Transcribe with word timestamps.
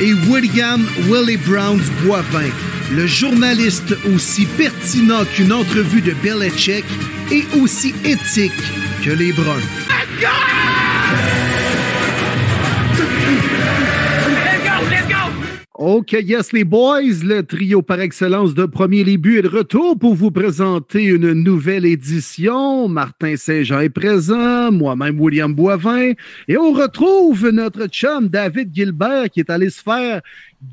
Et 0.00 0.12
William 0.28 0.84
Willie 1.08 1.36
Browns 1.36 1.84
Boivin, 2.02 2.50
le 2.90 3.06
journaliste 3.06 3.96
aussi 4.12 4.44
pertinent 4.44 5.24
qu'une 5.24 5.52
entrevue 5.52 6.02
de 6.02 6.12
Belichick 6.14 6.84
et 7.30 7.44
aussi 7.56 7.94
éthique 8.04 8.52
que 9.04 9.10
les 9.10 9.32
Bruns. 9.32 9.62
OK, 15.86 16.12
yes, 16.12 16.54
les 16.54 16.64
boys, 16.64 17.02
le 17.22 17.42
trio 17.42 17.82
par 17.82 18.00
excellence 18.00 18.54
de 18.54 18.64
Premier 18.64 19.04
Buts 19.18 19.36
est 19.36 19.42
de 19.42 19.48
retour 19.48 19.98
pour 19.98 20.14
vous 20.14 20.30
présenter 20.30 21.02
une 21.02 21.32
nouvelle 21.34 21.84
édition. 21.84 22.88
Martin 22.88 23.36
Saint-Jean 23.36 23.80
est 23.80 23.90
présent, 23.90 24.72
moi-même 24.72 25.20
William 25.20 25.52
Boivin, 25.52 26.12
et 26.48 26.56
on 26.56 26.72
retrouve 26.72 27.50
notre 27.50 27.86
chum 27.88 28.28
David 28.28 28.74
Gilbert 28.74 29.28
qui 29.28 29.40
est 29.40 29.50
allé 29.50 29.68
se 29.68 29.82
faire 29.82 30.22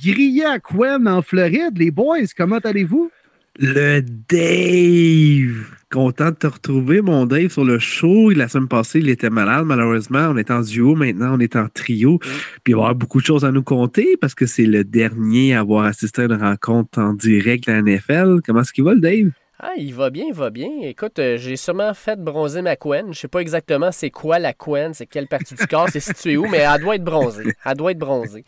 griller 0.01 0.45
à 0.45 0.59
Quen 0.59 1.05
en 1.05 1.21
Floride. 1.21 1.77
Les 1.77 1.91
boys, 1.91 2.31
comment 2.37 2.59
allez-vous? 2.59 3.11
Le 3.59 3.99
Dave! 4.29 5.80
Content 5.91 6.29
de 6.29 6.35
te 6.35 6.47
retrouver, 6.47 7.01
mon 7.01 7.25
Dave, 7.25 7.49
sur 7.49 7.65
le 7.65 7.77
show. 7.77 8.29
La 8.29 8.47
semaine 8.47 8.69
passée, 8.69 8.99
il 8.99 9.09
était 9.09 9.29
malade, 9.29 9.65
malheureusement. 9.65 10.29
On 10.29 10.37
est 10.37 10.49
en 10.49 10.61
duo, 10.61 10.95
maintenant, 10.95 11.35
on 11.35 11.39
est 11.41 11.57
en 11.57 11.67
trio. 11.67 12.17
Puis 12.17 12.71
il 12.71 12.75
va 12.75 12.79
y 12.79 12.81
avoir 12.81 12.95
beaucoup 12.95 13.19
de 13.19 13.25
choses 13.25 13.43
à 13.43 13.51
nous 13.51 13.61
compter 13.61 14.15
parce 14.21 14.33
que 14.33 14.45
c'est 14.45 14.65
le 14.65 14.85
dernier 14.85 15.53
à 15.53 15.59
avoir 15.59 15.83
assisté 15.83 16.21
à 16.21 16.25
une 16.25 16.41
rencontre 16.41 16.97
en 16.97 17.13
direct 17.13 17.67
à 17.67 17.73
la 17.73 17.81
NFL. 17.81 18.37
Comment 18.45 18.61
est-ce 18.61 18.71
qu'il 18.71 18.85
va, 18.85 18.93
le 18.93 19.01
Dave? 19.01 19.31
Ah, 19.59 19.73
il 19.77 19.93
va 19.93 20.09
bien, 20.09 20.23
il 20.29 20.33
va 20.33 20.49
bien. 20.49 20.69
Écoute, 20.83 21.19
euh, 21.19 21.37
j'ai 21.37 21.57
sûrement 21.57 21.93
fait 21.93 22.17
bronzer 22.17 22.61
ma 22.61 22.77
couenne. 22.77 23.13
Je 23.13 23.19
sais 23.19 23.27
pas 23.27 23.39
exactement 23.39 23.91
c'est 23.91 24.11
quoi 24.11 24.39
la 24.39 24.53
couenne, 24.53 24.93
c'est 24.93 25.07
quelle 25.07 25.27
partie 25.27 25.55
du 25.55 25.67
corps, 25.67 25.89
c'est 25.89 25.99
situé 25.99 26.37
où, 26.37 26.47
mais 26.47 26.59
elle 26.59 26.81
doit 26.81 26.95
être 26.95 27.03
bronzée. 27.03 27.53
Elle 27.65 27.75
doit 27.75 27.91
être 27.91 27.99
bronzée. 27.99 28.45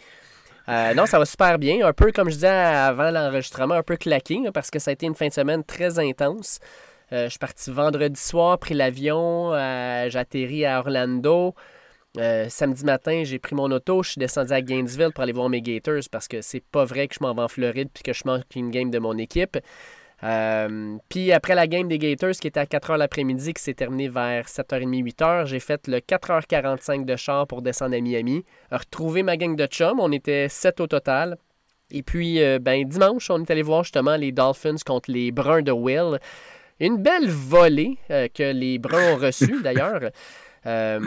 Euh, 0.70 0.94
non, 0.94 1.06
ça 1.06 1.20
va 1.20 1.26
super 1.26 1.60
bien. 1.60 1.86
Un 1.86 1.92
peu, 1.92 2.14
comme 2.14 2.30
je 2.30 2.36
disais 2.36 2.48
avant 2.48 3.12
l'enregistrement, 3.12 3.76
un 3.76 3.84
peu 3.84 3.98
claqué, 3.98 4.40
là, 4.42 4.54
parce 4.54 4.72
que 4.72 4.80
ça 4.80 4.92
a 4.92 4.94
été 4.94 5.06
une 5.06 5.16
fin 5.16 5.28
de 5.28 5.34
semaine 5.34 5.66
très 5.66 6.00
intense. 6.00 6.60
Euh, 7.14 7.26
je 7.26 7.30
suis 7.30 7.40
parti 7.40 7.70
vendredi 7.70 8.20
soir, 8.20 8.58
pris 8.58 8.74
l'avion, 8.74 9.54
euh, 9.54 10.10
j'ai 10.10 10.18
atterri 10.18 10.66
à 10.66 10.80
Orlando. 10.80 11.54
Euh, 12.18 12.48
samedi 12.50 12.84
matin, 12.86 13.22
j'ai 13.24 13.38
pris 13.38 13.54
mon 13.54 13.72
auto, 13.72 14.02
je 14.02 14.12
suis 14.12 14.20
descendu 14.20 14.52
à 14.52 14.62
Gainesville 14.62 15.12
pour 15.14 15.24
aller 15.24 15.32
voir 15.32 15.48
mes 15.48 15.62
Gators 15.62 16.04
parce 16.12 16.28
que 16.28 16.42
c'est 16.42 16.64
pas 16.64 16.86
vrai 16.86 17.08
que 17.08 17.16
je 17.16 17.20
m'en 17.22 17.36
vais 17.36 17.44
en 17.44 17.48
Floride 17.48 17.90
puis 17.94 18.02
que 18.02 18.14
je 18.14 18.24
manque 18.26 18.56
une 18.56 18.72
game 18.72 18.90
de 18.90 18.98
mon 18.98 19.16
équipe. 19.18 19.58
puis 21.10 21.32
après 21.32 21.54
la 21.54 21.68
game 21.68 21.88
des 21.88 22.00
Gators 22.00 22.32
qui 22.32 22.48
était 22.48 22.60
à 22.60 22.66
4h 22.66 22.98
l'après-midi, 22.98 23.54
qui 23.54 23.62
s'est 23.62 23.76
terminée 23.76 24.10
vers 24.10 24.48
7h30, 24.48 25.04
8h, 25.04 25.46
j'ai 25.46 25.60
fait 25.60 25.88
le 25.88 26.00
4h45 26.00 27.06
de 27.06 27.16
char 27.16 27.46
pour 27.46 27.62
descendre 27.62 27.96
à 27.96 28.02
Miami, 28.02 28.44
retrouver 28.72 29.22
ma 29.22 29.38
gang 29.38 29.56
de 29.56 29.68
chums. 29.68 30.00
On 30.00 30.12
était 30.12 30.50
7 30.50 30.80
au 30.82 30.88
total. 30.88 31.38
Et 31.92 32.02
puis, 32.02 32.40
ben, 32.60 32.88
dimanche, 32.88 33.30
on 33.30 33.40
est 33.40 33.52
allé 33.52 33.62
voir 33.62 33.84
justement 33.84 34.16
les 34.16 34.32
Dolphins 34.32 34.78
contre 34.84 35.12
les 35.12 35.32
Bruns 35.32 35.62
de 35.62 35.72
Will. 35.72 36.20
Une 36.84 36.98
belle 36.98 37.30
volée 37.30 37.98
euh, 38.12 38.28
que 38.28 38.52
les 38.52 38.78
Bruns 38.78 39.14
ont 39.14 39.16
reçue 39.16 39.62
d'ailleurs. 39.64 40.02
Euh, 40.66 41.00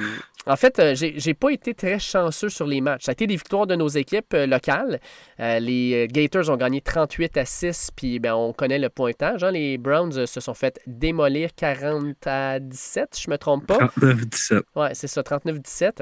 en 0.46 0.56
fait, 0.56 0.78
euh, 0.78 0.94
j'ai 0.94 1.34
pas 1.34 1.50
été 1.50 1.74
très 1.74 1.98
chanceux 1.98 2.48
sur 2.48 2.66
les 2.66 2.80
matchs. 2.80 3.04
Ça 3.04 3.10
a 3.10 3.12
été 3.12 3.26
des 3.26 3.36
victoires 3.36 3.66
de 3.66 3.74
nos 3.74 3.88
équipes 3.88 4.32
locales. 4.32 5.00
les 5.38 6.08
Gators 6.10 6.48
ont 6.48 6.56
gagné 6.56 6.80
38 6.80 7.36
à 7.36 7.44
6, 7.44 7.90
puis 7.94 8.18
ben, 8.20 8.34
on 8.34 8.54
connaît 8.54 8.78
le 8.78 8.88
pointage. 8.88 9.44
Hein. 9.44 9.50
Les 9.50 9.76
Browns 9.76 10.26
se 10.26 10.40
sont 10.40 10.54
fait 10.54 10.80
démolir 10.86 11.50
40 11.54 12.26
à 12.26 12.58
17, 12.58 13.18
je 13.24 13.30
me 13.30 13.36
trompe 13.36 13.66
pas. 13.66 13.78
39-17. 13.98 14.62
Ouais, 14.76 14.94
c'est 14.94 15.08
ça, 15.08 15.20
39-17. 15.20 16.00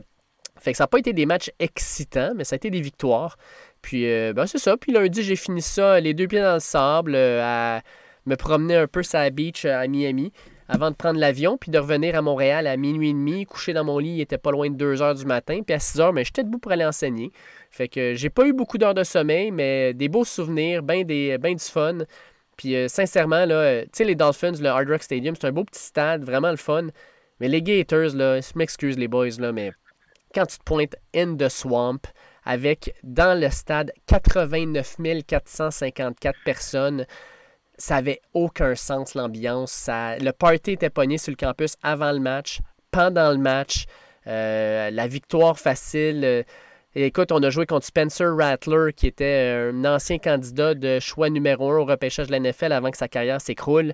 Fait 0.61 0.71
que 0.71 0.79
ça 0.79 0.85
n'a 0.85 0.89
pas 0.89 0.99
été 0.99 1.13
des 1.13 1.27
matchs 1.27 1.51
excitants, 1.59 2.33
mais 2.37 2.45
ça 2.45 2.55
a 2.55 2.59
été 2.59 2.71
des 2.71 2.81
victoires. 2.81 3.37
Puis, 3.83 4.05
ben, 4.05 4.47
c'est 4.47 4.59
ça. 4.59 4.77
Puis 4.77 4.93
lundi, 4.93 5.25
j'ai 5.25 5.37
fini 5.37 5.63
ça 5.63 5.99
les 5.99 6.15
deux 6.15 6.29
pieds 6.29 6.41
dans 6.41 6.55
le 6.55 6.61
sable 6.61 7.17
à 7.17 7.83
me 8.27 8.37
promener 8.37 8.77
un 8.77 8.87
peu 8.87 9.03
sur 9.03 9.19
la 9.19 9.31
beach 9.31 9.65
euh, 9.65 9.79
à 9.79 9.87
Miami 9.87 10.33
avant 10.69 10.91
de 10.91 10.97
prendre 10.97 11.21
l'avion, 11.21 11.59
puis 11.59 11.71
de 11.71 11.79
revenir 11.79 12.17
à 12.17 12.23
Montréal 12.23 12.67
à 12.67 12.77
minuit 12.77 13.11
et 13.11 13.13
demi, 13.13 13.45
coucher 13.45 13.75
dans 13.75 13.85
mon 13.85 13.99
lit, 13.99 14.15
il 14.15 14.21
était 14.21 14.39
pas 14.39 14.51
loin 14.51 14.71
de 14.71 14.77
2 14.77 15.03
heures 15.03 15.15
du 15.15 15.27
matin, 15.27 15.61
puis 15.65 15.75
à 15.75 15.79
6 15.79 16.01
heures, 16.01 16.13
mais 16.13 16.25
j'étais 16.25 16.43
debout 16.43 16.59
pour 16.59 16.73
aller 16.73 16.87
enseigner. 16.87 17.33
Fait 17.71 17.89
que 17.89 18.15
j'ai 18.15 18.31
pas 18.31 18.47
eu 18.47 18.53
beaucoup 18.53 18.79
d'heures 18.79 18.95
de 18.95 19.05
sommeil, 19.05 19.51
mais 19.51 19.93
des 19.93 20.09
beaux 20.09 20.25
souvenirs, 20.25 20.83
bien 20.83 21.05
ben 21.05 21.55
du 21.55 21.65
fun. 21.65 21.99
Puis 22.57 22.77
euh, 22.77 22.89
sincèrement, 22.89 23.45
là, 23.45 23.55
euh, 23.57 23.83
tu 23.83 23.91
sais, 23.93 24.05
les 24.05 24.15
Dolphins, 24.15 24.53
le 24.61 24.69
Hard 24.69 24.89
Rock 24.89 25.03
Stadium, 25.03 25.35
c'est 25.35 25.47
un 25.47 25.53
beau 25.53 25.65
petit 25.65 25.83
stade, 25.83 26.25
vraiment 26.25 26.51
le 26.51 26.57
fun. 26.57 26.87
Mais 27.41 27.49
les 27.49 27.61
Gators, 27.63 28.15
là, 28.15 28.41
je 28.41 28.53
m'excuse 28.57 28.97
les 28.97 29.09
boys, 29.09 29.29
là, 29.39 29.53
mais 29.53 29.73
quand 30.35 30.47
tu 30.47 30.59
te 30.59 30.65
pointes 30.65 30.97
in 31.15 31.37
the 31.37 31.49
swamp, 31.49 32.01
avec 32.45 32.95
dans 33.03 33.39
le 33.39 33.51
stade 33.51 33.93
89 34.07 34.97
454 35.27 36.39
personnes, 36.45 37.07
ça 37.77 37.97
avait 37.97 38.21
aucun 38.33 38.75
sens 38.75 39.15
l'ambiance. 39.15 39.89
le 39.91 40.31
party 40.31 40.73
était 40.73 40.91
pogné 40.91 41.19
sur 41.19 41.33
le 41.33 41.37
campus 41.37 41.75
avant 41.83 42.13
le 42.13 42.21
match, 42.21 42.61
pendant 42.91 43.31
le 43.31 43.39
match. 43.39 43.87
Euh, 44.27 44.91
la 44.91 45.07
victoire 45.07 45.59
facile. 45.59 46.25
Euh, 46.25 46.43
écoute, 46.95 47.33
on 47.33 47.43
a 47.43 47.51
joué 47.51 47.67
contre 47.67 47.87
Spencer 47.87 48.35
Rattler, 48.37 48.93
qui 48.95 49.07
était 49.07 49.71
un 49.73 49.85
ancien 49.85 50.19
candidat 50.19 50.75
de 50.75 50.99
choix 51.01 51.29
numéro 51.29 51.71
un 51.71 51.79
au 51.79 51.85
repêchage 51.85 52.29
de 52.29 52.33
la 52.33 52.41
NFL 52.41 52.73
avant 52.73 52.91
que 52.91 52.97
sa 52.97 53.09
carrière 53.09 53.41
s'écroule. 53.41 53.93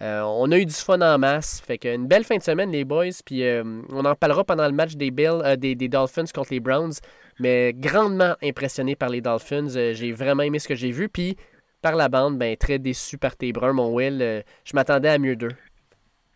Euh, 0.00 0.20
on 0.22 0.50
a 0.52 0.58
eu 0.58 0.64
du 0.64 0.74
fun 0.74 1.00
en 1.00 1.18
masse. 1.18 1.60
Fait 1.64 1.78
que 1.78 1.92
une 1.92 2.06
belle 2.06 2.24
fin 2.24 2.36
de 2.36 2.42
semaine, 2.42 2.70
les 2.70 2.84
boys. 2.84 3.06
On 3.30 4.04
en 4.04 4.14
parlera 4.14 4.44
pendant 4.44 4.66
le 4.66 4.72
match 4.72 4.94
des, 4.94 5.10
des, 5.10 5.74
des, 5.74 5.88
Dolphins 5.88 6.24
contre 6.32 6.52
les 6.52 6.60
Browns. 6.60 6.94
Mais 7.40 7.72
grandement 7.72 8.34
impressionné 8.42 8.96
par 8.96 9.08
les 9.08 9.20
Dolphins. 9.20 9.68
j'ai 9.68 10.12
vraiment 10.12 10.42
aimé 10.42 10.58
ce 10.58 10.68
que 10.68 10.74
j'ai 10.74 10.90
vu. 10.90 11.08
Puis 11.08 11.36
par 11.82 11.96
la 11.96 12.08
bande, 12.08 12.38
ben, 12.38 12.56
très 12.56 12.78
déçu 12.78 13.18
par 13.18 13.36
tes 13.36 13.52
bruns, 13.52 13.72
mon 13.72 13.94
Will. 13.94 14.18
Euh, 14.20 14.42
je 14.64 14.72
m'attendais 14.74 15.08
à 15.08 15.18
mieux 15.18 15.36
d'eux. 15.36 15.52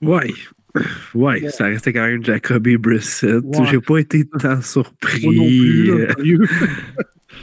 Ouais. 0.00 0.32
Ouais, 1.14 1.50
ça 1.50 1.66
restait 1.66 1.92
quand 1.92 2.06
même 2.06 2.24
Jacoby 2.24 2.78
Brissett. 2.78 3.44
J'ai 3.70 3.80
pas 3.80 3.98
été 3.98 4.24
tant 4.24 4.62
surpris. 4.62 5.26
Euh, 5.90 6.08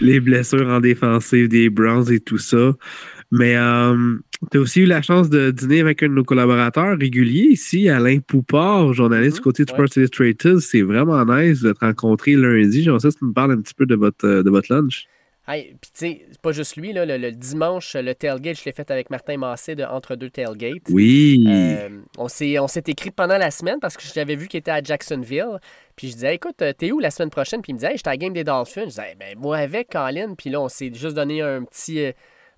les 0.01 0.19
blessures 0.19 0.67
en 0.67 0.79
défensive 0.79 1.47
des 1.47 1.69
Browns 1.69 2.11
et 2.11 2.19
tout 2.19 2.39
ça. 2.39 2.73
Mais 3.31 3.55
euh, 3.55 4.15
tu 4.51 4.57
as 4.57 4.61
aussi 4.61 4.81
eu 4.81 4.85
la 4.85 5.03
chance 5.03 5.29
de 5.29 5.51
dîner 5.51 5.81
avec 5.81 6.01
un 6.01 6.09
de 6.09 6.13
nos 6.13 6.23
collaborateurs 6.23 6.97
réguliers 6.97 7.49
ici, 7.51 7.87
Alain 7.87 8.17
Poupard, 8.19 8.93
journaliste 8.93 9.35
du 9.35 9.41
mm-hmm. 9.41 9.43
côté 9.43 9.65
de 9.65 9.69
Sports 9.69 9.95
Illustrated. 9.95 10.57
C'est 10.59 10.81
vraiment 10.81 11.23
nice 11.25 11.61
de 11.61 11.73
te 11.73 11.85
rencontrer 11.85 12.35
lundi. 12.35 12.81
J'aimerais 12.81 13.01
ça 13.01 13.09
que 13.09 13.19
tu 13.19 13.25
me 13.25 13.33
parles 13.33 13.51
un 13.51 13.61
petit 13.61 13.75
peu 13.75 13.85
de 13.85 13.95
votre, 13.95 14.27
de 14.27 14.49
votre 14.49 14.73
lunch. 14.73 15.05
Puis, 15.49 15.75
tu 15.81 15.89
sais, 15.93 16.25
c'est 16.29 16.41
pas 16.41 16.51
juste 16.51 16.75
lui, 16.75 16.93
là, 16.93 17.05
le, 17.05 17.31
dimanche, 17.31 17.95
le 17.95 18.13
tailgate, 18.13 18.59
je 18.59 18.65
l'ai 18.65 18.71
fait 18.71 18.89
avec 18.91 19.09
Martin 19.09 19.37
Massé 19.37 19.75
de 19.75 19.83
Entre 19.83 20.15
deux 20.15 20.29
tailgates. 20.29 20.89
Oui. 20.89 21.45
Euh, 21.47 21.89
on 22.17 22.27
s'est 22.27 22.83
écrit 22.87 23.11
pendant 23.11 23.37
la 23.37 23.49
semaine 23.49 23.79
parce 23.79 23.97
que 23.97 24.03
j'avais 24.13 24.35
vu 24.35 24.47
qu'il 24.47 24.59
était 24.59 24.71
à 24.71 24.83
Jacksonville. 24.83 25.59
Puis 25.95 26.09
je 26.09 26.13
disais, 26.13 26.35
écoute, 26.35 26.61
euh, 26.61 26.71
t'es 26.73 26.91
où 26.91 26.99
la 26.99 27.09
semaine 27.09 27.31
prochaine? 27.31 27.61
Puis 27.61 27.71
il 27.71 27.75
me 27.75 27.79
disait, 27.79 27.93
j'étais 27.95 28.09
à 28.09 28.13
la 28.13 28.17
game 28.17 28.33
des 28.33 28.43
Dolphins. 28.43 28.81
Je 28.81 28.89
disais, 28.89 29.15
ben, 29.19 29.37
moi 29.37 29.57
avec, 29.57 29.89
Colin. 29.89 30.35
Puis 30.35 30.51
là, 30.51 30.61
on 30.61 30.69
s'est 30.69 30.91
juste 30.93 31.15
donné 31.15 31.41
un 31.41 31.63
petit. 31.63 32.05
Euh, 32.05 32.11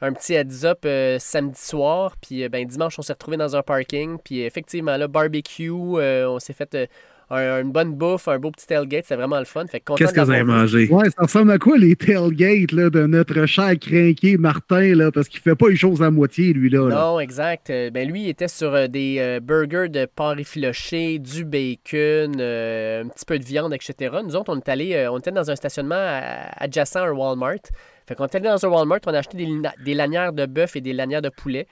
un 0.04 0.14
petit 0.14 0.34
heads-up 0.34 0.88
samedi 1.20 1.62
soir, 1.62 2.16
puis 2.20 2.50
ben, 2.50 2.66
dimanche, 2.66 2.98
on 2.98 3.04
s'est 3.04 3.14
retrouvé 3.14 3.38
dans 3.38 3.56
un 3.56 3.62
parking, 3.62 4.18
puis 4.18 4.42
effectivement, 4.42 4.98
là, 4.98 5.08
barbecue, 5.08 5.70
on 5.70 6.40
s'est 6.40 6.54
fait 6.54 6.90
une 7.32 7.72
bonne 7.72 7.94
bouffe, 7.94 8.28
un 8.28 8.40
beau 8.40 8.52
petit 8.52 8.68
tailgate. 8.68 9.06
C'est 9.08 9.16
vraiment 9.16 9.40
le 9.40 9.46
fun. 9.46 9.66
Qu'est-ce 9.66 10.14
que 10.14 10.22
vous 10.22 10.32
avez 10.32 10.44
mangé? 10.44 10.88
Ouais, 10.90 11.10
ça 11.10 11.24
ressemble 11.24 11.52
à 11.52 11.58
quoi 11.58 11.78
les 11.78 11.96
tailgates 11.96 12.72
là, 12.72 12.90
de 12.90 13.06
notre 13.06 13.46
cher 13.46 13.72
crinqué 13.80 14.38
Martin, 14.38 14.96
là, 14.96 15.12
parce 15.12 15.28
qu'il 15.28 15.40
fait 15.40 15.56
pas 15.56 15.70
les 15.70 15.76
choses 15.76 16.02
à 16.02 16.12
moitié, 16.12 16.54
lui. 16.54 16.70
là. 16.70 16.90
Non, 16.90 17.20
exact. 17.20 17.70
Euh, 17.70 17.90
ben, 17.90 18.10
lui, 18.10 18.24
il 18.24 18.30
était 18.30 18.48
sur 18.48 18.74
euh, 18.74 18.88
des 18.88 19.18
euh, 19.20 19.40
burgers 19.40 19.90
de 19.90 20.06
porc 20.06 20.40
effiloché, 20.40 21.20
du 21.20 21.46
bacon, 21.46 22.34
un 22.34 23.08
petit 23.08 23.26
peu 23.26 23.40
de 23.40 23.46
viande, 23.46 23.74
etc. 23.74 24.18
Nous 24.24 24.36
autres, 24.36 24.54
on 24.54 24.58
est 24.58 24.70
allé, 24.70 25.08
on 25.12 25.20
était 25.20 25.32
dans 25.32 25.50
un 25.50 25.56
stationnement 25.56 26.22
adjacent 26.58 26.98
à 26.98 27.08
un 27.08 27.12
Walmart. 27.12 27.56
Fait 28.08 28.16
qu'on 28.16 28.26
était 28.26 28.38
allé 28.38 28.50
dans 28.50 28.66
un 28.66 28.70
Walmart, 28.70 29.00
on 29.06 29.14
a 29.14 29.20
acheté 29.20 29.38
des, 29.38 29.48
des 29.84 29.94
lanières 29.94 30.34
de 30.34 30.46
bœuf 30.46 30.76
et 30.76 30.82
des 30.82 30.94
lanières 30.94 31.22
de 31.22 31.30
poulet. 31.30 31.68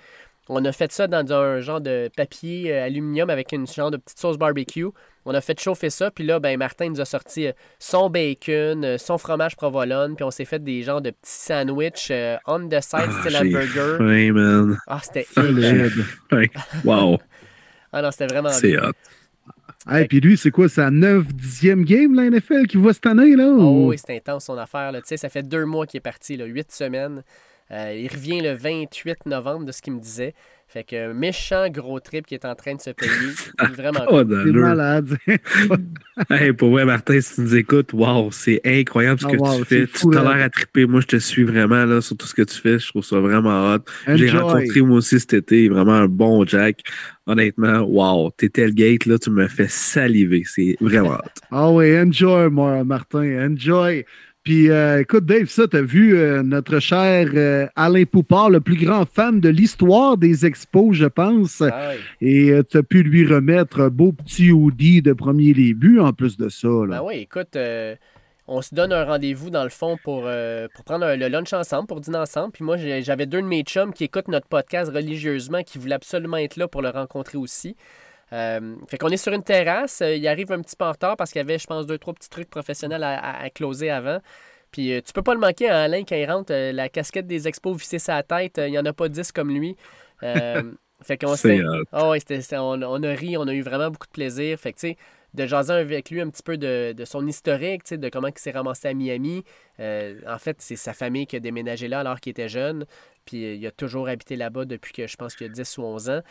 On 0.47 0.63
a 0.65 0.71
fait 0.71 0.91
ça 0.91 1.07
dans 1.07 1.31
un 1.31 1.59
genre 1.59 1.79
de 1.79 2.09
papier 2.15 2.73
aluminium 2.73 3.29
avec 3.29 3.51
une 3.51 3.67
genre 3.67 3.91
de 3.91 3.97
petite 3.97 4.19
sauce 4.19 4.37
barbecue. 4.37 4.87
On 5.29 5.35
a 5.35 5.41
fait 5.41 5.59
chauffer 5.59 5.91
ça, 5.91 6.09
puis 6.09 6.25
là, 6.25 6.39
ben, 6.39 6.57
Martin 6.57 6.89
nous 6.89 7.01
a 7.01 7.05
sorti 7.05 7.47
son 7.77 8.09
bacon, 8.09 8.97
son 8.97 9.19
fromage 9.19 9.55
provolone, 9.55 10.15
puis 10.15 10.23
on 10.23 10.31
s'est 10.31 10.45
fait 10.45 10.63
des 10.63 10.81
genres 10.81 11.01
de 11.01 11.11
petits 11.11 11.31
sandwichs 11.31 12.11
on 12.47 12.67
the 12.67 12.81
side, 12.81 13.09
ah, 13.09 13.21
style 13.21 13.37
hamburger. 13.37 13.97
Faim, 13.97 14.33
man. 14.33 14.77
Ah, 14.87 14.99
c'était 15.03 15.27
Wow. 16.83 17.19
ah 17.93 18.01
non, 18.01 18.09
c'était 18.11 18.27
vraiment 18.27 18.49
C'est 18.49 18.75
hot. 18.77 18.93
Et 19.91 20.05
puis 20.07 20.19
lui, 20.19 20.35
c'est 20.35 20.51
quoi, 20.51 20.67
sa 20.67 20.89
9-10e 20.89 21.83
game, 21.83 22.15
la 22.15 22.29
NFL, 22.29 22.67
qui 22.67 22.77
va 22.77 22.91
cette 22.93 23.05
année, 23.05 23.35
là? 23.35 23.47
Oh 23.47 23.89
oui, 23.89 23.97
c'est 23.97 24.15
intense 24.15 24.45
son 24.45 24.57
affaire. 24.57 24.91
Là. 24.91 24.99
Ça 25.03 25.29
fait 25.29 25.43
deux 25.43 25.65
mois 25.65 25.85
qu'il 25.85 25.99
est 25.99 26.01
parti, 26.01 26.37
là, 26.37 26.45
huit 26.45 26.71
semaines. 26.71 27.23
Euh, 27.71 27.93
il 27.95 28.07
revient 28.07 28.41
le 28.41 28.53
28 28.53 29.27
novembre 29.27 29.65
de 29.65 29.71
ce 29.71 29.81
qu'il 29.81 29.93
me 29.93 29.99
disait. 29.99 30.33
Fait 30.71 30.83
que 30.83 31.11
méchant 31.13 31.67
gros 31.69 31.99
trip 31.99 32.27
qui 32.27 32.35
est 32.35 32.45
en 32.45 32.53
train 32.53 32.75
de 32.75 32.79
se 32.79 32.91
payer. 32.91 33.11
Il 33.63 33.75
vraiment 33.75 34.05
oh, 34.07 34.21
C'est 34.23 34.51
malade. 34.51 35.17
hey, 36.29 36.53
pour 36.53 36.69
vrai, 36.69 36.85
Martin, 36.85 37.19
si 37.19 37.33
tu 37.33 37.41
nous 37.41 37.55
écoutes, 37.55 37.91
wow, 37.91 38.29
c'est 38.31 38.61
incroyable 38.63 39.19
ce 39.19 39.25
que 39.25 39.57
tu 39.57 39.65
fais. 39.65 39.87
tu 39.87 40.15
as 40.15 40.21
l'air 40.21 40.45
à 40.45 40.49
triper. 40.51 40.85
Moi, 40.85 41.01
je 41.01 41.07
te 41.07 41.15
suis 41.15 41.43
vraiment 41.43 41.85
là, 41.85 42.01
sur 42.01 42.15
tout 42.15 42.27
ce 42.27 42.35
que 42.35 42.43
tu 42.43 42.55
fais. 42.55 42.77
Je 42.77 42.87
trouve 42.87 43.03
ça 43.03 43.19
vraiment 43.19 43.73
hot. 43.73 43.79
J'ai 44.09 44.29
rencontré 44.29 44.81
moi 44.81 44.97
aussi 44.97 45.19
cet 45.19 45.33
été. 45.33 45.69
Vraiment 45.69 45.93
un 45.93 46.07
bon 46.07 46.45
Jack. 46.45 46.81
Honnêtement, 47.25 47.79
wow, 47.81 48.29
t'es 48.37 48.49
tel 48.49 48.75
gate, 48.75 49.07
là, 49.07 49.17
tu 49.17 49.31
me 49.31 49.47
fais 49.47 49.67
saliver. 49.67 50.43
C'est 50.45 50.77
vraiment 50.79 51.15
hot. 51.15 51.41
Ah 51.49 51.71
oui, 51.71 51.99
enjoy, 51.99 52.51
moi, 52.51 52.83
Martin. 52.83 53.49
Enjoy. 53.51 54.05
Puis 54.43 54.69
euh, 54.69 55.01
écoute, 55.01 55.25
Dave, 55.25 55.47
ça, 55.47 55.67
tu 55.67 55.77
as 55.77 55.81
vu 55.81 56.17
euh, 56.17 56.41
notre 56.43 56.79
cher 56.79 57.27
euh, 57.35 57.67
Alain 57.75 58.05
Poupard, 58.05 58.49
le 58.49 58.61
plus 58.61 58.77
grand 58.77 59.05
fan 59.05 59.41
de 59.41 59.49
l'histoire 59.49 60.17
des 60.17 60.45
expos, 60.45 60.95
je 60.95 61.05
pense. 61.05 61.61
Ah 61.61 61.91
Et 62.21 62.53
tu 62.69 62.77
as 62.77 62.83
pu 62.83 63.03
lui 63.03 63.27
remettre 63.27 63.81
un 63.81 63.89
beau 63.89 64.13
petit 64.13 64.51
hoodie 64.51 65.01
de 65.01 65.13
premier 65.13 65.53
début 65.53 65.99
en 65.99 66.13
plus 66.13 66.37
de 66.37 66.47
ça. 66.47 66.67
Là. 66.67 66.99
Ben 66.99 67.01
oui, 67.03 67.17
écoute, 67.17 67.57
on 68.47 68.61
se 68.61 68.73
donne 68.73 68.93
un 68.93 69.03
rendez-vous 69.03 69.49
dans 69.49 69.63
le 69.63 69.69
fond 69.69 69.97
pour, 70.03 70.21
pour 70.73 70.83
prendre 70.85 71.15
le 71.15 71.27
lunch 71.27 71.51
ensemble, 71.53 71.87
pour 71.87 71.99
dîner 71.99 72.17
ensemble. 72.17 72.53
Puis 72.53 72.63
moi, 72.63 72.77
j'avais 72.77 73.25
deux 73.25 73.41
de 73.41 73.47
mes 73.47 73.63
chums 73.63 73.93
qui 73.93 74.05
écoutent 74.05 74.29
notre 74.29 74.47
podcast 74.47 74.89
religieusement, 74.89 75.63
qui 75.63 75.77
voulaient 75.77 75.95
absolument 75.95 76.37
être 76.37 76.55
là 76.55 76.67
pour 76.67 76.81
le 76.81 76.89
rencontrer 76.89 77.37
aussi. 77.37 77.75
Euh, 78.31 78.75
fait 78.87 78.97
qu'on 78.97 79.09
est 79.09 79.17
sur 79.17 79.33
une 79.33 79.43
terrasse. 79.43 80.01
Euh, 80.01 80.15
il 80.15 80.27
arrive 80.27 80.51
un 80.51 80.61
petit 80.61 80.75
peu 80.75 80.85
en 80.85 80.91
retard 80.91 81.17
parce 81.17 81.31
qu'il 81.31 81.39
y 81.39 81.41
avait, 81.41 81.57
je 81.57 81.67
pense, 81.67 81.85
deux, 81.85 81.97
trois 81.97 82.13
petits 82.13 82.29
trucs 82.29 82.49
professionnels 82.49 83.03
à, 83.03 83.49
closer 83.49 83.89
avant. 83.89 84.19
Puis 84.71 84.93
euh, 84.93 85.01
tu 85.03 85.13
peux 85.13 85.23
pas 85.23 85.33
le 85.33 85.39
manquer 85.39 85.69
à 85.69 85.83
Alain 85.83 86.03
quand 86.07 86.15
il 86.15 86.29
rentre. 86.29 86.53
la 86.53 86.89
casquette 86.89 87.25
des 87.27 87.47
expos 87.47 87.75
vissée 87.75 87.99
sa 87.99 88.21
tête, 88.21 88.61
il 88.63 88.71
n'y 88.71 88.79
en 88.79 88.85
a 88.85 88.93
pas 88.93 89.09
dix 89.09 89.31
comme 89.31 89.49
lui. 89.49 89.75
fait 90.21 91.17
qu'on 91.17 91.35
s'est. 91.35 91.61
Oh, 91.93 92.11
ouais, 92.11 92.19
on, 92.53 92.83
on, 92.83 93.03
a 93.03 93.11
ri, 93.13 93.37
on 93.37 93.47
a 93.47 93.53
eu 93.53 93.61
vraiment 93.61 93.89
beaucoup 93.89 94.07
de 94.07 94.11
plaisir. 94.11 94.59
Fait 94.59 94.73
que 94.73 94.79
tu 94.79 94.89
sais, 94.89 94.97
de 95.33 95.47
jaser 95.47 95.73
avec 95.73 96.11
lui 96.11 96.21
un 96.21 96.29
petit 96.29 96.43
peu 96.43 96.57
de, 96.57 96.93
son 97.05 97.25
historique, 97.25 97.91
de 97.91 98.09
comment 98.09 98.27
il 98.27 98.37
s'est 98.37 98.51
ramassé 98.51 98.89
à 98.89 98.93
Miami. 98.93 99.43
en 99.79 100.37
fait, 100.37 100.57
c'est 100.59 100.75
sa 100.75 100.93
famille 100.93 101.25
qui 101.25 101.35
a 101.35 101.39
déménagé 101.39 101.87
là 101.87 102.01
alors 102.01 102.19
qu'il 102.19 102.31
était 102.31 102.49
jeune. 102.49 102.85
Puis 103.25 103.55
il 103.55 103.65
a 103.65 103.71
toujours 103.71 104.07
habité 104.07 104.35
là-bas 104.35 104.65
depuis 104.65 104.93
que 104.93 105.07
je 105.07 105.15
pense 105.15 105.35
qu'il 105.35 105.47
a 105.47 105.49
10 105.49 105.77
ou 105.79 105.83
11 105.83 106.09
ans. 106.09 106.21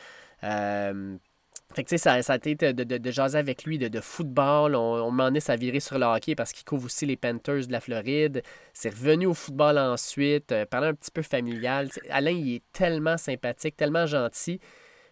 Fait 1.75 1.85
que, 1.85 1.97
ça, 1.97 2.23
ça 2.23 2.33
a 2.33 2.37
été 2.37 2.55
de, 2.57 2.73
de, 2.73 3.11
jaser 3.11 3.39
avec 3.39 3.65
lui 3.65 3.79
de, 3.79 3.89
de 3.89 4.01
football. 4.01 4.75
On, 4.75 5.05
on 5.05 5.11
m'en 5.11 5.29
est 5.29 5.57
viré 5.57 5.81
sur 5.81 5.99
le 5.99 6.07
hockey 6.07 6.35
parce 6.35 6.53
qu'il 6.53 6.65
couvre 6.65 6.87
aussi 6.87 7.05
les 7.05 7.17
Panthers 7.17 7.67
de 7.67 7.73
la 7.73 7.81
Floride. 7.81 8.43
C'est 8.73 8.91
revenu 8.91 9.27
au 9.27 9.35
football 9.35 9.79
ensuite, 9.79 10.51
euh, 10.53 10.65
parler 10.65 10.89
un 10.89 10.95
petit 10.95 11.11
peu 11.11 11.23
familial. 11.23 11.91
Alain, 12.11 12.31
il 12.31 12.57
est 12.57 12.63
tellement 12.73 13.19
sympathique, 13.19 13.77
tellement 13.77 14.07
gentil. 14.07 14.61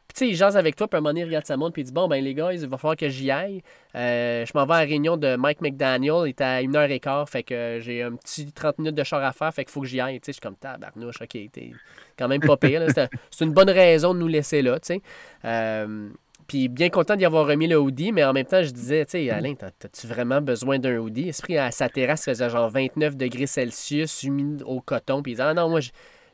Puis, 0.09 0.15
tu 0.15 0.19
sais, 0.21 0.29
il 0.31 0.37
jase 0.37 0.57
avec 0.57 0.77
toi, 0.77 0.87
puis 0.87 0.97
à 0.97 0.99
un 0.99 1.03
moment 1.03 1.19
il 1.19 1.25
regarde 1.25 1.47
sa 1.47 1.57
montre, 1.57 1.73
puis 1.73 1.83
il 1.83 1.87
dit 1.87 1.93
Bon, 1.93 2.07
ben, 2.07 2.23
les 2.23 2.33
gars, 2.33 2.53
il 2.53 2.65
va 2.67 2.77
falloir 2.77 2.97
que 2.97 3.09
j'y 3.09 3.31
aille. 3.31 3.63
Euh, 3.97 4.47
je 4.47 4.53
m'en 4.55 4.65
vais 4.65 4.75
à 4.75 4.81
la 4.81 4.87
réunion 4.87 5.17
de 5.17 5.35
Mike 5.35 5.61
McDaniel. 5.61 6.23
Il 6.27 6.29
est 6.29 6.41
à 6.41 6.63
une 6.63 6.77
heure 6.77 6.91
et 6.91 7.01
quart, 7.01 7.29
fait 7.29 7.43
que 7.43 7.79
j'ai 7.81 8.03
un 8.03 8.15
petit 8.15 8.53
30 8.53 8.79
minutes 8.79 8.95
de 8.95 9.03
char 9.03 9.23
à 9.25 9.33
faire, 9.33 9.53
fait 9.53 9.65
qu'il 9.65 9.73
faut 9.73 9.81
que 9.81 9.87
j'y 9.89 10.01
aille. 10.01 10.21
Tu 10.21 10.27
sais, 10.27 10.33
je 10.33 10.35
suis 10.35 10.41
comme 10.41 10.57
tabarnouche, 10.57 11.21
ok, 11.21 11.37
t'es 11.53 11.73
quand 12.17 12.29
même 12.29 12.41
pas 12.41 12.57
pire. 12.57 12.87
C'est 13.31 13.45
une 13.45 13.53
bonne 13.53 13.71
raison 13.71 14.15
de 14.15 14.21
nous 14.21 14.29
laisser 14.29 14.63
là, 14.63 14.79
tu 14.79 14.95
sais. 14.95 15.03
Euh, 15.45 16.09
puis 16.47 16.69
bien 16.69 16.91
content 16.91 17.17
d'y 17.17 17.25
avoir 17.25 17.47
remis 17.47 17.67
le 17.67 17.79
hoodie, 17.79 18.13
mais 18.13 18.25
en 18.25 18.33
même 18.33 18.47
temps, 18.47 18.63
je 18.63 18.71
disais, 18.71 19.05
tu 19.05 19.13
sais, 19.13 19.31
Alain, 19.31 19.55
as-tu 19.61 20.07
vraiment 20.07 20.41
besoin 20.41 20.79
d'un 20.79 20.99
hoodie? 20.99 21.29
Esprit 21.29 21.59
à 21.59 21.71
sa 21.71 21.89
terrasse 21.89 22.25
faisait 22.25 22.49
genre 22.51 22.71
29 22.71 23.17
degrés 23.17 23.47
Celsius, 23.47 24.23
humide 24.23 24.63
au 24.67 24.81
coton. 24.81 25.23
Puis 25.23 25.33
il 25.33 25.35
disait, 25.37 25.49
ah 25.49 25.55
non, 25.55 25.69
moi, 25.69 25.81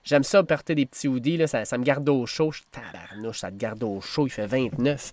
j'aime 0.04 0.22
ça 0.22 0.42
porter 0.42 0.74
des 0.74 0.86
petits 0.86 1.08
hoodies, 1.08 1.36
là, 1.36 1.46
ça, 1.46 1.64
ça 1.64 1.78
me 1.78 1.84
garde 1.84 2.08
au 2.08 2.26
chaud. 2.26 2.52
Je 2.52 2.62
tabarnouche, 2.70 3.38
ça 3.40 3.50
te 3.50 3.56
garde 3.56 3.82
au 3.82 4.00
chaud, 4.00 4.26
il 4.26 4.30
fait 4.30 4.46
29. 4.46 5.12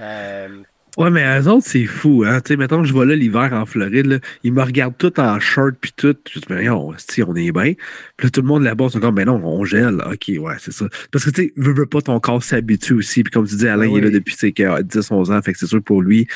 Euh, 0.00 0.62
Ouais, 0.96 1.10
mais 1.10 1.40
eux 1.40 1.48
autres, 1.48 1.66
c'est 1.66 1.84
fou, 1.84 2.24
hein. 2.26 2.40
Tu 2.40 2.52
sais, 2.52 2.56
mettons 2.56 2.80
que 2.80 2.88
je 2.88 2.94
vais 2.94 3.04
là 3.04 3.14
l'hiver 3.14 3.52
en 3.52 3.66
Floride, 3.66 4.06
là, 4.06 4.18
ils 4.44 4.52
me 4.52 4.62
regardent 4.62 4.96
tout 4.96 5.20
en 5.20 5.38
short 5.38 5.74
puis 5.78 5.92
tout. 5.94 6.16
Je 6.32 6.38
dis, 6.38 6.46
mais 6.48 6.68
on, 6.70 6.88
on 6.88 7.34
est 7.36 7.52
bien. 7.52 7.74
Puis 8.16 8.26
là, 8.26 8.30
tout 8.30 8.40
le 8.40 8.46
monde 8.46 8.62
là-bas 8.62 8.88
sont 8.88 9.00
comme, 9.00 9.16
mais 9.16 9.26
non, 9.26 9.40
on 9.44 9.64
gèle. 9.66 10.02
OK, 10.10 10.32
ouais, 10.38 10.54
c'est 10.58 10.72
ça. 10.72 10.86
Parce 11.12 11.26
que, 11.26 11.30
tu 11.30 11.42
sais, 11.42 11.52
veux, 11.56 11.74
veux 11.74 11.86
pas, 11.86 12.00
ton 12.00 12.18
corps 12.18 12.42
s'habitue 12.42 12.94
aussi. 12.94 13.22
Puis 13.22 13.30
comme 13.30 13.46
tu 13.46 13.56
dis, 13.56 13.68
Alain, 13.68 13.86
il 13.86 13.98
est 13.98 14.00
là 14.00 14.10
depuis 14.10 14.34
10, 14.36 15.10
11 15.10 15.30
ans. 15.30 15.42
Fait 15.42 15.52
que 15.52 15.58
c'est 15.58 15.66
sûr 15.66 15.82
pour 15.82 16.00
lui, 16.00 16.26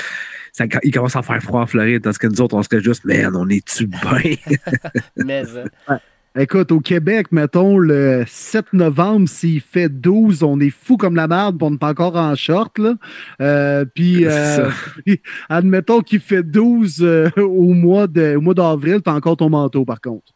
ça, 0.53 0.67
il 0.83 0.93
commence 0.93 1.17
à 1.17 1.23
faire 1.23 1.43
froid 1.43 1.63
en 1.63 1.67
Floride. 1.67 2.03
Tandis 2.03 2.19
que 2.19 2.27
nous 2.27 2.41
autres, 2.43 2.55
on 2.55 2.63
serait 2.63 2.83
juste, 2.83 3.05
man, 3.07 3.35
on 3.35 3.49
est-tu 3.49 3.87
bien? 3.87 4.37
mais, 5.17 5.45
ça. 5.45 6.01
Écoute, 6.39 6.71
au 6.71 6.79
Québec, 6.79 7.33
mettons, 7.33 7.77
le 7.77 8.23
7 8.25 8.73
novembre, 8.73 9.29
s'il 9.29 9.61
fait 9.61 9.89
12, 9.89 10.45
on 10.45 10.61
est 10.61 10.71
fou 10.71 10.97
comme 10.97 11.17
la 11.17 11.27
merde 11.27 11.59
pour 11.59 11.73
ne 11.73 11.77
pas 11.77 11.89
encore 11.89 12.15
en 12.15 12.37
short. 12.37 12.79
Là. 12.79 12.95
Euh, 13.43 13.85
puis, 13.85 14.25
euh, 14.29 14.71
admettons 15.49 16.03
qu'il 16.03 16.21
fait 16.21 16.45
12 16.45 16.99
euh, 17.03 17.31
au 17.37 17.73
mois 17.73 18.07
d'avril, 18.07 19.01
tu 19.03 19.11
as 19.11 19.15
encore 19.15 19.39
ton 19.39 19.51
manteau, 19.51 19.85
par 19.85 20.01
contre. 20.01 20.33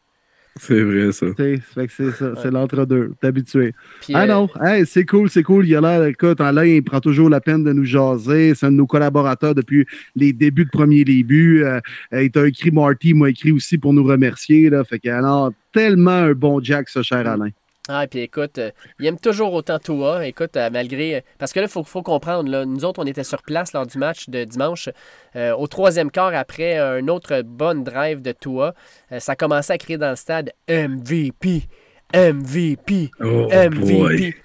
C'est 0.57 0.81
vrai, 0.83 1.11
ça. 1.11 1.25
C'est 1.35 2.11
ça, 2.11 2.33
c'est 2.41 2.49
l'entre-deux. 2.49 3.13
T'es 3.19 3.27
habitué. 3.27 3.73
ah 4.13 4.23
euh, 4.23 4.25
non, 4.25 4.49
c'est 4.85 5.05
cool, 5.05 5.29
c'est 5.29 5.43
cool. 5.43 5.67
Il 5.67 5.75
a 5.75 5.81
l'air, 5.81 6.05
écoute, 6.05 6.39
Alain, 6.39 6.65
il 6.65 6.81
prend 6.81 7.01
toujours 7.01 7.29
la 7.29 7.41
peine 7.41 7.63
de 7.65 7.73
nous 7.73 7.83
jaser. 7.83 8.55
C'est 8.55 8.65
un 8.65 8.71
de 8.71 8.77
nos 8.77 8.87
collaborateurs 8.87 9.53
depuis 9.53 9.85
les 10.15 10.31
débuts 10.31 10.63
de 10.63 10.69
premier 10.69 11.03
début. 11.03 11.65
Euh, 11.65 11.81
il 12.13 12.31
t'a 12.31 12.47
écrit 12.47 12.71
Marty, 12.71 13.13
m'a 13.13 13.29
écrit 13.29 13.51
aussi 13.51 13.77
pour 13.77 13.91
nous 13.93 14.03
remercier. 14.03 14.69
Là. 14.69 14.85
Fait 14.85 14.99
que, 14.99 15.09
alors, 15.09 15.51
tellement 15.73 16.11
un 16.11 16.31
bon 16.33 16.61
Jack, 16.63 16.87
ce 16.87 17.01
cher 17.01 17.27
Alain. 17.27 17.49
Ah, 17.87 18.07
puis 18.07 18.21
écoute, 18.21 18.57
euh, 18.57 18.71
il 18.99 19.05
aime 19.05 19.19
toujours 19.19 19.53
autant 19.53 19.77
Tua. 19.77 20.25
Écoute, 20.25 20.57
euh, 20.57 20.69
malgré. 20.71 21.23
Parce 21.37 21.53
que 21.53 21.59
là, 21.59 21.67
il 21.67 21.71
faut, 21.71 21.83
faut, 21.83 22.01
comprendre, 22.01 22.49
là, 22.49 22.65
nous 22.65 22.83
autres, 22.83 22.99
on 22.99 23.05
était 23.05 23.23
sur 23.23 23.43
place 23.43 23.73
lors 23.73 23.85
du 23.85 23.99
match 23.99 24.27
de 24.27 24.43
dimanche. 24.43 24.89
Euh, 25.35 25.53
au 25.55 25.67
troisième 25.67 26.09
quart, 26.09 26.33
après 26.33 26.79
un 26.79 27.07
autre 27.07 27.43
bonne 27.43 27.83
drive 27.83 28.23
de 28.23 28.31
Tua, 28.31 28.73
ça 29.19 29.35
commençait 29.35 29.73
à 29.73 29.77
crier 29.77 29.99
dans 29.99 30.09
le 30.09 30.15
stade 30.15 30.51
MVP, 30.67 31.67
MVP, 32.13 33.11
MVP. 33.19 34.35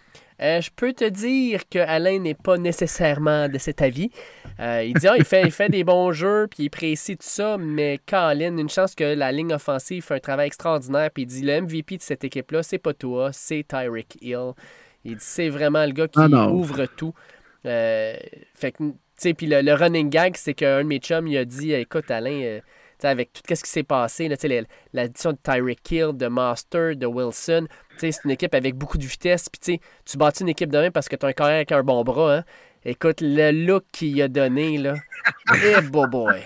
Euh, 0.42 0.60
je 0.60 0.70
peux 0.74 0.92
te 0.92 1.04
dire 1.04 1.68
que 1.68 1.78
Alain 1.78 2.18
n'est 2.18 2.34
pas 2.34 2.56
nécessairement 2.56 3.48
de 3.48 3.58
cet 3.58 3.82
avis. 3.82 4.10
Euh, 4.58 4.82
il 4.84 4.94
dit 4.94 5.06
ah, 5.06 5.16
il, 5.18 5.24
fait, 5.24 5.42
il 5.42 5.50
fait 5.50 5.68
des 5.68 5.84
bons 5.84 6.12
jeux, 6.12 6.46
puis 6.50 6.64
il 6.64 6.66
est 6.66 6.70
précis, 6.70 7.16
tout 7.16 7.26
ça, 7.26 7.58
mais 7.58 8.00
Colin, 8.06 8.56
une 8.56 8.70
chance 8.70 8.94
que 8.94 9.04
la 9.04 9.32
ligne 9.32 9.52
offensive 9.52 10.02
fait 10.02 10.14
un 10.14 10.20
travail 10.20 10.46
extraordinaire, 10.46 11.10
puis 11.10 11.24
il 11.24 11.26
dit 11.26 11.42
le 11.42 11.60
MVP 11.60 11.98
de 11.98 12.02
cette 12.02 12.24
équipe-là, 12.24 12.62
c'est 12.62 12.78
pas 12.78 12.94
toi, 12.94 13.30
c'est 13.32 13.64
Tyreek 13.68 14.16
Hill. 14.22 14.52
Il 15.04 15.16
dit 15.16 15.24
c'est 15.24 15.48
vraiment 15.48 15.84
le 15.84 15.92
gars 15.92 16.08
qui 16.08 16.18
ah 16.20 16.48
ouvre 16.50 16.86
tout. 16.86 17.14
Euh, 17.66 18.14
fait 18.54 18.72
que, 18.72 18.78
tu 18.78 18.94
sais, 19.16 19.34
puis 19.34 19.46
le, 19.46 19.74
running 19.74 20.08
gag, 20.08 20.36
c'est 20.36 20.54
qu'un 20.54 20.82
de 20.82 20.88
mes 20.88 20.98
chums, 20.98 21.26
il 21.26 21.36
a 21.36 21.44
dit 21.44 21.72
écoute, 21.72 22.10
Alain, 22.10 22.60
avec 23.04 23.32
tout 23.32 23.42
ce 23.54 23.62
qui 23.62 23.70
s'est 23.70 23.82
passé, 23.82 24.28
l'addition 24.92 25.32
de 25.32 25.38
Tyreek 25.42 25.90
Hill, 25.90 26.12
de 26.14 26.26
Master, 26.26 26.96
de 26.96 27.06
Wilson, 27.06 27.66
c'est 27.98 28.24
une 28.24 28.30
équipe 28.30 28.54
avec 28.54 28.76
beaucoup 28.76 28.98
de 28.98 29.04
vitesse. 29.04 29.48
Puis 29.48 29.80
tu 30.04 30.18
bâtis 30.18 30.42
une 30.42 30.48
équipe 30.48 30.70
demain 30.70 30.90
parce 30.90 31.08
que 31.08 31.16
tu 31.16 31.26
as 31.26 31.28
un 31.28 31.32
carrière 31.32 31.56
avec 31.56 31.72
un 31.72 31.82
bon 31.82 32.02
bras. 32.02 32.36
Hein. 32.36 32.44
Écoute, 32.84 33.20
le 33.20 33.66
look 33.66 33.84
qu'il 33.92 34.20
a 34.22 34.28
donné, 34.28 34.78
là. 34.78 34.94
Eh, 35.54 35.82
boy. 35.82 36.40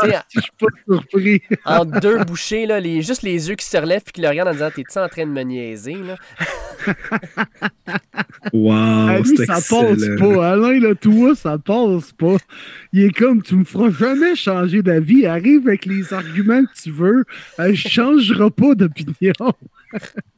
Ah, 0.00 0.24
je 0.34 0.40
suis 0.40 0.50
pas 0.58 0.66
surpris. 0.86 1.42
en 1.64 1.84
deux 1.84 2.24
bouchées, 2.24 2.66
là, 2.66 2.80
les, 2.80 3.02
juste 3.02 3.22
les 3.22 3.48
yeux 3.48 3.54
qui 3.54 3.66
se 3.66 3.76
relèvent 3.76 4.02
puis 4.02 4.12
qui 4.12 4.20
le 4.22 4.28
regardent 4.28 4.48
en 4.48 4.52
disant 4.52 4.70
T'es-tu 4.74 4.98
en 4.98 5.08
train 5.08 5.24
de 5.24 5.30
me 5.30 5.42
niaiser? 5.42 5.94
Là? 5.94 6.16
wow! 8.52 9.22
lui, 9.22 9.36
ça 9.46 9.54
passe 9.54 9.70
pas. 10.18 10.52
Alain, 10.52 10.80
là, 10.80 10.94
toi, 10.94 11.34
ça 11.36 11.58
passe 11.58 12.12
pas. 12.12 12.36
Il 12.92 13.04
est 13.04 13.10
comme 13.10 13.42
Tu 13.42 13.54
me 13.54 13.64
feras 13.64 13.90
jamais 13.90 14.34
changer 14.34 14.82
d'avis. 14.82 15.26
Arrive 15.26 15.68
avec 15.68 15.86
les 15.86 16.12
arguments 16.12 16.64
que 16.64 16.82
tu 16.82 16.90
veux. 16.90 17.24
Euh, 17.60 17.72
je 17.72 17.88
changerai 17.88 18.50
pas 18.50 18.74
d'opinion 18.74 19.32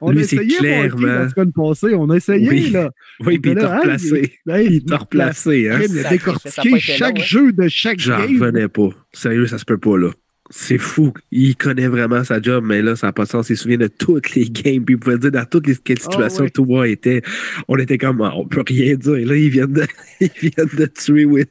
on 0.00 0.16
a 0.16 0.20
essayé 0.20 0.56
clairement... 0.58 1.06
la 1.06 1.28
semaine 1.28 1.52
passée, 1.52 1.94
on 1.94 2.10
a 2.10 2.16
essayé 2.16 2.48
oui. 2.48 2.70
là. 2.70 2.90
Oui, 3.20 3.38
puis 3.38 3.52
il 3.52 3.58
t'a 3.58 3.78
replacé. 3.78 4.38
il 4.46 4.84
t'a 4.84 4.96
replacé. 4.98 5.70
Hein? 5.70 5.80
Il 5.88 6.06
a 6.06 6.10
décortiqué 6.10 6.78
chaque 6.78 7.18
hein. 7.18 7.24
jeu 7.24 7.52
de 7.52 7.68
chaque 7.68 7.98
J'en 7.98 8.18
revenais 8.18 8.68
pas. 8.68 8.88
Sérieux, 9.12 9.46
ça 9.46 9.58
se 9.58 9.64
peut 9.64 9.78
pas 9.78 9.96
là. 9.96 10.10
C'est 10.56 10.78
fou. 10.78 11.12
Il 11.32 11.56
connaît 11.56 11.88
vraiment 11.88 12.22
sa 12.22 12.40
job, 12.40 12.64
mais 12.64 12.80
là, 12.80 12.94
ça 12.94 13.08
n'a 13.08 13.12
pas 13.12 13.24
de 13.24 13.28
sens. 13.28 13.50
Il 13.50 13.56
se 13.56 13.64
souvient 13.64 13.76
de 13.76 13.88
toutes 13.88 14.36
les 14.36 14.44
games. 14.44 14.84
Puis 14.84 14.94
il 14.94 14.98
pouvait 14.98 15.18
dire 15.18 15.32
dans 15.32 15.44
toutes 15.44 15.66
les 15.66 15.74
quelles 15.74 15.98
ah 16.06 16.10
situations 16.10 16.46
tout 16.48 16.62
ouais. 16.62 16.92
était. 16.92 17.22
On 17.66 17.76
était 17.76 17.98
comme, 17.98 18.22
ah, 18.22 18.32
on 18.36 18.46
peut 18.46 18.62
rien 18.64 18.94
dire. 18.94 19.26
Là, 19.26 19.34
ils 19.34 19.50
viennent 19.50 19.72
de, 19.72 19.84
ils 20.20 20.30
viennent 20.30 20.68
de 20.78 20.86
tuer 20.86 21.24
Will. 21.24 21.46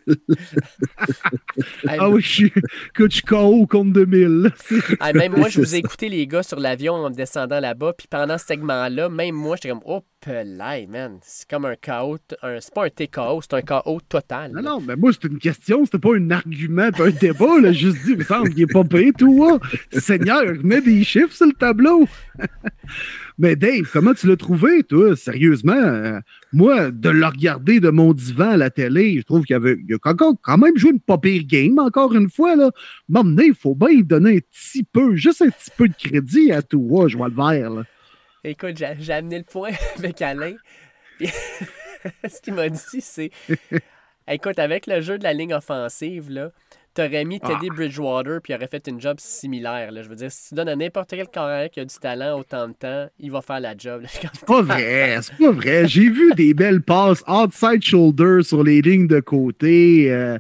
ah 1.86 2.10
oui, 2.10 2.22
je 2.22 2.28
suis, 2.28 2.54
que 2.94 3.10
je 3.10 3.22
KO 3.22 3.68
contre 3.68 3.92
2000. 3.92 4.52
Ah, 5.02 5.12
même 5.12 5.34
moi, 5.36 5.50
je 5.52 5.60
vous 5.60 5.76
ai 5.76 5.80
écouté, 5.80 6.08
les 6.08 6.26
gars, 6.26 6.42
sur 6.42 6.62
l'avion 6.62 6.94
en 6.94 7.10
descendant 7.10 7.60
là-bas. 7.60 7.94
Puis 7.98 8.08
pendant 8.10 8.38
ce 8.38 8.46
segment-là, 8.46 9.10
même 9.10 9.36
moi, 9.36 9.58
j'étais 9.58 9.70
comme, 9.70 9.84
oh, 9.86 10.02
Pelay, 10.24 10.88
man. 10.88 11.18
C'est 11.22 11.50
comme 11.50 11.66
un 11.66 11.76
chaos. 11.76 12.18
C'est 12.30 12.74
pas 12.74 12.86
un 12.86 12.90
TKO, 12.90 13.42
c'est 13.42 13.56
un 13.56 13.62
chaos 13.62 14.00
total. 14.08 14.52
Non, 14.54 14.62
non, 14.62 14.80
mais 14.80 14.96
moi, 14.96 15.12
c'est 15.12 15.28
une 15.28 15.38
question, 15.38 15.84
c'était 15.84 16.00
pas 16.00 16.16
un 16.16 16.32
argument, 16.32 16.92
pas 16.92 17.08
un 17.08 17.12
débat. 17.12 17.60
Là. 17.60 17.74
Juste 17.74 17.98
dit, 18.06 18.12
il 18.12 18.18
me 18.20 18.24
semble 18.24 18.54
qu'il 18.54 18.62
est 18.62 18.72
pas 18.72 18.84
payé, 18.94 19.12
toi. 19.14 19.60
Seigneur, 19.92 20.44
mets 20.64 20.82
des 20.82 21.04
chiffres 21.04 21.34
sur 21.34 21.48
le 21.48 21.54
tableau. 21.54 22.08
mais 23.38 23.56
Dave, 23.56 23.90
comment 23.92 24.14
tu 24.14 24.28
l'as 24.28 24.38
trouvé, 24.38 24.84
toi? 24.84 25.16
Sérieusement, 25.16 25.74
euh, 25.74 26.20
moi, 26.52 26.92
de 26.92 27.10
le 27.10 27.26
regarder 27.26 27.80
de 27.80 27.90
mon 27.90 28.14
divan 28.14 28.52
à 28.52 28.58
la 28.58 28.70
télé, 28.70 29.18
je 29.18 29.24
trouve 29.24 29.44
qu'il 29.44 29.56
avait 29.56 29.78
il 29.88 29.96
a 29.96 29.98
quand 30.00 30.58
même 30.58 30.78
joué 30.78 30.92
une 30.92 31.00
pas 31.00 31.18
pire 31.18 31.44
game, 31.46 31.80
encore 31.80 32.14
une 32.14 32.30
fois. 32.30 32.56
Là. 32.56 32.72
M'emmener, 33.10 33.48
il 33.48 33.56
faut 33.56 33.76
bien 33.76 33.90
lui 33.90 34.04
donner 34.04 34.38
un 34.38 34.40
petit 34.40 34.84
peu, 34.84 35.16
juste 35.16 35.42
un 35.42 35.50
petit 35.50 35.72
peu 35.76 35.88
de 35.88 35.96
crédit 35.96 36.52
à 36.52 36.62
toi, 36.62 37.08
je 37.08 37.18
vois 37.18 37.30
le 37.30 37.36
vert. 37.36 37.70
Là. 37.70 37.84
Écoute, 38.44 38.82
j'ai 39.00 39.14
amené 39.14 39.40
le 39.40 39.46
point 39.46 39.72
avec 39.98 40.22
Alain. 40.22 40.56
ce 41.20 42.42
qu'il 42.42 42.54
m'a 42.54 42.70
dit, 42.70 43.02
c'est 43.02 43.32
Écoute, 44.28 44.58
avec 44.58 44.88
le 44.88 45.02
jeu 45.02 45.18
de 45.18 45.24
la 45.24 45.34
ligne 45.34 45.54
offensive, 45.54 46.30
là, 46.30 46.52
t'aurais 46.94 47.26
mis 47.26 47.40
Teddy 47.40 47.68
ah. 47.70 47.74
Bridgewater 47.74 48.40
puis 48.42 48.54
il 48.54 48.56
aurait 48.56 48.68
fait 48.68 48.88
une 48.88 49.00
job 49.00 49.18
similaire. 49.20 49.92
Là. 49.92 50.02
Je 50.02 50.10
veux 50.10 50.16
dire, 50.16 50.32
si 50.32 50.50
tu 50.50 50.56
donnes 50.56 50.70
à 50.70 50.76
n'importe 50.76 51.10
quel 51.10 51.28
carrière 51.28 51.70
qui 51.70 51.80
a 51.80 51.86
du 51.86 51.96
talent 51.96 52.40
autant 52.40 52.68
de 52.68 52.74
temps, 52.74 53.08
il 53.20 53.32
va 53.32 53.42
faire 53.42 53.60
la 53.60 53.76
job. 53.78 54.04
C'est 54.08 54.46
pas 54.46 54.62
vrai, 54.62 55.20
c'est 55.22 55.38
pas 55.38 55.52
vrai. 55.52 55.88
J'ai 55.88 56.10
vu 56.10 56.34
des 56.36 56.54
belles 56.54 56.82
passes 56.82 57.24
outside 57.28 57.84
shoulder 57.84 58.44
sur 58.44 58.64
les 58.64 58.82
lignes 58.82 59.08
de 59.08 59.20
côté. 59.20 60.12
Euh... 60.12 60.38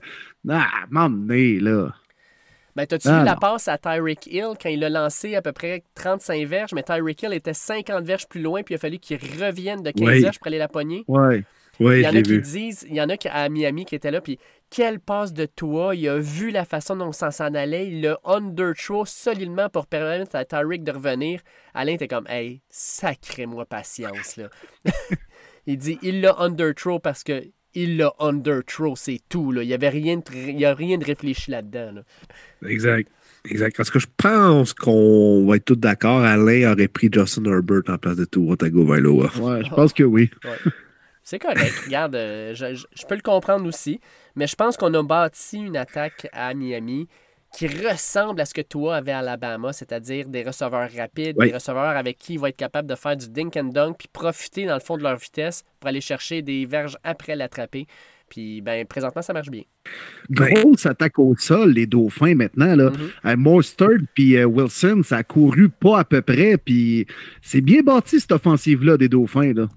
Ah, 0.49 0.67
m'emmener, 0.89 1.59
là. 1.59 1.93
Ben, 2.75 2.87
t'as-tu 2.87 3.07
vu 3.07 3.23
la 3.23 3.35
passe 3.35 3.67
à 3.67 3.77
Tyreek 3.77 4.25
Hill 4.27 4.53
quand 4.61 4.69
il 4.69 4.83
a 4.83 4.89
lancé 4.89 5.35
à 5.35 5.41
peu 5.41 5.51
près 5.51 5.83
35 5.93 6.45
verges, 6.47 6.73
mais 6.73 6.81
Tyreek 6.81 7.21
Hill 7.21 7.33
était 7.33 7.53
50 7.53 8.03
verges 8.03 8.27
plus 8.27 8.41
loin, 8.41 8.63
puis 8.63 8.73
il 8.73 8.77
a 8.77 8.79
fallu 8.79 8.97
qu'il 8.97 9.17
revienne 9.17 9.83
de 9.83 9.91
15 9.91 10.21
verges 10.21 10.39
pour 10.39 10.47
aller 10.47 10.57
la 10.57 10.67
pogner? 10.67 11.05
Oui. 11.07 11.43
Oui, 11.79 12.01
il 12.01 12.01
y 12.01 12.07
en 12.07 12.15
a 12.15 12.21
qui 12.21 12.39
disent, 12.39 12.85
il 12.87 12.95
y 12.95 13.01
en 13.01 13.09
a 13.09 13.15
à 13.31 13.49
Miami 13.49 13.85
qui 13.85 13.95
étaient 13.95 14.11
là, 14.11 14.21
puis 14.21 14.37
quelle 14.73 14.99
passe 14.99 15.33
de 15.33 15.45
toi, 15.45 15.95
il 15.95 16.09
a 16.09 16.17
vu 16.17 16.49
la 16.49 16.65
façon 16.65 16.95
dont 16.95 17.11
ça 17.11 17.29
s'en 17.29 17.53
allait, 17.53 17.89
il 17.89 18.01
l'a 18.01 18.19
under-throw 18.25 19.05
solidement 19.05 19.69
pour 19.69 19.85
permettre 19.85 20.35
à 20.35 20.45
Tyreek 20.45 20.83
de 20.83 20.91
revenir. 20.91 21.41
Alain 21.75 21.93
était 21.93 22.07
comme, 22.07 22.25
hey, 22.27 22.61
sacré-moi 22.69 23.65
patience, 23.67 24.35
là. 24.37 24.49
il 25.67 25.77
dit, 25.77 25.99
il 26.01 26.21
l'a 26.21 26.35
under-throw 26.39 26.97
parce 26.97 27.23
que 27.23 27.43
il 27.75 27.97
l'a 27.97 28.13
under-throw, 28.19 28.95
c'est 28.95 29.19
tout. 29.29 29.51
Là. 29.51 29.61
Il 29.61 29.67
n'y 29.67 29.73
avait 29.75 29.89
rien 29.89 30.17
de, 30.17 30.23
il 30.33 30.59
y 30.59 30.65
a 30.65 30.73
rien 30.73 30.97
de 30.97 31.05
réfléchi 31.05 31.51
là-dedans. 31.51 32.01
Exact. 32.65 33.09
Exact. 33.45 33.77
Parce 33.77 33.91
que 33.91 33.99
je 33.99 34.07
pense 34.17 34.73
qu'on 34.73 35.45
va 35.45 35.57
être 35.57 35.65
tous 35.65 35.75
d'accord. 35.75 36.21
Alain 36.21 36.71
aurait 36.71 36.87
pris 36.87 37.09
Justin 37.11 37.45
Herbert 37.45 37.83
en 37.89 37.97
place 37.99 38.15
de 38.15 38.25
Tua 38.25 38.55
Tagovailoa. 38.57 39.31
Ouais, 39.39 39.63
je 39.63 39.69
pense 39.69 39.93
que 39.93 40.03
oui. 40.03 40.31
C'est 41.23 41.39
correct. 41.39 41.73
Regarde, 41.85 42.15
euh, 42.15 42.53
je, 42.53 42.75
je, 42.75 43.05
peux 43.07 43.15
le 43.15 43.21
comprendre 43.21 43.65
aussi. 43.65 43.99
Mais 44.35 44.47
je 44.47 44.55
pense 44.55 44.77
qu'on 44.77 44.93
a 44.93 45.03
bâti 45.03 45.57
une 45.57 45.77
attaque 45.77 46.27
à 46.33 46.53
Miami 46.53 47.07
qui 47.53 47.67
ressemble 47.67 48.41
à 48.41 48.45
ce 48.45 48.53
que 48.53 48.61
toi 48.61 48.97
avais 48.97 49.11
à 49.11 49.19
Alabama, 49.19 49.71
c'est-à-dire 49.73 50.27
des 50.27 50.43
receveurs 50.43 50.89
rapides, 50.91 51.37
des 51.37 51.53
receveurs 51.53 51.95
avec 51.95 52.17
qui 52.17 52.33
il 52.33 52.39
va 52.39 52.49
être 52.49 52.57
capable 52.57 52.89
de 52.89 52.95
faire 52.95 53.15
du 53.15 53.29
dink 53.29 53.55
and 53.55 53.65
dunk, 53.65 53.95
puis 53.99 54.09
profiter 54.11 54.65
dans 54.65 54.73
le 54.73 54.79
fond 54.79 54.97
de 54.97 55.03
leur 55.03 55.17
vitesse 55.17 55.63
pour 55.79 55.87
aller 55.87 56.01
chercher 56.01 56.41
des 56.41 56.65
verges 56.65 56.97
après 57.03 57.35
l'attraper. 57.35 57.85
Puis, 58.27 58.61
ben, 58.61 58.83
présentement, 58.87 59.21
ça 59.21 59.33
marche 59.33 59.51
bien. 59.51 59.61
Grosse 60.31 60.87
attaque 60.87 61.19
au 61.19 61.35
sol, 61.37 61.73
les 61.73 61.85
Dauphins, 61.85 62.33
maintenant. 62.33 62.75
Là. 62.75 62.89
Mm-hmm. 63.25 63.83
Euh, 63.83 63.97
puis 64.15 64.37
euh, 64.37 64.45
Wilson, 64.45 65.01
ça 65.03 65.17
a 65.17 65.23
couru 65.23 65.69
pas 65.69 65.99
à 65.99 66.03
peu 66.03 66.23
près. 66.23 66.57
Puis, 66.57 67.05
c'est 67.43 67.61
bien 67.61 67.83
bâti, 67.83 68.19
cette 68.19 68.31
offensive-là, 68.31 68.97
des 68.97 69.09
Dauphins. 69.09 69.53
Là. 69.53 69.67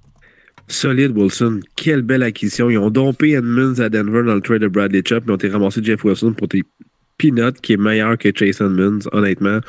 Solide, 0.69 1.17
Wilson. 1.17 1.61
Quelle 1.77 2.03
belle 2.03 2.23
acquisition. 2.23 2.71
Ils 2.71 2.79
ont 2.79 2.91
dompé 2.91 3.33
Edmonds 3.33 3.79
à 3.79 3.89
Denver 3.89 4.23
dans 4.25 4.35
le 4.35 4.41
trade 4.41 4.63
de 4.63 4.69
Bradley 4.69 5.03
Chubb, 5.07 5.25
mais 5.27 5.33
ont 5.33 5.37
été 5.37 5.49
ramassé 5.49 5.81
Jeff 5.83 6.05
Wilson 6.05 6.33
pour 6.33 6.49
tes 6.49 6.63
Peanut 7.19 7.61
qui 7.61 7.75
est 7.75 7.79
meilleur 7.79 8.19
que 8.19 8.29
Chase 8.35 8.61
Edmonds, 8.61 9.09
honnêtement. 9.13 9.61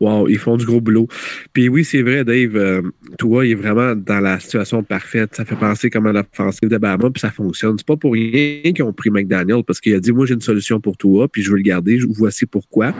Wow, 0.00 0.28
ils 0.28 0.38
font 0.38 0.56
du 0.56 0.64
gros 0.64 0.80
boulot. 0.80 1.08
Puis 1.52 1.68
oui, 1.68 1.84
c'est 1.84 2.02
vrai, 2.02 2.24
Dave, 2.24 2.56
euh, 2.56 2.82
toi, 3.18 3.44
il 3.44 3.52
est 3.52 3.54
vraiment 3.56 3.96
dans 3.96 4.20
la 4.20 4.38
situation 4.38 4.84
parfaite. 4.84 5.34
Ça 5.34 5.44
fait 5.44 5.56
penser 5.56 5.90
comme 5.90 6.06
à 6.06 6.12
l'offensive 6.12 6.68
de 6.68 6.78
Bama, 6.78 7.10
puis 7.10 7.20
ça 7.20 7.30
fonctionne. 7.30 7.76
C'est 7.78 7.86
pas 7.86 7.96
pour 7.96 8.12
rien 8.12 8.72
qu'ils 8.72 8.84
ont 8.84 8.92
pris 8.92 9.10
McDaniel, 9.10 9.64
parce 9.66 9.80
qu'il 9.80 9.94
a 9.94 10.00
dit, 10.00 10.12
moi, 10.12 10.24
j'ai 10.24 10.34
une 10.34 10.40
solution 10.40 10.80
pour 10.80 10.96
toi, 10.96 11.26
puis 11.26 11.42
je 11.42 11.50
veux 11.50 11.56
le 11.56 11.62
garder. 11.62 11.98
Voici 12.16 12.46
pourquoi. 12.46 12.94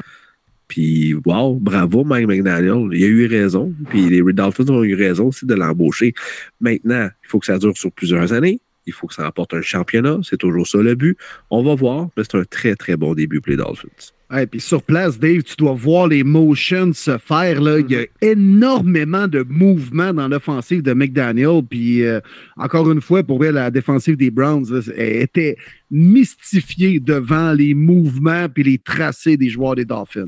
Puis, 0.68 1.14
wow, 1.24 1.56
bravo, 1.56 2.04
Mike 2.04 2.28
McDaniel. 2.28 2.88
Il 2.92 3.04
a 3.04 3.06
eu 3.06 3.26
raison. 3.26 3.74
Puis 3.88 4.08
les 4.08 4.20
Red 4.20 4.36
Dolphins 4.36 4.68
ont 4.68 4.84
eu 4.84 4.94
raison 4.94 5.28
aussi 5.28 5.46
de 5.46 5.54
l'embaucher. 5.54 6.12
Maintenant, 6.60 7.08
il 7.24 7.28
faut 7.28 7.38
que 7.38 7.46
ça 7.46 7.58
dure 7.58 7.76
sur 7.76 7.90
plusieurs 7.90 8.32
années 8.32 8.60
il 8.88 8.92
faut 8.92 9.06
que 9.06 9.14
ça 9.14 9.22
rapporte 9.22 9.54
un 9.54 9.62
championnat. 9.62 10.18
C'est 10.22 10.38
toujours 10.38 10.66
ça 10.66 10.78
le 10.78 10.94
but. 10.94 11.16
On 11.50 11.62
va 11.62 11.74
voir, 11.74 12.08
mais 12.16 12.24
c'est 12.24 12.38
un 12.38 12.44
très, 12.44 12.74
très 12.74 12.96
bon 12.96 13.14
début 13.14 13.40
pour 13.40 13.50
les 13.50 13.56
Dolphins. 13.56 13.88
Et 14.36 14.46
puis 14.46 14.60
sur 14.60 14.82
place, 14.82 15.18
Dave, 15.18 15.42
tu 15.42 15.56
dois 15.56 15.72
voir 15.72 16.06
les 16.06 16.22
motions 16.22 16.92
se 16.92 17.16
faire. 17.16 17.62
Là. 17.62 17.78
Il 17.78 17.90
y 17.90 17.96
a 17.96 18.04
énormément 18.20 19.26
de 19.26 19.42
mouvements 19.48 20.12
dans 20.12 20.28
l'offensive 20.28 20.82
de 20.82 20.92
McDaniel. 20.92 21.62
Puis 21.68 22.04
euh, 22.04 22.20
encore 22.56 22.90
une 22.90 23.00
fois, 23.00 23.22
pour 23.22 23.42
la 23.42 23.70
défensive 23.70 24.16
des 24.16 24.30
Browns 24.30 24.66
était 24.96 25.56
mystifiée 25.90 27.00
devant 27.00 27.52
les 27.52 27.72
mouvements 27.72 28.48
puis 28.48 28.64
les 28.64 28.78
tracés 28.78 29.38
des 29.38 29.48
joueurs 29.48 29.76
des 29.76 29.86
Dolphins. 29.86 30.26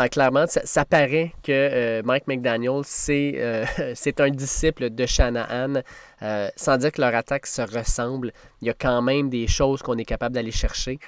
Ah, 0.00 0.08
clairement, 0.08 0.44
ça, 0.46 0.84
paraît 0.84 1.32
que 1.42 1.50
euh, 1.50 2.02
Mike 2.04 2.28
McDaniel, 2.28 2.82
euh, 3.08 3.64
c'est 3.96 4.20
un 4.20 4.30
disciple 4.30 4.90
de 4.90 5.06
Shanahan. 5.06 5.82
Euh, 6.22 6.48
sans 6.54 6.76
dire 6.76 6.92
que 6.92 7.00
leur 7.00 7.16
attaque 7.16 7.48
se 7.48 7.62
ressemble, 7.62 8.30
il 8.62 8.68
y 8.68 8.70
a 8.70 8.74
quand 8.74 9.02
même 9.02 9.28
des 9.28 9.48
choses 9.48 9.82
qu'on 9.82 9.98
est 9.98 10.04
capable 10.04 10.36
d'aller 10.36 10.52
chercher. 10.52 11.00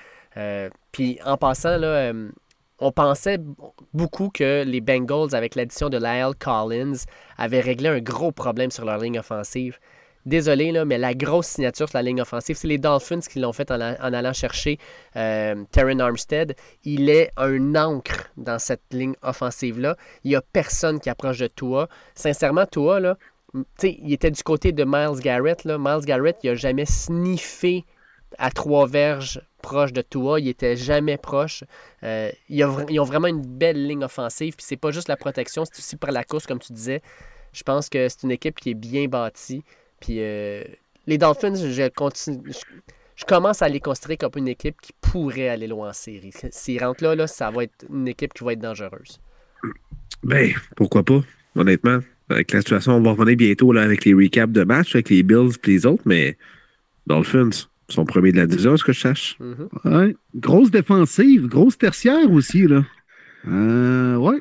Puis 0.91 1.21
en 1.25 1.37
passant, 1.37 1.79
on 2.81 2.91
pensait 2.91 3.39
beaucoup 3.95 4.29
que 4.29 4.65
les 4.65 4.81
Bengals, 4.81 5.37
avec 5.37 5.55
l'addition 5.55 5.89
de 5.89 5.97
Lyle 5.97 6.35
Collins, 6.37 7.05
avaient 7.39 7.61
réglé 7.61 7.91
un 7.91 8.01
gros 8.01 8.33
problème 8.33 8.73
sur 8.73 8.85
leur 8.85 8.99
ligne 8.99 9.21
offensive. 9.21 9.79
Désolé, 10.27 10.71
là, 10.71 10.85
mais 10.85 10.99
la 10.99 11.15
grosse 11.15 11.47
signature 11.47 11.89
sur 11.89 11.97
la 11.97 12.03
ligne 12.03 12.21
offensive, 12.21 12.57
c'est 12.57 12.69
les 12.69 12.79
Dolphins 12.79 13.21
qui 13.21 13.41
l'ont 13.41 13.53
fait 13.53 13.71
en, 13.71 13.81
allant 13.81 14.33
chercher 14.33 14.79
euh, 15.17 15.65
Armstead. 15.77 16.55
Il 16.85 17.09
est 17.09 17.31
un 17.37 17.75
encre 17.75 18.31
dans 18.37 18.59
cette 18.59 18.83
ligne 18.93 19.15
offensive-là. 19.23 19.97
Il 20.25 20.31
n'y 20.31 20.37
a 20.37 20.43
personne 20.43 21.01
qui 21.01 21.09
approche 21.09 21.39
de 21.39 21.47
toi. 21.47 21.89
Sincèrement, 22.15 22.67
toi, 22.67 23.01
là, 23.01 23.17
il 23.83 24.13
était 24.13 24.31
du 24.31 24.43
côté 24.43 24.73
de 24.73 24.85
Miles 24.85 25.21
Garrett. 25.21 25.65
Miles 25.65 26.05
Garrett, 26.05 26.37
il 26.43 26.51
n'a 26.51 26.57
jamais 26.57 26.87
sniffé 26.87 27.85
à 28.39 28.51
trois 28.51 28.87
verges 28.87 29.41
proche 29.61 29.93
de 29.93 30.03
toi. 30.03 30.41
Il 30.41 30.49
était 30.49 30.77
jamais 30.77 31.17
proche. 31.17 31.65
Euh, 32.03 32.31
ils, 32.49 32.65
ont, 32.65 33.05
vraiment 33.05 33.29
une 33.29 33.43
belle 33.43 33.87
ligne 33.87 34.05
offensive. 34.05 34.55
Puis 34.57 34.67
c'est 34.69 34.77
pas 34.77 34.91
juste 34.91 35.09
la 35.09 35.17
protection, 35.17 35.65
c'est 35.65 35.79
aussi 35.79 35.97
pour 35.97 36.11
la 36.11 36.25
course, 36.25 36.47
comme 36.47 36.59
tu 36.59 36.73
disais. 36.73 37.03
Je 37.53 37.63
pense 37.63 37.89
que 37.89 38.09
c'est 38.09 38.23
une 38.23 38.31
équipe 38.31 38.61
qui 38.61 38.71
est 38.71 38.75
bien 38.75 39.07
bâtie. 39.07 39.65
Puis 40.01 40.17
euh, 40.19 40.65
les 41.07 41.19
Dolphins, 41.19 41.55
je, 41.55 41.89
continue, 41.89 42.41
je, 43.17 43.25
commence 43.25 43.63
à 43.63 43.69
les 43.69 43.81
considérer 43.81 44.17
comme 44.17 44.33
une 44.37 44.49
équipe 44.49 44.81
qui 44.81 44.93
pourrait 45.01 45.49
aller 45.49 45.67
loin 45.67 45.91
en 45.91 45.93
série. 45.93 46.33
S'ils 46.51 46.83
rentrent 46.83 47.05
là, 47.05 47.15
là, 47.15 47.27
ça 47.27 47.51
va 47.51 47.65
être 47.65 47.85
une 47.89 48.09
équipe 48.09 48.35
qui 48.35 48.45
va 48.45 48.55
être 48.55 48.61
dangereuse. 48.61 49.21
Ben, 50.23 50.53
pourquoi 50.77 51.03
pas, 51.03 51.21
honnêtement. 51.55 52.01
Avec 52.29 52.53
la 52.53 52.61
situation, 52.61 52.93
on 52.93 53.03
va 53.03 53.13
revenir 53.13 53.37
bientôt 53.37 53.73
là, 53.73 53.83
avec 53.83 54.05
les 54.05 54.15
recaps 54.15 54.53
de 54.53 54.63
match 54.63 54.95
avec 54.95 55.11
les 55.11 55.23
Bills 55.23 55.51
et 55.65 55.67
les 55.67 55.87
autres, 55.87 56.03
mais 56.07 56.39
Dolphins 57.07 57.51
sont 57.89 58.05
premiers 58.05 58.31
de 58.31 58.37
la 58.37 58.47
division, 58.47 58.77
ce 58.77 58.85
que 58.85 58.93
je 58.93 59.01
cherche. 59.01 59.39
Mm-hmm. 59.41 60.15
Grosse 60.37 60.71
défensive, 60.71 61.49
grosse 61.49 61.77
tertiaire 61.77 62.31
aussi, 62.31 62.69
là. 62.69 62.85
Euh, 63.49 64.17
ouais. 64.17 64.41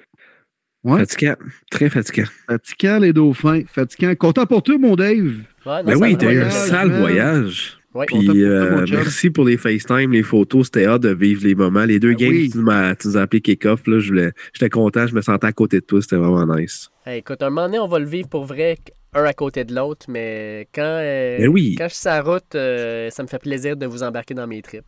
Ouais. 0.83 1.00
Fatigant. 1.00 1.36
Très 1.69 1.89
fatigant. 1.89 2.27
Fatigant, 2.48 3.00
les 3.00 3.13
dauphins. 3.13 3.63
Fatigant. 3.67 4.15
Content 4.15 4.45
pour 4.45 4.63
toi, 4.63 4.77
mon 4.77 4.95
Dave. 4.95 5.41
Ouais, 5.65 5.83
ben 5.83 5.95
oui, 5.98 6.17
t'as 6.17 6.31
eu 6.31 6.41
un 6.41 6.50
sale 6.50 6.91
voyage. 6.91 7.79
Ouais. 7.93 8.05
Puis 8.05 8.43
euh, 8.43 8.86
merci 8.89 9.31
pour 9.31 9.45
les 9.45 9.57
FaceTime, 9.57 10.12
les 10.12 10.21
photos. 10.21 10.67
C'était 10.67 10.86
hâte 10.86 11.01
de 11.01 11.13
vivre 11.13 11.41
les 11.43 11.55
moments. 11.55 11.86
Les 11.86 12.00
deux 12.00 12.13
ben 12.13 12.17
games 12.17 12.48
que 12.48 12.51
tu, 12.51 13.07
nous 13.07 13.17
as 13.17 13.21
appelé 13.21 13.41
kick-off, 13.41 13.81
j'étais 13.86 14.69
content. 14.69 15.07
Je 15.07 15.15
me 15.15 15.21
sentais 15.21 15.48
à 15.48 15.51
côté 15.51 15.79
de 15.79 15.86
toi. 15.86 16.01
C'était 16.01 16.17
vraiment 16.17 16.55
nice. 16.55 16.89
écoute, 17.07 17.41
un 17.41 17.50
moment 17.50 17.65
donné, 17.65 17.79
on 17.79 17.88
va 17.88 18.00
le 18.00 18.05
vivre 18.05 18.29
pour 18.29 18.45
vrai, 18.45 18.77
un 19.13 19.24
à 19.24 19.33
côté 19.33 19.63
de 19.65 19.74
l'autre. 19.74 20.05
Mais 20.07 20.67
quand, 20.74 20.81
euh, 20.83 21.39
ben 21.39 21.48
oui. 21.48 21.75
quand 21.77 21.88
je 21.88 21.93
suis 21.95 22.01
sur 22.01 22.12
la 22.12 22.21
route, 22.21 22.55
euh, 22.55 23.09
ça 23.09 23.24
me 23.24 23.27
fait 23.27 23.39
plaisir 23.39 23.75
de 23.75 23.88
vous 23.88 24.03
embarquer 24.03 24.36
dans 24.36 24.48
mes 24.48 24.62
trips. 24.62 24.86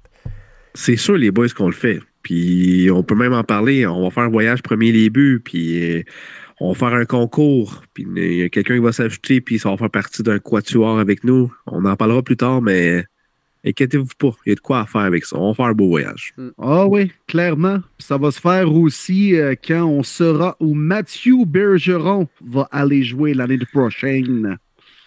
C'est 0.75 0.95
sûr, 0.95 1.17
les 1.17 1.31
boys, 1.31 1.49
qu'on 1.49 1.67
le 1.67 1.73
fait. 1.73 1.99
Puis 2.21 2.89
on 2.91 3.03
peut 3.03 3.15
même 3.15 3.33
en 3.33 3.43
parler. 3.43 3.85
On 3.85 4.03
va 4.03 4.11
faire 4.11 4.23
un 4.23 4.29
voyage 4.29 4.61
premier 4.61 4.91
début, 4.91 5.41
puis 5.43 5.97
euh, 5.97 6.03
on 6.59 6.73
va 6.73 6.77
faire 6.77 6.97
un 6.97 7.05
concours. 7.05 7.83
Puis 7.93 8.05
il 8.15 8.35
y 8.35 8.43
a 8.43 8.49
quelqu'un 8.49 8.75
qui 8.75 8.81
va 8.81 8.91
s'ajouter, 8.91 9.41
puis 9.41 9.59
ça 9.59 9.69
va 9.69 9.77
faire 9.77 9.89
partie 9.89 10.23
d'un 10.23 10.39
quatuor 10.39 10.99
avec 10.99 11.23
nous. 11.23 11.51
On 11.65 11.85
en 11.85 11.95
parlera 11.95 12.21
plus 12.21 12.37
tard, 12.37 12.61
mais 12.61 13.05
inquiétez-vous 13.65 14.05
pas. 14.17 14.31
Il 14.45 14.49
y 14.49 14.51
a 14.51 14.55
de 14.55 14.59
quoi 14.59 14.85
faire 14.85 15.01
avec 15.01 15.25
ça. 15.25 15.37
On 15.37 15.49
va 15.49 15.53
faire 15.55 15.65
un 15.65 15.73
beau 15.73 15.87
voyage. 15.87 16.33
Mm. 16.37 16.49
Ah 16.57 16.87
oui, 16.87 17.11
clairement. 17.27 17.79
Ça 17.97 18.17
va 18.17 18.31
se 18.31 18.39
faire 18.39 18.73
aussi 18.73 19.35
euh, 19.35 19.55
quand 19.55 19.85
on 19.85 20.03
sera 20.03 20.55
où 20.59 20.73
Mathieu 20.73 21.45
Bergeron 21.45 22.27
va 22.45 22.67
aller 22.71 23.03
jouer 23.03 23.33
l'année 23.33 23.59
prochaine. 23.71 24.57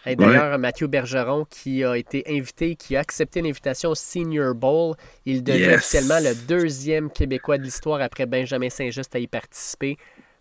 D'ailleurs, 0.06 0.58
Mathieu 0.58 0.87
Bergeron 0.87 1.46
qui 1.49 1.82
a 1.84 1.96
été 1.96 2.25
invité, 2.28 2.76
qui 2.76 2.96
a 2.96 3.00
accepté 3.00 3.40
l'invitation 3.40 3.90
au 3.90 3.94
Senior 3.94 4.54
Bowl. 4.54 4.94
Il 5.25 5.42
devient 5.42 5.75
officiellement 5.75 6.20
le 6.20 6.34
deuxième 6.46 7.11
Québécois 7.11 7.58
de 7.58 7.62
l'histoire 7.62 8.00
après 8.00 8.26
Benjamin 8.26 8.68
Saint-Just 8.68 9.14
à 9.16 9.18
y 9.18 9.26
participer. 9.26 9.96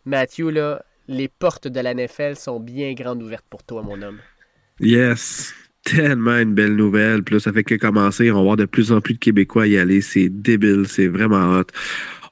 Mathieu, 0.06 0.50
là, 0.50 0.84
les 1.08 1.28
portes 1.28 1.68
de 1.68 1.80
la 1.80 1.94
NFL 1.94 2.36
sont 2.36 2.60
bien 2.60 2.94
grandes 2.94 3.24
ouvertes 3.24 3.46
pour 3.50 3.64
toi, 3.64 3.82
mon 3.82 4.02
homme. 4.02 4.20
Yes. 4.80 5.54
Tellement 5.84 6.38
une 6.38 6.54
belle 6.54 6.76
nouvelle. 6.76 7.24
Là, 7.30 7.40
ça 7.40 7.52
fait 7.52 7.64
que 7.64 7.76
commencer. 7.76 8.32
On 8.32 8.36
va 8.36 8.42
voir 8.42 8.58
de 8.58 8.66
plus 8.66 8.92
en 8.92 9.02
plus 9.02 9.16
de 9.16 9.20
Québécois 9.20 9.68
y 9.68 9.78
aller. 9.78 10.02
C'est 10.02 10.30
débile. 10.30 10.86
C'est 10.88 11.08
vraiment 11.08 11.58
hot 11.58 11.66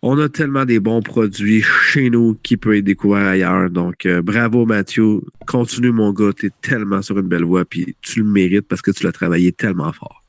on 0.02 0.18
a 0.18 0.30
tellement 0.30 0.66
des 0.66 0.80
bons 0.80 1.02
produits 1.02 1.62
chez 1.62 2.10
nous 2.10 2.38
qui 2.42 2.58
peuvent 2.58 2.74
être 2.74 2.84
découverts 2.84 3.28
ailleurs. 3.28 3.70
Donc, 3.70 4.06
euh, 4.06 4.22
bravo 4.22 4.66
Mathieu. 4.66 5.22
Continue, 5.48 5.92
mon 5.92 6.12
gars. 6.12 6.32
Tu 6.36 6.48
es 6.48 6.52
tellement 6.62 7.02
sur 7.02 7.20
une 7.20 7.28
belle 7.28 7.44
voie, 7.44 7.66
puis 7.66 7.96
tu 8.02 8.22
le 8.22 8.26
mérites 8.26 8.68
parce 8.68 8.82
que 8.82 8.92
tu 8.92 9.04
l'as 9.04 9.12
travaillé 9.12 9.52
tellement 9.52 9.94
fort. 9.94 10.24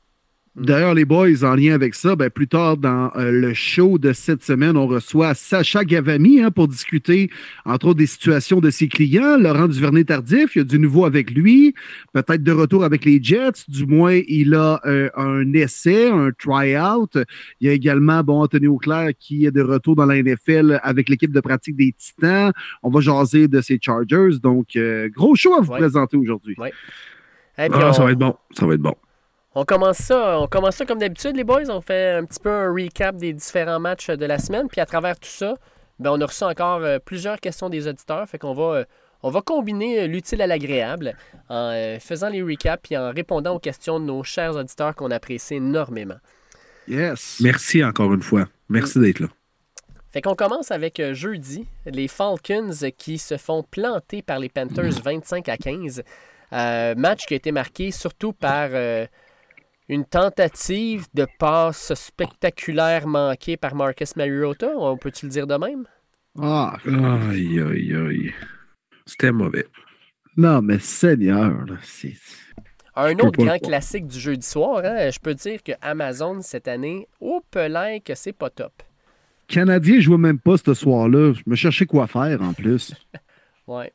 D'ailleurs, 0.55 0.93
les 0.93 1.03
boys, 1.03 1.43
en 1.43 1.55
lien 1.55 1.73
avec 1.73 1.95
ça, 1.95 2.15
ben, 2.15 2.29
plus 2.29 2.47
tard 2.47 2.77
dans 2.77 3.11
euh, 3.15 3.31
le 3.31 3.55
show 3.55 3.97
de 3.97 4.13
cette 4.13 4.43
semaine, 4.43 4.77
on 4.77 4.85
reçoit 4.85 5.33
Sacha 5.33 5.83
Gavami 5.83 6.41
hein, 6.41 6.51
pour 6.51 6.67
discuter, 6.67 7.31
entre 7.65 7.87
autres, 7.87 7.97
des 7.97 8.05
situations 8.05 8.59
de 8.59 8.69
ses 8.69 8.87
clients. 8.87 9.37
Laurent 9.39 9.67
Duvernay-Tardif, 9.67 10.55
il 10.55 10.59
y 10.59 10.61
a 10.61 10.63
du 10.63 10.77
nouveau 10.77 11.05
avec 11.05 11.31
lui, 11.31 11.73
peut-être 12.13 12.43
de 12.43 12.51
retour 12.51 12.83
avec 12.83 13.03
les 13.03 13.21
Jets. 13.21 13.63
Du 13.67 13.87
moins, 13.87 14.19
il 14.27 14.53
a 14.53 14.79
euh, 14.85 15.09
un 15.15 15.51
essai, 15.53 16.09
un 16.09 16.29
try-out. 16.37 17.17
Il 17.59 17.67
y 17.67 17.69
a 17.71 17.73
également, 17.73 18.23
bon, 18.23 18.43
Anthony 18.43 18.67
Auclair 18.67 19.09
qui 19.17 19.47
est 19.47 19.51
de 19.51 19.61
retour 19.61 19.95
dans 19.95 20.05
la 20.05 20.21
NFL 20.21 20.79
avec 20.83 21.09
l'équipe 21.09 21.31
de 21.31 21.41
pratique 21.41 21.75
des 21.75 21.95
Titans. 21.97 22.51
On 22.83 22.91
va 22.91 23.01
jaser 23.01 23.47
de 23.47 23.59
ses 23.59 23.79
Chargers. 23.81 24.37
Donc, 24.41 24.75
euh, 24.75 25.09
gros 25.09 25.35
show 25.35 25.55
à 25.55 25.61
vous 25.61 25.71
présenter 25.71 26.15
aujourd'hui. 26.15 26.55
Ouais. 26.59 26.71
Ah, 27.57 27.91
ça 27.91 28.03
va 28.03 28.11
être 28.11 28.19
bon. 28.19 28.35
Ça 28.51 28.67
va 28.67 28.75
être 28.75 28.81
bon. 28.81 28.93
On 29.55 29.65
commence 29.65 29.97
ça, 29.97 30.39
on 30.39 30.47
commence 30.47 30.77
ça 30.77 30.85
comme 30.85 30.97
d'habitude, 30.97 31.35
les 31.35 31.43
boys. 31.43 31.69
On 31.69 31.79
fait 31.79 32.09
un 32.11 32.25
petit 32.25 32.39
peu 32.39 32.49
un 32.49 32.73
recap 32.73 33.15
des 33.15 33.33
différents 33.33 33.79
matchs 33.79 34.09
de 34.09 34.25
la 34.25 34.39
semaine. 34.39 34.67
Puis 34.67 34.81
à 34.81 34.87
travers 34.87 35.19
tout 35.19 35.29
ça, 35.29 35.55
ben, 35.99 36.09
on 36.11 36.21
a 36.21 36.25
reçu 36.25 36.43
encore 36.43 36.81
euh, 36.81 36.97
plusieurs 36.97 37.39
questions 37.39 37.69
des 37.69 37.87
auditeurs. 37.87 38.27
Fait 38.27 38.39
qu'on 38.39 38.55
va, 38.55 38.77
euh, 38.77 38.85
on 39.21 39.29
va 39.29 39.41
combiner 39.41 40.01
euh, 40.01 40.07
l'utile 40.07 40.41
à 40.41 40.47
l'agréable 40.47 41.15
en 41.49 41.97
faisant 41.99 42.29
les 42.29 42.41
recaps 42.41 42.91
et 42.91 42.97
en 42.97 43.11
répondant 43.11 43.53
aux 43.55 43.59
questions 43.59 43.99
de 43.99 44.05
nos 44.05 44.23
chers 44.23 44.55
auditeurs 44.55 44.95
qu'on 44.95 45.11
apprécie 45.11 45.55
énormément. 45.55 46.17
Yes. 46.87 47.39
Merci 47.41 47.83
encore 47.83 48.11
une 48.11 48.23
fois. 48.23 48.47
Merci 48.69 48.99
d'être 48.99 49.19
là. 49.19 49.27
Fait 50.11 50.21
qu'on 50.21 50.35
commence 50.35 50.71
avec 50.71 51.01
jeudi, 51.13 51.67
les 51.85 52.07
Falcons 52.07 52.71
qui 52.97 53.19
se 53.19 53.37
font 53.37 53.63
planter 53.63 54.23
par 54.23 54.39
les 54.39 54.49
Panthers 54.49 54.99
25 55.03 55.47
à 55.47 55.57
15. 55.57 56.01
match 56.97 57.25
qui 57.27 57.35
a 57.35 57.37
été 57.37 57.51
marqué 57.51 57.91
surtout 57.91 58.33
par 58.33 58.71
une 59.93 60.05
tentative 60.05 61.05
de 61.13 61.27
passe 61.37 61.93
spectaculaire 61.93 63.07
manquée 63.07 63.57
par 63.57 63.75
Marcus 63.75 64.15
Mariota, 64.15 64.71
on 64.75 64.97
peut-tu 64.97 65.27
le 65.27 65.31
dire 65.31 65.47
de 65.47 65.55
même? 65.55 65.85
Ah, 66.41 66.77
aïe, 66.85 67.59
aïe, 67.59 67.95
aïe. 67.95 68.33
C'était 69.05 69.31
mauvais. 69.31 69.67
Non, 70.35 70.61
mais 70.61 70.79
Seigneur, 70.79 71.65
c'est. 71.83 72.15
Un 72.95 73.13
autre 73.19 73.43
grand 73.43 73.59
classique 73.59 74.07
du 74.07 74.19
jeudi 74.19 74.45
soir, 74.45 74.81
hein? 74.83 75.09
je 75.09 75.19
peux 75.19 75.33
dire 75.33 75.61
que 75.63 75.71
Amazon 75.81 76.41
cette 76.41 76.67
année, 76.67 77.07
au 77.19 77.41
pelin 77.51 77.99
que 77.99 78.13
c'est 78.13 78.33
pas 78.33 78.49
top. 78.49 78.83
Canadien 79.47 79.99
jouait 79.99 80.17
même 80.17 80.39
pas 80.39 80.57
ce 80.57 80.73
soir-là. 80.73 81.33
Je 81.33 81.41
me 81.45 81.55
cherchais 81.55 81.85
quoi 81.85 82.07
faire 82.07 82.41
en 82.41 82.53
plus. 82.53 82.93
ouais. 83.67 83.91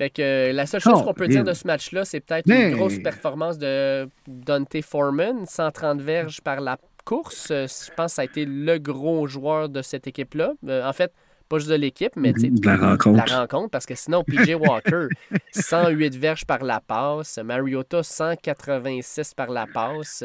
Fait 0.00 0.08
que 0.08 0.22
euh, 0.22 0.52
la 0.54 0.64
seule 0.64 0.80
chose 0.80 0.94
oh, 0.96 1.02
qu'on 1.02 1.12
peut 1.12 1.28
dire 1.28 1.44
de 1.44 1.52
ce 1.52 1.66
match-là, 1.66 2.06
c'est 2.06 2.20
peut-être 2.20 2.50
une 2.50 2.74
grosse 2.74 2.98
performance 3.00 3.58
de 3.58 4.08
Dante 4.26 4.80
Foreman, 4.80 5.44
130 5.44 6.00
verges 6.00 6.40
par 6.40 6.62
la 6.62 6.78
course. 7.04 7.48
Euh, 7.50 7.66
je 7.66 7.94
pense 7.94 8.12
que 8.12 8.14
ça 8.14 8.22
a 8.22 8.24
été 8.24 8.46
le 8.46 8.78
gros 8.78 9.26
joueur 9.26 9.68
de 9.68 9.82
cette 9.82 10.06
équipe-là. 10.06 10.54
Euh, 10.66 10.88
en 10.88 10.94
fait, 10.94 11.12
pas 11.50 11.58
juste 11.58 11.70
de 11.70 11.74
l'équipe, 11.74 12.12
mais 12.16 12.32
de 12.32 12.66
la 12.66 12.78
rencontre. 12.78 13.26
la 13.28 13.40
rencontre. 13.40 13.68
Parce 13.68 13.84
que 13.84 13.94
sinon, 13.94 14.24
PJ 14.24 14.54
Walker, 14.58 15.08
108 15.50 16.16
verges 16.16 16.46
par 16.46 16.64
la 16.64 16.80
passe. 16.80 17.38
Mariota, 17.44 18.02
186 18.02 19.34
par 19.34 19.50
la 19.50 19.66
passe. 19.66 20.24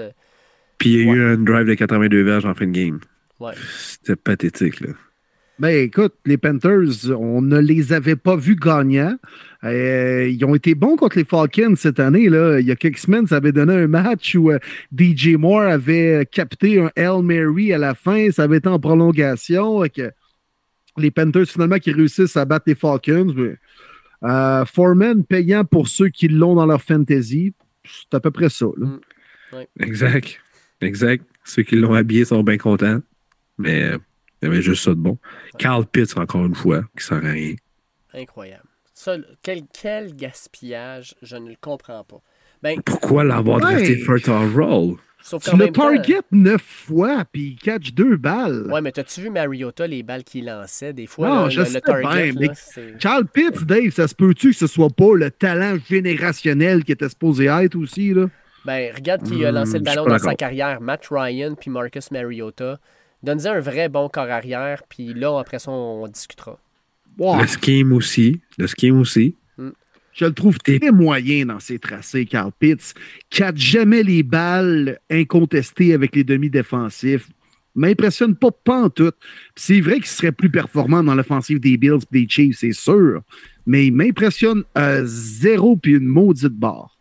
Puis 0.78 0.93
il 0.93 1.06
y 1.06 1.10
a 1.10 1.13
eu 1.13 1.34
un 1.34 1.38
drive 1.38 1.67
de 1.67 1.73
82 1.73 2.23
verges 2.23 2.45
en 2.45 2.54
fin 2.54 2.67
de 2.67 2.71
game. 2.71 3.02
Ouais. 3.41 3.52
C'était 3.78 4.15
pathétique, 4.15 4.80
là. 4.80 4.93
Ben 5.58 5.70
écoute, 5.70 6.13
les 6.26 6.38
Panthers, 6.38 7.10
on 7.18 7.41
ne 7.41 7.58
les 7.60 7.94
avait 7.94 8.18
pas 8.18 8.36
vus 8.36 8.58
gagnants. 8.58 9.15
Euh, 9.63 10.28
ils 10.28 10.44
ont 10.44 10.54
été 10.54 10.76
bons 10.76 10.98
contre 10.98 11.18
les 11.18 11.24
Falcons 11.24 11.76
cette 11.78 12.02
année. 12.02 12.28
Là. 12.28 12.60
Il 12.60 12.68
y 12.68 12.72
a 12.72 12.76
quelques 12.76 12.98
semaines, 12.98 13.26
ça 13.26 13.38
avait 13.38 13.54
donné 13.54 13.74
un 13.74 13.88
match 13.88 14.36
où 14.36 14.52
euh, 14.52 14.60
DJ 14.96 15.36
Moore 15.36 15.62
avait 15.62 16.28
capté 16.30 16.82
un 16.82 16.91
Hail 16.98 17.24
Mary 17.24 17.72
à 17.72 17.78
la 17.78 17.96
fin. 17.96 18.30
Ça 18.32 18.44
avait 18.44 18.58
été 18.58 18.68
en 18.68 18.80
prolongation. 18.80 19.82
les 20.98 21.12
Panthers, 21.12 21.46
finalement, 21.46 21.78
qui 21.78 21.91
réussissent 21.94 22.36
à 22.36 22.44
battre 22.44 22.65
les 22.68 22.76
Falcons. 22.76 23.34
Euh, 24.24 24.65
Foreman 24.65 25.24
payant 25.24 25.63
pour 25.63 25.88
ceux 25.88 26.10
qui 26.10 26.28
l'ont 26.28 26.56
dans 26.56 26.65
leur 26.65 26.82
fantasy. 26.82 27.54
C'est 27.86 28.13
à 28.13 28.20
peu 28.20 28.32
près 28.32 28.50
ça. 28.50 28.65
Mm. 28.65 29.00
Exact. 29.80 30.41
Exact. 30.82 31.24
Ceux 31.46 31.63
qui 31.63 31.78
l'ont 31.78 31.94
habillé 31.94 32.26
sont 32.26 32.44
bien 32.44 32.58
contents. 32.58 33.00
Mais 33.58 33.94
il 34.41 34.45
y 34.45 34.52
avait 34.52 34.62
juste 34.62 34.84
ça 34.84 34.91
de 34.91 34.95
bon. 34.95 35.17
Carl 35.58 35.86
Pitts, 35.86 36.17
encore 36.17 36.45
une 36.45 36.56
fois, 36.56 36.84
qui 36.98 37.04
sert 37.04 37.17
à 37.17 37.32
rien. 37.32 37.56
Incroyable. 38.13 38.67
quel, 39.41 39.63
quel, 39.74 40.15
gaspillage, 40.15 41.15
je 41.21 41.36
ne 41.36 41.50
le 41.50 41.56
comprends 41.60 42.04
pas. 42.04 42.21
Ben, 42.62 42.82
Pourquoi 42.82 43.24
l'avoir 43.24 43.60
drafté 43.60 43.98
first 43.98 44.28
roll? 44.28 44.98
tu 45.41 45.58
le 45.58 45.71
target 45.71 46.21
neuf 46.32 46.62
fois, 46.62 47.26
puis 47.32 47.50
il 47.50 47.56
catch 47.56 47.93
deux 47.93 48.15
balles. 48.15 48.67
Ouais, 48.71 48.82
mais 48.82 48.91
t'as-tu 48.91 49.21
vu 49.21 49.30
Mariota, 49.32 49.88
les 49.88 50.04
balles 50.04 50.24
qu'il 50.24 50.45
lançait? 50.45 50.93
Des 50.93 51.08
fois, 51.08 51.28
non, 51.28 51.43
le, 51.45 51.50
je 51.50 51.63
sais 51.63 51.82
target, 51.82 52.32
bien, 52.34 52.52
Carl 53.00 53.26
Pitts, 53.26 53.63
Dave, 53.65 53.89
ça 53.89 54.08
se 54.08 54.13
peut-tu 54.13 54.52
que 54.52 54.56
ce 54.56 54.67
soit 54.67 54.91
pas 54.91 55.15
le 55.15 55.32
talent 55.32 55.78
générationnel 55.89 56.84
qui 56.84 56.91
était 56.91 57.10
supposé 57.10 57.45
être 57.45 57.76
aussi? 57.76 58.13
Là? 58.13 58.28
Ben, 58.65 58.93
regarde 58.95 59.24
qui 59.24 59.45
a 59.45 59.52
lancé 59.52 59.74
le 59.74 59.80
hmm, 59.80 59.84
ballon 59.84 60.06
dans 60.06 60.19
sa 60.19 60.36
carrière. 60.36 60.82
Matt 60.82 61.08
Ryan 61.10 61.56
puis 61.56 61.69
Marcus 61.69 62.12
Mariota. 62.12 62.80
Donne-y 63.23 63.47
un 63.47 63.60
vrai 63.60 63.89
bon 63.89 64.10
corps 64.10 64.30
arrière, 64.30 64.84
puis 64.88 65.13
là, 65.13 65.39
après 65.39 65.60
ça, 65.60 65.71
on, 65.71 66.08
discutera. 66.08 66.60
Le 67.17 67.47
scheme 67.47 67.93
aussi. 67.93 68.41
Le 68.58 68.67
scheme 68.67 68.99
aussi. 68.99 69.36
Mm. 69.58 69.69
Je 70.13 70.25
le 70.25 70.34
trouve 70.34 70.58
très 70.60 70.91
moyen 70.91 71.45
dans 71.45 71.60
ses 71.60 71.80
tracés, 71.80 72.25
Carl 72.25 72.51
Pitts. 72.58 72.93
Catch 73.30 73.58
jamais 73.58 74.04
les 74.04 74.23
balles 74.23 74.99
incontestées 75.10 75.93
avec 75.93 76.15
les 76.15 76.23
demi-défensifs. 76.23 77.30
M'impressionne 77.73 78.36
pas, 78.36 78.51
pas 78.51 78.84
en 78.84 78.89
tout. 78.89 79.12
C'est 79.56 79.82
vrai 79.82 79.95
qu'il 79.95 80.06
serait 80.06 80.32
plus 80.32 80.49
performant 80.49 81.04
dans 81.04 81.13
l'offensive 81.13 81.60
des 81.60 81.75
Bills 81.75 81.99
et 82.13 82.21
des 82.21 82.30
Chiefs, 82.30 82.60
c'est 82.60 82.71
sûr. 82.71 83.21
Mais 83.65 83.88
il 83.88 83.93
m'impressionne 83.93 84.63
à 84.73 85.04
zéro 85.04 85.75
puis 85.75 85.93
une 85.93 86.06
maudite 86.06 86.54
barre. 86.54 86.94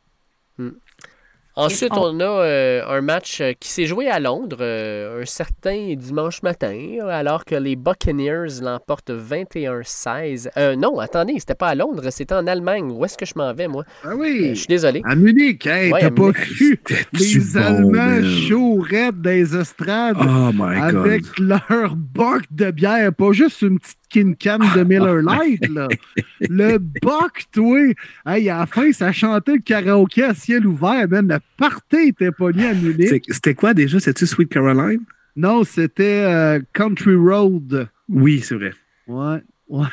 Ensuite, 1.56 1.92
on 1.96 2.18
a 2.18 2.24
euh, 2.24 2.82
un 2.88 3.00
match 3.00 3.40
euh, 3.40 3.52
qui 3.58 3.68
s'est 3.68 3.86
joué 3.86 4.08
à 4.08 4.18
Londres 4.18 4.56
euh, 4.60 5.22
un 5.22 5.24
certain 5.24 5.94
dimanche 5.94 6.42
matin, 6.42 6.98
alors 7.08 7.44
que 7.44 7.54
les 7.54 7.76
Buccaneers 7.76 8.60
l'emportent 8.60 9.12
21-16. 9.12 10.76
non, 10.76 10.98
attendez, 10.98 11.34
c'était 11.38 11.54
pas 11.54 11.68
à 11.68 11.74
Londres, 11.76 12.08
c'était 12.10 12.34
en 12.34 12.48
Allemagne. 12.48 12.90
Où 12.90 13.04
est-ce 13.04 13.16
que 13.16 13.24
je 13.24 13.34
m'en 13.36 13.54
vais, 13.54 13.68
moi? 13.68 13.84
Ah 14.02 14.16
oui! 14.16 14.48
je 14.50 14.54
suis 14.54 14.66
désolé. 14.66 15.00
À 15.04 15.14
Munich, 15.14 15.64
hein, 15.68 15.90
t'as 16.00 16.10
pas 16.10 16.32
cru 16.32 16.80
les 17.12 17.56
Allemands 17.56 18.22
chauds 18.48 18.84
des 19.14 19.56
estrades 19.56 20.16
oh 20.20 20.62
avec 20.64 21.22
leur 21.38 21.94
boc 21.94 22.42
de 22.50 22.72
bière, 22.72 23.12
pas 23.12 23.32
juste 23.32 23.62
une 23.62 23.78
petite 23.78 23.98
une 24.20 24.36
canne 24.36 24.62
de 24.74 24.82
Miller 24.84 25.16
Lite, 25.16 25.68
là. 25.68 25.88
le 26.40 26.78
Buck, 26.78 27.44
toi. 27.52 27.78
Hey, 28.26 28.48
à 28.50 28.60
la 28.60 28.66
fin, 28.66 28.92
ça 28.92 29.12
chantait 29.12 29.54
le 29.54 29.58
karaoké 29.58 30.24
à 30.24 30.34
ciel 30.34 30.66
ouvert, 30.66 31.08
même. 31.08 31.28
Le 31.28 31.38
party 31.56 32.08
était 32.08 32.30
pogné 32.30 32.66
à 32.66 32.74
Munich. 32.74 33.24
C'était 33.28 33.54
quoi 33.54 33.74
déjà? 33.74 33.98
C'était-tu 33.98 34.26
Sweet 34.26 34.48
Caroline? 34.48 35.02
Non, 35.36 35.64
c'était 35.64 36.24
euh, 36.24 36.60
Country 36.72 37.16
Road. 37.16 37.88
Oui, 38.08 38.40
c'est 38.40 38.54
vrai. 38.54 38.72
Ouais, 39.06 39.42
ouais. 39.68 39.86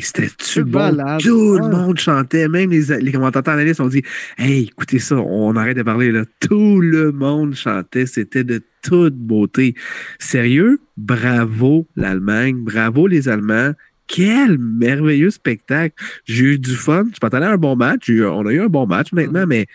C'était-tu 0.00 0.64
bon? 0.64 0.96
Tout 1.20 1.58
le 1.58 1.68
monde 1.68 1.98
chantait, 1.98 2.48
même 2.48 2.70
les, 2.70 3.00
les 3.00 3.12
commentateurs 3.12 3.54
analystes 3.54 3.80
ont 3.80 3.88
dit 3.88 4.02
Hey, 4.36 4.64
écoutez 4.64 4.98
ça, 4.98 5.16
on 5.16 5.54
arrête 5.56 5.76
de 5.76 5.82
parler 5.82 6.10
là. 6.10 6.24
Tout 6.40 6.80
le 6.80 7.12
monde 7.12 7.54
chantait, 7.54 8.06
c'était 8.06 8.44
de 8.44 8.62
toute 8.82 9.14
beauté. 9.14 9.74
Sérieux, 10.18 10.80
bravo 10.96 11.86
l'Allemagne, 11.96 12.56
bravo 12.56 13.06
les 13.06 13.28
Allemands. 13.28 13.72
Quel 14.06 14.56
merveilleux 14.58 15.30
spectacle. 15.30 15.94
J'ai 16.24 16.44
eu 16.54 16.58
du 16.58 16.74
fun. 16.74 17.04
Je 17.12 17.18
m'attendais 17.22 17.44
à 17.44 17.52
un 17.52 17.58
bon 17.58 17.76
match. 17.76 18.10
On 18.10 18.46
a 18.46 18.52
eu 18.52 18.60
un 18.62 18.68
bon 18.68 18.86
match 18.86 19.12
maintenant, 19.12 19.46
mais 19.46 19.66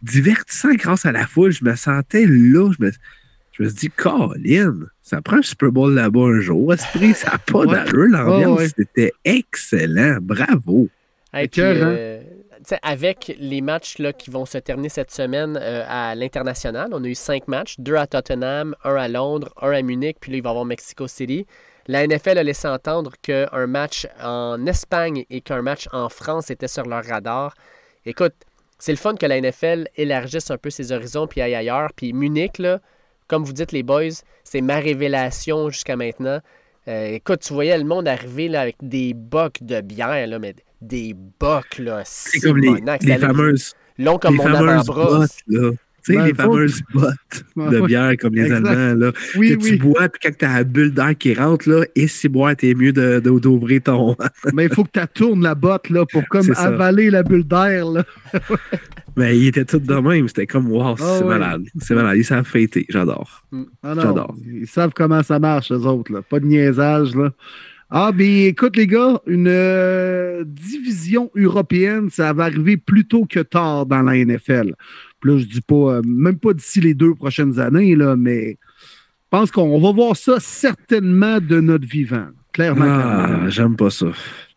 divertissant 0.00 0.74
grâce 0.74 1.04
à 1.04 1.12
la 1.12 1.26
foule. 1.26 1.52
Je 1.52 1.64
me 1.64 1.74
sentais 1.76 2.24
là. 2.24 2.70
Je 2.78 2.82
me, 2.82 2.90
je 3.54 3.62
me 3.62 3.68
suis 3.68 3.78
dit, 3.78 3.90
Colin, 3.90 4.80
ça 5.00 5.22
prend 5.22 5.36
un 5.36 5.42
Super 5.42 5.70
Bowl 5.70 5.94
là-bas 5.94 6.20
un 6.22 6.40
jour. 6.40 6.74
Esprit, 6.74 7.14
ça 7.14 7.32
n'a 7.32 7.38
pas 7.38 7.64
d'allure. 7.66 8.08
L'ambiance, 8.08 8.72
c'était 8.76 9.12
excellent. 9.24 10.18
Bravo. 10.20 10.88
Euh, 11.58 12.20
avec 12.82 13.36
les 13.38 13.60
matchs 13.60 13.98
là, 13.98 14.12
qui 14.12 14.30
vont 14.30 14.44
se 14.44 14.58
terminer 14.58 14.88
cette 14.88 15.12
semaine 15.12 15.56
euh, 15.60 15.84
à 15.86 16.16
l'international, 16.16 16.88
on 16.92 17.04
a 17.04 17.06
eu 17.06 17.14
cinq 17.14 17.46
matchs, 17.46 17.76
deux 17.78 17.94
à 17.94 18.08
Tottenham, 18.08 18.74
un 18.82 18.96
à 18.96 19.06
Londres, 19.06 19.52
un 19.62 19.70
à 19.70 19.82
Munich, 19.82 20.16
puis 20.20 20.32
là, 20.32 20.38
il 20.38 20.42
va 20.42 20.50
y 20.50 20.50
avoir 20.50 20.64
Mexico 20.64 21.06
City. 21.06 21.46
La 21.86 22.04
NFL 22.04 22.38
a 22.38 22.42
laissé 22.42 22.66
entendre 22.66 23.12
qu'un 23.22 23.66
match 23.68 24.08
en 24.20 24.66
Espagne 24.66 25.26
et 25.30 25.42
qu'un 25.42 25.62
match 25.62 25.88
en 25.92 26.08
France 26.08 26.50
était 26.50 26.68
sur 26.68 26.86
leur 26.86 27.04
radar. 27.04 27.54
Écoute, 28.04 28.34
c'est 28.78 28.92
le 28.92 28.98
fun 28.98 29.14
que 29.14 29.26
la 29.26 29.40
NFL 29.40 29.88
élargisse 29.96 30.50
un 30.50 30.56
peu 30.56 30.70
ses 30.70 30.90
horizons 30.90 31.28
puis 31.28 31.40
aille 31.40 31.54
ailleurs. 31.54 31.90
Puis 31.94 32.12
Munich, 32.12 32.58
là, 32.58 32.80
comme 33.28 33.44
vous 33.44 33.52
dites, 33.52 33.72
les 33.72 33.82
boys, 33.82 34.22
c'est 34.44 34.60
ma 34.60 34.76
révélation 34.76 35.70
jusqu'à 35.70 35.96
maintenant. 35.96 36.40
Euh, 36.86 37.06
écoute, 37.12 37.40
tu 37.40 37.54
voyais 37.54 37.76
le 37.78 37.84
monde 37.84 38.06
arriver 38.06 38.48
là, 38.48 38.60
avec 38.60 38.76
des 38.82 39.14
bocs 39.14 39.62
de 39.62 39.80
bière, 39.80 40.26
là, 40.26 40.38
mais 40.38 40.54
des 40.82 41.14
bocs, 41.14 41.78
là. 41.78 42.02
C'est 42.04 42.40
comme 42.40 42.58
les, 42.58 42.82
les 43.00 43.18
fameuses. 43.18 43.74
Long 43.96 44.18
comme 44.18 44.36
mon 44.36 44.46
avant-bras. 44.46 45.26
Tu 46.04 46.12
sais, 46.12 46.18
ben, 46.18 46.26
les 46.26 46.34
fameuses 46.34 46.82
bottes 46.94 47.44
de 47.56 47.80
bière 47.86 48.14
comme 48.20 48.34
les 48.34 48.52
Allemands, 48.52 48.94
là, 48.94 49.12
que 49.12 49.54
tu 49.54 49.76
bois, 49.78 50.08
puis 50.08 50.20
quand 50.22 50.38
tu 50.38 50.44
as 50.44 50.54
la 50.54 50.64
bulle 50.64 50.92
d'air 50.92 51.16
qui 51.16 51.34
rentre, 51.34 51.68
là, 51.68 51.84
et 51.96 52.06
si 52.08 52.28
boire, 52.28 52.54
t'es 52.54 52.74
mieux 52.74 52.92
d'ouvrir 52.92 53.82
ton. 53.82 54.16
Mais 54.52 54.64
il 54.70 54.74
faut 54.74 54.84
que 54.84 55.00
tu 55.00 55.06
tournes 55.14 55.42
la 55.42 55.54
botte 55.54 55.88
là, 55.88 56.04
pour 56.04 56.26
comme 56.28 56.52
avaler 56.56 57.10
la 57.10 57.22
bulle 57.22 57.44
d'air. 57.44 57.86
Mais 59.16 59.36
il 59.38 59.46
était 59.46 59.64
tout 59.64 59.78
de 59.78 59.94
même. 59.94 60.28
C'était 60.28 60.46
comme, 60.46 60.70
wow, 60.70 60.94
ah 60.98 61.16
c'est 61.18 61.24
malade. 61.24 61.62
C'est 61.80 61.94
malade. 61.94 62.16
Ils 62.18 62.24
savent 62.24 62.46
fêter. 62.46 62.84
J'adore. 62.88 63.46
Mm. 63.50 63.62
Ah 63.82 63.94
J'adore. 63.96 64.34
Ils 64.44 64.66
savent 64.66 64.92
comment 64.94 65.22
ça 65.22 65.38
marche, 65.38 65.72
eux 65.72 65.86
autres. 65.86 66.12
Là. 66.12 66.22
Pas 66.22 66.40
de 66.40 66.46
niaisage. 66.46 67.14
Là. 67.14 67.30
Ah, 67.90 68.12
ben 68.12 68.26
écoute, 68.26 68.76
les 68.76 68.86
gars, 68.86 69.20
une 69.26 69.46
euh, 69.48 70.42
division 70.44 71.30
européenne, 71.36 72.10
ça 72.10 72.32
va 72.32 72.44
arriver 72.44 72.76
plus 72.76 73.06
tôt 73.06 73.24
que 73.24 73.40
tard 73.40 73.86
dans 73.86 74.02
la 74.02 74.16
NFL. 74.16 74.74
Là, 75.24 75.38
je 75.38 75.44
dis 75.44 75.60
pas, 75.60 75.96
euh, 75.96 76.02
même 76.04 76.38
pas 76.38 76.52
d'ici 76.52 76.80
les 76.80 76.94
deux 76.94 77.14
prochaines 77.14 77.58
années, 77.58 77.96
là, 77.96 78.16
mais 78.16 78.58
je 78.80 79.28
pense 79.30 79.50
qu'on 79.50 79.80
va 79.80 79.92
voir 79.92 80.16
ça 80.16 80.38
certainement 80.40 81.40
de 81.40 81.60
notre 81.60 81.86
vivant. 81.86 82.28
Clairement. 82.52 82.84
Ah, 82.86 83.48
j'aime 83.48 83.76
pas 83.76 83.90
ça. 83.90 84.06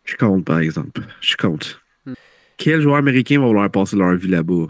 Je 0.04 0.16
compte, 0.16 0.44
par 0.44 0.60
exemple. 0.60 1.02
Je 1.20 1.36
compte. 1.36 1.80
Hmm. 2.06 2.14
Quel 2.56 2.80
joueur 2.80 2.96
américain 2.96 3.40
va 3.40 3.46
vouloir 3.46 3.70
passer 3.70 3.96
leur 3.96 4.14
vie 4.14 4.28
là-bas? 4.28 4.68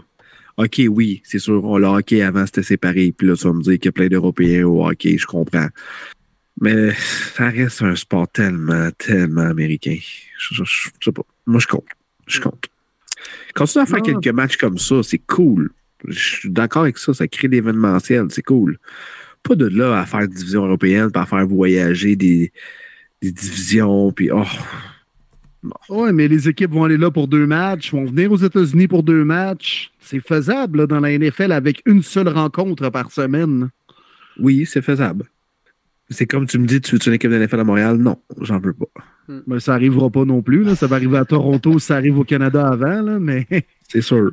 OK, 0.57 0.81
oui, 0.89 1.21
c'est 1.23 1.39
sûr, 1.39 1.79
le 1.79 1.85
hockey 1.85 2.21
avant 2.21 2.45
c'était 2.45 2.63
séparé, 2.63 3.13
puis 3.15 3.27
là, 3.27 3.35
tu 3.35 3.45
vas 3.45 3.53
me 3.53 3.61
dire 3.61 3.73
qu'il 3.73 3.85
y 3.85 3.87
a 3.87 3.91
plein 3.93 4.07
d'Européens 4.07 4.65
au 4.65 4.85
hockey, 4.85 5.17
je 5.17 5.25
comprends. 5.25 5.69
Mais 6.59 6.91
ça 7.35 7.49
reste 7.49 7.81
un 7.81 7.95
sport 7.95 8.27
tellement, 8.27 8.89
tellement 8.97 9.43
américain. 9.43 9.97
Je, 10.37 10.63
sais 11.01 11.11
pas. 11.13 11.21
Moi, 11.45 11.61
je 11.61 11.67
compte. 11.67 11.87
Je 12.27 12.41
compte. 12.41 12.65
Continue 13.55 13.83
à 13.83 13.85
faire 13.85 14.01
quelques 14.01 14.27
matchs 14.27 14.57
comme 14.57 14.77
ça, 14.77 15.01
c'est 15.01 15.19
cool. 15.19 15.71
Je 16.07 16.19
suis 16.19 16.49
d'accord 16.49 16.83
avec 16.83 16.97
ça. 16.97 17.13
Ça 17.13 17.27
crée 17.27 17.47
l'événementiel, 17.47 18.27
c'est 18.29 18.43
cool. 18.43 18.77
Pas 19.43 19.55
de 19.55 19.67
là 19.67 19.99
à 19.99 20.05
faire 20.05 20.27
des 20.27 20.35
divisions 20.35 20.65
européennes, 20.65 21.11
pas 21.11 21.21
à 21.21 21.25
faire 21.25 21.45
voyager 21.45 22.15
des, 22.15 22.51
divisions, 23.21 24.11
puis 24.11 24.29
oh. 24.31 24.43
Oui, 25.89 26.13
mais 26.13 26.27
les 26.27 26.47
équipes 26.47 26.71
vont 26.71 26.85
aller 26.85 26.97
là 26.97 27.11
pour 27.11 27.27
deux 27.27 27.45
matchs, 27.45 27.91
vont 27.91 28.05
venir 28.05 28.31
aux 28.31 28.37
États-Unis 28.37 28.87
pour 28.87 29.03
deux 29.03 29.25
matchs. 29.25 29.91
C'est 29.99 30.25
faisable 30.25 30.87
dans 30.87 31.01
la 31.01 31.17
NFL 31.17 31.51
avec 31.51 31.81
une 31.85 32.01
seule 32.01 32.29
rencontre 32.29 32.89
par 32.89 33.11
semaine. 33.11 33.69
Oui, 34.39 34.65
c'est 34.65 34.81
faisable. 34.81 35.25
C'est 36.09 36.25
comme 36.25 36.47
tu 36.47 36.57
me 36.57 36.65
dis, 36.65 36.81
tu 36.81 36.95
veux 36.95 37.07
une 37.07 37.13
équipe 37.13 37.29
de 37.29 37.37
NFL 37.37 37.59
à 37.59 37.63
Montréal? 37.63 37.97
Non, 37.97 38.17
j'en 38.41 38.59
veux 38.59 38.73
pas. 38.73 38.87
Hmm. 39.27 39.41
Mais 39.45 39.59
ça 39.59 39.73
n'arrivera 39.73 40.09
pas 40.09 40.25
non 40.25 40.41
plus. 40.41 40.63
Là. 40.63 40.75
Ça 40.75 40.87
va 40.87 40.95
arriver 40.95 41.17
à 41.17 41.25
Toronto, 41.25 41.77
ça 41.77 41.97
arrive 41.97 42.17
au 42.17 42.23
Canada 42.23 42.67
avant, 42.67 43.01
là, 43.01 43.19
mais. 43.19 43.45
c'est 43.87 44.01
sûr. 44.01 44.31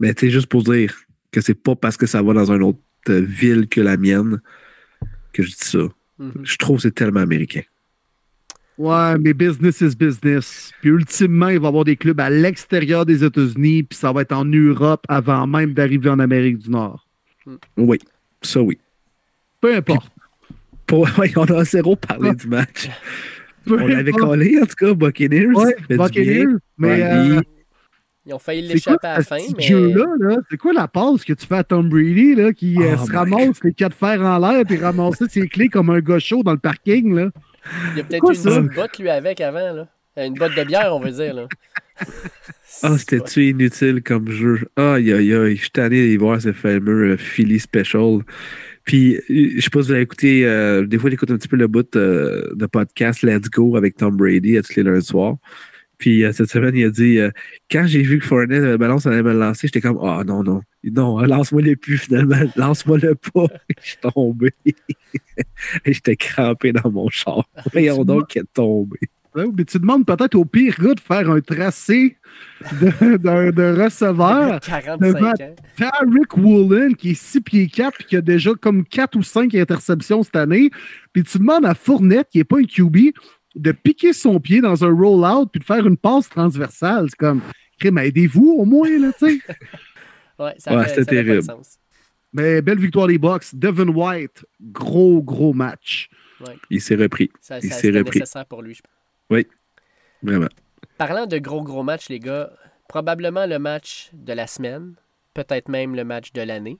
Mais 0.00 0.14
tu 0.14 0.30
juste 0.30 0.46
pour 0.48 0.62
dire 0.64 0.94
que 1.30 1.40
c'est 1.40 1.54
pas 1.54 1.76
parce 1.76 1.96
que 1.96 2.06
ça 2.06 2.22
va 2.22 2.32
dans 2.32 2.50
une 2.50 2.62
autre 2.62 2.80
ville 3.06 3.68
que 3.68 3.80
la 3.80 3.96
mienne 3.96 4.40
que 5.32 5.42
je 5.42 5.50
dis 5.50 5.56
ça. 5.58 5.78
Hmm. 6.18 6.30
Je 6.42 6.56
trouve 6.56 6.76
que 6.76 6.82
c'est 6.82 6.94
tellement 6.94 7.20
américain. 7.20 7.62
Ouais, 8.78 9.18
mais 9.18 9.34
business 9.34 9.80
is 9.82 9.94
business. 9.94 10.72
Puis 10.80 10.90
ultimement, 10.90 11.48
il 11.48 11.60
va 11.60 11.66
y 11.66 11.68
avoir 11.68 11.84
des 11.84 11.96
clubs 11.96 12.18
à 12.18 12.30
l'extérieur 12.30 13.04
des 13.04 13.22
États-Unis, 13.22 13.82
puis 13.82 13.98
ça 13.98 14.10
va 14.10 14.22
être 14.22 14.32
en 14.32 14.44
Europe 14.44 15.04
avant 15.08 15.46
même 15.46 15.74
d'arriver 15.74 16.08
en 16.08 16.18
Amérique 16.18 16.58
du 16.58 16.70
Nord. 16.70 17.06
Hmm. 17.46 17.56
Oui, 17.76 17.98
ça 18.42 18.62
oui. 18.62 18.78
Peu 19.60 19.74
importe. 19.74 20.10
on 20.92 21.44
a 21.44 21.64
zéro 21.64 21.94
parlé 21.94 22.34
du 22.34 22.48
match. 22.48 22.88
on 23.66 23.86
l'avait 23.86 24.12
collé, 24.12 24.58
en 24.60 24.66
tout 24.66 24.74
cas, 24.74 24.94
Buccaneers. 24.94 25.46
Ouais, 25.54 25.76
Buccaneers. 25.88 26.56
Mais, 26.78 27.02
euh, 27.02 27.40
ils 28.26 28.34
ont 28.34 28.38
failli 28.38 28.62
l'échapper 28.62 29.06
à 29.06 29.18
la 29.18 29.24
fin. 29.24 29.38
Ce 29.38 29.60
jeu-là, 29.60 30.04
-là, 30.18 30.38
c'est 30.50 30.56
quoi 30.56 30.72
la 30.72 30.88
passe 30.88 31.24
que 31.24 31.32
tu 31.32 31.46
fais 31.46 31.56
à 31.56 31.64
Tom 31.64 31.88
Brady 31.88 32.34
là, 32.34 32.52
qui 32.52 32.76
euh, 32.78 32.96
oh 33.00 33.06
se 33.06 33.12
ramasse 33.12 33.62
les 33.64 33.72
quatre 33.72 33.96
fers 33.96 34.20
en 34.20 34.38
l'air 34.38 34.64
et 34.68 34.76
ramasser 34.76 35.24
ses 35.28 35.48
clés 35.48 35.68
comme 35.68 35.90
un 35.90 36.00
gaucho 36.00 36.42
dans 36.42 36.52
le 36.52 36.58
parking? 36.58 37.14
Là? 37.14 37.30
Il 37.92 37.98
y 37.98 38.00
a 38.00 38.04
peut-être 38.04 38.58
une, 38.58 38.68
botte 38.68 38.98
lui 38.98 39.10
avec 39.10 39.40
avant. 39.40 39.72
Là. 39.72 39.86
Une 40.16 40.34
botte 40.34 40.54
de 40.54 40.64
bière, 40.64 40.94
on 40.94 41.00
veut 41.00 41.12
dire. 41.12 41.34
Là. 41.34 41.46
Ah, 42.82 42.96
c'était-tu 42.96 43.48
inutile 43.48 44.02
comme 44.02 44.30
jeu? 44.30 44.60
Aïe, 44.76 45.12
aïe, 45.12 45.34
aïe. 45.34 45.56
Je 45.56 45.62
suis 45.62 45.72
allé 45.76 46.16
voir 46.16 46.40
ce 46.40 46.52
fameux 46.52 47.12
euh, 47.12 47.16
Philly 47.16 47.58
Special. 47.58 48.20
Puis, 48.84 49.16
euh, 49.16 49.20
je 49.28 49.60
sais 49.60 49.70
pas 49.70 49.82
si 49.82 49.88
vous 49.88 49.92
avez 49.92 50.02
écouté, 50.02 50.44
euh, 50.44 50.86
des 50.86 50.98
fois, 50.98 51.10
j'écoute 51.10 51.30
un 51.30 51.36
petit 51.36 51.48
peu 51.48 51.56
le 51.56 51.66
bout 51.66 51.94
euh, 51.96 52.50
de 52.54 52.66
podcast 52.66 53.22
Let's 53.22 53.50
Go 53.50 53.76
avec 53.76 53.96
Tom 53.96 54.16
Brady 54.16 54.58
à 54.58 54.62
tous 54.62 54.74
les 54.76 54.82
lundis 54.82 55.06
soirs. 55.06 55.36
Puis, 56.00 56.24
cette 56.32 56.48
semaine, 56.48 56.74
il 56.74 56.86
a 56.86 56.90
dit 56.90 57.18
Quand 57.70 57.86
j'ai 57.86 58.02
vu 58.02 58.18
que 58.18 58.24
Fournette 58.24 58.62
le 58.62 58.76
ballon, 58.76 58.98
ça 58.98 59.10
allait 59.10 59.22
me 59.22 59.32
lancer, 59.32 59.68
j'étais 59.68 59.80
comme 59.80 59.98
Ah, 60.02 60.18
oh, 60.20 60.24
non, 60.24 60.42
non, 60.42 60.62
non, 60.82 61.20
lance-moi 61.20 61.62
le 61.62 61.76
plus 61.76 61.98
finalement, 61.98 62.40
lance-moi 62.56 62.98
le 62.98 63.14
pas. 63.14 63.46
je 63.82 63.88
suis 63.90 63.98
tombé. 63.98 64.52
Et 65.84 65.92
j'étais 65.92 66.16
crampé 66.16 66.72
dans 66.72 66.90
mon 66.90 67.08
char. 67.08 67.44
Voyons 67.72 68.04
donc 68.04 68.28
qu'il 68.28 68.42
est 68.42 68.52
tombé 68.52 68.98
mais 69.34 69.64
tu 69.64 69.78
demandes 69.78 70.04
peut-être 70.04 70.34
au 70.34 70.44
pire 70.44 70.76
gars 70.78 70.94
de 70.94 71.00
faire 71.00 71.30
un 71.30 71.40
tracé 71.40 72.16
de, 72.80 73.16
de, 73.16 73.82
receveur. 73.82 74.60
45 74.60 75.24
ans. 75.24 75.54
Tarek 75.76 76.36
Woolen, 76.36 76.96
qui 76.96 77.10
est 77.10 77.14
6 77.14 77.40
pieds 77.40 77.68
4 77.68 78.00
et 78.00 78.04
qui 78.04 78.16
a 78.16 78.20
déjà 78.20 78.50
comme 78.60 78.84
4 78.84 79.16
ou 79.16 79.22
5 79.22 79.54
interceptions 79.54 80.22
cette 80.22 80.36
année. 80.36 80.70
Puis 81.12 81.22
tu 81.22 81.38
demandes 81.38 81.64
à 81.64 81.74
Fournette, 81.74 82.28
qui 82.30 82.38
n'est 82.38 82.44
pas 82.44 82.58
un 82.58 82.64
QB, 82.64 83.14
de 83.54 83.72
piquer 83.72 84.12
son 84.12 84.40
pied 84.40 84.60
dans 84.60 84.84
un 84.84 84.92
roll-out 84.92 85.50
puis 85.50 85.60
de 85.60 85.64
faire 85.64 85.86
une 85.86 85.96
passe 85.96 86.28
transversale. 86.28 87.08
C'est 87.10 87.16
comme, 87.16 87.42
mais 87.84 88.08
aidez-vous 88.08 88.56
au 88.58 88.64
moins, 88.64 88.98
là, 88.98 89.12
tu 89.18 89.40
sais. 89.40 89.40
ouais, 90.38 90.54
ça 90.58 90.76
ouais, 90.76 90.88
c'était 90.88 91.04
terrible. 91.04 91.46
Mais 92.32 92.62
belle 92.62 92.78
victoire 92.78 93.08
des 93.08 93.18
Bucks. 93.18 93.54
Devin 93.54 93.88
White, 93.88 94.46
gros, 94.60 95.22
gros 95.22 95.52
match. 95.52 96.08
Il 96.70 96.80
s'est 96.80 96.94
repris. 96.94 97.30
Ça, 97.40 97.58
il 97.58 97.72
s'est 97.72 97.90
repris. 97.90 98.20
nécessaire 98.20 98.46
pour 98.46 98.62
lui, 98.62 98.74
je 98.74 98.82
pense. 98.82 98.92
Oui, 99.30 99.46
vraiment. 100.22 100.48
Parlant 100.96 101.26
de 101.26 101.38
gros, 101.38 101.62
gros 101.62 101.82
matchs, 101.82 102.08
les 102.08 102.18
gars, 102.18 102.50
probablement 102.88 103.46
le 103.46 103.58
match 103.58 104.10
de 104.12 104.32
la 104.32 104.46
semaine, 104.46 104.94
peut-être 105.34 105.68
même 105.68 105.94
le 105.94 106.04
match 106.04 106.32
de 106.32 106.42
l'année. 106.42 106.78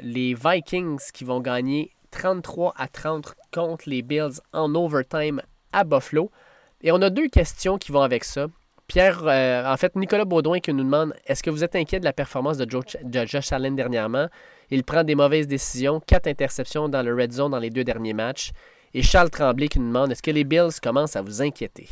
Les 0.00 0.34
Vikings 0.34 1.00
qui 1.12 1.24
vont 1.24 1.40
gagner 1.40 1.92
33 2.10 2.74
à 2.76 2.88
30 2.88 3.34
contre 3.52 3.88
les 3.88 4.02
Bills 4.02 4.40
en 4.52 4.74
overtime 4.74 5.42
à 5.72 5.84
Buffalo. 5.84 6.30
Et 6.82 6.92
on 6.92 7.02
a 7.02 7.10
deux 7.10 7.28
questions 7.28 7.78
qui 7.78 7.92
vont 7.92 8.02
avec 8.02 8.24
ça. 8.24 8.46
Pierre, 8.86 9.22
euh, 9.26 9.70
en 9.70 9.76
fait, 9.76 9.94
Nicolas 9.96 10.24
Baudouin 10.24 10.60
qui 10.60 10.72
nous 10.72 10.84
demande 10.84 11.12
est-ce 11.26 11.42
que 11.42 11.50
vous 11.50 11.62
êtes 11.62 11.76
inquiet 11.76 12.00
de 12.00 12.04
la 12.04 12.14
performance 12.14 12.56
de, 12.56 12.66
Josh 13.26 13.52
Allen 13.52 13.76
dernièrement? 13.76 14.28
Il 14.70 14.82
prend 14.82 15.04
des 15.04 15.14
mauvaises 15.14 15.46
décisions, 15.46 16.00
quatre 16.00 16.26
interceptions 16.26 16.88
dans 16.88 17.02
le 17.02 17.14
red 17.14 17.32
zone 17.32 17.50
dans 17.50 17.58
les 17.58 17.70
deux 17.70 17.84
derniers 17.84 18.14
matchs. 18.14 18.52
Et 18.94 19.02
Charles 19.02 19.30
Tremblay 19.30 19.68
qui 19.68 19.78
nous 19.78 19.88
demande 19.88 20.10
est-ce 20.10 20.22
que 20.22 20.30
les 20.30 20.44
Bills 20.44 20.80
commencent 20.82 21.16
à 21.16 21.22
vous 21.22 21.42
inquiéter? 21.42 21.86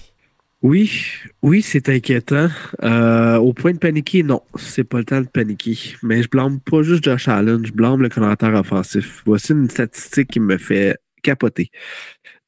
Oui, 0.62 1.04
oui, 1.42 1.60
c'est 1.60 1.90
inquiétant. 1.90 2.48
Euh, 2.82 3.36
au 3.36 3.52
point 3.52 3.72
de 3.72 3.78
paniquer, 3.78 4.22
non, 4.22 4.40
c'est 4.56 4.84
pas 4.84 4.98
le 4.98 5.04
temps 5.04 5.20
de 5.20 5.28
paniquer. 5.28 5.76
Mais 6.02 6.22
je 6.22 6.28
blâme 6.30 6.60
pas 6.60 6.82
juste 6.82 7.04
Josh 7.04 7.28
Allen, 7.28 7.64
je 7.64 7.72
blâme 7.72 8.02
le 8.02 8.08
commentaire 8.08 8.54
offensif. 8.54 9.22
Voici 9.26 9.52
une 9.52 9.68
statistique 9.68 10.30
qui 10.30 10.40
me 10.40 10.56
fait 10.56 10.96
capoter. 11.22 11.70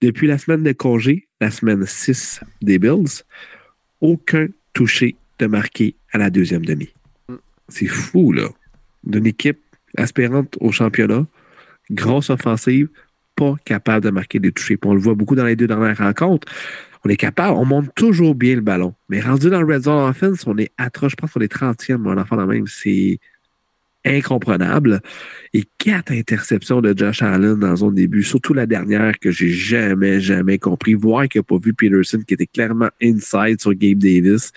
Depuis 0.00 0.28
la 0.28 0.38
semaine 0.38 0.62
de 0.62 0.72
congé, 0.72 1.28
la 1.40 1.50
semaine 1.50 1.84
6 1.84 2.40
des 2.62 2.78
Bills, 2.78 3.24
aucun 4.00 4.46
touché 4.72 5.16
de 5.38 5.46
marqué 5.46 5.96
à 6.12 6.18
la 6.18 6.30
deuxième 6.30 6.64
demi. 6.64 6.88
C'est 7.68 7.86
fou, 7.86 8.32
là. 8.32 8.48
D'une 9.04 9.26
équipe 9.26 9.58
aspirante 9.96 10.56
au 10.60 10.70
championnat, 10.70 11.26
grosse 11.90 12.30
offensive, 12.30 12.88
pas 13.34 13.54
capable 13.64 14.04
de 14.04 14.10
marquer 14.10 14.38
des 14.38 14.52
touchés. 14.52 14.78
on 14.84 14.94
le 14.94 15.00
voit 15.00 15.14
beaucoup 15.14 15.34
dans 15.34 15.44
les 15.44 15.56
deux 15.56 15.66
dernières 15.66 15.98
rencontres. 15.98 16.46
On 17.04 17.08
est 17.08 17.16
capable, 17.16 17.56
on 17.56 17.64
monte 17.64 17.94
toujours 17.94 18.34
bien 18.34 18.56
le 18.56 18.60
ballon. 18.60 18.94
Mais 19.08 19.20
rendu 19.20 19.50
dans 19.50 19.62
le 19.62 19.72
red 19.72 19.82
zone 19.82 20.08
offense, 20.08 20.46
on 20.46 20.58
est 20.58 20.72
atroce. 20.78 21.12
Je 21.12 21.16
pense 21.16 21.32
qu'on 21.32 21.40
est 21.40 21.52
30e, 21.52 21.96
mon 21.96 22.16
enfant, 22.18 22.36
dans 22.36 22.46
même. 22.46 22.66
C'est 22.66 23.18
incomprenable. 24.08 25.00
Et 25.52 25.64
quatre 25.78 26.12
interceptions 26.12 26.80
de 26.80 26.96
Josh 26.96 27.22
Allen 27.22 27.56
dans 27.56 27.76
son 27.76 27.90
début, 27.90 28.22
surtout 28.22 28.54
la 28.54 28.66
dernière 28.66 29.18
que 29.18 29.30
j'ai 29.30 29.48
jamais, 29.48 30.20
jamais 30.20 30.58
compris. 30.58 30.94
Voir 30.94 31.28
qu'il 31.28 31.40
n'a 31.40 31.44
pas 31.44 31.58
vu 31.58 31.74
Peterson 31.74 32.22
qui 32.26 32.34
était 32.34 32.46
clairement 32.46 32.90
inside 33.02 33.60
sur 33.60 33.74
Gabe 33.74 33.98
Davis. 33.98 34.52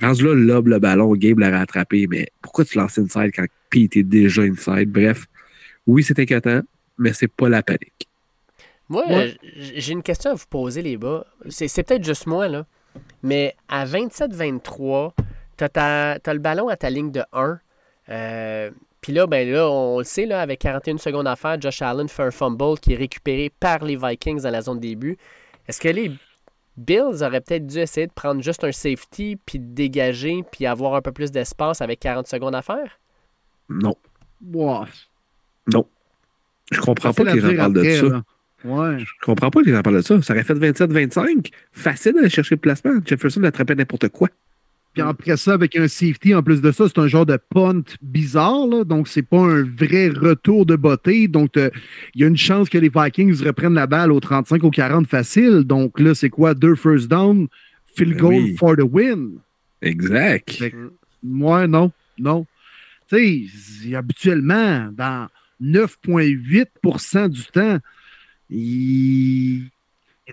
Rendu 0.00 0.24
là, 0.24 0.34
lobe 0.34 0.68
le 0.68 0.78
ballon, 0.78 1.14
Gabe 1.14 1.38
l'a 1.38 1.50
rattrapé, 1.50 2.06
mais 2.08 2.28
pourquoi 2.42 2.64
tu 2.64 2.78
lances 2.78 2.98
inside 2.98 3.30
quand 3.34 3.46
Pete 3.70 3.96
était 3.96 4.02
déjà 4.02 4.42
inside? 4.42 4.90
Bref, 4.90 5.26
oui, 5.86 6.02
c'est 6.02 6.18
inquiétant, 6.18 6.62
mais 6.98 7.12
c'est 7.12 7.28
pas 7.28 7.48
la 7.48 7.62
panique. 7.62 8.08
Moi, 8.88 9.04
j'ai 9.56 9.92
une 9.92 10.02
question 10.02 10.32
à 10.32 10.34
vous 10.34 10.44
poser, 10.48 10.82
les 10.82 10.96
gars. 10.96 11.24
C'est 11.48 11.82
peut-être 11.82 12.04
juste 12.04 12.26
moi, 12.26 12.48
là. 12.48 12.66
Mais 13.22 13.54
à 13.68 13.86
27-23, 13.86 15.12
tu 15.56 15.64
as, 15.74 16.18
le 16.26 16.38
ballon 16.38 16.68
à 16.68 16.76
ta 16.76 16.90
ligne 16.90 17.10
de 17.10 17.22
1. 17.32 17.58
Euh, 18.08 18.70
puis 19.00 19.12
là, 19.12 19.26
ben 19.26 19.48
là, 19.48 19.68
on 19.68 19.98
le 19.98 20.04
sait, 20.04 20.26
là, 20.26 20.40
avec 20.40 20.60
41 20.60 20.98
secondes 20.98 21.26
à 21.26 21.36
faire, 21.36 21.60
Josh 21.60 21.82
Allen 21.82 22.08
fait 22.08 22.22
un 22.22 22.30
fumble 22.30 22.78
qui 22.80 22.94
est 22.94 22.96
récupéré 22.96 23.50
par 23.60 23.84
les 23.84 23.96
Vikings 23.96 24.42
dans 24.42 24.50
la 24.50 24.62
zone 24.62 24.76
de 24.76 24.82
début. 24.82 25.18
Est-ce 25.68 25.80
que 25.80 25.88
les 25.88 26.10
Bills 26.76 27.22
auraient 27.22 27.40
peut-être 27.40 27.66
dû 27.66 27.78
essayer 27.78 28.06
de 28.06 28.12
prendre 28.12 28.42
juste 28.42 28.64
un 28.64 28.72
safety, 28.72 29.36
puis 29.44 29.58
de 29.58 29.74
dégager, 29.74 30.42
puis 30.50 30.66
avoir 30.66 30.94
un 30.94 31.02
peu 31.02 31.12
plus 31.12 31.30
d'espace 31.30 31.80
avec 31.80 32.00
40 32.00 32.26
secondes 32.26 32.54
à 32.54 32.62
faire? 32.62 32.98
Non. 33.68 33.94
Wow. 34.52 34.84
Non. 35.72 35.86
Je 36.72 36.80
comprends 36.80 37.12
pas 37.12 37.24
qu'ils 37.24 37.46
en 37.46 37.56
parlent 37.56 37.72
de 37.74 37.90
ça. 37.90 38.22
Ouais. 38.64 38.98
Je 38.98 39.12
comprends 39.22 39.50
pas 39.50 39.62
qu'ils 39.62 39.76
en 39.76 39.82
parlent 39.82 39.96
de 39.96 40.02
ça. 40.02 40.20
Ça 40.22 40.32
aurait 40.32 40.44
fait 40.44 40.54
27-25. 40.54 41.50
Facile 41.72 42.14
d'aller 42.14 42.30
chercher 42.30 42.54
le 42.54 42.60
placement. 42.60 42.92
Jefferson 43.04 43.42
attrapait 43.44 43.74
n'importe 43.74 44.08
quoi. 44.08 44.28
Puis 44.94 45.02
après 45.02 45.36
ça, 45.36 45.54
avec 45.54 45.74
un 45.76 45.88
safety, 45.88 46.34
en 46.34 46.42
plus 46.42 46.62
de 46.62 46.70
ça, 46.70 46.86
c'est 46.86 46.98
un 47.00 47.08
genre 47.08 47.26
de 47.26 47.36
punt 47.50 47.82
bizarre. 48.00 48.66
Là. 48.68 48.84
Donc, 48.84 49.08
c'est 49.08 49.22
pas 49.22 49.40
un 49.40 49.64
vrai 49.64 50.08
retour 50.08 50.64
de 50.64 50.76
beauté. 50.76 51.26
Donc, 51.26 51.56
il 51.56 52.20
y 52.20 52.24
a 52.24 52.28
une 52.28 52.36
chance 52.36 52.68
que 52.68 52.78
les 52.78 52.90
Vikings 52.94 53.42
reprennent 53.44 53.74
la 53.74 53.88
balle 53.88 54.12
au 54.12 54.20
35 54.20 54.62
ou 54.62 54.70
40 54.70 55.08
facile. 55.08 55.64
Donc 55.64 55.98
là, 55.98 56.14
c'est 56.14 56.30
quoi? 56.30 56.54
Deux 56.54 56.76
first 56.76 57.08
down, 57.08 57.48
field 57.96 58.14
ben 58.14 58.20
goal 58.20 58.56
for 58.56 58.76
the 58.76 58.84
win. 58.88 59.38
Exact. 59.82 60.62
Moi, 61.22 61.66
non. 61.66 61.90
Non. 62.18 62.46
Tu 63.08 63.48
sais, 63.48 63.94
habituellement, 63.96 64.90
dans 64.92 65.28
9,8% 65.60 67.28
du 67.28 67.42
temps, 67.46 67.78
il 68.48 69.70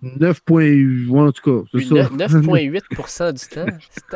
9,8 0.02 1.18
en 1.18 1.32
tout 1.32 1.64
cas, 1.64 1.68
c'est 1.74 1.86
ça. 1.86 1.96
9,8% 1.96 3.34
du 3.34 3.56
temps? 3.56 3.66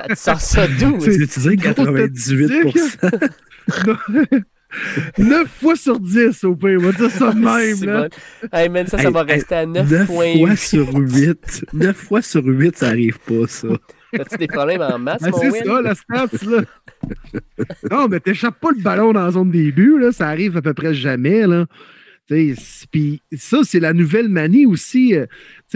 Tu 0.10 0.16
sors 0.16 0.40
ça 0.40 0.68
d'où? 0.68 1.00
C'est 1.02 1.16
utilisé 1.16 1.58
98 1.58 2.98
9 5.18 5.48
fois 5.48 5.76
sur 5.76 6.00
10 6.00 6.44
au 6.44 6.56
pire, 6.56 6.80
on 6.80 6.86
va 6.86 6.92
dire 6.92 7.12
ça 7.12 7.32
de 7.32 7.40
même. 7.40 7.84
Là. 7.86 8.10
Hey, 8.52 8.70
man, 8.70 8.88
ça, 8.88 8.98
ça 8.98 9.10
va 9.10 9.24
rester 9.24 9.56
à 9.56 9.66
9,8. 9.66 9.90
9 9.90 10.08
fois 10.08 10.56
sur 10.56 10.94
8. 10.94 11.66
9 11.74 11.96
fois 11.96 12.22
sur 12.22 12.46
8, 12.46 12.78
ça 12.78 12.88
arrive 12.88 13.20
pas, 13.20 13.48
ça. 13.48 13.68
As-tu 14.20 14.38
des 14.38 14.48
problèmes 14.48 14.82
en 14.82 14.98
maths, 14.98 15.22
ah, 15.24 15.30
mon 15.30 15.40
C'est 15.40 15.66
ça, 15.66 15.82
la 15.82 15.96
stats, 15.96 16.46
là. 16.48 16.62
non, 17.92 18.08
mais 18.08 18.20
t'échappes 18.20 18.60
pas 18.60 18.72
le 18.76 18.82
ballon 18.82 19.14
dans 19.14 19.24
la 19.24 19.32
zone 19.32 19.52
début, 19.52 20.00
là. 20.00 20.12
Ça 20.12 20.28
arrive 20.28 20.58
à 20.58 20.62
peu 20.62 20.74
près 20.74 20.94
jamais, 20.94 21.48
là. 21.48 21.66
Ça, 22.28 23.60
c'est 23.64 23.80
la 23.80 23.94
nouvelle 23.94 24.30
manie 24.30 24.66
aussi. 24.66 25.14
Euh, 25.14 25.26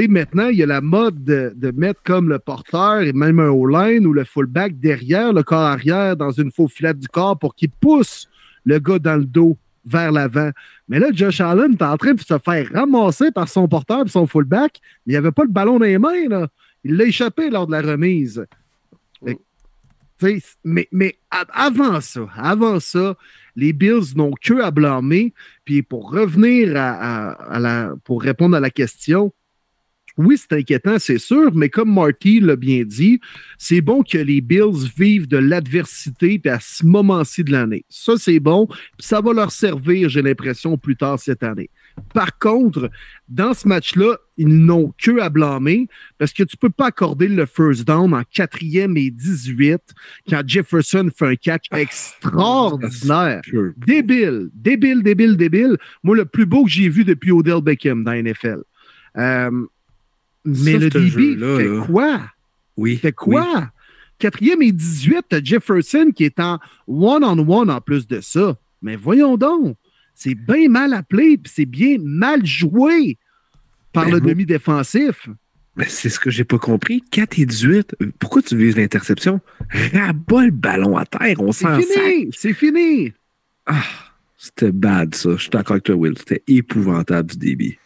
maintenant, 0.07 0.47
il 0.47 0.57
y 0.57 0.63
a 0.63 0.65
la 0.65 0.81
mode 0.81 1.23
de, 1.23 1.71
mettre 1.75 2.01
comme 2.03 2.27
le 2.27 2.39
porteur 2.39 3.01
et 3.01 3.13
même 3.13 3.39
un 3.39 3.49
O-line 3.49 4.05
ou 4.07 4.13
le 4.13 4.23
fullback 4.23 4.79
derrière 4.79 5.31
le 5.31 5.43
corps 5.43 5.59
arrière 5.59 6.15
dans 6.15 6.31
une 6.31 6.51
faux 6.51 6.67
filette 6.67 6.99
du 6.99 7.07
corps 7.07 7.37
pour 7.37 7.53
qu'il 7.53 7.69
pousse 7.69 8.27
le 8.65 8.79
gars 8.79 8.99
dans 8.99 9.17
le 9.17 9.25
dos 9.25 9.57
vers 9.85 10.11
l'avant. 10.11 10.49
Mais 10.87 10.97
là, 10.99 11.09
Josh 11.13 11.39
Allen 11.39 11.73
est 11.73 11.83
en 11.83 11.97
train 11.97 12.13
de 12.13 12.19
se 12.19 12.37
faire 12.39 12.67
ramasser 12.73 13.31
par 13.31 13.47
son 13.47 13.67
porteur 13.67 14.05
et 14.05 14.09
son 14.09 14.25
fullback. 14.25 14.79
Mais 15.05 15.13
il 15.13 15.17
avait 15.17 15.31
pas 15.31 15.43
le 15.43 15.49
ballon 15.49 15.77
dans 15.77 15.85
les 15.85 15.99
mains. 15.99 16.47
Il 16.83 16.95
l'a 16.95 17.05
échappé 17.05 17.49
lors 17.49 17.67
de 17.67 17.73
la 17.73 17.81
remise. 17.81 18.43
mais, 20.63 20.87
mais 20.91 21.15
avant 21.29 22.01
ça, 22.01 22.27
avant 22.35 22.79
ça, 22.79 23.15
les 23.55 23.73
Bills 23.73 24.15
n'ont 24.15 24.33
que 24.41 24.61
à 24.61 24.71
blâmer. 24.71 25.33
Puis 25.69 25.83
pour 25.83 26.09
revenir 26.09 26.73
à, 26.75 27.59
la, 27.59 27.93
pour 28.03 28.23
répondre 28.23 28.57
à 28.57 28.59
la 28.59 28.71
question, 28.71 29.31
oui, 30.17 30.35
c'est 30.35 30.53
inquiétant, 30.53 30.97
c'est 30.97 31.19
sûr, 31.19 31.53
mais 31.53 31.69
comme 31.69 31.93
Marty 31.93 32.39
l'a 32.39 32.55
bien 32.55 32.83
dit, 32.83 33.21
c'est 33.59 33.79
bon 33.79 34.01
que 34.01 34.17
les 34.17 34.41
Bills 34.41 34.89
vivent 34.97 35.27
de 35.27 35.37
l'adversité 35.37 36.41
à 36.45 36.59
ce 36.59 36.83
moment-ci 36.87 37.43
de 37.43 37.51
l'année. 37.51 37.85
Ça, 37.87 38.13
c'est 38.17 38.39
bon, 38.39 38.65
puis 38.65 38.79
ça 38.97 39.21
va 39.21 39.31
leur 39.31 39.51
servir, 39.51 40.09
j'ai 40.09 40.23
l'impression, 40.23 40.75
plus 40.75 40.95
tard 40.95 41.19
cette 41.19 41.43
année. 41.43 41.69
Par 42.13 42.37
contre, 42.37 42.89
dans 43.27 43.53
ce 43.53 43.67
match-là, 43.67 44.17
ils 44.37 44.47
n'ont 44.47 44.93
que 44.97 45.19
à 45.19 45.29
blâmer 45.29 45.87
parce 46.17 46.31
que 46.33 46.43
tu 46.43 46.55
ne 46.55 46.67
peux 46.67 46.69
pas 46.69 46.87
accorder 46.87 47.27
le 47.27 47.45
first 47.45 47.85
down 47.85 48.13
en 48.13 48.23
quatrième 48.23 48.97
et 48.97 49.11
18 49.11 49.81
quand 50.29 50.41
Jefferson 50.45 51.09
fait 51.15 51.27
un 51.27 51.35
catch 51.35 51.65
ah, 51.71 51.81
extraordinaire. 51.81 53.41
Débile, 53.77 54.49
débile, 54.53 55.03
débile, 55.03 55.37
débile. 55.37 55.77
Moi, 56.03 56.15
le 56.15 56.25
plus 56.25 56.45
beau 56.45 56.63
que 56.63 56.69
j'ai 56.69 56.89
vu 56.89 57.03
depuis 57.03 57.31
Odell 57.31 57.61
Beckham 57.61 58.03
dans 58.03 58.13
NFL. 58.13 58.59
Euh, 59.17 59.51
mais 60.45 60.77
le 60.77 60.89
débit 60.89 61.37
fait 61.37 61.85
quoi? 61.85 62.21
Oui. 62.77 62.97
Fait 62.97 63.11
quoi? 63.11 63.69
Quatrième 64.17 64.61
et 64.61 64.71
18, 64.71 65.25
tu 65.29 65.45
Jefferson 65.45 66.11
qui 66.13 66.25
est 66.25 66.39
en 66.39 66.59
one-on-one 66.87 67.69
en 67.69 67.81
plus 67.81 68.07
de 68.07 68.19
ça. 68.21 68.57
Mais 68.81 68.95
voyons 68.95 69.37
donc. 69.37 69.77
C'est 70.21 70.35
bien 70.35 70.67
mal 70.67 70.93
appelé, 70.93 71.37
puis 71.37 71.49
c'est 71.55 71.65
bien 71.65 71.95
mal 72.03 72.45
joué 72.45 73.17
par 73.93 74.03
ben, 74.03 74.15
le 74.15 74.19
demi-défensif. 74.19 75.29
Mais 75.77 75.85
c'est 75.87 76.09
ce 76.09 76.19
que 76.19 76.29
j'ai 76.29 76.43
pas 76.43 76.57
compris. 76.57 77.01
4 77.09 77.39
et 77.39 77.45
18, 77.45 77.95
pourquoi 78.19 78.41
tu 78.41 78.57
vises 78.57 78.75
l'interception? 78.75 79.39
Rabat 79.93 80.47
le 80.47 80.51
ballon 80.51 80.97
à 80.97 81.05
terre, 81.05 81.39
on 81.39 81.53
s'en 81.53 81.79
C'est 81.79 81.83
fini, 81.83 82.29
c'est 82.35 82.51
fini. 82.51 83.13
Ah, 83.65 83.81
c'était 84.35 84.73
bad 84.73 85.15
ça. 85.15 85.37
Je 85.37 85.43
suis 85.43 85.49
d'accord 85.51 85.75
avec 85.75 85.85
toi, 85.85 85.95
Will. 85.95 86.17
C'était 86.17 86.43
épouvantable 86.49 87.31
du 87.31 87.37
débit. 87.37 87.77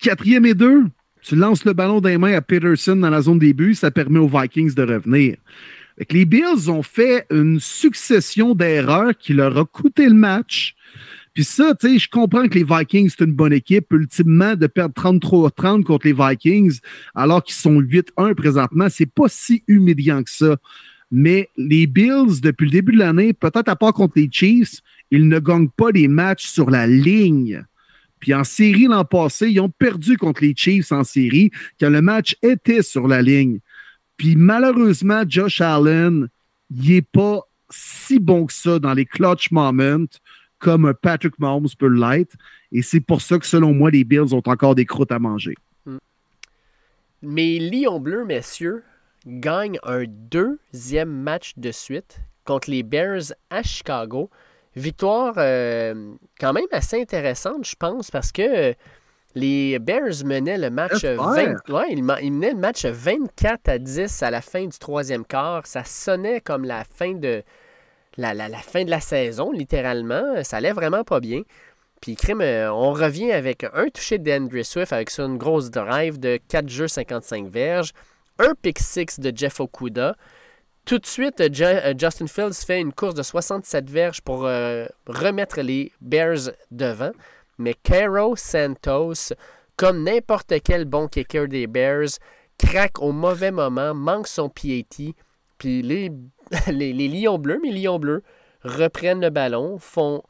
Quatrième 0.00 0.46
et 0.46 0.54
deux, 0.54 0.84
tu 1.20 1.36
lances 1.36 1.66
le 1.66 1.74
ballon 1.74 2.00
des 2.00 2.16
mains 2.16 2.32
à 2.32 2.40
Peterson 2.40 2.96
dans 2.96 3.10
la 3.10 3.20
zone 3.20 3.38
début, 3.38 3.74
ça 3.74 3.90
permet 3.90 4.18
aux 4.18 4.28
Vikings 4.28 4.72
de 4.72 4.82
revenir. 4.82 5.36
les 6.10 6.24
Bills 6.24 6.70
ont 6.70 6.82
fait 6.82 7.26
une 7.30 7.60
succession 7.60 8.54
d'erreurs 8.54 9.12
qui 9.18 9.34
leur 9.34 9.58
a 9.58 9.66
coûté 9.66 10.08
le 10.08 10.14
match. 10.14 10.75
Puis 11.36 11.44
ça, 11.44 11.74
tu 11.78 11.86
sais, 11.86 11.98
je 11.98 12.08
comprends 12.08 12.48
que 12.48 12.54
les 12.54 12.64
Vikings, 12.64 13.10
c'est 13.10 13.26
une 13.26 13.34
bonne 13.34 13.52
équipe. 13.52 13.92
Ultimement, 13.92 14.56
de 14.56 14.66
perdre 14.66 14.94
33-30 14.94 15.82
contre 15.82 16.06
les 16.06 16.14
Vikings, 16.14 16.80
alors 17.14 17.44
qu'ils 17.44 17.56
sont 17.56 17.78
8-1 17.78 18.34
présentement, 18.34 18.86
c'est 18.88 19.04
pas 19.04 19.28
si 19.28 19.62
humiliant 19.68 20.22
que 20.22 20.30
ça. 20.30 20.56
Mais 21.10 21.50
les 21.58 21.86
Bills, 21.86 22.40
depuis 22.42 22.64
le 22.64 22.70
début 22.70 22.92
de 22.92 23.00
l'année, 23.00 23.34
peut-être 23.34 23.68
à 23.68 23.76
part 23.76 23.92
contre 23.92 24.14
les 24.16 24.30
Chiefs, 24.32 24.80
ils 25.10 25.28
ne 25.28 25.38
gagnent 25.38 25.68
pas 25.68 25.90
les 25.90 26.08
matchs 26.08 26.46
sur 26.46 26.70
la 26.70 26.86
ligne. 26.86 27.62
Puis 28.18 28.32
en 28.32 28.42
série 28.42 28.86
l'an 28.86 29.04
passé, 29.04 29.50
ils 29.50 29.60
ont 29.60 29.68
perdu 29.68 30.16
contre 30.16 30.42
les 30.42 30.54
Chiefs 30.56 30.90
en 30.90 31.04
série 31.04 31.50
quand 31.78 31.90
le 31.90 32.00
match 32.00 32.34
était 32.40 32.80
sur 32.80 33.06
la 33.08 33.20
ligne. 33.20 33.58
Puis 34.16 34.36
malheureusement, 34.36 35.22
Josh 35.28 35.60
Allen, 35.60 36.28
il 36.70 36.92
n'est 36.92 37.02
pas 37.02 37.40
si 37.68 38.18
bon 38.20 38.46
que 38.46 38.54
ça 38.54 38.78
dans 38.78 38.94
les 38.94 39.04
clutch 39.04 39.50
moments 39.50 40.06
comme 40.58 40.94
Patrick 40.94 41.38
Mahomes 41.38 41.68
peut 41.78 41.88
l'être. 41.88 42.34
Et 42.72 42.82
c'est 42.82 43.00
pour 43.00 43.20
ça 43.20 43.38
que, 43.38 43.46
selon 43.46 43.72
moi, 43.72 43.90
les 43.90 44.04
Bills 44.04 44.34
ont 44.34 44.42
encore 44.46 44.74
des 44.74 44.86
croûtes 44.86 45.12
à 45.12 45.18
manger. 45.18 45.54
Hmm. 45.84 45.98
Mais 47.22 47.58
Lyon 47.58 48.00
Bleu, 48.00 48.24
messieurs, 48.24 48.82
gagne 49.26 49.78
un 49.82 50.04
deuxième 50.06 51.10
match 51.10 51.52
de 51.56 51.72
suite 51.72 52.18
contre 52.44 52.70
les 52.70 52.82
Bears 52.82 53.32
à 53.50 53.62
Chicago. 53.62 54.30
Victoire 54.76 55.34
euh, 55.38 56.14
quand 56.38 56.52
même 56.52 56.66
assez 56.70 57.00
intéressante, 57.00 57.66
je 57.66 57.74
pense, 57.76 58.10
parce 58.10 58.30
que 58.30 58.74
les 59.34 59.78
Bears 59.78 60.24
menaient 60.24 60.58
le 60.58 60.70
match 60.70 61.04
20, 61.04 61.68
ouais, 61.70 61.92
ils 61.92 62.02
menaient 62.32 62.52
le 62.52 62.58
match 62.58 62.84
24 62.84 63.68
à 63.68 63.78
10 63.78 64.22
à 64.22 64.30
la 64.30 64.40
fin 64.40 64.66
du 64.66 64.78
troisième 64.78 65.24
quart. 65.24 65.66
Ça 65.66 65.84
sonnait 65.84 66.40
comme 66.40 66.64
la 66.64 66.84
fin 66.84 67.12
de, 67.12 67.42
la, 68.16 68.48
fin 68.58 68.84
de 68.84 68.90
la 68.90 69.00
saison, 69.00 69.52
littéralement. 69.52 70.42
Ça 70.44 70.58
allait 70.58 70.72
vraiment 70.72 71.04
pas 71.04 71.20
bien. 71.20 71.42
Puis, 72.00 72.14
crime, 72.14 72.40
euh, 72.40 72.70
on 72.72 72.92
revient 72.92 73.32
avec 73.32 73.64
un 73.64 73.88
touché 73.88 74.18
d'Andrew 74.18 74.62
Swift 74.62 74.92
avec 74.92 75.10
ça, 75.10 75.24
une 75.24 75.38
grosse 75.38 75.70
drive 75.70 76.18
de 76.18 76.38
4 76.48 76.68
jeux, 76.68 76.88
55 76.88 77.48
verges, 77.48 77.92
un 78.38 78.54
pick 78.60 78.78
6 78.78 79.20
de 79.20 79.32
Jeff 79.34 79.60
Okuda. 79.60 80.16
Tout 80.84 80.98
de 80.98 81.06
suite, 81.06 81.40
euh, 81.40 81.94
Justin 81.98 82.26
Fields 82.26 82.64
fait 82.66 82.80
une 82.80 82.92
course 82.92 83.14
de 83.14 83.22
67 83.22 83.90
verges 83.90 84.20
pour 84.20 84.42
remettre 85.06 85.60
les 85.60 85.90
Bears 86.00 86.50
devant. 86.70 87.12
Mais 87.58 87.74
Caro 87.74 88.36
Santos, 88.36 89.32
comme 89.76 90.04
n'importe 90.04 90.52
quel 90.62 90.84
bon 90.84 91.08
kicker 91.08 91.48
des 91.48 91.66
Bears, 91.66 92.18
craque 92.58 93.00
au 93.00 93.12
mauvais 93.12 93.50
moment, 93.50 93.94
manque 93.94 94.28
son 94.28 94.48
PAT. 94.48 95.14
Puis 95.58 95.82
les, 95.82 96.10
les, 96.68 96.92
Lions 96.92 97.38
bleus, 97.38 97.60
les 97.62 97.72
Lions 97.72 97.98
bleus 97.98 98.22
reprennent 98.62 99.20
le 99.20 99.30
ballon, 99.30 99.78
font 99.78 100.22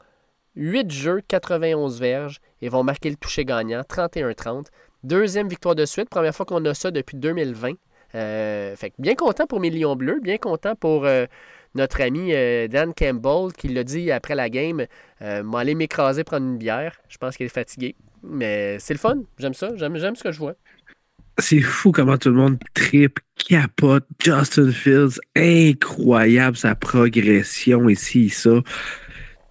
8 0.55 0.91
jeux, 0.91 1.21
91 1.27 1.99
verges 1.99 2.39
et 2.61 2.69
vont 2.69 2.83
marquer 2.83 3.09
le 3.09 3.15
toucher 3.15 3.45
gagnant, 3.45 3.81
31-30. 3.81 4.67
Deuxième 5.03 5.47
victoire 5.47 5.75
de 5.75 5.85
suite, 5.85 6.09
première 6.09 6.35
fois 6.35 6.45
qu'on 6.45 6.63
a 6.65 6.73
ça 6.73 6.91
depuis 6.91 7.17
2020. 7.17 7.73
Euh, 8.15 8.75
fait 8.75 8.93
bien 8.97 9.15
content 9.15 9.45
pour 9.45 9.59
mes 9.59 9.69
Lions 9.69 9.95
bleus, 9.95 10.19
bien 10.21 10.37
content 10.37 10.75
pour 10.75 11.05
euh, 11.05 11.25
notre 11.75 12.01
ami 12.01 12.33
euh, 12.33 12.67
Dan 12.67 12.93
Campbell 12.93 13.53
qui 13.53 13.67
l'a 13.67 13.83
dit 13.83 14.11
après 14.11 14.33
la 14.33 14.49
game 14.49 14.85
Moi, 15.21 15.59
aller 15.59 15.75
m'écraser, 15.75 16.23
prendre 16.23 16.47
une 16.47 16.57
bière. 16.57 16.99
Je 17.09 17.17
pense 17.17 17.37
qu'il 17.37 17.45
est 17.45 17.49
fatigué. 17.49 17.95
Mais 18.23 18.79
c'est 18.79 18.93
le 18.93 18.99
fun. 18.99 19.17
J'aime 19.37 19.53
ça. 19.53 19.69
J'aime 19.75 20.15
ce 20.15 20.23
que 20.23 20.31
je 20.31 20.39
vois. 20.39 20.55
C'est 21.39 21.61
fou 21.61 21.91
comment 21.91 22.17
tout 22.17 22.29
le 22.29 22.35
monde 22.35 22.57
tripe, 22.73 23.19
capote. 23.35 24.05
Justin 24.23 24.71
Fields, 24.71 25.19
incroyable 25.35 26.57
sa 26.57 26.73
progression 26.73 27.87
ici, 27.89 28.29
ça. 28.29 28.61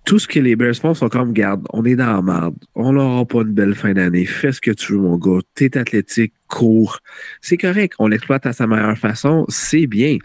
Tout 0.05 0.19
ce 0.19 0.27
que 0.27 0.41
les 0.41 0.57
Bears 0.57 0.77
font 0.77 0.95
sont 0.95 1.09
comme, 1.09 1.33
garde, 1.33 1.65
on 1.73 1.85
est 1.85 1.97
dans 1.97 2.13
la 2.13 2.23
merde. 2.23 2.57
On 2.75 2.93
n'aura 2.93 3.25
pas 3.25 3.43
une 3.43 3.53
belle 3.53 3.75
fin 3.75 3.93
d'année. 3.93 4.25
Fais 4.25 4.53
ce 4.53 4.61
que 4.61 4.71
tu 4.73 4.93
veux, 4.93 4.99
mon 4.99 5.17
gars. 5.17 5.41
T'es 5.55 5.77
athlétique, 5.77 6.33
cours. 6.49 6.99
C'est 7.41 7.57
correct. 7.57 7.95
On 7.99 8.09
l'exploite 8.09 8.47
à 8.47 8.53
sa 8.53 8.67
meilleure 8.67 8.99
façon. 8.99 9.45
C'est 9.49 9.87
bien. 9.87 10.19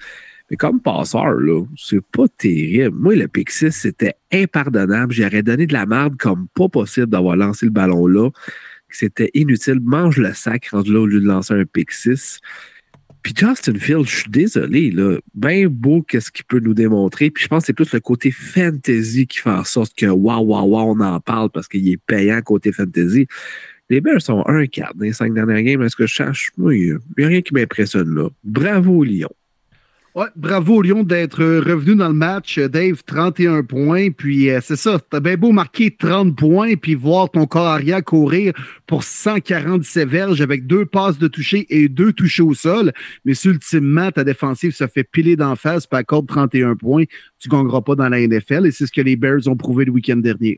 Mais 0.50 0.58
comme 0.58 0.82
passeur, 0.82 1.32
là, 1.32 1.64
c'est 1.78 2.06
pas 2.12 2.28
terrible. 2.28 2.96
Moi, 2.96 3.16
le 3.16 3.28
pick 3.28 3.50
c'était 3.50 4.16
impardonnable. 4.32 5.14
J'aurais 5.14 5.44
donné 5.44 5.66
de 5.66 5.74
la 5.74 5.86
merde 5.86 6.16
comme 6.18 6.48
pas 6.54 6.70
possible 6.70 7.08
d'avoir 7.08 7.36
lancé 7.36 7.66
le 7.66 7.72
ballon 7.72 8.06
là 8.08 8.30
c'était 8.96 9.32
inutile. 9.34 9.80
Mange 9.82 10.18
le 10.18 10.34
sac 10.34 10.68
rendu 10.68 10.94
là 10.94 11.00
au 11.00 11.06
lieu 11.06 11.20
de 11.20 11.26
lancer 11.26 11.54
un 11.54 11.66
pick 11.66 11.92
6. 11.92 12.40
Puis 13.22 13.34
Justin 13.38 13.76
Field, 13.76 14.06
je 14.06 14.16
suis 14.16 14.32
désolé, 14.32 14.90
là, 14.90 15.18
bien 15.36 15.68
beau 15.68 16.02
qu'est-ce 16.02 16.32
qu'il 16.32 16.46
peut 16.46 16.60
nous 16.60 16.74
démontrer. 16.74 17.30
Puis 17.30 17.44
je 17.44 17.48
pense 17.48 17.64
que 17.64 17.68
c'est 17.68 17.74
plus 17.74 17.94
le 17.94 18.00
côté 18.00 18.32
fantasy 18.32 19.28
qui 19.28 19.38
fait 19.38 19.52
en 19.52 19.64
sorte 19.64 19.94
que 19.96 20.08
waouh, 20.08 20.44
waouh, 20.44 20.68
waouh, 20.68 20.96
on 20.96 21.00
en 21.02 21.20
parle 21.20 21.50
parce 21.52 21.68
qu'il 21.68 21.88
est 21.88 21.98
payant 21.98 22.42
côté 22.42 22.72
fantasy. 22.72 23.28
Les 23.90 24.02
Bears 24.02 24.22
sont 24.22 24.42
1-4 24.48 24.96
dans 24.96 25.04
les 25.04 25.14
cinq 25.14 25.34
dernières 25.34 25.62
games. 25.62 25.84
Est-ce 25.84 25.96
que 25.96 26.08
je 26.08 26.14
cherche? 26.14 26.52
Il 26.58 27.00
n'y 27.18 27.24
a 27.24 27.28
rien 27.28 27.42
qui 27.42 27.54
m'impressionne 27.54 28.16
là. 28.16 28.30
Bravo, 28.44 29.04
Lyon. 29.04 29.30
Ouais, 30.14 30.26
bravo 30.36 30.82
Lyon 30.82 31.04
d'être 31.04 31.42
revenu 31.42 31.96
dans 31.96 32.10
le 32.10 32.14
match. 32.14 32.60
Dave, 32.60 33.02
31 33.06 33.64
points. 33.64 34.12
Puis 34.12 34.50
euh, 34.50 34.60
c'est 34.62 34.76
ça, 34.76 35.00
t'as 35.00 35.22
bien 35.22 35.38
beau 35.38 35.54
marquer 35.54 35.96
30 35.96 36.36
points 36.36 36.76
puis 36.76 36.96
voir 36.96 37.30
ton 37.32 37.46
corps 37.46 37.68
arrière 37.68 38.04
courir 38.04 38.52
pour 38.88 39.04
147 39.04 40.10
verges 40.10 40.42
avec 40.42 40.68
deux 40.68 40.86
passes 40.86 41.18
de 41.18 41.30
toucher 41.30 41.66
et 41.70 41.88
deux 41.88 42.12
touchés 42.12 42.44
au 42.44 42.54
sol. 42.54 42.92
Mais 43.24 43.36
ultimement, 43.46 44.12
ta 44.12 44.26
défensive 44.26 44.74
se 44.74 44.86
fait 44.86 45.06
piler 45.06 45.38
d'en 45.38 45.56
face 45.56 45.88
puis 45.88 45.98
accorde 45.98 46.28
31 46.28 46.76
points. 46.76 47.06
Tu 47.40 47.48
ne 47.48 47.56
gagneras 47.56 47.80
pas 47.80 47.96
dans 47.96 48.10
la 48.10 48.20
NFL 48.20 48.66
et 48.66 48.72
c'est 48.72 48.88
ce 48.88 48.92
que 48.92 49.00
les 49.00 49.16
Bears 49.16 49.48
ont 49.48 49.56
prouvé 49.56 49.86
le 49.86 49.94
week-end 49.94 50.18
dernier. 50.18 50.58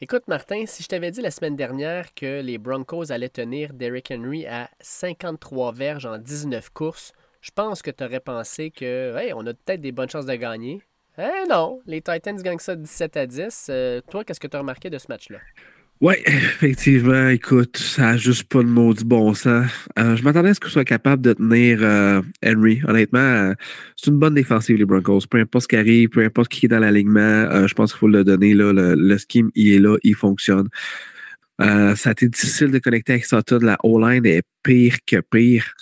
Écoute, 0.00 0.22
Martin, 0.28 0.62
si 0.66 0.84
je 0.84 0.88
t'avais 0.88 1.10
dit 1.10 1.20
la 1.20 1.32
semaine 1.32 1.56
dernière 1.56 2.14
que 2.14 2.40
les 2.40 2.56
Broncos 2.56 3.10
allaient 3.10 3.28
tenir 3.28 3.74
Derrick 3.74 4.12
Henry 4.12 4.46
à 4.46 4.70
53 4.80 5.72
verges 5.72 6.06
en 6.06 6.18
19 6.18 6.70
courses, 6.70 7.12
je 7.40 7.50
pense 7.54 7.82
que 7.82 7.90
tu 7.90 8.04
aurais 8.04 8.20
pensé 8.20 8.70
que, 8.70 9.16
hey, 9.16 9.32
on 9.34 9.46
a 9.46 9.54
peut-être 9.54 9.80
des 9.80 9.92
bonnes 9.92 10.10
chances 10.10 10.26
de 10.26 10.34
gagner. 10.34 10.82
Eh 11.18 11.48
non, 11.48 11.80
les 11.86 12.00
Titans 12.00 12.40
gagnent 12.40 12.58
ça 12.58 12.76
17 12.76 13.16
à 13.16 13.26
10. 13.26 13.66
Euh, 13.68 14.00
toi, 14.10 14.24
qu'est-ce 14.24 14.40
que 14.40 14.46
tu 14.46 14.56
as 14.56 14.60
remarqué 14.60 14.90
de 14.90 14.98
ce 14.98 15.06
match-là? 15.08 15.38
Oui, 16.00 16.14
effectivement, 16.24 17.28
écoute, 17.28 17.76
ça 17.76 18.02
n'a 18.02 18.16
juste 18.16 18.44
pas 18.44 18.62
de 18.62 18.94
du 18.94 19.04
bon 19.04 19.34
sens. 19.34 19.70
Euh, 19.98 20.16
je 20.16 20.22
m'attendais 20.22 20.50
à 20.50 20.54
ce 20.54 20.60
que 20.60 20.70
soit 20.70 20.84
capable 20.84 21.20
de 21.20 21.34
tenir 21.34 21.80
euh, 21.82 22.22
Henry. 22.42 22.80
Honnêtement, 22.88 23.52
c'est 23.96 24.10
une 24.10 24.18
bonne 24.18 24.34
défensive, 24.34 24.76
les 24.78 24.86
Broncos. 24.86 25.26
Peu 25.28 25.38
importe 25.38 25.64
ce 25.64 25.68
qui 25.68 25.76
arrive, 25.76 26.08
peu 26.08 26.24
importe 26.24 26.48
qui 26.48 26.66
est 26.66 26.68
dans 26.70 26.78
l'alignement, 26.78 27.66
je 27.66 27.74
pense 27.74 27.92
qu'il 27.92 27.98
faut 27.98 28.08
le 28.08 28.24
donner. 28.24 28.54
Là, 28.54 28.72
le, 28.72 29.18
scheme, 29.18 29.50
il 29.54 29.74
est 29.74 29.78
là, 29.78 29.98
il 30.02 30.14
fonctionne. 30.14 30.68
ça 31.58 32.08
a 32.08 32.12
été 32.12 32.28
difficile 32.28 32.70
de 32.70 32.78
connecter 32.78 33.12
avec 33.12 33.26
Sutton. 33.26 33.58
La 33.60 33.76
O-line 33.82 34.24
est 34.24 34.42
pire 34.62 34.96
que 35.06 35.20
pire. 35.20 35.74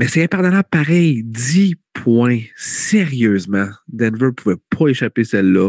Mais 0.00 0.08
c'est 0.08 0.22
impardonnable 0.22 0.66
pareil. 0.70 1.22
10 1.22 1.74
points. 1.92 2.40
Sérieusement. 2.56 3.68
Denver 3.86 4.28
ne 4.28 4.30
pouvait 4.30 4.56
pas 4.70 4.88
échapper 4.88 5.24
celle-là. 5.24 5.68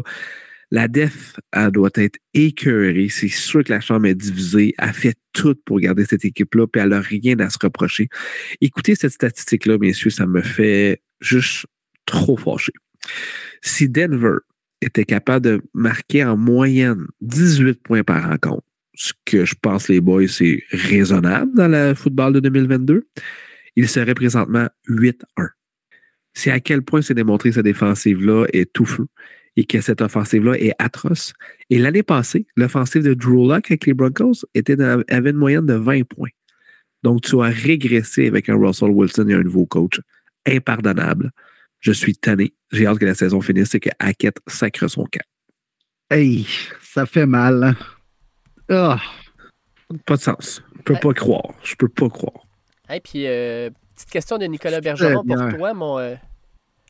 La 0.71 0.87
def, 0.87 1.35
elle 1.51 1.71
doit 1.71 1.89
être 1.95 2.17
écœurée. 2.33 3.09
C'est 3.09 3.27
sûr 3.27 3.61
que 3.61 3.73
la 3.73 3.81
chambre 3.81 4.05
est 4.05 4.15
divisée. 4.15 4.73
Elle 4.77 4.93
fait 4.93 5.17
tout 5.33 5.57
pour 5.65 5.81
garder 5.81 6.05
cette 6.05 6.23
équipe-là, 6.23 6.65
puis 6.67 6.81
elle 6.81 6.91
n'a 6.91 7.01
rien 7.01 7.37
à 7.39 7.49
se 7.49 7.57
reprocher. 7.61 8.07
Écoutez 8.61 8.95
cette 8.95 9.11
statistique-là, 9.11 9.77
messieurs, 9.77 10.11
ça 10.11 10.25
me 10.25 10.41
fait 10.41 11.01
juste 11.19 11.65
trop 12.05 12.37
fâcher. 12.37 12.71
Si 13.61 13.89
Denver 13.89 14.37
était 14.81 15.03
capable 15.03 15.45
de 15.45 15.61
marquer 15.73 16.23
en 16.23 16.37
moyenne 16.37 17.05
18 17.19 17.83
points 17.83 18.05
par 18.05 18.29
rencontre, 18.29 18.63
ce 18.93 19.11
que 19.25 19.43
je 19.43 19.55
pense, 19.61 19.89
les 19.89 19.99
boys, 19.99 20.29
c'est 20.29 20.63
raisonnable 20.71 21.51
dans 21.53 21.67
le 21.67 21.93
football 21.95 22.31
de 22.31 22.39
2022, 22.39 23.03
il 23.75 23.87
serait 23.87 24.13
présentement 24.13 24.67
8-1. 24.89 25.15
C'est 26.33 26.51
à 26.51 26.59
quel 26.59 26.81
point 26.81 27.01
c'est 27.01 27.13
démontré 27.13 27.49
que 27.49 27.55
cette 27.55 27.65
défensive-là 27.65 28.45
est 28.53 28.71
tout 28.71 28.85
feu 28.85 29.07
et 29.57 29.65
que 29.65 29.81
cette 29.81 30.01
offensive-là 30.01 30.57
est 30.59 30.73
atroce. 30.79 31.33
Et 31.69 31.77
l'année 31.77 32.03
passée, 32.03 32.45
l'offensive 32.55 33.03
de 33.03 33.13
Drew 33.13 33.47
Lock 33.47 33.69
avec 33.69 33.85
les 33.85 33.93
Broncos 33.93 34.45
était 34.53 34.81
avait 34.81 35.29
une 35.31 35.37
moyenne 35.37 35.65
de 35.65 35.73
20 35.73 36.03
points. 36.07 36.29
Donc, 37.03 37.21
tu 37.21 37.41
as 37.41 37.47
régressé 37.47 38.27
avec 38.27 38.47
un 38.47 38.55
Russell 38.55 38.91
Wilson 38.91 39.27
et 39.27 39.33
un 39.33 39.43
nouveau 39.43 39.65
coach. 39.65 39.99
Impardonnable. 40.47 41.31
Je 41.79 41.91
suis 41.91 42.15
tanné. 42.15 42.53
J'ai 42.71 42.85
hâte 42.85 42.99
que 42.99 43.05
la 43.05 43.15
saison 43.15 43.41
finisse 43.41 43.73
et 43.75 43.79
que 43.79 43.89
Hackett 43.99 44.37
sacre 44.47 44.87
son 44.87 45.03
camp. 45.05 45.25
Hey, 46.09 46.47
ça 46.81 47.05
fait 47.05 47.25
mal. 47.25 47.63
Hein? 47.63 47.75
Ah. 48.69 49.01
Pas 50.05 50.15
de 50.15 50.21
sens. 50.21 50.63
Je 50.77 50.81
peux 50.83 50.99
pas 51.01 51.13
croire. 51.13 51.53
Je 51.63 51.75
peux 51.75 51.87
pas 51.87 52.09
croire. 52.09 52.43
Et 52.93 52.99
puis, 52.99 53.25
euh, 53.25 53.69
petite 53.95 54.09
question 54.09 54.37
de 54.37 54.45
Nicolas 54.45 54.81
Bergeron 54.81 55.23
pour 55.23 55.57
toi, 55.57 55.73
mon. 55.73 55.97
Euh, 55.99 56.15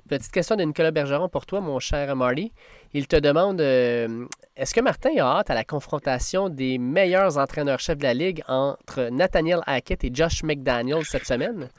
petite 0.10 0.32
question 0.32 0.56
de 0.56 0.64
Nicolas 0.64 0.92
Bergeron 0.92 1.30
pour 1.30 1.46
toi, 1.46 1.62
mon 1.62 1.80
cher 1.80 2.16
Marty. 2.16 2.52
Il 2.94 3.08
te 3.08 3.16
demande 3.16 3.62
euh, 3.62 4.26
est-ce 4.58 4.74
que 4.74 4.82
Martin 4.82 5.12
a 5.18 5.40
hâte 5.40 5.50
à 5.50 5.54
la 5.54 5.64
confrontation 5.64 6.50
des 6.50 6.78
meilleurs 6.78 7.38
entraîneurs-chefs 7.38 7.98
de 7.98 8.04
la 8.04 8.14
Ligue 8.14 8.44
entre 8.48 9.10
Nathaniel 9.12 9.60
Hackett 9.68 10.04
et 10.04 10.12
Josh 10.14 10.44
McDaniels 10.44 11.06
cette 11.06 11.26
semaine? 11.26 11.70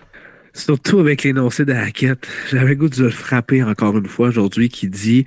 Surtout 0.55 1.01
avec 1.01 1.25
l'énoncé 1.25 1.65
de 1.65 1.73
Hackett. 1.73 2.27
J'avais 2.51 2.77
goût 2.77 2.89
de 2.89 3.03
le 3.03 3.11
frapper 3.11 3.63
encore 3.63 3.97
une 3.97 4.07
fois 4.07 4.29
aujourd'hui 4.29 4.69
qui 4.69 4.89
dit 4.89 5.25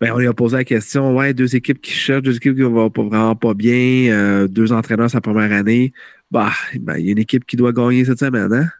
ben, 0.00 0.12
on 0.12 0.18
lui 0.18 0.26
a 0.26 0.32
posé 0.32 0.56
la 0.56 0.64
question 0.64 1.14
ouais, 1.14 1.32
deux 1.32 1.54
équipes 1.54 1.80
qui 1.80 1.92
cherchent, 1.92 2.22
deux 2.22 2.36
équipes 2.36 2.56
qui 2.56 2.62
vont 2.62 2.90
pas, 2.90 3.02
vraiment 3.02 3.36
pas 3.36 3.54
bien, 3.54 4.46
deux 4.48 4.72
entraîneurs 4.72 5.10
sa 5.10 5.20
première 5.20 5.52
année. 5.52 5.92
Bah, 6.32 6.50
ben, 6.80 6.96
il 6.96 7.04
y 7.04 7.08
a 7.10 7.12
une 7.12 7.18
équipe 7.18 7.44
qui 7.44 7.56
doit 7.56 7.72
gagner 7.72 8.06
cette 8.06 8.20
semaine, 8.20 8.50
hein? 8.54 8.70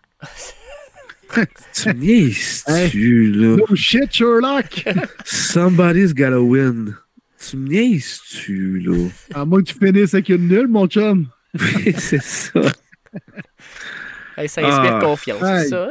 tu 1.74 1.94
niaises-tu, 1.94 3.30
là? 3.32 3.56
Oh 3.68 3.74
shit, 3.74 4.10
Sherlock! 4.10 4.82
Somebody's 5.26 6.14
gotta 6.14 6.40
win. 6.40 6.96
Tu 7.38 7.58
me 7.58 7.68
niaises-tu, 7.68 8.78
là? 8.78 9.08
À 9.34 9.44
moins 9.44 9.62
que 9.62 9.66
tu 9.66 9.74
finisses 9.74 10.14
avec 10.14 10.30
une 10.30 10.48
nulle, 10.48 10.68
mon 10.68 10.86
chum. 10.86 11.26
Oui, 11.60 11.94
c'est 11.98 12.22
ça. 12.22 12.62
ça 12.62 14.42
inspire 14.42 14.96
ah. 14.96 15.00
confiance, 15.02 15.42
c'est 15.42 15.68
ça? 15.68 15.90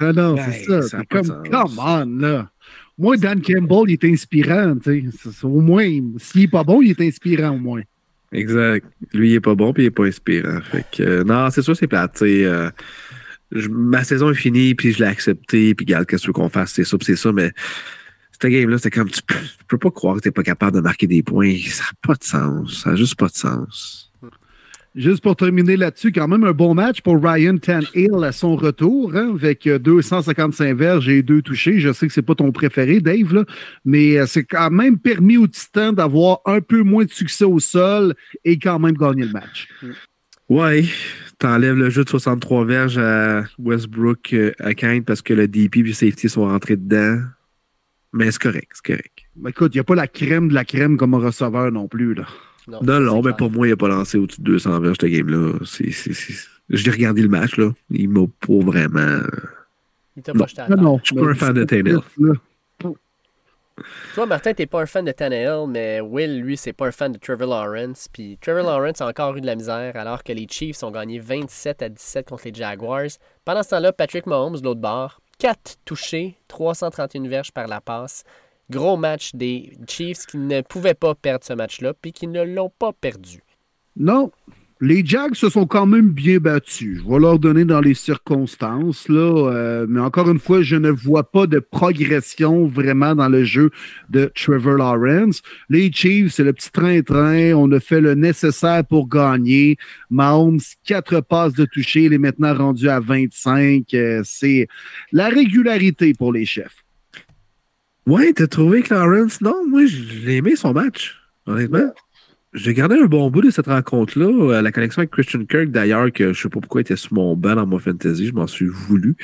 Ah 0.00 0.12
non, 0.12 0.36
c'est 0.36 0.64
ça. 0.64 0.82
C'est 0.82 1.06
comme, 1.08 1.48
come 1.50 1.78
on, 1.78 2.04
là. 2.20 2.50
Moi, 2.98 3.16
Dan 3.16 3.40
Campbell, 3.40 3.84
il 3.88 3.92
est 3.94 4.04
inspirant, 4.04 4.76
tu 4.76 5.10
sais. 5.12 5.46
Au 5.46 5.60
moins, 5.62 5.88
s'il 6.18 6.42
n'est 6.42 6.48
pas 6.48 6.62
bon, 6.62 6.82
il 6.82 6.90
est 6.90 7.00
inspirant, 7.00 7.52
au 7.52 7.58
moins. 7.58 7.80
Exact. 8.32 8.86
Lui, 9.12 9.30
il 9.30 9.34
est 9.34 9.40
pas 9.40 9.54
bon 9.54 9.72
puis 9.72 9.84
il 9.84 9.86
est 9.86 9.90
pas 9.90 10.04
inspirant. 10.04 10.60
Fait 10.62 10.84
que, 10.92 11.02
euh, 11.02 11.24
non, 11.24 11.50
c'est 11.50 11.62
sûr, 11.62 11.76
c'est 11.76 11.86
plate. 11.86 12.22
Euh, 12.22 12.70
ma 13.68 14.04
saison 14.04 14.30
est 14.30 14.34
finie 14.34 14.74
puis 14.74 14.92
je 14.92 14.98
l'ai 14.98 15.10
accepté 15.10 15.74
puis 15.74 15.84
regarde, 15.84 16.06
qu'est-ce 16.06 16.30
qu'on 16.30 16.48
fasse, 16.48 16.72
c'est 16.72 16.84
ça 16.84 16.96
c'est 17.02 17.16
ça, 17.16 17.32
mais 17.32 17.52
cette 18.40 18.50
game-là, 18.50 18.78
c'est 18.78 18.90
comme 18.90 19.10
tu 19.10 19.20
peux, 19.68 19.78
pas 19.78 19.90
croire 19.90 20.16
que 20.16 20.20
t'es 20.20 20.30
pas 20.30 20.42
capable 20.42 20.76
de 20.76 20.80
marquer 20.80 21.06
des 21.06 21.22
points. 21.22 21.56
Ça 21.68 21.84
n'a 21.84 21.90
pas 22.00 22.14
de 22.14 22.24
sens. 22.24 22.82
Ça 22.82 22.90
n'a 22.90 22.96
juste 22.96 23.16
pas 23.16 23.26
de 23.26 23.34
sens. 23.34 24.09
Juste 24.96 25.22
pour 25.22 25.36
terminer 25.36 25.76
là-dessus, 25.76 26.10
quand 26.10 26.26
même 26.26 26.42
un 26.42 26.52
bon 26.52 26.74
match 26.74 27.00
pour 27.00 27.22
Ryan 27.22 27.56
Tannehill 27.58 28.24
à 28.24 28.32
son 28.32 28.56
retour, 28.56 29.14
hein, 29.14 29.30
avec 29.34 29.68
255 29.68 30.76
verges 30.76 31.08
et 31.08 31.22
deux 31.22 31.42
touchés. 31.42 31.78
Je 31.78 31.92
sais 31.92 32.08
que 32.08 32.12
c'est 32.12 32.22
pas 32.22 32.34
ton 32.34 32.50
préféré, 32.50 33.00
Dave, 33.00 33.32
là, 33.32 33.44
mais 33.84 34.18
euh, 34.18 34.26
c'est 34.26 34.42
quand 34.42 34.70
même 34.70 34.98
permis 34.98 35.36
aux 35.36 35.46
Titans 35.46 35.94
d'avoir 35.94 36.40
un 36.44 36.60
peu 36.60 36.82
moins 36.82 37.04
de 37.04 37.10
succès 37.10 37.44
au 37.44 37.60
sol 37.60 38.14
et 38.44 38.58
quand 38.58 38.80
même 38.80 38.96
gagner 38.96 39.26
le 39.26 39.32
match. 39.32 39.68
Ouais, 40.48 40.84
t'enlèves 41.38 41.76
le 41.76 41.88
jeu 41.88 42.02
de 42.02 42.08
63 42.08 42.64
verges 42.64 42.98
à 42.98 43.44
Westbrook 43.60 44.32
euh, 44.32 44.50
à 44.58 44.74
Kane 44.74 45.04
parce 45.04 45.22
que 45.22 45.34
le 45.34 45.46
DP 45.46 45.76
et 45.76 45.82
le 45.82 45.92
safety 45.92 46.28
sont 46.28 46.46
rentrés 46.46 46.76
dedans. 46.76 47.20
Mais 48.12 48.32
c'est 48.32 48.42
correct, 48.42 48.72
c'est 48.74 48.86
correct. 48.86 49.20
écoute, 49.46 49.72
il 49.72 49.76
n'y 49.76 49.80
a 49.80 49.84
pas 49.84 49.94
la 49.94 50.08
crème 50.08 50.48
de 50.48 50.54
la 50.54 50.64
crème 50.64 50.96
comme 50.96 51.14
un 51.14 51.18
receveur 51.18 51.70
non 51.70 51.86
plus. 51.86 52.14
Là. 52.14 52.26
Non, 52.68 53.00
non, 53.00 53.22
mais 53.22 53.32
pour 53.32 53.50
moi, 53.50 53.66
il 53.66 53.70
n'a 53.70 53.76
pas 53.76 53.88
lancé 53.88 54.18
au-dessus 54.18 54.40
de 54.40 54.52
200 54.52 54.80
verges, 54.80 54.96
ce 55.00 55.06
game-là. 55.06 55.58
J'ai 56.68 56.90
regardé 56.90 57.22
le 57.22 57.28
match, 57.28 57.56
là. 57.56 57.70
Il 57.90 58.08
m'a 58.08 58.26
pas 58.40 58.64
vraiment. 58.64 59.22
Il 60.16 60.22
t'a 60.22 60.32
pas 60.32 60.46
jeté 60.46 60.62
à 60.62 60.68
Non, 60.68 61.00
je 61.02 61.06
suis 61.06 61.16
pas 61.16 61.30
un 61.30 61.34
fan 61.34 61.52
de 61.54 61.64
Tannehill. 61.64 62.00
Toi, 64.14 64.26
Martin, 64.26 64.52
t'es 64.52 64.66
pas 64.66 64.82
un 64.82 64.86
fan 64.86 65.04
de 65.04 65.12
Tannehill, 65.12 65.66
mais 65.68 66.00
Will, 66.00 66.40
lui, 66.40 66.56
c'est 66.56 66.72
pas 66.72 66.88
un 66.88 66.92
fan 66.92 67.12
de 67.12 67.18
Trevor 67.18 67.48
Lawrence. 67.48 68.08
Puis 68.12 68.38
Trevor 68.40 68.62
Lawrence 68.62 69.00
a 69.00 69.08
encore 69.08 69.36
eu 69.36 69.40
de 69.40 69.46
la 69.46 69.56
misère, 69.56 69.96
alors 69.96 70.22
que 70.22 70.32
les 70.32 70.46
Chiefs 70.48 70.82
ont 70.82 70.90
gagné 70.90 71.18
27 71.18 71.82
à 71.82 71.88
17 71.88 72.28
contre 72.28 72.42
les 72.44 72.54
Jaguars. 72.54 73.08
Pendant 73.44 73.62
ce 73.62 73.70
temps-là, 73.70 73.92
Patrick 73.92 74.26
Mahomes, 74.26 74.58
de 74.58 74.64
l'autre 74.64 74.80
bord, 74.80 75.20
4 75.38 75.78
touchés, 75.84 76.36
331 76.48 77.26
verges 77.28 77.52
par 77.52 77.66
la 77.66 77.80
passe. 77.80 78.24
Gros 78.70 78.96
match 78.96 79.34
des 79.34 79.72
Chiefs 79.88 80.26
qui 80.26 80.38
ne 80.38 80.60
pouvaient 80.60 80.94
pas 80.94 81.14
perdre 81.14 81.44
ce 81.44 81.52
match-là, 81.52 81.92
puis 82.00 82.12
qui 82.12 82.28
ne 82.28 82.42
l'ont 82.42 82.70
pas 82.70 82.92
perdu. 82.92 83.42
Non, 83.96 84.30
les 84.82 85.04
Jags 85.04 85.34
se 85.34 85.50
sont 85.50 85.66
quand 85.66 85.84
même 85.84 86.10
bien 86.10 86.38
battus. 86.38 87.02
Je 87.02 87.12
vais 87.12 87.18
leur 87.18 87.38
donner 87.38 87.66
dans 87.66 87.82
les 87.82 87.92
circonstances. 87.92 89.06
Euh, 89.10 89.84
mais 89.88 90.00
encore 90.00 90.30
une 90.30 90.38
fois, 90.38 90.62
je 90.62 90.76
ne 90.76 90.88
vois 90.88 91.30
pas 91.30 91.46
de 91.46 91.58
progression 91.58 92.66
vraiment 92.66 93.14
dans 93.14 93.28
le 93.28 93.44
jeu 93.44 93.70
de 94.08 94.32
Trevor 94.34 94.78
Lawrence. 94.78 95.42
Les 95.68 95.92
Chiefs, 95.92 96.32
c'est 96.32 96.44
le 96.44 96.54
petit 96.54 96.70
train-train. 96.70 97.52
On 97.52 97.70
a 97.72 97.80
fait 97.80 98.00
le 98.00 98.14
nécessaire 98.14 98.82
pour 98.86 99.06
gagner. 99.06 99.76
Mahomes, 100.08 100.60
quatre 100.86 101.20
passes 101.20 101.52
de 101.52 101.66
toucher. 101.66 102.04
Il 102.04 102.14
est 102.14 102.18
maintenant 102.18 102.54
rendu 102.54 102.88
à 102.88 103.00
25. 103.00 103.92
Euh, 103.92 104.22
c'est 104.24 104.66
la 105.12 105.28
régularité 105.28 106.14
pour 106.14 106.32
les 106.32 106.46
chefs. 106.46 106.79
Ouais, 108.06 108.32
t'as 108.32 108.46
trouvé 108.46 108.82
que 108.82 108.94
Lawrence? 108.94 109.40
Non, 109.40 109.66
moi, 109.68 109.82
j'ai 109.86 110.36
aimé 110.36 110.56
son 110.56 110.72
match, 110.72 111.16
honnêtement. 111.46 111.92
J'ai 112.52 112.74
gardé 112.74 112.96
un 112.96 113.06
bon 113.06 113.30
bout 113.30 113.42
de 113.42 113.50
cette 113.50 113.66
rencontre-là. 113.66 114.26
Euh, 114.26 114.62
la 114.62 114.72
connexion 114.72 115.00
avec 115.00 115.10
Christian 115.10 115.44
Kirk, 115.44 115.70
d'ailleurs, 115.70 116.10
que 116.10 116.32
je 116.32 116.42
sais 116.42 116.48
pas 116.48 116.58
pourquoi 116.60 116.80
il 116.80 116.82
était 116.82 116.96
sur 116.96 117.14
mon 117.14 117.36
banc 117.36 117.54
dans 117.54 117.66
mon 117.66 117.78
fantasy, 117.78 118.26
je 118.26 118.32
m'en 118.32 118.48
suis 118.48 118.66
voulu. 118.66 119.16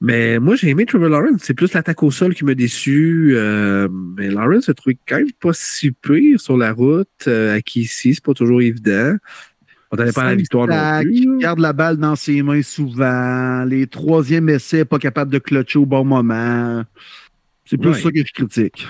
Mais 0.00 0.38
moi, 0.38 0.56
j'ai 0.56 0.68
aimé 0.70 0.86
Trevor 0.86 1.10
Lawrence. 1.10 1.42
C'est 1.42 1.52
plus 1.52 1.74
l'attaque 1.74 2.02
au 2.02 2.10
sol 2.10 2.34
qui 2.34 2.46
m'a 2.46 2.54
déçu. 2.54 3.32
Euh, 3.34 3.88
mais 4.16 4.30
Lawrence 4.30 4.64
se 4.64 4.72
trouvé 4.72 4.96
quand 5.06 5.18
même 5.18 5.32
pas 5.38 5.52
si 5.52 5.92
pire 5.92 6.40
sur 6.40 6.56
la 6.56 6.72
route. 6.72 7.08
Euh, 7.26 7.56
à 7.56 7.60
qui 7.60 7.82
ici, 7.82 8.14
c'est 8.14 8.24
pas 8.24 8.32
toujours 8.32 8.62
évident. 8.62 9.16
On 9.90 9.96
n'avait 9.96 10.12
pas 10.12 10.24
la 10.24 10.36
victoire 10.36 10.66
non 10.66 11.02
plus. 11.02 11.12
Il 11.12 11.38
garde 11.38 11.58
la 11.58 11.74
balle 11.74 11.98
dans 11.98 12.16
ses 12.16 12.42
mains 12.42 12.62
souvent. 12.62 13.64
Les 13.64 13.86
troisièmes 13.86 14.48
essais, 14.48 14.86
pas 14.86 14.98
capable 14.98 15.32
de 15.32 15.38
clutcher 15.38 15.78
au 15.78 15.86
bon 15.86 16.04
moment. 16.04 16.84
C'est 17.70 17.78
plus 17.78 17.94
ça 17.94 18.10
que 18.10 18.18
je 18.18 18.32
critique. 18.32 18.84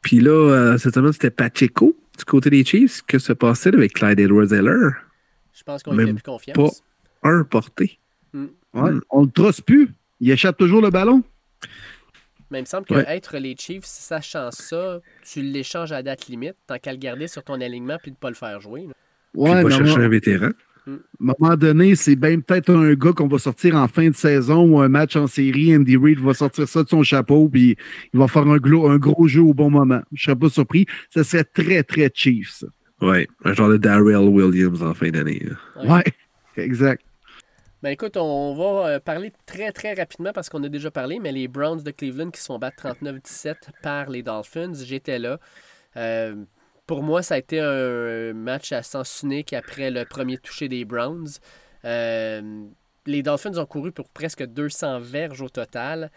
Puis 0.00 0.20
là, 0.20 0.30
euh, 0.30 0.78
cette 0.78 0.94
semaine, 0.94 1.12
c'était 1.12 1.30
Pacheco 1.30 1.94
du 2.16 2.24
côté 2.24 2.48
des 2.48 2.64
Chiefs. 2.64 3.02
Que 3.02 3.18
se 3.18 3.34
passait 3.34 3.74
avec 3.74 3.92
Clyde 3.92 4.18
Edwards-Heller? 4.18 4.92
Je 5.52 5.62
pense 5.62 5.82
qu'on 5.82 5.94
lui 5.94 6.06
fait 6.06 6.14
plus 6.14 6.22
confiance. 6.22 6.56
Pas 6.56 7.28
un 7.28 7.44
porté. 7.44 7.98
Hmm. 8.32 8.46
Ouais, 8.72 8.92
On 9.10 9.24
le 9.24 9.30
trosse 9.30 9.60
plus. 9.60 9.90
Il 10.20 10.30
échappe 10.30 10.56
toujours 10.56 10.80
le 10.80 10.88
ballon. 10.88 11.22
Mais 12.50 12.60
il 12.60 12.62
me 12.62 12.66
semble 12.66 12.86
qu'être 12.86 13.36
les 13.36 13.54
Chiefs, 13.58 13.84
sachant 13.84 14.50
ça, 14.50 15.00
tu 15.30 15.42
l'échanges 15.42 15.92
à 15.92 16.02
date 16.02 16.28
limite, 16.28 16.56
tant 16.66 16.78
qu'à 16.78 16.92
le 16.92 16.98
garder 16.98 17.28
sur 17.28 17.44
ton 17.44 17.60
alignement 17.60 17.98
puis 18.00 18.10
de 18.10 18.16
ne 18.16 18.20
pas 18.20 18.30
le 18.30 18.34
faire 18.36 18.58
jouer. 18.58 18.88
Ouais, 19.34 19.54
puis 19.62 19.64
pas 19.64 19.84
chercher 19.84 20.00
un 20.00 20.08
vétéran. 20.08 20.50
À 20.86 20.90
un 20.90 20.98
moment 21.20 21.56
donné, 21.56 21.94
c'est 21.94 22.16
bien 22.16 22.40
peut-être 22.40 22.70
un 22.70 22.94
gars 22.94 23.12
qu'on 23.12 23.28
va 23.28 23.38
sortir 23.38 23.76
en 23.76 23.86
fin 23.86 24.08
de 24.08 24.14
saison 24.14 24.68
ou 24.68 24.80
un 24.80 24.88
match 24.88 25.14
en 25.16 25.26
série. 25.26 25.76
Andy 25.76 25.96
Reid 25.96 26.18
va 26.18 26.34
sortir 26.34 26.66
ça 26.68 26.82
de 26.82 26.88
son 26.88 27.02
chapeau 27.02 27.48
puis 27.48 27.76
il 28.12 28.18
va 28.18 28.26
faire 28.26 28.46
un 28.48 28.56
gros, 28.56 28.88
un 28.88 28.98
gros 28.98 29.28
jeu 29.28 29.42
au 29.42 29.54
bon 29.54 29.70
moment. 29.70 30.00
Je 30.12 30.22
ne 30.22 30.34
serais 30.34 30.36
pas 30.38 30.48
surpris. 30.48 30.86
Ça 31.10 31.22
serait 31.22 31.44
très, 31.44 31.82
très 31.84 32.10
chief, 32.12 32.50
ça. 32.50 32.66
Ouais, 33.00 33.28
un 33.44 33.52
genre 33.52 33.68
de 33.68 33.76
Darrell 33.76 34.28
Williams 34.28 34.82
en 34.82 34.94
fin 34.94 35.10
d'année. 35.10 35.44
Ouais. 35.84 36.04
exact. 36.56 37.02
Ben 37.82 37.90
écoute, 37.90 38.16
on 38.16 38.54
va 38.54 38.88
euh, 38.88 39.00
parler 39.00 39.32
très 39.44 39.72
très 39.72 39.94
rapidement 39.94 40.32
parce 40.32 40.48
qu'on 40.48 40.62
a 40.62 40.68
déjà 40.68 40.92
parlé, 40.92 41.18
mais 41.20 41.32
les 41.32 41.48
Browns 41.48 41.82
de 41.82 41.90
Cleveland 41.90 42.30
qui 42.30 42.40
sont 42.40 42.56
battus 42.60 42.92
39-17 43.02 43.54
par 43.82 44.08
les 44.08 44.22
Dolphins, 44.22 44.74
j'étais 44.84 45.18
là. 45.18 45.40
Euh, 45.96 46.36
pour 46.92 47.02
moi, 47.02 47.22
ça 47.22 47.36
a 47.36 47.38
été 47.38 47.58
un 47.58 48.34
match 48.34 48.70
à 48.70 48.82
sens 48.82 49.22
unique 49.22 49.54
après 49.54 49.90
le 49.90 50.04
premier 50.04 50.36
toucher 50.36 50.68
des 50.68 50.84
Browns. 50.84 51.26
Euh, 51.86 52.66
les 53.06 53.22
Dolphins 53.22 53.56
ont 53.56 53.64
couru 53.64 53.92
pour 53.92 54.10
presque 54.10 54.44
200 54.44 54.98
verges 55.00 55.40
au 55.40 55.48
total. 55.48 56.10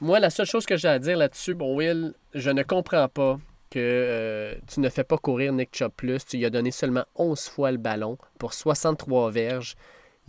Moi, 0.00 0.20
la 0.20 0.30
seule 0.30 0.46
chose 0.46 0.66
que 0.66 0.76
j'ai 0.76 0.86
à 0.86 1.00
dire 1.00 1.16
là-dessus, 1.16 1.54
bon, 1.54 1.74
Will, 1.74 2.14
je 2.32 2.48
ne 2.50 2.62
comprends 2.62 3.08
pas 3.08 3.40
que 3.70 3.80
euh, 3.80 4.54
tu 4.72 4.78
ne 4.78 4.88
fais 4.88 5.02
pas 5.02 5.18
courir 5.18 5.52
Nick 5.52 5.70
Chubb 5.76 5.90
plus. 5.96 6.24
Tu 6.24 6.36
lui 6.36 6.46
as 6.46 6.50
donné 6.50 6.70
seulement 6.70 7.06
11 7.16 7.48
fois 7.48 7.72
le 7.72 7.78
ballon 7.78 8.16
pour 8.38 8.54
63 8.54 9.32
verges. 9.32 9.74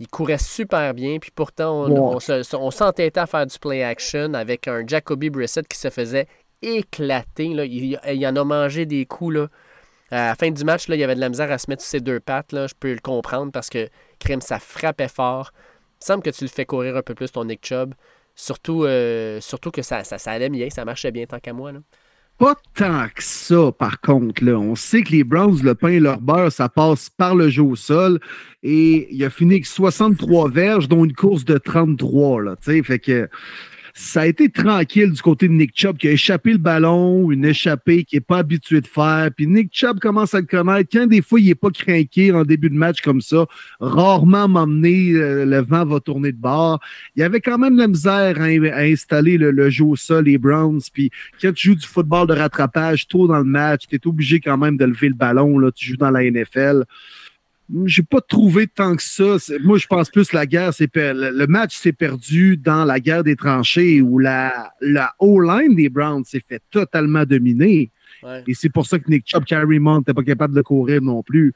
Il 0.00 0.08
courait 0.08 0.36
super 0.36 0.94
bien, 0.94 1.20
puis 1.20 1.30
pourtant, 1.32 1.88
on, 1.88 2.18
s'entêtait 2.18 3.20
à 3.20 3.26
faire 3.28 3.46
du 3.46 3.56
play 3.60 3.84
action 3.84 4.34
avec 4.34 4.66
un 4.66 4.84
Jacoby 4.84 5.30
Brissett 5.30 5.68
qui 5.68 5.78
se 5.78 5.90
faisait 5.90 6.26
éclater. 6.60 7.44
Il, 7.44 8.00
il, 8.04 8.26
en 8.26 8.34
a 8.34 8.42
mangé 8.42 8.84
des 8.84 9.06
coups. 9.06 9.36
Là. 9.36 9.48
À 10.12 10.26
la 10.26 10.34
fin 10.34 10.50
du 10.50 10.62
match, 10.62 10.88
là, 10.88 10.96
il 10.96 10.98
y 10.98 11.04
avait 11.04 11.14
de 11.14 11.20
la 11.20 11.30
misère 11.30 11.50
à 11.50 11.56
se 11.56 11.70
mettre 11.70 11.80
sur 11.80 11.90
ses 11.90 12.00
deux 12.00 12.20
pattes. 12.20 12.52
Là. 12.52 12.66
Je 12.66 12.74
peux 12.78 12.92
le 12.92 13.00
comprendre 13.00 13.50
parce 13.50 13.70
que 13.70 13.88
Crème, 14.18 14.42
ça 14.42 14.58
frappait 14.58 15.08
fort. 15.08 15.52
Il 16.02 16.04
semble 16.04 16.22
que 16.22 16.28
tu 16.28 16.44
le 16.44 16.50
fais 16.50 16.66
courir 16.66 16.98
un 16.98 17.02
peu 17.02 17.14
plus, 17.14 17.32
ton 17.32 17.46
Nick 17.46 17.64
Chubb. 17.64 17.94
Surtout, 18.34 18.84
euh, 18.84 19.40
surtout 19.40 19.70
que 19.70 19.80
ça, 19.80 20.04
ça, 20.04 20.30
allait 20.30 20.50
bien, 20.50 20.68
ça 20.68 20.84
marchait 20.84 21.12
bien 21.12 21.24
tant 21.24 21.38
qu'à 21.38 21.54
moi. 21.54 21.72
Pas 22.36 22.56
tant 22.74 23.06
que 23.14 23.22
ça, 23.22 23.72
par 23.72 24.02
contre. 24.02 24.44
Là. 24.44 24.58
On 24.58 24.74
sait 24.74 25.02
que 25.02 25.12
les 25.12 25.24
Browns, 25.24 25.62
le 25.62 25.74
pain 25.74 25.88
et 25.88 26.00
leur 26.00 26.20
beurre, 26.20 26.52
ça 26.52 26.68
passe 26.68 27.08
par 27.08 27.34
le 27.34 27.48
jeu 27.48 27.62
au 27.62 27.76
sol. 27.76 28.20
Et 28.62 29.08
il 29.14 29.24
a 29.24 29.30
fini 29.30 29.54
avec 29.54 29.66
63 29.66 30.50
verges, 30.50 30.88
dont 30.88 31.06
une 31.06 31.14
course 31.14 31.46
de 31.46 31.56
33. 31.56 32.42
Là, 32.42 32.56
fait 32.60 32.98
que 32.98 33.30
ça 33.94 34.22
a 34.22 34.26
été 34.26 34.48
tranquille 34.48 35.12
du 35.12 35.20
côté 35.20 35.48
de 35.48 35.52
Nick 35.52 35.72
Chubb 35.74 35.98
qui 35.98 36.08
a 36.08 36.12
échappé 36.12 36.52
le 36.52 36.58
ballon, 36.58 37.30
une 37.30 37.44
échappée 37.44 38.04
qu'il 38.04 38.18
n'est 38.18 38.24
pas 38.24 38.38
habitué 38.38 38.80
de 38.80 38.86
faire. 38.86 39.30
Puis 39.36 39.46
Nick 39.46 39.70
Chubb 39.72 40.00
commence 40.00 40.34
à 40.34 40.40
le 40.40 40.46
connaître. 40.46 40.88
Quand 40.92 41.06
des 41.06 41.20
fois, 41.20 41.40
il 41.40 41.46
n'est 41.46 41.54
pas 41.54 41.70
craqué 41.70 42.32
en 42.32 42.44
début 42.44 42.70
de 42.70 42.74
match 42.74 43.02
comme 43.02 43.20
ça, 43.20 43.46
rarement 43.80 44.48
m'emmener, 44.48 45.12
euh, 45.12 45.44
le 45.44 45.60
vent 45.60 45.84
va 45.84 46.00
tourner 46.00 46.32
de 46.32 46.38
bord. 46.38 46.80
Il 47.16 47.20
y 47.20 47.22
avait 47.22 47.40
quand 47.40 47.58
même 47.58 47.76
la 47.76 47.86
misère 47.86 48.40
à, 48.40 48.44
installer 48.44 49.36
le, 49.36 49.70
jeu 49.70 49.84
au 49.84 49.96
sol, 49.96 50.24
les 50.24 50.38
Browns. 50.38 50.80
Puis 50.92 51.10
quand 51.40 51.52
tu 51.52 51.68
joues 51.68 51.74
du 51.74 51.86
football 51.86 52.26
de 52.26 52.34
rattrapage 52.34 53.06
tôt 53.08 53.26
dans 53.26 53.38
le 53.38 53.44
match, 53.44 53.82
tu 53.88 53.96
es 53.96 54.06
obligé 54.06 54.40
quand 54.40 54.56
même 54.56 54.76
de 54.76 54.84
lever 54.84 55.08
le 55.08 55.14
ballon. 55.14 55.58
Là, 55.58 55.70
tu 55.70 55.86
joues 55.86 55.96
dans 55.96 56.10
la 56.10 56.22
NFL 56.22 56.84
j'ai 57.84 58.02
pas 58.02 58.20
trouvé 58.20 58.66
tant 58.66 58.96
que 58.96 59.02
ça. 59.02 59.36
Moi, 59.62 59.78
je 59.78 59.86
pense 59.86 60.10
plus 60.10 60.28
que 60.28 60.36
la 60.36 60.46
guerre, 60.46 60.74
c'est 60.74 60.90
le 60.94 61.46
match 61.46 61.76
s'est 61.76 61.92
perdu 61.92 62.56
dans 62.56 62.84
la 62.84 63.00
guerre 63.00 63.24
des 63.24 63.36
tranchées 63.36 64.00
où 64.00 64.18
la, 64.18 64.72
la 64.80 65.14
O-line 65.18 65.74
des 65.74 65.88
Browns 65.88 66.24
s'est 66.24 66.42
fait 66.46 66.62
totalement 66.70 67.24
dominer. 67.24 67.90
Et 68.46 68.54
c'est 68.54 68.68
pour 68.68 68.86
ça 68.86 68.98
que 68.98 69.10
Nick 69.10 69.24
Chubb, 69.26 69.44
Carrie 69.44 69.80
Mont 69.80 69.98
n'était 69.98 70.14
pas 70.14 70.22
capable 70.22 70.54
de 70.54 70.62
courir 70.62 71.02
non 71.02 71.22
plus. 71.22 71.52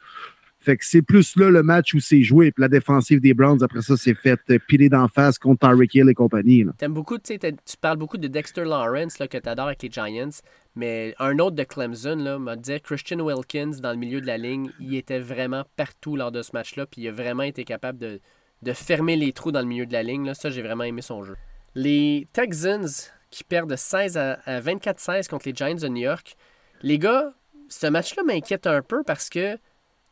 Fait 0.66 0.76
que 0.76 0.84
c'est 0.84 1.02
plus 1.02 1.36
là 1.36 1.48
le 1.48 1.62
match 1.62 1.94
où 1.94 2.00
c'est 2.00 2.22
joué. 2.22 2.50
Puis 2.50 2.60
la 2.60 2.66
défensive 2.66 3.20
des 3.20 3.34
Browns, 3.34 3.62
après 3.62 3.82
ça, 3.82 3.96
c'est 3.96 4.14
fait 4.14 4.40
euh, 4.50 4.58
piler 4.58 4.88
d'en 4.88 5.06
face 5.06 5.38
contre 5.38 5.60
Tyreek 5.60 5.94
Hill 5.94 6.08
et 6.08 6.14
compagnie. 6.14 6.64
T'aimes 6.76 6.92
beaucoup, 6.92 7.18
tu 7.18 7.38
parles 7.80 7.98
beaucoup 7.98 8.18
de 8.18 8.26
Dexter 8.26 8.64
Lawrence 8.64 9.20
là, 9.20 9.28
que 9.28 9.38
tu 9.38 9.48
adores 9.48 9.68
avec 9.68 9.80
les 9.84 9.92
Giants. 9.92 10.42
Mais 10.74 11.14
un 11.20 11.38
autre 11.38 11.54
de 11.54 11.62
Clemson 11.62 12.40
m'a 12.40 12.56
dit 12.56 12.80
Christian 12.80 13.20
Wilkins 13.20 13.78
dans 13.80 13.92
le 13.92 13.96
milieu 13.96 14.20
de 14.20 14.26
la 14.26 14.38
ligne, 14.38 14.72
il 14.80 14.96
était 14.96 15.20
vraiment 15.20 15.62
partout 15.76 16.16
lors 16.16 16.32
de 16.32 16.42
ce 16.42 16.50
match-là. 16.52 16.84
Puis 16.86 17.02
il 17.02 17.08
a 17.08 17.12
vraiment 17.12 17.44
été 17.44 17.62
capable 17.62 18.00
de, 18.00 18.18
de, 18.62 18.72
fermer 18.72 19.14
les 19.14 19.32
trous 19.32 19.52
dans 19.52 19.60
le 19.60 19.66
milieu 19.66 19.86
de 19.86 19.92
la 19.92 20.02
ligne. 20.02 20.26
Là. 20.26 20.34
Ça, 20.34 20.50
j'ai 20.50 20.62
vraiment 20.62 20.82
aimé 20.82 21.00
son 21.00 21.22
jeu. 21.22 21.36
Les 21.76 22.26
Texans 22.32 22.88
qui 23.30 23.44
perdent 23.44 23.76
16 23.76 24.16
à, 24.16 24.40
à 24.46 24.60
24-16 24.60 25.28
contre 25.28 25.46
les 25.46 25.54
Giants 25.54 25.76
de 25.76 25.86
New 25.86 26.02
York. 26.02 26.34
Les 26.82 26.98
gars, 26.98 27.34
ce 27.68 27.86
match-là 27.86 28.24
m'inquiète 28.24 28.66
un 28.66 28.82
peu 28.82 29.04
parce 29.04 29.28
que 29.28 29.56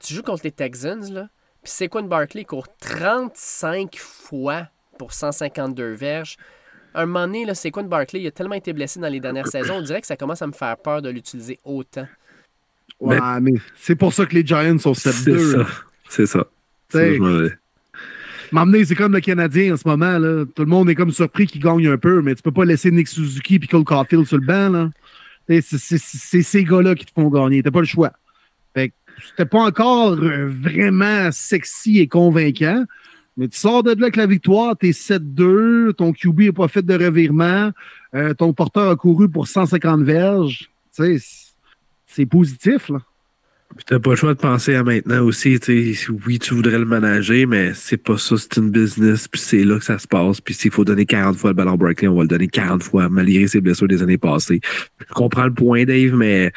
tu 0.05 0.15
joues 0.15 0.23
contre 0.23 0.43
les 0.45 0.53
Texans, 0.53 1.13
là, 1.13 1.29
puis 1.63 1.73
Saquon 1.73 2.03
Barkley 2.03 2.45
court 2.45 2.69
35 2.79 3.97
fois 3.97 4.69
pour 4.99 5.13
152 5.13 5.93
verges. 5.93 6.37
Un 6.95 7.07
moment 7.07 7.27
donné, 7.27 7.45
là, 7.45 7.55
Saquon 7.55 7.85
Barkley 7.85 8.21
il 8.21 8.27
a 8.27 8.31
tellement 8.31 8.55
été 8.55 8.73
blessé 8.73 9.01
dans 9.01 9.09
les 9.09 9.21
dernières 9.21 9.49
saisons, 9.49 9.77
on 9.77 9.83
dirait 9.83 10.01
que 10.01 10.07
ça 10.07 10.17
commence 10.17 10.43
à 10.43 10.47
me 10.47 10.53
faire 10.53 10.77
peur 10.77 11.03
de 11.03 11.09
l'utiliser 11.09 11.59
autant. 11.65 12.07
Ouais, 13.01 13.19
mais, 13.41 13.55
c'est 13.77 13.97
pour 13.97 14.13
ça 14.13 14.25
que 14.27 14.35
les 14.35 14.47
Giants 14.47 14.79
sont 14.79 14.93
7-2. 14.93 15.67
C'est 16.09 16.27
ça. 16.27 16.47
M'emmener, 18.53 18.85
c'est 18.85 18.95
comme 18.95 19.13
le 19.13 19.21
Canadien 19.21 19.75
en 19.75 19.77
ce 19.77 19.89
moment. 19.89 20.19
Là. 20.19 20.45
Tout 20.55 20.63
le 20.63 20.69
monde 20.69 20.89
est 20.89 20.95
comme 20.95 21.11
surpris 21.11 21.47
qu'il 21.47 21.61
gagne 21.61 21.89
un 21.89 21.99
peu, 21.99 22.23
mais 22.23 22.35
tu 22.35 22.43
peux 22.43 22.53
pas 22.53 22.65
laisser 22.65 22.91
Nick 22.91 23.09
Suzuki 23.09 23.57
et 23.57 23.67
Cole 23.67 23.85
Caulfield 23.85 24.27
sur 24.27 24.39
le 24.39 24.47
banc. 24.47 24.69
Là. 24.69 24.91
C'est, 25.61 26.43
ces 26.43 26.65
gars-là 26.65 26.95
qui 26.95 27.05
te 27.05 27.13
font 27.13 27.29
gagner. 27.29 27.63
T'as 27.63 27.73
pas 27.73 27.81
le 27.81 27.87
choix. 27.87 28.13
Fait 28.75 28.93
c'était 29.23 29.47
pas 29.47 29.61
encore 29.61 30.13
euh, 30.13 30.49
vraiment 30.49 31.31
sexy 31.33 31.99
et 31.99 32.09
convaincant. 32.09 32.85
Mais 33.37 33.49
tu 33.49 33.59
sors 33.59 33.83
de 33.83 33.91
là 33.91 33.97
avec 34.03 34.17
la 34.17 34.27
victoire, 34.27 34.77
t'es 34.77 34.91
7-2, 34.91 35.95
ton 35.95 36.13
QB 36.13 36.41
n'est 36.41 36.53
pas 36.53 36.69
fait 36.69 36.83
de 36.83 36.95
revirement, 36.95 37.73
euh, 38.15 38.33
ton 38.35 38.53
porteur 38.53 38.91
a 38.91 38.97
couru 38.97 39.29
pour 39.29 39.49
150 39.49 40.03
verges. 40.03 40.71
C'est 40.93 42.27
positif, 42.27 42.89
là. 42.91 42.99
Puis 43.77 43.85
t'as 43.89 43.99
pas 43.99 44.11
le 44.11 44.17
choix 44.17 44.35
de 44.35 44.39
penser 44.39 44.77
à 44.77 44.85
maintenant 44.85 45.25
aussi, 45.25 45.59
oui, 46.27 46.39
tu 46.39 46.55
voudrais 46.55 46.79
le 46.79 46.85
manager, 46.85 47.49
mais 47.49 47.75
c'est 47.75 47.97
pas 47.97 48.17
ça, 48.19 48.37
c'est 48.37 48.57
une 48.59 48.71
business, 48.71 49.27
puis 49.27 49.41
c'est 49.41 49.65
là 49.65 49.79
que 49.79 49.85
ça 49.85 49.99
se 49.99 50.07
passe. 50.07 50.41
Puis 50.41 50.55
s'il 50.55 50.71
faut 50.71 50.85
donner 50.85 51.07
40 51.07 51.37
fois 51.37 51.51
le 51.51 51.55
ballon 51.55 51.75
Berkeley, 51.75 52.07
on 52.07 52.15
va 52.15 52.23
le 52.23 52.29
donner 52.29 52.47
40 52.47 52.85
fois, 52.85 53.09
malgré 53.09 53.49
ses 53.49 53.61
blessures 53.61 53.89
des 53.89 54.01
années 54.01 54.19
passées. 54.19 54.61
Je 55.01 55.13
comprends 55.13 55.47
le 55.47 55.55
point, 55.55 55.85
Dave, 55.85 56.15
mais 56.15 56.53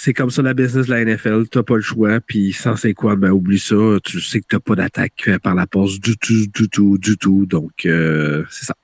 c'est 0.00 0.14
comme 0.14 0.30
ça 0.30 0.42
la 0.42 0.54
business 0.54 0.86
de 0.86 0.94
la 0.94 1.04
NFL. 1.04 1.48
T'as 1.50 1.64
pas 1.64 1.74
le 1.74 1.80
choix. 1.80 2.20
Puis 2.20 2.52
sans 2.52 2.76
c'est 2.76 2.94
quoi, 2.94 3.16
ben 3.16 3.30
oublie 3.30 3.58
ça. 3.58 3.74
Tu 4.04 4.20
sais 4.20 4.40
que 4.40 4.46
t'as 4.48 4.60
pas 4.60 4.76
d'attaque 4.76 5.28
par 5.42 5.56
la 5.56 5.66
passe 5.66 5.98
du 5.98 6.16
tout, 6.16 6.46
du 6.54 6.68
tout, 6.68 6.98
du 6.98 7.16
tout. 7.16 7.46
Donc 7.46 7.84
euh, 7.84 8.44
c'est 8.48 8.64
ça. 8.64 8.74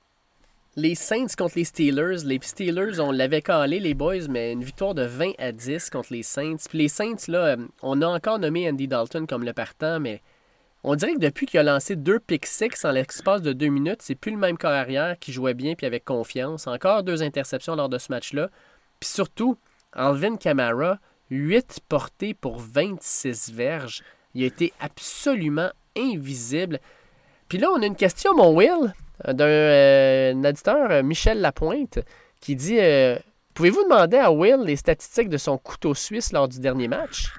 Les 0.75 0.93
Saints 0.93 1.27
contre 1.37 1.53
les 1.55 1.63
Steelers. 1.63 2.25
Les 2.25 2.37
Steelers, 2.41 2.99
on 2.99 3.13
l'avait 3.13 3.41
calé, 3.41 3.79
les 3.79 3.93
boys, 3.93 4.27
mais 4.29 4.51
une 4.51 4.65
victoire 4.65 4.93
de 4.93 5.03
20 5.03 5.31
à 5.39 5.53
10 5.53 5.89
contre 5.89 6.11
les 6.11 6.21
Saints. 6.21 6.57
Puis 6.67 6.79
les 6.79 6.89
Saints, 6.89 7.29
là, 7.29 7.55
on 7.81 8.01
a 8.01 8.07
encore 8.07 8.37
nommé 8.37 8.69
Andy 8.69 8.89
Dalton 8.89 9.25
comme 9.25 9.45
le 9.45 9.53
partant, 9.53 10.01
mais 10.01 10.21
on 10.83 10.95
dirait 10.95 11.13
que 11.13 11.19
depuis 11.19 11.45
qu'il 11.45 11.61
a 11.61 11.63
lancé 11.63 11.95
deux 11.95 12.19
pick 12.19 12.45
six 12.45 12.83
en 12.83 12.91
l'espace 12.91 13.41
de 13.41 13.53
deux 13.53 13.69
minutes, 13.69 14.01
c'est 14.01 14.15
plus 14.15 14.31
le 14.31 14.37
même 14.37 14.57
corps 14.57 14.71
arrière 14.71 15.17
qui 15.17 15.31
jouait 15.31 15.53
bien 15.53 15.75
puis 15.75 15.87
avec 15.87 16.03
confiance. 16.03 16.67
Encore 16.67 17.03
deux 17.03 17.23
interceptions 17.23 17.77
lors 17.77 17.87
de 17.87 17.97
ce 17.97 18.11
match-là. 18.11 18.49
Puis 18.99 19.09
surtout, 19.09 19.57
Alvin 19.95 20.35
Kamara, 20.35 20.99
8 21.31 21.79
portées 21.87 22.33
pour 22.33 22.59
26 22.59 23.51
verges. 23.53 24.03
Il 24.33 24.43
a 24.43 24.47
été 24.47 24.73
absolument 24.79 25.69
invisible. 25.97 26.79
Puis 27.49 27.57
là, 27.57 27.69
on 27.71 27.81
a 27.81 27.85
une 27.85 27.95
question, 27.95 28.35
mon 28.35 28.55
Will, 28.55 28.93
d'un 29.25 29.45
euh, 29.45 30.33
auditeur, 30.33 30.91
euh, 30.91 31.03
Michel 31.03 31.39
Lapointe, 31.39 31.99
qui 32.41 32.55
dit 32.55 32.77
euh, 32.79 33.17
Pouvez-vous 33.53 33.83
demander 33.83 34.17
à 34.17 34.31
Will 34.31 34.63
les 34.65 34.75
statistiques 34.75 35.29
de 35.29 35.37
son 35.37 35.57
couteau 35.57 35.93
suisse 35.93 36.33
lors 36.33 36.47
du 36.47 36.59
dernier 36.59 36.87
match? 36.87 37.31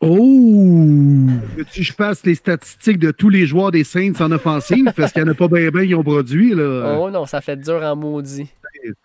Oh! 0.00 1.28
Que 1.56 1.82
je 1.82 1.92
fasse 1.92 2.24
les 2.24 2.34
statistiques 2.34 2.98
de 2.98 3.12
tous 3.12 3.28
les 3.28 3.46
joueurs 3.46 3.70
des 3.70 3.84
Saints 3.84 4.14
en 4.20 4.32
offensive 4.32 4.92
parce 4.96 5.12
qu'il 5.12 5.22
n'y 5.22 5.28
en 5.28 5.32
a 5.32 5.36
pas 5.36 5.46
bien, 5.46 5.68
bien, 5.70 5.82
ils 5.82 5.94
ont 5.94 6.02
produit. 6.02 6.54
Là? 6.54 6.98
Oh 6.98 7.10
non, 7.10 7.24
ça 7.26 7.40
fait 7.40 7.56
dur 7.56 7.80
en 7.82 7.94
maudit. 7.94 8.50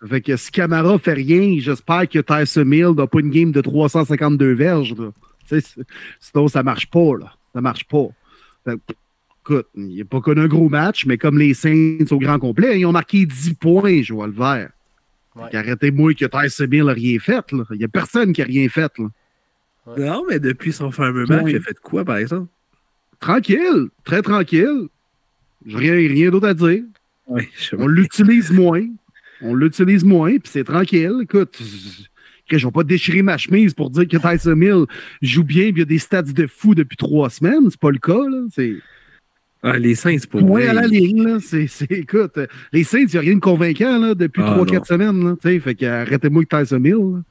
Ça 0.00 0.06
fait 0.06 0.20
que 0.20 0.36
si 0.36 0.50
Camara 0.50 0.98
fait 0.98 1.14
rien, 1.14 1.56
j'espère 1.58 2.08
que 2.08 2.18
Tyson 2.18 2.64
Mill 2.64 2.94
n'a 2.96 3.06
pas 3.06 3.20
une 3.20 3.30
game 3.30 3.52
de 3.52 3.60
352 3.60 4.52
verges. 4.52 4.94
Sinon, 6.20 6.48
ça 6.48 6.62
marche 6.62 6.90
pas. 6.90 7.16
Là. 7.18 7.32
Ça 7.54 7.60
marche 7.60 7.84
pas. 7.84 8.08
écoute, 8.66 9.66
il 9.74 9.98
n'a 9.98 10.04
pas 10.04 10.20
connu 10.20 10.40
un 10.42 10.48
gros 10.48 10.68
match, 10.68 11.06
mais 11.06 11.16
comme 11.16 11.38
les 11.38 11.54
Saints 11.54 12.04
au 12.10 12.18
grand 12.18 12.38
complet, 12.38 12.80
ils 12.80 12.86
ont 12.86 12.92
marqué 12.92 13.24
10 13.24 13.54
points, 13.54 14.02
je 14.02 14.12
vois 14.12 14.26
le 14.26 14.32
vert. 14.32 14.70
Arrêtez-moi 15.36 16.14
que 16.14 16.24
Tyson 16.24 16.66
Mill 16.68 16.84
n'a 16.84 16.92
rien 16.92 17.18
fait. 17.20 17.44
Il 17.70 17.78
n'y 17.78 17.84
a 17.84 17.88
personne 17.88 18.32
qui 18.32 18.42
a 18.42 18.44
rien 18.44 18.68
fait. 18.68 18.92
Là. 18.98 19.08
Non, 19.96 20.24
mais 20.28 20.38
depuis 20.38 20.72
son 20.72 20.90
fameux 20.90 21.24
match, 21.26 21.44
il 21.46 21.56
a 21.56 21.60
fait 21.60 21.78
quoi, 21.78 22.04
par 22.04 22.16
exemple? 22.16 22.48
Tranquille, 23.20 23.88
très 24.04 24.22
tranquille. 24.22 24.88
Rien, 25.66 25.92
rien 25.92 26.30
d'autre 26.30 26.48
à 26.48 26.54
dire. 26.54 26.82
on 27.26 27.86
l'utilise 27.86 28.50
moins. 28.50 28.86
On 29.42 29.54
l'utilise 29.54 30.04
moins, 30.04 30.32
puis 30.38 30.50
c'est 30.50 30.64
tranquille. 30.64 31.20
Écoute, 31.22 31.60
je 32.50 32.56
ne 32.56 32.60
vais 32.60 32.70
pas 32.70 32.84
déchirer 32.84 33.22
ma 33.22 33.36
chemise 33.36 33.74
pour 33.74 33.90
dire 33.90 34.08
que 34.08 34.16
Tyson 34.16 34.56
Mill 34.56 34.84
joue 35.22 35.44
bien 35.44 35.64
et 35.64 35.68
il 35.68 35.78
y 35.78 35.82
a 35.82 35.84
des 35.84 35.98
stats 35.98 36.22
de 36.22 36.46
fou 36.46 36.74
depuis 36.74 36.96
trois 36.96 37.30
semaines. 37.30 37.70
C'est 37.70 37.80
pas 37.80 37.90
le 37.90 37.98
cas. 37.98 38.14
Là. 38.14 38.46
C'est... 38.52 38.76
Ah, 39.62 39.76
les 39.76 39.96
Saints, 39.96 40.18
pour 40.30 40.46
Point 40.46 40.68
à 40.68 40.72
la 40.72 40.86
ligne, 40.86 41.24
là. 41.24 41.38
C'est, 41.40 41.66
écoute, 41.90 42.38
les 42.72 42.84
Saints, 42.84 43.00
il 43.00 43.10
n'y 43.12 43.16
a 43.16 43.20
rien 43.20 43.34
de 43.34 43.40
convaincant 43.40 43.98
là, 43.98 44.14
depuis 44.14 44.42
ah, 44.44 44.52
trois, 44.52 44.64
quatre 44.66 44.86
semaines. 44.86 45.24
Là, 45.24 45.36
fait 45.60 45.74
qu'arrêtez-moi 45.74 46.44
avec 46.48 46.48
Tyson 46.48 46.80
Mill. 46.80 47.22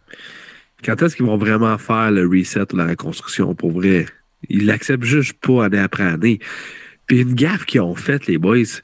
Quand 0.84 1.02
est-ce 1.02 1.16
qu'ils 1.16 1.26
vont 1.26 1.38
vraiment 1.38 1.78
faire 1.78 2.12
le 2.12 2.28
reset 2.28 2.74
ou 2.74 2.78
la 2.78 2.86
reconstruction 2.88 3.56
pour 3.56 3.72
vrai? 3.72 4.06
Ils 4.50 4.66
l'acceptent 4.66 5.06
juste 5.06 5.34
pas 5.40 5.66
année 5.66 5.80
après 5.80 6.04
année. 6.04 6.40
Puis 7.08 7.22
une 7.22 7.34
gaffe 7.34 7.66
qu'ils 7.66 7.82
ont 7.82 7.96
faite, 7.96 8.28
les 8.28 8.38
boys, 8.38 8.82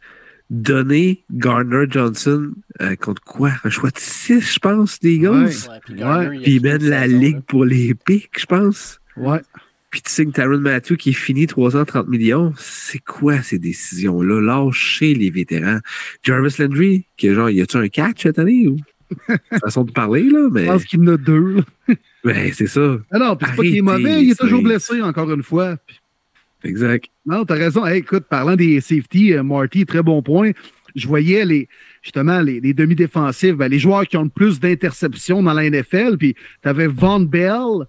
donner 0.50 1.24
Garner 1.32 1.86
Johnson 1.90 2.52
euh, 2.82 2.96
contre 2.96 3.22
quoi? 3.24 3.52
Un 3.64 3.70
choix 3.70 3.90
de 3.90 3.98
6, 3.98 4.54
je 4.54 4.60
pense, 4.60 5.00
des 5.00 5.16
Eagles. 5.16 5.50
Ouais. 5.90 6.40
puis, 6.40 6.56
ils 6.56 6.62
mènent 6.62 6.88
la 6.88 7.08
ligue 7.08 7.42
pour 7.42 7.66
les 7.66 7.94
pics, 7.94 8.40
je 8.40 8.46
pense. 8.46 9.00
Ouais. 9.18 9.42
Puis 9.90 10.02
tu 10.02 10.12
signes 10.12 10.32
Taron 10.32 10.58
Matthew 10.58 10.96
qui 10.96 11.12
est 11.12 11.14
fini 11.14 11.46
330 11.46 12.08
millions. 12.08 12.52
C'est 12.58 12.98
quoi 12.98 13.44
ces 13.44 13.60
décisions-là? 13.60 14.42
Lâcher 14.42 15.14
les 15.14 15.30
vétérans. 15.30 15.80
Jarvis 16.24 16.56
Landry, 16.58 17.06
qui 17.16 17.32
genre, 17.32 17.50
y 17.52 17.62
a-tu 17.62 17.78
un 17.78 17.88
catch 17.90 18.24
cette 18.24 18.40
année? 18.40 18.68
Ou? 18.68 18.78
façon 19.62 19.84
de 19.84 19.92
parler, 19.92 20.24
là. 20.24 20.50
Mais... 20.52 20.66
Je 20.66 20.72
pense 20.72 20.86
qu'il 20.86 21.02
en 21.02 21.14
a 21.14 21.18
deux. 21.18 21.64
ben, 22.24 22.52
c'est 22.54 22.68
ça. 22.68 22.98
Ah 23.12 23.20
non, 23.20 23.38
c'est 23.40 23.56
pas 23.56 23.62
qu'il 23.62 23.78
est 23.78 23.82
mauvais, 23.82 24.24
il 24.24 24.32
est 24.32 24.40
toujours 24.40 24.64
blessé, 24.64 25.02
encore 25.02 25.32
une 25.32 25.44
fois. 25.44 25.78
Exact. 26.64 27.10
Non, 27.26 27.46
t'as 27.46 27.56
raison. 27.56 27.86
écoute, 27.86 28.26
parlant 28.30 28.56
des 28.56 28.80
safety, 28.82 29.34
euh, 29.34 29.44
Marty, 29.44 29.86
très 29.86 30.02
bon 30.02 30.22
point. 30.22 30.52
Je 30.96 31.08
voyais 31.08 31.44
les, 31.46 31.68
justement 32.02 32.40
les, 32.42 32.74
demi-défensifs, 32.74 33.56
ben, 33.56 33.68
les 33.68 33.80
joueurs 33.80 34.06
qui 34.06 34.16
ont 34.18 34.24
le 34.24 34.30
plus 34.30 34.60
d'interceptions 34.60 35.42
dans 35.42 35.54
la 35.54 35.70
NFL. 35.70 36.18
Puis 36.18 36.36
t'avais 36.62 36.88
Von 36.88 37.22
Bell 37.22 37.88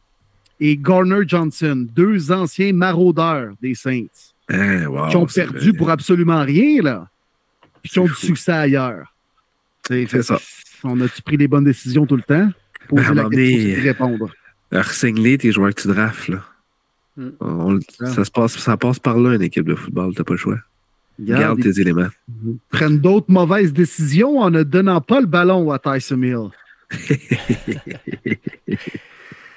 et 0.61 0.77
Garner 0.77 1.21
Johnson, 1.27 1.87
deux 1.95 2.33
anciens 2.33 2.73
maraudeurs 2.73 3.53
des 3.61 3.75
Saints. 3.75 4.07
Ah, 4.49 5.09
qui 5.11 5.17
ont 5.17 5.27
perdu 5.27 5.73
pour 5.73 5.91
absolument 5.91 6.43
rien, 6.43 6.83
là. 6.83 7.09
Puis 7.83 7.93
qui 7.93 7.99
ont 7.99 8.05
du 8.05 8.15
succès 8.15 8.53
ailleurs. 8.53 9.15
C'est 9.87 10.23
ça. 10.23 10.39
On 10.83 11.01
a-tu 11.01 11.23
pris 11.23 11.37
les 11.37 11.49
bonnes 11.49 11.65
décisions 11.65 12.07
tout 12.07 12.17
le 12.17 12.23
temps? 12.23 12.51
Pour 12.89 12.99
ben, 12.99 13.15
la 13.15 13.29
question, 13.29 13.83
répondre. 13.83 14.31
Ressingler 14.73 15.39
tes 15.39 15.53
joueurs 15.53 15.75
que 15.75 15.81
tu 15.81 15.89
drafts, 15.89 16.29
là. 16.29 16.45
Hmm. 17.17 17.79
ça, 18.01 18.25
se 18.25 18.31
passe, 18.31 18.59
ça 18.59 18.77
passe 18.77 18.99
par 18.99 19.19
là, 19.19 19.35
une 19.35 19.43
équipe 19.43 19.67
de 19.67 19.75
football, 19.75 20.15
t'as 20.15 20.25
pas 20.25 20.35
le 20.35 20.39
choix. 20.39 20.59
Garde, 21.21 21.61
tes 21.61 21.81
éléments. 21.81 22.09
Mhm. 22.29 22.59
Prennent 22.71 22.99
d'autres 22.99 23.31
mauvaises 23.31 23.73
décisions 23.73 24.39
en 24.41 24.51
ne 24.51 24.65
donnant 24.65 25.01
pas 25.01 25.21
le 25.21 25.27
ballon 25.27 25.71
à 25.71 25.79
Tyson 25.79 26.17
Mill. 26.17 26.49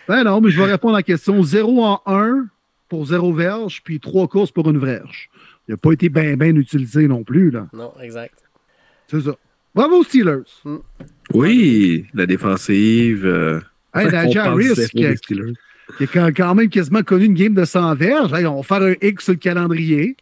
ben 0.07 0.23
non, 0.23 0.39
mais 0.39 0.51
je 0.51 0.61
vais 0.61 0.71
répondre 0.71 0.93
à 0.95 0.99
la 0.99 1.03
question 1.03 1.41
0 1.41 1.83
en 1.83 2.01
1 2.05 2.45
pour 2.89 3.05
0 3.05 3.33
verge, 3.33 3.81
puis 3.83 3.99
3 3.99 4.27
courses 4.27 4.51
pour 4.51 4.69
une 4.69 4.77
verge. 4.77 5.29
Il 5.67 5.71
n'a 5.71 5.77
pas 5.77 5.91
été 5.91 6.09
bien 6.09 6.37
ben 6.37 6.55
utilisé 6.55 7.07
non 7.07 7.23
plus. 7.23 7.49
Là. 7.51 7.67
Non, 7.73 7.91
exact. 8.01 8.43
C'est 9.07 9.21
ça. 9.21 9.35
Bravo 9.75 10.03
Steelers. 10.03 10.43
Hmm. 10.63 10.77
Oui, 11.33 12.05
la 12.13 12.25
défensive. 12.25 13.25
Euh, 13.25 13.59
hey, 13.93 14.07
Harris, 14.37 14.87
qui, 14.91 15.05
a 15.99 16.31
quand 16.31 16.55
même 16.55 16.69
quasiment 16.69 17.03
connu 17.03 17.25
une 17.25 17.33
game 17.33 17.53
de 17.53 17.65
100 17.65 17.95
verges. 17.95 18.31
on 18.33 18.61
va 18.61 18.63
faire 18.63 18.81
un 18.81 18.93
X 19.01 19.25
sur 19.25 19.33
le 19.33 19.39
calendrier. 19.39 20.15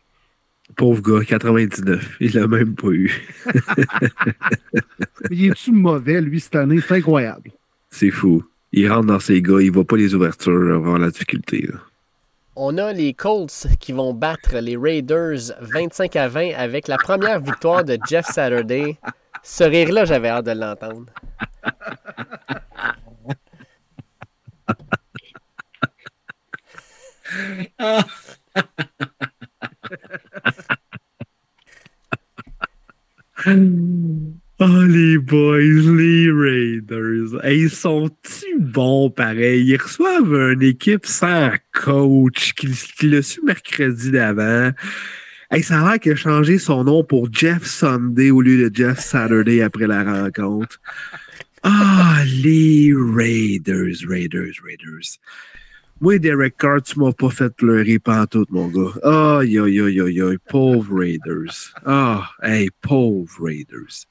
Pauvre 0.76 1.02
gars, 1.02 1.26
99. 1.26 2.18
Il 2.20 2.34
l'a 2.34 2.48
même 2.48 2.76
pas 2.76 2.90
eu. 2.90 3.12
il 5.30 5.46
est-tu 5.46 5.72
mauvais, 5.72 6.22
lui, 6.22 6.40
cette 6.40 6.56
année? 6.56 6.80
C'est 6.82 6.96
incroyable. 6.96 7.52
C'est 7.90 8.10
fou. 8.10 8.44
Il 8.72 8.92
rentre 8.92 9.06
dans 9.06 9.20
ses 9.20 9.42
gars, 9.42 9.62
il 9.62 9.72
voit 9.72 9.86
pas 9.86 9.96
les 9.96 10.16
ouvertures 10.16 10.76
avant 10.76 10.98
la 10.98 11.10
difficulté. 11.10 11.70
On 12.56 12.78
a 12.78 12.94
les 12.94 13.14
Colts 13.14 13.68
qui 13.80 13.92
vont 13.92 14.14
battre 14.14 14.58
les 14.58 14.76
Raiders 14.76 15.54
25 15.62 16.16
à 16.16 16.28
20 16.28 16.54
avec 16.58 16.88
la 16.88 16.98
première 16.98 17.40
victoire 17.40 17.84
de 17.84 17.98
Jeff 18.10 18.26
Saturday. 18.26 18.98
Ce 19.44 19.64
rire-là, 19.64 20.06
j'avais 20.06 20.30
hâte 20.30 20.46
de 20.46 20.52
l'entendre. 20.52 21.06
Oh, 34.58 34.84
les 34.88 35.18
boys, 35.18 35.60
les 35.60 36.32
Raiders. 36.32 37.46
ils 37.46 37.70
sont-ils 37.70 38.58
bons 38.58 39.10
pareil? 39.10 39.66
Ils 39.66 39.76
reçoivent 39.76 40.34
une 40.54 40.62
équipe 40.62 41.06
sans 41.06 41.52
coach 41.74 42.54
qui, 42.54 42.70
qui 42.98 43.10
l'a 43.10 43.22
su 43.22 43.42
mercredi 43.44 44.12
d'avant. 44.12 44.72
Hey, 45.52 45.62
ça 45.62 45.82
a 45.82 45.90
l'air 45.90 46.00
qu'il 46.00 46.14
a 46.14 46.16
changé 46.16 46.58
son 46.58 46.86
nom 46.86 47.04
pour 47.04 47.28
Jeff 47.34 47.66
Sunday 47.66 48.32
au 48.32 48.42
lieu 48.42 48.70
de 48.70 48.74
Jeff 48.74 49.00
Saturday 49.00 49.62
après 49.62 49.88
la 49.88 50.04
rencontre. 50.04 50.80
Ah, 51.62 52.24
les 52.26 52.94
Raiders, 52.96 54.08
Raiders, 54.08 54.54
Raiders. 54.64 55.20
Moi, 56.02 56.20
Derek 56.20 56.58
Carr, 56.58 56.82
tu 56.82 57.00
m'as 57.00 57.14
pas 57.14 57.30
fait 57.30 57.56
pleurer 57.56 58.00
pantoute, 58.00 58.52
mon 58.52 58.68
gars. 58.68 59.40
Aïe, 59.40 59.58
aïe, 59.58 59.80
aïe, 59.80 60.02
aïe, 60.02 60.22
aïe, 60.22 60.38
pauvre 60.50 61.00
Raiders. 61.00 61.74
Ah, 61.86 62.30
hey, 62.44 62.70
pauvre 62.82 63.32
Raiders. 63.40 64.06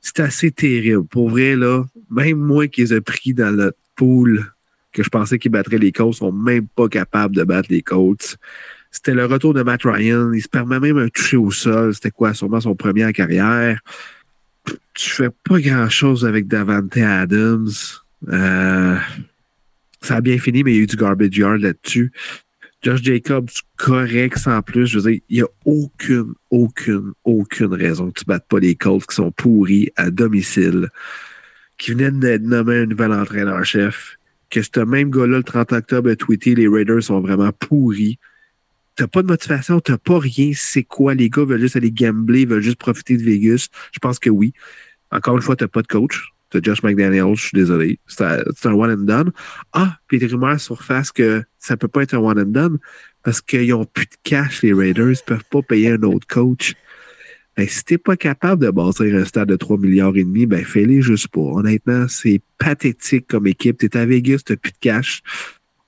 C'est 0.00 0.20
assez 0.20 0.52
terrible. 0.52 1.04
Pour 1.06 1.30
vrai, 1.30 1.56
là, 1.56 1.84
même 2.10 2.38
moi 2.38 2.68
qui 2.68 2.82
les 2.82 2.94
ai 2.94 3.00
pris 3.00 3.34
dans 3.34 3.54
le 3.54 3.72
pool 3.96 4.52
que 4.92 5.02
je 5.02 5.08
pensais 5.08 5.38
qu'ils 5.38 5.50
battraient 5.50 5.78
les 5.78 5.92
Colts, 5.92 6.14
sont 6.14 6.32
même 6.32 6.68
pas 6.68 6.88
capables 6.88 7.34
de 7.34 7.44
battre 7.44 7.68
les 7.70 7.82
Colts. 7.82 8.36
C'était 8.90 9.14
le 9.14 9.26
retour 9.26 9.54
de 9.54 9.62
Matt 9.62 9.82
Ryan. 9.84 10.32
Il 10.32 10.42
se 10.42 10.48
permet 10.48 10.80
même 10.80 10.98
un 10.98 11.08
toucher 11.08 11.36
au 11.36 11.50
sol. 11.50 11.94
C'était 11.94 12.10
quoi? 12.10 12.34
Sûrement 12.34 12.60
son 12.60 12.74
premier 12.74 13.04
en 13.04 13.12
carrière. 13.12 13.80
Tu 14.94 15.10
fais 15.10 15.30
pas 15.48 15.60
grand-chose 15.60 16.24
avec 16.24 16.48
Davante 16.48 16.96
Adams. 16.96 17.68
Euh, 18.28 18.96
ça 20.00 20.16
a 20.16 20.20
bien 20.20 20.38
fini, 20.38 20.62
mais 20.64 20.72
il 20.72 20.76
y 20.76 20.80
a 20.80 20.82
eu 20.82 20.86
du 20.86 20.96
garbage 20.96 21.36
yard 21.36 21.60
là-dessus. 21.60 22.12
Josh 22.82 23.02
Jacobs, 23.02 23.50
correct 23.76 24.38
sans 24.38 24.62
plus. 24.62 24.86
Je 24.86 24.98
veux 24.98 25.10
dire, 25.10 25.20
il 25.28 25.36
n'y 25.36 25.42
a 25.42 25.48
aucune, 25.66 26.32
aucune, 26.50 27.12
aucune 27.24 27.74
raison 27.74 28.10
que 28.10 28.20
tu 28.20 28.24
ne 28.26 28.34
battes 28.34 28.48
pas 28.48 28.58
les 28.58 28.74
Colts 28.74 29.06
qui 29.06 29.14
sont 29.14 29.30
pourris 29.30 29.90
à 29.96 30.10
domicile, 30.10 30.88
qui 31.76 31.92
venaient 31.92 32.38
de 32.38 32.46
nommer 32.46 32.78
un 32.78 32.86
nouvel 32.86 33.12
entraîneur-chef, 33.12 34.16
que 34.48 34.62
ce 34.62 34.80
même 34.80 35.10
gars-là, 35.10 35.38
le 35.38 35.42
30 35.42 35.72
octobre, 35.72 36.10
a 36.10 36.16
tweeté 36.16 36.54
les 36.54 36.68
Raiders 36.68 37.02
sont 37.02 37.20
vraiment 37.20 37.52
pourris. 37.52 38.18
T'as 38.96 39.06
pas 39.06 39.22
de 39.22 39.28
motivation, 39.28 39.80
t'as 39.80 39.98
pas 39.98 40.18
rien. 40.18 40.52
C'est 40.54 40.82
quoi? 40.82 41.14
Les 41.14 41.28
gars 41.28 41.44
veulent 41.44 41.60
juste 41.60 41.76
aller 41.76 41.92
gambler, 41.92 42.46
veulent 42.46 42.62
juste 42.62 42.78
profiter 42.78 43.16
de 43.16 43.22
Vegas. 43.22 43.68
Je 43.92 43.98
pense 43.98 44.18
que 44.18 44.30
oui. 44.30 44.52
Encore 45.10 45.36
une 45.36 45.42
fois, 45.42 45.56
t'as 45.56 45.68
pas 45.68 45.82
de 45.82 45.86
coach. 45.86 46.32
T'as 46.50 46.60
Josh 46.62 46.82
McDaniels, 46.82 47.36
je 47.36 47.42
suis 47.42 47.56
désolé. 47.56 47.98
C'est 48.06 48.24
un 48.24 48.72
one 48.72 48.90
and 48.90 49.04
done. 49.04 49.32
Ah, 49.72 49.98
puis 50.08 50.18
les 50.18 50.26
rumeurs 50.26 50.60
surface 50.60 51.12
que 51.12 51.42
ça 51.58 51.76
peut 51.76 51.88
pas 51.88 52.02
être 52.02 52.14
un 52.14 52.18
one 52.18 52.40
and 52.40 52.46
done 52.46 52.78
parce 53.22 53.40
qu'ils 53.40 53.72
ont 53.74 53.84
plus 53.84 54.06
de 54.06 54.16
cash, 54.24 54.62
les 54.62 54.72
Raiders, 54.72 55.12
ils 55.12 55.24
peuvent 55.24 55.44
pas 55.50 55.62
payer 55.62 55.92
un 55.92 56.02
autre 56.02 56.26
coach. 56.26 56.74
Ben, 57.56 57.68
si 57.68 57.84
t'es 57.84 57.98
pas 57.98 58.16
capable 58.16 58.64
de 58.64 58.70
bâtir 58.70 59.14
un 59.14 59.24
stade 59.24 59.48
de 59.48 59.56
3 59.56 59.78
milliards 59.78 60.16
et 60.16 60.24
demi, 60.24 60.46
ben 60.46 60.64
fais-les 60.64 61.02
juste 61.02 61.28
pas. 61.28 61.40
Honnêtement, 61.40 62.06
c'est 62.08 62.40
pathétique 62.58 63.26
comme 63.26 63.46
équipe. 63.46 63.78
T'es 63.78 63.96
à 63.96 64.06
Vegas, 64.06 64.42
t'as 64.44 64.56
plus 64.56 64.72
de 64.72 64.78
cash. 64.80 65.22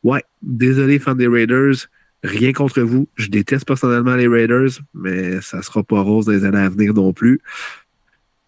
Ouais, 0.03 0.23
désolé, 0.43 0.99
fan 0.99 1.17
des 1.17 1.29
Raiders. 1.29 1.89
Rien 2.25 2.53
contre 2.53 2.83
vous. 2.83 3.09
Je 3.17 3.29
déteste 3.29 3.67
personnellement 3.67 4.15
les 4.15 4.29
Raiders, 4.29 4.71
mais 4.95 5.41
ça 5.41 5.63
sera 5.63 5.83
pas 5.83 6.01
rose 6.01 6.27
dans 6.27 6.33
les 6.33 6.45
années 6.45 6.59
à 6.59 6.69
venir 6.69 6.95
non 6.95 7.13
plus. 7.13 7.41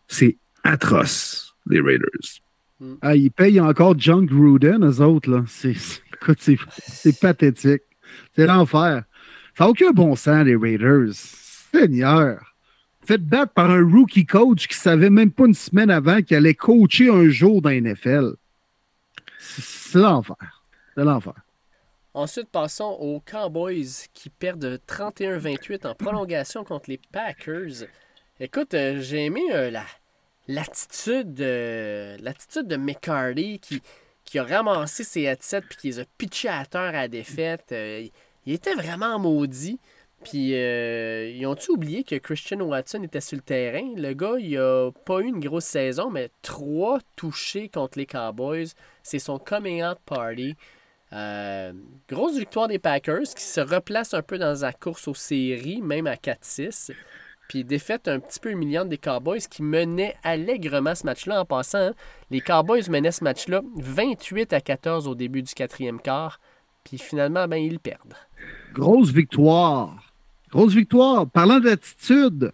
C'est 0.07 0.37
atroce, 0.63 1.44
les 1.67 1.81
Raiders. 1.81 2.41
Ah, 3.01 3.15
ils 3.15 3.31
payent 3.31 3.61
encore 3.61 3.95
John 3.99 4.27
Gruden, 4.27 4.85
eux 4.85 5.01
autres. 5.01 5.31
Là. 5.31 5.45
C'est, 5.47 5.75
c'est, 5.75 7.21
pathétique. 7.21 7.83
C'est 8.35 8.47
l'enfer. 8.47 9.05
Ça 9.57 9.65
n'a 9.65 9.71
aucun 9.71 9.93
bon 9.93 10.17
sens, 10.17 10.45
les 10.45 10.57
Raiders. 10.57 11.13
Seigneur. 11.13 12.55
Faites 13.07 13.25
battre 13.25 13.53
par 13.53 13.71
un 13.71 13.85
rookie 13.85 14.27
coach 14.27 14.67
qui 14.67 14.77
savait 14.77 15.11
même 15.11 15.31
pas 15.31 15.47
une 15.47 15.55
semaine 15.55 15.91
avant 15.91 16.23
qu'il 16.23 16.37
allait 16.37 16.55
coacher 16.55 17.11
un 17.11 17.29
jour 17.29 17.61
dans 17.61 17.71
la 17.71 17.81
NFL. 17.81 18.35
C'est 19.39 19.99
l'enfer. 19.99 20.65
C'est 20.95 21.05
l'enfer. 21.05 21.35
Ensuite, 22.15 22.49
passons 22.49 22.97
aux 23.01 23.21
Cowboys 23.21 24.09
qui 24.15 24.31
perdent 24.31 24.81
31-28 24.89 25.87
en 25.87 25.95
prolongation 25.95 26.65
contre 26.65 26.89
les 26.89 27.01
Packers. 27.13 27.89
Écoute, 28.41 28.73
euh, 28.75 29.01
j'ai 29.01 29.25
aimé 29.27 29.43
euh, 29.53 29.71
la, 29.71 29.85
l'attitude, 30.49 31.41
euh, 31.41 32.17
l'attitude 32.21 32.67
de 32.67 32.77
McCarty 32.77 33.59
qui, 33.59 33.83
qui 34.25 34.39
a 34.39 34.45
ramassé 34.45 35.05
ses 35.05 35.23
headsets 35.23 35.63
puis 35.63 35.79
qui 35.79 35.87
les 35.89 36.01
a 36.01 36.05
pitchés 36.19 36.49
à 36.49 36.65
terre 36.67 36.95
à 36.95 37.09
défaite. 37.09 37.75
il 38.47 38.53
était 38.53 38.75
vraiment 38.75 39.19
maudit. 39.19 39.79
Puis, 40.23 40.53
ils 40.53 41.47
ont-tu 41.47 41.73
oublié 41.73 42.03
que 42.03 42.17
Christian 42.17 42.61
Watson 42.61 43.03
était 43.03 43.21
sur 43.21 43.37
le 43.37 43.43
terrain? 43.43 43.93
Le 43.95 44.15
gars, 44.15 44.37
il 44.39 44.57
a 44.57 44.91
pas 45.05 45.21
eu 45.21 45.27
une 45.27 45.41
grosse 45.41 45.67
saison, 45.67 46.09
mais 46.09 46.31
trois 46.41 46.99
touchés 47.15 47.69
contre 47.69 47.99
les 47.99 48.07
Cowboys. 48.07 48.69
C'est 49.03 49.19
son 49.19 49.39
coming 49.39 49.85
out 49.85 49.99
party. 50.07 50.57
Euh, 51.15 51.73
grosse 52.09 52.37
victoire 52.37 52.67
des 52.67 52.81
Packers 52.81 53.35
qui 53.37 53.45
se 53.45 53.61
replacent 53.61 54.15
un 54.15 54.23
peu 54.23 54.37
dans 54.37 54.63
la 54.63 54.73
course 54.73 55.07
aux 55.07 55.15
séries, 55.15 55.81
même 55.81 56.07
à 56.07 56.17
4-6. 56.17 56.91
Puis 57.49 57.65
défaite 57.65 58.09
un 58.09 58.21
petit 58.21 58.41
peu 58.41 58.51
humiliante 58.51 58.89
des 58.89 58.99
Cowboys 58.99 59.41
qui 59.41 59.63
menaient 59.63 60.17
allègrement 60.23 60.95
ce 60.95 61.05
match-là 61.05 61.43
en 61.43 61.45
passant. 61.45 61.89
Hein. 61.89 61.95
Les 62.31 62.41
Cowboys 62.41 62.89
menaient 62.89 63.13
ce 63.13 63.25
match-là 63.25 63.61
28 63.77 64.53
à 64.53 64.61
14 64.61 65.09
au 65.09 65.15
début 65.15 65.43
du 65.43 65.53
quatrième 65.53 66.01
quart. 66.01 66.41
Puis 66.85 66.99
finalement, 66.99 67.47
ben, 67.49 67.57
ils 67.57 67.79
perdent. 67.79 68.15
Grosse 68.73 69.11
victoire. 69.11 70.13
Grosse 70.51 70.75
victoire. 70.75 71.29
Parlant 71.29 71.61
d'attitude, 71.61 72.53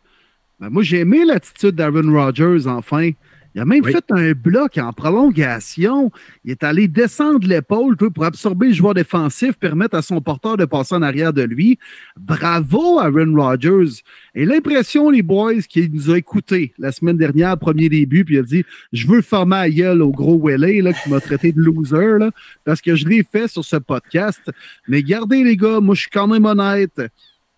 ben, 0.59 0.71
moi 0.71 0.83
j'ai 0.83 1.01
aimé 1.01 1.25
l'attitude 1.25 1.77
d'Aaron 1.77 2.13
Rodgers 2.13 2.67
enfin. 2.67 3.11
Il 3.55 3.61
a 3.61 3.65
même 3.65 3.85
fait 3.85 4.05
un 4.11 4.33
bloc 4.33 4.79
en 4.79 4.93
prolongation. 4.93 6.13
Il 6.45 6.53
est 6.53 6.63
allé 6.63 6.87
descendre 6.87 7.49
l'épaule 7.49 7.97
pour 7.97 8.25
absorber 8.25 8.69
le 8.69 8.75
joueur 8.75 8.95
défensif, 8.95 9.55
permettre 9.55 9.97
à 9.97 10.03
son 10.03 10.21
porteur 10.21 10.57
de 10.57 10.65
passer 10.65 10.95
en 10.95 11.03
arrière 11.03 11.33
de 11.33 11.43
lui. 11.43 11.79
Bravo 12.17 13.01
Aaron 13.01 13.35
Rodgers. 13.35 14.03
Et 14.37 14.45
l'impression, 14.45 15.11
les 15.11 15.23
boys, 15.23 15.63
qu'il 15.69 15.93
nous 15.93 16.11
a 16.11 16.19
écoutés 16.19 16.73
la 16.79 16.93
semaine 16.93 17.17
dernière, 17.17 17.59
premier 17.59 17.89
début, 17.89 18.25
puis 18.25 18.37
il 18.37 18.39
a 18.39 18.43
dit 18.43 18.65
Je 18.93 19.09
veux 19.09 19.23
former 19.23 19.57
à 19.57 19.71
gueule 19.71 20.03
au 20.03 20.11
gros 20.11 20.41
Welly 20.41 20.81
là, 20.81 20.93
qui 20.93 21.11
m'a 21.11 21.21
traité 21.21 21.51
de 21.51 21.61
loser, 21.61 22.19
là, 22.19 22.31
parce 22.65 22.81
que 22.81 22.95
je 22.95 23.09
l'ai 23.09 23.25
fait 23.25 23.49
sur 23.49 23.65
ce 23.65 23.77
podcast. 23.77 24.41
Mais 24.87 25.03
gardez, 25.03 25.43
les 25.43 25.57
gars, 25.57 25.81
moi, 25.81 25.97
je 25.97 26.03
suis 26.03 26.11
quand 26.11 26.29
même 26.29 26.45
honnête 26.45 27.01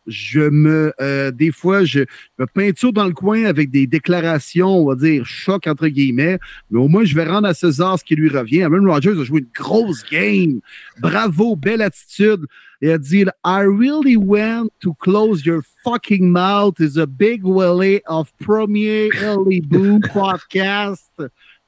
je 0.07 0.41
me, 0.41 0.93
euh, 1.01 1.31
des 1.31 1.53
fois, 1.53 1.85
je 1.85 2.01
me 2.39 2.47
peinture 2.47 2.93
dans 2.93 3.07
le 3.07 3.13
coin 3.13 3.45
avec 3.45 3.71
des 3.71 3.87
déclarations, 3.87 4.69
on 4.69 4.87
va 4.87 4.95
dire, 4.95 5.25
choc 5.25 5.67
entre 5.67 5.89
guillemets, 5.89 6.39
mais 6.71 6.79
au 6.79 6.89
moins, 6.89 7.05
je 7.05 7.15
vais 7.15 7.25
rendre 7.25 7.49
à 7.49 7.55
César 7.55 7.99
ce 7.99 8.05
qui 8.05 8.15
lui 8.15 8.29
revient. 8.29 8.63
Aaron 8.63 8.85
Rodgers 8.87 9.21
a 9.21 9.25
joué 9.25 9.41
une 9.41 9.51
grosse 9.55 10.05
game. 10.11 10.61
Bravo, 11.01 11.57
belle 11.57 11.83
attitude. 11.83 12.47
Il 12.81 12.91
a 12.91 12.99
dit, 12.99 13.25
I 13.45 13.63
really 13.63 14.17
went 14.17 14.71
to 14.81 14.95
close 14.95 15.47
your 15.47 15.63
fucking 15.85 16.29
mouth 16.29 16.81
is 16.81 16.99
a 16.99 17.07
big 17.07 17.45
willy 17.45 18.03
of 18.07 18.33
Premier 18.39 19.09
Ellie 19.15 19.61
Boo 19.61 20.01
podcast. 20.13 21.13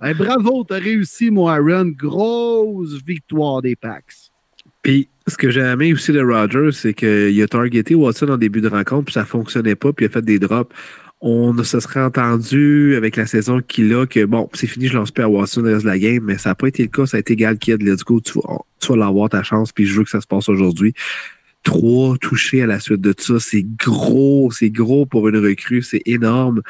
bravo, 0.01 0.65
t'as 0.65 0.81
réussi, 0.81 1.31
mon 1.31 1.47
Aaron. 1.47 1.93
Grosse 1.97 3.01
victoire 3.05 3.63
des 3.63 3.77
Packs. 3.77 4.33
Puis, 4.83 5.09
ce 5.27 5.37
que 5.37 5.51
j'ai 5.51 5.61
aimé 5.61 5.93
aussi 5.93 6.13
de 6.13 6.21
Rogers, 6.21 6.73
c'est 6.73 6.95
qu'il 6.95 7.43
a 7.43 7.49
targeté 7.49 7.95
Watson 7.95 8.29
en 8.29 8.37
début 8.37 8.61
de 8.61 8.69
rencontre, 8.69 9.07
puis 9.07 9.15
ça 9.15 9.25
fonctionnait 9.25 9.75
pas, 9.75 9.93
puis 9.93 10.05
il 10.05 10.09
a 10.09 10.13
fait 10.13 10.25
des 10.25 10.39
drops. 10.39 10.75
On 11.21 11.57
se 11.63 11.81
serait 11.81 12.03
entendu 12.03 12.95
avec 12.97 13.17
la 13.17 13.25
saison 13.25 13.63
qu'il 13.63 13.95
a 13.95 14.07
que 14.07 14.27
bon, 14.27 14.51
c'est 14.53 14.67
fini, 14.67 14.89
je 14.89 14.95
lance 14.95 15.11
plus 15.11 15.25
à 15.25 15.29
Watson 15.29 15.63
le 15.63 15.73
reste 15.73 15.85
de 15.85 15.91
la 15.91 15.99
game, 15.99 16.23
mais 16.23 16.37
ça 16.37 16.51
n'a 16.51 16.55
pas 16.55 16.69
été 16.69 16.83
le 16.83 16.91
cas. 16.91 17.07
Ça 17.07 17.17
a 17.17 17.21
été 17.21 17.33
égal 17.33 17.57
kid, 17.57 17.83
let's 17.83 18.05
go, 18.05 18.21
tu 18.21 18.35
vas, 18.35 18.59
vas 18.87 18.97
l'avoir 18.97 19.31
ta 19.31 19.43
chance, 19.43 19.73
puis 19.73 19.87
je 19.87 19.97
veux 19.97 20.05
que 20.05 20.11
ça 20.11 20.21
se 20.21 20.27
passe 20.27 20.51
aujourd'hui 20.51 20.95
trois 21.65 22.17
touchés 22.19 22.63
à 22.63 22.67
la 22.67 22.79
suite 22.79 23.01
de 23.01 23.13
ça. 23.19 23.41
C'est 23.41 23.65
gros, 23.65 24.51
c'est 24.53 24.71
gros 24.71 25.07
pour 25.07 25.29
une 25.29 25.39
recrue, 25.39 25.83
c'est 25.83 26.03
énorme, 26.07 26.63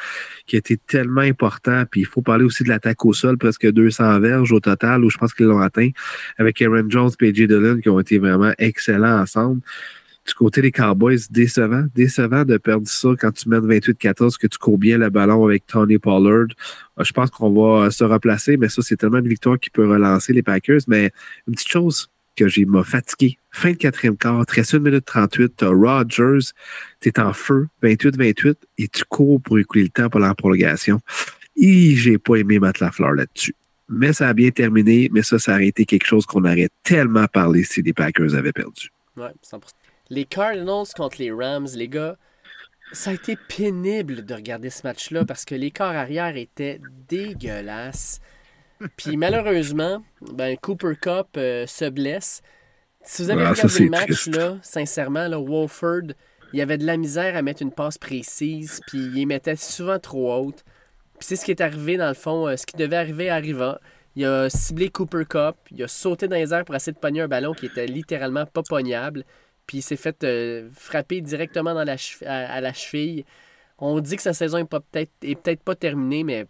qui 0.47 0.55
a 0.55 0.59
été 0.59 0.77
tellement 0.77 1.21
important. 1.21 1.83
Puis 1.89 2.01
il 2.01 2.07
faut 2.07 2.21
parler 2.21 2.45
aussi 2.45 2.63
de 2.63 2.69
l'attaque 2.69 3.05
au 3.05 3.13
sol, 3.13 3.37
presque 3.37 3.69
200 3.69 4.19
verges 4.21 4.51
au 4.51 4.59
total, 4.59 5.03
où 5.03 5.09
je 5.09 5.17
pense 5.17 5.33
qu'ils 5.33 5.45
l'ont 5.45 5.59
atteint, 5.59 5.89
avec 6.37 6.61
Aaron 6.61 6.89
Jones 6.89 7.11
et. 7.21 7.31
Dillon, 7.35 7.79
qui 7.79 7.89
ont 7.89 7.99
été 7.99 8.17
vraiment 8.17 8.53
excellents 8.57 9.19
ensemble. 9.19 9.61
Du 10.25 10.33
côté 10.33 10.61
des 10.61 10.71
Cowboys, 10.71 11.19
décevant, 11.29 11.85
décevant 11.93 12.45
de 12.45 12.57
perdre 12.57 12.87
ça 12.87 13.09
quand 13.19 13.31
tu 13.31 13.47
mets 13.47 13.59
28-14, 13.59 14.37
que 14.37 14.47
tu 14.47 14.57
cours 14.57 14.79
bien 14.79 14.97
le 14.97 15.09
ballon 15.09 15.45
avec 15.45 15.67
Tony 15.67 15.99
Pollard. 15.99 16.47
Euh, 16.97 17.03
je 17.03 17.11
pense 17.13 17.29
qu'on 17.29 17.51
va 17.51 17.91
se 17.91 18.03
replacer, 18.03 18.57
mais 18.57 18.69
ça, 18.69 18.81
c'est 18.81 18.95
tellement 18.95 19.19
une 19.19 19.27
victoire 19.27 19.59
qui 19.59 19.69
peut 19.69 19.87
relancer 19.87 20.33
les 20.33 20.41
Packers. 20.41 20.79
Mais 20.87 21.11
une 21.47 21.53
petite 21.53 21.69
chose, 21.69 22.09
que 22.35 22.47
j'ai 22.47 22.65
m'a 22.65 22.83
fatigué. 22.83 23.37
Fin 23.51 23.71
de 23.71 23.77
quatrième 23.77 24.17
quart, 24.17 24.45
13 24.45 24.75
minute 24.75 25.05
38, 25.05 25.53
t'as 25.57 25.67
Rogers, 25.67 26.51
t'es 26.99 27.19
en 27.19 27.33
feu, 27.33 27.67
28-28, 27.83 28.55
et 28.77 28.87
tu 28.87 29.03
cours 29.05 29.41
pour 29.41 29.59
écouler 29.59 29.83
le 29.83 29.89
temps 29.89 30.09
pour 30.09 30.19
la 30.19 30.35
prolongation. 30.35 30.99
Et 31.55 31.95
j'ai 31.95 32.17
pas 32.17 32.35
aimé 32.35 32.59
mettre 32.59 32.83
la 32.83 32.91
fleur 32.91 33.13
là-dessus. 33.13 33.55
Mais 33.87 34.13
ça 34.13 34.29
a 34.29 34.33
bien 34.33 34.49
terminé, 34.49 35.09
mais 35.11 35.21
ça, 35.21 35.39
ça 35.39 35.53
aurait 35.53 35.67
été 35.67 35.85
quelque 35.85 36.05
chose 36.05 36.25
qu'on 36.25 36.43
aurait 36.43 36.69
tellement 36.83 37.27
parlé 37.27 37.63
si 37.63 37.81
les 37.81 37.93
Packers 37.93 38.35
avaient 38.35 38.51
perdu. 38.51 38.89
Ouais, 39.15 39.31
100%. 39.43 39.59
Les 40.09 40.25
Cardinals 40.25 40.87
contre 40.95 41.17
les 41.19 41.31
Rams, 41.31 41.67
les 41.75 41.87
gars, 41.87 42.17
ça 42.91 43.11
a 43.11 43.13
été 43.13 43.35
pénible 43.35 44.25
de 44.25 44.33
regarder 44.33 44.69
ce 44.69 44.81
match-là 44.83 45.25
parce 45.25 45.45
que 45.45 45.55
les 45.55 45.71
corps 45.71 45.87
arrière 45.87 46.35
étaient 46.35 46.79
dégueulasses. 47.09 48.19
Puis 48.97 49.17
malheureusement, 49.17 50.03
ben, 50.33 50.57
Cooper 50.57 50.95
Cup 50.99 51.27
euh, 51.37 51.65
se 51.67 51.85
blesse. 51.85 52.41
Si 53.03 53.23
vous 53.23 53.29
avez 53.29 53.45
regardé 53.45 53.79
le 53.79 53.89
match, 53.89 54.27
là, 54.27 54.57
sincèrement, 54.61 55.27
là, 55.27 55.37
Wolford, 55.37 56.13
il 56.53 56.61
avait 56.61 56.77
de 56.77 56.85
la 56.85 56.97
misère 56.97 57.35
à 57.35 57.41
mettre 57.41 57.61
une 57.61 57.71
passe 57.71 57.97
précise, 57.97 58.81
puis 58.87 59.11
il 59.15 59.25
mettait 59.27 59.55
souvent 59.55 59.99
trop 59.99 60.33
haute. 60.33 60.63
Puis 61.19 61.27
c'est 61.27 61.35
ce 61.35 61.45
qui 61.45 61.51
est 61.51 61.61
arrivé, 61.61 61.97
dans 61.97 62.07
le 62.07 62.13
fond, 62.13 62.47
euh, 62.47 62.57
ce 62.57 62.65
qui 62.65 62.75
devait 62.75 62.95
arriver 62.95 63.29
arriva. 63.29 63.79
Il 64.15 64.25
a 64.25 64.49
ciblé 64.49 64.89
Cooper 64.89 65.25
Cup. 65.27 65.55
Il 65.71 65.83
a 65.83 65.87
sauté 65.87 66.27
dans 66.27 66.35
les 66.35 66.53
airs 66.53 66.65
pour 66.65 66.75
essayer 66.75 66.93
de 66.93 66.99
pogner 66.99 67.21
un 67.21 67.27
ballon 67.27 67.53
qui 67.53 67.65
était 67.65 67.85
littéralement 67.85 68.45
pas 68.45 68.63
pognable. 68.63 69.23
Puis 69.67 69.79
il 69.79 69.81
s'est 69.81 69.97
fait 69.97 70.23
euh, 70.23 70.69
frapper 70.73 71.21
directement 71.21 71.73
dans 71.73 71.83
la 71.83 71.95
à, 72.25 72.61
la 72.61 72.73
cheville. 72.73 73.25
On 73.77 73.99
dit 73.99 74.15
que 74.15 74.21
sa 74.21 74.33
saison 74.33 74.57
est 74.59 74.65
peut-être 74.65 75.11
peut 75.19 75.55
pas 75.57 75.75
terminée, 75.75 76.23
mais 76.23 76.45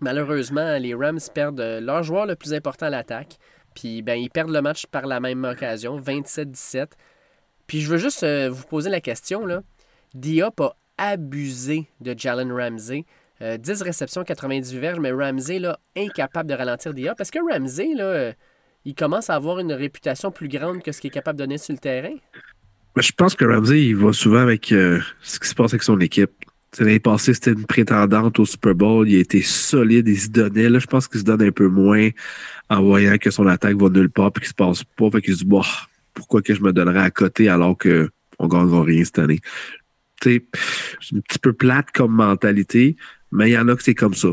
malheureusement, 0.00 0.78
les 0.78 0.94
Rams 0.94 1.20
perdent 1.32 1.60
euh, 1.60 1.80
leur 1.80 2.02
joueur 2.02 2.26
le 2.26 2.36
plus 2.36 2.54
important 2.54 2.86
à 2.86 2.90
l'attaque. 2.90 3.38
Puis 3.74 4.02
ben, 4.02 4.14
ils 4.14 4.30
perdent 4.30 4.50
le 4.50 4.62
match 4.62 4.86
par 4.86 5.06
la 5.06 5.20
même 5.20 5.44
occasion, 5.44 6.00
27-17. 6.00 6.88
Puis 7.66 7.80
je 7.80 7.90
veux 7.90 7.98
juste 7.98 8.22
euh, 8.22 8.48
vous 8.50 8.64
poser 8.64 8.90
la 8.90 9.00
question. 9.00 9.46
Là. 9.46 9.62
Diop 10.14 10.60
a 10.60 10.74
abusé 10.96 11.86
de 12.00 12.14
Jalen 12.16 12.52
Ramsey. 12.52 13.04
10 13.40 13.44
euh, 13.44 13.84
réceptions, 13.84 14.24
98 14.24 14.78
verges, 14.80 14.98
mais 14.98 15.12
Ramsey, 15.12 15.60
là, 15.60 15.78
incapable 15.96 16.48
de 16.50 16.54
ralentir 16.54 16.92
Diop. 16.92 17.16
Parce 17.16 17.30
que 17.30 17.38
Ramsey, 17.38 17.94
là, 17.94 18.32
il 18.84 18.96
commence 18.96 19.30
à 19.30 19.36
avoir 19.36 19.60
une 19.60 19.72
réputation 19.72 20.32
plus 20.32 20.48
grande 20.48 20.82
que 20.82 20.90
ce 20.90 21.00
qu'il 21.00 21.08
est 21.08 21.12
capable 21.14 21.38
de 21.38 21.44
donner 21.44 21.58
sur 21.58 21.72
le 21.72 21.78
terrain? 21.78 22.14
je 22.96 23.12
pense 23.12 23.36
que 23.36 23.44
Ramsey, 23.44 23.84
il 23.84 23.94
va 23.94 24.12
souvent 24.12 24.40
avec 24.40 24.66
ce 24.66 25.38
qui 25.38 25.48
se 25.48 25.54
passe 25.54 25.72
avec 25.72 25.84
son 25.84 26.00
équipe. 26.00 26.32
L'année 26.78 27.00
passée, 27.00 27.34
c'était 27.34 27.52
une 27.52 27.64
prétendante 27.64 28.38
au 28.38 28.44
Super 28.44 28.74
Bowl. 28.74 29.08
Il 29.08 29.16
a 29.16 29.20
été 29.20 29.42
solide, 29.42 30.06
il 30.06 30.18
se 30.18 30.28
donnait. 30.28 30.68
Là, 30.68 30.78
je 30.78 30.86
pense 30.86 31.08
qu'il 31.08 31.20
se 31.20 31.24
donne 31.24 31.42
un 31.42 31.50
peu 31.50 31.68
moins 31.68 32.10
en 32.68 32.82
voyant 32.82 33.16
que 33.18 33.30
son 33.30 33.46
attaque 33.46 33.76
va 33.76 33.88
nulle 33.88 34.10
part 34.10 34.30
et 34.36 34.40
qu'il 34.40 34.48
se 34.48 34.54
passe 34.54 34.84
pas. 34.84 35.10
Fait 35.10 35.22
qu'il 35.22 35.34
se 35.34 35.44
dit, 35.44 35.46
bah, 35.46 35.62
pourquoi 36.14 36.42
que 36.42 36.54
je 36.54 36.60
me 36.60 36.72
donnerais 36.72 37.00
à 37.00 37.10
côté 37.10 37.48
alors 37.48 37.76
qu'on 37.78 38.08
ne 38.40 38.48
gagnera 38.48 38.84
rien 38.84 39.04
cette 39.04 39.18
année? 39.18 39.40
C'est 40.22 40.42
un 41.14 41.20
petit 41.20 41.38
peu 41.38 41.52
plate 41.52 41.90
comme 41.92 42.12
mentalité, 42.12 42.96
mais 43.30 43.50
il 43.50 43.52
y 43.52 43.58
en 43.58 43.68
a 43.68 43.76
que 43.76 43.82
c'est 43.82 43.94
comme 43.94 44.14
ça, 44.14 44.28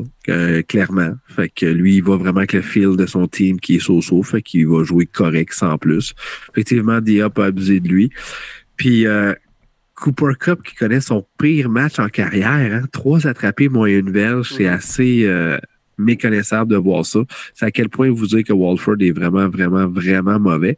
clairement. 0.67 1.13
Fait 1.27 1.49
que 1.49 1.65
lui, 1.65 1.97
il 1.97 2.03
va 2.03 2.17
vraiment 2.17 2.39
avec 2.39 2.53
le 2.53 2.61
fil 2.61 2.97
de 2.97 3.05
son 3.05 3.27
team 3.27 3.59
qui 3.59 3.75
est 3.75 3.79
so-so, 3.79 4.23
fait 4.23 4.41
qu'il 4.41 4.67
va 4.67 4.83
jouer 4.83 5.05
correct 5.05 5.53
sans 5.53 5.77
plus. 5.77 6.13
Effectivement, 6.51 7.01
Diop 7.01 7.38
a 7.39 7.45
abusé 7.45 7.79
de 7.79 7.88
lui. 7.88 8.09
Puis 8.77 9.05
euh, 9.05 9.33
Cooper 9.95 10.33
Cup 10.39 10.61
qui 10.63 10.75
connaît 10.75 11.01
son 11.01 11.25
pire 11.39 11.69
match 11.69 11.99
en 11.99 12.09
carrière, 12.09 12.49
hein? 12.73 12.83
trois 12.91 13.27
attrapés 13.27 13.69
moins 13.69 13.87
une 13.87 14.11
verge, 14.11 14.51
c'est 14.51 14.67
assez 14.67 15.23
euh, 15.25 15.57
méconnaissable 15.97 16.71
de 16.71 16.77
voir 16.77 17.05
ça. 17.05 17.19
C'est 17.53 17.65
à 17.65 17.71
quel 17.71 17.89
point 17.89 18.09
vous 18.09 18.27
dire 18.27 18.43
que 18.43 18.53
Walford 18.53 18.97
est 18.99 19.11
vraiment, 19.11 19.47
vraiment, 19.47 19.87
vraiment 19.87 20.39
mauvais. 20.39 20.77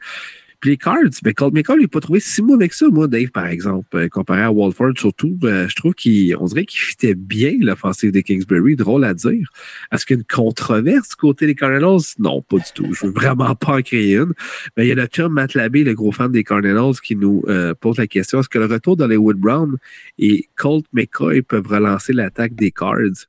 Puis 0.60 0.72
les 0.72 0.78
Cards, 0.78 1.22
ben 1.22 1.34
Colt 1.34 1.54
McCall, 1.54 1.78
il 1.80 1.84
n'a 1.84 1.88
pas 1.88 2.00
trouvé 2.00 2.20
si 2.20 2.42
mauvais 2.42 2.68
que 2.68 2.76
ça, 2.76 2.88
moi, 2.90 3.08
Dave, 3.08 3.30
par 3.30 3.46
exemple, 3.46 3.96
euh, 3.96 4.10
comparé 4.10 4.42
à 4.42 4.52
Walford, 4.52 4.94
surtout. 4.98 5.38
Euh, 5.44 5.68
je 5.68 5.76
trouve 5.76 5.94
qu'on 5.94 6.46
dirait 6.46 6.66
qu'il 6.66 6.80
fitait 6.80 7.14
bien 7.14 7.54
l'offensive 7.60 8.12
des 8.12 8.24
Kingsbury, 8.24 8.76
drôle 8.76 9.04
à 9.04 9.14
dire. 9.14 9.52
Est-ce 9.92 10.06
qu'il 10.06 10.16
y 10.16 10.20
a 10.20 10.22
une 10.22 10.26
controverse 10.26 11.10
du 11.10 11.16
côté 11.16 11.46
des 11.46 11.54
Cardinals? 11.54 12.00
Non, 12.18 12.42
pas 12.42 12.58
du 12.58 12.72
tout. 12.74 12.92
Je 12.92 13.06
veux 13.06 13.12
vraiment 13.12 13.54
pas 13.54 13.78
en 13.78 13.82
créer 13.82 14.16
une. 14.16 14.34
Mais 14.76 14.86
il 14.86 14.90
y 14.90 14.92
a 14.92 14.96
le 14.96 15.06
chum 15.06 15.32
Matt 15.32 15.54
Labé, 15.54 15.84
le 15.84 15.94
gros 15.94 16.12
fan 16.12 16.32
des 16.32 16.44
Cardinals, 16.44 16.96
qui 17.04 17.16
nous 17.16 17.44
euh, 17.48 17.76
pose 17.76 17.98
la 17.98 18.08
question 18.08 18.40
est-ce 18.40 18.50
que 18.50 18.60
le 18.60 18.66
retour 18.66 18.98
d'Hollywood 18.98 19.38
Brown 19.38 19.78
et 20.18 20.50
Colt 20.56 20.86
McCoy 20.92 21.44
peuvent 21.44 21.68
relancer 21.68 22.14
l'attaque 22.14 22.56
des 22.56 22.72
Cards? 22.72 23.28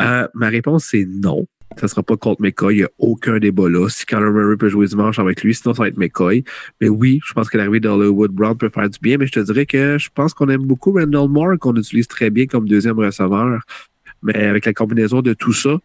ma 0.00 0.48
réponse, 0.48 0.86
c'est 0.90 1.06
non 1.08 1.46
ça 1.78 1.88
sera 1.88 2.02
pas 2.02 2.16
Colt 2.16 2.40
McCoy. 2.40 2.74
Il 2.74 2.78
n'y 2.78 2.84
a 2.84 2.90
aucun 2.98 3.38
débat 3.38 3.68
là. 3.68 3.88
Si 3.88 4.06
Conor 4.06 4.32
Murray 4.32 4.56
peut 4.56 4.68
jouer 4.68 4.86
dimanche 4.86 5.18
avec 5.18 5.42
lui, 5.42 5.54
sinon 5.54 5.74
ça 5.74 5.82
va 5.82 5.88
être 5.88 5.96
McCoy. 5.96 6.44
Mais 6.80 6.88
oui, 6.88 7.20
je 7.24 7.32
pense 7.32 7.48
que 7.48 7.56
l'arrivée 7.56 7.80
d'Hollywood 7.80 8.32
Brown 8.32 8.56
peut 8.56 8.68
faire 8.68 8.88
du 8.88 8.98
bien, 9.00 9.18
mais 9.18 9.26
je 9.26 9.32
te 9.32 9.40
dirais 9.40 9.66
que 9.66 9.98
je 9.98 10.08
pense 10.14 10.34
qu'on 10.34 10.48
aime 10.48 10.64
beaucoup 10.64 10.92
Randall 10.92 11.28
Moore, 11.28 11.58
qu'on 11.58 11.76
utilise 11.76 12.08
très 12.08 12.30
bien 12.30 12.46
comme 12.46 12.68
deuxième 12.68 12.98
receveur. 12.98 13.60
Mais 14.22 14.34
avec 14.34 14.66
la 14.66 14.72
combinaison 14.72 15.22
de 15.22 15.34
tout 15.34 15.52
ça, 15.52 15.78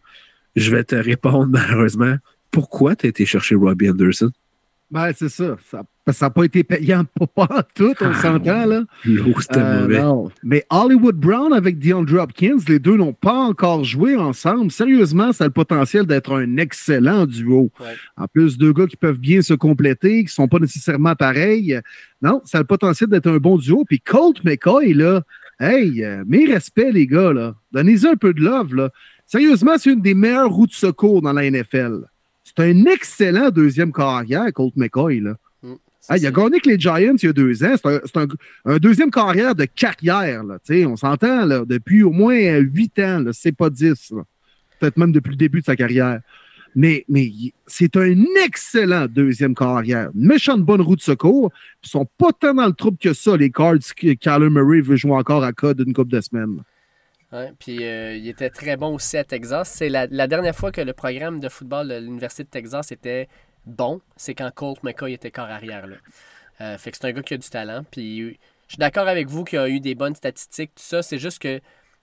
je 0.55 0.71
vais 0.71 0.83
te 0.83 0.95
répondre 0.95 1.47
malheureusement. 1.49 2.15
Pourquoi 2.51 2.95
tu 2.95 3.07
as 3.07 3.09
été 3.09 3.25
chercher 3.25 3.55
Robbie 3.55 3.89
Anderson? 3.89 4.31
Ben, 4.93 5.11
c'est 5.17 5.29
ça. 5.29 5.57
Ça 5.71 5.85
n'a 6.21 6.29
pas 6.29 6.43
été 6.43 6.63
payant 6.63 7.03
pour 7.15 7.27
pas 7.27 7.63
tout, 7.73 7.95
on 7.99 8.11
ah, 8.11 8.13
s'entend, 8.13 8.65
là. 8.67 8.83
c'était 9.03 9.57
euh, 9.57 9.81
mauvais. 9.81 10.31
Mais 10.43 10.63
Hollywood 10.69 11.15
Brown 11.15 11.51
avec 11.51 11.79
DeAndre 11.79 12.21
Hopkins, 12.21 12.57
les 12.67 12.77
deux 12.77 12.95
n'ont 12.95 13.13
pas 13.13 13.33
encore 13.33 13.83
joué 13.83 14.15
ensemble. 14.15 14.69
Sérieusement, 14.69 15.33
ça 15.33 15.45
a 15.45 15.47
le 15.47 15.53
potentiel 15.53 16.05
d'être 16.05 16.31
un 16.31 16.57
excellent 16.57 17.25
duo. 17.25 17.71
En 18.17 18.27
plus, 18.27 18.59
deux 18.59 18.71
gars 18.71 18.85
qui 18.85 18.95
peuvent 18.95 19.17
bien 19.17 19.41
se 19.41 19.55
compléter, 19.55 20.19
qui 20.19 20.25
ne 20.25 20.29
sont 20.29 20.47
pas 20.47 20.59
nécessairement 20.59 21.15
pareils. 21.15 21.79
Non, 22.21 22.41
ça 22.45 22.59
a 22.59 22.61
le 22.61 22.67
potentiel 22.67 23.09
d'être 23.09 23.27
un 23.27 23.37
bon 23.37 23.57
duo. 23.57 23.83
Puis 23.83 23.99
Colt 23.99 24.43
McCoy, 24.43 24.93
là, 24.93 25.23
hey, 25.59 26.03
euh, 26.03 26.23
mes 26.27 26.45
respects, 26.45 26.91
les 26.91 27.07
gars, 27.07 27.33
là. 27.33 27.55
Donnez-y 27.71 28.05
un 28.05 28.15
peu 28.15 28.35
de 28.35 28.41
love, 28.41 28.75
là. 28.75 28.91
Sérieusement, 29.25 29.79
c'est 29.79 29.91
une 29.91 30.01
des 30.01 30.13
meilleures 30.13 30.51
routes 30.51 30.69
de 30.69 30.75
secours 30.75 31.23
dans 31.23 31.33
la 31.33 31.49
NFL. 31.49 32.03
C'est 32.55 32.69
un 32.69 32.85
excellent 32.85 33.49
deuxième 33.49 33.91
carrière, 33.91 34.51
Colt 34.53 34.75
McCoy. 34.75 35.19
Là. 35.19 35.35
Mm, 35.63 35.73
il 36.15 36.27
a 36.27 36.31
gagné 36.31 36.47
avec 36.47 36.65
les 36.65 36.79
Giants 36.79 37.15
il 37.15 37.25
y 37.25 37.27
a 37.27 37.33
deux 37.33 37.63
ans. 37.63 37.75
C'est 37.77 38.17
un, 38.65 38.77
deuxième 38.77 39.11
carrière 39.11 39.55
de 39.55 39.65
carrière. 39.65 40.43
Là, 40.43 40.57
on 40.87 40.95
s'entend 40.95 41.47
depuis 41.65 42.03
au 42.03 42.11
moins 42.11 42.35
huit 42.57 42.97
ans. 42.99 43.23
C'est 43.31 43.55
pas 43.55 43.69
dix. 43.69 44.13
Peut-être 44.79 44.97
même 44.97 45.11
depuis 45.11 45.31
le 45.31 45.37
début 45.37 45.61
de 45.61 45.65
sa 45.65 45.75
carrière. 45.75 46.19
Mais, 46.75 47.05
mais 47.07 47.31
c'est 47.67 47.95
un 47.97 48.23
excellent 48.43 49.05
deuxième 49.07 49.53
carrière. 49.53 50.09
Une 50.15 50.27
méchante 50.27 50.61
bonne 50.61 50.81
route 50.81 50.99
de 50.99 51.03
secours. 51.03 51.51
Ils 51.83 51.89
sont 51.89 52.07
pas 52.17 52.31
tant 52.33 52.53
dans 52.53 52.65
le 52.65 52.73
trouble 52.73 52.97
que 52.97 53.13
ça, 53.13 53.37
les 53.37 53.51
Cards 53.51 53.77
que 53.95 54.13
Kyler 54.13 54.49
Murray 54.49 54.81
veut 54.81 54.95
jouer 54.95 55.13
encore 55.13 55.43
à 55.43 55.53
code 55.53 55.83
une 55.85 55.93
couple 55.93 56.11
de 56.11 56.21
semaines 56.21 56.63
puis 57.59 57.83
euh, 57.83 58.15
il 58.15 58.27
était 58.27 58.49
très 58.49 58.77
bon 58.77 58.95
aussi 58.95 59.17
à 59.17 59.23
Texas. 59.23 59.69
C'est 59.69 59.89
la, 59.89 60.27
dernière 60.27 60.55
fois 60.55 60.71
que 60.71 60.81
le 60.81 60.93
programme 60.93 61.39
de 61.39 61.49
football 61.49 61.87
de 61.87 61.95
l'Université 61.95 62.43
de 62.43 62.49
Texas 62.49 62.91
était 62.91 63.27
bon, 63.65 64.01
c'est 64.15 64.35
quand 64.35 64.51
Colt 64.53 64.83
McCoy 64.83 65.13
était 65.13 65.31
corps 65.31 65.45
arrière. 65.45 65.87
Là. 65.87 65.95
Euh, 66.61 66.77
fait 66.77 66.91
que 66.91 66.97
c'est 66.97 67.07
un 67.07 67.11
gars 67.11 67.23
qui 67.23 67.33
a 67.33 67.37
du 67.37 67.49
talent. 67.49 67.83
Puis 67.89 68.19
je 68.19 68.73
suis 68.73 68.77
d'accord 68.77 69.07
avec 69.07 69.27
vous 69.27 69.43
qu'il 69.43 69.59
a 69.59 69.67
eu 69.67 69.79
des 69.79 69.95
bonnes 69.95 70.15
statistiques, 70.15 70.71
tout 70.75 70.83
ça. 70.83 71.01
C'est 71.01 71.19
juste 71.19 71.39
que 71.39 71.59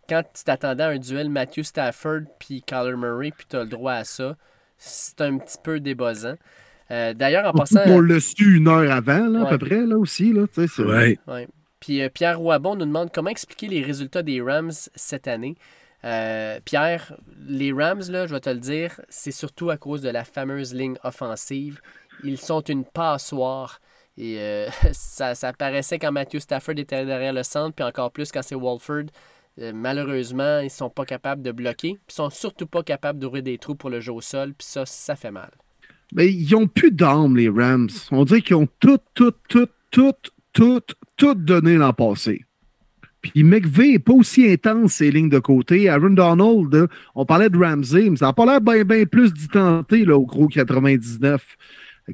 quand 0.09 0.23
tu 0.35 0.45
t'attendais 0.45 0.83
à 0.83 0.89
un 0.89 0.99
duel 0.99 1.31
Matthew 1.31 1.63
Stafford 1.63 2.23
puis 2.39 2.63
Kyler 2.63 2.97
Murray, 2.97 3.31
puis 3.31 3.47
tu 3.49 3.57
as 3.57 3.61
le 3.61 3.69
droit 3.69 3.93
à 3.93 4.05
ça, 4.05 4.37
c'est 4.77 5.21
un 5.21 5.39
petit 5.39 5.59
peu 5.63 5.79
débossant. 5.79 6.35
Euh, 6.91 7.15
d'ailleurs, 7.15 7.47
en 7.47 7.53
passant. 7.53 7.83
On 7.87 8.01
l'a 8.01 8.19
su 8.19 8.57
une 8.57 8.67
heure 8.67 8.91
avant, 8.91 9.27
là, 9.27 9.47
à 9.47 9.51
peu 9.51 9.59
près, 9.59 9.87
là 9.87 9.97
aussi. 9.97 10.33
Là, 10.33 10.43
ouais. 10.57 11.19
ouais. 11.29 11.49
Puis 11.81 12.03
euh, 12.03 12.09
Pierre 12.09 12.39
Roibon 12.39 12.77
nous 12.77 12.85
demande 12.85 13.11
comment 13.13 13.31
expliquer 13.31 13.67
les 13.69 13.83
résultats 13.83 14.23
des 14.23 14.41
Rams 14.41 14.73
cette 14.95 15.27
année. 15.27 15.57
Euh, 16.05 16.61
Pierre, 16.65 17.15
les 17.47 17.73
Rams, 17.73 18.03
là, 18.09 18.27
je 18.27 18.35
vais 18.35 18.41
te 18.41 18.51
le 18.51 18.59
dire, 18.59 19.01
c'est 19.09 19.33
surtout 19.33 19.71
à 19.71 19.77
cause 19.77 20.03
de 20.03 20.11
la 20.11 20.25
fameuse 20.25 20.75
ligne 20.75 20.97
offensive. 21.05 21.81
Ils 22.23 22.39
sont 22.39 22.61
une 22.61 22.85
passoire. 22.85 23.81
Et 24.17 24.39
euh, 24.39 24.69
ça, 24.93 25.35
ça, 25.35 25.53
paraissait 25.53 25.99
quand 25.99 26.13
Matthew 26.13 26.39
Stafford 26.39 26.79
était 26.79 27.05
derrière 27.05 27.33
le 27.33 27.43
centre, 27.43 27.75
puis 27.75 27.85
encore 27.85 28.13
plus 28.13 28.31
quand 28.31 28.43
c'est 28.43 28.55
Walford. 28.55 29.07
malheureusement, 29.75 30.61
ils 30.61 30.71
sont 30.71 30.91
pas 30.91 31.05
capables 31.05 31.43
de 31.43 31.53
bloquer. 31.53 31.99
Ils 32.09 32.13
sont 32.13 32.31
surtout 32.31 32.67
pas 32.67 32.83
capables 32.83 33.19
d'ouvrir 33.19 33.43
des 33.43 33.59
trous 33.59 33.75
pour 33.75 33.91
le 33.91 34.01
jeu 34.01 34.13
au 34.13 34.21
sol. 34.21 34.55
Puis 34.55 34.67
ça, 34.69 34.87
ça 34.87 35.17
fait 35.17 35.31
mal. 35.31 35.51
Mais 36.13 36.33
ils 36.33 36.51
n'ont 36.53 36.67
plus 36.67 36.91
d'armes, 36.91 37.37
les 37.37 37.49
Rams. 37.49 37.89
On 38.11 38.25
dirait 38.25 38.43
qu'ils 38.43 38.57
ont 38.57 38.69
tout, 38.81 38.99
tout, 39.15 39.35
tout, 39.49 39.69
tout, 39.91 40.13
tout, 40.53 40.81
tout 41.21 41.35
donné 41.35 41.77
l'an 41.77 41.93
passé. 41.93 42.47
Puis 43.21 43.45
McVeigh 43.45 43.93
n'est 43.93 43.99
pas 43.99 44.15
aussi 44.15 44.51
intense 44.51 44.95
ses 44.95 45.11
lignes 45.11 45.29
de 45.29 45.39
côté. 45.39 45.91
Aaron 45.91 46.11
Donald, 46.11 46.89
on 47.15 47.27
parlait 47.27 47.51
de 47.51 47.59
Ramsey, 47.59 48.09
mais 48.09 48.17
ça 48.17 48.27
n'a 48.27 48.33
pas 48.33 48.47
l'air 48.47 48.63
bien 48.63 48.85
ben 48.85 49.05
plus 49.05 49.35
d'identité 49.35 50.11
au 50.11 50.25
gros 50.25 50.49
99. 50.49 51.45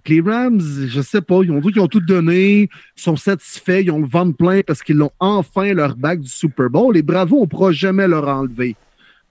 les 0.08 0.20
Rams, 0.20 0.60
je 0.88 1.00
sais 1.00 1.22
pas, 1.22 1.42
ils 1.44 1.52
ont 1.52 1.60
dit 1.60 1.70
qu'ils 1.70 1.80
ont 1.80 1.86
tout 1.86 2.00
donné, 2.00 2.62
ils 2.62 3.00
sont 3.00 3.14
satisfaits, 3.14 3.82
ils 3.84 3.92
ont 3.92 4.00
le 4.00 4.08
ventre 4.08 4.36
plein 4.36 4.62
parce 4.66 4.82
qu'ils 4.82 5.00
ont 5.00 5.12
enfin 5.20 5.72
leur 5.72 5.94
bac 5.94 6.20
du 6.20 6.28
Super 6.28 6.68
Bowl. 6.68 6.94
Les 6.94 7.02
Bravos, 7.02 7.38
on 7.38 7.42
ne 7.42 7.46
pourra 7.46 7.70
jamais 7.70 8.08
leur 8.08 8.26
enlever. 8.26 8.74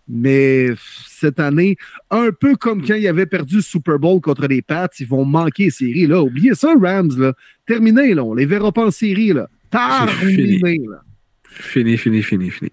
Mais 0.08 0.70
cette 1.08 1.42
année, 1.42 1.76
un 2.12 2.30
peu 2.32 2.56
comme 2.56 2.86
quand 2.86 2.96
ils 2.96 3.08
avaient 3.10 3.26
perdu 3.26 3.58
le 3.58 3.62
Super 3.62 4.00
Bowl 4.00 4.22
contre 4.22 4.48
les 4.48 4.62
Pats, 4.62 4.88
ils 5.00 5.08
vont 5.08 5.26
manquer 5.26 5.66
les 5.66 5.72
séries. 5.72 6.08
Là. 6.08 6.22
Oubliez 6.22 6.56
ça, 6.56 6.74
Rams. 6.80 7.12
Là. 7.18 7.34
Terminé, 7.66 8.14
là. 8.14 8.24
on 8.24 8.34
les 8.34 8.46
verra 8.46 8.72
pas 8.72 8.86
en 8.86 8.92
série. 8.92 9.34
Là. 9.34 9.50
Là. 9.74 11.02
Fini, 11.48 11.98
fini, 11.98 12.22
fini, 12.22 12.50
fini. 12.50 12.72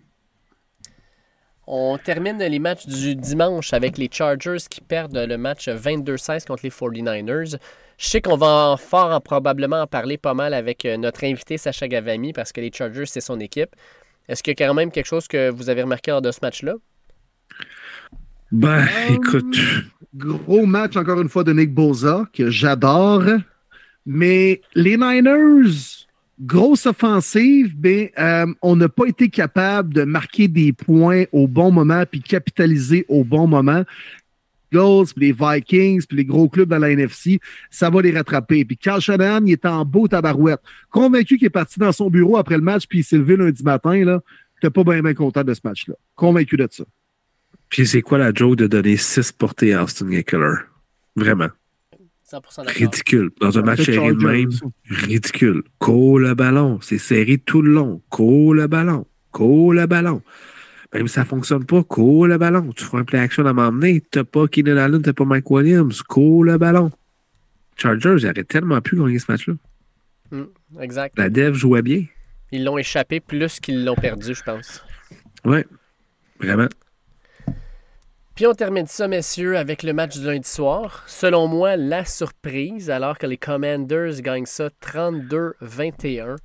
On 1.66 1.96
termine 1.96 2.38
les 2.38 2.58
matchs 2.58 2.86
du 2.86 3.14
dimanche 3.14 3.72
avec 3.72 3.96
les 3.96 4.08
Chargers 4.10 4.58
qui 4.68 4.80
perdent 4.80 5.16
le 5.16 5.38
match 5.38 5.68
22-16 5.68 6.46
contre 6.46 6.64
les 6.64 6.70
49ers. 6.70 7.56
Je 7.98 8.08
sais 8.08 8.20
qu'on 8.20 8.36
va 8.36 8.70
en 8.72 8.76
fort 8.76 9.22
probablement 9.22 9.82
en 9.82 9.86
parler 9.86 10.18
pas 10.18 10.34
mal 10.34 10.54
avec 10.54 10.84
euh, 10.84 10.96
notre 10.96 11.24
invité 11.24 11.56
Sacha 11.56 11.86
Gavami 11.86 12.32
parce 12.32 12.52
que 12.52 12.60
les 12.60 12.72
Chargers, 12.72 13.06
c'est 13.06 13.20
son 13.20 13.38
équipe. 13.38 13.76
Est-ce 14.28 14.42
qu'il 14.42 14.54
y 14.58 14.62
a 14.62 14.66
quand 14.66 14.74
même 14.74 14.90
quelque 14.90 15.06
chose 15.06 15.28
que 15.28 15.50
vous 15.50 15.70
avez 15.70 15.82
remarqué 15.82 16.10
lors 16.10 16.22
de 16.22 16.32
ce 16.32 16.40
match-là? 16.42 16.74
Ben, 18.50 18.82
euh, 18.82 19.14
écoute. 19.14 19.56
Gros 20.14 20.66
match, 20.66 20.96
encore 20.96 21.20
une 21.20 21.28
fois, 21.28 21.44
de 21.44 21.52
Nick 21.52 21.72
Boza, 21.72 22.24
que 22.34 22.50
j'adore. 22.50 23.24
Mais 24.04 24.60
les 24.74 24.96
Niners, 24.96 26.06
grosse 26.40 26.86
offensive, 26.86 27.74
mais 27.82 28.12
euh, 28.18 28.46
on 28.62 28.76
n'a 28.76 28.88
pas 28.88 29.06
été 29.06 29.28
capable 29.28 29.94
de 29.94 30.04
marquer 30.04 30.48
des 30.48 30.72
points 30.72 31.24
au 31.32 31.46
bon 31.46 31.70
moment 31.70 32.04
puis 32.10 32.20
capitaliser 32.20 33.04
au 33.08 33.24
bon 33.24 33.46
moment. 33.46 33.84
Eagles, 34.72 35.12
puis 35.14 35.26
les 35.26 35.32
Vikings, 35.32 36.06
puis 36.06 36.16
les 36.16 36.24
gros 36.24 36.48
clubs 36.48 36.68
dans 36.68 36.78
la 36.78 36.90
NFC, 36.90 37.40
ça 37.70 37.90
va 37.90 38.02
les 38.02 38.10
rattraper. 38.10 38.64
Puis 38.64 38.76
Carl 38.76 39.00
Shanahan, 39.00 39.44
il 39.44 39.52
est 39.52 39.66
en 39.66 39.84
beau 39.84 40.08
tabarouette. 40.08 40.60
Convaincu 40.90 41.36
qu'il 41.36 41.46
est 41.46 41.50
parti 41.50 41.78
dans 41.78 41.92
son 41.92 42.10
bureau 42.10 42.36
après 42.36 42.56
le 42.56 42.62
match, 42.62 42.86
puis 42.88 43.00
il 43.00 43.04
s'est 43.04 43.18
levé 43.18 43.36
lundi 43.36 43.62
matin, 43.62 44.04
là. 44.04 44.20
T'es 44.60 44.70
pas 44.70 44.84
bien, 44.84 45.02
bien 45.02 45.14
content 45.14 45.42
de 45.42 45.54
ce 45.54 45.60
match-là. 45.64 45.94
Convaincu 46.14 46.56
de 46.56 46.68
ça. 46.70 46.84
Puis 47.68 47.86
c'est 47.86 48.02
quoi 48.02 48.18
la 48.18 48.32
joke 48.32 48.56
de 48.56 48.66
donner 48.66 48.96
6 48.96 49.32
portées 49.32 49.74
à 49.74 49.82
Austin 49.82 50.10
Eckler? 50.10 50.54
Vraiment. 51.16 51.48
Ridicule. 52.66 53.30
Dans 53.40 53.58
un 53.58 53.62
match 53.62 53.82
serré 53.82 54.12
de 54.12 54.24
même, 54.24 54.50
ridicule. 54.88 55.62
Cours 55.78 56.18
le 56.18 56.34
ballon. 56.34 56.78
C'est 56.80 56.98
serré 56.98 57.38
tout 57.38 57.62
le 57.62 57.72
long. 57.72 58.02
Cours 58.08 58.54
le 58.54 58.66
ballon. 58.66 59.06
Cours 59.30 59.74
le 59.74 59.86
ballon. 59.86 60.22
Même 60.94 61.08
si 61.08 61.14
ça 61.14 61.22
ne 61.22 61.26
fonctionne 61.26 61.64
pas, 61.64 61.82
cours 61.82 62.26
le 62.26 62.38
ballon. 62.38 62.70
Tu 62.72 62.84
feras 62.84 62.98
un 62.98 63.04
play 63.04 63.18
action 63.18 63.46
à 63.46 63.52
m'emmener. 63.52 64.02
T'as 64.10 64.24
pas 64.24 64.46
Keenan 64.46 64.76
Allen, 64.76 65.02
t'as 65.02 65.12
pas 65.12 65.24
Mike 65.24 65.50
Williams. 65.50 66.02
Cours 66.02 66.44
le 66.44 66.58
ballon. 66.58 66.90
Chargers, 67.76 68.16
ils 68.18 68.26
auraient 68.26 68.44
tellement 68.44 68.80
pu 68.80 68.96
gagner 68.96 69.18
ce 69.18 69.30
match-là. 69.30 69.54
Hmm, 70.30 70.44
exact. 70.80 71.18
La 71.18 71.30
dev 71.30 71.54
jouait 71.54 71.82
bien. 71.82 72.04
Ils 72.52 72.64
l'ont 72.64 72.76
échappé 72.76 73.20
plus 73.20 73.60
qu'ils 73.60 73.84
l'ont 73.84 73.94
perdu, 73.94 74.34
je 74.34 74.42
pense. 74.42 74.84
Ouais, 75.44 75.66
vraiment. 76.38 76.68
Puis 78.34 78.46
on 78.46 78.54
termine 78.54 78.86
ça, 78.86 79.08
messieurs, 79.08 79.58
avec 79.58 79.82
le 79.82 79.92
match 79.92 80.16
du 80.16 80.24
lundi 80.24 80.48
soir. 80.48 81.04
Selon 81.06 81.48
moi, 81.48 81.76
la 81.76 82.06
surprise, 82.06 82.88
alors 82.88 83.18
que 83.18 83.26
les 83.26 83.36
Commanders 83.36 84.22
gagnent 84.22 84.46
ça 84.46 84.70
32-21. 84.82 86.36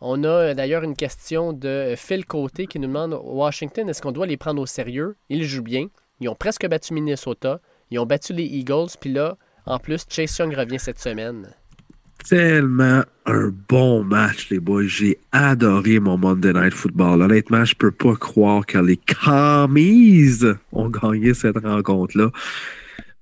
On 0.00 0.22
a 0.22 0.28
euh, 0.28 0.54
d'ailleurs 0.54 0.84
une 0.84 0.94
question 0.94 1.52
de 1.52 1.94
Phil 1.96 2.26
Côté 2.26 2.68
qui 2.68 2.78
nous 2.78 2.86
demande 2.86 3.18
Washington, 3.24 3.88
est-ce 3.88 4.00
qu'on 4.00 4.12
doit 4.12 4.26
les 4.26 4.36
prendre 4.36 4.62
au 4.62 4.66
sérieux? 4.66 5.16
Ils 5.30 5.42
jouent 5.42 5.62
bien. 5.62 5.88
Ils 6.20 6.28
ont 6.28 6.36
presque 6.36 6.68
battu 6.68 6.94
Minnesota. 6.94 7.60
Ils 7.90 7.98
ont 7.98 8.06
battu 8.06 8.32
les 8.32 8.44
Eagles. 8.44 8.90
Puis 9.00 9.12
là, 9.12 9.36
en 9.66 9.80
plus, 9.80 10.04
Chase 10.08 10.38
Young 10.38 10.54
revient 10.54 10.78
cette 10.78 11.00
semaine. 11.00 11.52
Tellement 12.28 13.02
un 13.26 13.52
bon 13.68 14.04
match, 14.04 14.48
les 14.50 14.60
boys. 14.60 14.86
J'ai 14.86 15.18
adoré 15.32 16.00
mon 16.00 16.16
Monday 16.16 16.52
Night 16.52 16.72
Football. 16.72 17.22
Honnêtement, 17.22 17.64
je 17.64 17.74
peux 17.74 17.90
pas 17.90 18.16
croire 18.16 18.64
que 18.64 18.78
les 18.78 18.96
Commies 18.96 20.40
ont 20.72 20.88
gagné 20.88 21.34
cette 21.34 21.58
rencontre-là. 21.58 22.30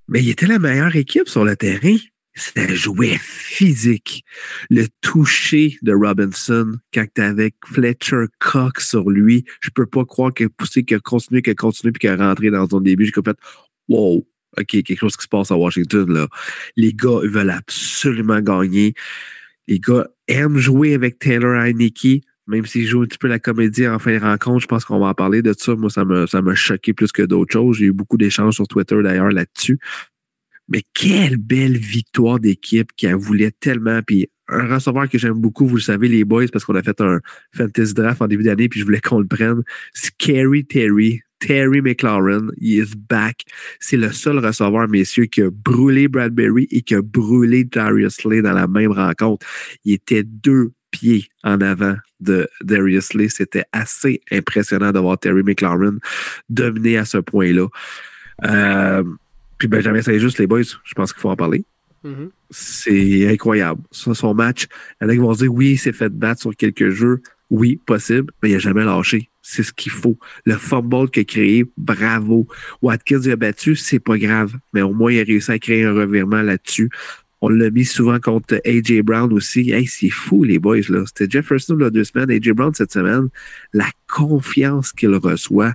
Mais 0.09 0.23
il 0.23 0.31
était 0.31 0.47
la 0.47 0.59
meilleure 0.59 0.97
équipe 0.97 1.29
sur 1.29 1.45
le 1.45 1.57
terrain 1.57 1.97
ça 2.35 2.67
jouait 2.75 3.19
physique. 3.21 4.25
Le 4.71 4.87
toucher 5.01 5.77
de 5.83 5.93
Robinson, 5.93 6.79
quand 6.93 7.07
tu 7.15 7.21
avec 7.21 7.55
Fletcher 7.67 8.27
Cox 8.39 8.89
sur 8.89 9.11
lui, 9.11 9.45
je 9.61 9.71
peux 9.71 9.87
pas 9.87 10.05
croire 10.05 10.33
qu'il 10.33 10.47
a 10.47 10.49
poussé, 10.49 10.85
qu'il 10.85 10.97
a 10.97 11.01
continué, 11.01 11.43
qu'il 11.43 11.53
a 11.53 11.55
continué, 11.55 11.93
puis 11.93 12.01
qu'il 12.01 12.11
a 12.11 12.17
rentré 12.17 12.51
dans 12.51 12.69
son 12.69 12.81
début. 12.81 13.07
J'ai 13.07 13.13
fait, 13.23 13.37
wow, 13.89 14.27
OK, 14.59 14.67
quelque 14.67 14.99
chose 14.99 15.17
qui 15.17 15.25
se 15.25 15.29
passe 15.29 15.51
à 15.51 15.57
Washington, 15.57 16.13
là. 16.13 16.29
Les 16.77 16.93
gars, 16.93 17.21
veulent 17.23 17.51
absolument 17.51 18.41
gagner. 18.41 18.95
Les 19.69 19.79
gars 19.79 20.09
aiment 20.27 20.59
jouer 20.59 20.95
avec 20.95 21.19
Taylor 21.19 21.55
Heineke, 21.55 22.25
même 22.47 22.67
s'il 22.67 22.87
joue 22.87 23.03
un 23.03 23.07
petit 23.07 23.19
peu 23.19 23.29
la 23.29 23.39
comédie 23.39 23.87
en 23.87 23.99
fin 23.99 24.13
de 24.13 24.23
rencontre. 24.23 24.61
Je 24.61 24.67
pense 24.67 24.85
qu'on 24.85 24.99
va 24.99 25.07
en 25.07 25.15
parler 25.15 25.43
de 25.43 25.55
ça. 25.57 25.77
Moi, 25.77 25.91
ça 25.91 26.05
m'a 26.05 26.27
ça 26.27 26.43
choqué 26.55 26.93
plus 26.93 27.13
que 27.13 27.23
d'autres 27.23 27.53
choses. 27.53 27.77
J'ai 27.77 27.87
eu 27.87 27.93
beaucoup 27.93 28.17
d'échanges 28.17 28.55
sur 28.55 28.67
Twitter, 28.67 29.01
d'ailleurs, 29.03 29.31
là-dessus. 29.31 29.79
Mais 30.69 30.83
quelle 30.95 31.37
belle 31.37 31.77
victoire 31.77 32.41
d'équipe 32.41 32.91
qui 32.97 33.11
voulu 33.13 33.51
tellement. 33.53 34.03
Puis 34.03 34.29
un 34.49 34.67
receveur 34.67 35.09
que 35.09 35.19
j'aime 35.19 35.35
beaucoup, 35.35 35.67
vous 35.67 35.77
le 35.77 35.83
savez, 35.83 36.09
les 36.09 36.25
boys, 36.25 36.47
parce 36.53 36.65
qu'on 36.65 36.75
a 36.75 36.83
fait 36.83 37.01
un 37.01 37.21
fantasy 37.57 37.95
draft 37.95 38.21
en 38.23 38.27
début 38.27 38.45
d'année, 38.45 38.69
puis 38.69 38.81
je 38.81 38.85
voulais 38.85 39.01
qu'on 39.01 39.21
le 39.21 39.27
prenne. 39.27 39.63
Scary 39.95 40.65
Terry. 40.65 41.23
Terry 41.41 41.81
McLaurin, 41.81 42.49
he 42.61 42.79
is 42.79 42.95
back. 42.95 43.45
C'est 43.81 43.97
le 43.97 44.13
seul 44.13 44.39
receveur, 44.39 44.89
messieurs, 44.89 45.25
qui 45.25 45.43
a 45.43 45.51
brûlé 45.51 46.07
Bradbury 46.07 46.69
et 46.71 46.83
qui 46.83 46.95
a 46.95 47.03
brûlé 47.03 47.65
Darius 47.65 48.25
Lee 48.25 48.43
dans 48.43 48.53
la 48.53 48.67
même 48.67 48.93
rencontre. 48.93 49.47
Il 49.85 49.95
était 49.95 50.23
deux 50.23 50.73
pieds 50.91 51.29
en 51.43 51.61
avant 51.61 51.97
de 52.21 52.49
Darius 52.63 53.15
Lee. 53.15 53.31
C'était 53.31 53.65
assez 53.73 54.21
impressionnant 54.31 54.93
de 54.93 54.99
voir 54.99 55.19
Terry 55.19 55.43
McLaurin 55.43 55.97
dominer 56.49 56.99
à 56.99 57.05
ce 57.05 57.19
point-là. 57.19 57.67
Euh, 58.45 59.03
puis 59.59 59.69
Benjamin 59.69 60.01
juste 60.01 60.39
les 60.39 60.47
boys, 60.47 60.63
je 60.63 60.95
pense 60.95 61.13
qu'il 61.13 61.21
faut 61.21 61.31
en 61.31 61.37
parler. 61.37 61.65
Mm-hmm. 62.05 62.31
C'est 62.51 63.29
incroyable. 63.31 63.83
son 63.91 64.35
match, 64.35 64.67
il 65.01 65.05
y 65.05 65.07
en 65.07 65.09
a 65.11 65.13
qui 65.13 65.19
vont 65.19 65.35
se 65.35 65.41
dire 65.41 65.53
oui, 65.53 65.73
il 65.73 65.79
s'est 65.79 65.93
fait 65.93 66.09
battre 66.09 66.41
sur 66.41 66.57
quelques 66.57 66.91
jeux. 66.91 67.23
Oui, 67.51 67.81
possible, 67.85 68.33
mais 68.43 68.51
il 68.51 68.53
n'a 68.53 68.59
jamais 68.59 68.85
lâché. 68.85 69.29
C'est 69.51 69.65
ce 69.65 69.73
qu'il 69.73 69.91
faut. 69.91 70.17
Le 70.45 70.55
fumble 70.55 71.11
qu'il 71.11 71.23
a 71.23 71.25
créé, 71.25 71.65
bravo. 71.77 72.47
Watkins 72.83 73.29
a 73.29 73.35
battu, 73.35 73.75
c'est 73.75 73.99
pas 73.99 74.17
grave. 74.17 74.55
Mais 74.73 74.83
au 74.83 74.93
moins, 74.93 75.13
il 75.13 75.19
a 75.19 75.25
réussi 75.25 75.51
à 75.51 75.59
créer 75.59 75.83
un 75.85 75.93
revirement 75.93 76.43
là-dessus. 76.43 76.89
On 77.41 77.49
l'a 77.49 77.71
mis 77.71 77.85
souvent 77.85 78.21
contre 78.21 78.61
AJ 78.65 79.01
Brown 79.03 79.33
aussi. 79.33 79.73
Hey, 79.73 79.87
c'est 79.87 80.09
fou, 80.09 80.45
les 80.45 80.61
boys, 80.61 80.89
là. 80.89 81.03
C'était 81.05 81.29
Jefferson, 81.29 81.75
là, 81.75 81.91
deux 81.91 82.05
semaines. 82.05 82.31
AJ 82.31 82.51
Brown, 82.51 82.73
cette 82.73 82.93
semaine. 82.93 83.29
La 83.73 83.89
confiance 84.07 84.93
qu'il 84.93 85.17
reçoit 85.17 85.73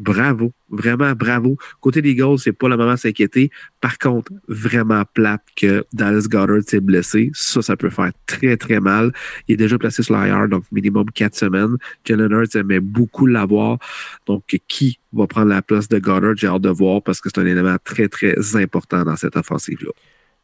bravo, 0.00 0.52
vraiment 0.68 1.12
bravo. 1.12 1.56
Côté 1.80 2.02
des 2.02 2.10
Eagles, 2.10 2.38
c'est 2.38 2.52
pas 2.52 2.68
le 2.68 2.76
moment 2.76 2.92
de 2.92 2.98
s'inquiéter. 2.98 3.50
Par 3.80 3.98
contre, 3.98 4.32
vraiment 4.48 5.04
plate 5.14 5.42
que 5.54 5.84
Dallas 5.92 6.26
Goddard 6.28 6.62
s'est 6.66 6.80
blessé. 6.80 7.30
Ça, 7.34 7.62
ça 7.62 7.76
peut 7.76 7.90
faire 7.90 8.12
très, 8.26 8.56
très 8.56 8.80
mal. 8.80 9.12
Il 9.46 9.54
est 9.54 9.56
déjà 9.56 9.78
placé 9.78 10.02
sur 10.02 10.16
l'IR, 10.16 10.48
donc 10.48 10.64
minimum 10.72 11.06
quatre 11.10 11.36
semaines. 11.36 11.76
Jalen 12.04 12.32
Hurts 12.32 12.56
aimait 12.56 12.80
beaucoup 12.80 13.26
l'avoir. 13.26 13.78
Donc, 14.26 14.58
qui 14.66 14.98
va 15.12 15.26
prendre 15.26 15.48
la 15.48 15.62
place 15.62 15.88
de 15.88 15.98
Goddard? 15.98 16.36
J'ai 16.36 16.46
hâte 16.46 16.62
de 16.62 16.70
voir 16.70 17.02
parce 17.02 17.20
que 17.20 17.28
c'est 17.32 17.40
un 17.40 17.46
élément 17.46 17.76
très, 17.84 18.08
très 18.08 18.34
important 18.56 19.04
dans 19.04 19.16
cette 19.16 19.36
offensive-là. 19.36 19.92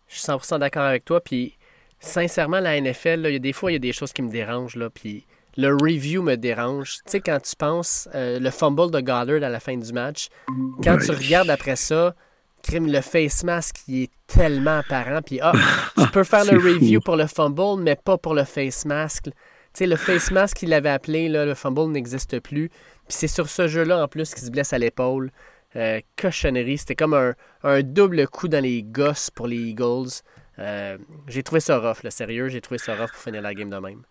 Je 0.09 0.17
suis 0.17 0.27
100% 0.27 0.61
d'accord 0.61 0.85
avec 0.85 1.05
toi. 1.05 1.21
Puis, 1.21 1.55
sincèrement, 1.99 2.61
la 2.61 2.81
NFL, 2.81 3.25
il 3.27 3.33
y 3.33 3.37
a 3.37 3.39
des 3.39 3.53
fois, 3.53 3.71
il 3.71 3.75
y 3.75 3.77
a 3.77 3.81
des 3.81 3.93
choses 3.93 4.13
qui 4.13 4.23
me 4.23 4.31
dérangent. 4.31 4.77
Là, 4.77 4.91
puis, 4.91 5.25
le 5.57 5.75
review 5.75 6.23
me 6.23 6.37
dérange. 6.37 6.99
Tu 7.05 7.13
sais, 7.13 7.21
quand 7.21 7.41
tu 7.41 7.57
penses 7.57 8.09
euh, 8.15 8.39
le 8.39 8.51
fumble 8.51 8.91
de 8.91 9.01
Goddard 9.01 9.43
à 9.43 9.49
la 9.49 9.61
fin 9.61 9.77
du 9.77 9.93
match, 9.93 10.29
quand 10.83 10.99
tu 10.99 11.11
regardes 11.11 11.51
après 11.51 11.77
ça, 11.77 12.15
le 12.73 13.01
face 13.01 13.45
mask 13.45 13.77
qui 13.85 14.05
est 14.05 14.11
tellement 14.27 14.79
apparent. 14.79 15.23
Puis, 15.23 15.39
ah, 15.41 15.53
tu 15.99 16.07
peux 16.13 16.25
faire 16.25 16.45
le 16.45 16.59
review 16.59 17.01
pour 17.01 17.17
le 17.17 17.27
fumble, 17.27 17.83
mais 17.83 17.97
pas 17.97 18.19
pour 18.19 18.35
le 18.35 18.45
face 18.45 18.85
mask. 18.85 19.25
Tu 19.25 19.31
sais, 19.75 19.87
le 19.87 19.97
face 19.97 20.31
mask 20.31 20.59
qu'il 20.59 20.73
avait 20.73 20.91
appelé, 20.91 21.29
là, 21.29 21.45
le 21.45 21.55
fumble 21.55 21.91
n'existe 21.93 22.41
plus. 22.41 22.69
Puis 22.69 23.17
c'est 23.21 23.29
sur 23.29 23.49
ce 23.49 23.69
jeu-là, 23.69 24.03
en 24.03 24.09
plus, 24.09 24.35
qu'il 24.35 24.45
se 24.45 24.51
blesse 24.51 24.73
à 24.73 24.79
l'épaule. 24.79 25.31
Euh, 25.77 26.01
cochonnerie. 26.17 26.79
C'était 26.79 26.95
comme 26.95 27.15
un, 27.63 27.83
double 27.83 28.27
coup 28.29 28.49
dans 28.49 28.63
les 28.63 28.83
gosses 28.83 29.31
pour 29.31 29.47
les 29.47 29.57
Eagles. 29.57 30.23
Euh, 30.59 30.97
j'ai 31.29 31.43
trouvé 31.43 31.61
ça 31.61 31.79
rough, 31.79 32.03
le 32.03 32.11
sérieux. 32.11 32.49
J'ai 32.49 32.61
trouvé 32.61 32.79
ça 32.79 32.95
rough 32.95 33.11
pour 33.11 33.21
finir 33.21 33.43
la 33.43 33.55
game 33.55 33.69
de 33.69 33.77
même. 33.77 34.03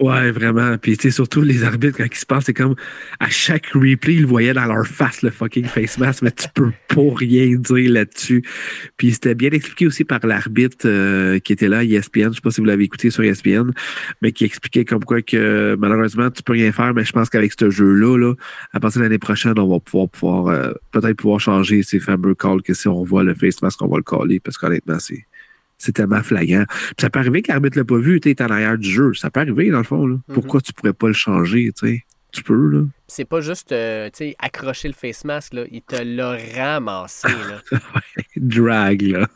Ouais, 0.00 0.32
vraiment. 0.32 0.76
Puis, 0.76 0.96
tu 0.96 1.02
sais, 1.04 1.10
surtout 1.12 1.40
les 1.40 1.62
arbitres, 1.62 1.98
quand 1.98 2.04
ils 2.04 2.16
se 2.16 2.26
passent, 2.26 2.46
c'est 2.46 2.54
comme 2.54 2.74
à 3.20 3.28
chaque 3.28 3.66
replay, 3.66 4.14
ils 4.14 4.26
voyaient 4.26 4.52
dans 4.52 4.64
leur 4.64 4.86
face 4.88 5.22
le 5.22 5.30
fucking 5.30 5.66
face 5.66 5.98
mask, 5.98 6.22
mais 6.22 6.32
tu 6.32 6.48
peux 6.52 6.72
pas 6.88 7.14
rien 7.14 7.54
dire 7.56 7.92
là-dessus. 7.92 8.42
Puis, 8.96 9.12
c'était 9.12 9.36
bien 9.36 9.50
expliqué 9.50 9.86
aussi 9.86 10.02
par 10.02 10.18
l'arbitre 10.26 10.86
euh, 10.86 11.38
qui 11.38 11.52
était 11.52 11.68
là, 11.68 11.84
ESPN. 11.84 12.30
Je 12.30 12.34
sais 12.34 12.40
pas 12.40 12.50
si 12.50 12.60
vous 12.60 12.66
l'avez 12.66 12.82
écouté 12.82 13.10
sur 13.10 13.22
ESPN, 13.22 13.70
mais 14.20 14.32
qui 14.32 14.44
expliquait 14.44 14.84
comme 14.84 15.04
quoi 15.04 15.22
que 15.22 15.76
malheureusement, 15.78 16.28
tu 16.28 16.42
peux 16.42 16.54
rien 16.54 16.72
faire, 16.72 16.92
mais 16.92 17.04
je 17.04 17.12
pense 17.12 17.30
qu'avec 17.30 17.52
ce 17.56 17.70
jeu-là, 17.70 18.18
là, 18.18 18.34
à 18.72 18.80
partir 18.80 18.98
de 18.98 19.04
l'année 19.04 19.18
prochaine, 19.18 19.56
on 19.58 19.68
va 19.68 19.78
pouvoir, 19.78 20.08
pouvoir 20.08 20.46
euh, 20.48 20.72
peut-être 20.90 21.18
pouvoir 21.18 21.38
changer 21.38 21.84
ces 21.84 22.00
fameux 22.00 22.34
calls 22.34 22.62
que 22.62 22.74
si 22.74 22.88
on 22.88 23.04
voit 23.04 23.22
le 23.22 23.34
face 23.34 23.62
mask, 23.62 23.80
on 23.80 23.88
va 23.88 23.98
le 23.98 24.02
caller, 24.02 24.40
parce 24.40 24.58
qu'honnêtement, 24.58 24.98
c'est 24.98 25.24
c'est 25.84 25.92
tellement 25.92 26.22
flagrant. 26.22 26.64
ça 26.98 27.10
peut 27.10 27.18
arriver 27.18 27.42
que 27.42 27.52
l'arbitre 27.52 27.78
l'a 27.78 27.84
pas 27.84 27.98
vu, 27.98 28.20
tu 28.20 28.30
es 28.30 28.42
en 28.42 28.46
arrière 28.46 28.78
du 28.78 28.90
jeu. 28.90 29.12
Ça 29.14 29.30
peut 29.30 29.40
arriver, 29.40 29.70
dans 29.70 29.78
le 29.78 29.84
fond. 29.84 30.06
Là. 30.06 30.16
Mhm. 30.28 30.34
Pourquoi 30.34 30.60
tu 30.60 30.72
pourrais 30.72 30.92
pas 30.92 31.08
le 31.08 31.12
changer, 31.14 31.70
tu 31.78 31.88
sais? 31.88 32.04
Tu 32.32 32.42
peux, 32.42 32.68
là. 32.68 32.82
C'est 33.06 33.26
pas 33.26 33.40
juste, 33.40 33.70
euh, 33.70 34.06
tu 34.06 34.16
sais, 34.16 34.36
accrocher 34.40 34.88
le 34.88 34.94
face 34.94 35.24
mask, 35.24 35.54
là. 35.54 35.64
Il 35.70 35.82
te 35.82 36.02
l'a 36.02 36.36
ramassé, 36.56 37.28
là. 37.28 37.78
Drag, 38.36 39.02
là. 39.02 39.28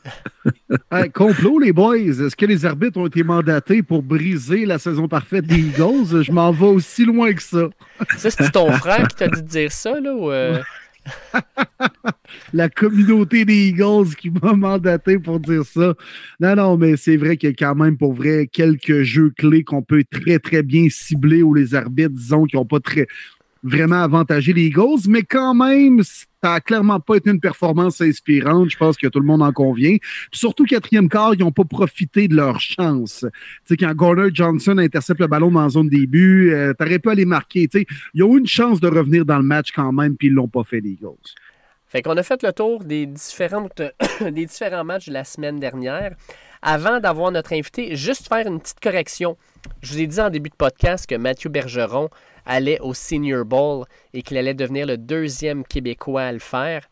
complot, 1.14 1.60
les 1.60 1.72
boys. 1.72 1.96
Est-ce 1.98 2.34
que 2.34 2.46
les 2.46 2.66
arbitres 2.66 2.98
ont 2.98 3.06
été 3.06 3.22
mandatés 3.22 3.84
pour 3.84 4.02
briser 4.02 4.66
la 4.66 4.78
saison 4.78 5.06
parfaite 5.06 5.46
des 5.46 5.58
Eagles? 5.60 6.22
Je 6.22 6.32
m'en 6.32 6.50
vais 6.50 6.66
aussi 6.66 7.04
loin 7.04 7.32
que 7.32 7.42
ça. 7.42 7.68
ça, 8.16 8.30
c'est 8.30 8.50
ton 8.50 8.72
frère 8.72 9.06
qui 9.06 9.16
t'a 9.16 9.28
dit 9.28 9.42
de 9.42 9.46
dire 9.46 9.70
ça, 9.70 10.00
là? 10.00 10.12
Ou 10.12 10.32
euh? 10.32 10.60
la 12.52 12.68
communauté 12.68 13.44
des 13.44 13.68
Eagles 13.68 14.14
qui 14.16 14.30
m'a 14.30 14.52
mandaté 14.52 15.18
pour 15.18 15.40
dire 15.40 15.64
ça. 15.64 15.94
Non, 16.40 16.56
non, 16.56 16.76
mais 16.76 16.96
c'est 16.96 17.16
vrai 17.16 17.36
qu'il 17.36 17.50
y 17.50 17.52
a 17.52 17.54
quand 17.54 17.74
même 17.74 17.96
pour 17.96 18.14
vrai 18.14 18.48
quelques 18.50 19.02
jeux 19.02 19.30
clés 19.36 19.64
qu'on 19.64 19.82
peut 19.82 20.04
très, 20.10 20.38
très 20.38 20.62
bien 20.62 20.88
cibler 20.90 21.42
ou 21.42 21.54
les 21.54 21.74
arbitres, 21.74 22.14
disons, 22.14 22.44
qui 22.44 22.56
n'ont 22.56 22.66
pas 22.66 22.80
très 22.80 23.06
vraiment 23.62 24.02
avantagé 24.02 24.52
les 24.52 24.66
Eagles, 24.66 25.08
mais 25.08 25.22
quand 25.22 25.54
même, 25.54 26.02
ça 26.42 26.54
a 26.54 26.60
clairement 26.60 27.00
pas 27.00 27.16
été 27.16 27.30
une 27.30 27.40
performance 27.40 28.00
inspirante. 28.00 28.70
Je 28.70 28.76
pense 28.76 28.96
que 28.96 29.06
tout 29.08 29.20
le 29.20 29.26
monde 29.26 29.42
en 29.42 29.52
convient. 29.52 29.96
surtout, 30.32 30.64
quatrième 30.64 31.08
quart, 31.08 31.34
ils 31.34 31.40
n'ont 31.40 31.52
pas 31.52 31.64
profité 31.64 32.28
de 32.28 32.36
leur 32.36 32.60
chance. 32.60 33.24
Tu 33.24 33.30
sais, 33.64 33.76
quand 33.76 33.92
Gordon 33.94 34.30
Johnson 34.32 34.78
intercepte 34.78 35.20
le 35.20 35.26
ballon 35.26 35.50
dans 35.50 35.62
la 35.62 35.68
zone 35.68 35.88
début, 35.88 36.52
euh, 36.52 36.72
tu 36.78 36.84
aurais 36.84 36.98
pu 36.98 37.10
aller 37.10 37.24
marquer. 37.24 37.66
Tu 37.68 37.80
sais, 37.80 37.86
ils 38.14 38.22
ont 38.22 38.36
eu 38.36 38.40
une 38.40 38.46
chance 38.46 38.80
de 38.80 38.88
revenir 38.88 39.24
dans 39.24 39.38
le 39.38 39.44
match 39.44 39.72
quand 39.74 39.92
même, 39.92 40.16
puis 40.16 40.28
ils 40.28 40.34
l'ont 40.34 40.48
pas 40.48 40.64
fait, 40.64 40.80
les 40.80 40.90
Eagles. 40.90 41.16
Fait 41.88 42.02
qu'on 42.02 42.16
a 42.18 42.22
fait 42.22 42.42
le 42.42 42.52
tour 42.52 42.84
des, 42.84 43.06
différentes, 43.06 43.80
des 44.20 44.46
différents 44.46 44.84
matchs 44.84 45.06
de 45.06 45.12
la 45.12 45.24
semaine 45.24 45.58
dernière. 45.58 46.14
Avant 46.60 47.00
d'avoir 47.00 47.30
notre 47.30 47.52
invité, 47.52 47.96
juste 47.96 48.28
faire 48.28 48.46
une 48.46 48.60
petite 48.60 48.80
correction. 48.80 49.36
Je 49.80 49.92
vous 49.92 50.00
ai 50.00 50.06
dit 50.06 50.20
en 50.20 50.28
début 50.28 50.50
de 50.50 50.54
podcast 50.54 51.06
que 51.06 51.14
Mathieu 51.14 51.48
Bergeron 51.48 52.10
allait 52.44 52.80
au 52.80 52.92
Senior 52.94 53.44
Bowl 53.44 53.86
et 54.12 54.22
qu'il 54.22 54.36
allait 54.36 54.54
devenir 54.54 54.86
le 54.86 54.98
deuxième 54.98 55.64
Québécois 55.64 56.22
à 56.22 56.32
le 56.32 56.40
faire. 56.40 56.82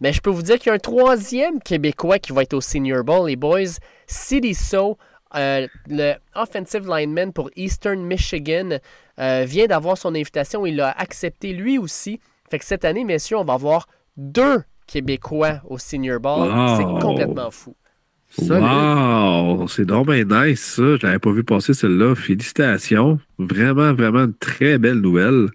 Mais 0.00 0.12
je 0.12 0.20
peux 0.20 0.30
vous 0.30 0.42
dire 0.42 0.58
qu'il 0.58 0.68
y 0.68 0.70
a 0.70 0.74
un 0.74 0.78
troisième 0.78 1.60
Québécois 1.60 2.18
qui 2.18 2.32
va 2.32 2.42
être 2.42 2.54
au 2.54 2.60
Senior 2.60 3.04
Bowl, 3.04 3.28
les 3.28 3.36
boys. 3.36 3.76
City 4.06 4.54
So, 4.54 4.96
euh, 5.36 5.68
le 5.86 6.14
offensive 6.34 6.88
lineman 6.88 7.32
pour 7.32 7.50
Eastern 7.54 8.00
Michigan, 8.00 8.78
euh, 9.20 9.44
vient 9.46 9.66
d'avoir 9.66 9.98
son 9.98 10.14
invitation. 10.14 10.64
Il 10.64 10.76
l'a 10.76 10.90
accepté 10.90 11.52
lui 11.52 11.78
aussi. 11.78 12.18
Fait 12.50 12.58
que 12.58 12.64
cette 12.64 12.84
année, 12.84 13.04
messieurs, 13.04 13.36
on 13.36 13.44
va 13.44 13.52
avoir 13.52 13.86
deux 14.16 14.62
Québécois 14.86 15.60
au 15.68 15.78
Senior 15.78 16.20
Bowl. 16.20 16.50
C'est 16.76 17.06
complètement 17.06 17.50
fou. 17.50 17.76
Wow! 18.38 19.66
C'est 19.68 19.84
donc 19.84 20.08
bien 20.08 20.24
nice, 20.24 20.60
ça. 20.60 20.96
J'avais 20.96 21.18
pas 21.18 21.32
vu 21.32 21.42
passer 21.44 21.74
celle-là. 21.74 22.14
Félicitations. 22.14 23.18
Vraiment, 23.38 23.92
vraiment 23.92 24.24
une 24.24 24.34
très 24.34 24.78
belle 24.78 25.00
nouvelle. 25.00 25.48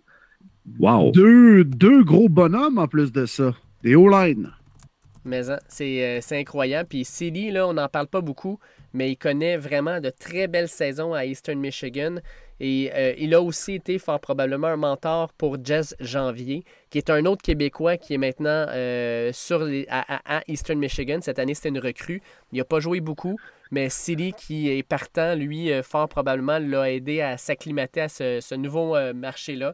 Wow! 0.80 1.12
Deux, 1.12 1.64
deux 1.64 2.03
gros 2.03 2.28
bonhommes 2.28 2.78
en 2.78 2.88
plus 2.88 3.12
de 3.12 3.26
ça. 3.26 3.53
Des 3.84 3.95
O-line. 3.95 4.51
Mais 5.24 5.49
hein, 5.49 5.58
euh, 5.82 6.20
c'est 6.22 6.39
incroyable. 6.39 6.89
Puis 6.89 7.06
Silly, 7.06 7.51
là, 7.51 7.68
on 7.68 7.74
n'en 7.74 7.88
parle 7.88 8.08
pas 8.08 8.22
beaucoup, 8.22 8.60
mais 8.95 9.11
il 9.11 9.17
connaît 9.17 9.57
vraiment 9.57 9.99
de 9.99 10.09
très 10.09 10.47
belles 10.47 10.69
saisons 10.69 11.13
à 11.13 11.25
Eastern 11.25 11.59
Michigan. 11.59 12.15
Et 12.61 12.89
euh, 12.95 13.13
il 13.17 13.33
a 13.33 13.41
aussi 13.41 13.73
été 13.73 13.99
fort 13.99 14.21
probablement 14.21 14.67
un 14.67 14.77
mentor 14.77 15.33
pour 15.33 15.57
Jazz 15.61 15.93
Janvier, 15.99 16.63
qui 16.89 16.97
est 16.97 17.09
un 17.09 17.25
autre 17.25 17.41
Québécois 17.41 17.97
qui 17.97 18.13
est 18.13 18.17
maintenant 18.17 18.67
euh, 18.69 19.31
sur 19.33 19.67
à, 19.89 20.41
Eastern 20.47 20.79
Michigan. 20.79 21.19
Cette 21.21 21.39
année, 21.39 21.53
c'était 21.53 21.69
une 21.69 21.79
recrue. 21.79 22.21
Il 22.53 22.57
n'a 22.57 22.63
pas 22.63 22.79
joué 22.79 23.01
beaucoup, 23.01 23.37
mais 23.69 23.89
Silly, 23.89 24.31
qui 24.31 24.69
est 24.69 24.83
partant, 24.83 25.35
lui, 25.35 25.73
euh, 25.73 25.83
fort 25.83 26.07
probablement 26.07 26.59
l'a 26.59 26.89
aidé 26.89 27.19
à 27.19 27.35
s'acclimater 27.35 27.99
à 27.99 28.07
ce, 28.07 28.55
nouveau 28.55 28.95
marché-là. 29.13 29.73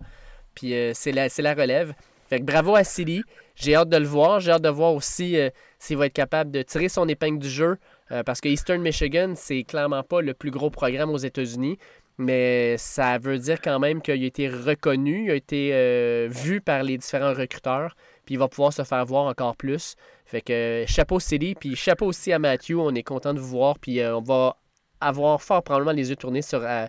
Puis 0.56 0.74
c'est 0.94 1.12
la, 1.12 1.28
la, 1.38 1.54
relève. 1.54 1.94
Fait 2.28 2.40
que 2.40 2.46
bravo 2.46 2.76
à 2.76 2.84
Silly. 2.84 3.22
J'ai 3.56 3.76
hâte 3.76 3.90
de 3.90 3.98
le 3.98 4.08
voir. 4.08 4.40
J'ai 4.40 4.52
hâte 4.52 4.64
de 4.64 4.70
voir 4.70 4.96
aussi 4.96 5.38
s'il 5.78 5.98
va 5.98 6.08
être 6.08 6.14
capable 6.14 6.50
de 6.50 6.64
tirer 6.64 6.90
son 6.90 7.08
épingle 7.08 7.38
du 7.38 7.50
jeu. 7.50 7.78
Parce 8.26 8.42
que 8.42 8.50
Eastern 8.50 8.82
Michigan, 8.82 9.34
c'est 9.36 9.64
clairement 9.64 10.04
pas 10.04 10.22
le 10.22 10.34
plus 10.34 10.52
gros 10.52 10.70
programme 10.70 11.12
aux 11.12 11.18
États-Unis 11.18 11.78
mais 12.22 12.78
ça 12.78 13.18
veut 13.18 13.38
dire 13.38 13.60
quand 13.62 13.80
même 13.80 14.02
qu'il 14.02 14.24
a 14.24 14.26
été 14.26 14.48
reconnu, 14.48 15.26
il 15.26 15.32
a 15.32 15.36
été 15.36 15.72
euh, 15.74 16.28
vu 16.30 16.62
par 16.62 16.84
les 16.84 16.98
différents 16.98 17.34
recruteurs, 17.34 17.96
puis 18.26 18.36
il 18.36 18.38
va 18.38 18.48
pouvoir 18.48 18.72
se 18.72 18.84
faire 18.84 19.06
voir 19.06 19.26
encore 19.26 19.56
plus. 19.56 19.96
Fait 20.26 20.42
que 20.42 20.86
chapeau 20.88 21.20
City, 21.20 21.56
puis 21.60 21.76
chapeau 21.76 22.08
aussi 22.08 22.32
à 22.32 22.40
Matthew, 22.40 22.74
on 22.78 22.94
est 22.96 23.04
content 23.04 23.34
de 23.34 23.40
vous 23.40 23.50
voir, 23.50 23.80
puis 23.80 24.00
euh, 24.00 24.16
on 24.16 24.22
va 24.22 24.58
avoir 25.00 25.42
fort 25.42 25.64
probablement 25.64 25.94
les 25.94 26.10
yeux 26.10 26.16
tournés 26.16 26.44
sur 26.44 26.62
euh, 26.64 26.86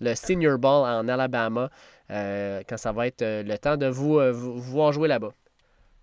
le 0.00 0.14
Senior 0.14 0.58
Ball 0.58 0.88
en 0.88 1.08
Alabama 1.08 1.70
quand 2.08 2.76
ça 2.76 2.92
va 2.92 3.08
être 3.08 3.24
le 3.24 3.56
temps 3.56 3.76
de 3.76 3.86
vous, 3.86 4.20
vous 4.32 4.60
voir 4.60 4.92
jouer 4.92 5.08
là-bas. 5.08 5.32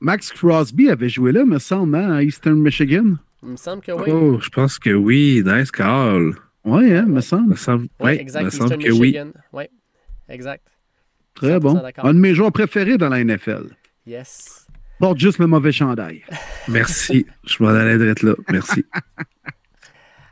Max 0.01 0.33
Crosby 0.33 0.89
avait 0.89 1.07
joué 1.07 1.31
là, 1.31 1.45
me 1.45 1.59
semble, 1.59 1.95
hein, 1.95 2.11
à 2.11 2.23
Eastern 2.23 2.59
Michigan? 2.59 3.13
Il 3.43 3.51
me 3.51 3.57
semble 3.57 3.81
que 3.81 3.91
oui. 3.91 4.09
Oh, 4.09 4.39
je 4.39 4.49
pense 4.49 4.79
que 4.79 4.91
oui. 4.91 5.43
Nice 5.45 5.71
call. 5.71 6.33
Oui, 6.63 6.93
hein, 6.93 7.05
me 7.05 7.21
semble. 7.21 7.49
Me 7.49 7.55
semble, 7.55 7.87
ouais, 7.99 8.19
exact. 8.19 8.45
Me 8.45 8.49
semble 8.49 8.77
que 8.77 8.91
oui. 8.91 9.17
Oui, 9.51 9.63
exact. 10.29 10.65
Très 11.35 11.59
bon. 11.59 11.81
Un 11.97 12.13
de 12.13 12.19
mes 12.19 12.33
joueurs 12.33 12.51
préférés 12.51 12.97
dans 12.97 13.09
la 13.09 13.23
NFL. 13.23 13.75
Yes. 14.05 14.67
Porte 14.99 15.17
juste 15.17 15.39
le 15.39 15.47
mauvais 15.47 15.71
chandail. 15.71 16.23
Merci. 16.67 17.25
Je 17.45 17.61
m'en 17.61 17.69
allais 17.69 17.97
d'être 17.97 18.23
là. 18.23 18.35
Merci. 18.49 18.85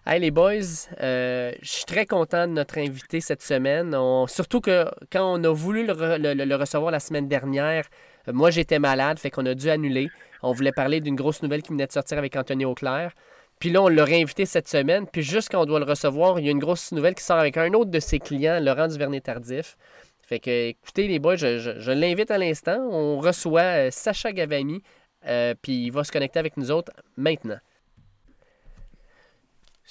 Hey 0.04 0.20
les 0.20 0.32
boys, 0.32 0.88
euh, 1.00 1.52
je 1.62 1.70
suis 1.70 1.86
très 1.86 2.08
content 2.08 2.48
de 2.48 2.54
notre 2.54 2.80
invité 2.80 3.22
cette 3.22 3.44
semaine. 3.44 3.96
surtout 4.28 4.60
que 4.60 4.86
quand 5.12 5.40
on 5.40 5.44
a 5.44 5.54
voulu 5.54 5.86
le, 5.86 6.56
recevoir 6.56 6.90
la 6.90 7.00
semaine 7.00 7.28
dernière, 7.28 7.86
euh, 8.28 8.34
moi 8.34 8.50
j'étais 8.50 8.80
malade, 8.80 9.20
fait 9.20 9.30
qu'on 9.30 9.46
a 9.46 9.54
dû 9.54 9.70
annuler. 9.70 10.10
On 10.44 10.52
voulait 10.52 10.72
parler 10.72 11.02
d'une 11.02 11.16
grosse 11.16 11.42
nouvelle 11.44 11.62
qui 11.62 11.70
venait 11.70 11.88
de 11.88 11.92
sortir 11.92 12.18
avec 12.18 12.36
Anthony 12.36 12.66
Auclair. 12.66 13.14
Puis 13.60 13.70
là, 13.70 13.84
on 13.84 13.88
l'a 13.88 14.04
réinvité 14.04 14.46
cette 14.46 14.68
semaine. 14.68 15.06
Puis 15.06 15.22
juste 15.22 15.50
quand 15.52 15.62
on 15.62 15.66
doit 15.66 15.80
le 15.80 15.86
recevoir, 15.86 16.40
il 16.40 16.46
y 16.46 16.48
a 16.48 16.52
une 16.52 16.60
grosse 16.60 16.92
nouvelle 16.92 17.14
qui 17.14 17.24
sort 17.24 17.38
avec 17.38 17.58
un 17.58 17.74
autre 17.74 17.92
de 17.92 18.00
ses 18.00 18.20
clients, 18.20 18.60
Laurent 18.60 18.88
Duvernay-Tardif. 18.88 19.78
Fait 20.26 20.40
que, 20.40 20.70
écoutez, 20.70 21.08
les 21.08 21.20
boys, 21.20 21.36
je, 21.36 21.92
l'invite 21.92 22.32
à 22.32 22.38
l'instant. 22.38 22.80
On 22.90 23.20
reçoit 23.20 23.62
euh, 23.62 23.92
Sacha 23.92 24.32
Gavani, 24.32 24.82
euh, 25.28 25.54
puis 25.62 25.86
il 25.86 25.92
va 25.92 26.04
se 26.04 26.12
connecter 26.12 26.40
avec 26.40 26.58
nous 26.58 26.72
autres 26.72 26.92
maintenant. 27.18 27.60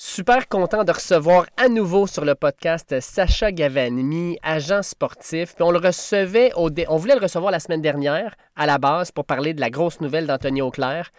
Super 0.03 0.49
content 0.49 0.83
de 0.83 0.93
recevoir 0.93 1.45
à 1.59 1.69
nouveau 1.69 2.07
sur 2.07 2.25
le 2.25 2.35
podcast 2.35 2.97
Sacha 3.01 3.53
Gavani, 3.53 4.39
agent 4.43 4.81
sportif. 4.81 5.55
Puis 5.55 5.63
on 5.63 5.71
le 5.71 5.77
recevait, 5.77 6.53
au 6.57 6.71
on 6.89 6.97
voulait 6.97 7.17
le 7.17 7.21
recevoir 7.21 7.53
la 7.53 7.61
semaine 7.61 7.83
dernière 7.83 8.35
à 8.57 8.65
la 8.65 8.79
base 8.79 9.11
pour 9.13 9.27
parler 9.27 9.53
de 9.53 9.61
la 9.61 9.69
grosse 9.69 10.01
nouvelle 10.01 10.27
d'Anthony 10.27 10.63
Auclair. 10.63 11.11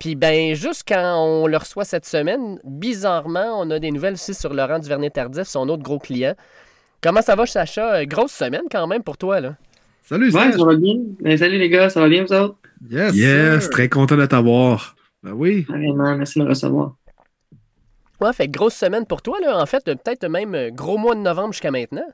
Puis 0.00 0.14
ben 0.14 0.54
juste 0.54 0.84
quand 0.88 1.14
on 1.22 1.46
le 1.46 1.58
reçoit 1.58 1.84
cette 1.84 2.06
semaine, 2.06 2.58
bizarrement, 2.64 3.60
on 3.60 3.70
a 3.70 3.78
des 3.78 3.90
nouvelles 3.90 4.14
aussi 4.14 4.32
sur 4.32 4.54
Laurent 4.54 4.78
Duvernay-Tardif, 4.78 5.46
son 5.46 5.68
autre 5.68 5.82
gros 5.82 5.98
client. 5.98 6.34
Comment 7.02 7.20
ça 7.20 7.36
va, 7.36 7.44
Sacha? 7.44 7.96
Euh, 7.96 8.04
grosse 8.06 8.32
semaine 8.32 8.64
quand 8.70 8.86
même 8.86 9.02
pour 9.02 9.18
toi, 9.18 9.40
là. 9.40 9.56
Salut, 10.04 10.34
Ouais, 10.34 10.52
ça 10.52 10.64
va 10.64 10.74
bien. 10.76 10.94
Ben, 11.20 11.36
salut 11.36 11.58
les 11.58 11.68
gars, 11.68 11.90
ça 11.90 12.00
va 12.00 12.08
bien 12.08 12.24
vous 12.24 12.32
autres? 12.32 12.56
Yes. 12.90 13.14
Yes, 13.14 13.68
très 13.68 13.90
content 13.90 14.16
de 14.16 14.24
t'avoir. 14.24 14.96
Ben 15.22 15.32
oui. 15.32 15.66
Vraiment, 15.68 16.16
merci 16.16 16.38
de 16.38 16.44
me 16.44 16.48
recevoir. 16.48 16.94
Fait 18.32 18.48
grosse 18.48 18.74
semaine 18.74 19.06
pour 19.06 19.22
toi, 19.22 19.38
là. 19.40 19.60
En 19.60 19.66
fait, 19.66 19.84
peut-être 19.84 20.28
même 20.28 20.54
euh, 20.54 20.70
gros 20.70 20.98
mois 20.98 21.14
de 21.14 21.20
novembre 21.20 21.52
jusqu'à 21.52 21.70
maintenant. 21.70 22.06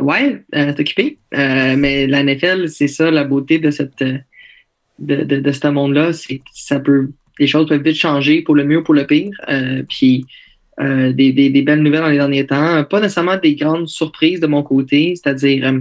Ouais, 0.00 0.42
euh, 0.54 0.72
t'es 0.72 0.80
occupé. 0.80 1.18
mais 1.32 2.06
la 2.08 2.24
NFL, 2.24 2.68
c'est 2.68 2.88
ça 2.88 3.10
la 3.10 3.22
beauté 3.22 3.60
de 3.60 3.70
cette, 3.70 4.02
de, 4.98 5.22
de, 5.22 5.52
ce 5.52 5.68
monde-là, 5.68 6.12
c'est 6.12 6.42
ça 6.52 6.80
peut 6.80 7.10
les 7.38 7.46
choses 7.46 7.68
peuvent 7.68 7.82
vite 7.82 7.96
changer 7.96 8.42
pour 8.42 8.54
le 8.54 8.64
mieux 8.64 8.78
ou 8.78 8.82
pour 8.82 8.94
le 8.94 9.06
pire. 9.06 9.32
Euh, 9.48 9.82
puis 9.88 10.24
euh, 10.80 11.12
des, 11.12 11.32
des, 11.32 11.62
belles 11.62 11.82
nouvelles 11.82 12.02
dans 12.02 12.08
les 12.08 12.16
derniers 12.16 12.46
temps. 12.46 12.84
Pas 12.84 13.00
nécessairement 13.00 13.36
des 13.36 13.54
grandes 13.54 13.88
surprises 13.88 14.40
de 14.40 14.46
mon 14.46 14.62
côté, 14.62 15.14
c'est-à-dire 15.14 15.66
euh, 15.66 15.80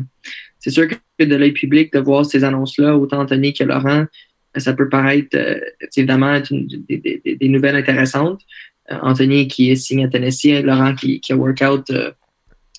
c'est 0.60 0.70
sûr 0.70 0.88
que 0.88 1.24
de 1.24 1.36
l'œil 1.36 1.52
public, 1.52 1.92
de 1.94 2.00
voir 2.00 2.26
ces 2.26 2.44
annonces-là, 2.44 2.96
autant 2.96 3.22
Anthony 3.22 3.54
que 3.54 3.64
Laurent, 3.64 4.06
ça 4.56 4.74
peut 4.74 4.88
paraître 4.88 5.36
évidemment 5.98 6.40
des, 6.50 7.38
nouvelles 7.50 7.76
intéressantes. 7.76 8.42
Anthony 9.02 9.48
qui 9.48 9.72
est 9.72 9.76
signé 9.76 10.06
à 10.06 10.08
Tennessee, 10.08 10.62
Laurent 10.64 10.96
qui, 10.96 11.20
qui 11.20 11.34
a 11.34 11.36
workout 11.36 11.92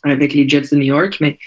avec 0.02 0.34
les 0.34 0.48
Jets 0.48 0.68
de 0.72 0.76
New 0.76 0.82
York, 0.82 1.18
mais 1.20 1.38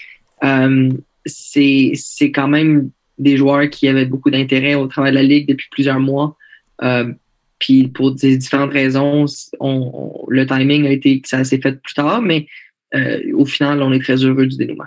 c'est 1.26 2.32
quand 2.32 2.48
même 2.48 2.90
des 3.18 3.38
joueurs 3.38 3.70
qui 3.70 3.88
avaient 3.88 4.06
beaucoup 4.06 4.30
d'intérêt 4.30 4.76
au 4.76 4.88
travail 4.88 5.12
de 5.12 5.16
la 5.16 5.24
Ligue 5.24 5.48
depuis 5.48 5.68
plusieurs 5.72 6.00
mois. 6.00 6.38
Euh, 6.84 7.12
puis 7.60 7.88
pour 7.88 8.14
différentes 8.14 8.72
raisons, 8.72 9.26
le 9.60 10.46
timing 10.46 10.86
a 10.86 10.92
été 10.92 11.20
que 11.22 11.28
ça 11.28 11.44
s'est 11.44 11.60
fait 11.60 11.82
plus 11.82 11.94
tard, 11.96 12.22
mais 12.22 12.48
euh, 12.94 13.20
au 13.34 13.46
final, 13.46 13.82
on 13.82 13.92
est 13.92 14.04
très 14.04 14.24
heureux 14.24 14.46
du 14.46 14.58
dénouement. 14.58 14.86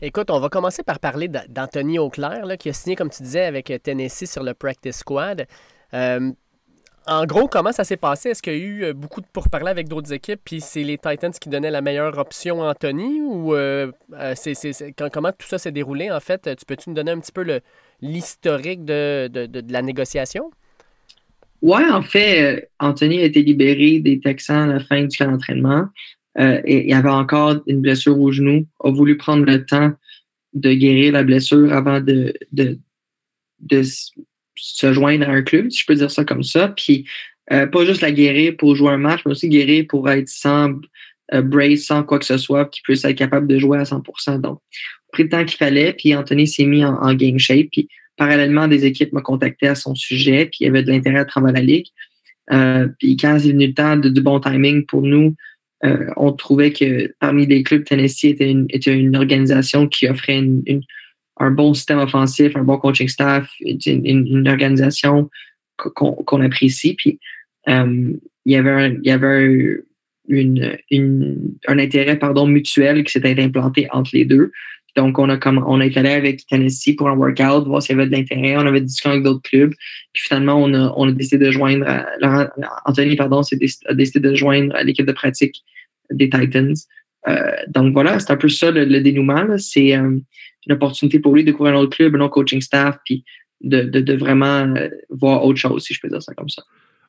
Écoute, 0.00 0.30
on 0.30 0.40
va 0.40 0.48
commencer 0.48 0.82
par 0.82 1.00
parler 1.00 1.28
d'Anthony 1.28 1.98
Auclair, 1.98 2.44
qui 2.58 2.68
a 2.68 2.72
signé, 2.72 2.96
comme 2.96 3.10
tu 3.10 3.22
disais, 3.22 3.44
avec 3.44 3.72
Tennessee 3.82 4.30
sur 4.30 4.42
le 4.42 4.54
Practice 4.54 4.98
Squad. 4.98 5.46
Euh, 5.94 6.32
en 7.06 7.26
gros, 7.26 7.48
comment 7.48 7.72
ça 7.72 7.84
s'est 7.84 7.96
passé? 7.96 8.30
Est-ce 8.30 8.42
qu'il 8.42 8.52
y 8.52 8.56
a 8.56 8.58
eu 8.58 8.84
euh, 8.84 8.92
beaucoup 8.92 9.20
de 9.20 9.26
pourparlers 9.32 9.70
avec 9.70 9.88
d'autres 9.88 10.12
équipes, 10.12 10.40
puis 10.44 10.60
c'est 10.60 10.84
les 10.84 10.98
Titans 10.98 11.32
qui 11.32 11.48
donnaient 11.48 11.70
la 11.70 11.80
meilleure 11.80 12.16
option 12.18 12.62
à 12.62 12.70
Anthony? 12.70 13.20
Ou 13.20 13.54
euh, 13.54 13.90
euh, 14.14 14.34
c'est, 14.36 14.94
comment 15.12 15.32
tout 15.32 15.46
ça 15.46 15.58
s'est 15.58 15.72
déroulé, 15.72 16.10
en 16.10 16.20
fait? 16.20 16.48
Tu 16.56 16.64
peux-tu 16.64 16.90
nous 16.90 16.96
donner 16.96 17.10
un 17.10 17.18
petit 17.18 17.32
peu 17.32 17.60
l'historique 18.00 18.84
de, 18.84 19.30
la 19.70 19.82
négociation? 19.82 20.50
Oui, 21.60 21.82
en 21.90 22.02
fait, 22.02 22.70
Anthony 22.80 23.20
a 23.20 23.24
été 23.24 23.42
libéré 23.42 24.00
des 24.00 24.18
Texans 24.20 24.70
à 24.70 24.74
la 24.74 24.80
fin 24.80 25.04
du 25.04 25.16
camp 25.16 25.30
d'entraînement. 25.30 25.86
et 26.38 26.88
il 26.88 26.94
avait 26.94 27.08
encore 27.08 27.56
une 27.66 27.80
blessure 27.80 28.18
au 28.18 28.32
genou, 28.32 28.66
a 28.82 28.90
voulu 28.90 29.16
prendre 29.16 29.44
le 29.44 29.64
temps 29.64 29.92
de 30.54 30.72
guérir 30.72 31.12
la 31.12 31.22
blessure 31.22 31.72
avant 31.72 32.00
de, 32.00 32.34
de, 32.52 32.78
de 33.60 33.82
se 34.56 34.92
joindre 34.92 35.28
à 35.28 35.32
un 35.32 35.42
club, 35.42 35.70
si 35.70 35.80
je 35.80 35.86
peux 35.86 35.94
dire 35.94 36.10
ça 36.10 36.24
comme 36.24 36.42
ça. 36.42 36.68
Puis 36.68 37.06
euh, 37.50 37.66
pas 37.66 37.84
juste 37.84 38.02
la 38.02 38.12
guérir 38.12 38.56
pour 38.56 38.74
jouer 38.76 38.90
un 38.90 38.98
match, 38.98 39.20
mais 39.24 39.32
aussi 39.32 39.48
guérir 39.48 39.84
pour 39.88 40.08
être 40.10 40.28
sans 40.28 40.74
euh, 41.34 41.42
brace, 41.42 41.80
sans 41.80 42.02
quoi 42.04 42.18
que 42.18 42.24
ce 42.24 42.38
soit, 42.38 42.66
qui 42.66 42.82
puisse 42.82 43.04
être 43.04 43.16
capable 43.16 43.46
de 43.46 43.58
jouer 43.58 43.78
à 43.78 43.82
100%. 43.82 44.40
Donc, 44.40 44.60
pris 45.12 45.24
le 45.24 45.28
temps 45.28 45.44
qu'il 45.44 45.58
fallait, 45.58 45.92
puis 45.92 46.14
Anthony 46.14 46.46
s'est 46.46 46.64
mis 46.64 46.84
en, 46.84 47.14
game 47.14 47.38
shape. 47.38 47.68
Puis 47.72 47.88
parallèlement, 48.16 48.68
des 48.68 48.86
équipes 48.86 49.12
m'ont 49.12 49.20
contacté 49.20 49.66
à 49.66 49.74
son 49.74 49.94
sujet, 49.94 50.46
puis 50.46 50.58
il 50.60 50.64
y 50.64 50.68
avait 50.68 50.82
de 50.82 50.90
l'intérêt 50.90 51.18
à 51.18 51.24
travers 51.24 51.52
la 51.52 51.60
ligue. 51.60 51.88
Euh, 52.52 52.88
puis 52.98 53.16
quand 53.16 53.38
c'est 53.38 53.52
venu 53.52 53.68
le 53.68 53.74
temps 53.74 53.96
de, 53.96 54.08
du 54.08 54.20
bon 54.20 54.40
timing 54.40 54.86
pour 54.86 55.02
nous, 55.02 55.34
on 56.16 56.30
trouvait 56.30 56.72
que 56.72 57.12
parmi 57.18 57.44
les 57.44 57.64
clubs, 57.64 57.82
Tennessee 57.82 58.26
était 58.26 58.48
une, 58.48 58.66
était 58.70 58.94
une 58.94 59.16
organisation 59.16 59.88
qui 59.88 60.06
offrait 60.06 60.38
une 60.38 60.62
un 61.38 61.50
bon 61.50 61.74
système 61.74 61.98
offensif, 61.98 62.56
un 62.56 62.64
bon 62.64 62.78
coaching 62.78 63.08
staff, 63.08 63.50
une, 63.60 64.48
organisation 64.48 65.30
qu'on 65.76 66.40
apprécie. 66.40 66.94
Puis 66.94 67.18
il 67.66 68.20
y 68.46 68.56
avait 68.56 68.70
un, 68.70 68.90
il 68.90 69.06
y 69.06 69.10
avait 69.10 69.82
une, 70.28 70.78
un 71.66 71.78
intérêt 71.78 72.18
pardon, 72.18 72.46
mutuel 72.46 73.04
qui 73.04 73.12
s'était 73.12 73.40
implanté 73.40 73.88
entre 73.90 74.10
les 74.14 74.24
deux. 74.24 74.52
Donc, 74.94 75.18
on 75.18 75.28
a 75.30 75.38
comme 75.38 75.64
on 75.66 75.80
est 75.80 75.96
allé 75.96 76.10
avec 76.10 76.46
Tennessee 76.46 76.94
pour 76.96 77.08
un 77.08 77.16
workout, 77.16 77.66
voir 77.66 77.82
s'il 77.82 77.96
y 77.96 77.98
avait 77.98 78.10
de 78.10 78.14
l'intérêt. 78.14 78.56
On 78.56 78.66
avait 78.66 78.82
discuté 78.82 79.08
avec 79.08 79.22
d'autres 79.22 79.42
clubs. 79.42 79.72
Puis 80.12 80.24
finalement, 80.24 80.56
on 80.56 80.74
a, 80.74 80.92
on 80.96 81.08
a 81.08 81.12
décidé 81.12 81.46
de 81.46 81.50
joindre 81.50 81.86
Anthony, 82.84 83.16
pardon, 83.16 83.40
a 83.40 83.94
décidé 83.94 84.20
de 84.20 84.34
joindre 84.34 84.76
l'équipe 84.84 85.06
de 85.06 85.12
pratique 85.12 85.62
des 86.10 86.28
Titans. 86.28 86.74
Euh, 87.28 87.52
donc 87.68 87.92
voilà, 87.92 88.18
c'est 88.18 88.32
un 88.32 88.36
peu 88.36 88.48
ça 88.48 88.70
le, 88.70 89.00
dénouement. 89.00 89.46
C'est 89.58 89.96
euh, 89.96 90.18
une 90.66 90.72
opportunité 90.72 91.18
pour 91.18 91.34
lui 91.34 91.42
de 91.42 91.50
découvrir 91.50 91.74
un 91.74 91.78
autre 91.78 91.96
club, 91.96 92.14
un 92.16 92.20
autre 92.20 92.34
coaching 92.34 92.60
staff, 92.60 92.98
puis 93.04 93.24
de, 93.60 94.14
vraiment 94.14 94.74
euh, 94.76 94.88
voir 95.10 95.44
autre 95.44 95.58
chose, 95.58 95.84
si 95.84 95.94
je 95.94 96.00
peux 96.00 96.08
dire 96.08 96.22
ça 96.22 96.34
comme 96.34 96.48
ça. 96.48 96.62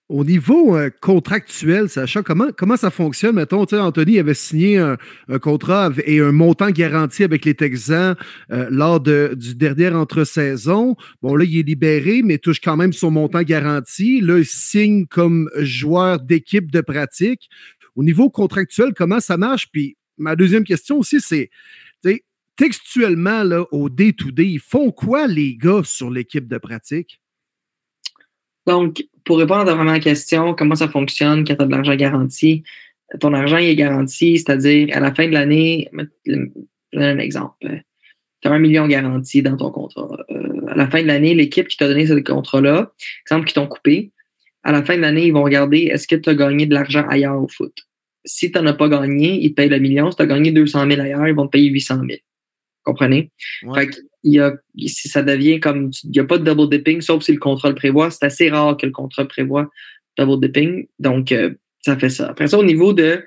Au 0.10 0.26
niveau 0.26 0.78
contractuel, 1.02 1.88
Sacha, 1.88 2.22
comment, 2.22 2.50
comment 2.56 2.76
ça 2.76 2.92
fonctionne? 2.92 3.36
Mettons, 3.36 3.64
Anthony 3.64 4.20
avait 4.20 4.34
signé 4.34 4.78
un, 4.78 4.98
contrat 5.42 5.92
et 6.06 6.20
un 6.20 6.34
montant 6.34 6.70
garanti 6.72 7.24
avec 7.24 7.46
les 7.46 7.56
Texans 7.56 8.16
lors 8.50 9.00
du 9.00 9.56
dernier 9.56 9.88
entre-saison. 9.88 10.98
Bon, 11.22 11.36
là, 11.38 11.46
il 11.46 11.58
est 11.58 11.64
libéré, 11.64 12.22
mais 12.22 12.38
touche 12.38 12.60
quand 12.60 12.76
même 12.76 12.92
son 12.92 13.12
montant 13.12 13.44
garanti. 13.44 14.20
Là, 14.20 14.40
il 14.40 14.46
signe 14.46 15.08
comme 15.08 15.50
joueur 15.62 16.20
d'équipe 16.20 16.70
de 16.70 16.82
pratique. 16.82 17.50
Au 17.96 18.04
niveau 18.04 18.30
contractuel, 18.30 18.94
comment 18.94 19.22
ça 19.22 19.38
marche? 19.38 19.70
Puis 19.72 19.96
ma 20.18 20.36
deuxième 20.36 20.64
question 20.64 20.98
aussi, 20.98 21.20
c'est 21.20 21.50
textuellement, 22.56 23.44
là, 23.44 23.66
au 23.72 23.90
day-to-day, 23.90 24.46
ils 24.46 24.60
font 24.60 24.92
quoi 24.92 25.28
les 25.28 25.56
gars 25.56 25.82
sur 25.84 26.10
l'équipe 26.10 26.48
de 26.48 26.58
pratique? 26.58 27.20
Donc, 28.68 29.04
pour 29.26 29.40
répondre 29.40 29.70
à 29.70 29.76
vraiment 29.76 29.92
la 29.92 30.00
question, 30.00 30.54
comment 30.54 30.76
ça 30.76 30.88
fonctionne 30.88 31.46
quand 31.46 31.56
tu 31.56 31.62
as 31.62 31.66
de 31.66 31.72
l'argent 31.72 31.96
garanti? 31.96 32.64
Ton 33.20 33.34
argent 33.34 33.58
est 33.58 33.76
garanti, 33.76 34.38
c'est-à-dire 34.38 34.96
à 34.96 35.00
la 35.00 35.14
fin 35.14 35.28
de 35.28 35.34
l'année, 35.34 35.90
je 36.26 36.34
donne 36.34 36.52
un 37.04 37.18
exemple. 37.20 37.84
Tu 38.42 38.48
as 38.48 38.52
un 38.52 38.60
million 38.60 38.88
garanti 38.88 39.42
dans 39.42 39.58
ton 39.58 39.72
contrat. 39.72 40.10
Euh, 40.30 40.66
à 40.68 40.76
la 40.76 40.88
fin 40.88 41.02
de 41.02 41.08
l'année, 41.08 41.34
l'équipe 41.36 41.68
qui 41.68 41.78
t'a 41.78 41.88
donné 41.88 42.08
ce 42.08 42.14
contrat-là, 42.14 42.92
exemple, 43.26 43.48
qui 43.48 43.54
t'ont 43.54 43.68
coupé, 43.68 44.12
à 44.64 44.72
la 44.72 44.84
fin 44.84 44.96
de 44.96 45.02
l'année, 45.02 45.28
ils 45.28 45.34
vont 45.34 45.44
regarder 45.44 45.90
est-ce 45.92 46.08
que 46.08 46.16
tu 46.16 46.30
as 46.30 46.36
gagné 46.36 46.66
de 46.66 46.74
l'argent 46.74 47.06
ailleurs 47.08 47.42
au 47.42 47.48
foot? 47.48 47.74
Si 48.26 48.52
tu 48.52 48.58
n'en 48.58 48.68
as 48.68 48.74
pas 48.74 48.90
gagné, 48.90 49.44
ils 49.44 49.50
te 49.50 49.56
payent 49.56 49.70
le 49.70 49.80
million. 49.80 50.10
Si 50.12 50.18
tu 50.18 50.24
as 50.24 50.28
gagné 50.28 50.52
200 50.52 50.90
000 50.90 51.02
ailleurs, 51.02 51.28
ils 51.28 51.36
vont 51.36 51.48
te 51.48 51.52
payer 51.52 51.70
800 51.70 52.02
000. 52.08 52.20
Comprenez? 52.84 53.32
Fait 53.76 53.90
il 54.24 54.34
y 54.34 54.40
a, 54.40 54.54
ça 54.88 55.22
devient 55.22 55.60
comme, 55.60 55.92
il 56.06 56.12
n'y 56.12 56.20
a 56.20 56.24
pas 56.24 56.38
de 56.38 56.46
double 56.46 56.70
dipping, 56.70 57.02
sauf 57.02 57.24
si 57.24 57.34
le 57.34 57.40
contrat 57.40 57.70
le 57.70 57.76
prévoit. 57.76 58.10
C'est 58.10 58.26
assez 58.26 58.50
rare 58.50 58.78
que 58.78 58.86
le 58.86 58.92
contrat 58.92 59.26
prévoit 59.26 59.70
double 60.18 60.48
dipping. 60.48 60.88
Donc, 61.00 61.32
euh, 61.32 61.54
ça 61.80 61.98
fait 61.98 62.10
ça. 62.10 62.30
Après 62.30 62.48
ça, 62.48 62.58
au 62.58 62.64
niveau 62.64 62.94
de 62.94 63.24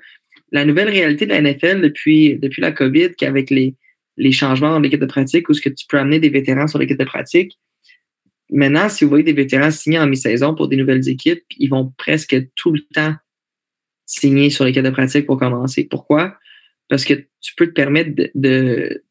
la 0.51 0.65
nouvelle 0.65 0.89
réalité 0.89 1.25
de 1.25 1.31
la 1.31 1.41
NFL 1.41 1.81
depuis, 1.81 2.39
depuis 2.39 2.61
la 2.61 2.71
COVID, 2.71 3.13
qu'avec 3.15 3.49
les, 3.49 3.75
les 4.17 4.31
changements 4.31 4.71
dans 4.71 4.79
l'équipe 4.79 4.99
de 4.99 5.05
pratique, 5.05 5.49
où 5.49 5.53
ce 5.53 5.61
que 5.61 5.69
tu 5.69 5.85
peux 5.87 5.99
amener 5.99 6.19
des 6.19 6.29
vétérans 6.29 6.67
sur 6.67 6.79
l'équipe 6.79 6.97
de 6.97 7.05
pratique, 7.05 7.59
maintenant, 8.49 8.89
si 8.89 9.03
vous 9.03 9.09
voyez 9.09 9.23
des 9.23 9.33
vétérans 9.33 9.71
signer 9.71 9.99
en 9.99 10.07
mi-saison 10.07 10.55
pour 10.55 10.67
des 10.67 10.77
nouvelles 10.77 11.07
équipes, 11.09 11.43
ils 11.57 11.69
vont 11.69 11.93
presque 11.97 12.35
tout 12.55 12.71
le 12.71 12.81
temps 12.93 13.13
signer 14.07 14.49
sur 14.49 14.65
l'équipe 14.65 14.83
de 14.83 14.89
pratique 14.89 15.27
pour 15.27 15.37
commencer. 15.37 15.87
Pourquoi? 15.87 16.37
parce 16.89 17.03
que 17.03 17.13
tu 17.41 17.53
peux 17.55 17.67
te 17.67 17.73
permettre 17.73 18.15
de, 18.15 18.31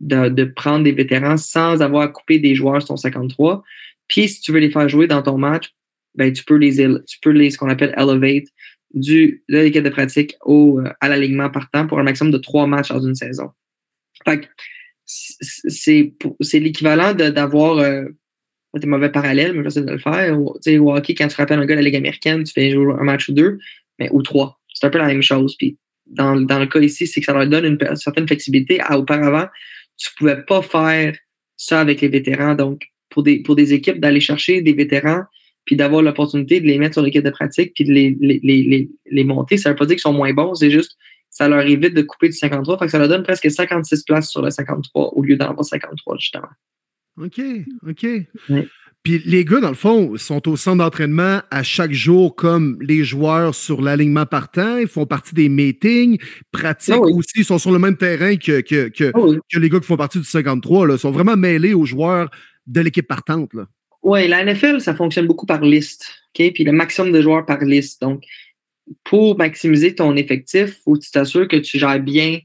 de, 0.01 0.29
de, 0.29 0.45
prendre 0.45 0.85
des 0.85 0.93
vétérans 0.93 1.37
sans 1.37 1.83
avoir 1.83 2.03
à 2.03 2.09
couper 2.09 2.39
des 2.39 2.55
joueurs 2.55 2.81
sur 2.81 2.89
ton 2.89 2.97
53. 2.97 3.63
Puis 4.09 4.29
si 4.29 4.41
tu 4.41 4.53
veux 4.53 4.61
les 4.61 4.71
faire 4.71 4.89
jouer 4.89 5.07
dans 5.07 5.23
ton 5.23 5.37
match, 5.37 5.75
ben, 6.15 6.33
tu 6.33 6.45
peux 6.45 6.57
les, 6.57 6.77
tu 6.77 7.19
peux 7.21 7.31
les 7.31 7.51
ce 7.51 7.59
qu'on 7.59 7.69
appelle 7.69 7.95
elevate 7.97 8.49
du, 8.95 9.45
de 9.49 9.59
l'équipe 9.59 9.83
de 9.83 9.91
pratique 9.91 10.37
au, 10.43 10.81
euh, 10.81 10.91
à 11.01 11.09
l'alignement 11.09 11.51
partant 11.51 11.87
pour 11.87 11.99
un 11.99 12.03
maximum 12.03 12.33
de 12.33 12.39
trois 12.39 12.67
matchs 12.67 12.89
dans 12.89 13.01
une 13.01 13.15
saison. 13.15 13.51
Fait 14.25 14.49
c'est, 15.05 16.15
c'est 16.41 16.59
l'équivalent 16.59 17.13
d'avoir 17.13 17.79
euh, 17.79 18.07
des 18.75 18.87
mauvais 18.87 19.11
parallèles, 19.11 19.53
mais 19.53 19.63
j'essaie 19.63 19.83
de 19.83 19.91
le 19.91 19.99
faire. 19.99 20.37
sais 20.61 20.79
au 20.79 20.95
hockey, 20.95 21.15
quand 21.15 21.29
tu 21.29 21.37
rappelles 21.37 21.61
un 21.61 21.67
gars 21.67 21.75
de 21.75 21.81
la 21.81 21.85
Ligue 21.85 21.97
américaine, 21.97 22.43
tu 22.43 22.53
fais 22.53 22.71
jouer 22.71 22.95
un 22.99 23.05
match 23.05 23.29
ou 23.29 23.33
deux, 23.33 23.59
mais 23.99 24.09
ou 24.11 24.23
trois. 24.23 24.59
C'est 24.77 24.87
un 24.87 24.91
peu 24.91 24.99
la 24.99 25.07
même 25.07 25.23
chose. 25.23 25.57
Puis 25.57 25.79
dans, 26.07 26.35
le 26.35 26.67
cas 26.67 26.81
ici, 26.81 27.07
c'est 27.07 27.21
que 27.21 27.27
ça 27.27 27.33
leur 27.33 27.47
donne 27.47 27.65
une, 27.65 27.97
certaine 27.97 28.27
flexibilité. 28.27 28.81
auparavant, 28.91 29.47
tu 29.97 30.11
ne 30.11 30.19
pouvais 30.19 30.43
pas 30.43 30.63
faire 30.63 31.17
ça 31.57 31.81
avec 31.81 32.01
les 32.01 32.09
vétérans. 32.09 32.55
Donc, 32.55 32.87
pour 33.09 33.23
des, 33.23 33.43
pour 33.43 33.57
des 33.57 33.73
équipes, 33.73 34.01
d'aller 34.01 34.21
chercher 34.21 34.61
des 34.61 34.75
vétérans, 34.75 35.23
puis 35.65 35.77
d'avoir 35.77 36.03
l'opportunité 36.03 36.61
de 36.61 36.67
les 36.67 36.79
mettre 36.79 36.95
sur 36.95 37.03
l'équipe 37.03 37.25
de 37.25 37.31
pratique, 37.31 37.73
puis 37.75 37.85
de 37.85 37.93
les, 37.93 38.17
les, 38.21 38.41
les, 38.43 38.91
les 39.11 39.25
monter, 39.25 39.57
ça 39.57 39.71
ne 39.71 39.73
veut 39.73 39.79
pas 39.79 39.87
dire 39.87 39.97
qu'ils 39.97 40.03
sont 40.03 40.13
moins 40.13 40.33
bons, 40.33 40.55
c'est 40.55 40.71
juste 40.71 40.97
ça 41.31 41.49
leur 41.49 41.61
évite 41.67 41.95
de 41.95 42.03
couper 42.03 42.29
du 42.29 42.37
53. 42.37 42.79
Fait 42.79 42.87
que 42.87 42.91
ça 42.91 42.99
leur 42.99 43.09
donne 43.09 43.23
presque 43.23 43.51
56 43.51 44.05
places 44.05 44.31
sur 44.31 44.43
le 44.43 44.51
53 44.51 45.15
au 45.15 45.23
lieu 45.23 45.37
d'en 45.37 45.51
avoir 45.51 45.65
53, 45.65 46.17
justement. 46.19 46.49
OK, 47.19 47.41
OK. 47.87 48.07
Puis 49.07 49.23
les 49.25 49.45
gars, 49.45 49.61
dans 49.61 49.69
le 49.69 49.77
fond, 49.77 50.17
sont 50.17 50.49
au 50.49 50.57
centre 50.57 50.79
d'entraînement 50.79 51.41
à 51.53 51.63
chaque 51.63 51.93
jour 51.93 52.35
comme 52.35 52.77
les 52.81 53.05
joueurs 53.05 53.55
sur 53.55 53.81
l'alignement 53.81 54.27
partant. 54.27 54.79
Ils 54.79 54.89
font 54.89 55.07
partie 55.07 55.33
des 55.33 55.49
meetings, 55.49 56.19
pratiquent 56.51 56.97
ah 56.97 57.07
aussi. 57.15 57.35
Ils 57.37 57.45
sont 57.45 57.61
sur 57.61 57.71
le 57.71 57.79
même 57.79 57.97
terrain 57.97 58.35
que, 58.35 58.63
que, 58.63 58.89
que, 58.89 59.13
ah 59.15 59.61
les 59.61 59.69
gars 59.69 59.79
qui 59.79 59.87
font 59.87 59.97
partie 59.97 60.19
du 60.19 60.25
53. 60.25 60.89
Là. 60.89 60.95
Ils 60.95 60.99
sont 60.99 61.13
vraiment 61.13 61.37
mêlés 61.37 61.73
aux 61.73 61.85
joueurs 61.85 62.29
de 62.67 62.81
l'équipe 62.81 63.07
partante. 63.07 63.53
Oui, 64.03 64.27
la 64.27 64.45
NFL, 64.45 64.81
ça 64.81 64.93
fonctionne 64.93 65.29
beaucoup 65.29 65.47
par 65.47 65.61
liste. 65.61 66.09
OK? 66.37 66.53
Puis 66.53 66.65
le 66.65 66.73
maximum 66.73 67.13
de 67.13 67.23
joueurs 67.23 67.47
par 67.47 67.61
liste. 67.61 68.03
Donc, 68.03 68.25
pour 69.05 69.39
maximiser 69.39 69.95
ton 69.95 70.17
effectif, 70.17 70.79
il 70.79 70.83
faut 70.83 70.95
que 70.95 71.05
tu 71.05 71.13
t'assures 71.13 71.47
que 71.47 71.59
tu 71.59 71.79
gères 71.79 72.01
bien 72.01 72.41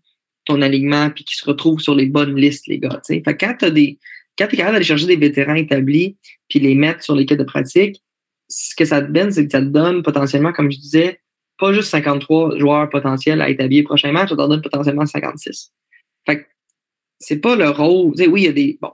ton 0.45 0.61
alignement 0.61 1.09
puis 1.09 1.23
qu'ils 1.23 1.37
se 1.37 1.45
retrouvent 1.45 1.81
sur 1.81 1.95
les 1.95 2.05
bonnes 2.05 2.35
listes, 2.35 2.67
les 2.67 2.77
gars. 2.77 3.01
Fait 3.07 3.23
quand 3.35 3.55
tu 3.57 3.65
as 3.65 3.71
des 3.71 3.97
quand 4.41 4.47
tu 4.47 4.55
es 4.55 4.57
capable 4.57 4.75
d'aller 4.75 4.85
chercher 4.85 5.05
des 5.05 5.15
vétérans 5.15 5.55
établis 5.55 6.17
puis 6.49 6.59
les 6.59 6.75
mettre 6.75 7.03
sur 7.03 7.15
l'équipe 7.15 7.37
de 7.37 7.43
pratique, 7.43 8.01
ce 8.49 8.75
que 8.75 8.85
ça 8.85 9.01
te 9.01 9.11
donne, 9.11 9.31
c'est 9.31 9.45
que 9.45 9.51
ça 9.51 9.61
te 9.61 9.65
donne 9.65 10.03
potentiellement, 10.03 10.51
comme 10.51 10.71
je 10.71 10.77
disais, 10.77 11.21
pas 11.57 11.73
juste 11.73 11.89
53 11.89 12.57
joueurs 12.57 12.89
potentiels 12.89 13.41
à 13.41 13.49
établir 13.49 13.83
prochain 13.83 14.11
match, 14.11 14.29
ça 14.29 14.35
te 14.35 14.41
donne 14.41 14.61
potentiellement 14.61 15.05
56. 15.05 15.71
Fait 16.25 16.39
que 16.39 16.45
c'est 17.19 17.39
pas 17.39 17.55
le 17.55 17.69
rôle. 17.69 18.13
Tu 18.13 18.23
sais, 18.23 18.29
oui, 18.29 18.41
il 18.41 18.45
y 18.45 18.49
a 18.49 18.51
des. 18.51 18.79
Bon, 18.81 18.91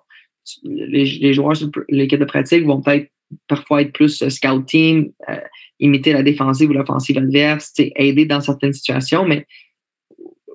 les, 0.63 1.33
joueurs 1.33 1.55
sur 1.55 1.69
l'équipe 1.89 2.19
de 2.19 2.25
pratique 2.25 2.65
vont 2.65 2.81
peut-être 2.81 3.09
parfois 3.47 3.81
être 3.81 3.93
plus 3.93 4.21
euh, 4.21 4.29
scout 4.29 4.65
team, 4.65 5.11
euh, 5.29 5.39
imiter 5.79 6.13
la 6.13 6.23
défensive 6.23 6.69
ou 6.69 6.73
l'offensive 6.73 7.17
adverse, 7.17 7.73
aider 7.77 8.25
dans 8.25 8.41
certaines 8.41 8.73
situations, 8.73 9.25
mais 9.25 9.45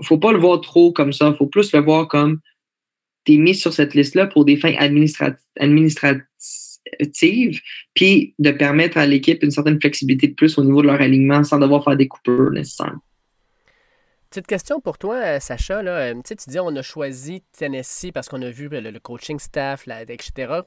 faut 0.03 0.19
pas 0.19 0.33
le 0.33 0.39
voir 0.39 0.61
trop 0.61 0.93
comme 0.93 1.13
ça. 1.13 1.33
faut 1.35 1.47
plus 1.47 1.73
le 1.73 1.81
voir 1.81 2.09
comme 2.09 2.41
tu 3.25 3.35
es 3.35 3.37
mis 3.37 3.55
sur 3.55 3.73
cette 3.73 3.95
liste-là 3.95 4.27
pour 4.27 4.45
des 4.45 4.57
fins 4.57 4.75
administratives, 5.57 7.61
puis 7.95 8.35
de 8.39 8.51
permettre 8.51 8.99
à 8.99 9.07
l'équipe 9.07 9.43
une 9.43 9.51
certaine 9.51 9.81
flexibilité 9.81 10.29
de 10.29 10.35
plus 10.35 10.59
au 10.59 10.65
niveau 10.65 10.83
de 10.83 10.89
leur 10.89 11.01
alignement 11.01 11.43
sans 11.45 11.59
devoir 11.59 11.85
faire 11.85 11.97
des 11.97 12.09
coupures 12.09 12.51
nécessaires. 12.51 12.97
Petite 14.33 14.47
question 14.47 14.81
pour 14.81 14.97
toi, 14.97 15.17
euh, 15.17 15.41
Sacha. 15.41 15.83
Là. 15.83 15.91
Euh, 15.91 16.15
tu 16.25 16.35
dis 16.49 16.59
on 16.59 16.75
a 16.75 16.81
choisi 16.81 17.43
Tennessee 17.53 18.13
parce 18.15 18.31
qu'on 18.31 18.41
a 18.41 18.49
vu 18.49 18.71
le, 18.71 18.99
coaching 18.99 19.39
staff, 19.39 19.87
etc. 20.09 20.61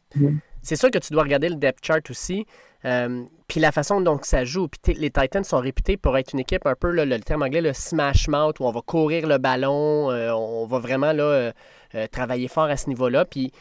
C'est 0.62 0.76
sûr 0.76 0.92
que 0.92 1.00
tu 1.00 1.12
dois 1.12 1.24
regarder 1.24 1.50
le 1.50 1.56
depth 1.56 1.84
chart 1.84 2.08
aussi. 2.12 2.46
Euh, 2.86 3.24
puis 3.48 3.60
la 3.60 3.72
façon 3.72 4.02
dont 4.02 4.20
ça 4.22 4.46
joue. 4.46 4.68
Puis 4.68 4.94
les 4.94 5.10
Titans 5.10 5.44
sont 5.44 5.58
réputés 5.58 5.98
pour 5.98 6.16
être 6.16 6.34
une 6.34 6.42
équipe 6.42 6.68
un 6.68 6.76
peu, 6.76 6.92
le 6.92 7.20
terme 7.22 7.42
anglais, 7.42 7.62
le 7.62 7.74
smash 7.74 8.28
mouth, 8.28 8.60
où 8.60 8.66
on 8.66 8.72
va 8.72 8.82
courir 8.82 9.28
le 9.28 9.40
ballon, 9.40 10.10
on 10.10 10.68
va 10.68 10.78
vraiment 10.78 11.12
là, 11.12 11.52
travailler 12.12 12.48
fort 12.48 12.66
à 12.66 12.78
ce 12.78 12.90
niveau-là. 12.90 13.26
Puis, 13.26 13.52
tu 13.52 13.58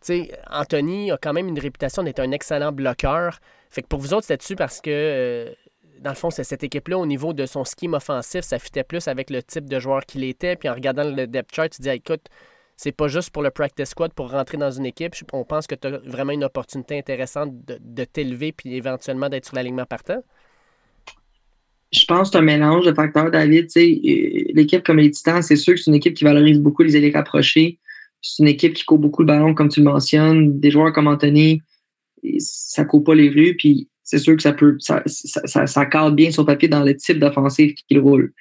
sais, 0.00 0.40
Anthony 0.50 1.10
a 1.10 1.16
quand 1.16 1.32
même 1.32 1.48
une 1.48 1.58
réputation 1.58 2.02
d'être 2.02 2.20
un 2.20 2.30
excellent 2.32 2.72
bloqueur. 2.72 3.40
Fait 3.70 3.82
que 3.82 3.86
pour 3.88 4.00
vous 4.00 4.14
autres, 4.14 4.22
c'était 4.22 4.36
dessus 4.36 4.56
parce 4.56 4.80
que 4.80 5.54
dans 6.00 6.10
le 6.10 6.16
fond, 6.16 6.30
c'est 6.30 6.44
cette 6.44 6.64
équipe-là, 6.64 6.98
au 6.98 7.06
niveau 7.06 7.32
de 7.32 7.46
son 7.46 7.64
scheme 7.64 7.94
offensif, 7.94 8.42
ça 8.42 8.58
fitait 8.58 8.84
plus 8.84 9.08
avec 9.08 9.30
le 9.30 9.42
type 9.42 9.68
de 9.68 9.78
joueur 9.78 10.06
qu'il 10.06 10.24
était. 10.24 10.56
Puis 10.56 10.68
en 10.68 10.74
regardant 10.74 11.04
le 11.04 11.26
depth 11.26 11.54
chart, 11.54 11.70
tu 11.70 11.82
dis, 11.82 11.88
écoute, 11.88 12.28
c'est 12.76 12.92
pas 12.92 13.08
juste 13.08 13.30
pour 13.30 13.42
le 13.42 13.50
practice 13.50 13.90
squad 13.90 14.12
pour 14.12 14.30
rentrer 14.30 14.56
dans 14.56 14.70
une 14.70 14.86
équipe. 14.86 15.14
On 15.32 15.44
pense 15.44 15.66
que 15.66 15.74
tu 15.74 15.88
as 15.88 15.98
vraiment 15.98 16.32
une 16.32 16.44
opportunité 16.44 16.96
intéressante 16.96 17.50
de, 17.64 18.04
t'élever 18.04 18.52
puis 18.52 18.74
éventuellement 18.76 19.28
d'être 19.28 19.46
sur 19.46 19.56
l'alignement 19.56 19.84
partant. 19.84 20.22
Je 21.92 22.04
pense 22.06 22.28
que 22.28 22.32
c'est 22.32 22.38
un 22.38 22.42
mélange 22.42 22.84
de 22.84 22.92
facteurs, 22.92 23.30
David. 23.30 23.68
Euh, 23.76 24.44
l'équipe 24.54 24.82
comme 24.84 24.98
les 24.98 25.10
Titans, 25.10 25.42
c'est 25.42 25.56
sûr 25.56 25.74
que 25.74 25.80
c'est 25.80 25.90
une 25.90 25.96
équipe 25.96 26.14
qui 26.14 26.24
valorise 26.24 26.60
beaucoup 26.60 26.82
les 26.82 26.96
élèves 26.96 27.14
rapprochés. 27.14 27.78
C'est 28.20 28.42
une 28.42 28.48
équipe 28.48 28.74
qui 28.74 28.84
court 28.84 28.98
beaucoup 28.98 29.22
le 29.22 29.26
ballon, 29.26 29.54
comme 29.54 29.68
tu 29.68 29.80
le 29.80 29.84
mentionnes. 29.84 30.58
Des 30.60 30.70
joueurs 30.70 30.92
comme 30.92 31.06
Anthony, 31.06 31.62
ça 32.38 32.84
court 32.84 33.04
pas 33.04 33.14
les 33.14 33.30
rues. 33.30 33.56
Puis 33.56 33.88
c'est 34.02 34.18
sûr 34.18 34.36
que 34.36 34.42
ça 34.42 34.52
peut 34.52 34.76
ça, 34.80 35.02
ça, 35.06 35.66
ça, 35.66 35.86
cadre 35.86 36.14
bien 36.14 36.30
sur 36.30 36.44
papier 36.44 36.68
dans 36.68 36.82
le 36.82 36.96
type 36.96 37.18
d'offensive 37.18 37.74
qu'il 37.74 37.98
roule. 38.00 38.32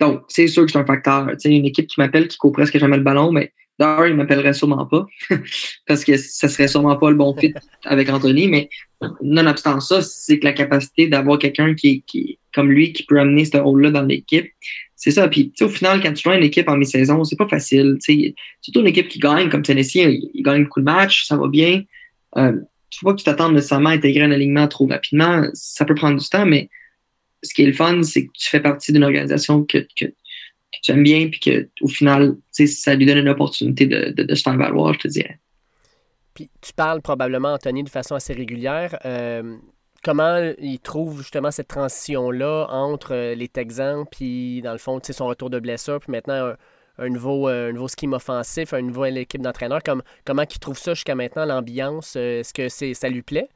Donc, 0.00 0.22
c'est 0.28 0.46
sûr 0.48 0.64
que 0.64 0.72
c'est 0.72 0.78
un 0.78 0.84
facteur. 0.84 1.28
Tu 1.32 1.34
sais, 1.40 1.50
une 1.50 1.66
équipe 1.66 1.86
qui 1.86 2.00
m'appelle 2.00 2.28
qui 2.28 2.36
court 2.36 2.52
presque 2.52 2.78
jamais 2.78 2.96
le 2.96 3.02
ballon, 3.02 3.32
mais 3.32 3.52
D'ailleurs, 3.78 4.06
il 4.06 4.14
m'appellerait 4.14 4.52
sûrement 4.52 4.86
pas, 4.86 5.06
parce 5.86 6.04
que 6.04 6.16
ça 6.16 6.48
serait 6.48 6.68
sûrement 6.68 6.96
pas 6.96 7.10
le 7.10 7.16
bon 7.16 7.34
fit 7.36 7.52
avec 7.84 8.08
Anthony, 8.08 8.46
mais 8.46 8.68
nonobstant 9.20 9.80
ça, 9.80 10.00
c'est 10.00 10.38
que 10.38 10.44
la 10.44 10.52
capacité 10.52 11.08
d'avoir 11.08 11.38
quelqu'un 11.38 11.74
qui, 11.74 12.02
qui, 12.06 12.38
comme 12.54 12.70
lui 12.70 12.92
qui 12.92 13.02
peut 13.02 13.18
amener 13.18 13.44
ce 13.44 13.56
rôle-là 13.56 13.90
dans 13.90 14.02
l'équipe, 14.02 14.46
c'est 14.96 15.10
ça. 15.10 15.28
Puis, 15.28 15.52
au 15.60 15.68
final, 15.68 16.00
quand 16.00 16.12
tu 16.14 16.22
joins 16.22 16.36
une 16.36 16.44
équipe 16.44 16.68
en 16.68 16.76
mi-saison, 16.76 17.24
c'est 17.24 17.36
pas 17.36 17.48
facile. 17.48 17.96
sais 18.00 18.34
surtout 18.62 18.80
une 18.80 18.86
équipe 18.86 19.08
qui 19.08 19.18
gagne, 19.18 19.50
comme 19.50 19.62
Tennessee, 19.62 19.96
il, 19.96 20.42
gagne 20.42 20.64
beaucoup 20.64 20.80
de 20.80 20.86
matchs, 20.86 21.26
ça 21.26 21.36
va 21.36 21.48
bien. 21.48 21.82
Euh, 22.38 22.52
tu 22.88 23.04
pas 23.04 23.12
que 23.12 23.18
tu 23.18 23.24
t'attendes 23.24 23.54
nécessairement 23.54 23.90
à 23.90 23.92
intégrer 23.92 24.24
un 24.24 24.30
alignement 24.30 24.66
trop 24.66 24.86
rapidement. 24.86 25.46
Ça 25.52 25.84
peut 25.84 25.94
prendre 25.94 26.18
du 26.18 26.26
temps, 26.26 26.46
mais 26.46 26.70
ce 27.42 27.52
qui 27.52 27.62
est 27.62 27.66
le 27.66 27.72
fun, 27.72 28.02
c'est 28.02 28.26
que 28.26 28.30
tu 28.32 28.48
fais 28.48 28.60
partie 28.60 28.92
d'une 28.92 29.04
organisation 29.04 29.64
que, 29.64 29.86
que, 29.98 30.06
tu 30.82 30.92
aimes 30.92 31.02
bien, 31.02 31.28
puis 31.28 31.40
qu'au 31.40 31.88
final, 31.88 32.36
ça 32.50 32.94
lui 32.94 33.06
donne 33.06 33.18
une 33.18 33.28
opportunité 33.28 33.86
de, 33.86 34.10
de, 34.10 34.34
se 34.34 34.42
faire 34.42 34.56
valoir, 34.56 34.94
je 34.94 35.00
te 35.00 35.08
dirais. 35.08 35.38
Puis 36.34 36.50
tu 36.60 36.72
parles 36.72 37.00
probablement, 37.00 37.54
Anthony, 37.54 37.84
de 37.84 37.88
façon 37.88 38.14
assez 38.14 38.32
régulière. 38.32 38.98
Euh, 39.04 39.56
comment 40.02 40.52
il 40.58 40.80
trouve 40.80 41.18
justement 41.18 41.50
cette 41.50 41.68
transition-là 41.68 42.66
entre 42.70 43.14
euh, 43.14 43.34
les 43.34 43.48
Texans, 43.48 44.04
puis 44.10 44.60
dans 44.62 44.72
le 44.72 44.78
fond, 44.78 45.00
son 45.02 45.26
retour 45.26 45.50
de 45.50 45.60
blessure, 45.60 46.00
puis 46.00 46.10
maintenant 46.10 46.54
un, 46.98 47.08
nouveau, 47.08 47.48
euh, 47.48 47.70
un 47.70 47.72
nouveau 47.72 47.88
scheme 47.88 48.12
offensif, 48.14 48.72
une 48.72 48.88
nouvelle 48.88 49.18
équipe 49.18 49.42
d'entraîneurs. 49.42 49.82
Comme, 49.82 50.02
comment 50.24 50.42
il 50.42 50.58
trouve 50.58 50.78
ça 50.78 50.94
jusqu'à 50.94 51.14
maintenant, 51.14 51.44
l'ambiance? 51.44 52.16
Est-ce 52.16 52.52
que 52.52 52.68
c'est, 52.68 52.94
ça 52.94 53.08
lui 53.08 53.22
plaît? 53.22 53.48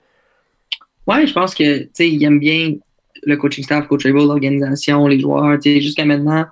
Oui, 1.06 1.26
je 1.26 1.32
pense 1.32 1.54
que 1.54 1.88
il 1.98 2.22
aime 2.22 2.38
bien 2.38 2.74
le 3.22 3.36
coaching 3.36 3.64
staff, 3.64 3.86
coach 3.88 4.04
l'organisation, 4.04 5.06
les 5.06 5.18
joueurs. 5.18 5.60
Jusqu'à 5.62 6.04
maintenant, 6.04 6.46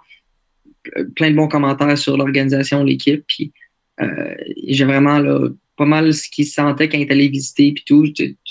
plein 1.14 1.30
de 1.30 1.36
bons 1.36 1.48
commentaires 1.48 1.96
sur 1.96 2.16
l'organisation, 2.16 2.82
l'équipe. 2.84 3.24
Puis 3.26 3.52
euh, 4.00 4.34
j'ai 4.66 4.84
vraiment 4.84 5.18
là, 5.18 5.48
pas 5.76 5.86
mal 5.86 6.12
ce 6.12 6.28
qu'il 6.28 6.46
sentait 6.46 6.88
quand 6.88 6.98
il 6.98 7.02
est 7.02 7.10
allé 7.10 7.28
visiter, 7.28 7.72
puis 7.72 7.84
tout. 7.84 8.04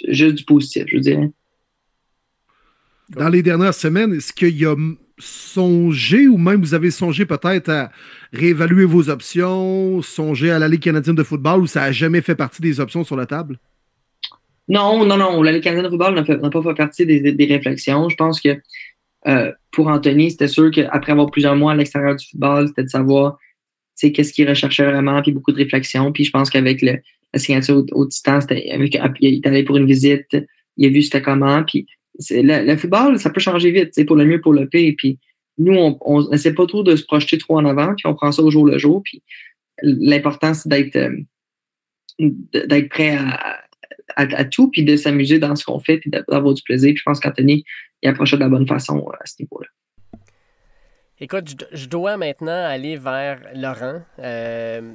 Juste 0.07 0.35
du 0.35 0.43
positif, 0.43 0.85
je 0.87 0.97
dirais. 0.97 1.31
Dans 3.09 3.29
les 3.29 3.43
dernières 3.43 3.73
semaines, 3.73 4.13
est-ce 4.13 4.33
qu'il 4.33 4.57
y 4.57 4.65
a 4.65 4.75
songé 5.17 6.27
ou 6.27 6.37
même 6.37 6.59
vous 6.59 6.73
avez 6.73 6.91
songé 6.91 7.25
peut-être 7.25 7.69
à 7.69 7.91
réévaluer 8.33 8.85
vos 8.85 9.09
options, 9.09 10.01
songer 10.01 10.51
à 10.51 10.59
la 10.59 10.67
Ligue 10.67 10.81
canadienne 10.81 11.15
de 11.15 11.23
football 11.23 11.61
ou 11.61 11.67
ça 11.67 11.81
n'a 11.81 11.91
jamais 11.91 12.21
fait 12.21 12.35
partie 12.35 12.61
des 12.61 12.79
options 12.79 13.03
sur 13.03 13.15
la 13.15 13.25
table? 13.25 13.59
Non, 14.67 15.05
non, 15.05 15.17
non. 15.17 15.41
La 15.41 15.51
Ligue 15.51 15.63
canadienne 15.63 15.85
de 15.85 15.89
football 15.89 16.15
n'a 16.15 16.49
pas 16.49 16.63
fait 16.63 16.73
partie 16.73 17.05
des, 17.05 17.31
des, 17.31 17.45
réflexions. 17.45 18.09
Je 18.09 18.15
pense 18.15 18.41
que 18.41 18.57
euh, 19.27 19.51
pour 19.71 19.87
Anthony, 19.87 20.31
c'était 20.31 20.47
sûr 20.47 20.71
qu'après 20.71 21.11
avoir 21.11 21.31
plusieurs 21.31 21.55
mois 21.55 21.73
à 21.73 21.75
l'extérieur 21.75 22.15
du 22.15 22.25
football, 22.25 22.67
c'était 22.67 22.83
de 22.83 22.89
savoir 22.89 23.37
qu'est-ce 23.99 24.33
qu'il 24.33 24.47
recherchait 24.47 24.85
vraiment, 24.85 25.21
puis 25.21 25.31
beaucoup 25.31 25.51
de 25.51 25.57
réflexion. 25.57 26.11
Puis 26.11 26.25
je 26.25 26.31
pense 26.31 26.49
qu'avec 26.49 26.81
la 26.81 26.99
signature 27.35 27.77
au, 27.77 27.85
au 28.01 28.05
distance, 28.05 28.45
il 28.51 28.57
est 29.21 29.47
allé 29.47 29.63
pour 29.63 29.77
une 29.77 29.85
visite, 29.85 30.37
il 30.77 30.85
a 30.85 30.89
vu 30.89 31.01
c'était 31.01 31.21
comment. 31.21 31.63
Puis 31.63 31.87
le, 32.29 32.65
le, 32.65 32.77
football, 32.77 33.19
ça 33.19 33.29
peut 33.29 33.39
changer 33.39 33.71
vite, 33.71 34.05
pour 34.05 34.15
le 34.15 34.25
mieux, 34.25 34.41
pour 34.41 34.53
le 34.53 34.67
pire. 34.67 34.93
Puis 34.97 35.19
nous, 35.57 35.75
on 36.01 36.29
n'essaie 36.29 36.53
pas 36.53 36.65
trop 36.65 36.83
de 36.83 36.95
se 36.95 37.05
projeter 37.05 37.37
trop 37.37 37.57
en 37.57 37.65
avant, 37.65 37.95
puis 37.95 38.05
on 38.07 38.13
prend 38.13 38.31
ça 38.31 38.41
au 38.41 38.51
jour 38.51 38.65
le 38.65 38.77
jour. 38.77 39.01
Puis 39.03 39.23
l'important, 39.81 40.53
c'est 40.53 40.69
d'être 40.69 40.95
euh, 40.97 42.87
prêt 42.89 43.17
à, 43.17 43.59
à, 44.15 44.45
tout, 44.45 44.69
puis 44.69 44.83
de 44.83 44.95
s'amuser 44.95 45.39
dans 45.39 45.55
ce 45.55 45.65
qu'on 45.65 45.79
fait, 45.79 45.97
puis 45.97 46.09
d'avoir 46.09 46.53
du 46.53 46.61
plaisir. 46.63 46.89
Puis 46.89 46.99
je 46.99 47.03
pense 47.03 47.19
qu'Anthony, 47.19 47.63
il 48.05 48.09
approche 48.09 48.31
de 48.31 48.37
la 48.37 48.49
bonne 48.49 48.67
façon 48.67 48.97
euh, 48.99 49.17
à 49.19 49.25
ce 49.25 49.35
niveau-là. 49.39 49.67
Écoute, 51.19 51.65
je, 51.71 51.87
dois 51.87 52.17
maintenant 52.17 52.65
aller 52.65 52.97
vers 52.97 53.39
Laurent. 53.55 54.01
Euh, 54.19 54.93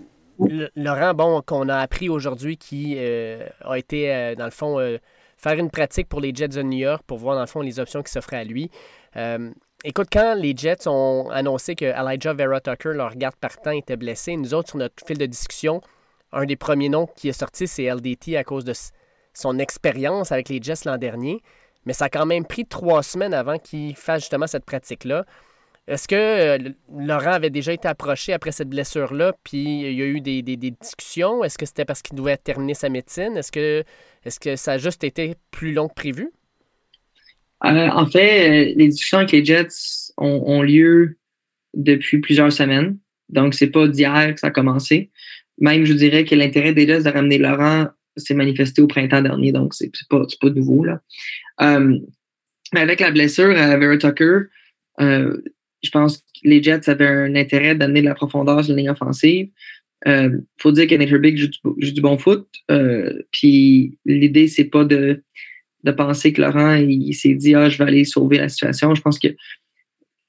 Laurent, 0.77 1.15
bon, 1.15 1.43
qu'on 1.43 1.69
a 1.69 1.79
appris 1.79 2.09
aujourd'hui 2.09 2.57
qui 2.57 2.95
euh, 2.99 3.47
a 3.65 3.79
été, 3.79 4.35
dans 4.37 4.45
le 4.45 4.51
fond, 4.51 4.79
faire 5.39 5.59
une 5.59 5.71
pratique 5.71 6.09
pour 6.09 6.21
les 6.21 6.35
Jets 6.35 6.49
de 6.49 6.63
New 6.63 6.79
York 6.79 7.03
pour 7.07 7.19
voir, 7.19 7.35
dans 7.35 7.41
le 7.41 7.47
fond, 7.47 7.63
les 7.63 7.81
options 7.81 8.03
qui 8.03 8.13
s'offraient 8.13 8.37
à 8.39 8.45
lui. 8.45 8.71
écoute, 9.83 10.09
quand 10.13 10.35
les 10.35 10.55
Jets 10.55 10.87
ont 10.87 11.31
annoncé 11.31 11.75
que 11.75 11.87
Elijah 11.87 12.35
Vera 12.35 12.61
Tucker, 12.61 12.93
leur 12.95 13.17
garde 13.17 13.37
partant, 13.37 13.71
était 13.71 13.97
blessé, 13.97 14.37
nous 14.37 14.53
autres, 14.53 14.69
sur 14.69 14.79
notre 14.79 15.05
fil 15.05 15.17
de 15.17 15.27
discussion, 15.27 15.81
un 16.33 16.45
des 16.45 16.57
premiers 16.57 16.91
noms 16.91 17.07
qui 17.17 17.31
est 17.31 17.39
sorti, 17.39 17.67
c'est 17.67 17.93
LDT 17.93 18.37
à 18.37 18.45
cause 18.45 18.65
de 18.65 18.75
son 19.33 19.59
expérience 19.59 20.33
avec 20.33 20.51
les 20.51 20.61
Jets 20.61 20.85
l'an 20.85 20.99
dernier. 20.99 21.43
Mais 21.87 21.93
ça 21.93 22.07
a 22.07 22.09
quand 22.09 22.27
même 22.27 22.45
pris 22.45 22.67
trois 22.67 23.03
semaines 23.03 23.35
avant 23.35 23.59
qu'il 23.59 23.97
fasse 23.97 24.23
justement 24.23 24.47
cette 24.47 24.65
pratique-là. 24.65 25.25
Est-ce 25.91 26.07
que 26.07 26.15
euh, 26.15 26.71
Laurent 26.89 27.33
avait 27.33 27.51
déjà 27.51 27.73
été 27.73 27.89
approché 27.89 28.33
après 28.33 28.53
cette 28.53 28.69
blessure-là, 28.69 29.33
puis 29.43 29.81
il 29.81 29.93
y 29.93 30.03
a 30.03 30.07
eu 30.07 30.21
des, 30.21 30.43
discussions? 30.43 31.43
Est-ce 31.43 31.59
que 31.59 31.67
c'était 31.67 31.85
parce 31.85 32.01
qu'il 32.01 32.17
devait 32.17 32.37
terminer 32.37 32.75
sa 32.75 32.89
médecine? 32.89 33.37
Est-ce 33.37 33.51
que, 33.51 34.57
ça 34.57 34.73
a 34.73 34.79
juste 34.79 35.03
été 35.03 35.35
plus 35.51 35.73
long 35.73 35.89
que 35.89 35.95
prévu? 35.95 36.31
Euh, 37.65 37.89
en 37.89 38.07
fait, 38.07 38.71
euh, 38.71 38.75
les 38.77 38.89
discussions 38.89 39.19
avec 39.19 39.33
les 39.33 39.45
Jets 39.45 40.13
ont, 40.17 40.63
lieu 40.63 41.19
depuis 41.75 42.19
plusieurs 42.19 42.53
semaines. 42.53 42.99
Donc, 43.29 43.55
c'est 43.55 43.71
pas 43.71 43.89
d'hier 43.89 44.35
que 44.35 44.41
ça 44.41 44.47
a 44.47 44.51
commencé. 44.51 45.11
Même, 45.59 45.85
je 45.85 45.93
dirais 45.93 46.25
que 46.25 46.37
l'intérêt 46.37 46.73
des 46.73 46.87
Jets 46.87 47.03
de 47.03 47.11
ramener 47.11 47.39
Laurent 47.39 47.89
s'est 48.21 48.35
manifesté 48.35 48.83
au 48.83 48.87
printemps 48.87 49.23
dernier, 49.23 49.53
donc 49.53 49.75
c'est 49.75 49.91
pas, 50.09 50.23
pas 50.41 50.51
nouveau. 50.51 50.85
Là. 50.85 51.01
Euh, 51.63 51.99
avec 52.73 53.01
la 53.01 53.11
blessure 53.11 53.57
à 53.59 53.77
Vera 53.77 53.97
Tucker, 53.97 54.41
euh, 55.01 55.37
je 55.83 55.91
pense 55.91 56.19
que 56.19 56.25
les 56.45 56.63
Jets 56.63 56.89
avaient 56.89 57.07
un 57.07 57.35
intérêt 57.35 57.75
d'amener 57.75 58.01
de 58.01 58.07
la 58.07 58.15
profondeur 58.15 58.65
sur 58.65 58.75
la 58.75 58.81
ligne 58.81 58.91
offensive. 58.91 59.49
Il 60.07 60.13
euh, 60.13 60.39
faut 60.59 60.73
dire 60.73 60.87
que 60.87 61.17
Big 61.19 61.37
joue, 61.37 61.77
du 61.77 62.01
bon 62.01 62.17
foot. 62.17 62.47
Puis 63.33 63.99
l'idée, 64.05 64.49
c'est 64.49 64.65
pas 64.65 64.85
de, 64.85 65.23
de 65.85 65.91
penser 65.91 66.33
que 66.33 66.41
Laurent 66.41 66.75
il, 66.75 67.15
s'est 67.15 67.35
dit 67.35 67.55
Ah, 67.55 67.69
je 67.69 67.79
vais 67.79 67.85
aller 67.85 68.05
sauver 68.05 68.39
la 68.39 68.49
situation. 68.49 68.95
Je 68.95 69.03
pense 69.03 69.19
que 69.19 69.29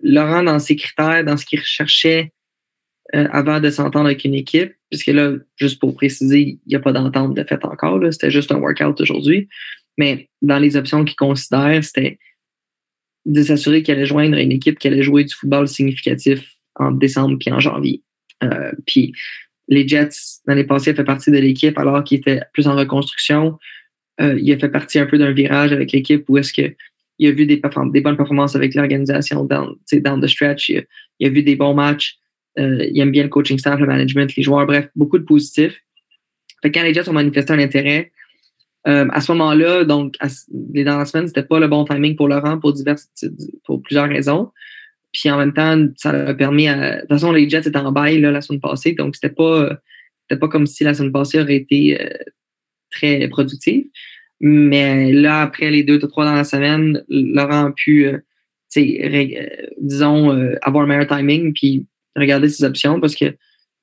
Laurent, 0.01 0.43
dans 0.43 0.59
ses 0.59 0.75
critères, 0.75 1.23
dans 1.23 1.37
ce 1.37 1.45
qu'il 1.45 1.59
recherchait 1.59 2.31
avant 3.13 3.59
de 3.59 3.69
s'entendre 3.69 4.05
avec 4.05 4.23
une 4.23 4.35
équipe, 4.35 4.73
puisque 4.89 5.07
là, 5.07 5.33
juste 5.57 5.79
pour 5.79 5.95
préciser, 5.95 6.41
il 6.41 6.59
n'y 6.67 6.75
a 6.75 6.79
pas 6.79 6.91
d'entente 6.91 7.35
de 7.35 7.43
fait 7.43 7.63
encore. 7.65 8.01
C'était 8.11 8.31
juste 8.31 8.51
un 8.51 8.57
workout 8.57 8.99
aujourd'hui. 9.01 9.49
Mais 9.97 10.29
dans 10.41 10.59
les 10.59 10.77
options 10.77 11.03
qu'il 11.03 11.15
considère, 11.15 11.83
c'était 11.83 12.17
de 13.25 13.43
s'assurer 13.43 13.83
qu'il 13.83 13.93
allait 13.93 14.05
joindre 14.05 14.37
une 14.37 14.51
équipe 14.51 14.79
qui 14.79 14.87
allait 14.87 15.03
jouer 15.03 15.23
du 15.23 15.33
football 15.33 15.67
significatif 15.67 16.55
en 16.75 16.91
décembre 16.91 17.37
puis 17.39 17.51
en 17.51 17.59
janvier. 17.59 18.01
Euh, 18.43 18.71
puis 18.87 19.13
les 19.67 19.87
Jets, 19.87 20.09
l'année 20.47 20.63
passée, 20.63 20.93
fait 20.93 21.03
partie 21.03 21.31
de 21.31 21.37
l'équipe 21.37 21.77
alors 21.77 22.03
qu'il 22.03 22.19
était 22.19 22.41
plus 22.53 22.67
en 22.67 22.75
reconstruction. 22.75 23.57
Euh, 24.19 24.39
il 24.41 24.51
a 24.51 24.57
fait 24.57 24.69
partie 24.69 24.99
un 24.99 25.05
peu 25.05 25.17
d'un 25.17 25.31
virage 25.31 25.71
avec 25.71 25.91
l'équipe 25.91 26.25
où 26.27 26.37
est-ce 26.37 26.53
que 26.53 26.75
il 27.19 27.27
a 27.27 27.31
vu 27.31 27.45
des, 27.45 27.61
des 27.93 28.01
bonnes 28.01 28.17
performances 28.17 28.55
avec 28.55 28.73
l'organisation 28.73 29.45
dans, 29.45 29.75
dans 29.93 30.19
the 30.19 30.27
stretch. 30.27 30.69
Il 30.69 30.79
a, 30.79 30.81
il 31.19 31.27
a, 31.27 31.29
vu 31.29 31.43
des 31.43 31.55
bons 31.55 31.75
matchs. 31.75 32.17
Euh, 32.59 32.85
il 32.91 32.99
aime 32.99 33.11
bien 33.11 33.23
le 33.23 33.29
coaching 33.29 33.57
staff, 33.57 33.79
le 33.79 33.87
management, 33.87 34.35
les 34.35 34.43
joueurs, 34.43 34.65
bref, 34.65 34.89
beaucoup 34.95 35.17
de 35.17 35.23
positifs. 35.23 35.81
Fait 36.61 36.71
quand 36.71 36.83
les 36.83 36.93
Jets 36.93 37.09
ont 37.09 37.13
manifesté 37.13 37.53
un 37.53 37.59
intérêt, 37.59 38.11
euh, 38.87 39.07
à 39.11 39.21
ce 39.21 39.31
moment-là, 39.31 39.83
donc, 39.85 40.15
les 40.73 40.83
dans 40.83 40.97
la 40.97 41.05
semaine, 41.05 41.27
c'était 41.27 41.43
pas 41.43 41.59
le 41.59 41.67
bon 41.67 41.85
timing 41.85 42.15
pour 42.15 42.27
Laurent 42.27 42.59
pour 42.59 42.73
diverses, 42.73 43.07
pour 43.63 43.81
plusieurs 43.81 44.09
raisons. 44.09 44.51
Puis 45.13 45.29
en 45.29 45.37
même 45.37 45.53
temps, 45.53 45.87
ça 45.97 46.09
a 46.09 46.33
permis 46.33 46.67
à. 46.67 46.95
De 46.95 46.99
toute 47.01 47.09
façon, 47.09 47.31
les 47.31 47.49
Jets 47.49 47.67
étaient 47.67 47.77
en 47.77 47.91
bail 47.91 48.19
la 48.21 48.41
semaine 48.41 48.61
passée, 48.61 48.93
donc 48.93 49.15
c'était 49.15 49.33
pas, 49.33 49.77
c'était 50.23 50.39
pas 50.39 50.47
comme 50.47 50.67
si 50.67 50.83
la 50.83 50.93
semaine 50.93 51.11
passée 51.11 51.39
aurait 51.39 51.57
été 51.57 52.01
euh, 52.01 52.09
très 52.91 53.27
productive. 53.27 53.85
Mais 54.39 55.11
là, 55.11 55.41
après 55.43 55.69
les 55.69 55.83
deux 55.83 56.03
ou 56.03 56.07
trois 56.07 56.25
dans 56.25 56.33
la 56.33 56.43
semaine, 56.43 57.03
Laurent 57.09 57.67
a 57.67 57.71
pu, 57.71 58.09
disons, 59.79 60.55
avoir 60.63 60.85
un 60.85 60.87
meilleur 60.87 61.05
timing, 61.05 61.53
puis 61.53 61.85
regarder 62.15 62.49
ses 62.49 62.63
options 62.63 62.99
parce 62.99 63.15
que 63.15 63.35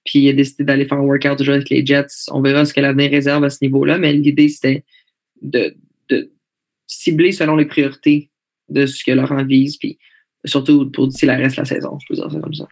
puis 0.09 0.21
il 0.21 0.29
a 0.31 0.33
décidé 0.33 0.65
d'aller 0.65 0.87
faire 0.87 0.99
un 0.99 1.03
workout 1.03 1.37
toujours 1.37 1.55
avec 1.55 1.69
les 1.69 1.85
Jets. 1.85 2.31
On 2.31 2.41
verra 2.41 2.65
ce 2.65 2.73
que 2.73 2.81
l'avenir 2.81 3.11
réserve 3.11 3.45
à 3.45 3.51
ce 3.51 3.59
niveau-là, 3.63 3.99
mais 3.99 4.13
l'idée, 4.15 4.49
c'était 4.49 4.85
de, 5.43 5.77
cibler 6.87 7.33
selon 7.33 7.57
les 7.57 7.67
priorités 7.67 8.31
de 8.71 8.87
ce 8.87 9.05
que 9.05 9.11
Laurent 9.11 9.45
vise, 9.45 9.77
puis 9.77 9.99
surtout 10.47 10.91
pour 10.91 11.09
d'ici 11.09 11.27
la 11.27 11.37
reste 11.37 11.57
de 11.57 11.61
la 11.61 11.67
saison, 11.67 11.99
je 12.01 12.07
peux 12.09 12.15
dire 12.15 12.31
ça 12.31 12.41
comme 12.41 12.55
ça. 12.55 12.67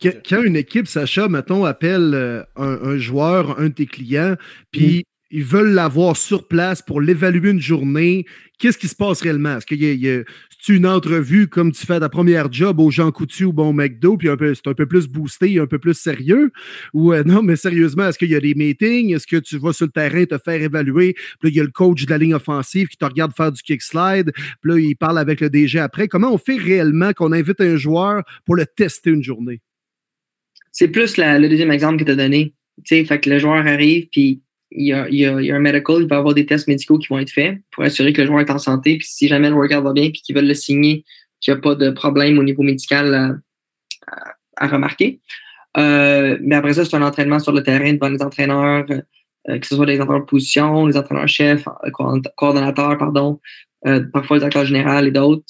Quand 0.00 0.42
une 0.42 0.56
équipe, 0.56 0.88
Sacha, 0.88 1.28
mettons, 1.28 1.64
appelle 1.64 2.12
euh, 2.14 2.42
un, 2.56 2.96
joueur, 2.96 3.60
un 3.60 3.68
de 3.68 3.74
tes 3.74 3.86
clients, 3.86 4.36
puis 4.70 5.00
mm 5.00 5.11
ils 5.32 5.44
veulent 5.44 5.72
l'avoir 5.72 6.16
sur 6.16 6.46
place 6.46 6.82
pour 6.82 7.00
l'évaluer 7.00 7.50
une 7.50 7.60
journée. 7.60 8.26
Qu'est-ce 8.58 8.76
qui 8.76 8.86
se 8.86 8.94
passe 8.94 9.22
réellement? 9.22 9.56
Est-ce 9.56 9.74
y 9.74 10.08
a, 10.10 10.22
une 10.68 10.86
entrevue 10.86 11.48
comme 11.48 11.72
tu 11.72 11.84
fais 11.86 11.98
ta 11.98 12.08
première 12.08 12.52
job 12.52 12.78
au 12.78 12.90
Jean 12.90 13.10
Coutu 13.10 13.46
ou 13.46 13.52
bon 13.52 13.72
McDo, 13.72 14.16
puis 14.16 14.28
c'est 14.38 14.68
un 14.68 14.74
peu 14.74 14.86
plus 14.86 15.08
boosté, 15.08 15.58
un 15.58 15.66
peu 15.66 15.78
plus 15.78 15.94
sérieux? 15.94 16.52
Ou 16.92 17.12
euh, 17.12 17.24
non, 17.26 17.42
mais 17.42 17.56
sérieusement, 17.56 18.08
est-ce 18.08 18.18
qu'il 18.18 18.28
y 18.28 18.36
a 18.36 18.40
des 18.40 18.54
meetings? 18.54 19.14
Est-ce 19.14 19.26
que 19.26 19.38
tu 19.38 19.58
vas 19.58 19.72
sur 19.72 19.86
le 19.86 19.92
terrain 19.92 20.24
te 20.26 20.36
faire 20.38 20.60
évaluer? 20.60 21.14
Puis 21.14 21.38
là, 21.44 21.48
il 21.48 21.56
y 21.56 21.60
a 21.60 21.64
le 21.64 21.70
coach 21.70 22.04
de 22.04 22.10
la 22.10 22.18
ligne 22.18 22.34
offensive 22.34 22.88
qui 22.88 22.98
te 22.98 23.04
regarde 23.04 23.32
faire 23.34 23.50
du 23.50 23.62
kick 23.62 23.80
slide. 23.80 24.32
Puis 24.34 24.70
là, 24.70 24.78
il 24.78 24.94
parle 24.96 25.18
avec 25.18 25.40
le 25.40 25.48
DG 25.48 25.78
après. 25.78 26.08
Comment 26.08 26.32
on 26.32 26.38
fait 26.38 26.58
réellement 26.58 27.12
qu'on 27.14 27.32
invite 27.32 27.60
un 27.62 27.76
joueur 27.76 28.22
pour 28.44 28.54
le 28.54 28.66
tester 28.66 29.10
une 29.10 29.22
journée? 29.22 29.62
C'est 30.70 30.88
plus 30.88 31.16
le 31.16 31.48
deuxième 31.48 31.72
exemple 31.72 31.98
que 31.98 32.04
tu 32.04 32.12
as 32.12 32.16
donné. 32.16 32.54
fait 32.86 33.20
que 33.20 33.30
le 33.30 33.38
joueur 33.38 33.66
arrive, 33.66 34.08
puis 34.12 34.42
il 34.74 34.86
y, 34.86 34.92
a, 34.92 35.08
y 35.08 35.50
un 35.50 35.58
medical, 35.58 35.96
il 36.00 36.08
va 36.08 36.18
avoir 36.18 36.34
des 36.34 36.46
tests 36.46 36.68
médicaux 36.68 36.98
qui 36.98 37.08
vont 37.08 37.18
être 37.18 37.30
faits 37.30 37.58
pour 37.70 37.84
assurer 37.84 38.12
que 38.12 38.20
le 38.20 38.26
joueur 38.26 38.40
est 38.40 38.50
en 38.50 38.58
santé, 38.58 38.96
puis 38.98 39.06
si 39.06 39.28
jamais 39.28 39.48
le 39.48 39.54
workout 39.54 39.82
va 39.82 39.92
bien, 39.92 40.10
puis 40.10 40.22
qu'ils 40.22 40.34
veulent 40.34 40.46
le 40.46 40.54
signer, 40.54 41.04
qu'il 41.40 41.52
n'y 41.52 41.58
a 41.58 41.60
pas 41.60 41.74
de 41.74 41.90
problème 41.90 42.38
au 42.38 42.42
niveau 42.42 42.62
médical 42.62 43.42
à, 44.56 44.66
remarquer. 44.66 45.20
Euh, 45.76 46.38
mais 46.40 46.54
après 46.54 46.74
ça, 46.74 46.84
c'est 46.84 46.96
un 46.96 47.02
entraînement 47.02 47.38
sur 47.38 47.52
le 47.52 47.62
terrain 47.62 47.92
devant 47.92 48.08
les 48.08 48.22
entraîneurs, 48.22 48.86
euh, 49.48 49.58
que 49.58 49.66
ce 49.66 49.74
soit 49.74 49.86
les 49.86 50.00
entraîneurs 50.00 50.22
de 50.22 50.26
position, 50.26 50.86
les 50.86 50.96
entraîneurs-chefs, 50.96 51.66
euh, 51.66 52.20
coordonnateurs, 52.36 52.96
pardon, 52.98 53.40
parfois 54.12 54.38
les 54.38 54.44
acteurs 54.44 54.64
généraux 54.64 55.04
et 55.04 55.10
d'autres. 55.10 55.44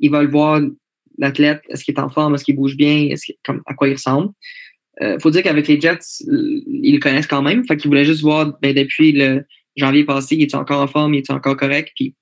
Ils 0.00 0.10
veulent 0.10 0.30
voir 0.30 0.60
l'athlète, 1.18 1.62
est-ce 1.68 1.84
qu'il 1.84 1.94
est 1.94 2.00
en 2.00 2.10
forme, 2.10 2.34
est-ce 2.34 2.44
qu'il 2.44 2.56
bouge 2.56 2.76
bien, 2.76 3.08
à 3.66 3.74
quoi 3.74 3.88
il 3.88 3.94
ressemble. 3.94 4.32
Il 5.00 5.16
faut 5.20 5.30
dire 5.30 5.42
qu'avec 5.42 5.66
les 5.68 5.80
Jets, 5.80 6.22
ils 6.28 6.94
le 6.94 7.00
connaissent 7.00 7.26
quand 7.26 7.42
même. 7.42 7.64
Fait 7.64 7.82
voulaient 7.86 8.04
juste 8.04 8.20
voir 8.20 8.58
ben, 8.60 8.74
depuis 8.74 9.12
le 9.12 9.44
janvier 9.76 10.04
passé, 10.04 10.36
il 10.36 10.42
est 10.42 10.54
encore 10.54 10.80
en 10.80 10.86
forme, 10.86 11.14
il 11.14 11.18
est 11.18 11.30
encore 11.30 11.56
correct? 11.56 11.92
Puis 11.96 12.14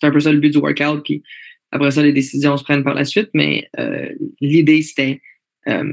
c'est 0.00 0.06
un 0.06 0.10
peu 0.10 0.20
ça 0.20 0.32
le 0.32 0.38
but 0.38 0.50
du 0.50 0.58
workout. 0.58 1.02
Puis 1.02 1.22
après 1.70 1.90
ça, 1.90 2.02
les 2.02 2.12
décisions 2.12 2.56
se 2.56 2.64
prennent 2.64 2.84
par 2.84 2.94
la 2.94 3.04
suite, 3.04 3.30
mais 3.34 3.68
euh, 3.78 4.08
l'idée, 4.40 4.82
c'était. 4.82 5.20
Euh, 5.66 5.92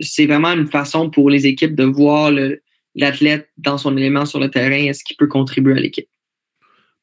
c'est 0.00 0.26
vraiment 0.26 0.52
une 0.52 0.66
façon 0.66 1.10
pour 1.10 1.30
les 1.30 1.46
équipes 1.46 1.74
de 1.74 1.84
voir 1.84 2.32
l'athlète 2.94 3.48
dans 3.56 3.78
son 3.78 3.96
élément 3.96 4.26
sur 4.26 4.40
le 4.40 4.50
terrain, 4.50 4.88
est-ce 4.88 5.04
qu'il 5.04 5.16
peut 5.16 5.28
contribuer 5.28 5.72
à 5.72 5.80
l'équipe. 5.80 6.08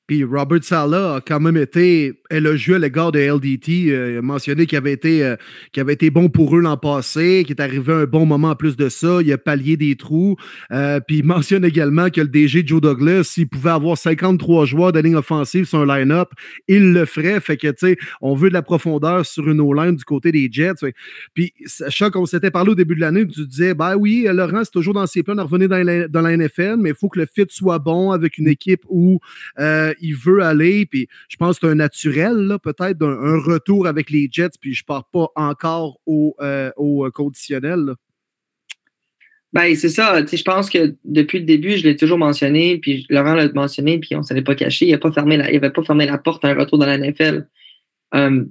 Puis 0.07 0.23
Robert 0.23 0.63
Sala 0.63 1.15
a 1.15 1.21
quand 1.21 1.39
même 1.39 1.57
été 1.57 2.21
élogieux 2.29 2.75
à 2.75 2.79
l'égard 2.79 3.11
de 3.11 3.19
LDT. 3.19 3.87
Euh, 3.89 4.21
mentionné 4.21 4.65
qu'il 4.65 4.77
avait, 4.77 4.93
été, 4.93 5.23
euh, 5.23 5.35
été 5.75 6.09
bon 6.09 6.29
pour 6.29 6.55
eux 6.55 6.61
l'an 6.61 6.77
passé, 6.77 7.43
qu'il 7.45 7.55
est 7.55 7.61
arrivé 7.61 7.93
un 7.93 8.05
bon 8.05 8.25
moment 8.25 8.49
en 8.49 8.55
plus 8.55 8.75
de 8.75 8.89
ça. 8.89 9.19
Il 9.21 9.31
a 9.31 9.37
pallié 9.37 9.77
des 9.77 9.95
trous. 9.95 10.35
Euh, 10.71 10.99
puis 10.99 11.17
il 11.17 11.25
mentionne 11.25 11.65
également 11.65 12.09
que 12.09 12.21
le 12.21 12.27
DG 12.27 12.63
Joe 12.65 12.81
Douglas, 12.81 13.23
s'il 13.23 13.47
pouvait 13.47 13.71
avoir 13.71 13.97
53 13.97 14.65
joueurs 14.65 14.91
de 14.91 14.99
ligne 14.99 15.15
offensive 15.15 15.65
sur 15.65 15.79
un 15.79 15.97
line-up, 15.97 16.29
il 16.67 16.93
le 16.93 17.05
ferait. 17.05 17.39
Fait 17.39 17.57
que, 17.57 17.67
tu 17.67 17.87
sais, 17.87 17.97
on 18.21 18.35
veut 18.35 18.49
de 18.49 18.53
la 18.53 18.61
profondeur 18.61 19.25
sur 19.25 19.49
une 19.49 19.59
O-line 19.59 19.95
du 19.95 20.03
côté 20.03 20.31
des 20.31 20.49
Jets. 20.51 20.73
Puis, 21.33 21.53
sachant 21.65 22.09
qu'on 22.09 22.25
s'était 22.25 22.51
parlé 22.51 22.71
au 22.71 22.75
début 22.75 22.95
de 22.95 23.01
l'année, 23.01 23.25
tu 23.27 23.45
disais, 23.45 23.73
ben 23.73 23.95
oui, 23.95 24.27
Laurent, 24.31 24.63
c'est 24.63 24.71
toujours 24.71 24.93
dans 24.93 25.07
ses 25.07 25.23
plans 25.23 25.35
de 25.35 25.41
revenir 25.41 25.69
dans 25.69 25.83
la, 25.83 26.07
dans 26.07 26.21
la 26.21 26.35
NFL, 26.35 26.77
mais 26.77 26.89
il 26.89 26.95
faut 26.95 27.09
que 27.09 27.19
le 27.19 27.25
fit 27.25 27.45
soit 27.49 27.79
bon 27.79 28.11
avec 28.11 28.37
une 28.37 28.47
équipe 28.47 28.81
où 28.89 29.19
il 29.57 30.15
veut 30.15 30.41
aller, 30.41 30.85
puis 30.85 31.07
je 31.29 31.37
pense 31.37 31.59
que 31.59 31.67
c'est 31.67 31.71
un 31.71 31.75
naturel, 31.75 32.24
peut-être, 32.63 33.03
un, 33.03 33.39
retour 33.39 33.87
avec 33.87 34.09
les 34.09 34.27
Jets, 34.31 34.57
puis 34.59 34.73
je 34.73 34.83
ne 34.83 34.85
pars 34.85 35.09
pas 35.09 35.27
encore 35.35 35.99
au, 36.05 36.35
euh, 36.41 36.71
au 36.77 37.09
conditionnel. 37.11 37.95
Ben, 39.53 39.73
c'est 39.75 39.89
ça. 39.89 40.25
Je 40.25 40.43
pense 40.43 40.69
que 40.69 40.95
depuis 41.05 41.39
le 41.39 41.45
début, 41.45 41.77
je 41.77 41.83
l'ai 41.83 41.95
toujours 41.95 42.17
mentionné, 42.17 42.77
puis 42.77 43.05
Laurent 43.09 43.35
l'a 43.35 43.47
mentionné, 43.53 43.99
puis 43.99 44.13
on 44.15 44.19
ne 44.19 44.23
s'est 44.23 44.41
pas 44.41 44.55
caché. 44.55 44.85
Il 44.85 44.89
n'avait 44.89 44.99
pas, 44.99 45.11
fermé 45.83 46.05
la, 46.05 46.17
porte 46.17 46.43
à 46.43 46.49
un 46.49 46.55
retour 46.55 46.77
dans 46.77 46.85
la 46.85 46.97
NFL. 46.97 47.47
Euh, 48.15 48.43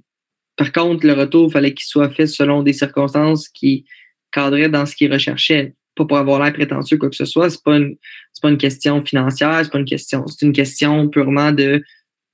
par 0.56 0.72
contre, 0.72 1.06
le 1.06 1.12
retour, 1.12 1.48
il 1.48 1.52
fallait 1.52 1.74
qu'il 1.74 1.84
soit 1.84 2.08
fait 2.08 2.26
selon 2.26 2.62
des 2.62 2.72
circonstances 2.72 3.48
qui 3.48 3.84
cadraient 4.32 4.70
dans 4.70 4.86
ce 4.86 4.96
qu'il 4.96 5.12
recherchait 5.12 5.74
pas 5.94 6.04
pour 6.04 6.16
avoir 6.16 6.42
l'air 6.42 6.52
prétentieux 6.52 6.96
quoi 6.96 7.10
que 7.10 7.16
ce 7.16 7.24
soit. 7.24 7.50
C'est 7.50 7.62
pas 7.62 7.76
une, 7.76 7.96
pas 8.42 8.50
une 8.50 8.58
question 8.58 9.04
financière, 9.04 9.60
c'est 9.62 9.70
pas 9.70 9.78
une 9.78 9.84
question, 9.84 10.26
c'est 10.26 10.44
une 10.44 10.52
question 10.52 11.08
purement 11.08 11.52
de 11.52 11.82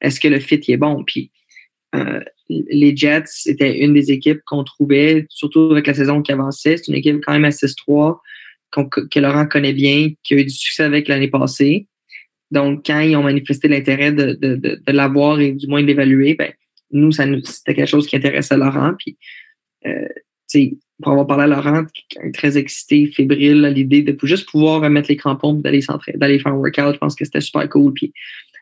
est-ce 0.00 0.20
que 0.20 0.28
le 0.28 0.40
fit 0.40 0.60
est 0.68 0.76
bon? 0.76 1.04
Puis 1.04 1.30
euh, 1.94 2.20
les 2.48 2.96
Jets 2.96 3.46
étaient 3.46 3.78
une 3.78 3.94
des 3.94 4.10
équipes 4.10 4.40
qu'on 4.46 4.64
trouvait, 4.64 5.26
surtout 5.28 5.70
avec 5.70 5.86
la 5.86 5.94
saison 5.94 6.22
qui 6.22 6.32
avançait. 6.32 6.76
C'est 6.76 6.88
une 6.88 6.98
équipe 6.98 7.20
quand 7.24 7.32
même 7.32 7.44
à 7.44 7.50
6-3 7.50 8.18
que 8.70 9.18
Laurent 9.18 9.46
connaît 9.46 9.72
bien, 9.72 10.10
qui 10.22 10.34
a 10.34 10.38
eu 10.38 10.44
du 10.44 10.50
succès 10.50 10.84
avec 10.84 11.08
l'année 11.08 11.28
passée. 11.28 11.86
Donc, 12.50 12.86
quand 12.86 13.00
ils 13.00 13.16
ont 13.16 13.22
manifesté 13.22 13.68
l'intérêt 13.68 14.12
de, 14.12 14.34
de, 14.34 14.56
de, 14.56 14.92
l'avoir 14.92 15.40
et 15.40 15.52
du 15.52 15.66
moins 15.66 15.82
de 15.82 15.86
l'évaluer, 15.86 16.34
ben, 16.34 16.52
nous, 16.90 17.12
c'était 17.12 17.74
quelque 17.74 17.86
chose 17.86 18.06
qui 18.06 18.16
intéressait 18.16 18.56
Laurent. 18.56 18.94
Puis, 18.98 19.16
euh, 19.86 20.08
pour 21.02 21.12
avoir 21.12 21.26
parlé 21.26 21.44
à 21.44 21.46
Laurent, 21.46 21.84
très 22.34 22.58
excité, 22.58 23.06
fébrile 23.06 23.62
l'idée 23.74 24.02
de 24.02 24.16
juste 24.24 24.48
pouvoir 24.48 24.88
mettre 24.90 25.08
les 25.08 25.16
crampons 25.16 25.54
d'aller 25.54 25.80
d'aller 26.14 26.38
faire 26.40 26.52
un 26.52 26.56
workout. 26.56 26.94
Je 26.94 26.98
pense 26.98 27.14
que 27.14 27.24
c'était 27.24 27.40
super 27.40 27.68
cool. 27.68 27.92
Puis 27.94 28.12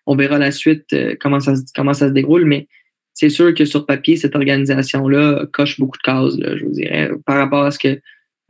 on 0.09 0.17
verra 0.17 0.39
la 0.39 0.51
suite 0.51 0.91
euh, 0.95 1.15
comment, 1.21 1.39
ça, 1.39 1.53
comment 1.77 1.93
ça 1.93 2.09
se 2.09 2.15
déroule. 2.15 2.47
Mais 2.47 2.67
c'est 3.13 3.29
sûr 3.29 3.55
que 3.55 3.67
sur 3.67 3.85
papier, 3.85 4.17
cette 4.17 4.35
organisation-là 4.35 5.47
coche 5.53 5.79
beaucoup 5.79 5.99
de 5.99 6.03
cases, 6.03 6.35
je 6.41 6.65
vous 6.65 6.73
dirais, 6.73 7.11
par 7.27 7.37
rapport 7.37 7.65
à 7.65 7.71
ce 7.71 7.79
que 7.79 8.01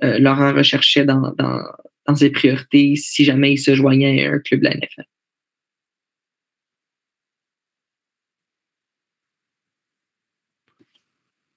euh, 0.04 0.18
Laurent 0.20 0.54
recherchait 0.54 1.04
dans, 1.04 1.34
dans, 1.36 2.14
ses 2.14 2.30
priorités 2.30 2.94
si 2.96 3.24
jamais 3.24 3.52
il 3.52 3.58
se 3.58 3.74
joignait 3.74 4.26
à 4.26 4.32
un 4.32 4.38
club 4.38 4.60
de 4.60 4.66
la 4.66 4.74
NFL. 4.74 5.04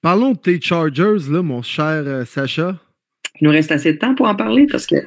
Parlons 0.01 0.31
de 0.31 0.37
tes 0.37 0.59
Chargers, 0.59 1.29
là, 1.29 1.43
mon 1.43 1.61
cher 1.61 2.03
euh, 2.07 2.25
Sacha. 2.25 2.79
Il 3.39 3.45
nous 3.45 3.51
reste 3.51 3.71
assez 3.71 3.93
de 3.93 3.99
temps 3.99 4.15
pour 4.15 4.27
en 4.27 4.35
parler 4.35 4.65
parce 4.65 4.87
qu'on 4.87 4.97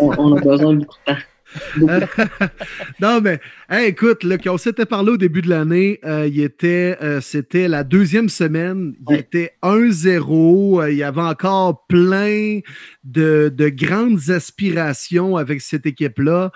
on, 0.00 0.36
a 0.36 0.40
besoin 0.40 0.72
de 0.72 0.78
beaucoup 0.78 0.96
de 1.06 1.12
temps. 1.12 1.20
non, 3.00 3.20
mais 3.20 3.40
écoute, 3.86 4.24
là, 4.24 4.36
on 4.46 4.58
s'était 4.58 4.86
parlé 4.86 5.12
au 5.12 5.16
début 5.16 5.42
de 5.42 5.48
l'année, 5.48 6.00
euh, 6.04 6.26
il 6.26 6.40
était, 6.40 6.96
euh, 7.02 7.20
c'était 7.20 7.68
la 7.68 7.84
deuxième 7.84 8.28
semaine, 8.28 8.94
il 9.08 9.16
était 9.16 9.52
1-0, 9.62 10.90
il 10.90 10.96
y 10.96 11.02
avait 11.02 11.20
encore 11.20 11.86
plein 11.86 12.60
de, 13.04 13.52
de 13.54 13.68
grandes 13.68 14.30
aspirations 14.30 15.36
avec 15.36 15.60
cette 15.60 15.86
équipe-là. 15.86 16.50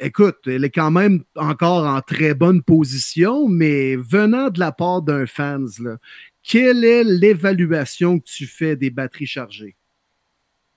écoute, 0.00 0.38
elle 0.46 0.64
est 0.64 0.70
quand 0.70 0.90
même 0.90 1.22
encore 1.36 1.86
en 1.86 2.00
très 2.00 2.34
bonne 2.34 2.62
position, 2.62 3.48
mais 3.48 3.96
venant 3.96 4.50
de 4.50 4.60
la 4.60 4.72
part 4.72 5.02
d'un 5.02 5.26
fans, 5.26 5.64
là, 5.80 5.96
quelle 6.42 6.84
est 6.84 7.04
l'évaluation 7.04 8.18
que 8.18 8.24
tu 8.26 8.46
fais 8.46 8.76
des 8.76 8.90
batteries 8.90 9.26
chargées? 9.26 9.76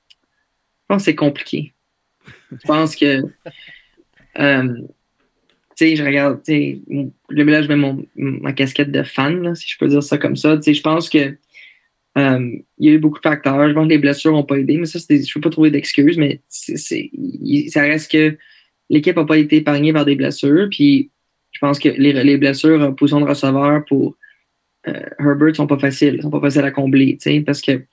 Je 0.10 0.16
pense 0.88 1.02
que 1.02 1.06
c'est 1.06 1.16
compliqué. 1.16 1.74
Je 2.52 2.68
pense 2.68 2.96
que. 2.96 3.24
Euh, 4.40 4.74
tu 5.76 5.86
sais, 5.86 5.96
je 5.96 6.04
regarde. 6.04 6.42
Là, 7.30 7.62
je 7.62 7.74
mets 7.74 8.06
ma 8.16 8.54
casquette 8.54 8.92
de 8.92 9.04
fan, 9.04 9.56
si 9.56 9.70
je 9.70 9.78
peux 9.78 9.88
dire 9.88 10.04
ça 10.04 10.18
comme 10.18 10.36
ça. 10.36 10.58
Tu 10.58 10.64
sais, 10.64 10.74
je 10.74 10.82
pense 10.82 11.10
que. 11.10 11.36
Euh, 12.18 12.52
il 12.80 12.88
y 12.88 12.90
a 12.90 12.94
eu 12.94 13.00
beaucoup 13.00 13.20
de 13.20 13.24
facteurs. 13.24 13.70
Je 13.70 13.74
pense 13.74 13.86
que 13.86 13.92
les 13.92 14.00
blessures 14.00 14.32
n'ont 14.32 14.44
pas 14.44 14.58
aidé, 14.58 14.78
mais 14.78 14.88
ça, 14.88 14.98
je 14.98 15.14
ne 15.14 15.34
peux 15.36 15.42
pas 15.42 15.50
trouver 15.52 15.70
d'excuses, 15.70 16.18
mais 16.18 16.42
ça 16.50 17.82
reste 17.82 18.12
que 18.12 18.36
l'équipe 18.90 19.16
n'a 19.16 19.26
pas 19.26 19.38
été 19.38 19.58
épargnée 19.58 19.94
par 19.94 20.04
des 20.04 20.16
blessures. 20.16 20.68
Puis 20.72 21.12
je 21.52 21.60
pense 21.60 21.78
que 21.78 21.90
les, 21.90 22.14
les 22.14 22.38
blessures 22.38 22.82
en 22.82 22.94
position 22.94 23.20
de 23.20 23.26
receveur 23.26 23.86
pour 23.86 24.18
euh, 24.88 25.02
Herbert 25.20 25.56
sont 25.56 25.68
pas 25.68 25.78
faciles, 25.78 26.22
sont 26.22 26.30
pas 26.30 26.42
faciles 26.42 26.64
à 26.64 26.72
combler, 26.72 27.18
parce 27.46 27.62
que 27.62 27.84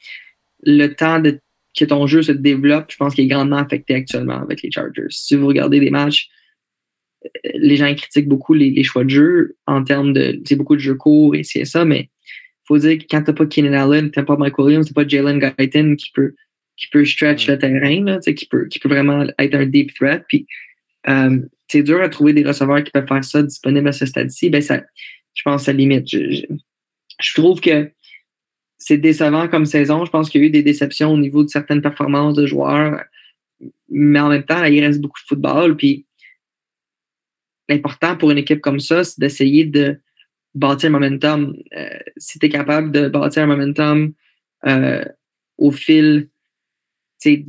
le 0.63 0.89
temps 0.89 1.19
de, 1.19 1.41
que 1.77 1.85
ton 1.85 2.07
jeu 2.07 2.23
se 2.23 2.33
développe, 2.33 2.91
je 2.91 2.97
pense 2.97 3.15
qu'il 3.15 3.25
est 3.25 3.29
grandement 3.29 3.57
affecté 3.57 3.95
actuellement 3.95 4.41
avec 4.41 4.63
les 4.63 4.71
Chargers. 4.71 5.07
Si 5.11 5.35
vous 5.35 5.47
regardez 5.47 5.81
des 5.81 5.91
matchs, 5.91 6.29
euh, 7.25 7.29
les 7.55 7.77
gens 7.77 7.93
critiquent 7.95 8.29
beaucoup 8.29 8.55
les, 8.55 8.83
choix 8.85 9.05
de 9.05 9.11
jeu 9.11 9.57
en 9.67 9.83
termes 9.83 10.13
de, 10.13 10.41
c'est 10.45 10.57
beaucoup 10.57 10.77
de 10.77 10.81
jeux 10.81 10.95
courts 10.95 11.35
et 11.35 11.43
c'est 11.43 11.65
ça, 11.65 11.85
mais 11.85 12.01
il 12.03 12.67
faut 12.67 12.79
dire 12.79 12.99
que 12.99 13.05
quand 13.11 13.23
t'as 13.23 13.33
pas 13.33 13.47
Keenan 13.47 13.73
Allen, 13.73 14.11
t'as 14.11 14.23
pas 14.23 14.37
Mike 14.37 14.59
Williams, 14.59 14.87
t'as 14.87 15.03
pas 15.03 15.07
Jalen 15.07 15.39
Guyton 15.39 15.97
qui 15.97 16.11
peut, 16.13 16.35
qui 16.77 16.89
peut 16.89 17.05
stretch 17.05 17.49
le 17.49 17.59
terrain, 17.59 18.05
là, 18.05 18.19
qui 18.21 18.47
peut, 18.47 18.67
qui 18.69 18.79
peut 18.79 18.89
vraiment 18.89 19.27
être 19.39 19.55
un 19.55 19.67
deep 19.67 19.93
threat, 19.95 20.25
puis 20.29 20.47
euh, 21.09 21.39
c'est 21.69 21.83
dur 21.83 22.01
à 22.01 22.09
trouver 22.09 22.33
des 22.33 22.45
receveurs 22.45 22.83
qui 22.83 22.91
peuvent 22.91 23.07
faire 23.07 23.25
ça 23.25 23.43
disponibles 23.43 23.89
à 23.89 23.93
ce 23.93 24.07
stade-ci, 24.07 24.49
ben 24.49 24.63
ça, 24.63 24.83
je 25.35 25.43
pense 25.43 25.63
que 25.63 25.67
ça 25.67 25.73
limite 25.73 26.09
je 27.21 27.35
trouve 27.35 27.61
que 27.61 27.91
c'est 28.87 28.99
décevant 28.99 29.49
comme 29.49 29.65
saison. 29.65 30.05
Je 30.05 30.11
pense 30.11 30.29
qu'il 30.29 30.43
y 30.43 30.45
a 30.45 30.47
eu 30.47 30.51
des 30.51 30.63
déceptions 30.63 31.11
au 31.11 31.17
niveau 31.17 31.43
de 31.43 31.49
certaines 31.49 31.81
performances 31.81 32.35
de 32.35 32.45
joueurs. 32.45 33.03
Mais 33.89 34.21
en 34.21 34.29
même 34.29 34.43
temps, 34.43 34.63
il 34.65 34.85
reste 34.85 35.01
beaucoup 35.01 35.19
de 35.23 35.27
football. 35.27 35.75
Puis 35.75 36.05
l'important 37.67 38.15
pour 38.15 38.31
une 38.31 38.37
équipe 38.37 38.61
comme 38.61 38.81
ça, 38.81 39.03
c'est 39.03 39.19
d'essayer 39.19 39.65
de 39.65 39.99
bâtir 40.55 40.91
un 40.91 40.93
momentum. 40.93 41.57
Euh, 41.75 41.99
si 42.19 42.39
tu 42.39 42.45
es 42.45 42.49
capable 42.51 42.93
de 42.93 43.09
bâtir 43.09 43.45
un 43.45 43.47
momentum 43.47 44.13
euh, 44.67 45.03
au 45.57 45.71
fil, 45.71 46.29
tu 47.23 47.43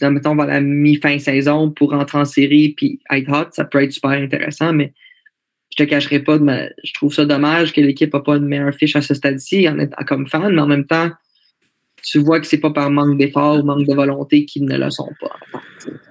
mettons, 0.00 0.34
vers 0.34 0.46
la 0.46 0.60
mi-fin 0.60 1.20
saison 1.20 1.70
pour 1.70 1.92
rentrer 1.92 2.18
en 2.18 2.24
série 2.24 2.70
puis 2.70 2.98
être 3.12 3.30
hot, 3.30 3.52
ça 3.52 3.64
peut 3.64 3.80
être 3.80 3.92
super 3.92 4.10
intéressant, 4.10 4.72
mais 4.72 4.92
je 5.76 5.82
te 5.82 5.88
cacherai 5.88 6.20
pas, 6.20 6.38
de 6.38 6.72
je 6.84 6.92
trouve 6.92 7.12
ça 7.12 7.24
dommage 7.24 7.72
que 7.72 7.80
l'équipe 7.80 8.12
n'a 8.14 8.20
pas 8.20 8.36
une 8.36 8.46
meilleure 8.46 8.74
fiche 8.74 8.94
à 8.94 9.02
ce 9.02 9.12
stade-ci 9.12 9.68
en 9.68 9.78
étant 9.80 10.04
comme 10.04 10.28
fan, 10.28 10.54
mais 10.54 10.60
en 10.60 10.68
même 10.68 10.84
temps, 10.84 11.10
tu 12.02 12.20
vois 12.20 12.38
que 12.38 12.46
c'est 12.46 12.58
pas 12.58 12.70
par 12.70 12.90
manque 12.90 13.18
d'effort 13.18 13.58
ou 13.58 13.64
manque 13.64 13.86
de 13.86 13.94
volonté 13.94 14.44
qu'ils 14.44 14.66
ne 14.66 14.78
le 14.78 14.90
sont 14.90 15.10
pas. 15.20 15.60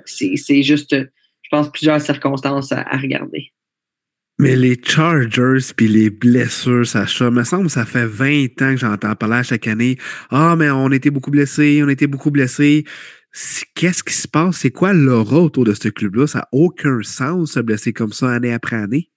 C'est 0.06 0.64
juste, 0.64 0.94
je 0.94 1.50
pense, 1.50 1.72
plusieurs 1.72 2.02
circonstances 2.02 2.74
à, 2.74 2.84
regarder. 2.98 3.54
Mais 4.38 4.58
les 4.58 4.78
Chargers 4.84 5.74
puis 5.78 5.88
les 5.88 6.10
blessures, 6.10 6.86
ça 6.86 7.06
me 7.30 7.44
semble 7.44 7.70
ça 7.70 7.86
fait 7.86 8.06
20 8.06 8.46
ans 8.64 8.72
que 8.72 8.78
j'entends 8.78 9.16
parler 9.16 9.44
chaque 9.44 9.68
année. 9.68 9.98
Ah, 10.30 10.56
mais 10.58 10.72
on 10.72 10.92
était 10.92 11.12
beaucoup 11.12 11.32
blessés, 11.32 11.82
on 11.86 11.90
était 11.90 12.08
beaucoup 12.08 12.32
blessés. 12.32 12.84
Qu'est-ce 13.76 14.04
qui 14.04 14.14
se 14.14 14.28
passe? 14.28 14.58
C'est 14.58 14.72
quoi 14.72 14.92
l'aura 14.92 15.40
autour 15.40 15.64
de 15.64 15.74
ce 15.74 15.88
club-là? 15.88 16.28
Ça 16.28 16.40
n'a 16.40 16.48
aucun 16.52 17.02
sens 17.04 17.54
se 17.54 17.60
blesser 17.62 17.94
comme 17.94 18.12
ça 18.12 18.30
année 18.30 18.52
après 18.52 18.76
année. 18.76 19.10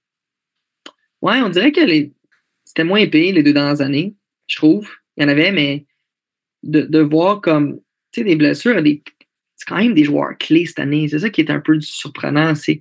Ouais, 1.23 1.41
on 1.41 1.49
dirait 1.49 1.73
que 1.73 1.81
les... 1.81 2.13
c'était 2.65 2.85
moins 2.85 2.99
épais 2.99 3.33
les 3.33 3.43
deux 3.43 3.53
dernières 3.53 3.81
années, 3.81 4.15
je 4.47 4.57
trouve. 4.57 4.89
Il 5.17 5.23
y 5.23 5.27
en 5.27 5.29
avait, 5.29 5.53
mais 5.53 5.87
de, 6.63 6.83
de 6.83 6.99
voir 7.01 7.41
comme, 7.41 7.81
tu 8.13 8.21
sais, 8.21 8.25
des 8.25 8.37
blessures, 8.37 8.83
des... 8.83 9.03
c'est 9.57 9.67
quand 9.67 9.77
même 9.77 9.95
des 9.95 10.05
joueurs 10.05 10.37
clés 10.39 10.67
cette 10.67 10.79
année. 10.79 11.09
C'est 11.09 11.21
ça 11.21 11.31
qui 11.31 11.41
est 11.41 11.51
un 11.51 11.61
peu 11.61 11.81
surprenant. 11.81 12.55
C'est 12.55 12.81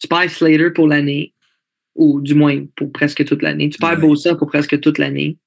tu 0.00 0.08
perds 0.08 0.30
Slater 0.30 0.70
pour 0.70 0.88
l'année, 0.88 1.34
ou 1.94 2.20
du 2.20 2.34
moins 2.34 2.64
pour 2.76 2.92
presque 2.92 3.24
toute 3.24 3.42
l'année. 3.42 3.68
Tu 3.68 3.78
perds 3.78 4.00
Bosa 4.00 4.34
pour 4.34 4.48
presque 4.48 4.80
toute 4.80 4.98
l'année. 4.98 5.38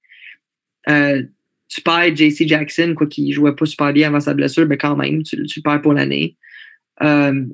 Euh, 0.89 1.23
tu 1.67 1.81
perds 1.81 2.15
JC 2.15 2.47
Jackson, 2.47 2.93
quoi 2.95 3.07
qu'il 3.07 3.31
jouait 3.33 3.55
pas 3.55 3.65
super 3.65 3.91
bien 3.93 4.07
avant 4.07 4.19
sa 4.19 4.33
blessure, 4.33 4.65
mais 4.65 4.77
quand 4.77 4.95
même, 4.95 5.23
tu, 5.23 5.43
tu 5.43 5.61
perds 5.61 5.81
pour 5.81 5.93
l'année. 5.93 6.37
Euh, 7.03 7.45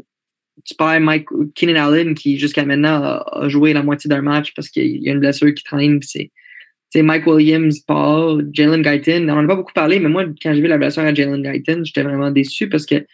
tu 0.66 0.76
perds 0.76 1.02
Mike 1.02 1.28
Keenan 1.56 1.76
Allen 1.76 2.14
qui 2.14 2.38
jusqu'à 2.38 2.66
maintenant 2.66 3.02
a, 3.04 3.48
joué 3.48 3.74
la 3.74 3.84
moitié 3.84 4.08
d'un 4.08 4.22
match 4.22 4.54
parce 4.56 4.70
qu'il 4.70 5.04
y 5.04 5.10
a 5.10 5.14
une 5.14 5.20
blessure 5.20 5.54
qui 5.54 5.64
traîne. 5.64 6.00
C'est 6.02 7.02
Mike 7.02 7.26
Williams, 7.26 7.80
Paul, 7.80 8.50
Jalen 8.54 8.82
Guyton. 8.82 9.24
On 9.30 9.36
n'en 9.36 9.44
a 9.44 9.48
pas 9.48 9.56
beaucoup 9.56 9.74
parlé, 9.74 10.00
mais 10.00 10.10
moi, 10.10 10.26
quand 10.42 10.54
j'ai 10.54 10.62
vu 10.62 10.68
la 10.68 10.78
blessure 10.78 11.04
à 11.04 11.14
Jalen 11.14 11.42
Guyton, 11.42 11.84
j'étais 11.84 12.04
vraiment 12.04 12.32
déçu 12.32 12.70
parce 12.70 12.86
que 12.86 13.06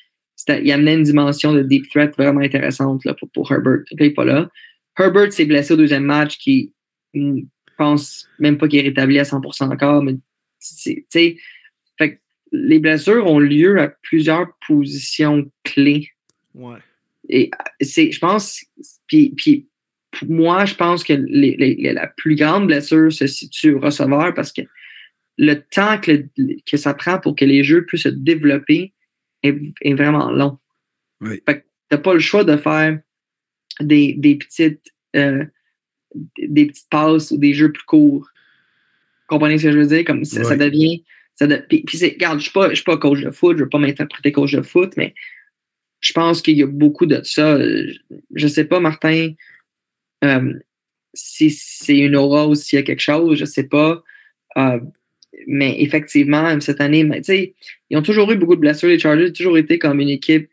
il 0.48 0.72
amenait 0.72 0.96
une 0.96 1.04
dimension 1.04 1.54
de 1.54 1.62
deep 1.62 1.90
threat 1.90 2.16
vraiment 2.18 2.42
intéressante 2.42 3.04
là, 3.06 3.14
pour, 3.14 3.30
pour 3.30 3.52
Herbert. 3.52 3.84
Il 3.92 3.98
n'est 4.00 4.12
pas 4.12 4.26
là. 4.26 4.50
Herbert 4.98 5.34
s'est 5.34 5.46
blessé 5.46 5.74
au 5.74 5.78
deuxième 5.78 6.04
match, 6.04 6.38
qui 6.38 6.74
ne 7.14 7.42
pense 7.78 8.28
même 8.40 8.58
pas 8.58 8.68
qu'il 8.68 8.80
est 8.80 8.84
rétabli 8.84 9.20
à 9.20 9.24
100% 9.24 9.72
encore, 9.72 10.04
mais 10.04 10.16
fait 11.12 11.38
les 12.52 12.80
blessures 12.80 13.28
ont 13.28 13.40
lieu 13.40 13.80
à 13.80 13.90
plusieurs 13.90 14.48
positions 14.68 15.50
clés. 15.64 16.10
Ouais. 16.56 16.80
Et 17.30 17.52
c'est, 17.80 18.12
je 18.12 18.20
pense, 18.20 18.66
puis, 19.08 19.34
puis 19.38 19.68
pour 20.12 20.30
moi, 20.30 20.66
je 20.66 20.76
pense 20.76 21.04
que 21.04 21.14
la 21.14 22.08
plus 22.08 22.36
grande 22.36 22.68
blessure 22.68 23.14
se 23.14 23.28
situe 23.28 23.74
au 23.74 23.80
receveur 23.80 24.34
parce 24.34 24.52
que 24.52 24.62
le 25.38 25.56
temps 25.56 26.00
que, 26.00 26.26
que 26.70 26.78
ça 26.78 26.94
prend 26.94 27.20
pour 27.20 27.36
que 27.36 27.46
les 27.46 27.64
jeux 27.64 27.86
puissent 27.86 28.04
se 28.04 28.10
développer 28.10 28.94
est, 29.44 29.94
vraiment 29.94 30.32
long. 30.32 30.58
Oui. 31.22 31.42
Fait 31.46 31.62
que 31.62 31.66
t'as 31.88 31.98
pas 31.98 32.14
le 32.14 32.20
choix 32.20 32.44
de 32.44 32.58
faire 32.58 33.00
des, 33.80 34.14
des 34.14 34.36
petites 34.36 34.94
euh, 35.16 35.46
des 36.38 36.66
petites 36.66 36.90
passes 36.90 37.32
ou 37.32 37.38
des 37.38 37.54
jeux 37.54 37.72
plus 37.72 37.84
courts. 37.84 38.30
Comprenez 39.28 39.58
ce 39.58 39.66
que 39.66 39.72
je 39.72 39.78
veux 39.78 39.86
dire? 39.86 40.04
Comme 40.06 40.24
ça, 40.26 40.56
devient. 40.56 41.04
Ça 41.36 41.48
Puis, 41.48 41.86
regarde, 42.02 42.40
je 42.40 42.52
pas, 42.52 42.74
suis 42.74 42.84
pas 42.84 42.98
coach 42.98 43.22
de 43.22 43.32
foot, 43.32 43.58
je 43.58 43.64
veux 43.64 43.70
pas 43.70 43.78
m'interpréter 43.78 44.32
coach 44.32 44.54
de 44.54 44.62
foot, 44.62 44.94
mais 44.98 45.14
je 46.00 46.14
pense 46.14 46.42
qu'il 46.42 46.58
y 46.58 46.64
a 46.64 46.68
beaucoup 46.68 47.06
de 47.06 47.22
ça. 47.24 47.58
Je 48.34 48.48
sais 48.48 48.66
pas, 48.66 48.80
Martin, 48.80 49.34
euh, 50.24 50.54
si 51.14 51.50
c'est 51.50 51.98
une 51.98 52.16
aura 52.16 52.48
ou 52.48 52.56
s'il 52.56 52.78
y 52.78 52.82
a 52.82 52.86
quelque 52.86 53.02
chose, 53.02 53.38
je 53.38 53.46
sais 53.46 53.68
pas. 53.68 54.04
Euh, 54.58 54.80
mais 55.48 55.82
effectivement, 55.82 56.60
cette 56.60 56.82
année, 56.82 57.08
ils 57.90 57.98
ont 57.98 58.02
toujours 58.02 58.32
eu 58.32 58.38
beaucoup 58.38 58.56
de 58.56 58.62
blessures. 58.62 58.90
Les 58.90 59.00
Chargers 59.00 59.30
ont 59.30 59.34
toujours 59.34 59.58
été 59.58 59.80
comme 59.80 60.00
une 60.00 60.10
équipe 60.10 60.50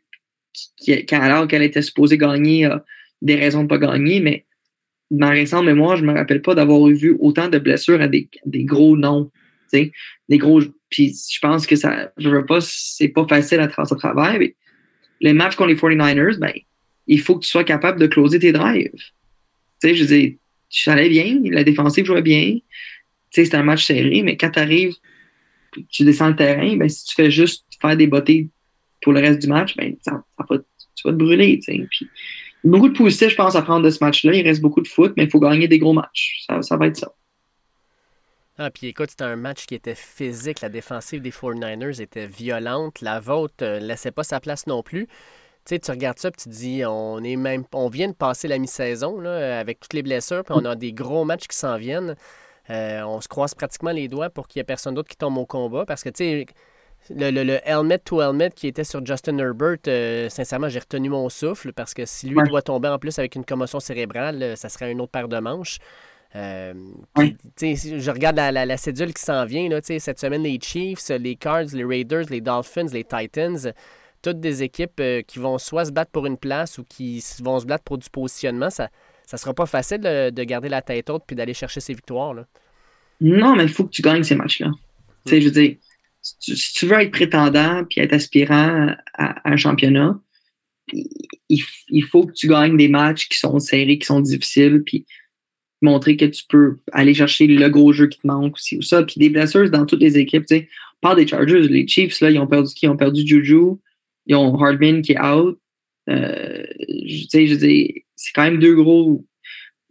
qui, 0.76 1.04
alors 1.14 1.48
qu'elle 1.48 1.62
était 1.62 1.82
supposée 1.82 2.18
gagner, 2.18 2.66
a 2.66 2.84
des 3.22 3.36
raisons 3.36 3.64
de 3.64 3.68
pas 3.68 3.78
gagner. 3.78 4.20
Mais 4.20 4.44
dans 5.10 5.30
récente 5.30 5.64
mémoire, 5.64 5.96
je 5.96 6.04
me 6.04 6.12
rappelle 6.12 6.42
pas 6.42 6.54
d'avoir 6.54 6.86
vu 6.86 7.16
autant 7.20 7.48
de 7.48 7.58
blessures 7.58 8.00
à 8.00 8.08
des, 8.08 8.28
gros 8.46 8.96
noms. 8.96 9.30
Des 9.72 9.92
gros. 10.38 10.60
Puis 10.88 11.14
je 11.32 11.38
pense 11.40 11.66
que 11.66 11.76
ça. 11.76 12.12
Je 12.16 12.28
veux 12.28 12.46
pas, 12.46 12.60
c'est 12.60 13.08
pas 13.08 13.26
facile 13.26 13.60
à 13.60 13.66
travers 13.66 13.88
ce 13.88 13.94
travail. 13.94 14.54
Les 15.20 15.32
matchs 15.32 15.56
contre 15.56 15.70
les 15.70 15.76
49ers, 15.76 16.38
ben, 16.38 16.52
il 17.06 17.20
faut 17.20 17.36
que 17.36 17.44
tu 17.44 17.50
sois 17.50 17.64
capable 17.64 18.00
de 18.00 18.06
closer 18.06 18.38
tes 18.38 18.52
drives. 18.52 18.90
Tu 18.92 19.88
sais, 19.88 19.94
je 19.94 20.04
dis, 20.04 20.38
tu 20.68 20.90
allais 20.90 21.08
bien, 21.08 21.40
la 21.44 21.64
défensive 21.64 22.04
jouait 22.04 22.22
bien 22.22 22.58
c'est 23.44 23.54
un 23.54 23.62
match 23.62 23.84
serré, 23.84 24.22
mais 24.22 24.36
quand 24.36 24.50
tu 24.50 24.58
arrives, 24.58 24.94
tu 25.90 26.04
descends 26.04 26.28
le 26.28 26.36
terrain, 26.36 26.76
ben, 26.76 26.88
si 26.88 27.04
tu 27.04 27.14
fais 27.14 27.30
juste 27.30 27.64
faire 27.80 27.96
des 27.96 28.06
bottées 28.06 28.48
pour 29.02 29.12
le 29.12 29.20
reste 29.20 29.42
du 29.42 29.48
match, 29.48 29.76
ben, 29.76 29.94
tu 30.02 30.10
vas 31.04 31.10
te 31.12 31.16
brûler. 31.16 31.60
Puis, 31.66 32.08
beaucoup 32.64 32.88
de 32.88 32.96
positifs, 32.96 33.30
je 33.30 33.36
pense, 33.36 33.56
à 33.56 33.62
prendre 33.62 33.84
de 33.84 33.90
ce 33.90 34.02
match-là. 34.02 34.34
Il 34.34 34.42
reste 34.42 34.62
beaucoup 34.62 34.80
de 34.80 34.88
foot, 34.88 35.12
mais 35.16 35.24
il 35.24 35.30
faut 35.30 35.40
gagner 35.40 35.68
des 35.68 35.78
gros 35.78 35.92
matchs. 35.92 36.44
Ça, 36.46 36.62
ça 36.62 36.76
va 36.76 36.86
être 36.86 36.96
ça. 36.96 37.12
Ah, 38.58 38.70
puis 38.70 38.86
écoute, 38.86 39.10
c'était 39.10 39.24
un 39.24 39.36
match 39.36 39.66
qui 39.66 39.74
était 39.74 39.94
physique. 39.94 40.62
La 40.62 40.70
défensive 40.70 41.20
des 41.20 41.30
49ers 41.30 42.00
était 42.00 42.26
violente. 42.26 43.02
La 43.02 43.20
vôtre 43.20 43.54
ne 43.60 43.66
euh, 43.66 43.78
laissait 43.80 44.12
pas 44.12 44.24
sa 44.24 44.40
place 44.40 44.66
non 44.66 44.82
plus. 44.82 45.06
Tu 45.06 45.74
sais, 45.74 45.78
tu 45.78 45.90
regardes 45.90 46.18
ça 46.18 46.28
et 46.28 46.32
tu 46.32 46.44
te 46.44 46.48
dis, 46.48 46.82
on, 46.86 47.22
est 47.22 47.36
même, 47.36 47.64
on 47.74 47.88
vient 47.88 48.08
de 48.08 48.14
passer 48.14 48.48
la 48.48 48.58
mi-saison 48.58 49.24
avec 49.24 49.80
toutes 49.80 49.92
les 49.94 50.02
blessures, 50.02 50.44
puis 50.44 50.54
on 50.56 50.64
a 50.64 50.76
des 50.76 50.92
gros 50.92 51.24
matchs 51.24 51.48
qui 51.48 51.56
s'en 51.56 51.76
viennent. 51.76 52.14
Euh, 52.70 53.02
on 53.02 53.20
se 53.20 53.28
croise 53.28 53.54
pratiquement 53.54 53.90
les 53.90 54.08
doigts 54.08 54.30
pour 54.30 54.48
qu'il 54.48 54.60
n'y 54.60 54.62
ait 54.62 54.64
personne 54.64 54.94
d'autre 54.94 55.08
qui 55.08 55.16
tombe 55.16 55.36
au 55.38 55.46
combat 55.46 55.84
parce 55.84 56.02
que, 56.02 56.08
tu 56.08 56.16
sais, 56.24 56.46
le, 57.10 57.30
le, 57.30 57.58
helmet 57.64 57.98
to 57.98 58.22
helmet 58.22 58.50
qui 58.50 58.68
était 58.68 58.84
sur 58.84 59.04
Justin 59.04 59.38
Herbert, 59.38 59.78
euh, 59.86 60.28
sincèrement, 60.28 60.68
j'ai 60.68 60.78
retenu 60.78 61.08
mon 61.08 61.28
souffle 61.28 61.72
parce 61.72 61.94
que 61.94 62.06
si 62.06 62.28
lui 62.28 62.42
doit 62.48 62.62
tomber 62.62 62.88
en 62.88 62.98
plus 62.98 63.18
avec 63.18 63.34
une 63.34 63.44
commotion 63.44 63.80
cérébrale, 63.80 64.56
ça 64.56 64.68
serait 64.68 64.90
une 64.90 65.00
autre 65.00 65.12
paire 65.12 65.28
de 65.28 65.38
manches. 65.38 65.78
Je 66.36 68.10
regarde 68.10 68.36
la, 68.36 68.52
la, 68.52 68.76
cédule 68.76 69.14
qui 69.14 69.22
s'en 69.22 69.44
vient. 69.44 69.68
Là, 69.68 69.80
cette 69.82 70.20
semaine, 70.20 70.42
les 70.42 70.58
Chiefs, 70.60 71.08
les 71.08 71.36
Cards, 71.36 71.72
les 71.72 71.84
Raiders, 71.84 72.26
les 72.30 72.40
Dolphins, 72.40 72.88
les 72.92 73.04
Titans, 73.04 73.72
toutes 74.22 74.40
des 74.40 74.62
équipes 74.62 75.02
qui 75.26 75.38
vont 75.38 75.58
soit 75.58 75.86
se 75.86 75.92
battre 75.92 76.10
pour 76.10 76.26
une 76.26 76.36
place 76.36 76.78
ou 76.78 76.84
qui 76.84 77.22
vont 77.42 77.60
se 77.60 77.66
battre 77.66 77.84
pour 77.84 77.98
du 77.98 78.10
positionnement. 78.10 78.70
Ça, 78.70 78.90
ça 79.26 79.36
sera 79.36 79.52
pas 79.52 79.66
facile 79.66 80.00
de, 80.00 80.44
garder 80.44 80.68
la 80.68 80.82
tête 80.82 81.10
haute 81.10 81.24
puis 81.26 81.36
d'aller 81.36 81.54
chercher 81.54 81.80
ces 81.80 81.94
victoires. 81.94 82.32
Là. 82.32 82.46
Non, 83.20 83.56
mais 83.56 83.64
il 83.64 83.68
faut 83.68 83.84
que 83.84 83.90
tu 83.90 84.02
gagnes 84.02 84.22
ces 84.22 84.36
matchs-là. 84.36 84.70
Je 85.26 85.36
veux 85.36 85.50
dire, 85.50 85.76
si 86.20 86.72
tu, 86.74 86.86
veux 86.86 87.00
être 87.00 87.10
prétendant 87.10 87.84
puis 87.84 88.00
être 88.00 88.12
aspirant 88.12 88.94
à, 89.14 89.50
un 89.50 89.56
championnat, 89.56 90.18
il, 91.48 92.02
faut 92.08 92.26
que 92.26 92.32
tu 92.32 92.46
gagnes 92.46 92.76
des 92.76 92.88
matchs 92.88 93.28
qui 93.28 93.38
sont 93.38 93.58
serrés, 93.58 93.98
qui 93.98 94.06
sont 94.06 94.20
difficiles, 94.20 94.82
puis 94.86 95.04
montrer 95.82 96.16
que 96.16 96.24
tu 96.24 96.44
peux 96.48 96.78
aller 96.92 97.14
chercher 97.14 97.46
le 97.46 97.68
gros 97.68 97.92
jeu 97.92 98.06
qui 98.06 98.18
te 98.18 98.26
manque 98.26 98.54
aussi 98.54 98.76
ou 98.78 98.82
ça. 98.82 99.02
Puis 99.02 99.16
des 99.18 99.30
blessures 99.30 99.70
dans 99.70 99.86
toutes 99.86 100.00
les 100.00 100.18
équipes. 100.18 100.46
Tu 100.46 100.56
sais, 100.56 100.68
parle 101.00 101.16
des 101.16 101.26
Chargers, 101.26 101.60
les 101.60 101.86
Chiefs, 101.86 102.20
là, 102.20 102.30
ils 102.30 102.38
ont 102.38 102.46
perdu 102.46 102.72
qui? 102.74 102.88
Ont 102.88 102.96
perdu 102.96 103.26
Juju, 103.26 103.76
ils 104.26 104.34
ont 104.34 104.58
Hardman 104.60 105.02
qui 105.02 105.12
est 105.12 105.20
out. 105.20 105.58
Euh, 106.08 106.64
tu 106.88 107.28
sais, 107.28 107.46
je 107.46 107.54
dis, 107.54 108.04
c'est 108.14 108.32
quand 108.32 108.42
même 108.42 108.58
deux 108.58 108.74
gros, 108.74 109.24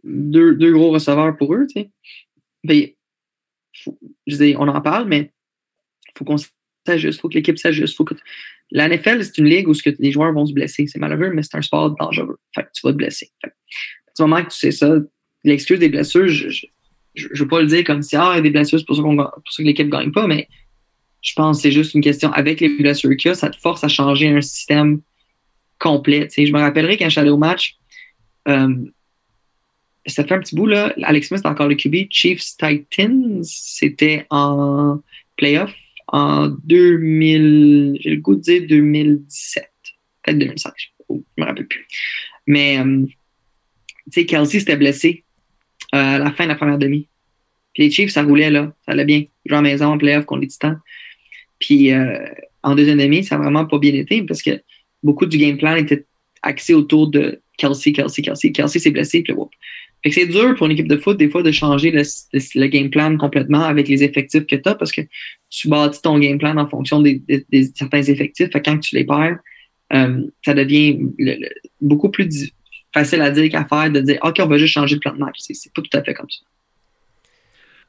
deux, 0.04 0.54
deux, 0.54 0.72
gros 0.72 0.90
receveurs 0.90 1.36
pour 1.36 1.54
eux, 1.54 1.66
tu 1.74 1.82
sais. 2.68 2.96
Je 4.26 4.36
dis, 4.36 4.54
on 4.58 4.68
en 4.68 4.80
parle, 4.80 5.06
mais 5.08 5.32
faut 6.16 6.24
qu'on 6.24 6.36
s'ajuste, 6.86 7.20
faut 7.20 7.28
que 7.28 7.34
l'équipe 7.34 7.58
s'ajuste. 7.58 7.96
Faut 7.96 8.04
que... 8.04 8.14
La 8.72 8.88
NFL, 8.88 9.22
c'est 9.22 9.38
une 9.38 9.46
ligue 9.46 9.68
où 9.68 9.72
que 9.72 9.90
les 9.98 10.10
joueurs 10.10 10.32
vont 10.32 10.44
se 10.44 10.52
blesser. 10.52 10.86
C'est 10.88 10.98
malheureux, 10.98 11.30
mais 11.32 11.42
c'est 11.42 11.56
un 11.56 11.62
sport 11.62 11.94
dangereux. 11.94 12.38
Fait 12.52 12.64
que 12.64 12.68
tu 12.74 12.80
vas 12.84 12.92
te 12.92 12.96
blesser. 12.96 13.30
Fait 13.40 13.52
à 14.18 14.22
moment 14.22 14.42
que 14.42 14.50
tu 14.50 14.58
sais 14.58 14.72
ça, 14.72 14.96
l'excuse 15.48 15.78
des 15.78 15.88
blessures, 15.88 16.28
je 16.28 16.66
ne 17.16 17.38
veux 17.38 17.48
pas 17.48 17.60
le 17.60 17.66
dire 17.66 17.84
comme 17.84 18.02
si 18.02 18.16
ah, 18.16 18.32
il 18.34 18.36
y 18.36 18.38
a 18.38 18.42
des 18.42 18.50
blessures, 18.50 18.78
c'est 18.78 18.86
pour 18.86 18.96
ça, 18.96 19.02
que 19.02 19.62
l'équipe 19.62 19.86
ne 19.86 19.90
gagne 19.90 20.12
pas, 20.12 20.26
mais 20.26 20.48
je 21.22 21.32
pense 21.34 21.58
que 21.58 21.62
c'est 21.62 21.72
juste 21.72 21.94
une 21.94 22.02
question. 22.02 22.30
Avec 22.32 22.60
les 22.60 22.68
blessures 22.68 23.16
qu'il 23.16 23.30
y 23.30 23.32
a, 23.32 23.34
ça 23.34 23.50
te 23.50 23.56
force 23.56 23.82
à 23.82 23.88
changer 23.88 24.28
un 24.28 24.40
système 24.40 25.00
complet. 25.78 26.28
Je 26.36 26.52
me 26.52 26.60
rappellerai 26.60 26.98
allé 27.16 27.30
au 27.30 27.36
match, 27.36 27.76
euh, 28.48 28.74
ça 30.06 30.24
fait 30.24 30.34
un 30.34 30.38
petit 30.38 30.54
bout, 30.54 30.66
là. 30.66 30.94
Alex 31.02 31.28
Smith, 31.28 31.44
encore 31.44 31.68
le 31.68 31.74
QB. 31.74 32.06
Chiefs 32.10 32.56
Titans, 32.58 33.42
c'était 33.42 34.26
en 34.30 35.00
playoff 35.36 35.74
en 36.08 36.48
2000, 36.48 37.98
j'ai 38.00 38.10
le 38.10 38.16
goût 38.16 38.36
de 38.36 38.40
dire 38.40 38.62
2017. 38.68 39.68
Peut-être 40.22 40.38
2005. 40.38 40.72
je 41.10 41.14
me 41.36 41.44
rappelle 41.44 41.66
plus. 41.66 41.86
Mais, 42.46 42.78
euh, 42.78 43.04
tu 43.06 44.20
sais, 44.20 44.26
Kelsey 44.26 44.60
s'était 44.60 44.76
blessé 44.76 45.24
à 45.92 46.18
la 46.18 46.30
fin 46.32 46.44
de 46.44 46.50
la 46.50 46.54
première 46.54 46.78
demi. 46.78 47.08
Puis 47.74 47.84
les 47.84 47.90
Chiefs, 47.90 48.10
ça 48.10 48.22
roulait, 48.22 48.50
là. 48.50 48.72
Ça 48.86 48.92
allait 48.92 49.04
bien. 49.04 49.24
Jouer 49.44 49.58
en 49.58 49.62
maison, 49.62 49.86
en 49.86 49.98
playoff 49.98 50.24
contre 50.24 50.42
les 50.42 50.48
Titans. 50.48 50.80
Puis 51.58 51.92
en 52.62 52.74
deuxième 52.74 52.98
demi, 52.98 53.24
ça 53.24 53.36
n'a 53.36 53.44
vraiment 53.44 53.64
pas 53.64 53.78
bien 53.78 53.94
été 53.94 54.22
parce 54.22 54.42
que 54.42 54.60
beaucoup 55.02 55.26
du 55.26 55.38
game 55.38 55.56
plan 55.56 55.76
était 55.76 56.04
axé 56.42 56.74
autour 56.74 57.08
de 57.08 57.40
Kelsey, 57.58 57.92
Kelsey, 57.92 58.22
Kelsey. 58.22 58.52
Kelsey 58.52 58.80
s'est 58.80 58.90
blessé, 58.90 59.22
puis 59.22 59.32
whoop. 59.32 59.50
Fait 60.02 60.10
que 60.10 60.14
c'est 60.14 60.26
dur 60.26 60.54
pour 60.56 60.66
une 60.66 60.72
équipe 60.72 60.88
de 60.88 60.96
foot, 60.96 61.16
des 61.16 61.28
fois, 61.28 61.42
de 61.42 61.50
changer 61.50 61.90
le, 61.90 62.66
game 62.66 62.90
plan 62.90 63.16
complètement 63.16 63.62
avec 63.62 63.88
les 63.88 64.02
effectifs 64.02 64.46
que 64.46 64.56
tu 64.56 64.68
as 64.68 64.74
parce 64.74 64.92
que 64.92 65.00
tu 65.50 65.68
bâtis 65.68 66.02
ton 66.02 66.18
game 66.18 66.38
plan 66.38 66.56
en 66.56 66.68
fonction 66.68 67.00
des, 67.00 67.22
certains 67.74 68.02
effectifs. 68.02 68.50
Fait 68.52 68.60
que 68.60 68.70
quand 68.70 68.78
tu 68.78 68.94
les 68.94 69.04
perds, 69.04 69.38
euh, 69.92 70.22
ça 70.44 70.54
devient 70.54 70.98
beaucoup 71.80 72.10
plus 72.10 72.52
facile 72.96 73.20
à 73.20 73.30
dire 73.30 73.50
qu'à 73.50 73.64
faire 73.64 73.90
de 73.90 74.00
dire 74.00 74.18
OK, 74.22 74.36
on 74.40 74.46
va 74.46 74.58
juste 74.58 74.72
changer 74.72 74.94
le 74.94 75.00
plan 75.00 75.12
de 75.12 75.18
match. 75.18 75.36
C'est 75.40 75.72
pas 75.72 75.82
tout 75.82 75.96
à 75.96 76.02
fait 76.02 76.14
comme 76.14 76.30
ça. 76.30 76.44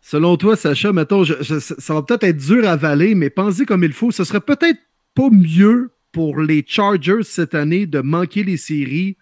Selon 0.01 0.37
toi, 0.37 0.55
Sacha, 0.55 0.93
mettons, 0.93 1.23
ça 1.25 1.93
va 1.93 2.01
peut-être 2.01 2.23
être 2.23 2.37
dur 2.37 2.67
à 2.67 2.71
avaler, 2.71 3.15
mais 3.15 3.29
pensez 3.29 3.65
comme 3.65 3.83
il 3.83 3.93
faut. 3.93 4.11
Ce 4.11 4.23
serait 4.23 4.41
peut-être 4.41 4.79
pas 5.15 5.29
mieux 5.31 5.91
pour 6.11 6.39
les 6.39 6.63
Chargers 6.65 7.23
cette 7.23 7.55
année 7.55 7.85
de 7.85 7.99
manquer 7.99 8.43
les 8.43 8.57
séries 8.57 9.17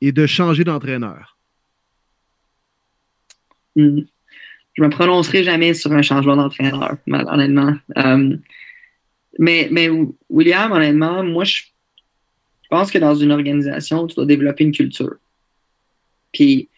et 0.00 0.12
de 0.12 0.26
changer 0.26 0.64
d'entraîneur? 0.64 1.38
Hmm. 3.76 4.00
Je 4.74 4.82
me 4.82 4.90
prononcerai 4.90 5.44
jamais 5.44 5.72
sur 5.72 5.92
un 5.92 6.02
changement 6.02 6.36
d'entraîneur, 6.36 6.96
honnêtement. 7.06 7.74
Euh, 7.96 8.36
mais, 9.38 9.68
mais 9.70 9.88
William, 10.28 10.72
honnêtement, 10.72 11.22
moi, 11.22 11.44
je 11.44 11.62
pense 12.70 12.90
que 12.90 12.98
dans 12.98 13.14
une 13.14 13.30
organisation, 13.30 14.06
tu 14.06 14.16
dois 14.16 14.26
développer 14.26 14.64
une 14.64 14.72
culture. 14.72 15.14
Puis, 16.34 16.68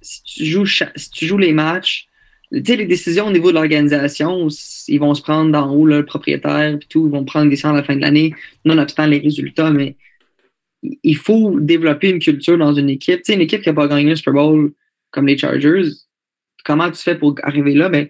si 0.00 0.22
tu 0.22 0.44
joues, 0.44 0.66
si 0.66 1.10
tu 1.10 1.26
joues 1.26 1.38
les 1.38 1.52
matchs, 1.52 2.06
les 2.52 2.86
décisions 2.86 3.26
au 3.26 3.32
niveau 3.32 3.50
de 3.50 3.56
l'organisation, 3.56 4.48
ils 4.86 5.00
vont 5.00 5.14
se 5.14 5.22
prendre 5.22 5.50
d'en 5.50 5.72
haut, 5.72 5.86
le 5.86 6.04
propriétaire, 6.04 6.78
puis 6.78 6.88
tout, 6.88 7.06
ils 7.06 7.10
vont 7.10 7.24
prendre 7.24 7.50
des 7.50 7.66
à 7.66 7.72
la 7.72 7.82
fin 7.82 7.96
de 7.96 8.00
l'année, 8.00 8.34
nonobstant 8.64 9.06
les 9.06 9.18
résultats, 9.18 9.72
mais 9.72 9.96
il 11.02 11.16
faut 11.16 11.58
développer 11.58 12.10
une 12.10 12.20
culture 12.20 12.56
dans 12.56 12.72
une 12.72 12.90
équipe. 12.90 13.22
Tu 13.22 13.24
sais, 13.24 13.34
une 13.34 13.40
équipe 13.40 13.62
qui 13.62 13.68
n'a 13.68 13.74
pas 13.74 13.88
gagné 13.88 14.10
le 14.10 14.16
Super 14.16 14.34
Bowl 14.34 14.72
comme 15.10 15.26
les 15.26 15.36
Chargers, 15.36 15.88
comment 16.64 16.90
tu 16.90 17.02
fais 17.02 17.16
pour 17.16 17.34
arriver 17.42 17.74
là? 17.74 17.88
Ben, 17.88 18.08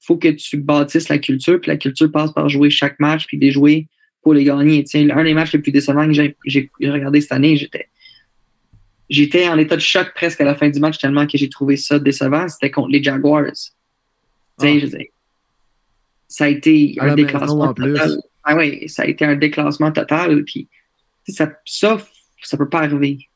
faut 0.00 0.16
que 0.16 0.28
tu 0.28 0.58
bâtisses 0.58 1.08
la 1.08 1.18
culture, 1.18 1.60
puis 1.60 1.70
la 1.70 1.76
culture 1.76 2.10
passe 2.10 2.32
par 2.32 2.48
jouer 2.48 2.70
chaque 2.70 3.00
match, 3.00 3.26
puis 3.26 3.38
les 3.38 3.50
jouer 3.50 3.88
pour 4.22 4.34
les 4.34 4.44
gagner. 4.44 4.84
Tu 4.84 4.90
sais, 4.90 5.10
un 5.10 5.24
des 5.24 5.34
matchs 5.34 5.52
les 5.52 5.58
plus 5.58 5.72
décevants 5.72 6.06
que 6.06 6.12
j'ai 6.12 6.70
regardé 6.80 7.20
cette 7.20 7.32
année, 7.32 7.56
j'étais 7.56 7.88
j'étais 9.12 9.46
en 9.46 9.58
état 9.58 9.76
de 9.76 9.80
choc 9.80 10.12
presque 10.14 10.40
à 10.40 10.44
la 10.44 10.54
fin 10.54 10.70
du 10.70 10.80
match 10.80 10.98
tellement 10.98 11.26
que 11.26 11.36
j'ai 11.36 11.50
trouvé 11.50 11.76
ça 11.76 11.98
décevant. 11.98 12.48
C'était 12.48 12.70
contre 12.70 12.88
les 12.88 13.02
Jaguars. 13.02 13.44
Ah. 14.58 14.66
ça 16.28 16.44
a 16.44 16.48
été 16.48 16.96
un 16.98 17.14
déclassement 17.14 17.74
total. 17.74 18.16
Ah 18.42 18.56
oui, 18.56 18.88
ça 18.88 19.02
a 19.02 19.06
été 19.06 19.24
un 19.24 19.36
déclassement 19.36 19.92
total. 19.92 20.42
Puis 20.44 20.66
ça, 21.28 21.52
ça, 21.66 21.98
ça 22.42 22.56
peut 22.56 22.68
pas 22.68 22.80
arriver. 22.80 23.28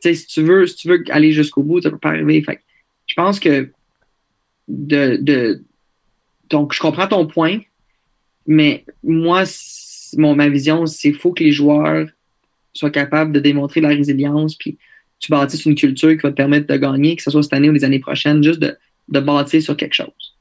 si 0.00 0.26
tu 0.26 0.42
veux, 0.42 0.66
si 0.66 0.76
tu 0.76 0.88
veux 0.88 1.04
aller 1.10 1.32
jusqu'au 1.32 1.62
bout, 1.62 1.82
ça 1.82 1.90
peut 1.90 1.98
pas 1.98 2.10
arriver. 2.10 2.42
Fait, 2.42 2.62
je 3.06 3.14
pense 3.14 3.38
que 3.38 3.70
de, 4.68 5.18
de 5.20 5.62
donc 6.48 6.72
je 6.72 6.80
comprends 6.80 7.08
ton 7.08 7.26
point, 7.26 7.60
mais 8.46 8.84
moi, 9.02 9.44
mon, 10.16 10.34
ma 10.34 10.48
vision, 10.48 10.86
c'est 10.86 11.12
faut 11.12 11.32
que 11.32 11.44
les 11.44 11.52
joueurs 11.52 12.08
sois 12.78 12.90
capable 12.90 13.32
de 13.32 13.40
démontrer 13.40 13.80
la 13.80 13.88
résilience, 13.88 14.56
puis 14.56 14.78
tu 15.18 15.30
bâtisses 15.30 15.64
une 15.64 15.74
culture 15.74 16.10
qui 16.10 16.22
va 16.22 16.30
te 16.30 16.36
permettre 16.36 16.66
de 16.66 16.76
gagner, 16.76 17.16
que 17.16 17.22
ce 17.22 17.30
soit 17.30 17.42
cette 17.42 17.52
année 17.52 17.68
ou 17.68 17.72
les 17.72 17.84
années 17.84 17.98
prochaines, 17.98 18.42
juste 18.42 18.60
de, 18.60 18.76
de 19.08 19.20
bâtir 19.20 19.60
sur 19.62 19.76
quelque 19.76 19.94
chose. 19.94 20.36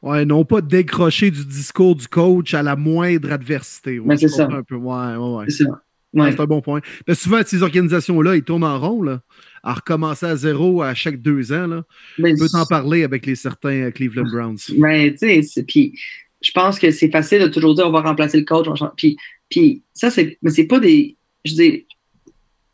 Ouais, 0.00 0.24
non 0.24 0.44
pas 0.44 0.60
décrocher 0.60 1.30
du 1.30 1.44
discours 1.44 1.96
du 1.96 2.06
coach 2.06 2.54
à 2.54 2.62
la 2.62 2.76
moindre 2.76 3.32
adversité. 3.32 3.98
Ouais, 3.98 4.16
c'est 4.16 4.28
ça. 4.28 4.48
Un 4.50 4.62
peu. 4.62 4.76
Ouais, 4.76 5.16
ouais, 5.16 5.44
C'est 5.48 5.64
ça. 5.64 5.82
C'est 6.14 6.40
un 6.40 6.46
bon 6.46 6.62
point. 6.62 6.80
Mais 7.06 7.14
souvent, 7.14 7.40
ces 7.44 7.62
organisations-là, 7.62 8.36
ils 8.36 8.42
tournent 8.42 8.64
en 8.64 8.78
rond, 8.78 9.02
là, 9.02 9.20
à 9.62 9.74
recommencer 9.74 10.26
à 10.26 10.36
zéro 10.36 10.82
à 10.82 10.94
chaque 10.94 11.20
deux 11.20 11.52
ans. 11.52 11.66
Là. 11.66 11.84
Mais 12.18 12.34
tu 12.34 12.40
peux 12.40 12.48
t'en 12.48 12.64
parler 12.64 13.04
avec 13.04 13.26
les 13.26 13.34
certains 13.34 13.90
Cleveland 13.90 14.26
Browns. 14.32 14.58
Mais 14.78 15.14
tu 15.20 15.42
sais, 15.42 15.62
puis 15.64 15.98
je 16.40 16.50
pense 16.52 16.78
que 16.78 16.90
c'est 16.90 17.10
facile 17.10 17.42
de 17.42 17.48
toujours 17.48 17.74
dire 17.74 17.86
on 17.86 17.90
va 17.90 18.00
remplacer 18.00 18.38
le 18.38 18.44
coach. 18.44 18.66
Puis, 18.96 19.16
puis 19.50 19.82
ça, 19.92 20.10
c'est, 20.10 20.38
mais 20.42 20.50
c'est 20.50 20.66
pas 20.66 20.80
des 20.80 21.17
je 21.48 21.54
dis, 21.54 21.86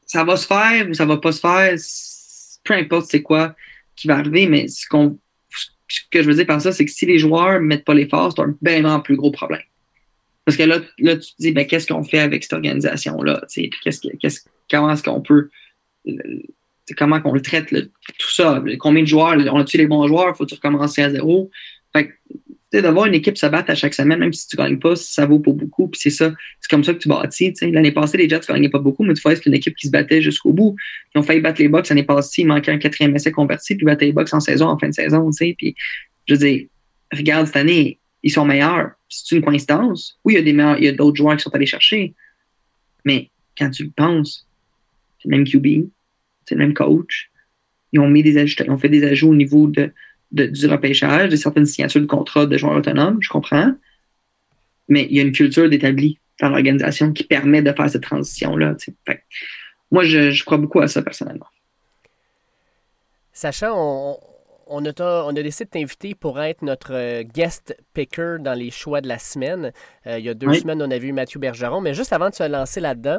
ça 0.07 0.25
va 0.25 0.37
se 0.37 0.47
faire 0.47 0.89
ou 0.89 0.95
ça 0.95 1.07
va 1.07 1.17
pas 1.17 1.33
se 1.33 1.41
faire, 1.41 1.75
peu 2.65 2.75
importe 2.75 3.07
c'est 3.11 3.23
quoi 3.23 3.55
qui 3.97 4.09
va 4.09 4.17
arriver, 4.17 4.47
mais 4.47 4.69
ce, 4.69 4.87
ce 5.89 6.01
que 6.11 6.23
je 6.23 6.29
veux 6.29 6.35
dire 6.35 6.47
par 6.47 6.61
ça, 6.61 6.73
c'est 6.73 6.85
que 6.85 6.91
si 6.91 7.07
les 7.07 7.19
joueurs 7.19 7.61
mettent 7.61 7.85
pas 7.85 7.95
l'effort, 7.95 8.33
c'est 8.35 8.43
un 8.43 8.55
bien 8.61 9.01
plus 9.01 9.17
gros 9.17 9.31
problème. 9.31 9.63
Parce 10.45 10.57
que 10.57 10.63
là, 10.63 10.81
là 10.99 11.17
tu 11.17 11.35
te 11.35 11.43
dis, 11.43 11.53
ben, 11.53 11.67
qu'est-ce 11.67 11.87
qu'on 11.87 12.05
fait 12.05 12.19
avec 12.19 12.43
cette 12.43 12.53
organisation-là? 12.55 13.43
Qu'est-ce, 13.49 14.09
qu'est-ce, 14.21 14.41
comment 14.71 14.91
est-ce 14.91 15.03
qu'on 15.03 15.21
peut. 15.21 15.51
comment 16.99 17.21
qu'on 17.21 17.33
le 17.33 17.41
traite, 17.41 17.69
tout 17.71 18.31
ça? 18.31 18.63
Combien 18.79 19.03
de 19.03 19.09
joueurs? 19.09 19.37
On 19.53 19.61
a-tu 19.61 19.79
les 19.79 19.87
bons 19.87 20.07
joueurs? 20.07 20.37
Faut-tu 20.37 20.55
recommencer 20.55 21.03
à 21.03 21.11
zéro? 21.11 21.51
Fait 21.95 22.11
d'avoir 22.83 23.07
une 23.07 23.15
équipe 23.15 23.37
se 23.37 23.47
battre 23.47 23.71
à 23.71 23.75
chaque 23.75 23.95
semaine, 23.95 24.19
même 24.19 24.33
si 24.33 24.49
tu 24.49 24.57
ne 24.57 24.63
gagnes 24.63 24.79
pas, 24.79 24.97
ça 24.97 25.27
vaut 25.27 25.39
pas 25.39 25.53
beaucoup. 25.53 25.89
Puis 25.89 26.01
c'est 26.01 26.11
ça, 26.11 26.33
c'est 26.61 26.71
comme 26.71 26.85
ça 26.85 26.95
que 26.95 26.99
tu 26.99 27.09
bâtis. 27.09 27.53
L'année 27.63 27.93
passée, 27.93 28.19
les 28.19 28.29
Jets 28.29 28.41
ne 28.49 28.55
gagnaient 28.55 28.69
pas 28.69 28.79
beaucoup, 28.79 29.05
mais 29.05 29.15
tu 29.15 29.23
vois, 29.23 29.35
c'est 29.35 29.47
une 29.47 29.55
équipe 29.55 29.77
qui 29.77 29.87
se 29.87 29.93
battait 29.93 30.23
jusqu'au 30.23 30.53
bout. 30.53 30.77
Ils 31.15 31.19
ont 31.19 31.23
failli 31.23 31.41
battre 31.41 31.61
les 31.61 31.69
Bucks 31.69 31.89
l'année 31.89 32.05
passée, 32.05 32.43
il 32.43 32.47
manquait 32.47 32.73
un 32.73 32.79
quatrième 32.79 33.15
essai 33.15 33.33
converti, 33.33 33.75
puis 33.75 33.85
battaient 33.85 34.07
les 34.07 34.13
Bucks 34.13 34.33
en 34.33 34.41
saison, 34.41 34.67
en 34.67 34.79
fin 34.79 34.89
de 34.89 34.95
saison. 34.95 35.31
Puis 35.39 35.75
je 36.27 36.35
veux 36.35 36.39
dire, 36.39 36.67
regarde 37.13 37.47
cette 37.47 37.57
année, 37.57 37.99
ils 38.23 38.33
sont 38.33 38.45
meilleurs. 38.45 38.93
C'est 39.09 39.37
une 39.37 39.43
coïncidence. 39.43 40.19
Oui, 40.25 40.35
il 40.35 40.37
y 40.37 40.41
a 40.41 40.43
des 40.43 40.53
meilleurs, 40.53 40.79
il 40.79 40.85
y 40.85 40.89
a 40.89 40.93
d'autres 40.93 41.17
joueurs 41.17 41.37
qui 41.37 41.43
sont 41.43 41.55
allés 41.55 41.67
chercher. 41.67 42.15
Mais 43.05 43.31
quand 43.57 43.71
tu 43.71 43.85
le 43.85 43.91
penses, 43.91 44.47
c'est 45.23 45.29
le 45.29 45.37
même 45.37 45.47
QB, 45.47 45.89
c'est 46.47 46.55
le 46.55 46.61
même 46.61 46.75
coach. 46.75 47.31
Ils 47.93 48.01
ont 48.01 48.09
mis 48.09 48.23
des 48.23 48.39
ajouts, 48.39 48.57
ils 48.65 48.71
ont 48.71 48.79
fait 48.79 48.89
des 48.89 49.05
ajouts 49.05 49.31
au 49.31 49.35
niveau 49.35 49.69
de 49.69 49.93
du 50.35 50.67
repêchage, 50.67 51.31
de 51.31 51.37
certaines 51.37 51.67
signatures 51.67 52.01
de 52.01 52.07
contrats 52.07 52.47
de 52.47 52.57
joueurs 52.57 52.77
autonomes, 52.77 53.19
je 53.21 53.29
comprends. 53.29 53.73
Mais 54.89 55.07
il 55.09 55.17
y 55.17 55.21
a 55.21 55.23
une 55.23 55.33
culture 55.33 55.69
d'établi 55.69 56.19
dans 56.41 56.49
l'organisation 56.49 57.13
qui 57.13 57.25
permet 57.25 57.63
de 57.63 57.73
faire 57.73 57.89
cette 57.89 58.03
transition-là. 58.03 58.77
Moi, 59.91 60.05
je, 60.05 60.45
crois 60.45 60.59
beaucoup 60.59 60.81
à 60.81 60.89
ça 60.89 61.03
personnellement. 61.03 61.47
Sacha, 63.33 63.73
on, 63.73 64.19
on, 64.67 64.85
a, 64.85 64.93
on 65.01 65.31
a 65.31 65.43
décidé 65.43 65.65
de 65.65 65.71
t'inviter 65.71 66.15
pour 66.15 66.41
être 66.41 66.63
notre 66.63 67.23
guest 67.23 67.77
picker 67.95 68.37
dans 68.41 68.55
les 68.55 68.71
choix 68.71 69.01
de 69.01 69.09
la 69.09 69.19
semaine. 69.19 69.73
Euh, 70.07 70.19
il 70.19 70.25
y 70.25 70.29
a 70.29 70.35
deux 70.35 70.53
semaines, 70.55 70.83
on 70.83 70.91
a 70.91 70.99
vu 70.99 71.13
Mathieu 71.13 71.41
Bergeron, 71.41 71.81
mais 71.81 71.95
juste 71.95 72.13
avant 72.13 72.31
de 72.31 72.35
se 72.35 72.49
lancer 72.49 72.81
là-dedans, 72.81 73.19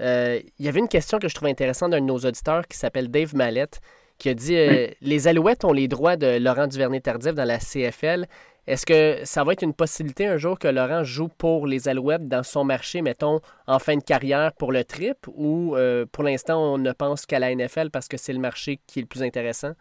euh, 0.00 0.40
il 0.58 0.64
y 0.64 0.68
avait 0.68 0.80
une 0.80 0.88
question 0.88 1.18
que 1.18 1.28
je 1.28 1.34
trouve 1.34 1.48
intéressante 1.48 1.90
d'un 1.90 2.00
de 2.00 2.06
nos 2.06 2.18
auditeurs 2.18 2.66
qui 2.66 2.76
s'appelle 2.76 3.10
Dave 3.10 3.34
Mallette 3.34 3.80
qui 4.18 4.28
a 4.28 4.34
dit 4.34 4.56
euh, 4.56 4.88
Les 5.00 5.28
Alouettes 5.28 5.64
ont 5.64 5.72
les 5.72 5.88
droits 5.88 6.16
de 6.16 6.38
Laurent 6.38 6.66
Duvernay-Tardif 6.66 7.34
dans 7.34 7.44
la 7.44 7.58
CFL. 7.58 8.26
Est-ce 8.66 8.84
que 8.84 9.24
ça 9.24 9.44
va 9.44 9.52
être 9.52 9.62
une 9.62 9.74
possibilité 9.74 10.26
un 10.26 10.38
jour 10.38 10.58
que 10.58 10.66
Laurent 10.66 11.04
joue 11.04 11.28
pour 11.28 11.66
les 11.66 11.88
Alouettes 11.88 12.26
dans 12.26 12.42
son 12.42 12.64
marché, 12.64 13.00
mettons, 13.00 13.40
en 13.66 13.78
fin 13.78 13.96
de 13.96 14.02
carrière 14.02 14.52
pour 14.54 14.72
le 14.72 14.82
trip, 14.82 15.18
ou 15.28 15.76
euh, 15.76 16.04
pour 16.10 16.24
l'instant, 16.24 16.74
on 16.74 16.78
ne 16.78 16.92
pense 16.92 17.26
qu'à 17.26 17.38
la 17.38 17.54
NFL 17.54 17.90
parce 17.90 18.08
que 18.08 18.16
c'est 18.16 18.32
le 18.32 18.40
marché 18.40 18.80
qui 18.86 18.98
est 18.98 19.02
le 19.02 19.08
plus 19.08 19.22
intéressant? 19.22 19.72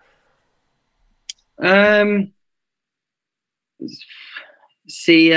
Euh, 1.61 2.21
c'est. 4.87 5.31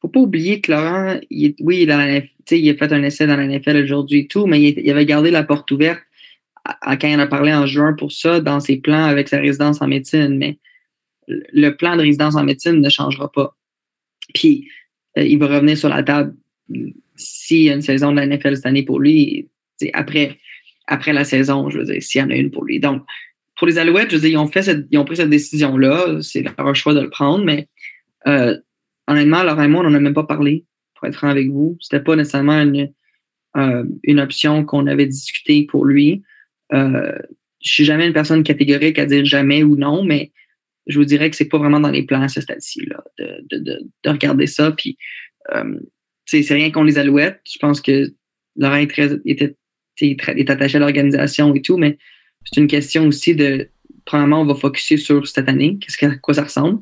Faut 0.00 0.08
pas 0.08 0.20
oublier 0.20 0.60
que 0.60 0.70
Laurent, 0.70 1.18
oui, 1.30 1.82
il 1.82 1.90
a, 1.90 2.20
il 2.50 2.70
a 2.70 2.74
fait 2.74 2.92
un 2.92 3.02
essai 3.02 3.26
dans 3.26 3.36
la 3.36 3.46
NFL 3.46 3.82
aujourd'hui 3.82 4.20
et 4.20 4.26
tout, 4.28 4.46
mais 4.46 4.62
il 4.62 4.90
avait 4.90 5.06
gardé 5.06 5.30
la 5.32 5.42
porte 5.42 5.70
ouverte 5.72 6.02
quand 6.82 7.08
il 7.08 7.16
en 7.16 7.20
a 7.20 7.26
parlé 7.26 7.52
en 7.52 7.66
juin 7.66 7.94
pour 7.94 8.12
ça, 8.12 8.40
dans 8.40 8.60
ses 8.60 8.76
plans 8.76 9.04
avec 9.04 9.28
sa 9.28 9.38
résidence 9.38 9.80
en 9.80 9.88
médecine, 9.88 10.36
mais 10.36 10.58
le 11.26 11.70
plan 11.70 11.96
de 11.96 12.02
résidence 12.02 12.36
en 12.36 12.44
médecine 12.44 12.80
ne 12.80 12.88
changera 12.88 13.30
pas. 13.30 13.56
Puis, 14.34 14.68
euh, 15.16 15.22
il 15.22 15.38
va 15.38 15.46
revenir 15.46 15.76
sur 15.76 15.88
la 15.88 16.02
table 16.02 16.34
s'il 17.16 17.62
y 17.62 17.70
a 17.70 17.74
une 17.74 17.82
saison 17.82 18.12
de 18.12 18.16
la 18.16 18.26
NFL 18.26 18.56
cette 18.56 18.66
année 18.66 18.84
pour 18.84 19.00
lui, 19.00 19.48
après, 19.92 20.38
après 20.86 21.12
la 21.12 21.24
saison, 21.24 21.70
je 21.70 21.78
veux 21.78 21.84
dire, 21.84 22.02
s'il 22.02 22.20
y 22.20 22.24
en 22.24 22.30
a 22.30 22.34
une 22.34 22.50
pour 22.50 22.64
lui. 22.64 22.80
Donc, 22.80 23.02
pour 23.56 23.66
les 23.66 23.78
Alouettes, 23.78 24.10
je 24.10 24.16
veux 24.16 24.20
dire, 24.20 24.30
ils 24.30 24.36
ont, 24.36 24.46
fait 24.46 24.68
ils 24.90 24.98
ont 24.98 25.04
pris 25.04 25.16
cette 25.16 25.30
décision-là, 25.30 26.20
c'est 26.22 26.42
leur 26.42 26.76
choix 26.76 26.94
de 26.94 27.00
le 27.00 27.10
prendre, 27.10 27.44
mais 27.44 27.68
euh, 28.26 28.56
honnêtement, 29.06 29.42
Laurent 29.42 29.62
et 29.62 29.68
moi, 29.68 29.80
on 29.80 29.90
n'en 29.90 29.96
a 29.96 30.00
même 30.00 30.14
pas 30.14 30.24
parlé, 30.24 30.64
pour 30.94 31.08
être 31.08 31.14
franc 31.14 31.28
avec 31.28 31.48
vous. 31.48 31.76
C'était 31.80 32.02
pas 32.02 32.14
nécessairement 32.14 32.60
une, 32.60 32.92
euh, 33.56 33.84
une 34.04 34.20
option 34.20 34.64
qu'on 34.64 34.86
avait 34.86 35.06
discutée 35.06 35.66
pour 35.68 35.84
lui. 35.84 36.22
Euh, 36.72 37.18
je 37.60 37.70
suis 37.70 37.84
jamais 37.84 38.06
une 38.06 38.12
personne 38.12 38.42
catégorique 38.42 38.98
à 38.98 39.06
dire 39.06 39.24
jamais 39.24 39.62
ou 39.62 39.76
non, 39.76 40.04
mais 40.04 40.32
je 40.86 40.98
vous 40.98 41.04
dirais 41.04 41.28
que 41.30 41.36
c'est 41.36 41.48
pas 41.48 41.58
vraiment 41.58 41.80
dans 41.80 41.90
les 41.90 42.04
plans 42.04 42.22
à 42.22 42.28
ce 42.28 42.40
stade-ci 42.40 42.86
de, 43.18 43.58
de, 43.58 43.58
de, 44.04 44.10
regarder 44.10 44.46
ça. 44.46 44.72
Puis 44.72 44.96
euh, 45.54 45.78
c'est 46.26 46.54
rien 46.54 46.70
qu'on 46.70 46.84
les 46.84 46.98
alouettes. 46.98 47.40
Je 47.50 47.58
pense 47.58 47.80
que 47.80 48.12
Laurent 48.56 48.76
est, 48.76 48.90
très, 48.90 49.10
était, 49.24 49.56
est 50.00 50.50
attaché 50.50 50.76
à 50.76 50.80
l'organisation 50.80 51.54
et 51.54 51.62
tout, 51.62 51.76
mais 51.76 51.98
c'est 52.44 52.60
une 52.60 52.68
question 52.68 53.06
aussi 53.06 53.34
de 53.34 53.68
premièrement, 54.08 54.40
on 54.40 54.46
va 54.46 54.54
focuser 54.54 54.96
sur 54.96 55.28
cette 55.28 55.50
année, 55.50 55.78
qu'est-ce 55.78 56.02
à 56.06 56.16
quoi 56.16 56.32
ça 56.32 56.44
ressemble, 56.44 56.80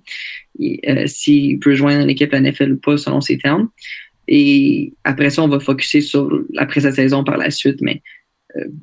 euh, 0.60 1.06
s'il 1.08 1.58
peut 1.58 1.74
joindre 1.74 2.06
l'équipe 2.06 2.32
NFL 2.32 2.72
ou 2.72 2.76
pas 2.78 2.96
selon 2.96 3.20
ses 3.20 3.36
termes. 3.36 3.68
Et 4.28 4.94
après 5.02 5.30
ça, 5.30 5.42
on 5.42 5.48
va 5.48 5.58
focuser 5.58 6.02
sur 6.02 6.44
après 6.56 6.82
sa 6.82 6.92
saison 6.92 7.24
par 7.24 7.36
la 7.36 7.50
suite. 7.50 7.80
Mais 7.80 8.00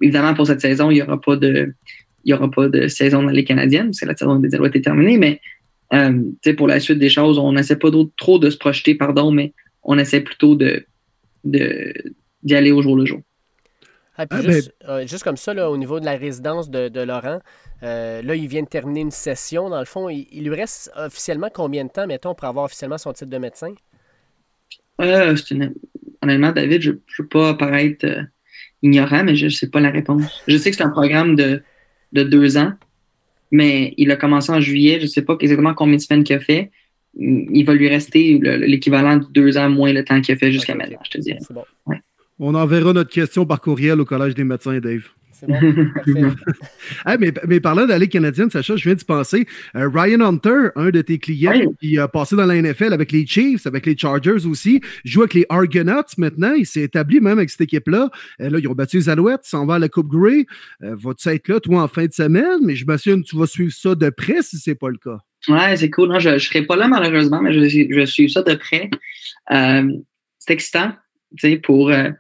évidemment, 0.02 0.34
pour 0.34 0.48
cette 0.48 0.62
saison, 0.62 0.92
il 0.92 0.96
n'y 0.96 1.02
aura 1.02 1.20
pas 1.20 1.36
de 1.36 1.74
il 2.26 2.32
y 2.32 2.34
aura 2.34 2.50
pas 2.50 2.70
de 2.70 2.88
saison 2.88 3.22
dans 3.22 3.30
les 3.30 3.44
Canadiennes, 3.44 3.88
parce 3.88 4.00
que 4.00 4.06
la 4.06 4.16
saison 4.16 4.36
des 4.38 4.56
Alouettes 4.56 4.76
est 4.78 4.82
terminée, 4.82 5.18
mais 5.18 5.42
euh, 5.94 6.54
pour 6.58 6.68
la 6.68 6.80
suite 6.80 7.00
des 7.00 7.10
choses, 7.10 7.38
on 7.38 7.52
n'essaie 7.52 7.76
pas 7.76 7.90
trop 8.18 8.40
de 8.40 8.50
se 8.50 8.58
projeter, 8.58 8.96
pardon, 8.96 9.32
mais 9.32 9.54
on 9.84 9.98
essaie 9.98 10.22
plutôt 10.22 10.56
de 10.56 10.86
d'y 11.44 12.56
aller 12.56 12.72
au 12.72 12.82
jour 12.82 12.96
le 12.96 13.06
jour. 13.06 13.20
Ah, 14.16 14.26
ah, 14.30 14.42
ben 14.42 14.62
euh, 14.88 15.08
juste, 15.08 15.24
comme 15.24 15.38
ça, 15.38 15.70
au 15.70 15.78
niveau 15.78 16.00
de 16.00 16.06
la 16.06 16.16
résidence 16.16 16.70
de, 16.70 17.04
Laurent, 17.04 17.40
euh, 17.82 18.22
là, 18.22 18.36
il 18.36 18.48
vient 18.48 18.62
de 18.62 18.68
terminer 18.68 19.02
une 19.02 19.12
session. 19.12 19.70
Dans 19.70 19.80
le 19.80 19.86
fond, 19.86 20.08
il, 20.08 20.44
lui 20.44 20.56
reste 20.56 20.92
officiellement 20.96 21.50
combien 21.52 21.84
de 21.84 21.90
temps, 21.90 22.06
mettons, 22.06 22.36
pour 22.36 22.48
avoir 22.48 22.66
officiellement 22.66 23.00
son 23.00 23.12
titre 23.12 23.32
de 23.32 23.38
médecin? 23.38 23.74
Euh, 25.02 25.36
Honnêtement, 26.22 26.52
David, 26.52 26.82
je 26.82 26.92
ne 26.92 26.98
veux 27.20 27.28
pas 27.28 27.56
paraître 27.56 28.06
ignorant, 28.84 29.24
mais 29.24 29.36
je 29.36 29.46
ne 29.46 29.50
sais 29.50 29.70
pas 29.70 29.80
la 29.80 29.90
réponse. 29.90 30.44
Je 30.48 30.58
sais 30.58 30.70
que 30.70 30.78
c'est 30.78 30.84
un 30.84 30.90
programme 30.90 31.36
de, 31.36 31.64
deux 32.12 32.58
ans, 32.58 32.74
mais 33.52 33.94
il 33.98 34.12
a 34.12 34.16
commencé 34.16 34.52
en 34.52 34.62
juillet. 34.62 34.98
Je 35.00 35.06
ne 35.06 35.10
sais 35.10 35.24
pas 35.24 35.36
exactement 35.40 35.74
combien 35.74 35.96
de 35.96 36.02
semaines 36.02 36.24
qu'il 36.24 36.36
a 36.36 36.40
fait. 36.40 36.70
Il 37.18 37.64
va 37.66 37.74
lui 37.74 37.90
rester 37.90 38.40
l'équivalent 38.40 39.18
de 39.18 39.26
deux 39.32 39.58
ans 39.58 39.70
moins 39.70 39.94
le 39.94 40.04
temps 40.04 40.20
qu'il 40.22 40.36
a 40.36 40.38
fait 40.38 40.52
jusqu'à 40.52 40.76
maintenant, 40.76 41.00
je 41.04 41.12
te 41.12 41.18
dirais. 41.18 41.40
Bon. 41.50 41.64
On 42.40 42.56
enverra 42.56 42.94
notre 42.94 43.12
question 43.12 43.46
par 43.46 43.62
courriel 43.62 44.02
au 44.02 44.06
Collège 44.06 44.36
des 44.36 44.44
médecins, 44.44 44.80
Dave. 44.80 45.08
C'est 45.46 46.14
bon, 46.14 46.36
mais, 47.20 47.34
mais, 47.48 47.60
parlant 47.60 47.84
de 47.84 47.90
la 47.90 47.98
Ligue 47.98 48.12
canadienne, 48.12 48.50
Sacha, 48.50 48.76
je 48.76 48.84
viens 48.84 48.96
de 48.96 49.04
penser. 49.04 49.46
Euh, 49.76 49.90
Ryan 49.94 50.22
Hunter, 50.22 50.70
un 50.76 50.90
de 50.90 51.02
tes 51.02 51.18
clients, 51.20 51.72
qui 51.80 51.98
a 51.98 52.08
passé 52.08 52.36
dans 52.36 52.46
la 52.46 52.62
NFL 52.62 52.94
avec 52.94 53.12
les 53.12 53.26
Chiefs, 53.26 53.66
avec 53.68 53.86
les 53.86 53.98
Chargers 53.98 54.46
aussi, 54.46 54.82
joue 55.04 55.22
avec 55.22 55.34
les 55.34 55.46
Argonauts 55.50 56.04
maintenant. 56.18 56.54
Il 56.54 56.66
s'est 56.66 56.82
établi 56.82 57.20
même 57.20 57.38
avec 57.38 57.50
cette 57.50 57.62
équipe-là. 57.62 58.10
Euh, 58.42 58.50
là, 58.50 58.60
ils 58.60 58.68
ont 58.68 58.74
battu 58.74 58.98
les 58.98 59.10
Alouettes, 59.10 59.44
s'en 59.44 59.66
va 59.66 59.76
à 59.76 59.80
la 59.80 59.90
Coupe 59.90 60.08
Grey. 60.08 60.46
Euh, 60.84 60.96
vas-tu 60.96 61.30
être 61.30 61.48
là, 61.48 61.60
toi, 61.60 61.84
en 61.84 61.88
fin 61.88 62.06
de 62.06 62.14
semaine? 62.14 62.60
Mais 62.64 62.76
je 62.76 62.86
m'assure 62.86 63.18
que 63.18 63.24
tu 63.24 63.38
vas 63.38 63.48
suivre 63.48 63.74
ça 63.74 63.96
de 63.96 64.10
près 64.10 64.42
si 64.42 64.58
ce 64.58 64.70
n'est 64.70 64.76
pas 64.76 64.90
le 64.90 64.98
cas. 64.98 65.18
Ouais, 65.50 65.76
c'est 65.76 65.90
cool. 65.90 66.18
je 66.20 66.30
ne 66.30 66.38
serai 66.38 66.66
pas 66.66 66.78
là, 66.78 66.88
malheureusement, 66.88 67.42
mais 67.42 67.52
je, 67.54 67.88
je 67.90 68.06
suis 68.06 68.30
ça 68.30 68.44
de 68.44 68.56
près. 68.56 68.90
c'est 69.50 70.54
excitant 70.54 70.94
pour, 71.64 71.90
euh, 71.90 72.10
pour 72.10 72.12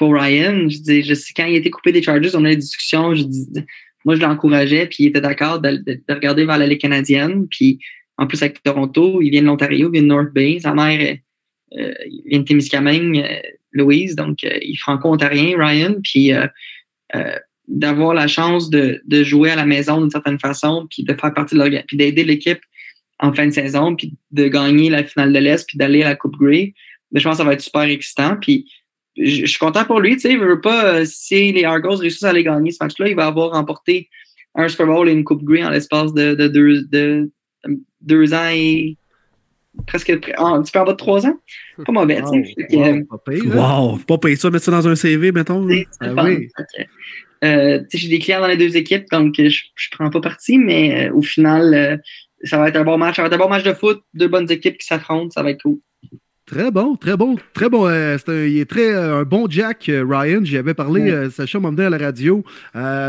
Ryan, 0.00 0.68
je 0.68 0.78
dis, 0.78 1.02
je 1.02 1.14
sais, 1.14 1.32
quand 1.34 1.46
il 1.46 1.56
était 1.56 1.70
coupé 1.70 1.92
des 1.92 2.02
Chargers, 2.02 2.34
on 2.34 2.44
a 2.44 2.52
eu 2.52 2.54
des 2.54 2.62
discussions, 2.62 3.14
je 3.14 3.24
dis, 3.24 3.48
moi, 4.04 4.16
je 4.16 4.20
l'encourageais, 4.20 4.86
puis 4.86 5.04
il 5.04 5.06
était 5.08 5.20
d'accord 5.20 5.60
de, 5.60 6.02
regarder 6.08 6.44
vers 6.44 6.58
la 6.58 6.66
Ligue 6.66 6.80
canadienne. 6.80 7.46
Puis, 7.48 7.78
en 8.18 8.26
plus, 8.26 8.42
avec 8.42 8.62
Toronto, 8.62 9.20
il 9.22 9.30
vient 9.30 9.42
de 9.42 9.46
l'Ontario, 9.46 9.88
il 9.88 9.92
vient 9.92 10.02
de 10.02 10.06
North 10.06 10.32
Bay. 10.32 10.58
Sa 10.60 10.74
mère 10.74 11.16
euh, 11.76 11.94
vient 12.26 12.40
de 12.40 12.44
Témiscamingue, 12.44 13.18
euh, 13.18 13.40
Louise, 13.72 14.16
donc 14.16 14.42
il 14.42 14.72
est 14.72 14.76
franco-ontarien, 14.76 15.56
Ryan. 15.58 15.94
Puis, 16.02 16.32
d'avoir 17.68 18.12
la 18.12 18.26
chance 18.26 18.70
de, 18.70 19.00
jouer 19.22 19.50
à 19.50 19.56
la 19.56 19.66
maison 19.66 20.00
d'une 20.00 20.10
certaine 20.10 20.38
façon, 20.38 20.86
puis 20.90 21.04
de 21.04 21.14
faire 21.14 21.32
partie 21.32 21.54
de 21.54 21.60
l'organisation, 21.60 21.86
puis 21.86 21.96
d'aider 21.96 22.24
l'équipe 22.24 22.60
en 23.18 23.32
fin 23.32 23.46
de 23.46 23.52
saison, 23.52 23.94
puis 23.94 24.14
de 24.32 24.48
gagner 24.48 24.90
la 24.90 25.04
finale 25.04 25.32
de 25.32 25.38
l'Est, 25.38 25.66
puis 25.68 25.78
d'aller 25.78 26.02
à 26.02 26.10
la 26.10 26.16
Coupe 26.16 26.36
Grey 26.36 26.74
mais 27.12 27.20
je 27.20 27.28
pense 27.28 27.34
que 27.34 27.42
ça 27.42 27.44
va 27.44 27.52
être 27.52 27.60
super 27.60 27.82
excitant. 27.82 28.36
Puis 28.40 28.70
je, 29.16 29.46
suis 29.46 29.58
content 29.58 29.84
pour 29.84 30.00
lui. 30.00 30.14
Tu 30.14 30.20
sais, 30.20 30.32
il 30.32 30.38
veut 30.38 30.60
pas, 30.60 30.84
euh, 30.84 31.04
si 31.04 31.52
les 31.52 31.64
Argos 31.64 31.96
réussissent 31.96 32.24
à 32.24 32.30
aller 32.30 32.44
gagner 32.44 32.70
ce 32.70 32.82
match-là, 32.82 33.08
il 33.08 33.16
va 33.16 33.26
avoir 33.26 33.50
remporté 33.50 34.08
un 34.54 34.68
Super 34.68 34.86
Bowl 34.86 35.08
et 35.08 35.12
une 35.12 35.24
Coupe 35.24 35.44
Grey 35.44 35.64
en 35.64 35.70
l'espace 35.70 36.12
de, 36.12 36.34
deux, 36.34 36.82
de, 36.84 37.30
deux 38.00 38.34
ans 38.34 38.48
et 38.50 38.96
presque 39.86 40.10
un 40.10 40.18
petit 40.18 40.72
peu 40.72 40.78
en 40.78 40.84
bas 40.84 40.92
de 40.92 40.96
trois 40.96 41.26
ans? 41.26 41.38
Pas 41.84 41.92
mauvais, 41.92 42.20
wow, 42.20 42.30
tu 42.32 42.44
sais. 42.46 42.76
Wow, 42.76 43.06
pas 43.06 43.32
wow, 43.32 43.98
pas 43.98 44.18
payé 44.18 44.36
ça, 44.36 44.50
mettre 44.50 44.64
ça 44.64 44.70
dans 44.70 44.86
un 44.86 44.94
CV, 44.94 45.32
mettons. 45.32 45.66
Ah, 46.00 46.24
oui. 46.24 46.48
Euh, 47.44 47.80
j'ai 47.92 48.08
des 48.08 48.18
clients 48.18 48.40
dans 48.40 48.46
les 48.46 48.56
deux 48.56 48.76
équipes, 48.76 49.06
donc 49.10 49.34
je, 49.36 49.42
ne 49.44 49.96
prends 49.96 50.10
pas 50.10 50.20
parti, 50.20 50.58
mais 50.58 51.08
euh, 51.08 51.14
au 51.14 51.22
final, 51.22 52.00
ça 52.44 52.58
va 52.58 52.68
être 52.68 52.76
un 52.76 52.84
bon 52.84 52.98
match. 52.98 53.16
Ça 53.16 53.22
va 53.22 53.28
être 53.28 53.34
un 53.34 53.38
bon 53.38 53.48
match 53.48 53.64
de 53.64 53.72
foot, 53.72 54.02
deux 54.14 54.28
bonnes 54.28 54.50
équipes 54.50 54.78
qui 54.78 54.86
s'affrontent, 54.86 55.30
ça 55.30 55.42
va 55.42 55.50
être 55.50 55.62
cool. 55.62 55.78
Très 56.44 56.72
bon, 56.72 56.96
très 56.96 57.16
bon, 57.16 57.36
très 57.54 57.68
bon. 57.68 57.86
Euh, 57.86 58.18
il 58.28 58.58
est 58.58 58.68
très 58.68 58.92
euh, 58.92 59.20
un 59.20 59.22
bon 59.22 59.48
Jack 59.48 59.88
euh, 59.88 60.04
Ryan. 60.04 60.40
J'y 60.42 60.56
avais 60.56 60.74
parlé, 60.74 61.30
Sacha 61.30 61.60
m'a 61.60 61.68
à 61.68 61.88
la 61.88 61.98
radio. 61.98 62.42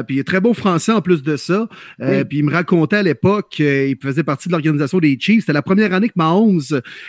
puis 0.07 0.15
il 0.15 0.19
est 0.19 0.23
très 0.23 0.39
bon 0.39 0.53
français 0.53 0.91
en 0.91 1.01
plus 1.01 1.23
de 1.23 1.35
ça. 1.35 1.68
Puis 1.97 2.38
il 2.38 2.43
me 2.45 2.51
racontait 2.51 2.97
à 2.97 3.03
l'époque 3.03 3.49
qu'il 3.49 3.97
faisait 3.99 4.23
partie 4.23 4.49
de 4.49 4.53
l'organisation 4.53 4.99
des 4.99 5.18
Chiefs. 5.19 5.41
C'était 5.41 5.53
la 5.53 5.64
première 5.64 5.93
année 5.93 6.10
que 6.10 6.14
Mahomes 6.15 6.61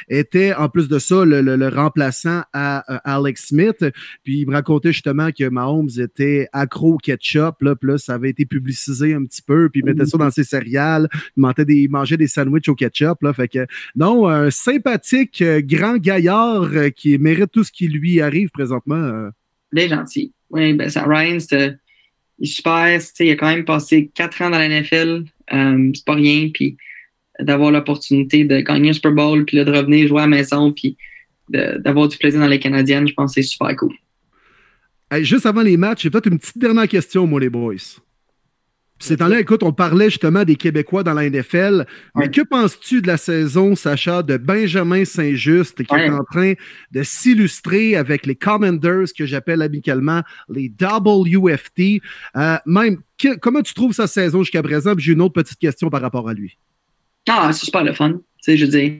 était 0.08 0.54
en 0.54 0.70
plus 0.70 0.88
de 0.88 0.98
ça 0.98 1.26
le, 1.26 1.68
remplaçant 1.68 2.42
à 2.54 2.78
Alex 3.04 3.48
Smith. 3.48 3.84
Puis 4.24 4.40
il 4.40 4.48
me 4.48 4.54
racontait 4.54 4.92
justement 4.92 5.28
que 5.30 5.46
Mahomes 5.46 5.90
était 5.98 6.48
accro 6.54 6.94
au 6.94 6.96
ketchup. 6.96 7.60
Là, 7.60 7.76
puis 7.76 7.90
là, 7.90 7.98
ça 7.98 8.14
avait 8.14 8.30
été 8.30 8.46
publicisé 8.46 9.12
un 9.12 9.24
petit 9.24 9.42
peu. 9.42 9.68
Puis 9.68 9.82
il 9.82 9.84
mettait 9.84 10.06
ça 10.06 10.16
dans 10.16 10.30
ses 10.30 10.44
céréales. 10.44 11.06
Il 11.36 11.42
mangeait 11.42 11.66
des, 11.66 11.86
mangeait 11.86 12.16
des 12.16 12.28
sandwichs 12.28 12.68
au 12.70 12.74
ketchup. 12.74 13.22
Là, 13.22 13.34
fait 13.34 13.48
que 13.48 13.66
non, 13.94 14.26
un 14.26 14.50
sympathique 14.50 15.44
grand 15.66 15.98
gars 15.98 16.13
euh, 16.16 16.90
qui 16.90 17.18
mérite 17.18 17.50
tout 17.52 17.64
ce 17.64 17.72
qui 17.72 17.88
lui 17.88 18.20
arrive 18.20 18.50
présentement. 18.50 18.96
Euh. 18.96 19.30
Bien 19.72 19.88
gentil. 19.88 20.32
Oui, 20.50 20.72
ben 20.74 20.88
ça, 20.88 21.04
Ryan, 21.04 21.38
c'est 21.40 21.76
super. 22.42 23.00
Il 23.20 23.30
a 23.30 23.36
quand 23.36 23.48
même 23.48 23.64
passé 23.64 24.10
quatre 24.14 24.40
ans 24.42 24.50
dans 24.50 24.58
la 24.58 24.68
NFL. 24.68 25.24
Euh, 25.52 25.90
c'est 25.94 26.04
pas 26.04 26.14
rien. 26.14 26.50
Puis 26.52 26.76
d'avoir 27.40 27.70
l'opportunité 27.70 28.44
de 28.44 28.60
gagner 28.60 28.90
un 28.90 28.92
Super 28.92 29.12
Bowl, 29.12 29.44
puis 29.44 29.56
de 29.56 29.70
revenir 29.70 30.06
jouer 30.06 30.20
à 30.20 30.26
la 30.26 30.28
maison, 30.28 30.72
puis 30.72 30.96
d'avoir 31.48 32.08
du 32.08 32.16
plaisir 32.16 32.40
dans 32.40 32.46
les 32.46 32.60
Canadiennes, 32.60 33.08
je 33.08 33.12
pense 33.12 33.34
que 33.34 33.42
c'est 33.42 33.48
super 33.48 33.74
cool. 33.76 33.92
juste 35.20 35.44
avant 35.44 35.62
les 35.62 35.76
matchs, 35.76 36.02
j'ai 36.02 36.10
peut-être 36.10 36.28
une 36.28 36.38
petite 36.38 36.58
dernière 36.58 36.88
question, 36.88 37.26
moi, 37.26 37.40
les 37.40 37.50
boys. 37.50 37.74
C'est 39.00 39.16
temps-là, 39.18 39.40
écoute, 39.40 39.62
on 39.62 39.72
parlait 39.72 40.08
justement 40.08 40.44
des 40.44 40.56
Québécois 40.56 41.02
dans 41.02 41.14
la 41.14 41.28
NFL. 41.28 41.84
Mais 42.14 42.30
que 42.30 42.42
penses-tu 42.42 43.02
de 43.02 43.08
la 43.08 43.16
saison, 43.16 43.74
Sacha, 43.74 44.22
de 44.22 44.36
Benjamin 44.36 45.04
Saint-Just 45.04 45.84
qui 45.84 45.94
est 45.94 46.10
en 46.10 46.24
train 46.24 46.54
de 46.92 47.02
s'illustrer 47.02 47.96
avec 47.96 48.24
les 48.24 48.36
Commanders, 48.36 49.12
que 49.16 49.26
j'appelle 49.26 49.62
amicalement 49.62 50.22
les 50.48 50.72
WFT? 50.80 52.00
Euh, 52.36 52.56
même, 52.66 52.98
comment 53.40 53.62
tu 53.62 53.74
trouves 53.74 53.92
sa 53.92 54.06
saison 54.06 54.42
jusqu'à 54.42 54.62
présent? 54.62 54.94
j'ai 54.96 55.12
une 55.12 55.22
autre 55.22 55.34
petite 55.34 55.58
question 55.58 55.90
par 55.90 56.00
rapport 56.00 56.28
à 56.28 56.34
lui. 56.34 56.56
Ah, 57.28 57.50
c'est 57.52 57.64
super 57.64 57.82
le 57.82 57.94
fun. 57.94 58.12
Tu 58.12 58.18
sais, 58.40 58.56
je 58.56 58.64
veux 58.64 58.70
dire, 58.70 58.92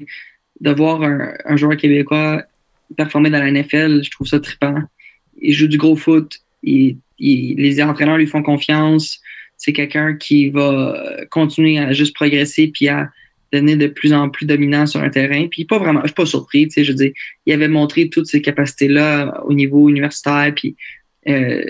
de 0.61 0.71
voir 0.73 1.03
un, 1.03 1.57
joueur 1.57 1.77
québécois 1.77 2.43
performer 2.97 3.31
dans 3.31 3.39
la 3.39 3.51
NFL, 3.51 4.03
je 4.03 4.11
trouve 4.11 4.27
ça 4.27 4.41
trippant. 4.41 4.77
Il 5.41 5.53
joue 5.53 5.69
du 5.69 5.79
gros 5.79 5.97
foot. 5.97 6.37
les 6.63 7.83
entraîneurs 7.83 8.19
lui 8.19 8.27
font 8.27 8.43
confiance 8.43 9.21
c'est 9.57 9.73
quelqu'un 9.73 10.17
qui 10.17 10.51
va 10.51 11.25
continuer 11.31 11.79
à 11.79 11.93
juste 11.93 12.15
progresser 12.15 12.69
puis 12.69 12.89
à 12.89 13.11
devenir 13.55 13.79
de 13.79 13.87
plus 13.87 14.13
en 14.13 14.29
plus 14.29 14.47
dominant 14.47 14.87
sur 14.87 15.01
un 15.01 15.11
terrain. 15.11 15.47
Puis 15.51 15.65
pas 15.65 15.79
vraiment, 15.79 16.01
je 16.03 16.09
suis 16.09 16.15
pas 16.15 16.27
surpris, 16.27 16.69
tu 16.69 16.75
sais, 16.75 16.85
je 16.85 16.93
dire, 16.93 17.13
il 17.47 17.53
avait 17.53 17.69
montré 17.69 18.09
toutes 18.09 18.27
ces 18.27 18.43
capacités-là 18.43 19.43
au 19.45 19.55
niveau 19.55 19.89
universitaire, 19.89 20.53
puis 20.55 20.77
euh, 21.29 21.65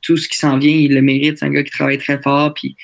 tout 0.00 0.16
ce 0.16 0.28
qui 0.28 0.36
s'en 0.36 0.58
vient, 0.58 0.74
il 0.74 0.94
le 0.94 1.02
mérite. 1.02 1.38
C'est 1.38 1.44
un 1.44 1.50
gars 1.50 1.62
qui 1.62 1.70
travaille 1.70 1.98
très 1.98 2.20
fort, 2.20 2.54
puis 2.54 2.76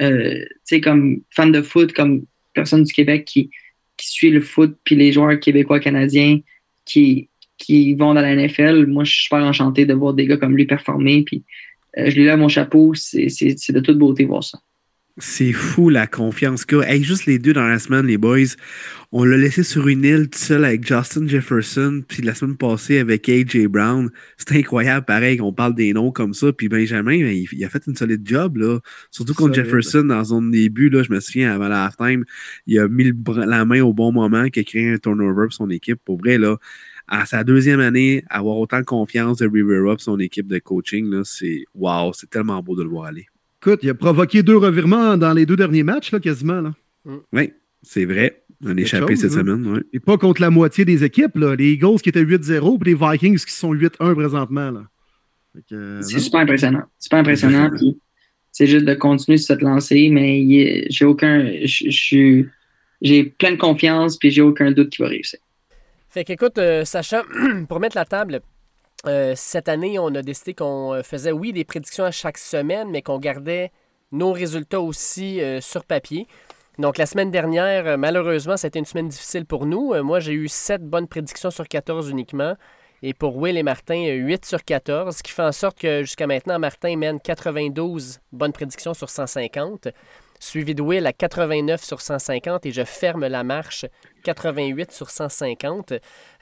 euh, 0.00 0.44
comme 0.82 1.20
fan 1.30 1.52
de 1.52 1.62
foot, 1.62 1.92
comme 1.92 2.24
personne 2.54 2.84
du 2.84 2.92
Québec 2.92 3.24
qui, 3.24 3.50
suit 4.00 4.30
le 4.30 4.40
foot, 4.40 4.76
puis 4.82 4.96
les 4.96 5.12
joueurs 5.12 5.38
québécois 5.38 5.78
canadiens 5.78 6.40
qui, 6.84 7.28
qui 7.56 7.94
vont 7.94 8.14
dans 8.14 8.20
la 8.20 8.34
NFL, 8.34 8.86
moi, 8.86 9.04
je 9.04 9.12
suis 9.12 9.22
super 9.24 9.44
enchanté 9.44 9.86
de 9.86 9.94
voir 9.94 10.12
des 10.12 10.26
gars 10.26 10.38
comme 10.38 10.56
lui 10.56 10.66
performer, 10.66 11.22
puis 11.22 11.36
euh, 11.36 11.71
je 11.96 12.14
lui 12.14 12.24
lève 12.24 12.38
mon 12.38 12.48
chapeau. 12.48 12.94
C'est 12.94 13.26
de 13.26 13.80
toute 13.80 13.98
beauté 13.98 14.24
voir 14.24 14.44
ça. 14.44 14.58
C'est 15.18 15.52
fou 15.52 15.90
la 15.90 16.06
confiance 16.06 16.64
qu'il 16.64 16.78
a. 16.78 16.96
juste 17.02 17.26
les 17.26 17.38
deux 17.38 17.52
dans 17.52 17.66
la 17.66 17.78
semaine, 17.78 18.06
les 18.06 18.16
boys, 18.16 18.56
on 19.14 19.24
l'a 19.24 19.36
laissé 19.36 19.62
sur 19.62 19.86
une 19.88 20.04
île 20.04 20.30
tout 20.30 20.38
seul 20.38 20.64
avec 20.64 20.86
Justin 20.86 21.28
Jefferson, 21.28 22.02
puis 22.08 22.22
la 22.22 22.34
semaine 22.34 22.56
passée 22.56 22.98
avec 22.98 23.28
AJ 23.28 23.66
Brown. 23.66 24.08
C'était 24.38 24.56
incroyable, 24.56 25.04
pareil, 25.04 25.36
qu'on 25.36 25.52
parle 25.52 25.74
des 25.74 25.92
noms 25.92 26.12
comme 26.12 26.32
ça. 26.32 26.50
Puis 26.54 26.70
Benjamin, 26.70 27.20
ben, 27.20 27.44
il, 27.52 27.64
a 27.64 27.68
fait 27.68 27.82
une 27.86 27.94
solide 27.94 28.22
job, 28.24 28.56
là. 28.56 28.78
Surtout 29.10 29.34
contre 29.34 29.52
Jefferson 29.52 30.02
dans 30.04 30.24
son 30.24 30.40
début, 30.40 30.88
là, 30.88 31.02
je 31.02 31.12
me 31.12 31.20
souviens, 31.20 31.52
avant 31.52 31.68
la 31.68 31.84
halftime, 31.84 32.24
il 32.66 32.78
a 32.78 32.88
mis 32.88 33.12
la 33.26 33.66
main 33.66 33.82
au 33.82 33.92
bon 33.92 34.12
moment, 34.12 34.48
qui 34.48 34.60
a 34.60 34.64
créé 34.64 34.94
un 34.94 34.96
turnover 34.96 35.44
pour 35.48 35.52
son 35.52 35.68
équipe. 35.68 36.00
Pour 36.06 36.16
vrai, 36.16 36.38
là, 36.38 36.56
à 37.12 37.26
sa 37.26 37.44
deuxième 37.44 37.80
année, 37.80 38.24
avoir 38.30 38.56
autant 38.56 38.80
de 38.80 38.86
confiance 38.86 39.36
de 39.36 39.46
River 39.46 39.90
Up, 39.90 40.00
son 40.00 40.18
équipe 40.18 40.46
de 40.46 40.58
coaching, 40.58 41.22
c'est 41.24 41.64
wow, 41.74 42.10
c'est 42.14 42.30
tellement 42.30 42.62
beau 42.62 42.74
de 42.74 42.82
le 42.82 42.88
voir 42.88 43.04
aller. 43.04 43.26
Écoute, 43.60 43.80
il 43.82 43.90
a 43.90 43.94
provoqué 43.94 44.42
deux 44.42 44.56
revirements 44.56 45.18
dans 45.18 45.34
les 45.34 45.44
deux 45.44 45.54
derniers 45.54 45.82
matchs, 45.82 46.10
là, 46.10 46.20
quasiment. 46.20 46.62
Là. 46.62 46.74
Mm. 47.04 47.16
Oui, 47.34 47.52
c'est 47.82 48.06
vrai. 48.06 48.42
On 48.64 48.76
a 48.76 48.80
échappé 48.80 49.16
cette 49.16 49.32
hein. 49.32 49.40
semaine. 49.40 49.82
Et 49.92 50.00
pas 50.00 50.16
contre 50.16 50.40
la 50.40 50.48
moitié 50.48 50.86
des 50.86 51.04
équipes. 51.04 51.36
Là. 51.36 51.54
Les 51.54 51.72
Eagles 51.72 52.00
qui 52.00 52.08
étaient 52.08 52.24
8-0 52.24 52.80
et 52.80 52.84
les 52.84 52.94
Vikings 52.94 53.44
qui 53.44 53.52
sont 53.52 53.74
8-1 53.74 54.14
présentement. 54.14 54.72
Euh, 55.72 56.00
c'est 56.00 56.18
super 56.18 56.40
impressionnant. 56.40 56.84
Super 56.98 57.18
impressionnant. 57.18 57.70
C'est 58.54 58.66
juste 58.66 58.84
de 58.84 58.92
continuer 58.92 59.38
sur 59.38 59.46
cette 59.46 59.62
lancée, 59.62 60.10
mais 60.10 60.86
j'ai 60.90 61.06
aucun. 61.06 61.50
J'ai 61.64 63.24
plein 63.24 63.52
de 63.52 63.56
confiance 63.56 64.18
puis 64.18 64.30
j'ai 64.30 64.42
aucun 64.42 64.72
doute 64.72 64.90
qu'il 64.90 65.02
va 65.02 65.08
réussir. 65.08 65.38
Fait 66.12 66.24
qu'écoute, 66.24 66.58
euh, 66.58 66.84
Sacha, 66.84 67.22
pour 67.70 67.80
mettre 67.80 67.96
la 67.96 68.04
table, 68.04 68.42
euh, 69.06 69.32
cette 69.34 69.66
année, 69.70 69.98
on 69.98 70.14
a 70.14 70.20
décidé 70.20 70.52
qu'on 70.52 70.92
euh, 70.92 71.02
faisait, 71.02 71.32
oui, 71.32 71.54
des 71.54 71.64
prédictions 71.64 72.04
à 72.04 72.10
chaque 72.10 72.36
semaine, 72.36 72.90
mais 72.90 73.00
qu'on 73.00 73.18
gardait 73.18 73.72
nos 74.10 74.30
résultats 74.30 74.82
aussi 74.82 75.40
sur 75.62 75.86
papier. 75.86 76.26
Donc, 76.78 76.98
la 76.98 77.06
semaine 77.06 77.30
dernière, 77.30 77.96
malheureusement, 77.96 78.58
c'était 78.58 78.78
une 78.78 78.84
semaine 78.84 79.08
difficile 79.08 79.46
pour 79.46 79.64
nous. 79.64 79.94
moi, 80.02 80.20
j'ai 80.20 80.34
eu 80.34 80.48
7 80.48 80.82
bonnes 80.82 81.08
prédictions 81.08 81.50
sur 81.50 81.66
14 81.66 82.10
uniquement. 82.10 82.56
Et 83.02 83.14
pour 83.14 83.38
Will 83.38 83.56
et 83.56 83.62
Martin, 83.62 84.04
8 84.06 84.44
sur 84.44 84.62
14, 84.62 85.16
ce 85.16 85.22
qui 85.22 85.32
fait 85.32 85.40
en 85.40 85.50
sorte 85.50 85.78
que 85.78 86.02
jusqu'à 86.02 86.26
maintenant, 86.26 86.58
Martin 86.58 86.94
mène 86.96 87.20
92 87.20 88.20
bonnes 88.32 88.52
prédictions 88.52 88.92
sur 88.92 89.08
150 89.08 89.88
suivi 90.42 90.74
de 90.74 90.82
Will 90.82 91.06
à 91.06 91.12
89 91.12 91.82
sur 91.82 92.00
150 92.00 92.66
et 92.66 92.72
je 92.72 92.82
ferme 92.82 93.26
la 93.26 93.44
marche 93.44 93.86
88 94.24 94.90
sur 94.90 95.10
150. 95.10 95.92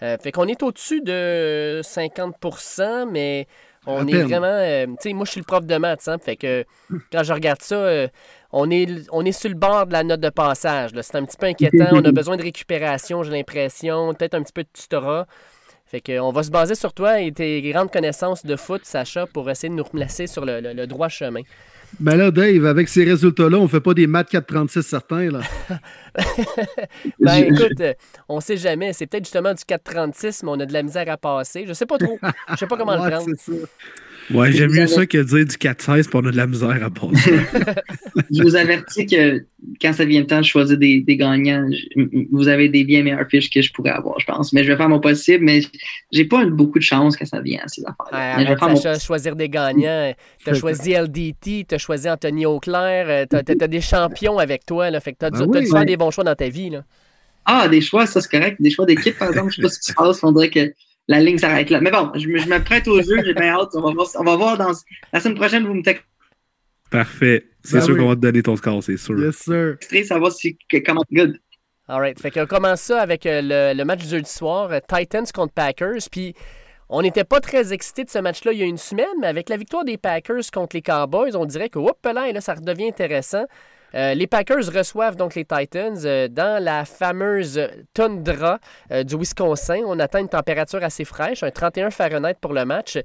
Euh, 0.03 0.17
fait 0.19 0.33
qu'on 0.33 0.47
est 0.49 0.63
au-dessus 0.63 1.03
de 1.03 1.81
50% 1.85 3.11
mais 3.11 3.47
on 3.87 4.07
est 4.07 4.23
vraiment. 4.23 4.47
Euh, 4.47 4.87
tu 4.87 4.95
sais, 5.01 5.13
moi, 5.13 5.25
je 5.25 5.31
suis 5.31 5.41
le 5.41 5.47
prof 5.47 5.65
de 5.65 5.77
maths, 5.77 6.07
hein, 6.07 6.19
fait 6.19 6.37
que 6.37 6.65
quand 7.11 7.23
je 7.23 7.33
regarde 7.33 7.63
ça, 7.63 7.77
euh, 7.77 8.09
on, 8.53 8.71
est, 8.71 8.87
on 9.11 9.25
est 9.25 9.33
sur 9.33 9.49
le 9.49 9.55
bord 9.55 9.87
de 9.87 9.93
la 9.93 10.03
note 10.03 10.21
de 10.21 10.29
passage. 10.29 10.91
C'est 11.01 11.17
un 11.17 11.25
petit 11.25 11.39
peu 11.39 11.47
inquiétant. 11.47 11.89
On 11.93 12.05
a 12.05 12.13
besoin 12.13 12.37
de 12.37 12.43
récupération, 12.43 13.23
j'ai 13.23 13.31
l'impression, 13.31 14.13
peut-être 14.13 14.35
un 14.35 14.43
petit 14.43 14.53
peu 14.53 14.65
de 14.65 14.69
tutorat. 14.73 15.27
Fait 15.87 16.01
qu'on 16.01 16.31
va 16.31 16.43
se 16.43 16.51
baser 16.51 16.75
sur 16.75 16.93
toi 16.93 17.21
et 17.21 17.33
tes 17.33 17.63
grandes 17.63 17.91
connaissances 17.91 18.45
de 18.45 18.55
foot, 18.55 18.83
Sacha, 18.85 19.27
pour 19.27 19.49
essayer 19.51 19.71
de 19.71 19.75
nous 19.75 19.83
replacer 19.83 20.27
sur 20.27 20.45
le 20.45 20.87
droit 20.87 21.09
chemin. 21.09 21.43
Ben 21.99 22.17
là, 22.17 22.31
Dave, 22.31 22.67
avec 22.67 22.89
ces 22.89 23.05
résultats-là, 23.05 23.59
on 23.59 23.69
fait 23.69 23.81
pas 23.81 23.95
des 23.95 24.07
maths 24.07 24.31
436 24.31 24.83
certains, 24.83 25.31
là. 25.31 25.41
ben 27.19 27.35
écoute, 27.37 27.83
on 28.29 28.41
sait 28.41 28.57
jamais. 28.57 28.93
C'est 28.93 29.07
peut-être 29.07 29.25
justement 29.25 29.53
du 29.53 29.65
436, 29.65 30.45
mais 30.45 30.51
on 30.51 30.61
a 30.61 30.67
de 30.67 30.73
la 30.73 30.83
misère 30.83 31.11
à 31.11 31.17
passer. 31.17 31.65
Je 31.67 31.73
sais 31.73 31.87
pas 31.87 31.99
trop. 31.99 32.19
Je 32.51 32.57
sais 32.57 32.67
pas 32.67 32.77
comment 32.77 32.95
le 32.95 33.11
prendre. 33.11 33.31
Ouais, 34.32 34.52
j'aime 34.52 34.70
mieux 34.73 34.86
ça 34.86 35.07
que 35.07 35.19
de 35.19 35.23
dire 35.23 35.47
du 35.47 35.57
4-16 35.57 36.09
pour 36.09 36.20
on 36.23 36.27
a 36.27 36.31
de 36.31 36.36
la 36.36 36.47
misère 36.47 36.82
à 36.82 36.90
passer. 36.90 37.35
je 38.31 38.43
vous 38.43 38.57
avertis 38.57 39.07
que 39.07 39.44
quand 39.81 39.93
ça 39.93 40.05
vient 40.05 40.20
le 40.20 40.27
temps 40.27 40.40
de 40.40 40.44
choisir 40.44 40.77
des, 40.78 41.02
gagnants, 41.09 41.69
vous 42.31 42.48
avez 42.48 42.69
des 42.69 42.85
bien 42.85 43.02
meilleures 43.02 43.27
fiches 43.28 43.51
que 43.51 43.61
je 43.61 43.73
pourrais 43.73 43.90
avoir, 43.90 44.19
je 44.20 44.27
pense. 44.27 44.52
Mais 44.52 44.62
je 44.62 44.70
vais 44.70 44.77
faire 44.77 44.89
mon 44.89 45.01
possible, 45.01 45.44
mais 45.44 45.62
j'ai 46.12 46.24
pas 46.24 46.44
beaucoup 46.47 46.78
de 46.78 46.85
chance 46.85 47.16
quand 47.16 47.27
ça 47.27 47.40
vient 47.40 47.61
à 47.65 47.69
ces 47.69 47.82
affaires-là. 47.82 48.98
choisir 48.98 49.36
des 49.36 49.48
gagnants. 49.48 50.15
Tu 50.44 50.51
as 50.51 50.55
choisi 50.55 50.93
LDT, 50.93 51.66
tu 51.69 51.74
as 51.74 51.78
choisi 51.78 52.09
Anthony 52.09 52.47
Auclair, 52.47 53.27
tu 53.28 53.36
as, 53.36 53.43
des 53.69 53.81
champions 53.81 54.39
avec 54.39 54.65
toi. 54.65 54.90
Là, 54.90 55.01
fait 55.01 55.12
que 55.12 55.19
tu 55.19 55.24
as, 55.27 55.31
ben 55.31 55.61
dû 55.61 55.66
faire 55.66 55.85
des 55.85 55.97
bons 55.97 56.11
choix 56.11 56.24
dans 56.24 56.35
ta 56.35 56.48
vie. 56.48 56.70
Là. 56.70 56.85
Ah, 57.44 57.69
des 57.69 57.81
choix, 57.81 58.07
ça 58.07 58.20
c'est 58.20 58.31
correct. 58.31 58.61
Des 58.61 58.70
choix 58.70 58.86
d'équipe, 58.86 59.19
par 59.19 59.28
exemple, 59.28 59.51
je 59.51 59.57
sais 59.57 59.62
pas 59.62 59.69
ce 59.69 59.81
qui 59.81 59.86
se 59.86 59.94
passe. 59.94 60.23
On 60.23 60.32
dirait 60.32 60.51
que 60.51 60.73
la 61.11 61.19
ligne 61.19 61.39
s'arrête 61.39 61.70
là. 61.70 61.81
Mais 61.81 61.91
bon, 61.91 62.12
je 62.15 62.28
me, 62.28 62.39
je 62.39 62.49
me 62.49 62.62
prête 62.62 62.87
au 62.87 63.03
jeu, 63.03 63.16
j'ai 63.24 63.35
bien 63.35 63.49
hâte. 63.49 63.70
On 63.74 63.81
va 63.81 63.93
voir, 63.93 64.07
on 64.15 64.23
va 64.23 64.37
voir 64.37 64.57
dans 64.57 64.73
la 65.12 65.19
semaine 65.20 65.35
prochaine, 65.35 65.66
vous 65.66 65.74
me 65.74 65.82
textez. 65.82 66.07
Parfait. 66.89 67.47
C'est 67.65 67.78
ben 67.78 67.82
sûr 67.82 67.97
qu'on 67.97 68.09
va 68.09 68.15
te 68.15 68.20
donner 68.20 68.43
ton 68.43 68.55
score, 68.55 68.81
c'est 68.81 68.97
sûr. 68.97 69.19
Yes, 69.19 69.37
sir. 69.37 69.77
savoir 70.05 70.31
si, 70.31 70.57
comment 70.87 71.03
good. 71.12 71.37
Alright. 71.89 72.20
Fait 72.20 72.31
qu'on 72.31 72.47
commence 72.47 72.82
ça 72.82 73.01
avec 73.01 73.27
euh, 73.27 73.41
le, 73.43 73.77
le, 73.77 73.85
match 73.85 74.03
du 74.03 74.09
jeudi 74.09 74.31
soir, 74.31 74.70
euh, 74.70 74.78
Titans 74.89 75.27
contre 75.35 75.53
Packers. 75.53 76.09
Puis 76.12 76.32
on 76.89 77.03
n'était 77.03 77.24
pas 77.24 77.41
très 77.41 77.73
excités 77.73 78.05
de 78.05 78.11
ce 78.11 78.20
match-là 78.20 78.53
il 78.53 78.61
y 78.61 78.62
a 78.62 78.66
une 78.66 78.78
semaine, 78.78 79.07
mais 79.20 79.27
avec 79.27 79.49
la 79.49 79.57
victoire 79.57 79.85
des 79.85 79.99
Packers 79.99 80.49
contre 80.53 80.77
les 80.77 80.82
Cowboys, 80.82 81.35
on 81.35 81.45
dirait 81.45 81.70
que 81.70 81.81
hop 81.81 81.99
là, 82.05 82.31
là, 82.31 82.41
ça 82.41 82.55
redevient 82.55 82.87
intéressant. 82.87 83.47
Euh, 83.95 84.15
les 84.15 84.27
Packers 84.27 84.73
reçoivent 84.73 85.17
donc 85.17 85.35
les 85.35 85.45
Titans 85.45 85.99
euh, 86.05 86.29
dans 86.29 86.62
la 86.62 86.85
fameuse 86.85 87.61
toundra 87.95 88.61
euh, 88.93 89.03
du 89.03 89.17
Wisconsin. 89.17 89.83
On 89.87 89.99
atteint 89.99 90.21
une 90.21 90.29
température 90.29 90.83
assez 90.83 91.05
fraîche, 91.05 91.43
un 91.43 91.51
31 91.51 91.91
Fahrenheit 91.91 92.37
pour 92.41 92.53
le 92.53 92.65
match. 92.65 92.99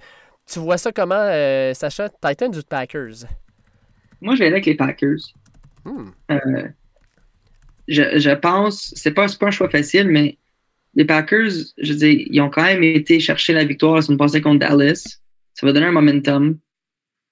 Tu 0.51 0.59
vois 0.59 0.77
ça 0.77 0.91
comment, 0.91 1.25
Sacha? 1.73 2.09
Titans 2.09 2.55
ou 2.55 2.61
Packers? 2.69 3.25
Moi, 4.21 4.35
je 4.35 4.39
vais 4.39 4.45
aller 4.45 4.55
avec 4.55 4.65
les 4.67 4.75
Packers. 4.75 5.33
Hmm. 5.83 6.11
Je, 7.87 8.33
pense, 8.35 8.93
c'est 8.95 9.11
pas, 9.11 9.25
pas 9.39 9.47
un 9.47 9.51
choix 9.51 9.69
facile, 9.69 10.07
mais 10.07 10.37
les 10.93 11.05
Packers, 11.05 11.51
je 11.79 11.93
dis, 11.93 12.27
ils 12.29 12.41
ont 12.41 12.49
quand 12.49 12.63
même 12.63 12.83
été 12.83 13.19
chercher 13.19 13.53
la 13.53 13.65
victoire 13.65 13.95
la 13.95 14.01
semaine 14.03 14.19
passée 14.19 14.41
contre 14.41 14.59
Dallas. 14.59 15.19
Ça 15.55 15.65
va 15.65 15.73
donner 15.73 15.87
un 15.87 15.91
momentum. 15.91 16.59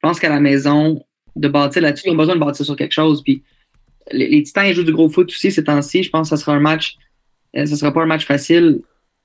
Je 0.04 0.08
pense 0.08 0.20
qu'à 0.20 0.30
la 0.30 0.40
maison, 0.40 1.04
de 1.36 1.48
bâtir 1.48 1.82
là-dessus. 1.82 2.08
Ils 2.08 2.12
ont 2.12 2.16
besoin 2.16 2.36
de 2.36 2.40
bâtir 2.40 2.66
sur 2.66 2.76
quelque 2.76 2.94
chose. 2.94 3.24
Puis 3.24 3.44
les, 4.12 4.44
Titans 4.44 4.66
ils 4.68 4.76
jouent 4.76 4.84
du 4.84 4.94
gros 4.94 5.10
foot 5.10 5.30
aussi 5.30 5.52
ces 5.52 5.64
temps-ci. 5.64 6.04
Je 6.04 6.10
pense 6.10 6.30
que 6.30 6.36
ce 6.36 6.42
sera 6.42 6.56
un 6.56 6.60
match. 6.60 6.98
Euh, 7.56 7.66
ce 7.66 7.76
sera 7.76 7.94
pas 7.94 8.02
un 8.02 8.08
match 8.08 8.26
facile 8.26 8.82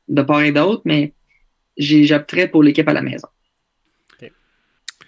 de 0.08 0.22
part 0.22 0.42
et 0.42 0.52
d'autre, 0.52 0.82
mais 0.84 1.12
j'opterais 1.76 2.48
pour 2.48 2.62
l'équipe 2.62 2.88
à 2.88 2.92
la 2.92 3.02
maison. 3.02 3.28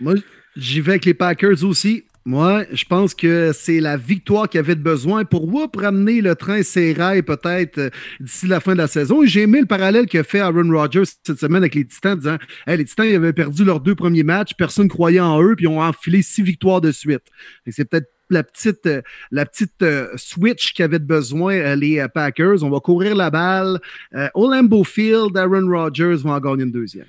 Moi, 0.01 0.15
j'y 0.57 0.81
vais 0.81 0.93
avec 0.93 1.05
les 1.05 1.15
Packers 1.15 1.63
aussi. 1.65 2.05
Moi, 2.27 2.65
je 2.71 2.85
pense 2.85 3.15
que 3.15 3.53
c'est 3.55 3.81
la 3.81 3.97
victoire 3.97 4.47
qu'il 4.47 4.61
avait 4.61 4.75
besoin 4.75 5.25
pour 5.25 5.49
ramener 5.75 6.21
le 6.21 6.35
train 6.35 6.63
serré 6.63 7.23
peut-être 7.23 7.79
euh, 7.79 7.91
d'ici 8.21 8.47
la 8.47 8.61
fin 8.61 8.73
de 8.73 8.79
la 8.79 8.89
saison. 8.89 9.25
J'ai 9.25 9.43
aimé 9.43 9.61
le 9.61 9.67
parallèle 9.67 10.07
qu'a 10.07 10.23
fait 10.23 10.41
Aaron 10.41 10.71
Rodgers 10.71 11.05
cette 11.25 11.41
semaine 11.41 11.63
avec 11.63 11.75
les 11.75 11.87
Titans, 11.87 12.19
disant 12.19 12.37
les 12.67 12.85
Titans 12.85 13.07
ils 13.07 13.15
avaient 13.15 13.33
perdu 13.33 13.65
leurs 13.65 13.81
deux 13.81 13.95
premiers 13.95 14.23
matchs, 14.23 14.53
personne 14.53 14.85
ne 14.85 14.91
croyait 14.91 15.21
en 15.21 15.43
eux, 15.43 15.57
puis 15.57 15.65
ils 15.65 15.69
ont 15.69 15.81
enfilé 15.81 16.21
six 16.21 16.43
victoires 16.43 16.83
de 16.83 16.93
suite. 16.93 17.25
C'est 17.67 17.87
peut-être 17.87 18.11
la 18.29 18.45
petite, 18.45 18.87
euh, 18.87 19.01
la 19.31 19.47
petite 19.47 19.83
euh, 19.83 20.09
switch 20.17 20.75
qu'avaient 20.75 20.99
besoin 20.99 21.75
les 21.75 22.07
Packers. 22.13 22.63
On 22.63 22.69
va 22.69 22.81
courir 22.81 23.15
la 23.17 23.31
balle. 23.31 23.81
au 24.35 24.49
Lambeau 24.49 24.85
Field, 24.85 25.37
Aaron 25.39 25.67
Rodgers 25.69 26.17
va 26.23 26.33
en 26.33 26.41
gagner 26.41 26.65
une 26.65 26.73
deuxième. 26.73 27.07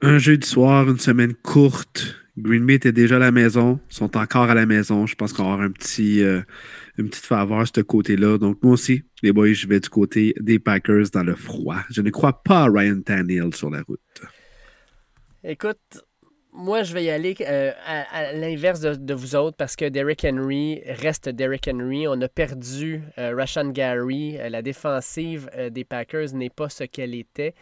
Un 0.00 0.18
jeudi 0.18 0.46
soir, 0.46 0.88
une 0.88 1.00
semaine 1.00 1.34
courte 1.34 2.14
Green 2.40 2.64
Bay 2.64 2.74
était 2.74 2.92
déjà 2.92 3.16
à 3.16 3.18
la 3.18 3.32
maison, 3.32 3.80
sont 3.88 4.16
encore 4.16 4.48
à 4.50 4.54
la 4.54 4.64
maison. 4.64 5.06
Je 5.06 5.16
pense 5.16 5.32
qu'on 5.32 5.44
va 5.44 5.52
avoir 5.54 5.66
un 5.66 5.72
petit, 5.72 6.22
euh, 6.22 6.40
une 6.96 7.08
petite 7.08 7.24
faveur 7.24 7.60
à 7.60 7.66
ce 7.66 7.80
côté-là. 7.80 8.38
Donc, 8.38 8.62
moi 8.62 8.74
aussi, 8.74 9.02
les 9.22 9.32
boys, 9.32 9.52
je 9.52 9.66
vais 9.66 9.80
du 9.80 9.88
côté 9.88 10.34
des 10.38 10.58
Packers 10.58 11.10
dans 11.12 11.24
le 11.24 11.34
froid. 11.34 11.78
Je 11.90 12.00
ne 12.00 12.10
crois 12.10 12.42
pas 12.42 12.64
à 12.64 12.68
Ryan 12.70 13.00
Tannehill 13.00 13.54
sur 13.54 13.70
la 13.70 13.82
route. 13.82 14.00
Écoute, 15.42 16.04
moi, 16.52 16.84
je 16.84 16.94
vais 16.94 17.04
y 17.04 17.10
aller 17.10 17.34
euh, 17.40 17.72
à, 17.86 18.32
l'inverse 18.32 18.80
de, 18.80 19.14
vous 19.14 19.34
autres 19.34 19.56
parce 19.56 19.74
que 19.74 19.88
Derrick 19.88 20.24
Henry 20.24 20.80
reste 20.86 21.28
Derrick 21.28 21.68
Henry. 21.68 22.06
On 22.06 22.20
a 22.20 22.28
perdu 22.28 23.02
euh, 23.18 23.34
Rashan 23.34 23.70
Gary. 23.70 24.38
la 24.48 24.62
défensive 24.62 25.50
des 25.70 25.84
Packers 25.84 26.34
n'est 26.34 26.50
pas 26.50 26.68
ce 26.68 26.84
qu'elle 26.84 27.14
était. 27.14 27.54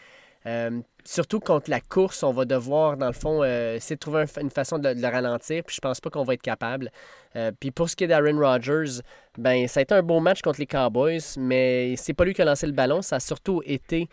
Euh, 1.06 1.08
surtout 1.08 1.40
contre 1.40 1.70
la 1.70 1.80
course, 1.80 2.22
on 2.22 2.32
va 2.32 2.44
devoir, 2.44 2.96
dans 2.96 3.06
le 3.06 3.12
fond, 3.12 3.42
euh, 3.42 3.76
essayer 3.76 3.96
de 3.96 4.00
trouver 4.00 4.24
une 4.40 4.50
façon 4.50 4.78
de, 4.78 4.88
le 4.88 5.08
ralentir. 5.08 5.62
Puis 5.64 5.76
je 5.76 5.80
pense 5.80 6.00
pas 6.00 6.10
qu'on 6.10 6.24
va 6.24 6.34
être 6.34 6.42
capable. 6.42 6.90
Euh, 7.36 7.52
puis 7.58 7.70
pour 7.70 7.88
ce 7.88 7.96
qui 7.96 8.04
est 8.04 8.06
d'Aaron 8.06 8.38
Rodgers, 8.38 9.00
ben 9.38 9.68
ça 9.68 9.80
a 9.80 9.82
été 9.82 9.94
un 9.94 10.02
bon 10.02 10.20
match 10.20 10.42
contre 10.42 10.60
les 10.60 10.66
Cowboys, 10.66 11.20
mais 11.38 11.94
c'est 11.96 12.14
pas 12.14 12.24
lui 12.24 12.34
qui 12.34 12.42
a 12.42 12.44
lancé 12.44 12.66
le 12.66 12.72
ballon. 12.72 13.02
Ça 13.02 13.16
a 13.16 13.20
surtout 13.20 13.62
été 13.64 14.08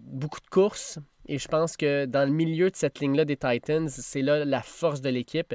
beaucoup 0.00 0.40
de 0.40 0.46
courses. 0.48 0.98
Et 1.26 1.38
je 1.38 1.48
pense 1.48 1.76
que 1.76 2.06
dans 2.06 2.28
le 2.28 2.34
milieu 2.34 2.70
de 2.70 2.76
cette 2.76 3.00
ligne-là 3.00 3.24
des 3.24 3.36
Titans, 3.36 3.88
c'est 3.88 4.22
là 4.22 4.44
la 4.44 4.62
force 4.62 5.00
de 5.00 5.10
l'équipe. 5.10 5.54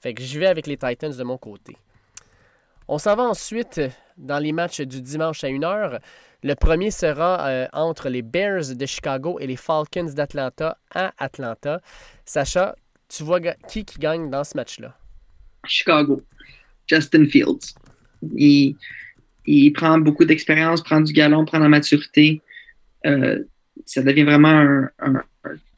Fait 0.00 0.14
que 0.14 0.22
j'y 0.22 0.38
vais 0.38 0.46
avec 0.46 0.66
les 0.66 0.76
Titans 0.76 1.12
de 1.12 1.24
mon 1.24 1.38
côté. 1.38 1.76
On 2.88 2.98
s'en 2.98 3.16
va 3.16 3.24
ensuite 3.24 3.80
dans 4.16 4.38
les 4.38 4.52
matchs 4.52 4.80
du 4.80 5.00
dimanche 5.00 5.42
à 5.42 5.48
1h. 5.48 6.00
Le 6.46 6.54
premier 6.54 6.92
sera 6.92 7.48
euh, 7.48 7.66
entre 7.72 8.08
les 8.08 8.22
Bears 8.22 8.76
de 8.76 8.86
Chicago 8.86 9.38
et 9.40 9.48
les 9.48 9.56
Falcons 9.56 10.12
d'Atlanta 10.14 10.78
à 10.94 11.12
Atlanta. 11.18 11.80
Sacha, 12.24 12.76
tu 13.08 13.24
vois 13.24 13.40
qui 13.40 13.84
qui 13.84 13.98
gagne 13.98 14.30
dans 14.30 14.44
ce 14.44 14.56
match-là? 14.56 14.96
Chicago. 15.66 16.22
Justin 16.86 17.26
Fields. 17.26 17.74
Il, 18.36 19.72
prend 19.72 19.98
beaucoup 19.98 20.24
d'expérience, 20.24 20.84
prend 20.84 21.00
du 21.00 21.12
galon, 21.12 21.44
prend 21.44 21.58
la 21.58 21.68
maturité. 21.68 22.40
Euh, 23.06 23.42
ça 23.84 24.04
devient 24.04 24.22
vraiment 24.22 24.86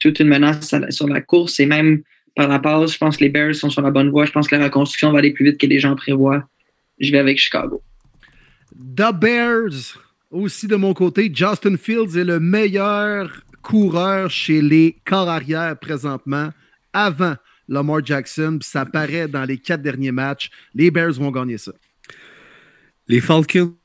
toute 0.01 0.21
une 0.21 0.29
menace 0.29 0.75
sur 0.91 1.09
la 1.09 1.23
course 1.23 1.61
et 1.61 1.67
même 1.67 2.03
par 2.37 2.47
la 2.47 2.59
passe, 2.59 2.93
je 2.93 2.99
pense 2.99 3.17
que 3.17 3.25
les 3.25 3.31
Bears 3.31 3.55
sont 3.55 3.71
sur 3.71 3.81
la 3.81 3.91
bonne 3.91 4.11
voie. 4.11 4.27
Je 4.27 4.33
pense 4.33 4.47
que 4.47 4.55
la 4.55 4.65
reconstruction 4.65 5.13
va 5.13 5.21
aller 5.21 5.33
plus 5.33 5.47
vite 5.47 5.59
que 5.59 5.67
les 5.67 5.81
gens 5.81 5.97
prévoient. 5.97 6.47
Je 7.01 7.11
vais 7.11 7.19
avec 7.19 7.39
Chicago. 7.39 7.83
The 8.77 9.15
Bears 9.15 9.97
aussi 10.31 10.67
de 10.67 10.77
mon 10.77 10.95
côté, 10.95 11.31
Justin 11.33 11.77
Fields 11.77 12.17
est 12.17 12.25
le 12.25 12.41
meilleur 12.41 13.43
coureur 13.63 14.31
chez 14.31 14.63
les 14.63 14.97
corps 15.05 15.29
arrière 15.29 15.79
présentement, 15.79 16.51
avant 16.93 17.35
Lamar 17.69 18.05
Jackson. 18.05 18.59
ça 18.63 18.87
paraît 18.87 19.29
dans 19.29 19.45
les 19.45 19.59
quatre 19.59 19.83
derniers 19.83 20.13
matchs. 20.13 20.51
Les 20.75 20.91
Bears 20.91 21.13
vont 21.13 21.31
gagner 21.31 21.59
ça. 21.59 21.73
Les 23.09 23.21
Falcons, 23.21 23.77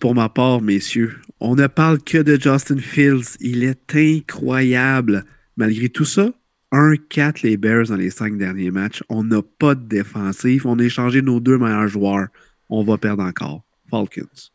pour 0.00 0.14
ma 0.14 0.28
part, 0.28 0.60
messieurs, 0.60 1.16
on 1.40 1.54
ne 1.54 1.66
parle 1.66 2.02
que 2.02 2.18
de 2.18 2.40
Justin 2.40 2.78
Fields. 2.78 3.36
Il 3.40 3.64
est 3.64 3.94
incroyable. 3.94 5.24
Malgré 5.56 5.88
tout 5.88 6.04
ça, 6.04 6.30
1-4 6.72 7.42
les 7.42 7.56
Bears 7.56 7.86
dans 7.86 7.96
les 7.96 8.10
cinq 8.10 8.36
derniers 8.36 8.70
matchs. 8.70 9.02
On 9.08 9.24
n'a 9.24 9.42
pas 9.42 9.74
de 9.74 9.86
défensive. 9.86 10.66
On 10.66 10.78
a 10.78 10.82
échangé 10.82 11.22
nos 11.22 11.40
deux 11.40 11.58
meilleurs 11.58 11.88
joueurs. 11.88 12.28
On 12.68 12.82
va 12.82 12.98
perdre 12.98 13.22
encore. 13.22 13.62
Falcons. 13.90 14.50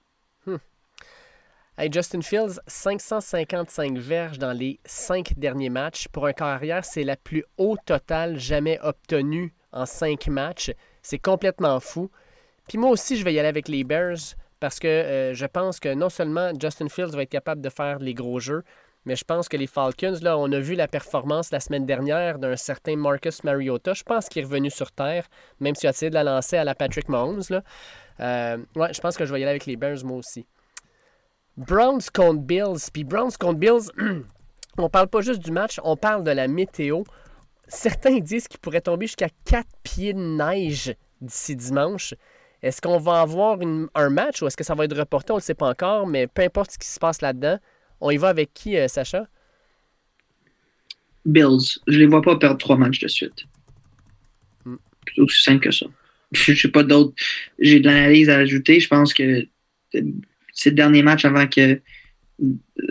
Justin 1.92 2.22
Fields, 2.22 2.60
555 2.68 3.98
verges 3.98 4.38
dans 4.38 4.54
les 4.54 4.80
cinq 4.86 5.34
derniers 5.38 5.70
matchs. 5.70 6.08
Pour 6.08 6.28
un 6.28 6.34
carrière, 6.34 6.86
c'est 6.86 7.04
la 7.04 7.16
plus 7.16 7.44
haute 7.58 7.80
totale 7.86 8.38
jamais 8.38 8.80
obtenue 8.82 9.54
en 9.72 9.86
cinq 9.86 10.28
matchs. 10.28 10.72
C'est 11.02 11.20
complètement 11.20 11.80
fou. 11.80 12.12
Puis 12.68 12.78
moi 12.78 12.92
aussi, 12.92 13.18
je 13.18 13.26
vais 13.26 13.34
y 13.34 13.40
aller 13.40 13.50
avec 13.50 13.68
les 13.68 13.84
Bears 13.84 14.36
parce 14.60 14.80
que 14.80 14.88
euh, 14.88 15.34
je 15.34 15.46
pense 15.46 15.80
que 15.80 15.94
non 15.94 16.10
seulement 16.10 16.52
Justin 16.58 16.90
Fields 16.90 17.16
va 17.16 17.24
être 17.24 17.30
capable 17.30 17.62
de 17.62 17.70
faire 17.70 18.00
les 18.00 18.14
gros 18.14 18.40
jeux, 18.40 18.64
Mais 19.06 19.18
je 19.18 19.26
pense 19.26 19.50
que 19.50 19.58
les 19.58 19.68
Falcons, 19.68 20.20
là, 20.22 20.38
on 20.38 20.50
a 20.54 20.60
vu 20.60 20.76
la 20.76 20.88
performance 20.88 21.52
la 21.52 21.60
semaine 21.60 21.86
dernière 21.86 22.40
d'un 22.40 22.56
certain 22.56 22.96
Marcus 22.96 23.44
Mariota. 23.44 23.94
Je 23.94 24.04
pense 24.04 24.30
qu'il 24.30 24.42
est 24.42 24.46
revenu 24.46 24.70
sur 24.70 24.94
terre, 24.94 25.28
même 25.60 25.76
s'il 25.76 25.88
a 25.88 25.90
essayé 25.90 26.10
de 26.10 26.16
la 26.16 26.24
lancer 26.24 26.56
à 26.56 26.64
la 26.64 26.74
Patrick 26.74 27.10
Mahomes. 27.10 27.44
Là. 27.50 27.64
Euh, 28.22 28.58
ouais, 28.78 28.94
je 28.94 29.02
pense 29.02 29.18
que 29.18 29.26
je 29.26 29.34
vais 29.34 29.42
y 29.42 29.44
aller 29.44 29.50
avec 29.50 29.66
les 29.66 29.76
Bears, 29.76 30.06
moi 30.06 30.18
aussi. 30.18 30.46
Browns 31.58 32.10
contre 32.14 32.42
Bills. 32.42 32.90
Puis 32.92 33.04
Browns 33.04 33.32
contre 33.40 33.60
Bills, 33.60 33.92
on 34.78 34.90
parle 34.90 35.08
pas 35.08 35.22
juste 35.22 35.44
du 35.44 35.52
match, 35.52 35.80
on 35.84 35.96
parle 35.96 36.24
de 36.24 36.32
la 36.32 36.48
météo. 36.48 37.04
Certains 37.68 38.20
disent 38.20 38.48
qu'il 38.48 38.60
pourrait 38.60 38.82
tomber 38.82 39.08
jusqu'à 39.08 39.30
4 39.46 39.68
pieds 39.84 40.14
de 40.14 40.20
neige 40.20 40.94
d'ici 41.22 41.56
dimanche. 41.56 42.14
Est-ce 42.62 42.82
qu'on 42.82 42.98
va 42.98 43.22
avoir 43.22 43.60
un 43.94 44.10
match 44.10 44.42
ou 44.42 44.48
est-ce 44.48 44.56
que 44.56 44.64
ça 44.64 44.74
va 44.74 44.86
être 44.86 44.98
reporté? 44.98 45.34
On 45.34 45.36
ne 45.36 45.42
le 45.42 45.44
sait 45.44 45.54
pas 45.54 45.70
encore, 45.70 46.08
mais 46.08 46.28
peu 46.28 46.44
importe 46.44 46.72
ce 46.72 46.78
qui 46.78 46.88
se 46.88 47.00
passe 47.00 47.22
là-dedans, 47.22 47.58
on 48.00 48.10
y 48.10 48.18
va 48.18 48.30
avec 48.30 48.54
qui, 48.54 48.78
euh, 48.78 48.88
Sacha? 48.88 49.28
Bills. 51.26 51.80
Je 51.88 52.00
les 52.00 52.06
vois 52.06 52.22
pas 52.22 52.38
perdre 52.38 52.58
trois 52.58 52.78
matchs 52.78 53.00
de 53.00 53.08
suite. 53.08 53.46
Hmm. 54.66 54.76
Plutôt 55.06 55.24
aussi 55.24 55.42
simple 55.42 55.62
que 55.62 55.72
ça. 55.72 55.86
Je 56.32 56.54
sais 56.54 56.70
pas 56.70 56.84
d'autres. 56.84 57.14
J'ai 57.60 57.80
de 57.80 57.86
l'analyse 57.86 58.30
à 58.30 58.38
ajouter. 58.38 58.80
Je 58.80 58.88
pense 58.88 59.14
que 59.14 59.48
c'est 60.54 60.70
le 60.70 60.76
dernier 60.76 61.04
match 61.04 61.26
avant 61.26 61.48
que 61.48 61.82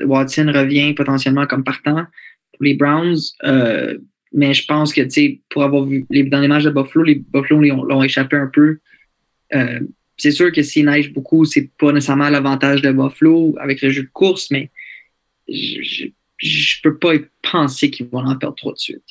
Watson 0.05 0.51
revienne 0.55 0.95
potentiellement 0.95 1.47
comme 1.47 1.65
partant 1.65 2.05
pour 2.53 2.65
les 2.65 2.75
Browns. 2.75 3.19
Euh, 3.45 3.99
mais 4.33 4.55
je 4.55 4.67
pense 4.67 4.93
que, 4.93 5.03
pour 5.51 5.63
avoir 5.63 5.85
vu 5.85 6.07
les 6.11 6.25
derniers 6.25 6.49
matchs 6.49 6.65
de 6.65 6.71
Buffalo, 6.71 7.05
les 7.05 7.17
Buffalo 7.17 7.61
l'ont 7.61 8.03
échappé 8.03 8.37
un 8.37 8.51
peu. 8.53 8.79
Euh, 9.55 9.81
c'est 10.17 10.31
sûr 10.31 10.53
que 10.53 10.63
s'il 10.63 10.87
neige 10.87 11.13
beaucoup, 11.13 11.45
c'est 11.45 11.71
pas 11.79 11.93
nécessairement 11.93 12.31
l'avantage 12.31 12.83
de 12.83 12.93
Buffalo 12.93 13.55
avec 13.61 13.83
le 13.83 13.91
jeu 13.91 14.03
de 14.03 14.11
course, 14.13 14.51
mais 14.51 14.71
je, 15.49 16.07
je, 16.39 16.83
peux 16.83 16.97
pas 16.97 17.15
penser 17.51 17.91
qu'ils 17.91 18.07
vont 18.07 18.25
en 18.25 18.37
perdre 18.37 18.57
trop 18.57 18.73
de 18.73 18.79
suite. 18.79 19.03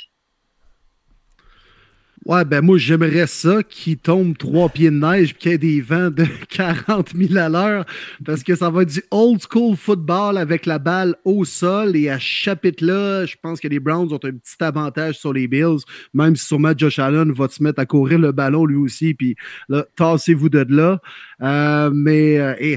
Ouais, 2.23 2.45
ben 2.45 2.61
moi, 2.61 2.77
j'aimerais 2.77 3.25
ça 3.25 3.63
qu'il 3.63 3.97
tombe 3.97 4.37
trois 4.37 4.69
pieds 4.69 4.91
de 4.91 4.95
neige 4.95 5.31
et 5.31 5.33
qu'il 5.33 5.51
y 5.51 5.53
ait 5.55 5.57
des 5.57 5.81
vents 5.81 6.11
de 6.11 6.23
40 6.49 7.13
000 7.15 7.35
à 7.35 7.49
l'heure 7.49 7.83
parce 8.23 8.43
que 8.43 8.53
ça 8.53 8.69
va 8.69 8.83
être 8.83 8.93
du 8.93 9.01
old 9.09 9.41
school 9.41 9.75
football 9.75 10.37
avec 10.37 10.67
la 10.67 10.77
balle 10.77 11.15
au 11.25 11.45
sol 11.45 11.95
et 11.95 12.09
à 12.09 12.19
ce 12.19 12.25
chapitre-là, 12.25 13.25
je 13.25 13.35
pense 13.41 13.59
que 13.59 13.67
les 13.67 13.79
Browns 13.79 14.13
ont 14.13 14.19
un 14.23 14.33
petit 14.33 14.55
avantage 14.59 15.17
sur 15.17 15.33
les 15.33 15.47
Bills, 15.47 15.79
même 16.13 16.35
si 16.35 16.45
sûrement 16.45 16.73
Josh 16.77 16.99
Allen 16.99 17.31
va 17.31 17.47
se 17.47 17.63
mettre 17.63 17.79
à 17.79 17.87
courir 17.87 18.19
le 18.19 18.31
ballon 18.31 18.67
lui 18.67 18.77
aussi, 18.77 19.15
puis 19.15 19.35
là, 19.67 19.83
tassez-vous 19.95 20.49
de 20.49 20.63
là. 20.69 21.01
Euh, 21.41 21.89
mais, 21.91 22.37
euh, 22.37 22.75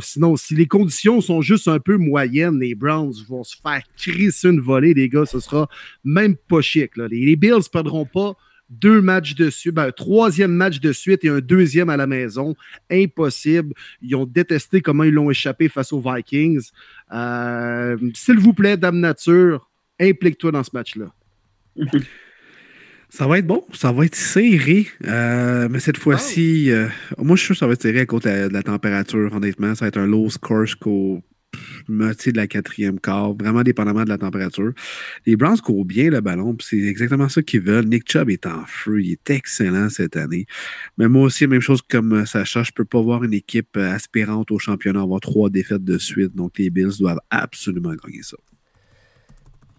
sinon, 0.00 0.34
si 0.34 0.56
les 0.56 0.66
conditions 0.66 1.20
sont 1.20 1.42
juste 1.42 1.68
un 1.68 1.78
peu 1.78 1.96
moyennes, 1.96 2.58
les 2.58 2.74
Browns 2.74 3.14
vont 3.28 3.44
se 3.44 3.54
faire 3.62 3.82
crisser 3.96 4.48
une 4.48 4.60
volée, 4.60 4.94
les 4.94 5.08
gars, 5.08 5.26
ce 5.26 5.38
sera 5.38 5.68
même 6.02 6.34
pas 6.34 6.60
chic. 6.60 6.96
Là. 6.96 7.06
Les, 7.06 7.24
les 7.24 7.36
Bills 7.36 7.70
perdront 7.72 8.04
pas 8.04 8.34
deux 8.70 9.02
matchs 9.02 9.34
de 9.34 9.50
suite, 9.50 9.74
ben, 9.74 9.88
un 9.88 9.92
troisième 9.92 10.52
match 10.52 10.80
de 10.80 10.92
suite 10.92 11.24
et 11.24 11.28
un 11.28 11.40
deuxième 11.40 11.90
à 11.90 11.96
la 11.96 12.06
maison. 12.06 12.54
Impossible. 12.90 13.74
Ils 14.00 14.14
ont 14.14 14.24
détesté 14.24 14.80
comment 14.80 15.04
ils 15.04 15.12
l'ont 15.12 15.30
échappé 15.30 15.68
face 15.68 15.92
aux 15.92 16.00
Vikings. 16.00 16.70
Euh, 17.12 17.96
s'il 18.14 18.38
vous 18.38 18.54
plaît, 18.54 18.76
Dame 18.76 19.00
Nature, 19.00 19.68
implique-toi 20.00 20.52
dans 20.52 20.62
ce 20.62 20.70
match-là. 20.72 21.12
Ça 23.12 23.26
va 23.26 23.38
être 23.38 23.46
bon, 23.46 23.64
ça 23.72 23.90
va 23.90 24.04
être 24.04 24.14
serré, 24.14 24.86
euh, 25.04 25.68
mais 25.68 25.80
cette 25.80 25.96
fois-ci, 25.96 26.70
euh, 26.70 26.86
moi 27.18 27.34
je 27.34 27.40
suis 27.40 27.46
sûr 27.46 27.54
que 27.56 27.58
ça 27.58 27.66
va 27.66 27.72
être 27.72 27.82
serré 27.82 28.00
à 28.00 28.06
cause 28.06 28.22
de 28.22 28.28
la, 28.28 28.48
de 28.48 28.52
la, 28.52 28.62
température, 28.62 29.32
honnêtement. 29.32 29.74
Ça 29.74 29.86
va 29.86 29.88
être 29.88 29.96
un 29.96 30.06
low 30.06 30.30
score 30.30 30.64
jusqu'au 30.64 31.20
moitié 31.88 32.32
de 32.32 32.36
la 32.36 32.46
quatrième 32.46 33.00
quart, 33.00 33.34
vraiment 33.34 33.62
dépendamment 33.62 34.04
de 34.04 34.08
la 34.08 34.18
température. 34.18 34.72
Les 35.26 35.36
Browns 35.36 35.60
courent 35.60 35.84
bien 35.84 36.10
le 36.10 36.20
ballon, 36.20 36.56
c'est 36.60 36.78
exactement 36.78 37.28
ça 37.28 37.42
qu'ils 37.42 37.62
veulent. 37.62 37.86
Nick 37.86 38.10
Chubb 38.10 38.30
est 38.30 38.46
en 38.46 38.64
feu, 38.66 39.02
il 39.02 39.12
est 39.12 39.30
excellent 39.30 39.88
cette 39.88 40.16
année. 40.16 40.46
Mais 40.98 41.08
moi 41.08 41.22
aussi, 41.22 41.46
même 41.46 41.60
chose 41.60 41.82
comme 41.82 42.12
euh, 42.12 42.26
Sacha, 42.26 42.62
je 42.62 42.72
peux 42.72 42.84
pas 42.84 43.00
voir 43.00 43.24
une 43.24 43.34
équipe 43.34 43.76
euh, 43.76 43.92
aspirante 43.92 44.50
au 44.50 44.58
championnat 44.58 45.00
avoir 45.00 45.20
trois 45.20 45.50
défaites 45.50 45.84
de 45.84 45.98
suite, 45.98 46.34
donc 46.34 46.58
les 46.58 46.70
Bills 46.70 46.98
doivent 46.98 47.20
absolument 47.30 47.94
gagner 47.94 48.22
ça. 48.22 48.36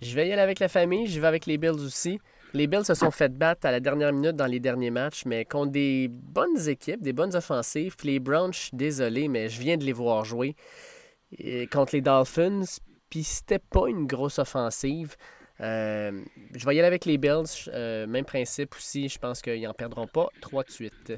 Je 0.01 0.15
vais 0.15 0.27
y 0.27 0.31
aller 0.33 0.41
avec 0.41 0.59
la 0.59 0.67
famille, 0.67 1.07
je 1.07 1.19
vais 1.19 1.27
avec 1.27 1.45
les 1.45 1.57
Bills 1.57 1.79
aussi. 1.85 2.19
Les 2.53 2.67
Bills 2.67 2.83
se 2.83 2.95
sont 2.95 3.11
fait 3.11 3.33
battre 3.33 3.65
à 3.65 3.71
la 3.71 3.79
dernière 3.79 4.11
minute 4.11 4.35
dans 4.35 4.47
les 4.47 4.59
derniers 4.59 4.89
matchs, 4.89 5.23
mais 5.25 5.45
contre 5.45 5.71
des 5.71 6.09
bonnes 6.09 6.67
équipes, 6.67 7.01
des 7.01 7.13
bonnes 7.13 7.33
offensives. 7.33 7.95
les 8.03 8.19
Browns, 8.19 8.51
désolé, 8.73 9.29
mais 9.29 9.47
je 9.47 9.61
viens 9.61 9.77
de 9.77 9.85
les 9.85 9.93
voir 9.93 10.25
jouer 10.25 10.55
contre 11.71 11.95
les 11.95 12.01
Dolphins. 12.01 12.79
Puis 13.09 13.23
c'était 13.23 13.59
pas 13.59 13.87
une 13.87 14.07
grosse 14.07 14.39
offensive. 14.39 15.15
Euh, 15.59 16.23
je 16.55 16.65
vais 16.65 16.75
y 16.75 16.79
aller 16.79 16.87
avec 16.87 17.05
les 17.05 17.17
Bills. 17.17 17.69
Euh, 17.69 18.07
même 18.07 18.25
principe 18.25 18.75
aussi. 18.75 19.09
Je 19.09 19.19
pense 19.19 19.41
qu'ils 19.41 19.61
n'en 19.61 19.73
perdront 19.73 20.07
pas 20.07 20.29
trois 20.41 20.63
de 20.63 20.71
suite. 20.71 21.13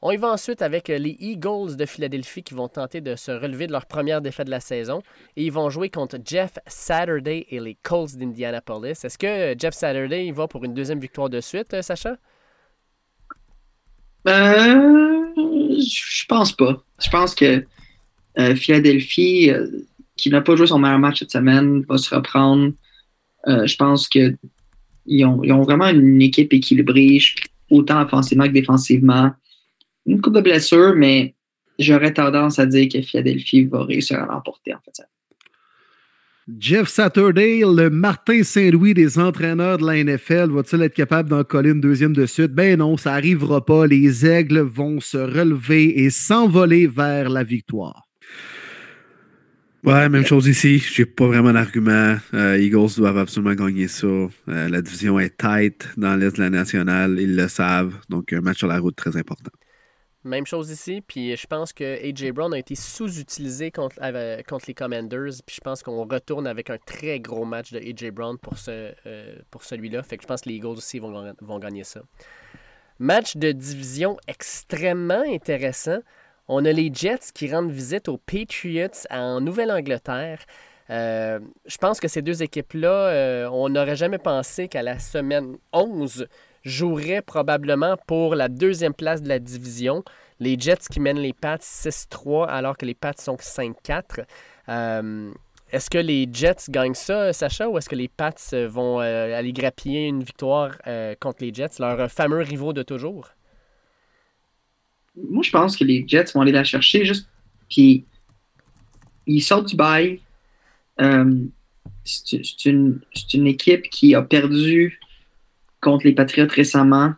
On 0.00 0.12
y 0.12 0.16
va 0.16 0.28
ensuite 0.28 0.62
avec 0.62 0.86
les 0.86 1.16
Eagles 1.18 1.74
de 1.76 1.84
Philadelphie 1.84 2.44
qui 2.44 2.54
vont 2.54 2.68
tenter 2.68 3.00
de 3.00 3.16
se 3.16 3.32
relever 3.32 3.66
de 3.66 3.72
leur 3.72 3.86
première 3.86 4.20
défaite 4.20 4.46
de 4.46 4.52
la 4.52 4.60
saison. 4.60 5.02
Et 5.36 5.46
ils 5.46 5.52
vont 5.52 5.70
jouer 5.70 5.90
contre 5.90 6.18
Jeff 6.24 6.52
Saturday 6.68 7.46
et 7.50 7.58
les 7.58 7.74
Colts 7.74 8.16
d'Indianapolis. 8.16 9.04
Est-ce 9.04 9.18
que 9.18 9.58
Jeff 9.58 9.74
Saturday 9.74 10.30
va 10.30 10.46
pour 10.46 10.64
une 10.64 10.74
deuxième 10.74 11.00
victoire 11.00 11.28
de 11.28 11.40
suite, 11.40 11.74
euh, 11.74 11.82
Sacha? 11.82 12.16
Euh, 14.28 15.24
je 15.36 16.24
pense 16.28 16.52
pas. 16.52 16.80
Je 17.00 17.10
pense 17.10 17.34
que 17.34 17.44
euh, 17.44 17.66
Philadelphie, 18.54 19.50
euh, 19.50 19.66
qui 20.16 20.30
n'a 20.30 20.40
pas 20.40 20.56
joué 20.56 20.66
son 20.66 20.78
meilleur 20.78 20.98
match 20.98 21.18
cette 21.18 21.32
semaine, 21.32 21.84
va 21.88 21.98
se 21.98 22.14
reprendre. 22.14 22.72
Euh, 23.46 23.66
je 23.66 23.76
pense 23.76 24.08
qu'ils 24.08 24.36
ont, 25.24 25.42
ils 25.42 25.52
ont 25.52 25.62
vraiment 25.62 25.88
une 25.88 26.22
équipe 26.22 26.52
équilibrée, 26.52 27.18
autant 27.70 28.02
offensivement 28.02 28.44
que 28.44 28.52
défensivement. 28.52 29.32
Une 30.06 30.20
coupe 30.20 30.34
de 30.34 30.40
blessures, 30.40 30.94
mais 30.96 31.34
j'aurais 31.78 32.12
tendance 32.12 32.58
à 32.58 32.66
dire 32.66 32.88
que 32.92 33.00
Philadelphie 33.02 33.64
va 33.64 33.84
réussir 33.84 34.20
à 34.20 34.26
l'emporter 34.26 34.74
en 34.74 34.78
fait. 34.84 35.04
Jeff 36.58 36.88
Saturday, 36.88 37.60
le 37.60 37.90
Martin 37.90 38.42
Saint-Louis 38.42 38.94
des 38.94 39.18
entraîneurs 39.18 39.76
de 39.76 39.84
la 39.84 40.02
NFL, 40.02 40.50
va-t-il 40.50 40.80
être 40.80 40.94
capable 40.94 41.28
d'en 41.28 41.44
coller 41.44 41.70
une 41.70 41.80
deuxième 41.82 42.14
de 42.14 42.24
suite? 42.24 42.52
Ben 42.52 42.78
non, 42.78 42.96
ça 42.96 43.10
n'arrivera 43.12 43.62
pas. 43.62 43.86
Les 43.86 44.24
aigles 44.24 44.60
vont 44.60 44.98
se 44.98 45.18
relever 45.18 46.00
et 46.04 46.08
s'envoler 46.08 46.86
vers 46.86 47.28
la 47.28 47.44
victoire. 47.44 48.07
Ouais, 49.84 50.08
même 50.08 50.26
chose 50.26 50.48
ici. 50.48 50.78
J'ai 50.78 51.06
pas 51.06 51.26
vraiment 51.26 51.52
d'argument. 51.52 52.16
Euh, 52.34 52.58
Eagles 52.58 52.96
doivent 52.96 53.18
absolument 53.18 53.54
gagner 53.54 53.86
ça. 53.86 54.06
Euh, 54.06 54.28
la 54.46 54.82
division 54.82 55.20
est 55.20 55.36
tight 55.36 55.88
dans 55.96 56.16
l'Est 56.16 56.36
de 56.36 56.42
la 56.42 56.50
nationale. 56.50 57.18
Ils 57.20 57.36
le 57.36 57.46
savent. 57.46 57.94
Donc, 58.08 58.32
un 58.32 58.40
match 58.40 58.58
sur 58.58 58.66
la 58.66 58.80
route 58.80 58.96
très 58.96 59.16
important. 59.16 59.52
Même 60.24 60.46
chose 60.46 60.70
ici. 60.70 61.00
Puis 61.06 61.36
je 61.36 61.46
pense 61.46 61.72
que 61.72 61.84
AJ 61.84 62.32
Brown 62.32 62.52
a 62.52 62.58
été 62.58 62.74
sous-utilisé 62.74 63.70
contre, 63.70 63.96
contre 64.48 64.64
les 64.66 64.74
Commanders. 64.74 65.34
Puis 65.46 65.56
je 65.56 65.60
pense 65.60 65.84
qu'on 65.84 66.04
retourne 66.04 66.48
avec 66.48 66.70
un 66.70 66.78
très 66.78 67.20
gros 67.20 67.44
match 67.44 67.72
de 67.72 67.78
AJ 67.78 68.10
Brown 68.10 68.36
pour, 68.36 68.58
ce, 68.58 68.92
euh, 69.06 69.36
pour 69.50 69.62
celui-là. 69.62 70.02
Fait 70.02 70.16
que 70.16 70.24
je 70.24 70.28
pense 70.28 70.40
que 70.40 70.48
les 70.48 70.56
Eagles 70.56 70.66
aussi 70.66 70.98
vont, 70.98 71.32
vont 71.40 71.58
gagner 71.60 71.84
ça. 71.84 72.02
Match 72.98 73.36
de 73.36 73.52
division 73.52 74.16
extrêmement 74.26 75.22
intéressant. 75.22 76.00
On 76.50 76.64
a 76.64 76.72
les 76.72 76.90
Jets 76.92 77.30
qui 77.34 77.52
rendent 77.52 77.70
visite 77.70 78.08
aux 78.08 78.16
Patriots 78.16 78.88
en 79.10 79.42
Nouvelle-Angleterre. 79.42 80.38
Euh, 80.88 81.40
je 81.66 81.76
pense 81.76 82.00
que 82.00 82.08
ces 82.08 82.22
deux 82.22 82.42
équipes-là, 82.42 82.88
euh, 82.88 83.48
on 83.52 83.68
n'aurait 83.68 83.96
jamais 83.96 84.16
pensé 84.16 84.66
qu'à 84.66 84.82
la 84.82 84.98
semaine 84.98 85.58
11, 85.74 86.26
joueraient 86.64 87.20
probablement 87.20 87.96
pour 88.06 88.34
la 88.34 88.48
deuxième 88.48 88.94
place 88.94 89.20
de 89.20 89.28
la 89.28 89.38
division. 89.38 90.02
Les 90.40 90.58
Jets 90.58 90.88
qui 90.90 91.00
mènent 91.00 91.20
les 91.20 91.34
Pats 91.34 91.58
6-3 91.58 92.46
alors 92.46 92.78
que 92.78 92.86
les 92.86 92.94
Pats 92.94 93.12
sont 93.18 93.36
5-4. 93.36 94.24
Euh, 94.70 95.30
est-ce 95.70 95.90
que 95.90 95.98
les 95.98 96.26
Jets 96.32 96.70
gagnent 96.70 96.94
ça, 96.94 97.34
Sacha, 97.34 97.68
ou 97.68 97.76
est-ce 97.76 97.90
que 97.90 97.94
les 97.94 98.08
Pats 98.08 98.32
vont 98.68 99.00
aller 99.00 99.52
grappiller 99.52 100.06
une 100.06 100.22
victoire 100.22 100.78
contre 101.20 101.44
les 101.44 101.52
Jets, 101.52 101.78
leurs 101.78 102.10
fameux 102.10 102.38
rivaux 102.40 102.72
de 102.72 102.82
toujours? 102.82 103.28
Moi, 105.30 105.42
je 105.42 105.50
pense 105.50 105.76
que 105.76 105.84
les 105.84 106.04
Jets 106.06 106.32
vont 106.34 106.40
aller 106.40 106.52
la 106.52 106.64
chercher 106.64 107.04
juste. 107.04 107.28
Puis, 107.68 108.04
ils 109.26 109.40
sortent 109.40 109.68
du 109.68 109.76
bail. 109.76 110.20
Euh, 111.00 111.34
c'est 112.04 112.64
une, 112.64 113.00
équipe 113.46 113.82
qui 113.90 114.14
a 114.14 114.22
perdu 114.22 114.98
contre 115.80 116.06
les 116.06 116.12
Patriots 116.12 116.48
récemment. 116.48 117.12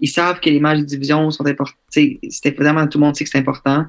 Ils 0.00 0.08
savent 0.08 0.40
que 0.40 0.48
les 0.48 0.60
matchs 0.60 0.80
de 0.80 0.84
division 0.84 1.30
sont 1.30 1.46
importants. 1.46 1.76
C'était 1.90 2.50
vraiment 2.50 2.86
tout 2.86 2.98
le 2.98 3.04
monde 3.04 3.16
sait 3.16 3.24
que 3.24 3.30
c'est 3.30 3.38
important. 3.38 3.86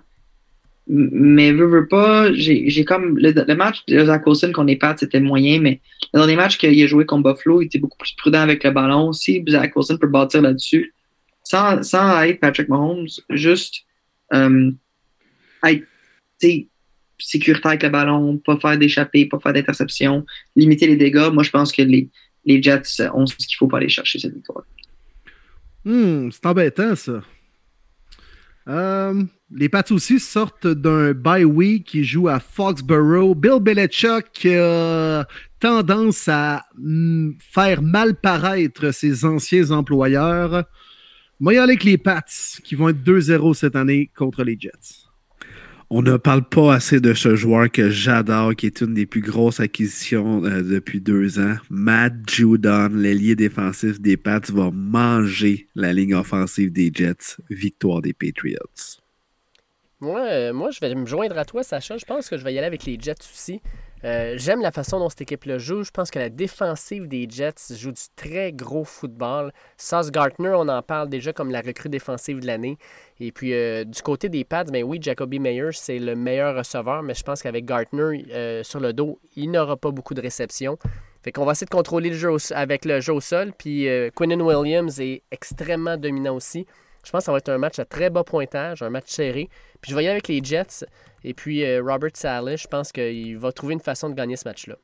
Mais 0.87 1.51
veux, 1.51 1.67
veux 1.67 1.87
pas, 1.87 2.33
j'ai 2.33 2.83
comme 2.85 3.17
le, 3.17 3.55
match 3.55 3.85
de 3.87 4.03
Zach 4.03 4.25
Wilson 4.25 4.51
contre 4.51 4.67
les 4.67 4.75
Pats, 4.75 4.95
c'était 4.97 5.21
moyen, 5.21 5.61
mais 5.61 5.79
dans 6.13 6.25
les 6.25 6.35
matchs 6.35 6.57
qu'il 6.57 6.83
a 6.83 6.87
joué 6.87 7.05
contre 7.05 7.31
Buffalo, 7.31 7.61
il 7.61 7.67
était 7.67 7.79
beaucoup 7.79 7.97
plus 7.97 8.13
prudent 8.17 8.41
avec 8.41 8.63
le 8.63 8.71
ballon 8.71 9.09
aussi. 9.09 9.43
Zach 9.47 9.73
Wilson 9.75 9.97
peut 9.97 10.07
bâtir 10.07 10.41
là-dessus 10.41 10.93
sans, 11.51 11.83
sans 11.83 12.23
être 12.23 12.39
Patrick 12.39 12.69
Mahomes, 12.69 13.07
juste 13.29 13.81
euh, 14.33 14.71
être 15.65 15.85
sécuritaire 17.19 17.71
avec 17.71 17.83
le 17.83 17.89
ballon, 17.89 18.37
pas 18.37 18.57
faire 18.57 18.77
d'échappée, 18.77 19.25
pas 19.25 19.37
faire 19.39 19.51
d'interception, 19.51 20.25
limiter 20.55 20.87
les 20.87 20.95
dégâts. 20.95 21.29
Moi, 21.31 21.43
je 21.43 21.49
pense 21.49 21.73
que 21.73 21.81
les, 21.81 22.09
les 22.45 22.63
Jets 22.63 23.01
ont 23.13 23.25
ce 23.25 23.35
qu'il 23.35 23.57
faut 23.57 23.67
pour 23.67 23.77
aller 23.77 23.89
chercher 23.89 24.17
cette 24.19 24.33
victoire. 24.33 24.63
Hmm, 25.83 26.29
c'est 26.31 26.45
embêtant, 26.45 26.95
ça. 26.95 27.21
Euh, 28.69 29.23
les 29.53 29.67
Pats 29.67 29.83
aussi 29.89 30.19
sortent 30.19 30.67
d'un 30.67 31.11
bye 31.11 31.43
week 31.43 31.87
qui 31.87 32.05
joue 32.05 32.29
à 32.29 32.39
Foxborough. 32.39 33.35
Bill 33.35 33.59
Belichick 33.59 34.45
a 34.45 35.27
tendance 35.59 36.29
à 36.29 36.63
mm, 36.77 37.31
faire 37.39 37.81
mal 37.81 38.15
paraître 38.15 38.91
ses 38.91 39.25
anciens 39.25 39.71
employeurs. 39.71 40.63
Aller 41.47 41.57
avec 41.57 41.83
les 41.83 41.97
Pats 41.97 42.23
qui 42.63 42.75
vont 42.75 42.89
être 42.89 43.03
2-0 43.03 43.53
cette 43.55 43.75
année 43.75 44.11
contre 44.15 44.43
les 44.43 44.57
Jets. 44.59 45.07
On 45.89 46.01
ne 46.01 46.15
parle 46.15 46.47
pas 46.47 46.75
assez 46.75 47.01
de 47.01 47.13
ce 47.13 47.35
joueur 47.35 47.69
que 47.69 47.89
j'adore, 47.89 48.55
qui 48.55 48.65
est 48.65 48.79
une 48.79 48.93
des 48.93 49.05
plus 49.05 49.19
grosses 49.19 49.59
acquisitions 49.59 50.45
euh, 50.45 50.61
depuis 50.61 51.01
deux 51.01 51.37
ans. 51.37 51.57
Matt 51.69 52.13
Judon, 52.29 52.89
l'ailier 52.93 53.35
défensif 53.35 53.99
des 53.99 54.15
Pats, 54.15 54.39
va 54.53 54.71
manger 54.71 55.67
la 55.75 55.91
ligne 55.91 56.15
offensive 56.15 56.71
des 56.71 56.91
Jets. 56.93 57.35
Victoire 57.49 58.01
des 58.01 58.13
Patriots. 58.13 59.00
Moi, 60.01 60.19
euh, 60.19 60.51
moi, 60.51 60.71
je 60.71 60.79
vais 60.79 60.95
me 60.95 61.05
joindre 61.05 61.37
à 61.37 61.45
toi, 61.45 61.61
Sacha. 61.61 61.95
Je 61.95 62.05
pense 62.05 62.27
que 62.27 62.35
je 62.35 62.43
vais 62.43 62.51
y 62.51 62.57
aller 62.57 62.65
avec 62.65 62.85
les 62.85 62.97
Jets 62.99 63.21
aussi. 63.31 63.61
Euh, 64.03 64.33
j'aime 64.35 64.59
la 64.59 64.71
façon 64.71 64.97
dont 64.97 65.09
cette 65.09 65.21
équipe-là 65.21 65.59
joue. 65.59 65.83
Je 65.83 65.91
pense 65.91 66.09
que 66.09 66.17
la 66.17 66.31
défensive 66.31 67.07
des 67.07 67.27
Jets 67.29 67.75
joue 67.75 67.91
du 67.91 68.01
très 68.15 68.51
gros 68.51 68.83
football. 68.83 69.51
Sauce 69.77 70.09
Gartner, 70.09 70.53
on 70.55 70.67
en 70.69 70.81
parle 70.81 71.07
déjà 71.07 71.33
comme 71.33 71.51
la 71.51 71.61
recrue 71.61 71.89
défensive 71.89 72.39
de 72.39 72.47
l'année. 72.47 72.79
Et 73.19 73.31
puis, 73.31 73.53
euh, 73.53 73.83
du 73.83 74.01
côté 74.01 74.27
des 74.27 74.43
Pats, 74.43 74.63
ben 74.63 74.83
oui, 74.83 74.97
Jacoby 74.99 75.37
Meyers, 75.37 75.73
c'est 75.73 75.99
le 75.99 76.15
meilleur 76.15 76.57
receveur, 76.57 77.03
mais 77.03 77.13
je 77.13 77.21
pense 77.21 77.43
qu'avec 77.43 77.65
Gartner 77.65 78.63
sur 78.63 78.79
le 78.79 78.93
dos, 78.93 79.19
il 79.35 79.51
n'aura 79.51 79.77
pas 79.77 79.91
beaucoup 79.91 80.15
de 80.15 80.21
réceptions. 80.21 80.79
Fait 81.21 81.31
qu'on 81.31 81.45
va 81.45 81.51
essayer 81.51 81.67
de 81.67 81.75
contrôler 81.75 82.09
le 82.09 82.15
jeu 82.15 82.35
avec 82.55 82.85
le 82.85 83.01
jeu 83.01 83.13
au 83.13 83.21
sol. 83.21 83.51
Puis, 83.55 83.87
Quinnen 84.15 84.41
Williams 84.41 84.99
est 84.99 85.21
extrêmement 85.29 85.95
dominant 85.95 86.35
aussi. 86.35 86.65
Je 87.03 87.11
pense 87.11 87.21
que 87.21 87.25
ça 87.25 87.31
va 87.31 87.39
être 87.39 87.49
un 87.49 87.57
match 87.57 87.79
à 87.79 87.85
très 87.85 88.09
bas 88.09 88.23
pointage, 88.23 88.81
un 88.81 88.89
match 88.89 89.07
serré. 89.07 89.49
Puis 89.81 89.91
je 89.91 89.95
vais 89.95 90.03
y 90.03 90.07
aller 90.07 90.13
avec 90.13 90.27
les 90.27 90.43
Jets. 90.43 90.85
Et 91.23 91.33
puis 91.33 91.63
euh, 91.63 91.81
Robert 91.83 92.11
Saleh, 92.13 92.57
je 92.57 92.67
pense 92.67 92.91
qu'il 92.91 93.37
va 93.37 93.51
trouver 93.51 93.73
une 93.73 93.79
façon 93.79 94.09
de 94.09 94.15
gagner 94.15 94.35
ce 94.35 94.47
match-là. 94.47 94.75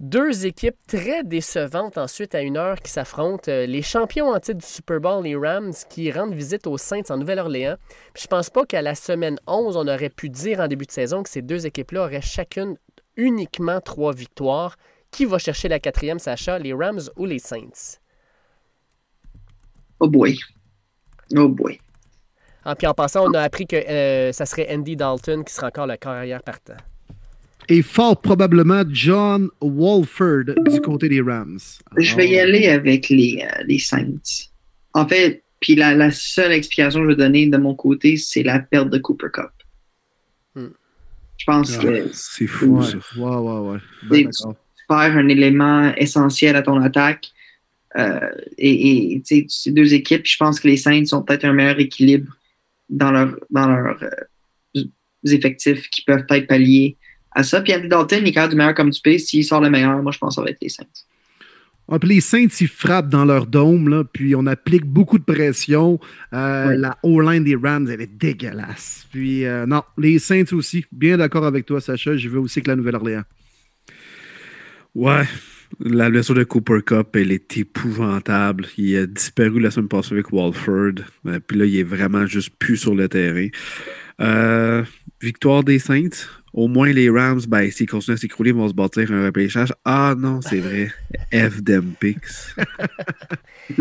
Deux 0.00 0.46
équipes 0.46 0.76
très 0.86 1.24
décevantes 1.24 1.98
ensuite 1.98 2.32
à 2.36 2.42
une 2.42 2.56
heure 2.56 2.80
qui 2.80 2.92
s'affrontent. 2.92 3.50
Euh, 3.50 3.66
les 3.66 3.82
champions 3.82 4.28
en 4.28 4.38
titre 4.38 4.58
du 4.58 4.66
Super 4.66 5.00
Bowl, 5.00 5.24
les 5.24 5.34
Rams, 5.34 5.72
qui 5.90 6.12
rendent 6.12 6.34
visite 6.34 6.68
aux 6.68 6.78
Saints 6.78 7.10
en 7.10 7.16
Nouvelle-Orléans. 7.16 7.76
Je 8.16 8.28
pense 8.28 8.48
pas 8.48 8.64
qu'à 8.64 8.80
la 8.80 8.94
semaine 8.94 9.40
11, 9.48 9.76
on 9.76 9.88
aurait 9.88 10.08
pu 10.08 10.28
dire 10.28 10.60
en 10.60 10.68
début 10.68 10.86
de 10.86 10.92
saison 10.92 11.24
que 11.24 11.28
ces 11.28 11.42
deux 11.42 11.66
équipes-là 11.66 12.04
auraient 12.04 12.20
chacune 12.20 12.76
uniquement 13.16 13.80
trois 13.80 14.12
victoires. 14.12 14.76
Qui 15.10 15.24
va 15.24 15.38
chercher 15.38 15.68
la 15.68 15.80
quatrième, 15.80 16.18
Sacha, 16.20 16.58
les 16.60 16.74
Rams 16.74 17.00
ou 17.16 17.24
les 17.24 17.38
Saints? 17.40 17.98
Oh 19.98 20.08
boy. 20.08 20.38
Oh 21.36 21.48
boy. 21.48 21.78
Ah, 22.64 22.74
puis 22.74 22.86
en 22.86 22.94
passant, 22.94 23.26
on 23.28 23.32
a 23.34 23.40
appris 23.40 23.66
que 23.66 23.76
euh, 23.76 24.32
ça 24.32 24.44
serait 24.44 24.68
Andy 24.70 24.96
Dalton 24.96 25.42
qui 25.44 25.54
sera 25.54 25.68
encore 25.68 25.86
le 25.86 25.96
carrière 25.96 26.42
partant. 26.42 26.76
Et 27.68 27.82
fort 27.82 28.20
probablement 28.20 28.82
John 28.90 29.48
Walford 29.60 30.54
du 30.70 30.80
côté 30.80 31.08
des 31.08 31.20
Rams. 31.20 31.58
Je 31.96 32.16
vais 32.16 32.28
y 32.28 32.38
aller 32.38 32.68
avec 32.68 33.08
les, 33.10 33.42
euh, 33.42 33.62
les 33.66 33.78
Saints. 33.78 34.48
En 34.94 35.06
fait, 35.06 35.42
puis 35.60 35.74
la, 35.74 36.10
seule 36.10 36.52
explication 36.52 37.00
que 37.00 37.04
je 37.06 37.10
vais 37.10 37.16
donner 37.16 37.46
de 37.46 37.56
mon 37.58 37.74
côté, 37.74 38.16
c'est 38.16 38.42
la 38.42 38.60
perte 38.60 38.90
de 38.90 38.98
Cooper 38.98 39.28
Cup. 39.32 39.50
Hmm. 40.54 40.68
Je 41.36 41.44
pense 41.44 41.76
que. 41.76 42.08
C'est 42.12 42.46
fou, 42.46 42.82
ça. 42.82 42.96
Ouais, 43.16 43.36
ouais, 43.36 43.70
ouais. 43.70 43.78
Ben, 44.08 44.30
tu 44.30 44.84
perds 44.88 45.16
un 45.16 45.28
élément 45.28 45.92
essentiel 45.96 46.56
à 46.56 46.62
ton 46.62 46.80
attaque. 46.80 47.28
Euh, 47.96 48.30
et, 48.58 49.14
et 49.14 49.46
ces 49.48 49.70
deux 49.70 49.94
équipes, 49.94 50.26
je 50.26 50.36
pense 50.36 50.60
que 50.60 50.68
les 50.68 50.76
Saints 50.76 51.04
ont 51.12 51.22
peut-être 51.22 51.44
un 51.44 51.52
meilleur 51.52 51.80
équilibre 51.80 52.36
dans 52.88 53.10
leurs 53.10 53.36
dans 53.50 53.68
leur, 53.68 54.02
euh, 54.02 54.84
effectifs 55.24 55.88
qui 55.90 56.02
peuvent 56.02 56.24
être 56.30 56.46
pallier 56.46 56.96
à 57.32 57.42
ça. 57.42 57.60
Puis 57.60 57.74
Andy 57.74 57.88
Dalton, 57.88 58.20
il 58.22 58.36
est 58.36 58.48
du 58.48 58.56
meilleur 58.56 58.74
comme 58.74 58.90
du 58.90 59.00
pays. 59.00 59.20
S'il 59.20 59.44
sort 59.44 59.60
le 59.60 59.70
meilleur, 59.70 60.02
moi, 60.02 60.12
je 60.12 60.18
pense 60.18 60.34
que 60.34 60.40
ça 60.40 60.42
va 60.42 60.50
être 60.50 60.62
les 60.62 60.68
Saints. 60.68 60.84
les 62.02 62.20
Saints, 62.20 62.48
ils 62.60 62.68
frappent 62.68 63.08
dans 63.08 63.24
leur 63.24 63.46
dôme, 63.46 63.88
là, 63.88 64.04
puis 64.04 64.34
on 64.34 64.46
applique 64.46 64.84
beaucoup 64.84 65.18
de 65.18 65.24
pression. 65.24 65.98
Euh, 66.32 66.76
la 66.76 66.96
O-line 67.02 67.44
des 67.44 67.56
Rams, 67.56 67.88
elle 67.90 68.00
est 68.00 68.18
dégueulasse. 68.18 69.06
Puis 69.10 69.44
euh, 69.44 69.66
non, 69.66 69.82
les 69.96 70.18
Saints 70.18 70.52
aussi. 70.52 70.84
Bien 70.92 71.16
d'accord 71.16 71.44
avec 71.44 71.66
toi, 71.66 71.80
Sacha. 71.80 72.16
Je 72.16 72.28
veux 72.28 72.40
aussi 72.40 72.62
que 72.62 72.68
la 72.68 72.76
Nouvelle-Orléans. 72.76 73.24
Ouais, 74.94 75.24
la 75.80 76.10
blessure 76.10 76.34
de 76.34 76.44
Cooper 76.44 76.80
Cup, 76.84 77.14
elle 77.14 77.32
est 77.32 77.56
épouvantable. 77.56 78.66
Il 78.76 78.96
a 78.96 79.06
disparu 79.06 79.60
la 79.60 79.70
semaine 79.70 79.88
passée 79.88 80.14
avec 80.14 80.32
Walford. 80.32 81.04
Euh, 81.26 81.40
puis 81.46 81.58
là, 81.58 81.64
il 81.66 81.76
est 81.78 81.84
vraiment 81.84 82.26
juste 82.26 82.50
plus 82.58 82.76
sur 82.76 82.94
le 82.94 83.08
terrain. 83.08 83.48
Euh, 84.20 84.82
victoire 85.20 85.62
des 85.62 85.78
Saints. 85.78 86.26
Au 86.52 86.66
moins, 86.66 86.90
les 86.90 87.10
Rams, 87.10 87.42
ben, 87.46 87.70
s'ils 87.70 87.86
continuent 87.86 88.14
à 88.14 88.18
s'écrouler, 88.18 88.52
vont 88.52 88.68
se 88.68 88.74
bâtir 88.74 89.12
un 89.12 89.26
repêchage. 89.26 89.72
Ah 89.84 90.14
non, 90.18 90.40
c'est 90.40 90.58
vrai. 90.58 90.88
F 91.32 91.62
Picks. 92.00 92.56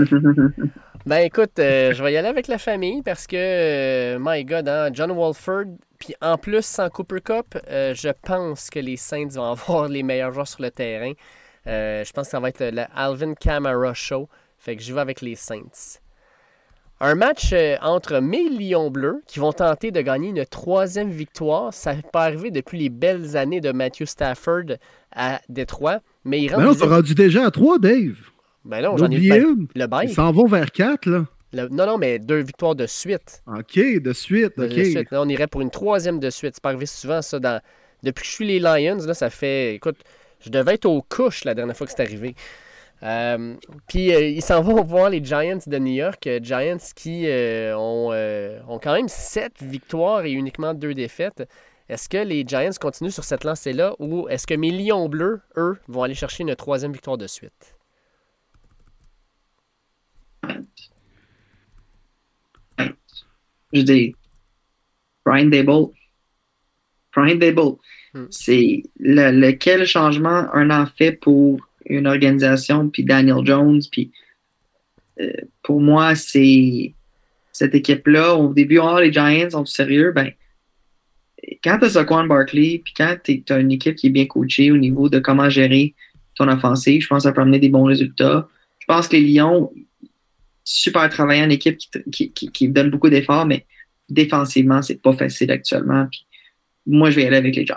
ben 1.06 1.18
écoute, 1.20 1.58
euh, 1.58 1.94
je 1.94 2.04
vais 2.04 2.14
y 2.14 2.18
aller 2.18 2.28
avec 2.28 2.48
la 2.48 2.58
famille 2.58 3.02
parce 3.02 3.26
que, 3.26 4.18
my 4.20 4.44
God, 4.46 4.68
hein, 4.68 4.90
John 4.94 5.12
Walford, 5.12 5.66
puis 5.98 6.14
en 6.22 6.38
plus, 6.38 6.64
sans 6.64 6.90
Cooper 6.90 7.22
Cup, 7.22 7.58
je 7.68 8.12
pense 8.22 8.70
que 8.70 8.80
les 8.80 8.98
Saints 8.98 9.30
vont 9.34 9.52
avoir 9.54 9.88
les 9.88 10.04
meilleurs 10.04 10.34
joueurs 10.34 10.48
sur 10.48 10.62
le 10.62 10.70
terrain. 10.70 11.14
Euh, 11.68 12.04
je 12.04 12.12
pense 12.14 12.28
que 12.28 12.32
ça 12.32 12.40
va 12.40 12.50
être 12.50 12.64
le 12.64 12.84
Alvin 12.96 13.34
Kamara 13.34 13.94
Show. 13.94 14.30
Fait 14.58 14.76
que 14.76 14.84
je 14.84 14.94
vais 14.94 15.02
avec 15.02 15.22
les 15.22 15.36
Saints. 15.36 16.00
Un 17.00 17.14
match 17.14 17.52
euh, 17.54 17.76
entre 17.82 18.20
mes 18.20 18.50
Lions 18.50 18.90
bleus 18.90 19.22
qui 19.28 19.40
vont 19.40 19.54
tenter 19.54 19.92
de 19.92 20.02
gagner 20.02 20.30
une 20.30 20.46
troisième 20.46 21.12
victoire. 21.12 21.72
Ça 21.72 21.94
n'est 21.94 22.02
pas 22.02 22.24
arrivé 22.24 22.50
depuis 22.50 22.80
les 22.80 22.90
belles 22.90 23.38
années 23.38 23.62
de 23.62 23.72
Matthew 23.72 24.06
Stafford 24.06 24.78
à 25.12 25.40
Détroit. 25.48 26.00
Mais 26.26 26.42
ils 26.42 26.50
ben 26.50 26.62
non, 26.62 26.74
ça 26.74 26.88
rendu 26.88 27.14
déjà 27.14 27.46
à 27.46 27.52
trois, 27.52 27.78
Dave. 27.78 28.18
Ben 28.66 28.82
non, 28.82 28.98
j'en 28.98 29.12
ai 29.12 29.30
ben, 29.30 29.68
le 29.76 29.88
bail. 29.88 30.08
Ils 30.08 30.14
s'en 30.14 30.32
vont 30.32 30.48
vers 30.48 30.72
quatre, 30.72 31.08
là. 31.08 31.26
non, 31.54 31.86
non, 31.86 31.98
mais 32.00 32.18
deux 32.18 32.40
victoires 32.42 32.76
de 32.76 32.88
suite. 32.88 33.44
OK, 33.46 33.78
de 33.78 34.14
suite, 34.14 34.54
OK. 34.58 35.08
on 35.12 35.30
irait 35.30 35.48
pour 35.48 35.62
une 35.62 35.70
troisième 35.70 36.20
de 36.20 36.30
suite. 36.32 36.56
C'est 36.56 36.64
pas 36.64 36.70
arrivé 36.70 36.88
souvent, 36.88 37.22
ça. 37.22 37.40
Dans... 37.40 37.62
Depuis 38.02 38.24
que 38.24 38.28
je 38.28 38.34
suis 38.34 38.48
les 38.48 38.60
Lions, 38.60 38.98
là, 39.06 39.14
ça 39.14 39.30
fait... 39.30 39.76
Écoute, 39.76 39.98
je 40.40 40.50
devais 40.50 40.76
être 40.76 40.86
aux 40.86 41.02
couches 41.02 41.44
la 41.44 41.54
dernière 41.54 41.76
fois 41.76 41.88
que 41.88 41.94
c'est 41.94 42.02
arrivé. 42.02 42.36
Euh, 43.04 43.56
puis 43.88 44.12
euh, 44.14 44.22
ils 44.22 44.42
s'en 44.42 44.62
vont 44.62 44.84
voir 44.86 45.10
les 45.10 45.24
Giants 45.24 45.60
de 45.66 45.78
New 45.78 45.94
York. 45.94 46.26
Euh, 46.28 46.40
Giants 46.42 46.78
qui 46.96 47.28
ont, 47.76 48.80
quand 48.82 48.94
même 48.94 49.08
sept 49.08 49.62
victoires 49.62 50.26
et 50.26 50.32
uniquement 50.32 50.74
deux 50.74 50.94
défaites. 50.94 51.48
Est-ce 51.90 52.10
que 52.10 52.18
les 52.18 52.44
Giants 52.46 52.72
continuent 52.82 53.12
sur 53.12 53.24
cette 53.24 53.44
lancée-là 53.44 53.96
ou 54.00 54.28
est-ce 54.28 54.46
que 54.46 54.56
mes 54.56 54.72
Lions 54.72 55.08
bleus, 55.08 55.42
eux, 55.56 55.78
vont 55.88 56.04
aller 56.04 56.16
chercher 56.16 56.44
une 56.44 56.56
troisième 56.56 56.92
victoire 56.92 57.18
de 57.18 57.28
suite? 57.28 57.76
Je 63.74 63.82
dis 63.82 64.16
Brian 65.26 65.46
Dable. 65.46 65.88
Brian 67.14 67.36
Dable. 67.36 67.78
Hmm. 68.18 68.26
C'est 68.32 68.84
lequel 69.00 69.86
changement 69.86 70.48
un 70.54 70.72
an 70.72 70.86
fait 70.98 71.12
pour 71.12 71.60
une 71.86 72.08
organisation, 72.08 72.90
puis 72.90 73.04
Daniel 73.04 73.46
Jones, 73.46 73.82
puis 73.92 74.12
euh, 75.20 75.32
pour 75.64 75.80
moi, 75.80 76.16
c'est 76.16 76.94
cette 77.52 77.76
équipe-là. 77.76 78.36
Au 78.36 78.54
début, 78.54 78.80
oh, 78.80 79.00
les 79.00 79.12
Giants 79.12 79.50
sont 79.52 79.66
sérieux, 79.66 80.12
ben 80.12 80.32
quand 81.64 81.78
tu 81.80 81.86
as 81.86 81.90
Saquon 81.92 82.26
Barkley, 82.26 82.82
puis 82.84 82.94
quand 82.96 83.16
tu 83.24 83.44
as 83.50 83.60
une 83.60 83.72
équipe 83.72 83.96
qui 83.96 84.08
est 84.08 84.12
bien 84.12 84.26
coachée 84.26 84.72
au 84.72 84.78
niveau 84.78 85.10
de 85.10 85.20
comment 85.20 85.50
gérer 85.50 85.94
ton 86.36 86.48
offensive, 86.50 87.02
je 87.02 87.08
pense 87.08 87.24
que 87.24 87.30
ça 87.30 87.32
peut 87.32 87.42
amener 87.42 87.60
des 87.60 87.70
bons 87.70 87.84
résultats. 87.84 88.48
Je 88.80 88.86
pense 88.86 89.08
que 89.08 89.16
les 89.16 89.22
Lions, 89.22 89.72
super 90.64 91.10
travaillant 91.10 91.46
en 91.46 91.50
équipe 91.50 91.78
qui, 92.12 92.68
donne 92.70 92.90
beaucoup 92.90 93.10
d'efforts, 93.10 93.46
mais 93.46 93.66
défensivement, 94.10 94.82
c'est 94.82 95.02
pas 95.02 95.14
facile 95.14 95.52
actuellement. 95.52 96.08
Moi, 96.88 97.10
je 97.10 97.18
vais 97.18 97.24
y 97.24 97.26
aller 97.28 97.38
avec 97.38 97.56
les 97.56 97.66
Giants. 97.66 97.76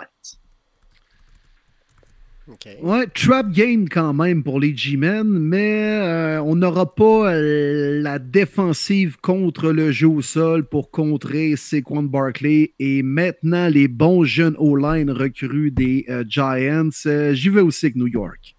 Ouais, 2.81 3.07
trap 3.07 3.51
game 3.51 3.87
quand 3.87 4.13
même 4.13 4.43
pour 4.43 4.59
les 4.59 4.75
G-Men, 4.75 5.23
mais 5.23 5.99
euh, 6.01 6.41
on 6.41 6.55
n'aura 6.55 6.93
pas 6.93 7.33
euh, 7.33 8.01
la 8.01 8.19
défensive 8.19 9.17
contre 9.21 9.71
le 9.71 9.91
jeu 9.91 10.07
au 10.07 10.21
sol 10.21 10.65
pour 10.65 10.91
contrer 10.91 11.55
Saquon 11.55 12.03
Barkley 12.03 12.73
et 12.79 13.03
maintenant 13.03 13.69
les 13.69 13.87
bons 13.87 14.25
jeunes 14.25 14.55
O-line 14.57 15.09
recrues 15.11 15.71
des 15.71 16.05
euh, 16.09 16.25
Giants. 16.27 16.89
J'y 17.33 17.49
vais 17.49 17.61
aussi 17.61 17.85
avec 17.85 17.95
New 17.95 18.07
York. 18.07 18.55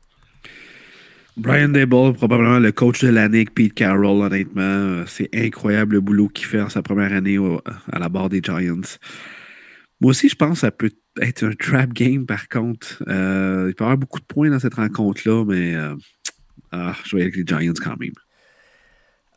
Brian 1.36 1.68
Dable, 1.68 2.14
probablement 2.14 2.58
le 2.58 2.72
coach 2.72 3.02
de 3.02 3.08
l'année 3.08 3.38
avec 3.38 3.54
Pete 3.54 3.74
Carroll, 3.74 4.22
honnêtement. 4.22 5.04
C'est 5.06 5.28
incroyable 5.34 5.96
le 5.96 6.00
boulot 6.00 6.28
qu'il 6.28 6.46
fait 6.46 6.60
en 6.60 6.68
sa 6.68 6.82
première 6.82 7.12
année 7.12 7.38
à 7.90 7.98
la 7.98 8.08
barre 8.08 8.28
des 8.28 8.40
Giants. 8.42 8.98
Moi 10.02 10.10
aussi, 10.10 10.28
je 10.28 10.34
pense 10.34 10.54
que 10.54 10.58
ça 10.58 10.72
peut 10.72 10.90
être 11.20 11.44
un 11.44 11.52
trap 11.52 11.92
game, 11.92 12.26
par 12.26 12.48
contre. 12.48 13.04
Euh, 13.06 13.66
il 13.68 13.74
peut 13.76 13.84
y 13.84 13.86
avoir 13.86 13.96
beaucoup 13.96 14.18
de 14.18 14.24
points 14.24 14.50
dans 14.50 14.58
cette 14.58 14.74
rencontre-là, 14.74 15.44
mais 15.44 15.76
euh, 15.76 15.94
ah, 16.72 16.92
je 17.04 17.14
vais 17.14 17.22
avec 17.22 17.36
les 17.36 17.44
Giants 17.46 17.72
quand 17.80 17.96
même. 18.00 18.10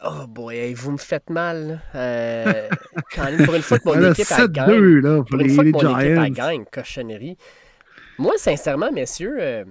Oh 0.03 0.25
boy, 0.27 0.73
vous 0.73 0.93
me 0.93 0.97
faites 0.97 1.29
mal. 1.29 1.83
Euh, 1.93 2.67
pour 3.45 3.53
une 3.53 3.61
fois 3.61 3.77
que 3.77 3.85
mon 3.85 4.11
équipe 4.11 4.31
a 4.31 4.47
gagné. 4.47 5.01
pour, 5.29 5.39
une 5.39 5.49
fois 5.51 5.63
que 5.65 5.69
mon 5.69 5.99
équipe 5.99 6.17
a 6.17 6.29
gagné, 6.31 6.65
cochonnerie. 6.71 7.37
Moi, 8.17 8.33
sincèrement, 8.37 8.91
messieurs, 8.91 9.35
euh, 9.39 9.65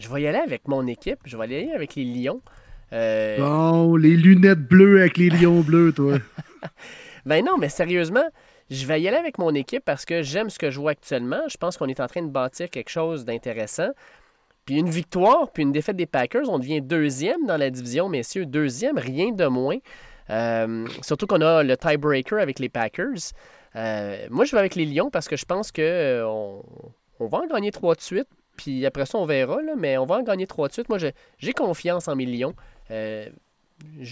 je 0.00 0.12
vais 0.12 0.22
y 0.22 0.26
aller 0.26 0.38
avec 0.38 0.66
mon 0.66 0.84
équipe. 0.88 1.20
Je 1.26 1.36
vais 1.36 1.46
y 1.48 1.54
aller 1.54 1.72
avec 1.72 1.94
les 1.94 2.04
Lions. 2.04 2.42
Euh... 2.92 3.38
Bon, 3.38 3.94
les 3.94 4.16
lunettes 4.16 4.66
bleues 4.66 4.98
avec 4.98 5.16
les 5.16 5.30
lions 5.30 5.60
bleus, 5.60 5.92
toi. 5.92 6.18
ben 7.24 7.44
non, 7.44 7.56
mais 7.56 7.68
sérieusement, 7.68 8.28
je 8.70 8.86
vais 8.86 9.00
y 9.00 9.08
aller 9.08 9.16
avec 9.16 9.38
mon 9.38 9.54
équipe 9.54 9.84
parce 9.84 10.04
que 10.04 10.22
j'aime 10.22 10.48
ce 10.48 10.58
que 10.58 10.70
je 10.70 10.78
vois 10.78 10.92
actuellement. 10.92 11.42
Je 11.48 11.56
pense 11.56 11.76
qu'on 11.76 11.88
est 11.88 12.00
en 12.00 12.06
train 12.06 12.22
de 12.22 12.30
bâtir 12.30 12.70
quelque 12.70 12.90
chose 12.90 13.24
d'intéressant. 13.24 13.90
Puis 14.64 14.78
une 14.78 14.90
victoire, 14.90 15.50
puis 15.50 15.64
une 15.64 15.72
défaite 15.72 15.96
des 15.96 16.06
Packers, 16.06 16.48
on 16.48 16.58
devient 16.58 16.80
deuxième 16.80 17.46
dans 17.46 17.56
la 17.56 17.70
division, 17.70 18.08
messieurs. 18.08 18.46
Deuxième, 18.46 18.96
rien 18.98 19.32
de 19.32 19.46
moins. 19.46 19.78
Euh, 20.30 20.86
surtout 21.02 21.26
qu'on 21.26 21.40
a 21.40 21.64
le 21.64 21.76
tiebreaker 21.76 22.38
avec 22.38 22.60
les 22.60 22.68
Packers. 22.68 23.32
Euh, 23.74 24.26
moi, 24.30 24.44
je 24.44 24.52
vais 24.52 24.58
avec 24.58 24.76
les 24.76 24.86
Lions 24.86 25.10
parce 25.10 25.26
que 25.26 25.36
je 25.36 25.44
pense 25.44 25.72
qu'on 25.72 25.82
euh, 25.82 26.24
on 26.24 27.26
va 27.26 27.38
en 27.38 27.46
gagner 27.46 27.72
trois 27.72 27.96
de 27.96 28.00
suite. 28.00 28.28
Puis 28.56 28.86
après 28.86 29.06
ça, 29.06 29.18
on 29.18 29.26
verra, 29.26 29.58
mais 29.76 29.98
on 29.98 30.06
va 30.06 30.16
en 30.16 30.22
gagner 30.22 30.46
trois 30.46 30.68
de 30.68 30.72
suite. 30.72 30.88
Moi, 30.88 30.98
j'ai 30.98 31.52
confiance 31.52 32.06
en 32.06 32.14
mes 32.14 32.26
Lions. 32.26 32.54
je 32.88 33.30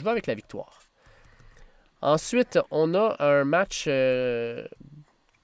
vais 0.03 0.11
avec 0.11 0.27
la 0.27 0.35
victoire. 0.35 0.88
Ensuite, 2.01 2.59
on 2.71 2.95
a 2.95 3.17
un 3.19 3.45
match 3.45 3.89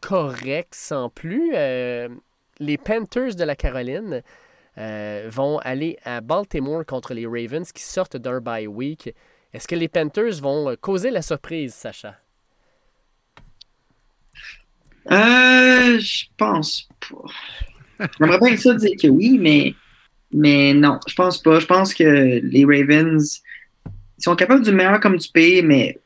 correct 0.00 0.74
sans 0.74 1.08
plus. 1.08 1.52
les 1.52 2.78
Panthers 2.78 3.34
de 3.34 3.44
la 3.44 3.56
Caroline 3.56 4.22
euh, 4.76 5.28
vont 5.30 5.58
aller 5.58 5.98
à 6.04 6.20
Baltimore 6.20 6.84
contre 6.84 7.14
les 7.14 7.26
Ravens 7.26 7.70
qui 7.70 7.82
sortent 7.82 8.16
d'un 8.16 8.40
bye 8.40 8.66
week. 8.66 9.14
Est-ce 9.52 9.68
que 9.68 9.76
les 9.76 9.86
Panthers 9.86 10.40
vont 10.40 10.68
euh, 10.68 10.74
causer 10.74 11.12
la 11.12 11.22
surprise, 11.22 11.74
Sacha? 11.74 12.16
Euh, 15.12 16.00
je 16.00 16.24
pense 16.36 16.88
pas. 17.08 18.08
J'aimerais 18.18 18.38
bien 18.40 18.56
ça 18.56 18.74
dire 18.74 18.96
que 19.00 19.06
oui, 19.06 19.38
mais, 19.38 19.74
mais 20.32 20.74
non, 20.74 20.98
je 21.06 21.14
pense 21.14 21.40
pas. 21.40 21.60
Je 21.60 21.66
pense 21.66 21.94
que 21.94 22.40
les 22.42 22.64
Ravens 22.64 23.42
sont 24.18 24.34
capables 24.34 24.64
du 24.64 24.72
meilleur 24.72 24.98
comme 24.98 25.18
du 25.18 25.28
pire, 25.28 25.62
mais 25.62 26.00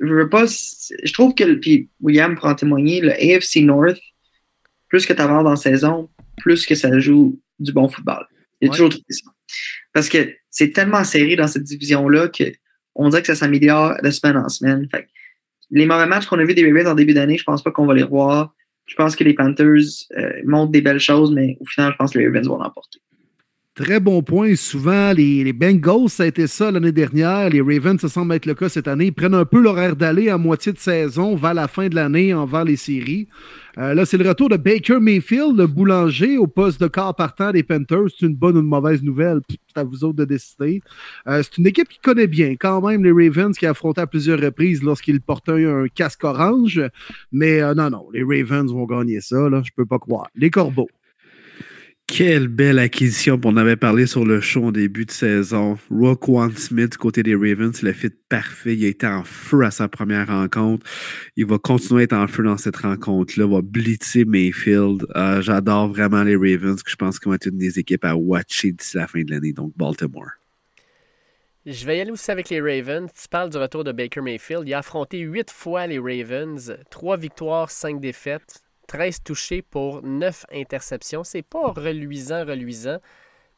je 0.00 0.14
veux 0.14 0.28
pas. 0.28 0.46
Je 0.46 1.12
trouve 1.12 1.34
que, 1.34 1.54
puis 1.54 1.88
William 2.00 2.34
pourra 2.34 2.52
en 2.52 2.54
témoigner, 2.54 3.00
le 3.00 3.12
AFC 3.12 3.56
North, 3.62 4.00
plus 4.88 5.06
que 5.06 5.12
tu 5.12 5.20
avances 5.20 5.44
dans 5.44 5.50
la 5.50 5.56
saison, 5.56 6.10
plus 6.38 6.66
que 6.66 6.74
ça 6.74 6.98
joue 6.98 7.40
du 7.58 7.72
bon 7.72 7.88
football. 7.88 8.26
Il 8.60 8.66
y 8.66 8.70
a 8.70 8.72
toujours 8.72 8.92
ça. 8.92 9.30
Parce 9.92 10.08
que 10.08 10.34
c'est 10.50 10.72
tellement 10.72 11.04
serré 11.04 11.36
dans 11.36 11.48
cette 11.48 11.64
division-là 11.64 12.28
qu'on 12.28 13.08
dirait 13.08 13.22
que 13.22 13.26
ça 13.26 13.34
s'améliore 13.34 13.96
de 14.02 14.10
semaine 14.10 14.36
en 14.36 14.48
semaine. 14.48 14.88
Fait 14.90 15.06
les 15.70 15.86
mauvais 15.86 16.06
matchs 16.06 16.26
qu'on 16.26 16.38
a 16.38 16.44
vus 16.44 16.54
des 16.54 16.66
Ravens 16.66 16.88
en 16.88 16.94
début 16.94 17.14
d'année, 17.14 17.38
je 17.38 17.44
pense 17.44 17.62
pas 17.62 17.70
qu'on 17.70 17.86
va 17.86 17.94
les 17.94 18.02
revoir. 18.02 18.54
Je 18.86 18.94
pense 18.94 19.16
que 19.16 19.24
les 19.24 19.32
Panthers 19.32 19.80
euh, 20.18 20.32
montrent 20.44 20.72
des 20.72 20.82
belles 20.82 21.00
choses, 21.00 21.32
mais 21.32 21.56
au 21.60 21.64
final, 21.64 21.92
je 21.92 21.96
pense 21.96 22.12
que 22.12 22.18
les 22.18 22.26
Ravens 22.26 22.46
vont 22.46 22.58
l'emporter. 22.58 23.00
Très 23.74 24.00
bon 24.00 24.22
point. 24.22 24.54
Souvent, 24.54 25.14
les, 25.14 25.50
Bengals, 25.54 26.10
ça 26.10 26.24
a 26.24 26.26
été 26.26 26.46
ça 26.46 26.70
l'année 26.70 26.92
dernière. 26.92 27.48
Les 27.48 27.62
Ravens, 27.62 27.98
ça 27.98 28.10
semble 28.10 28.34
être 28.34 28.44
le 28.44 28.52
cas 28.52 28.68
cette 28.68 28.86
année. 28.86 29.06
Ils 29.06 29.14
prennent 29.14 29.32
un 29.32 29.46
peu 29.46 29.62
l'horaire 29.62 29.96
d'aller 29.96 30.28
à 30.28 30.36
moitié 30.36 30.74
de 30.74 30.78
saison 30.78 31.36
vers 31.36 31.54
la 31.54 31.68
fin 31.68 31.88
de 31.88 31.94
l'année, 31.94 32.34
envers 32.34 32.64
les 32.64 32.76
séries. 32.76 33.28
Euh, 33.78 33.94
là, 33.94 34.04
c'est 34.04 34.18
le 34.18 34.28
retour 34.28 34.50
de 34.50 34.58
Baker 34.58 35.00
Mayfield, 35.00 35.56
le 35.56 35.66
boulanger, 35.66 36.36
au 36.36 36.46
poste 36.46 36.82
de 36.82 36.86
quart 36.86 37.16
partant 37.16 37.50
des 37.50 37.62
Panthers. 37.62 38.08
C'est 38.10 38.26
une 38.26 38.34
bonne 38.34 38.58
ou 38.58 38.60
une 38.60 38.66
mauvaise 38.66 39.02
nouvelle? 39.02 39.40
C'est 39.48 39.80
à 39.80 39.84
vous 39.84 40.04
autres 40.04 40.18
de 40.18 40.26
décider. 40.26 40.82
Euh, 41.26 41.42
c'est 41.42 41.56
une 41.56 41.66
équipe 41.66 41.88
qui 41.88 41.98
connaît 41.98 42.26
bien 42.26 42.56
quand 42.56 42.86
même 42.86 43.02
les 43.02 43.12
Ravens, 43.12 43.56
qui 43.56 43.64
a 43.64 43.70
affronté 43.70 44.02
à 44.02 44.06
plusieurs 44.06 44.38
reprises 44.38 44.82
lorsqu'ils 44.82 45.22
portaient 45.22 45.64
un, 45.64 45.86
casque 45.88 46.24
orange. 46.24 46.78
Mais 47.32 47.62
euh, 47.62 47.72
non, 47.72 47.88
non, 47.88 48.06
les 48.12 48.22
Ravens 48.22 48.70
vont 48.70 48.84
gagner 48.84 49.22
ça. 49.22 49.48
Là, 49.48 49.62
je 49.64 49.70
peux 49.74 49.86
pas 49.86 49.98
croire. 49.98 50.28
Les 50.34 50.50
Corbeaux. 50.50 50.90
Quelle 52.06 52.48
belle 52.48 52.78
acquisition. 52.78 53.40
On 53.44 53.56
avait 53.56 53.76
parlé 53.76 54.06
sur 54.06 54.26
le 54.26 54.40
show 54.40 54.66
en 54.66 54.72
début 54.72 55.06
de 55.06 55.10
saison. 55.10 55.78
One 55.90 56.56
Smith 56.56 56.92
du 56.92 56.98
côté 56.98 57.22
des 57.22 57.34
Ravens, 57.34 57.80
le 57.82 57.92
fit 57.92 58.10
parfait. 58.28 58.74
Il 58.76 58.84
a 58.84 58.88
été 58.88 59.06
en 59.06 59.24
feu 59.24 59.62
à 59.64 59.70
sa 59.70 59.88
première 59.88 60.26
rencontre. 60.26 60.86
Il 61.36 61.46
va 61.46 61.58
continuer 61.58 62.02
à 62.02 62.04
être 62.04 62.12
en 62.12 62.26
feu 62.26 62.42
dans 62.42 62.58
cette 62.58 62.76
rencontre-là. 62.76 63.46
Va 63.46 63.62
blitzer 63.62 64.26
Mayfield. 64.26 65.06
Euh, 65.16 65.40
j'adore 65.40 65.88
vraiment 65.88 66.22
les 66.22 66.36
Ravens, 66.36 66.82
que 66.82 66.90
je 66.90 66.96
pense 66.96 67.18
qu'ils 67.18 67.28
vont 67.28 67.34
être 67.34 67.46
une 67.46 67.58
des 67.58 67.78
équipes 67.78 68.04
à 68.04 68.14
watcher 68.14 68.72
d'ici 68.72 68.98
la 68.98 69.06
fin 69.06 69.22
de 69.22 69.30
l'année. 69.30 69.52
Donc, 69.54 69.72
Baltimore. 69.76 70.32
Je 71.64 71.86
vais 71.86 71.98
y 71.98 72.00
aller 72.00 72.10
aussi 72.10 72.30
avec 72.30 72.50
les 72.50 72.60
Ravens. 72.60 73.08
Tu 73.12 73.28
parles 73.28 73.48
du 73.48 73.56
retour 73.56 73.84
de 73.84 73.92
Baker 73.92 74.20
Mayfield. 74.20 74.64
Il 74.66 74.74
a 74.74 74.78
affronté 74.78 75.20
huit 75.20 75.50
fois 75.50 75.86
les 75.86 76.00
Ravens. 76.00 76.76
Trois 76.90 77.16
victoires, 77.16 77.70
cinq 77.70 78.00
défaites. 78.00 78.60
13 78.92 79.22
touchés 79.22 79.62
pour 79.62 80.02
9 80.02 80.44
interceptions. 80.52 81.24
C'est 81.24 81.40
pas 81.40 81.72
reluisant, 81.72 82.44
reluisant. 82.44 82.98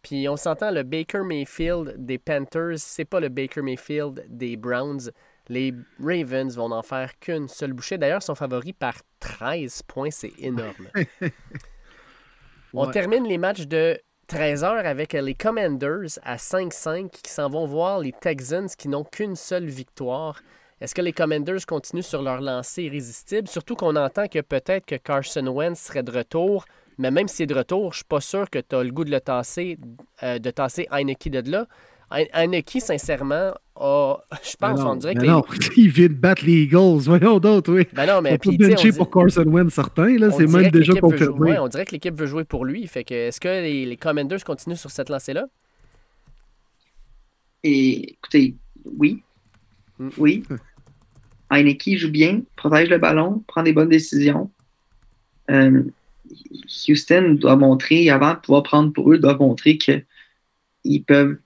Puis 0.00 0.28
on 0.28 0.36
s'entend 0.36 0.70
le 0.70 0.84
Baker 0.84 1.22
Mayfield 1.24 1.94
des 1.96 2.18
Panthers, 2.18 2.78
c'est 2.78 3.04
pas 3.04 3.18
le 3.18 3.28
Baker 3.30 3.62
Mayfield 3.62 4.24
des 4.28 4.56
Browns. 4.56 5.10
Les 5.48 5.74
Ravens 5.98 6.54
vont 6.56 6.68
n'en 6.68 6.82
faire 6.82 7.18
qu'une 7.18 7.48
seule 7.48 7.72
bouchée. 7.72 7.98
D'ailleurs, 7.98 8.20
ils 8.22 8.26
sont 8.26 8.36
favoris 8.36 8.74
par 8.78 8.94
13 9.18 9.82
points, 9.82 10.10
c'est 10.12 10.32
énorme. 10.38 10.88
On 12.72 12.88
termine 12.90 13.26
les 13.26 13.38
matchs 13.38 13.66
de 13.66 13.98
13h 14.28 14.84
avec 14.84 15.14
les 15.14 15.34
Commanders 15.34 16.18
à 16.22 16.36
5-5 16.36 17.10
qui 17.10 17.32
s'en 17.32 17.48
vont 17.48 17.66
voir 17.66 17.98
les 17.98 18.12
Texans 18.12 18.68
qui 18.78 18.86
n'ont 18.88 19.04
qu'une 19.04 19.36
seule 19.36 19.66
victoire. 19.66 20.40
Est-ce 20.84 20.94
que 20.94 21.00
les 21.00 21.14
Commanders 21.14 21.64
continuent 21.66 22.02
sur 22.02 22.20
leur 22.20 22.42
lancée 22.42 22.82
irrésistible? 22.82 23.48
Surtout 23.48 23.74
qu'on 23.74 23.96
entend 23.96 24.28
que 24.28 24.42
peut-être 24.42 24.84
que 24.84 24.96
Carson 24.96 25.46
Wentz 25.46 25.80
serait 25.80 26.02
de 26.02 26.10
retour. 26.10 26.66
Mais 26.98 27.10
même 27.10 27.26
s'il 27.26 27.44
est 27.44 27.46
de 27.46 27.54
retour, 27.54 27.92
je 27.94 27.98
suis 27.98 28.04
pas 28.04 28.20
sûr 28.20 28.50
que 28.50 28.58
tu 28.58 28.76
as 28.76 28.84
le 28.84 28.90
goût 28.90 29.04
de 29.04 29.10
le 29.10 29.18
tasser, 29.18 29.78
euh, 30.22 30.38
de 30.38 30.50
tasser 30.50 30.86
Heineke 30.90 31.30
de 31.30 31.50
là. 31.50 31.66
Heineke, 32.10 32.82
sincèrement, 32.82 33.54
a, 33.76 34.16
je 34.42 34.56
pense, 34.56 34.80
on 34.80 34.96
dirait 34.96 35.14
que. 35.14 35.24
Non, 35.24 35.42
il 35.78 35.88
vient 35.88 36.08
de 36.08 36.12
battre 36.12 36.44
les 36.44 36.64
Eagles. 36.64 37.00
Voyons 37.06 37.38
d'autres, 37.38 37.72
oui. 37.72 37.86
Ben 37.94 38.04
non, 38.04 38.20
mais. 38.20 38.36
puis, 38.36 38.58
dit... 38.58 38.92
pour 38.92 39.10
Carson 39.10 39.46
Wentz, 39.46 39.72
certain. 39.72 40.18
Là, 40.18 40.30
c'est 40.32 40.46
même 40.46 40.70
déjà 40.70 40.92
confirmé. 40.92 41.52
Ouais, 41.52 41.58
on 41.58 41.68
dirait 41.68 41.86
que 41.86 41.92
l'équipe 41.92 42.14
veut 42.14 42.26
jouer 42.26 42.44
pour 42.44 42.66
lui. 42.66 42.86
Fait 42.88 43.04
que, 43.04 43.14
est-ce 43.14 43.40
que 43.40 43.48
les, 43.48 43.86
les 43.86 43.96
Commanders 43.96 44.44
continuent 44.44 44.74
sur 44.74 44.90
cette 44.90 45.08
lancée-là? 45.08 45.46
Et, 47.62 48.12
écoutez, 48.12 48.54
oui. 48.98 49.22
Mm. 49.98 50.08
Oui. 50.18 50.42
Heineke 51.50 51.96
joue 51.96 52.10
bien, 52.10 52.42
protège 52.56 52.88
le 52.88 52.98
ballon, 52.98 53.42
prend 53.46 53.62
des 53.62 53.72
bonnes 53.72 53.88
décisions. 53.88 54.50
Euh, 55.50 55.82
Houston 56.88 57.36
doit 57.38 57.56
montrer, 57.56 58.10
avant 58.10 58.34
de 58.34 58.38
pouvoir 58.38 58.62
prendre 58.62 58.92
pour 58.92 59.12
eux, 59.12 59.18
doit 59.18 59.36
montrer 59.36 59.78
qu'ils 59.78 61.04
peuvent. 61.06 61.38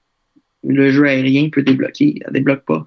Le 0.65 0.91
jeu 0.91 1.07
aérien 1.07 1.51
peut 1.51 1.63
débloquer. 1.63 2.21
Ça 2.23 2.29
ne 2.29 2.35
débloque 2.35 2.65
pas. 2.65 2.87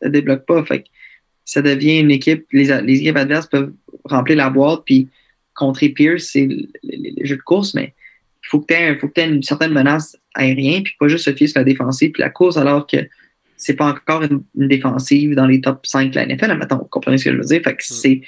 Ça 0.00 0.08
ne 0.08 0.12
débloque 0.12 0.46
pas. 0.46 0.64
Fait 0.64 0.84
ça 1.44 1.62
devient 1.62 2.00
une 2.00 2.10
équipe. 2.10 2.46
Les, 2.52 2.80
les, 2.82 3.00
équipes 3.00 3.16
adverses 3.16 3.46
peuvent 3.46 3.72
remplir 4.04 4.36
la 4.36 4.50
boîte 4.50 4.82
puis 4.84 5.08
contrer 5.54 5.88
Pierce, 5.90 6.30
c'est 6.32 6.46
le, 6.46 7.24
jeu 7.24 7.36
de 7.36 7.42
course, 7.42 7.74
mais 7.74 7.94
il 8.42 8.48
faut 8.48 8.60
que 8.60 8.66
tu 8.66 9.20
aies, 9.20 9.28
une 9.28 9.42
certaine 9.42 9.72
menace 9.72 10.16
aérienne, 10.34 10.82
puis 10.82 10.94
pas 10.98 11.08
juste 11.08 11.24
se 11.24 11.32
fier 11.32 11.46
sur 11.46 11.60
la 11.60 11.64
défensive 11.64 12.10
puis 12.10 12.20
la 12.20 12.30
course, 12.30 12.56
alors 12.56 12.86
que 12.86 12.96
c'est 13.64 13.76
pas 13.76 13.86
encore 13.86 14.22
une, 14.22 14.42
défensive 14.54 15.34
dans 15.34 15.46
les 15.46 15.62
top 15.62 15.86
5 15.86 16.10
de 16.10 16.16
la 16.16 16.26
NFL. 16.26 16.54
Maintenant, 16.58 16.78
vous 16.78 16.88
comprenez 16.88 17.16
ce 17.16 17.24
que 17.24 17.32
je 17.32 17.36
veux 17.36 17.44
dire? 17.44 17.62
Fait 17.62 17.74
que 17.74 17.82
mm. 17.82 17.94
c'est. 17.94 18.20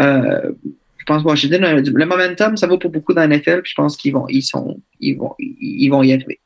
Euh, 0.00 0.52
je 0.96 1.04
pense 1.04 1.22
que 1.22 1.28
Washington, 1.28 1.82
le 1.84 2.06
momentum, 2.06 2.56
ça 2.56 2.66
vaut 2.66 2.78
pour 2.78 2.90
beaucoup 2.90 3.12
dans 3.12 3.26
la 3.26 3.36
NFL, 3.36 3.62
puis 3.62 3.70
je 3.70 3.74
pense 3.74 3.96
qu'ils 3.96 4.12
vont, 4.12 4.26
ils 4.28 4.42
sont, 4.42 4.80
ils 5.00 5.16
vont, 5.16 5.34
ils 5.38 5.88
vont 5.88 6.02
y 6.02 6.12
arriver. 6.12 6.40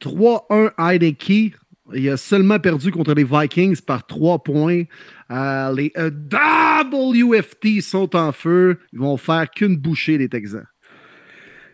3-1 0.00 0.70
Heineke. 0.78 1.54
Il 1.94 2.08
a 2.08 2.16
seulement 2.16 2.58
perdu 2.58 2.90
contre 2.90 3.14
les 3.14 3.24
Vikings 3.24 3.80
par 3.80 4.06
3 4.06 4.42
points. 4.42 4.84
Euh, 5.30 5.74
les 5.74 5.92
euh, 5.96 6.10
WFT 6.10 7.80
sont 7.80 8.16
en 8.16 8.32
feu. 8.32 8.78
Ils 8.92 8.98
vont 8.98 9.16
faire 9.16 9.50
qu'une 9.50 9.76
bouchée, 9.76 10.18
les 10.18 10.28
Texans. 10.28 10.66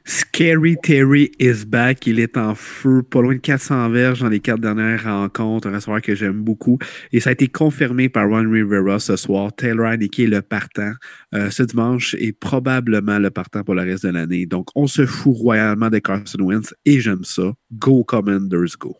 Scary 0.04 0.76
Terry 0.82 1.30
is 1.38 1.64
back. 1.64 2.06
Il 2.06 2.18
est 2.18 2.36
en 2.36 2.54
feu, 2.54 3.02
pas 3.02 3.20
loin 3.20 3.34
de 3.34 3.38
400 3.38 3.90
verges 3.90 4.20
dans 4.20 4.28
les 4.28 4.40
quatre 4.40 4.60
dernières 4.60 5.04
rencontres. 5.04 5.68
Un 5.68 5.72
restaurant 5.72 6.00
que 6.00 6.14
j'aime 6.14 6.42
beaucoup. 6.42 6.78
Et 7.12 7.20
ça 7.20 7.30
a 7.30 7.32
été 7.32 7.48
confirmé 7.48 8.08
par 8.08 8.28
Ron 8.28 8.50
Rivera 8.50 8.98
ce 8.98 9.16
soir. 9.16 9.52
Taylor 9.54 9.86
Heineke 9.86 10.20
est 10.20 10.26
le 10.26 10.42
partant 10.42 10.92
euh, 11.34 11.50
ce 11.50 11.62
dimanche 11.62 12.16
et 12.18 12.32
probablement 12.32 13.18
le 13.18 13.30
partant 13.30 13.62
pour 13.62 13.74
le 13.74 13.82
reste 13.82 14.04
de 14.04 14.10
l'année. 14.10 14.46
Donc, 14.46 14.68
on 14.74 14.86
se 14.86 15.06
fout 15.06 15.36
royalement 15.36 15.90
de 15.90 15.98
Carson 15.98 16.38
Wentz 16.40 16.74
et 16.84 17.00
j'aime 17.00 17.24
ça. 17.24 17.52
Go 17.72 18.02
Commanders, 18.02 18.76
go. 18.78 18.96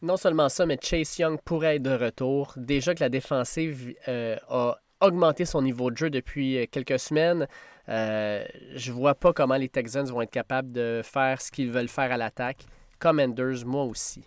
Non 0.00 0.16
seulement 0.16 0.48
ça, 0.48 0.66
mais 0.66 0.78
Chase 0.82 1.18
Young 1.18 1.38
pourrait 1.44 1.76
être 1.76 1.82
de 1.82 1.90
retour. 1.90 2.54
Déjà 2.56 2.94
que 2.94 3.00
la 3.00 3.08
défensive 3.08 3.94
euh, 4.08 4.36
a 4.48 4.76
augmenté 5.00 5.44
son 5.44 5.62
niveau 5.62 5.90
de 5.90 5.96
jeu 5.96 6.10
depuis 6.10 6.66
quelques 6.70 6.98
semaines. 6.98 7.46
Euh, 7.88 8.44
je 8.74 8.92
vois 8.92 9.14
pas 9.14 9.32
comment 9.32 9.56
les 9.56 9.68
Texans 9.68 10.06
vont 10.06 10.22
être 10.22 10.30
capables 10.30 10.72
de 10.72 11.02
faire 11.04 11.40
ce 11.40 11.50
qu'ils 11.50 11.70
veulent 11.70 11.88
faire 11.88 12.12
à 12.12 12.16
l'attaque. 12.16 12.64
Commanders, 12.98 13.66
moi 13.66 13.84
aussi. 13.84 14.24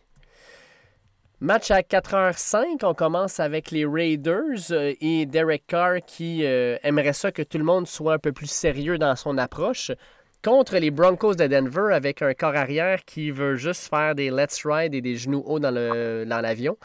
Match 1.42 1.70
à 1.70 1.82
4h05, 1.82 2.84
on 2.84 2.94
commence 2.94 3.40
avec 3.40 3.72
les 3.72 3.86
Raiders 3.86 4.72
euh, 4.72 4.94
et 5.02 5.26
Derek 5.26 5.64
Carr 5.68 5.98
qui 6.06 6.46
euh, 6.46 6.78
aimerait 6.82 7.14
ça 7.14 7.32
que 7.32 7.42
tout 7.42 7.58
le 7.58 7.64
monde 7.64 7.88
soit 7.88 8.14
un 8.14 8.20
peu 8.20 8.32
plus 8.32 8.50
sérieux 8.50 8.98
dans 8.98 9.16
son 9.16 9.38
approche 9.38 9.92
contre 10.44 10.78
les 10.78 10.92
Broncos 10.92 11.36
de 11.36 11.48
Denver 11.48 11.94
avec 11.94 12.22
un 12.22 12.34
corps 12.34 12.56
arrière 12.56 13.04
qui 13.04 13.32
veut 13.32 13.56
juste 13.56 13.90
faire 13.90 14.16
des 14.16 14.30
let's 14.30 14.66
ride 14.66 14.94
et 14.94 15.02
des 15.02 15.16
genoux 15.16 15.44
hauts 15.46 15.60
dans 15.60 15.72
l'avion. 15.72 16.78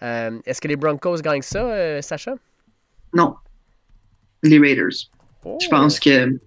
Dans 0.00 0.40
Est-ce 0.44 0.60
que 0.60 0.68
les 0.68 0.76
Broncos 0.76 1.16
gagnent 1.22 1.42
ça, 1.42 2.02
Sacha? 2.02 2.34
Non. 3.14 3.34
Les 4.42 4.58
Raiders. 4.58 5.10
Je 5.60 5.68
pense 5.68 6.00
que 6.00 6.38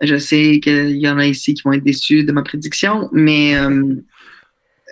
je 0.00 0.16
sais 0.16 0.60
qu'il 0.60 0.96
y 0.96 1.08
en 1.08 1.18
a 1.18 1.26
ici 1.26 1.54
qui 1.54 1.62
vont 1.62 1.72
être 1.72 1.84
déçus 1.84 2.24
de 2.24 2.32
ma 2.32 2.42
prédiction, 2.42 3.08
mais 3.12 3.56
euh, 3.56 3.94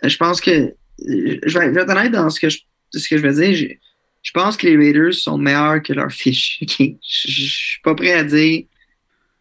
je 0.05 0.17
pense 0.17 0.41
que 0.41 0.75
je 0.99 1.59
vais, 1.59 1.81
être 1.81 1.91
honnête 1.91 2.13
dans 2.13 2.31
ce 2.31 2.39
que 2.39 2.49
je, 2.49 2.59
ce 2.93 3.09
que 3.09 3.17
je 3.17 3.27
dire. 3.27 3.77
Je, 4.23 4.31
pense 4.33 4.57
que 4.57 4.67
les 4.67 4.77
Raiders 4.77 5.15
sont 5.15 5.39
meilleurs 5.39 5.83
que 5.83 5.93
leur 5.93 6.13
fiche. 6.13 6.59
Je, 6.79 6.85
ne 6.85 6.99
suis 7.03 7.81
pas 7.83 7.95
prêt 7.95 8.13
à 8.13 8.25
dire. 8.25 8.65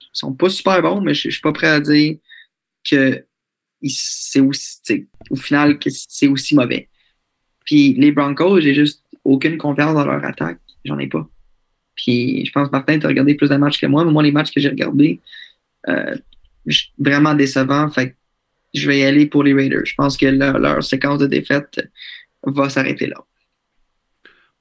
Ils 0.02 0.08
sont 0.14 0.34
pas 0.34 0.50
super 0.50 0.82
bons, 0.82 1.02
mais 1.02 1.14
je, 1.14 1.30
suis 1.30 1.42
pas 1.42 1.52
prêt 1.52 1.68
à 1.68 1.80
dire 1.80 2.18
que 2.90 3.24
c'est 3.84 4.40
aussi 4.40 5.08
au 5.30 5.36
final 5.36 5.78
que 5.80 5.90
c'est 5.92 6.28
aussi 6.28 6.56
mauvais. 6.56 6.90
Puis 7.66 7.94
les 7.94 8.12
Broncos, 8.12 8.62
j'ai 8.62 8.74
juste 8.74 9.04
aucune 9.24 9.58
confiance 9.58 9.94
dans 9.94 10.06
leur 10.06 10.24
attaque. 10.24 10.60
J'en 10.86 10.98
ai 10.98 11.08
pas. 11.08 11.30
Puis 12.04 12.46
je 12.46 12.52
pense 12.52 12.72
Martin, 12.72 12.98
tu 12.98 13.06
as 13.06 13.10
regardé 13.10 13.36
plus 13.36 13.50
de 13.50 13.56
matchs 13.58 13.80
que 13.80 13.86
moi, 13.86 14.06
mais 14.06 14.12
moi, 14.12 14.24
les 14.24 14.32
matchs 14.32 14.52
que 14.52 14.62
j'ai 14.62 14.70
regardés, 14.70 15.20
euh, 15.90 16.16
vraiment 16.98 17.34
décevant. 17.34 17.90
Fait 17.90 18.16
je 18.74 18.88
vais 18.88 19.00
y 19.00 19.04
aller 19.04 19.26
pour 19.26 19.44
les 19.44 19.54
Raiders. 19.54 19.86
Je 19.86 19.96
pense 19.96 20.16
que 20.16 20.28
leur, 20.28 20.84
séquence 20.84 21.20
de 21.20 21.26
défaite 21.26 21.90
va 22.44 22.70
s'arrêter 22.70 23.08
là. 23.08 23.16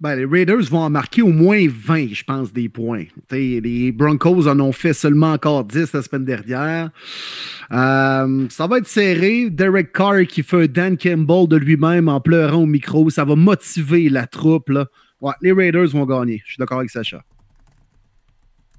Ben, 0.00 0.14
les 0.14 0.24
Raiders 0.24 0.62
vont 0.70 0.78
en 0.78 0.90
marquer 0.90 1.22
au 1.22 1.32
moins 1.32 1.66
20, 1.68 2.14
je 2.14 2.24
pense, 2.24 2.52
des 2.52 2.68
points. 2.68 3.04
les 3.30 3.92
Broncos 3.92 4.46
en 4.46 4.58
ont 4.60 4.72
fait 4.72 4.94
seulement 4.94 5.32
encore 5.32 5.64
10 5.64 5.92
la 5.92 6.02
semaine 6.02 6.24
dernière. 6.24 6.90
Euh, 7.72 8.46
ça 8.48 8.66
va 8.66 8.78
être 8.78 8.86
serré. 8.86 9.50
Derek 9.50 9.92
Carr 9.92 10.22
qui 10.26 10.42
fait 10.42 10.68
Dan 10.68 10.96
Campbell 10.96 11.48
de 11.48 11.56
lui-même 11.56 12.08
en 12.08 12.20
pleurant 12.20 12.62
au 12.62 12.66
micro, 12.66 13.10
ça 13.10 13.24
va 13.24 13.34
motiver 13.36 14.08
la 14.08 14.26
troupe. 14.26 14.70
Là. 14.70 14.86
Ouais, 15.20 15.34
les 15.42 15.52
Raiders 15.52 15.88
vont 15.88 16.06
gagner. 16.06 16.42
Je 16.44 16.52
suis 16.52 16.58
d'accord 16.58 16.78
avec 16.78 16.90
Sacha. 16.90 17.24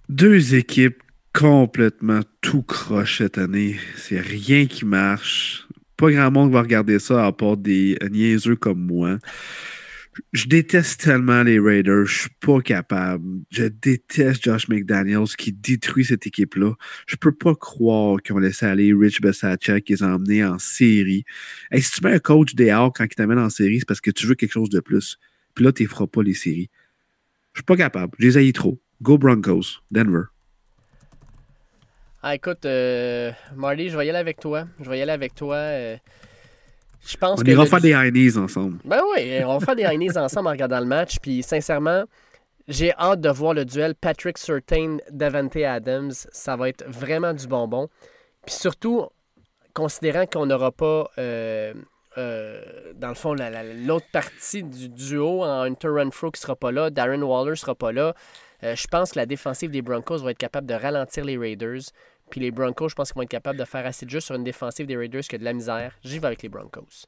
Deux 0.07 0.55
équipes 0.55 1.03
complètement 1.33 2.21
tout 2.41 2.63
croche 2.63 3.19
cette 3.19 3.37
année. 3.37 3.77
C'est 3.95 4.19
rien 4.19 4.65
qui 4.65 4.85
marche. 4.85 5.67
Pas 5.97 6.11
grand 6.11 6.31
monde 6.31 6.51
va 6.51 6.61
regarder 6.61 6.97
ça 6.99 7.25
à 7.25 7.31
part 7.31 7.57
des 7.57 7.97
niaiseux 8.09 8.55
comme 8.55 8.85
moi. 8.85 9.19
Je 10.33 10.47
déteste 10.47 11.01
tellement 11.01 11.43
les 11.43 11.59
Raiders. 11.59 12.05
Je 12.05 12.21
suis 12.21 12.29
pas 12.39 12.61
capable. 12.61 13.23
Je 13.51 13.65
déteste 13.65 14.43
Josh 14.43 14.67
McDaniels 14.67 15.27
qui 15.37 15.53
détruit 15.53 16.05
cette 16.05 16.25
équipe-là. 16.25 16.73
Je 17.07 17.15
peux 17.15 17.31
pas 17.31 17.55
croire 17.55 18.21
qu'ils 18.21 18.35
ont 18.35 18.39
laissé 18.39 18.65
aller 18.65 18.93
Rich 18.93 19.21
Bessacek 19.21 19.83
qui 19.83 19.93
les 19.93 20.03
a 20.03 20.07
emmenés 20.07 20.43
en 20.43 20.59
série. 20.59 21.23
Et 21.71 21.81
si 21.81 21.91
tu 21.91 22.05
mets 22.05 22.13
un 22.13 22.19
coach 22.19 22.55
des 22.55 22.69
quand 22.69 23.05
il 23.05 23.15
t'amène 23.15 23.39
en 23.39 23.49
série, 23.49 23.79
c'est 23.79 23.87
parce 23.87 24.01
que 24.01 24.11
tu 24.11 24.25
veux 24.25 24.35
quelque 24.35 24.53
chose 24.53 24.69
de 24.69 24.79
plus. 24.79 25.17
Puis 25.59 25.65
là, 25.65 25.73
tu 25.73 25.83
ne 25.83 25.89
feras 25.89 26.07
pas 26.07 26.23
les 26.23 26.35
séries. 26.35 26.69
Je 27.51 27.59
suis 27.59 27.65
pas 27.65 27.75
capable. 27.75 28.15
Je 28.17 28.29
les 28.39 28.53
trop. 28.53 28.79
Go 29.01 29.17
Broncos. 29.17 29.81
Denver. 29.91 30.27
Ah, 32.23 32.33
écoute, 32.33 32.65
euh, 32.65 33.33
Marty, 33.57 33.89
je 33.89 33.97
vais 33.97 34.05
y 34.05 34.09
aller 34.09 34.19
avec 34.19 34.39
toi. 34.39 34.69
Je 34.79 34.89
vais 34.89 34.99
y 34.99 35.01
aller 35.01 35.11
avec 35.11 35.35
toi. 35.35 35.57
Euh, 35.57 35.97
je 37.05 37.17
pense 37.17 37.41
on 37.41 37.43
que 37.43 37.51
ira 37.51 37.65
faire 37.65 37.81
des 37.81 37.91
Heinies 37.91 38.37
ensemble. 38.37 38.77
Ben 38.85 39.01
oui, 39.13 39.41
on 39.43 39.57
va 39.57 39.65
faire 39.65 39.75
des 39.75 39.83
Heinies 39.83 40.11
ensemble 40.17 40.47
en 40.47 40.51
regardant 40.51 40.79
le 40.79 40.85
match. 40.85 41.17
Puis 41.21 41.43
sincèrement, 41.43 42.05
j'ai 42.69 42.93
hâte 42.93 43.19
de 43.19 43.29
voir 43.29 43.53
le 43.53 43.65
duel 43.65 43.95
Patrick 43.95 44.37
Surtain 44.37 44.99
Davante 45.11 45.57
Adams. 45.57 46.13
Ça 46.31 46.55
va 46.55 46.69
être 46.69 46.85
vraiment 46.87 47.33
du 47.33 47.47
bonbon. 47.47 47.89
Puis 48.45 48.55
surtout, 48.55 49.07
considérant 49.73 50.25
qu'on 50.25 50.45
n'aura 50.45 50.71
pas 50.71 51.11
euh, 51.17 51.73
euh, 52.19 52.61
dans 52.95 53.09
le 53.09 53.15
fond, 53.15 53.33
l'autre 53.33 54.07
partie 54.11 54.63
du 54.63 54.89
duo 54.89 55.43
en 55.43 55.61
Hunter 55.61 55.87
Renfro 55.87 56.31
qui 56.31 56.41
sera 56.41 56.55
pas 56.55 56.71
là, 56.71 56.89
Darren 56.89 57.21
Waller 57.21 57.55
sera 57.55 57.75
pas 57.75 57.91
là. 57.91 58.13
Euh, 58.63 58.75
je 58.75 58.87
pense 58.87 59.11
que 59.13 59.19
la 59.19 59.25
défensive 59.25 59.71
des 59.71 59.81
Broncos 59.81 60.17
va 60.17 60.31
être 60.31 60.37
capable 60.37 60.67
de 60.67 60.73
ralentir 60.73 61.23
les 61.23 61.37
Raiders. 61.37 61.81
Puis 62.29 62.41
les 62.41 62.51
Broncos, 62.51 62.89
je 62.89 62.95
pense 62.95 63.11
qu'ils 63.11 63.19
vont 63.19 63.23
être 63.23 63.29
capables 63.29 63.57
de 63.57 63.63
faire 63.63 63.85
assez 63.85 64.05
de 64.05 64.11
jeu 64.11 64.19
sur 64.19 64.35
une 64.35 64.43
défensive 64.43 64.85
des 64.85 64.97
Raiders 64.97 65.27
que 65.27 65.37
de 65.37 65.43
la 65.43 65.53
misère. 65.53 65.93
J'y 66.03 66.19
vais 66.19 66.27
avec 66.27 66.43
les 66.43 66.49
Broncos. 66.49 67.05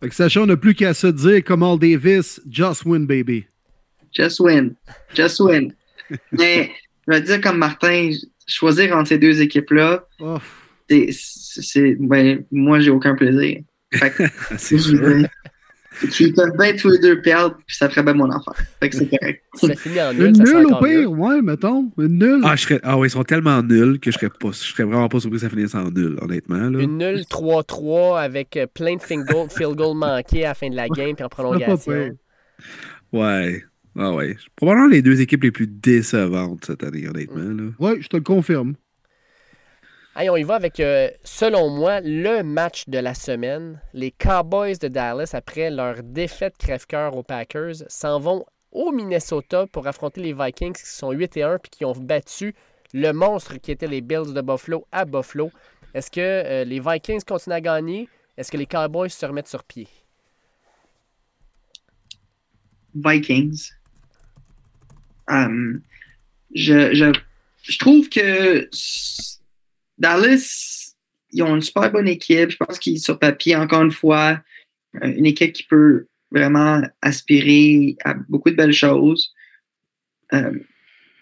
Fait 0.00 0.08
que 0.08 0.14
Sacha, 0.14 0.42
on 0.42 0.46
n'a 0.46 0.56
plus 0.56 0.74
qu'à 0.74 0.92
se 0.92 1.06
dire, 1.06 1.42
comme 1.42 1.62
Al 1.62 1.78
Davis, 1.78 2.40
just 2.48 2.84
win, 2.84 3.06
baby. 3.06 3.46
Just 4.12 4.40
win. 4.40 4.74
Just 5.14 5.40
win. 5.40 5.72
Mais 6.32 6.70
je 7.06 7.12
vais 7.12 7.22
dire 7.22 7.40
comme 7.40 7.58
Martin, 7.58 8.10
choisir 8.46 8.96
entre 8.96 9.08
ces 9.08 9.18
deux 9.18 9.40
équipes-là, 9.40 10.06
c'est, 10.88 11.96
ben, 11.98 12.44
moi, 12.50 12.80
j'ai 12.80 12.90
aucun 12.90 13.14
plaisir. 13.14 13.62
c'est 14.56 14.78
sûr. 14.78 15.28
Ils 16.20 16.32
peuvent 16.32 16.56
bien 16.56 16.76
tous 16.76 16.90
les 16.90 16.98
deux 16.98 17.20
perdre, 17.20 17.56
puis 17.66 17.76
ça 17.76 17.88
ferait 17.88 18.02
bien 18.02 18.14
mon 18.14 18.30
affaire. 18.30 18.54
Fait 18.80 18.88
que 18.88 18.96
c'est 18.96 19.08
correct. 19.08 19.42
Ça 19.54 19.74
finit 19.74 20.00
en 20.00 20.12
nul. 20.12 20.26
Une 20.28 20.42
nulle 20.44 20.66
au 20.66 20.82
pire, 20.82 21.10
ouais, 21.10 21.42
mettons. 21.42 21.90
Une 21.98 22.18
nulle. 22.18 22.40
Ah, 22.44 22.56
je 22.56 22.62
serais... 22.62 22.80
ah 22.82 22.98
ouais, 22.98 23.08
ils 23.08 23.10
sont 23.10 23.24
tellement 23.24 23.62
nuls 23.62 23.98
que 23.98 24.10
je 24.10 24.18
serais, 24.18 24.30
pas... 24.30 24.50
je 24.50 24.58
serais 24.58 24.84
vraiment 24.84 25.08
pas 25.08 25.20
surpris 25.20 25.38
que 25.38 25.44
ça 25.44 25.50
finisse 25.50 25.74
en 25.74 25.90
nul, 25.90 26.16
honnêtement. 26.20 26.70
Là. 26.70 26.80
Une 26.80 26.98
nulle 26.98 27.22
3-3 27.30 28.20
avec 28.20 28.56
euh, 28.56 28.66
plein 28.66 28.96
de 28.96 29.02
field 29.02 29.24
goals 29.26 29.74
goal 29.74 29.96
manqués 29.96 30.44
à 30.44 30.48
la 30.48 30.54
fin 30.54 30.70
de 30.70 30.76
la 30.76 30.88
game 30.88 31.14
puis 31.16 31.24
en 31.24 31.28
prolongation. 31.28 32.16
Ouais. 33.12 33.64
Ah 33.98 34.12
ouais. 34.12 34.36
Probablement 34.54 34.88
les 34.88 35.02
deux 35.02 35.20
équipes 35.20 35.42
les 35.42 35.50
plus 35.50 35.66
décevantes 35.66 36.64
cette 36.66 36.84
année, 36.84 37.08
honnêtement. 37.08 37.42
Là. 37.42 37.70
Ouais, 37.80 37.98
je 38.00 38.08
te 38.08 38.16
le 38.16 38.22
confirme 38.22 38.74
on 40.26 40.36
y 40.36 40.42
va 40.42 40.56
avec, 40.56 40.80
euh, 40.80 41.10
selon 41.22 41.70
moi, 41.70 42.00
le 42.00 42.42
match 42.42 42.88
de 42.88 42.98
la 42.98 43.14
semaine. 43.14 43.80
Les 43.94 44.10
Cowboys 44.10 44.76
de 44.78 44.88
Dallas, 44.88 45.30
après 45.32 45.70
leur 45.70 46.02
défaite 46.02 46.56
crève-cœur 46.58 47.16
aux 47.16 47.22
Packers, 47.22 47.84
s'en 47.86 48.18
vont 48.18 48.44
au 48.72 48.90
Minnesota 48.90 49.66
pour 49.68 49.86
affronter 49.86 50.20
les 50.20 50.32
Vikings 50.32 50.74
qui 50.74 50.86
sont 50.86 51.12
8 51.12 51.36
et 51.36 51.42
1 51.44 51.58
puis 51.58 51.70
qui 51.70 51.84
ont 51.84 51.92
battu 51.92 52.54
le 52.92 53.12
monstre 53.12 53.56
qui 53.58 53.70
était 53.70 53.86
les 53.86 54.00
Bills 54.00 54.34
de 54.34 54.40
Buffalo 54.40 54.86
à 54.90 55.04
Buffalo. 55.04 55.52
Est-ce 55.94 56.10
que 56.10 56.20
euh, 56.20 56.64
les 56.64 56.80
Vikings 56.80 57.22
continuent 57.22 57.54
à 57.54 57.60
gagner? 57.60 58.08
Est-ce 58.36 58.50
que 58.50 58.56
les 58.56 58.66
Cowboys 58.66 59.10
se 59.10 59.24
remettent 59.24 59.48
sur 59.48 59.62
pied? 59.62 59.86
Vikings. 62.94 63.70
Um, 65.28 65.82
je, 66.54 66.92
je, 66.94 67.12
je 67.62 67.78
trouve 67.78 68.08
que 68.08 68.68
Dallas, 69.98 70.94
ils 71.32 71.42
ont 71.42 71.54
une 71.54 71.62
super 71.62 71.90
bonne 71.90 72.08
équipe. 72.08 72.50
Je 72.50 72.56
pense 72.56 72.78
qu'ils, 72.78 73.00
sur 73.00 73.18
papier, 73.18 73.56
encore 73.56 73.82
une 73.82 73.92
fois, 73.92 74.40
euh, 75.02 75.12
une 75.12 75.26
équipe 75.26 75.52
qui 75.52 75.64
peut 75.64 76.06
vraiment 76.30 76.82
aspirer 77.02 77.96
à 78.04 78.14
beaucoup 78.14 78.50
de 78.50 78.56
belles 78.56 78.72
choses. 78.72 79.32
Euh, 80.32 80.58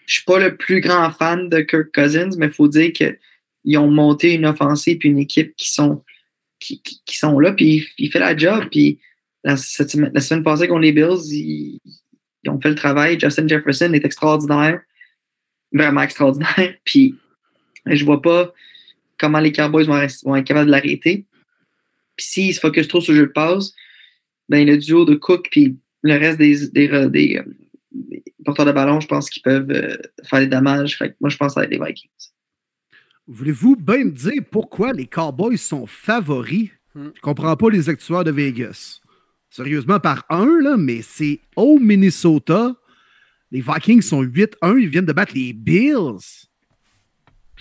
je 0.05 0.15
suis 0.15 0.23
pas 0.23 0.39
le 0.39 0.55
plus 0.55 0.81
grand 0.81 1.11
fan 1.11 1.49
de 1.49 1.59
Kirk 1.61 1.89
Cousins, 1.93 2.29
mais 2.37 2.47
il 2.47 2.51
faut 2.51 2.67
dire 2.67 2.91
qu'ils 2.93 3.77
ont 3.77 3.91
monté 3.91 4.33
une 4.33 4.45
offensive 4.45 4.99
et 5.03 5.07
une 5.07 5.19
équipe 5.19 5.53
qui 5.57 5.71
sont, 5.71 6.03
qui, 6.59 6.81
sont 7.07 7.39
là, 7.39 7.51
puis 7.51 7.87
il 7.97 8.11
fait 8.11 8.19
la 8.19 8.35
job. 8.35 8.67
Puis 8.71 8.99
la, 9.43 9.57
semaine 9.57 10.43
passée 10.43 10.67
contre 10.67 10.81
les 10.81 10.93
Bills, 10.93 11.25
ils, 11.31 11.79
ils, 12.43 12.49
ont 12.49 12.59
fait 12.59 12.69
le 12.69 12.75
travail. 12.75 13.19
Justin 13.19 13.47
Jefferson 13.47 13.91
est 13.93 14.05
extraordinaire, 14.05 14.81
vraiment 15.73 16.01
extraordinaire. 16.01 16.75
Puis 16.85 17.15
je 17.95 18.05
vois 18.05 18.21
pas 18.21 18.53
comment 19.17 19.39
les 19.39 19.51
Cowboys 19.51 19.85
vont, 19.85 20.01
être 20.01 20.45
capables 20.45 20.67
de 20.67 20.71
l'arrêter. 20.71 21.25
Puis 22.15 22.25
s'ils 22.25 22.53
se 22.53 22.59
focus 22.59 22.87
trop 22.87 23.01
sur 23.01 23.13
le 23.13 23.19
jeu 23.19 23.27
de 23.27 23.31
passe, 23.31 23.73
ben 24.49 24.65
le 24.65 24.77
duo 24.77 25.05
de 25.05 25.15
Cook 25.15 25.47
puis 25.51 25.77
le 26.03 26.17
reste 26.17 26.37
des, 26.37 26.67
des, 26.69 27.37
euh, 27.37 27.43
porteurs 28.45 28.65
de 28.65 28.71
ballon, 28.71 28.99
je 28.99 29.07
pense 29.07 29.29
qu'ils 29.29 29.43
peuvent 29.43 29.69
euh, 29.69 29.97
faire 30.23 30.39
des 30.39 30.47
dommages. 30.47 30.97
Fait 30.97 31.15
moi, 31.19 31.29
je 31.29 31.37
pense 31.37 31.57
à 31.57 31.65
les 31.65 31.77
Vikings. 31.77 32.09
Voulez-vous 33.27 33.75
bien 33.75 34.05
me 34.05 34.11
dire 34.11 34.41
pourquoi 34.49 34.93
les 34.93 35.05
Cowboys 35.05 35.57
sont 35.57 35.85
favoris? 35.85 36.69
Hmm. 36.95 37.09
Je 37.13 37.21
comprends 37.21 37.55
pas 37.57 37.69
les 37.69 37.89
actuaires 37.89 38.23
de 38.23 38.31
Vegas. 38.31 39.01
Sérieusement, 39.49 39.99
par 39.99 40.25
un, 40.29 40.61
là, 40.61 40.77
mais 40.77 41.01
c'est 41.01 41.39
au 41.55 41.79
Minnesota. 41.79 42.75
Les 43.51 43.61
Vikings 43.61 44.01
sont 44.01 44.23
8-1. 44.23 44.79
Ils 44.79 44.87
viennent 44.87 45.05
de 45.05 45.13
battre 45.13 45.33
les 45.35 45.53
Bills. 45.53 46.46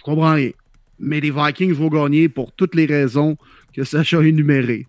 Je 0.07 0.13
comprends 0.13 0.35
rien 0.35 0.53
mais 0.99 1.21
les 1.21 1.31
Vikings 1.31 1.73
vont 1.73 1.89
gagner 1.89 2.29
pour 2.29 2.53
toutes 2.53 2.75
les 2.75 2.87
raisons 2.87 3.37
que 3.75 3.85
Sacha 3.85 4.19
a 4.19 4.23
énumérées. 4.23 4.87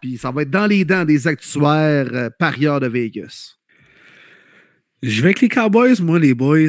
Puis 0.00 0.18
ça 0.18 0.30
va 0.30 0.42
être 0.42 0.50
dans 0.50 0.66
les 0.66 0.84
dents 0.84 1.04
des 1.04 1.26
actuaires 1.26 2.08
euh, 2.12 2.30
parieurs 2.38 2.80
de 2.80 2.86
Vegas. 2.86 3.56
Je 5.02 5.20
vais 5.20 5.28
avec 5.28 5.40
les 5.40 5.48
Cowboys, 5.48 6.00
moi, 6.00 6.18
les 6.18 6.34
boys. 6.34 6.68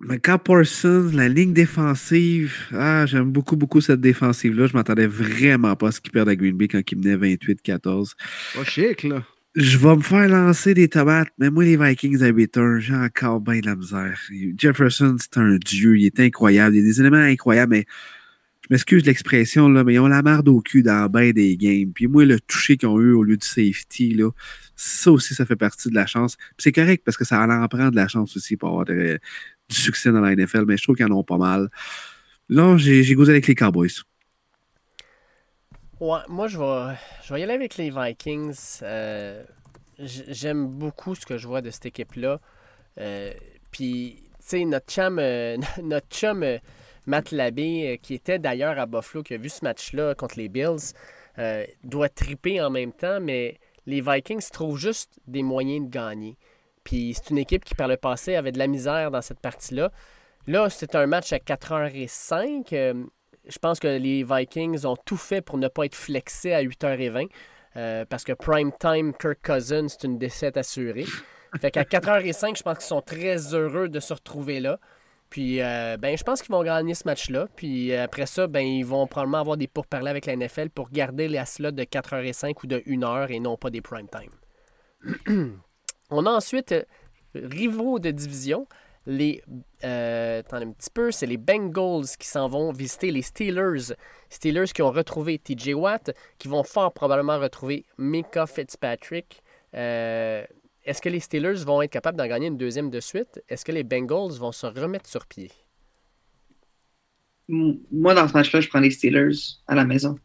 Mais 0.00 0.18
quand 0.18 0.38
Parsons, 0.38 1.10
la 1.14 1.28
ligne 1.28 1.52
défensive, 1.52 2.56
ah, 2.72 3.06
j'aime 3.06 3.30
beaucoup, 3.30 3.56
beaucoup 3.56 3.80
cette 3.80 4.00
défensive-là. 4.00 4.66
Je 4.66 4.74
m'attendais 4.74 5.06
vraiment 5.06 5.76
pas 5.76 5.88
à 5.88 5.92
ce 5.92 6.00
qu'ils 6.00 6.12
perdent 6.12 6.28
à 6.28 6.36
Green 6.36 6.56
Bay 6.56 6.68
quand 6.68 6.80
ils 6.90 6.98
menaient 6.98 7.36
28-14. 7.36 8.12
Pas 8.54 8.64
chic, 8.64 9.02
là. 9.04 9.22
Je 9.56 9.78
vais 9.78 9.94
me 9.94 10.02
faire 10.02 10.28
lancer 10.28 10.74
des 10.74 10.88
tomates, 10.88 11.28
mais 11.38 11.48
moi, 11.48 11.62
les 11.62 11.76
Vikings 11.76 12.24
habitent 12.24 12.58
un, 12.58 12.80
j'ai 12.80 12.96
encore 12.96 13.40
bien 13.40 13.60
de 13.60 13.66
la 13.66 13.76
misère. 13.76 14.18
Jefferson, 14.58 15.14
c'est 15.20 15.38
un 15.38 15.58
dieu, 15.58 15.96
il 15.96 16.06
est 16.06 16.18
incroyable. 16.18 16.74
Il 16.74 16.80
y 16.80 16.82
a 16.82 16.84
des 16.84 17.00
éléments 17.00 17.18
incroyables, 17.18 17.70
mais 17.70 17.86
je 18.62 18.68
m'excuse 18.70 19.06
l'expression, 19.06 19.68
là, 19.68 19.84
mais 19.84 19.94
ils 19.94 20.00
ont 20.00 20.08
la 20.08 20.22
marde 20.22 20.48
au 20.48 20.60
cul 20.60 20.82
dans 20.82 21.08
bien 21.08 21.30
des 21.30 21.56
games. 21.56 21.92
Puis 21.94 22.08
moi, 22.08 22.24
le 22.24 22.40
toucher 22.40 22.76
qu'ils 22.76 22.88
ont 22.88 22.98
eu 22.98 23.12
au 23.12 23.22
lieu 23.22 23.36
du 23.36 23.46
safety, 23.46 24.14
là, 24.14 24.30
ça 24.74 25.12
aussi, 25.12 25.34
ça 25.36 25.46
fait 25.46 25.54
partie 25.54 25.88
de 25.88 25.94
la 25.94 26.06
chance. 26.06 26.36
Puis 26.36 26.64
c'est 26.64 26.72
correct 26.72 27.02
parce 27.04 27.16
que 27.16 27.24
ça 27.24 27.40
en 27.40 27.68
prend 27.68 27.90
de 27.90 27.96
la 27.96 28.08
chance 28.08 28.36
aussi 28.36 28.56
pour 28.56 28.70
avoir 28.70 28.86
du 28.86 29.20
succès 29.68 30.10
dans 30.10 30.20
la 30.20 30.34
NFL, 30.34 30.64
mais 30.66 30.76
je 30.76 30.82
trouve 30.82 30.96
qu'ils 30.96 31.06
en 31.06 31.12
ont 31.12 31.22
pas 31.22 31.38
mal. 31.38 31.68
Là, 32.48 32.76
j'ai 32.76 33.14
goûté 33.14 33.30
avec 33.30 33.46
les 33.46 33.54
Cowboys. 33.54 34.02
Moi, 36.28 36.48
je 36.48 36.58
vais, 36.58 36.96
je 37.22 37.34
y 37.34 37.42
aller 37.42 37.54
avec 37.54 37.78
les 37.78 37.88
Vikings. 37.88 38.80
Euh, 38.82 39.42
j'aime 39.98 40.66
beaucoup 40.66 41.14
ce 41.14 41.24
que 41.24 41.38
je 41.38 41.48
vois 41.48 41.62
de 41.62 41.70
cette 41.70 41.86
équipe-là. 41.86 42.40
Euh, 43.00 43.32
puis, 43.70 44.16
tu 44.18 44.30
sais, 44.40 44.64
notre 44.66 44.92
chum, 44.92 45.18
euh, 45.18 45.56
notre 45.82 46.08
chum 46.08 46.44
Matt 47.06 47.30
Labbé, 47.30 47.98
qui 48.02 48.12
était 48.12 48.38
d'ailleurs 48.38 48.78
à 48.78 48.84
Buffalo, 48.84 49.22
qui 49.22 49.32
a 49.32 49.38
vu 49.38 49.48
ce 49.48 49.64
match-là 49.64 50.14
contre 50.14 50.36
les 50.36 50.50
Bills, 50.50 50.92
doit 51.84 52.10
triper 52.10 52.60
en 52.60 52.68
même 52.68 52.92
temps, 52.92 53.18
mais 53.20 53.58
les 53.86 54.02
Vikings 54.02 54.46
trouvent 54.52 54.78
juste 54.78 55.18
des 55.26 55.42
moyens 55.42 55.86
de 55.86 55.90
gagner. 55.90 56.36
Puis 56.84 57.14
c'est 57.14 57.30
une 57.30 57.38
équipe 57.38 57.64
qui, 57.64 57.74
par 57.74 57.88
le 57.88 57.96
passé, 57.96 58.36
avait 58.36 58.52
de 58.52 58.58
la 58.58 58.66
misère 58.66 59.10
dans 59.10 59.22
cette 59.22 59.40
partie-là. 59.40 59.90
Là, 60.46 60.68
c'est 60.68 60.96
un 60.96 61.06
match 61.06 61.32
à 61.32 61.38
4h05. 61.38 63.08
Euh, 63.44 63.50
je 63.50 63.58
pense 63.58 63.78
que 63.78 63.88
les 63.88 64.24
Vikings 64.24 64.84
ont 64.86 64.96
tout 64.96 65.16
fait 65.16 65.40
pour 65.40 65.58
ne 65.58 65.68
pas 65.68 65.86
être 65.86 65.94
flexés 65.94 66.52
à 66.52 66.62
8h20. 66.62 67.28
Euh, 67.76 68.04
parce 68.08 68.22
que 68.22 68.32
prime 68.32 68.70
time 68.78 69.12
Kirk 69.14 69.38
Cousins, 69.42 69.88
c'est 69.88 70.04
une 70.04 70.18
défaite 70.18 70.56
assurée. 70.56 71.06
Fait 71.60 71.70
qu'à 71.70 71.84
4h05, 71.84 72.56
je 72.58 72.62
pense 72.62 72.78
qu'ils 72.78 72.86
sont 72.86 73.00
très 73.00 73.54
heureux 73.54 73.88
de 73.88 74.00
se 74.00 74.12
retrouver 74.12 74.60
là. 74.60 74.78
Puis, 75.30 75.60
euh, 75.60 75.96
ben, 75.96 76.16
je 76.16 76.22
pense 76.22 76.42
qu'ils 76.42 76.52
vont 76.52 76.62
gagner 76.62 76.94
ce 76.94 77.02
match-là. 77.06 77.48
Puis 77.56 77.92
après 77.94 78.26
ça, 78.26 78.46
ben, 78.46 78.60
ils 78.60 78.84
vont 78.84 79.06
probablement 79.08 79.38
avoir 79.38 79.56
des 79.56 79.66
pourparlers 79.66 80.10
avec 80.10 80.26
la 80.26 80.36
NFL 80.36 80.70
pour 80.70 80.90
garder 80.90 81.26
les 81.26 81.44
slots 81.44 81.72
de 81.72 81.82
4h05 81.82 82.54
ou 82.62 82.66
de 82.68 82.78
1h 82.78 83.32
et 83.32 83.40
non 83.40 83.56
pas 83.56 83.70
des 83.70 83.80
prime 83.80 84.08
time. 84.08 84.30
On 86.10 86.26
a 86.26 86.30
ensuite 86.30 86.72
euh, 86.72 86.84
rivaux 87.34 87.98
de 87.98 88.10
division. 88.10 88.66
Les, 89.06 89.42
euh, 89.84 90.42
un 90.50 90.72
c'est 91.10 91.26
les 91.26 91.36
Bengals 91.36 92.16
qui 92.18 92.26
s'en 92.26 92.48
vont 92.48 92.72
visiter 92.72 93.10
les 93.10 93.22
Steelers. 93.22 93.94
Steelers 94.30 94.72
qui 94.74 94.82
ont 94.82 94.90
retrouvé 94.90 95.38
TJ 95.38 95.74
Watt, 95.74 96.14
qui 96.38 96.48
vont 96.48 96.64
fort 96.64 96.92
probablement 96.92 97.38
retrouver 97.38 97.84
Mika 97.98 98.46
Fitzpatrick. 98.46 99.42
Euh, 99.74 100.44
est-ce 100.84 101.02
que 101.02 101.08
les 101.08 101.20
Steelers 101.20 101.64
vont 101.64 101.82
être 101.82 101.90
capables 101.90 102.16
d'en 102.16 102.26
gagner 102.26 102.46
une 102.46 102.56
deuxième 102.56 102.90
de 102.90 103.00
suite? 103.00 103.42
Est-ce 103.48 103.64
que 103.64 103.72
les 103.72 103.84
Bengals 103.84 104.38
vont 104.38 104.52
se 104.52 104.66
remettre 104.66 105.08
sur 105.08 105.26
pied? 105.26 105.50
Moi, 107.48 108.14
dans 108.14 108.26
ce 108.26 108.32
match-là, 108.32 108.60
je 108.60 108.68
prends 108.68 108.80
les 108.80 108.90
Steelers 108.90 109.36
à 109.66 109.74
la 109.74 109.84
maison. 109.84 110.18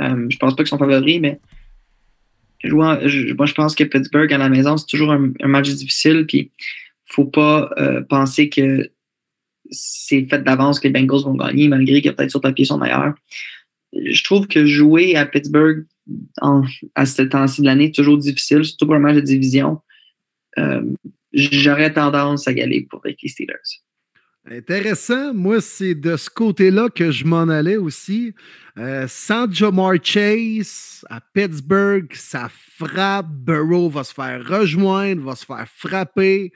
Euh, 0.00 0.26
je 0.28 0.36
pense 0.38 0.54
pas 0.54 0.62
qu'ils 0.62 0.68
sont 0.68 0.78
favoris, 0.78 1.20
mais 1.20 1.40
moi, 2.72 2.98
je 3.06 3.52
pense 3.52 3.74
que 3.74 3.84
Pittsburgh 3.84 4.32
à 4.32 4.38
la 4.38 4.48
maison, 4.48 4.76
c'est 4.76 4.86
toujours 4.86 5.12
un, 5.12 5.32
match 5.44 5.68
difficile. 5.70 6.26
Faut 7.06 7.26
pas 7.26 7.70
euh, 7.78 8.02
penser 8.02 8.48
que 8.48 8.90
c'est 9.70 10.26
fait 10.26 10.42
d'avance 10.42 10.80
que 10.80 10.88
les 10.88 10.92
Bengals 10.92 11.22
vont 11.22 11.34
gagner, 11.34 11.68
malgré 11.68 12.02
que 12.02 12.10
peut-être 12.10 12.30
sur 12.30 12.40
papier 12.40 12.64
sont 12.64 12.78
meilleurs. 12.78 13.14
Je 13.92 14.24
trouve 14.24 14.46
que 14.46 14.66
jouer 14.66 15.16
à 15.16 15.24
Pittsburgh 15.26 15.86
à 16.94 17.06
ce 17.06 17.22
temps-ci 17.22 17.62
de 17.62 17.66
l'année 17.66 17.86
est 17.86 17.94
toujours 17.94 18.18
difficile, 18.18 18.64
surtout 18.64 18.86
pour 18.86 18.94
un 18.94 18.98
match 18.98 19.16
de 19.16 19.20
division. 19.20 19.80
Euh, 20.58 20.82
j'aurais 21.32 21.92
tendance 21.92 22.46
à 22.46 22.52
y 22.52 22.60
aller 22.60 22.86
pour 22.88 23.00
les 23.04 23.16
Steelers. 23.28 23.80
Intéressant. 24.46 25.32
Moi, 25.32 25.62
c'est 25.62 25.94
de 25.94 26.16
ce 26.16 26.28
côté-là 26.28 26.90
que 26.90 27.10
je 27.10 27.24
m'en 27.24 27.48
allais 27.48 27.78
aussi. 27.78 28.34
Euh, 28.76 29.06
sans 29.08 29.50
Jamar 29.50 29.94
Chase 30.02 31.02
à 31.08 31.20
Pittsburgh, 31.20 32.12
ça 32.12 32.50
frappe. 32.50 33.28
Burrow 33.30 33.88
va 33.88 34.04
se 34.04 34.12
faire 34.12 34.46
rejoindre, 34.46 35.22
va 35.22 35.34
se 35.34 35.46
faire 35.46 35.66
frapper 35.66 36.52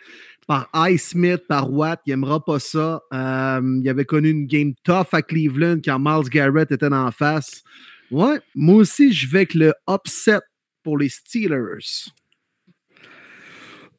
par 0.49 0.70
Ice 0.89 1.11
Smith, 1.11 1.43
par 1.47 1.70
Watt. 1.70 2.01
Il 2.07 2.11
n'aimera 2.11 2.43
pas 2.43 2.59
ça. 2.59 3.03
Euh, 3.12 3.81
il 3.81 3.89
avait 3.89 4.07
connu 4.07 4.31
une 4.31 4.47
game 4.47 4.73
tough 4.83 5.12
à 5.12 5.23
Cleveland 5.23 5.79
quand 5.85 5.99
Miles 6.01 6.31
Garrett 6.31 6.73
était 6.73 6.93
en 6.93 7.12
face. 7.12 7.62
Ouais, 8.11 8.41
moi 8.55 8.77
aussi, 8.77 9.12
je 9.12 9.29
vais 9.29 9.41
avec 9.41 9.55
le 9.55 9.75
upset 9.89 10.41
pour 10.83 10.97
les 10.97 11.11
Steelers. 11.11 12.09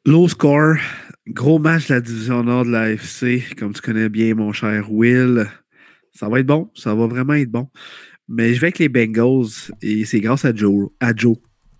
Low 0.04 0.28
score, 0.28 0.74
gros 1.28 1.60
match 1.60 1.86
de 1.86 1.94
la 1.94 2.00
division 2.00 2.42
nord 2.42 2.64
de 2.64 2.70
la 2.70 2.90
FC, 2.90 3.44
comme 3.56 3.72
tu 3.72 3.80
connais 3.80 4.08
bien, 4.08 4.34
mon 4.34 4.52
cher 4.52 4.90
Will. 4.90 5.46
Ça 6.12 6.28
va 6.28 6.40
être 6.40 6.46
bon, 6.46 6.68
ça 6.74 6.96
va 6.96 7.06
vraiment 7.06 7.34
être 7.34 7.50
bon. 7.50 7.68
Mais 8.26 8.54
je 8.54 8.60
vais 8.60 8.68
avec 8.68 8.80
les 8.80 8.88
Bengals 8.88 9.70
et 9.82 10.04
c'est 10.04 10.20
grâce 10.20 10.44
à 10.44 10.52
Joe, 10.54 10.90
à 10.98 11.14
Joe, 11.14 11.36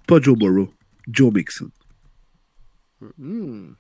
pas 0.07 0.21
Joe 0.21 0.39
Burrow, 0.39 0.73
Joe 1.09 1.33
Mixon. 1.35 1.71
Hmm. 3.19 3.71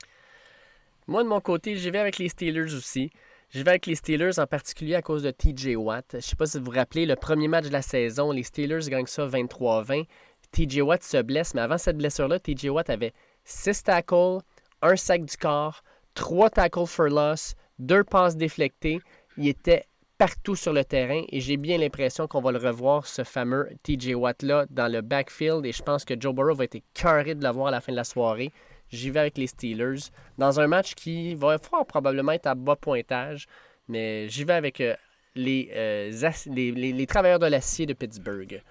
Moi, 1.11 1.25
de 1.25 1.29
mon 1.29 1.41
côté, 1.41 1.75
j'y 1.75 1.91
vais 1.91 1.99
avec 1.99 2.19
les 2.19 2.29
Steelers 2.29 2.73
aussi. 2.73 3.11
Je 3.49 3.65
vais 3.65 3.71
avec 3.71 3.87
les 3.87 3.97
Steelers 3.97 4.39
en 4.39 4.47
particulier 4.47 4.95
à 4.95 5.03
cause 5.03 5.25
de 5.25 5.33
TJ 5.33 5.75
Watt. 5.75 6.07
Je 6.13 6.17
ne 6.19 6.21
sais 6.21 6.37
pas 6.37 6.47
si 6.47 6.57
vous 6.57 6.67
vous 6.67 6.71
rappelez, 6.71 7.05
le 7.05 7.17
premier 7.17 7.49
match 7.49 7.65
de 7.65 7.73
la 7.73 7.83
saison, 7.83 8.31
les 8.31 8.45
Steelers 8.45 8.89
gagnent 8.89 9.07
ça 9.07 9.27
23-20. 9.27 10.05
TJ 10.53 10.83
Watt 10.83 11.03
se 11.03 11.21
blesse, 11.21 11.53
mais 11.55 11.63
avant 11.63 11.79
cette 11.79 11.97
blessure-là, 11.97 12.39
TJ 12.39 12.67
Watt 12.67 12.91
avait 12.91 13.13
6 13.43 13.83
tackles, 13.83 14.39
un 14.83 14.95
sac 14.95 15.25
du 15.25 15.37
corps, 15.37 15.83
3 16.15 16.49
tackles 16.49 16.87
for 16.87 17.09
loss, 17.09 17.57
2 17.81 18.05
passes 18.05 18.37
déflectées. 18.37 19.01
Il 19.37 19.49
était 19.49 19.87
partout 20.17 20.55
sur 20.55 20.73
le 20.73 20.85
terrain 20.85 21.25
et 21.29 21.41
j'ai 21.41 21.57
bien 21.57 21.79
l'impression 21.79 22.29
qu'on 22.29 22.41
va 22.41 22.53
le 22.53 22.59
revoir, 22.59 23.05
ce 23.09 23.25
fameux 23.25 23.69
TJ 23.83 24.15
Watt-là, 24.15 24.67
dans 24.71 24.87
le 24.87 25.01
backfield. 25.01 25.67
Et 25.67 25.73
je 25.73 25.83
pense 25.83 26.05
que 26.05 26.15
Joe 26.17 26.33
Burrow 26.33 26.55
va 26.55 26.63
être 26.63 26.79
carré 26.95 27.35
de 27.35 27.43
l'avoir 27.43 27.67
à 27.67 27.71
la 27.73 27.81
fin 27.81 27.91
de 27.91 27.97
la 27.97 28.05
soirée. 28.05 28.53
J'y 28.91 29.11
vais 29.11 29.21
avec 29.21 29.39
les 29.39 29.47
Steelers 29.47 30.11
dans 30.39 30.61
un 30.61 30.67
match 30.67 30.95
qui 30.95 31.35
va 31.35 31.59
fort 31.59 31.87
probablement 31.87 32.33
être 32.33 32.47
à 32.47 32.55
bas 32.55 32.77
pointage, 32.77 33.47
mais 33.89 34.29
j'y 34.29 34.45
vais 34.45 34.55
avec 34.55 34.81
euh, 34.81 34.95
euh, 35.37 36.31
les, 36.47 36.73
les, 36.73 37.07
travailleurs 37.07 37.39
de 37.39 37.47
l'acier 37.47 37.87
de 37.87 37.93
Pittsburgh. 37.93 38.63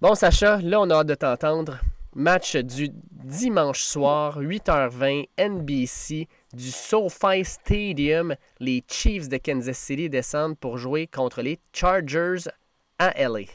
Bon, 0.00 0.14
Sacha, 0.14 0.60
là, 0.62 0.80
on 0.80 0.90
a 0.90 0.96
hâte 0.96 1.06
de 1.06 1.14
t'entendre. 1.14 1.78
Match 2.14 2.56
du 2.56 2.90
dimanche 3.24 3.82
soir, 3.82 4.38
8h20, 4.38 5.28
NBC, 5.38 6.28
du 6.52 6.70
SoFi 6.70 7.44
Stadium. 7.44 8.34
Les 8.60 8.84
Chiefs 8.86 9.30
de 9.30 9.38
Kansas 9.38 9.78
City 9.78 10.10
descendent 10.10 10.58
pour 10.58 10.76
jouer 10.76 11.06
contre 11.06 11.40
les 11.40 11.58
Chargers 11.72 12.50
à 12.98 13.14
LA. 13.16 13.46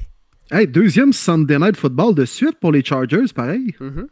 Hey, 0.49 0.65
deuxième 0.65 1.13
Sunday 1.13 1.59
Night 1.59 1.77
Football 1.77 2.15
de 2.15 2.25
suite 2.25 2.57
pour 2.59 2.71
les 2.71 2.83
Chargers, 2.83 3.31
pareil. 3.35 3.75
Mm-hmm. 3.79 4.07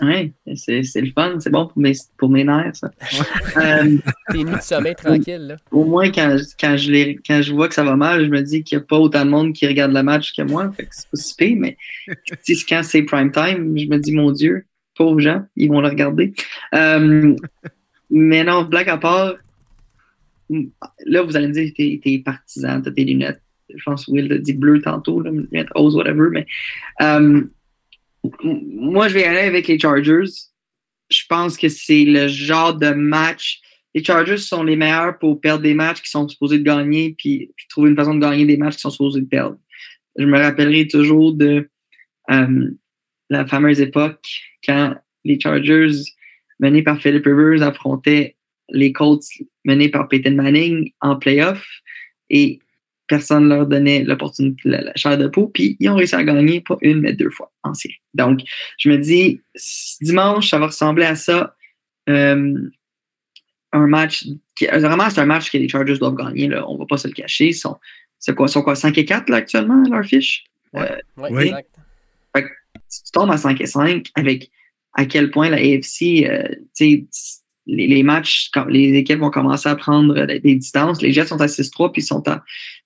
Oui, 0.00 0.32
c'est 0.54 1.00
le 1.00 1.10
fun, 1.10 1.40
c'est 1.40 1.50
bon 1.50 1.66
pour 1.66 1.78
mes, 1.82 1.92
pour 2.16 2.28
mes 2.28 2.44
nerfs, 2.44 2.76
ça. 2.76 2.90
euh, 3.56 3.96
T'es 4.30 4.44
de 4.44 4.60
sommeil 4.60 4.94
tranquille, 4.94 5.48
là. 5.48 5.56
Au, 5.72 5.84
moins, 5.84 6.10
quand, 6.12 6.36
quand, 6.60 6.76
je 6.76 7.16
quand 7.26 7.42
je 7.42 7.52
vois 7.52 7.68
que 7.68 7.74
ça 7.74 7.82
va 7.82 7.96
mal, 7.96 8.24
je 8.24 8.30
me 8.30 8.40
dis 8.42 8.62
qu'il 8.62 8.78
n'y 8.78 8.84
a 8.84 8.86
pas 8.86 8.98
autant 8.98 9.24
de 9.24 9.30
monde 9.30 9.52
qui 9.54 9.66
regarde 9.66 9.92
le 9.92 10.02
match 10.04 10.32
que 10.36 10.42
moi, 10.42 10.70
fait 10.70 10.84
que 10.84 10.90
c'est 10.92 11.10
pas 11.10 11.16
si 11.16 11.34
pire, 11.34 11.56
mais 11.58 11.76
quand 12.68 12.82
c'est 12.84 13.02
prime 13.02 13.32
time, 13.32 13.76
je 13.76 13.86
me 13.86 13.98
dis, 13.98 14.12
mon 14.12 14.30
Dieu, 14.30 14.66
pauvres 14.94 15.18
gens, 15.18 15.44
ils 15.56 15.68
vont 15.68 15.80
le 15.80 15.88
regarder. 15.88 16.32
Euh, 16.74 17.34
mais 18.08 18.44
non, 18.44 18.62
blague 18.62 18.90
à 18.90 18.98
part, 18.98 19.34
là, 21.06 21.22
vous 21.22 21.36
allez 21.36 21.48
me 21.48 21.52
dire, 21.52 21.72
t'es 21.76 22.00
es 22.04 22.18
partisan, 22.20 22.82
t'as 22.82 22.92
tes 22.92 23.04
lunettes. 23.04 23.42
Je 23.74 23.82
pense 23.82 24.06
que 24.06 24.12
Will 24.12 24.32
a 24.32 24.38
dit 24.38 24.54
bleu 24.54 24.80
tantôt, 24.80 25.20
là, 25.20 25.32
lunettes 25.32 25.70
rose, 25.74 25.96
whatever, 25.96 26.28
mais... 26.30 26.46
Euh, 27.02 27.42
moi, 28.42 29.08
je 29.08 29.14
vais 29.14 29.24
aller 29.24 29.40
avec 29.40 29.68
les 29.68 29.78
Chargers. 29.78 30.30
Je 31.10 31.22
pense 31.28 31.56
que 31.56 31.68
c'est 31.68 32.04
le 32.04 32.28
genre 32.28 32.74
de 32.74 32.90
match. 32.90 33.60
Les 33.94 34.04
Chargers 34.04 34.38
sont 34.38 34.62
les 34.62 34.76
meilleurs 34.76 35.18
pour 35.18 35.40
perdre 35.40 35.62
des 35.62 35.74
matchs 35.74 36.02
qui 36.02 36.10
sont 36.10 36.28
supposés 36.28 36.58
de 36.58 36.64
gagner, 36.64 37.14
puis 37.16 37.52
trouver 37.70 37.90
une 37.90 37.96
façon 37.96 38.14
de 38.14 38.20
gagner 38.20 38.44
des 38.44 38.56
matchs 38.56 38.76
qui 38.76 38.80
sont 38.82 38.90
supposés 38.90 39.22
de 39.22 39.26
perdre. 39.26 39.56
Je 40.16 40.24
me 40.24 40.38
rappellerai 40.38 40.88
toujours 40.88 41.32
de 41.32 41.68
euh, 42.30 42.70
la 43.30 43.46
fameuse 43.46 43.80
époque 43.80 44.26
quand 44.64 44.96
les 45.24 45.38
Chargers 45.40 45.92
menés 46.60 46.82
par 46.82 47.00
Philip 47.00 47.24
Rivers 47.24 47.62
affrontaient 47.62 48.36
les 48.70 48.92
Colts 48.92 49.24
menés 49.64 49.88
par 49.88 50.08
Peyton 50.08 50.34
Manning 50.34 50.92
en 51.00 51.16
playoff. 51.16 51.66
Et 52.30 52.60
personne 53.08 53.44
ne 53.44 53.48
leur 53.48 53.66
donnait 53.66 54.04
l'opportunité, 54.04 54.60
la, 54.64 54.82
la, 54.82 54.92
chair 54.94 55.18
de 55.18 55.26
peau, 55.26 55.48
puis 55.48 55.76
ils 55.80 55.88
ont 55.88 55.96
réussi 55.96 56.14
à 56.14 56.22
gagner 56.22 56.60
pas 56.60 56.76
une, 56.82 57.00
mais 57.00 57.14
deux 57.14 57.30
fois 57.30 57.50
en 57.62 57.74
série. 57.74 58.00
Donc, 58.14 58.40
je 58.78 58.90
me 58.90 58.98
dis, 58.98 59.40
dimanche, 60.00 60.50
ça 60.50 60.58
va 60.58 60.66
ressembler 60.66 61.06
à 61.06 61.16
ça. 61.16 61.56
Euh, 62.08 62.54
un 63.72 63.86
match 63.86 64.26
qui, 64.54 64.66
vraiment, 64.66 65.10
c'est 65.10 65.20
un 65.20 65.26
match 65.26 65.50
que 65.50 65.58
les 65.58 65.68
Chargers 65.68 65.98
doivent 65.98 66.16
gagner. 66.16 66.48
Là. 66.48 66.68
On 66.68 66.74
ne 66.74 66.78
va 66.78 66.86
pas 66.86 66.96
se 66.96 67.08
le 67.08 67.14
cacher. 67.14 67.52
c'est 67.52 68.34
quoi, 68.34 68.48
sont 68.48 68.62
quoi, 68.62 68.74
5 68.74 68.96
et 68.96 69.04
4 69.04 69.28
là, 69.28 69.38
actuellement, 69.38 69.82
leur 69.90 70.04
fiche? 70.04 70.44
Ouais, 70.72 71.02
oui. 71.16 71.44
exact. 71.44 71.68
tu 72.34 73.12
tombes 73.12 73.30
à 73.30 73.38
5 73.38 73.60
et 73.60 73.66
5 73.66 74.06
avec 74.14 74.50
à 74.94 75.06
quel 75.06 75.30
point 75.30 75.48
la 75.48 75.56
AFC, 75.56 76.26
euh, 76.26 76.48
les, 76.80 77.06
les, 77.66 78.02
matchs, 78.02 78.50
quand 78.52 78.64
les 78.64 78.94
équipes 78.94 79.20
vont 79.20 79.30
commencer 79.30 79.68
à 79.68 79.76
prendre 79.76 80.26
des 80.26 80.56
distances. 80.56 81.02
Les 81.02 81.12
Jets 81.12 81.26
sont 81.26 81.40
à 81.40 81.46
6-3 81.46 81.92
puis 81.92 82.02
sont, 82.02 82.22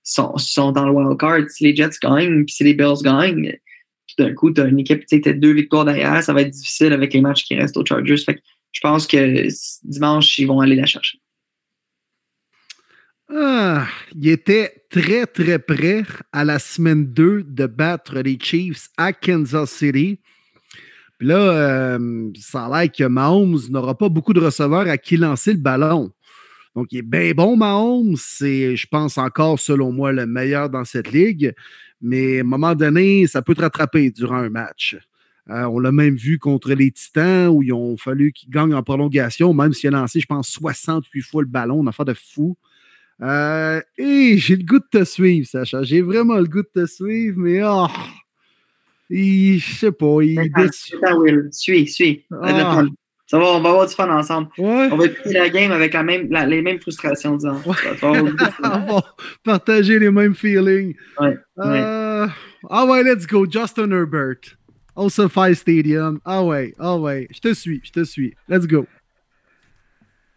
sont, 0.02 0.72
dans 0.72 0.84
le 0.84 0.92
wild 0.92 1.18
card. 1.18 1.48
Si 1.48 1.64
les 1.64 1.76
Jets 1.76 1.98
gagnent 2.02 2.44
puis 2.44 2.54
si 2.54 2.64
les 2.64 2.74
Bills 2.74 3.02
gagnent, 3.02 3.58
tout 4.08 4.22
d'un 4.22 4.34
coup, 4.34 4.52
tu 4.52 4.60
as 4.60 4.66
une 4.66 4.80
équipe, 4.80 5.06
tu 5.06 5.22
as 5.24 5.32
deux 5.32 5.52
victoires 5.52 5.84
derrière, 5.84 6.22
ça 6.22 6.32
va 6.32 6.42
être 6.42 6.50
difficile 6.50 6.92
avec 6.92 7.14
les 7.14 7.20
matchs 7.20 7.44
qui 7.44 7.54
restent 7.54 7.76
aux 7.76 7.84
Chargers. 7.84 8.16
je 8.16 8.80
pense 8.80 9.06
que 9.06 9.48
dimanche, 9.84 10.38
ils 10.38 10.46
vont 10.46 10.60
aller 10.60 10.76
la 10.76 10.86
chercher. 10.86 11.18
Ah, 13.34 13.86
il 14.14 14.28
était 14.28 14.84
très, 14.90 15.26
très 15.26 15.58
près 15.58 16.02
à 16.32 16.44
la 16.44 16.58
semaine 16.58 17.06
2 17.06 17.44
de 17.44 17.66
battre 17.66 18.18
les 18.20 18.38
Chiefs 18.38 18.88
à 18.98 19.14
Kansas 19.14 19.70
City. 19.70 20.18
Puis 21.18 21.28
là, 21.28 21.36
euh, 21.36 22.30
ça 22.38 22.66
a 22.66 22.82
l'air 22.82 22.92
que 22.92 23.04
Mahomes 23.04 23.60
n'aura 23.70 23.96
pas 23.96 24.10
beaucoup 24.10 24.34
de 24.34 24.40
receveurs 24.40 24.88
à 24.88 24.98
qui 24.98 25.16
lancer 25.16 25.52
le 25.52 25.58
ballon. 25.58 26.10
Donc, 26.74 26.88
il 26.92 26.98
est 26.98 27.02
bien 27.02 27.32
bon, 27.32 27.56
Mahomes. 27.56 28.16
C'est, 28.16 28.76
je 28.76 28.86
pense, 28.86 29.18
encore, 29.18 29.58
selon 29.58 29.92
moi, 29.92 30.12
le 30.12 30.26
meilleur 30.26 30.70
dans 30.70 30.84
cette 30.84 31.12
ligue. 31.12 31.54
Mais 32.00 32.38
à 32.38 32.40
un 32.40 32.44
moment 32.44 32.74
donné, 32.74 33.26
ça 33.26 33.42
peut 33.42 33.54
te 33.54 33.60
rattraper 33.60 34.10
durant 34.10 34.36
un 34.36 34.50
match. 34.50 34.96
Euh, 35.50 35.64
on 35.64 35.80
l'a 35.80 35.92
même 35.92 36.14
vu 36.14 36.38
contre 36.38 36.72
les 36.72 36.90
Titans 36.90 37.48
où 37.48 37.62
ils 37.62 37.72
ont 37.72 37.96
fallu 37.96 38.32
qu'ils 38.32 38.50
gagnent 38.50 38.74
en 38.74 38.82
prolongation, 38.82 39.52
même 39.52 39.72
s'il 39.72 39.88
a 39.88 39.98
lancé, 39.98 40.20
je 40.20 40.26
pense, 40.26 40.48
68 40.48 41.22
fois 41.22 41.42
le 41.42 41.48
ballon, 41.48 41.80
on 41.80 41.86
a 41.86 41.92
fait 41.92 42.04
de 42.04 42.14
fou. 42.14 42.56
Euh, 43.20 43.80
et 43.98 44.38
j'ai 44.38 44.56
le 44.56 44.64
goût 44.64 44.78
de 44.78 44.98
te 45.00 45.04
suivre, 45.04 45.46
Sacha. 45.46 45.82
J'ai 45.82 46.00
vraiment 46.00 46.36
le 46.36 46.46
goût 46.46 46.62
de 46.62 46.82
te 46.82 46.86
suivre, 46.86 47.38
mais 47.38 47.60
oh, 47.64 47.88
je 49.10 49.58
sais 49.58 49.92
pas. 49.92 50.22
Il 50.22 50.38
Will. 51.18 51.48
Suis, 51.52 51.86
suis. 51.88 52.24
Ah. 52.40 52.84
Ça 53.32 53.38
va, 53.38 53.46
on 53.46 53.62
va 53.62 53.70
avoir 53.70 53.86
du 53.86 53.94
fun 53.94 54.10
ensemble. 54.10 54.48
On 54.58 54.94
va 54.94 55.06
écouter 55.06 55.32
la 55.32 55.48
game 55.48 55.72
avec 55.72 55.94
la 55.94 56.02
même, 56.02 56.28
les 56.30 56.60
mêmes 56.60 56.78
frustrations, 56.78 57.34
disons. 57.36 57.62
on 58.02 58.12
va 58.62 59.02
partager 59.42 59.98
les 59.98 60.10
mêmes 60.10 60.34
feelings. 60.34 60.94
Ouais, 61.18 61.38
euh, 61.60 62.26
Ah 62.68 62.84
ouais, 62.84 63.02
let's 63.02 63.26
go. 63.26 63.46
Justin 63.50 63.90
Herbert. 63.90 64.58
Also 64.94 65.30
Five 65.30 65.54
Stadium. 65.54 66.20
Ah 66.26 66.44
ouais, 66.44 66.74
ah 66.78 66.98
ouais. 66.98 67.26
Je 67.30 67.40
te 67.40 67.54
suis, 67.54 67.80
je 67.82 67.90
te 67.90 68.04
suis. 68.04 68.34
Let's 68.50 68.66
go. 68.66 68.86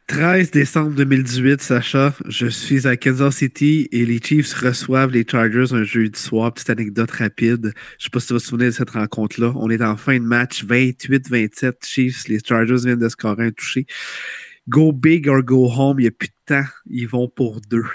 13 0.08 0.52
décembre 0.52 0.92
2018, 0.92 1.62
Sacha, 1.62 2.14
je 2.28 2.46
suis 2.46 2.86
à 2.86 2.96
Kansas 2.96 3.38
City 3.38 3.90
et 3.92 4.06
les 4.06 4.20
Chiefs 4.20 4.54
reçoivent 4.54 5.10
les 5.10 5.26
Chargers 5.28 5.74
un 5.74 5.84
jeudi 5.84 6.20
soir. 6.20 6.54
Petite 6.54 6.70
anecdote 6.70 7.10
rapide. 7.10 7.74
Je 7.98 8.04
sais 8.04 8.10
pas 8.12 8.20
si 8.20 8.28
tu 8.28 8.34
vas 8.34 8.40
te 8.40 8.46
souvenir 8.46 8.68
de 8.68 8.76
cette 8.76 8.92
rencontre-là. 8.92 9.52
On 9.56 9.68
est 9.72 9.82
en 9.82 9.98
fin 9.98 10.20
de 10.20 10.24
match 10.24 10.64
28-27 10.64 11.84
Chiefs. 11.84 12.28
Les 12.28 12.38
Chargers 12.38 12.86
viennent 12.86 13.00
de 13.00 13.10
scorer 13.10 13.48
un 13.48 13.52
touché. 13.52 13.88
Go 14.70 14.92
big 14.92 15.28
or 15.28 15.42
go 15.42 15.72
home. 15.76 16.00
Il 16.00 16.04
n'y 16.04 16.08
a 16.10 16.12
plus 16.12 16.30
de 16.30 16.56
temps. 16.56 16.70
Ils 16.86 17.08
vont 17.08 17.28
pour 17.28 17.60
deux. 17.62 17.86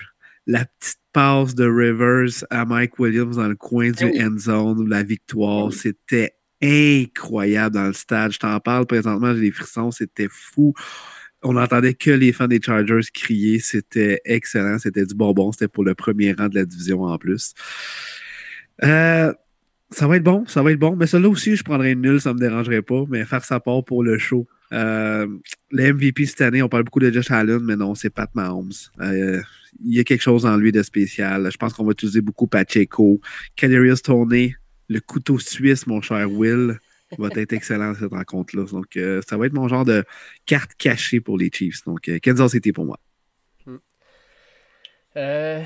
La 0.49 0.65
petite 0.65 0.99
passe 1.13 1.55
de 1.55 1.65
Rivers 1.65 2.45
à 2.51 2.65
Mike 2.65 2.99
Williams 2.99 3.37
dans 3.37 3.49
le 3.49 3.55
coin 3.55 3.93
du 3.93 4.05
end 4.21 4.37
zone, 4.37 4.89
la 4.89 5.05
victoire, 5.05 5.73
c'était 5.73 6.35
incroyable 6.63 7.75
dans 7.75 7.87
le 7.87 7.93
stade. 7.93 8.33
Je 8.33 8.39
t'en 8.39 8.59
parle 8.59 8.87
présentement, 8.87 9.35
j'ai 9.35 9.43
des 9.43 9.51
frissons, 9.53 9.91
c'était 9.91 10.29
fou 10.29 10.75
on 11.43 11.55
n'entendait 11.55 11.95
que 11.95 12.11
les 12.11 12.33
fans 12.33 12.49
des 12.49 12.61
Chargers 12.61 13.09
crier. 13.13 13.59
C'était 13.59 14.21
excellent. 14.25 14.79
C'était 14.79 15.07
du 15.07 15.15
bonbon. 15.15 15.53
C'était 15.53 15.69
pour 15.69 15.85
le 15.85 15.95
premier 15.95 16.33
rang 16.33 16.49
de 16.49 16.55
la 16.55 16.65
division 16.65 17.03
en 17.03 17.19
plus. 17.19 17.55
Euh, 18.85 19.33
ça 19.91 20.07
va 20.07 20.17
être 20.17 20.23
bon, 20.23 20.45
ça 20.47 20.63
va 20.63 20.73
être 20.73 20.79
bon. 20.79 20.97
Mais 20.97 21.07
celle-là 21.07 21.29
aussi, 21.29 21.57
je 21.57 21.65
prendrais 21.65 21.93
une 21.93 22.03
nulle, 22.03 22.21
ça 22.21 22.31
ne 22.31 22.35
me 22.35 22.41
dérangerait 22.41 22.83
pas. 22.83 23.05
Mais 23.09 23.25
faire 23.25 23.45
sa 23.45 23.61
part 23.61 23.85
pour 23.85 24.03
le 24.03 24.19
show. 24.19 24.47
Euh, 24.73 25.27
le 25.71 25.93
MVP 25.93 26.27
cette 26.27 26.43
année, 26.43 26.63
on 26.63 26.69
parle 26.69 26.85
beaucoup 26.85 27.01
de 27.01 27.11
Josh 27.11 27.31
Allen, 27.31 27.59
mais 27.59 27.77
non, 27.77 27.95
c'est 27.95 28.11
Pat 28.11 28.33
Mahomes. 28.35 28.71
Euh, 29.01 29.41
il 29.85 29.95
y 29.95 29.99
a 29.99 30.05
quelque 30.05 30.23
chose 30.23 30.47
en 30.47 30.57
lui 30.57 30.71
de 30.71 30.83
spécial. 30.83 31.49
Je 31.51 31.57
pense 31.57 31.73
qu'on 31.73 31.85
va 31.85 31.93
utiliser 31.93 32.21
beaucoup 32.21 32.47
Pacheco. 32.47 33.21
Kadarius 33.57 34.03
Tony, 34.03 34.55
le 34.89 35.01
couteau 35.01 35.39
suisse, 35.39 35.87
mon 35.87 36.01
cher 36.01 36.31
Will 36.31 36.79
va 37.19 37.29
être 37.35 37.53
excellent 37.53 37.95
cette 37.95 38.11
rencontre-là. 38.11 38.65
Donc, 38.65 38.97
euh, 38.97 39.21
ça 39.29 39.37
va 39.37 39.47
être 39.47 39.53
mon 39.53 39.69
genre 39.69 39.85
de 39.85 40.05
carte 40.47 40.75
cachée 40.75 41.21
pour 41.21 41.39
les 41.39 41.51
Chiefs. 41.53 41.85
Donc, 41.85 42.09
euh, 42.09 42.19
Kansas 42.23 42.53
City 42.53 42.73
pour 42.73 42.85
moi. 42.85 42.99
Hmm. 43.67 43.77
Euh, 45.17 45.63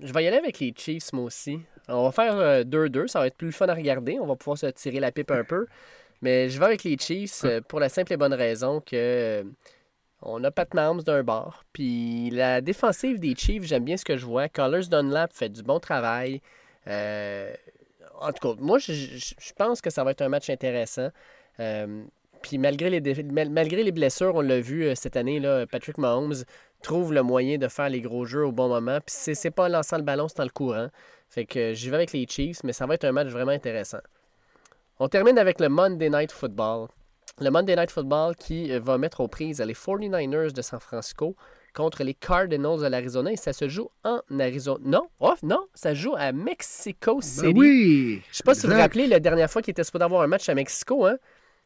je 0.00 0.12
vais 0.12 0.24
y 0.24 0.26
aller 0.26 0.38
avec 0.38 0.58
les 0.58 0.74
Chiefs, 0.76 1.12
moi 1.12 1.24
aussi. 1.24 1.60
on 1.88 2.04
va 2.04 2.12
faire 2.12 2.64
2-2. 2.64 3.06
Ça 3.08 3.20
va 3.20 3.26
être 3.26 3.36
plus 3.36 3.52
fun 3.52 3.68
à 3.68 3.74
regarder. 3.74 4.18
On 4.20 4.26
va 4.26 4.36
pouvoir 4.36 4.58
se 4.58 4.66
tirer 4.66 5.00
la 5.00 5.12
pipe 5.12 5.30
un 5.30 5.44
peu. 5.44 5.66
Mais 6.22 6.48
je 6.48 6.58
vais 6.58 6.66
avec 6.66 6.84
les 6.84 6.96
Chiefs 6.98 7.44
pour 7.68 7.80
la 7.80 7.88
simple 7.88 8.12
et 8.12 8.16
bonne 8.16 8.34
raison 8.34 8.80
que 8.80 9.44
on 10.22 10.42
a 10.44 10.50
Pat 10.50 10.72
Mahomes 10.72 11.02
d'un 11.02 11.22
bord. 11.22 11.64
Puis 11.72 12.30
la 12.30 12.60
défensive 12.60 13.18
des 13.18 13.34
Chiefs, 13.34 13.64
j'aime 13.64 13.84
bien 13.84 13.96
ce 13.96 14.04
que 14.04 14.16
je 14.16 14.24
vois. 14.24 14.48
Colors 14.48 14.88
Dunlap 14.88 15.32
fait 15.32 15.48
du 15.48 15.62
bon 15.62 15.80
travail. 15.80 16.40
Euh, 16.86 17.52
en 18.22 18.32
tout 18.32 18.54
cas, 18.54 18.60
moi, 18.60 18.78
je, 18.78 19.52
pense 19.56 19.80
que 19.80 19.90
ça 19.90 20.04
va 20.04 20.12
être 20.12 20.22
un 20.22 20.28
match 20.28 20.50
intéressant. 20.50 21.08
Euh, 21.60 22.04
puis 22.42 22.58
malgré 22.58 22.90
les, 22.90 23.22
malgré 23.22 23.82
les 23.82 23.92
blessures, 23.92 24.34
on 24.34 24.40
l'a 24.40 24.60
vu 24.60 24.84
euh, 24.84 24.94
cette 24.94 25.16
année, 25.16 25.40
là, 25.40 25.66
Patrick 25.66 25.98
Mahomes 25.98 26.44
trouve 26.82 27.12
le 27.12 27.22
moyen 27.22 27.58
de 27.58 27.68
faire 27.68 27.88
les 27.88 28.00
gros 28.00 28.24
jeux 28.24 28.44
au 28.44 28.52
bon 28.52 28.68
moment. 28.68 28.98
Puis 29.00 29.34
c'est 29.34 29.50
pas 29.50 29.66
en 29.66 29.68
lançant 29.68 29.96
le 29.96 30.02
ballon, 30.02 30.28
c'est 30.28 30.40
en 30.40 30.44
le 30.44 30.50
courant. 30.50 30.88
Fait 31.28 31.46
que 31.46 31.72
j'y 31.72 31.88
vais 31.88 31.96
avec 31.96 32.12
les 32.12 32.26
Chiefs, 32.28 32.62
mais 32.64 32.72
ça 32.72 32.86
va 32.86 32.94
être 32.94 33.04
un 33.04 33.12
match 33.12 33.28
vraiment 33.28 33.52
intéressant. 33.52 34.00
On 34.98 35.08
termine 35.08 35.38
avec 35.38 35.60
le 35.60 35.68
Monday 35.68 36.10
Night 36.10 36.32
Football. 36.32 36.88
Le 37.40 37.50
Monday 37.50 37.76
Night 37.76 37.90
Football 37.90 38.36
qui 38.36 38.72
euh, 38.72 38.80
va 38.80 38.98
mettre 38.98 39.20
aux 39.20 39.28
prises 39.28 39.60
les 39.60 39.74
49ers 39.74 40.52
de 40.52 40.62
San 40.62 40.80
Francisco 40.80 41.34
contre 41.72 42.04
les 42.04 42.14
Cardinals 42.14 42.80
de 42.80 42.86
l'Arizona 42.86 43.32
et 43.32 43.36
ça 43.36 43.52
se 43.52 43.68
joue 43.68 43.90
en 44.04 44.20
Arizona. 44.38 44.80
Non, 44.84 45.08
oh, 45.20 45.34
non, 45.42 45.66
ça 45.74 45.94
joue 45.94 46.14
à 46.16 46.32
Mexico 46.32 47.16
ben 47.16 47.22
City. 47.22 47.52
oui. 47.54 48.22
Je 48.30 48.36
sais 48.36 48.42
pas 48.44 48.54
si 48.54 48.66
vous 48.66 48.72
vous 48.72 48.78
rappelez 48.78 49.06
la 49.06 49.20
dernière 49.20 49.50
fois 49.50 49.62
qu'il 49.62 49.72
était 49.72 49.84
supposé 49.84 50.04
avoir 50.04 50.22
un 50.22 50.26
match 50.26 50.48
à 50.48 50.54
Mexico, 50.54 51.06
hein. 51.06 51.16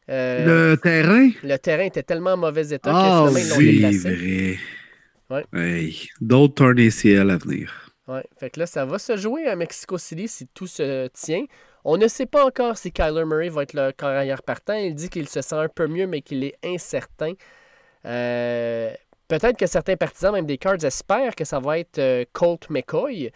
Euh, 0.09 0.71
le 0.71 0.77
terrain? 0.77 1.29
Le 1.43 1.57
terrain 1.57 1.83
était 1.83 2.03
tellement 2.03 2.33
en 2.33 2.37
mauvais 2.37 2.69
état 2.69 2.91
que 2.91 2.97
finalement, 2.97 3.37
ils 3.37 3.49
l'ont 3.49 3.57
déplacé. 3.57 4.59
vrai. 5.29 5.45
Ouais. 5.51 5.91
D'autres 6.21 6.53
tournées 6.53 6.87
à 6.87 7.37
venir. 7.37 7.91
Ouais. 8.07 8.23
Fait 8.39 8.49
que 8.49 8.61
là, 8.61 8.65
ça 8.65 8.85
va 8.85 8.99
se 8.99 9.17
jouer 9.17 9.47
à 9.47 9.57
Mexico 9.57 9.97
City 9.97 10.29
si 10.29 10.47
tout 10.47 10.67
se 10.67 11.07
tient. 11.07 11.43
On 11.83 11.97
ne 11.97 12.07
sait 12.07 12.25
pas 12.25 12.45
encore 12.45 12.77
si 12.77 12.91
Kyler 12.91 13.25
Murray 13.25 13.49
va 13.49 13.63
être 13.63 13.73
le 13.73 13.91
carrière 13.91 14.43
partant. 14.43 14.75
Il 14.75 14.95
dit 14.95 15.09
qu'il 15.09 15.27
se 15.27 15.41
sent 15.41 15.55
un 15.55 15.67
peu 15.67 15.87
mieux, 15.87 16.07
mais 16.07 16.21
qu'il 16.21 16.43
est 16.43 16.57
incertain. 16.63 17.33
Euh, 18.05 18.93
Peut-être 19.27 19.57
que 19.57 19.67
certains 19.67 19.97
partisans, 19.97 20.33
même 20.33 20.45
des 20.45 20.57
Cards, 20.57 20.83
espèrent 20.83 21.35
que 21.35 21.43
ça 21.43 21.59
va 21.59 21.79
être 21.79 21.99
euh, 21.99 22.23
Colt 22.31 22.69
McCoy, 22.69 23.31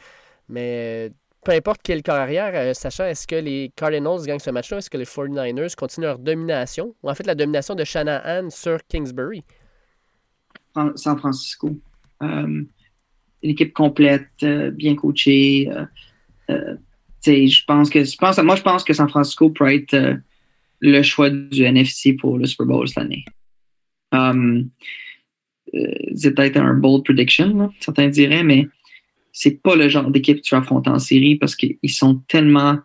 mais 0.48 1.10
euh, 1.10 1.14
peu 1.44 1.52
importe 1.52 1.82
quelle 1.84 2.02
carrière, 2.02 2.52
euh, 2.54 2.74
sachant 2.74 3.06
est-ce 3.06 3.28
que 3.28 3.36
les 3.36 3.74
Cardinals 3.76 4.26
gagnent 4.26 4.40
ce 4.40 4.52
match-là, 4.52 4.78
est-ce 4.78 4.90
que 4.90 4.98
les 4.98 5.06
49ers 5.06 5.76
continuent 5.76 6.06
leur 6.06 6.20
domination, 6.20 6.96
ou 7.04 7.10
en 7.10 7.16
fait 7.16 7.28
la 7.28 7.36
domination 7.36 7.76
de 7.76 7.84
Shanahan 7.84 8.50
sur 8.50 8.80
Kingsbury? 8.88 9.44
San 10.74 11.18
Francisco. 11.18 11.78
une 12.22 12.70
équipe 13.42 13.74
complète, 13.74 14.30
bien 14.40 14.96
coachée. 14.96 15.70
je 16.48 17.66
pense 17.66 17.90
que 17.90 18.42
moi, 18.42 18.56
je 18.56 18.62
pense 18.62 18.86
que 18.86 18.94
San 18.94 19.10
Francisco 19.10 19.50
pourrait 19.50 19.76
être 19.78 20.22
le 20.80 21.02
choix 21.02 21.30
du 21.30 21.64
NFC 21.64 22.14
pour 22.14 22.38
le 22.38 22.46
Super 22.46 22.68
Bowl 22.68 22.88
cette 22.88 23.00
année. 23.00 23.26
C'est 26.16 26.34
peut-être 26.34 26.58
un 26.58 26.74
bold 26.74 27.04
prediction, 27.04 27.72
certains 27.80 28.10
diraient, 28.10 28.44
mais 28.44 28.68
c'est 29.32 29.62
pas 29.62 29.76
le 29.76 29.88
genre 29.90 30.12
d'équipe 30.12 30.38
que 30.38 30.42
tu 30.42 30.56
affrontes 30.56 30.88
en 30.88 31.00
série 31.00 31.36
parce 31.36 31.56
qu'ils 31.56 31.78
sont 31.88 32.22
tellement 32.28 32.78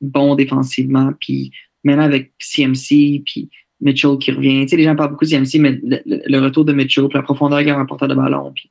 bons 0.00 0.34
défensivement. 0.34 1.12
Puis 1.20 1.50
maintenant 1.84 2.04
avec 2.04 2.32
CMC, 2.38 3.22
puis 3.24 3.50
Mitchell 3.80 4.16
qui 4.18 4.30
revient. 4.30 4.62
Tu 4.62 4.68
sais, 4.68 4.76
les 4.76 4.84
gens 4.84 4.94
parlent 4.94 5.10
beaucoup 5.10 5.24
de 5.24 5.30
CMC, 5.30 5.58
mais 5.58 5.80
le, 5.82 6.38
retour 6.38 6.64
de 6.64 6.72
Mitchell, 6.72 7.08
la 7.12 7.22
profondeur 7.22 7.60
qu'il 7.60 7.70
a 7.70 7.78
en 7.78 7.86
porteur 7.86 8.08
de 8.08 8.14
ballon, 8.14 8.52
puis 8.54 8.70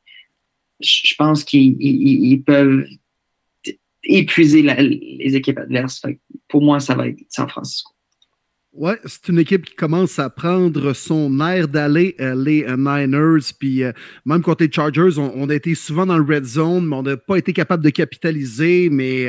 je 0.80 1.14
pense 1.16 1.44
qu'ils 1.44 2.44
peuvent 2.44 2.86
épuiser 4.04 4.64
les 4.64 5.36
équipes 5.36 5.60
adverses. 5.60 6.02
pour 6.48 6.62
moi, 6.62 6.80
ça 6.80 6.96
va 6.96 7.10
être 7.10 7.20
San 7.30 7.48
Francisco. 7.48 7.92
Ouais, 8.74 8.98
c'est 9.04 9.28
une 9.28 9.40
équipe 9.40 9.66
qui 9.66 9.76
commence 9.76 10.18
à 10.18 10.30
prendre 10.30 10.94
son 10.94 11.42
air 11.42 11.68
d'aller, 11.68 12.16
euh, 12.22 12.34
les 12.34 12.64
euh, 12.64 12.78
Niners. 12.78 13.52
Puis 13.60 13.84
euh, 13.84 13.92
même 14.26 14.42
les 14.58 14.72
Chargers, 14.72 15.20
on, 15.20 15.50
a 15.50 15.56
été 15.56 15.76
souvent 15.76 16.06
dans 16.06 16.18
le 16.18 16.24
red 16.24 16.46
zone, 16.46 16.88
mais 16.88 16.96
on 16.96 17.04
n'a 17.04 17.18
pas 17.18 17.36
été 17.36 17.52
capable 17.52 17.84
de 17.84 17.90
capitaliser. 17.90 18.90
Mais 18.90 19.28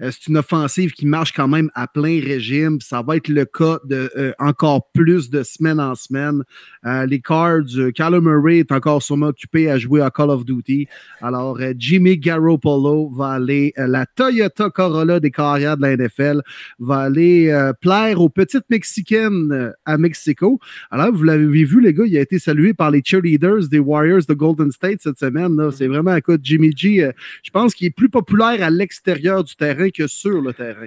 c'est 0.00 0.26
une 0.26 0.36
offensive 0.36 0.90
qui 0.92 1.06
marche 1.06 1.32
quand 1.32 1.46
même 1.46 1.70
à 1.74 1.86
plein 1.86 2.20
régime. 2.20 2.80
Ça 2.80 3.02
va 3.02 3.16
être 3.16 3.28
le 3.28 3.44
cas 3.44 3.78
de 3.84 4.34
encore 4.40 4.90
plus 4.92 5.30
de 5.30 5.44
semaine 5.44 5.78
en 5.78 5.94
semaine. 5.94 6.42
les 6.84 7.20
Cards, 7.20 7.92
Kyler 7.94 8.20
Murray 8.20 8.58
est 8.58 8.72
encore 8.72 9.02
sûrement 9.02 9.26
occupé 9.26 9.70
à 9.70 9.78
jouer 9.78 10.00
à 10.00 10.10
Call 10.10 10.30
of 10.30 10.44
Duty. 10.44 10.88
Alors, 11.20 11.58
Jimmy 11.78 12.18
Garoppolo 12.18 13.10
va 13.10 13.28
aller, 13.28 13.72
la 13.76 14.06
Toyota 14.06 14.70
Corolla 14.70 15.20
des 15.20 15.30
carrières 15.30 15.76
de 15.76 15.82
la 15.82 15.96
NFL, 15.96 16.42
va 16.80 16.98
aller 16.98 17.70
plaire 17.80 18.20
aux 18.20 18.28
petites 18.28 18.68
mexicaine 18.72 19.52
euh, 19.52 19.70
à 19.84 19.98
Mexico. 19.98 20.58
Alors, 20.90 21.12
vous 21.12 21.24
l'avez 21.24 21.64
vu, 21.64 21.80
les 21.80 21.92
gars, 21.92 22.04
il 22.06 22.16
a 22.16 22.20
été 22.20 22.38
salué 22.38 22.74
par 22.74 22.90
les 22.90 23.02
cheerleaders 23.04 23.68
des 23.68 23.78
Warriors 23.78 24.24
de 24.28 24.34
Golden 24.34 24.72
State 24.72 25.00
cette 25.02 25.18
semaine. 25.18 25.58
C'est 25.70 25.86
vraiment 25.86 26.12
un 26.12 26.20
cas 26.20 26.36
de 26.36 26.44
Jimmy 26.44 26.72
G. 26.74 27.04
Euh, 27.04 27.12
je 27.42 27.50
pense 27.50 27.74
qu'il 27.74 27.86
est 27.86 27.90
plus 27.90 28.08
populaire 28.08 28.62
à 28.62 28.70
l'extérieur 28.70 29.44
du 29.44 29.54
terrain 29.54 29.90
que 29.90 30.06
sur 30.06 30.40
le 30.40 30.52
terrain. 30.52 30.86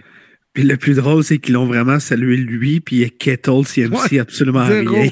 Puis 0.53 0.63
le 0.63 0.77
plus 0.77 0.95
drôle, 0.95 1.23
c'est 1.23 1.37
qu'ils 1.37 1.53
l'ont 1.53 1.65
vraiment 1.67 1.99
salué 1.99 2.37
lui, 2.37 2.79
puis 2.79 3.11
Kettle, 3.11 3.65
CMC, 3.65 4.19
absolument 4.19 4.65
rien. 4.65 5.09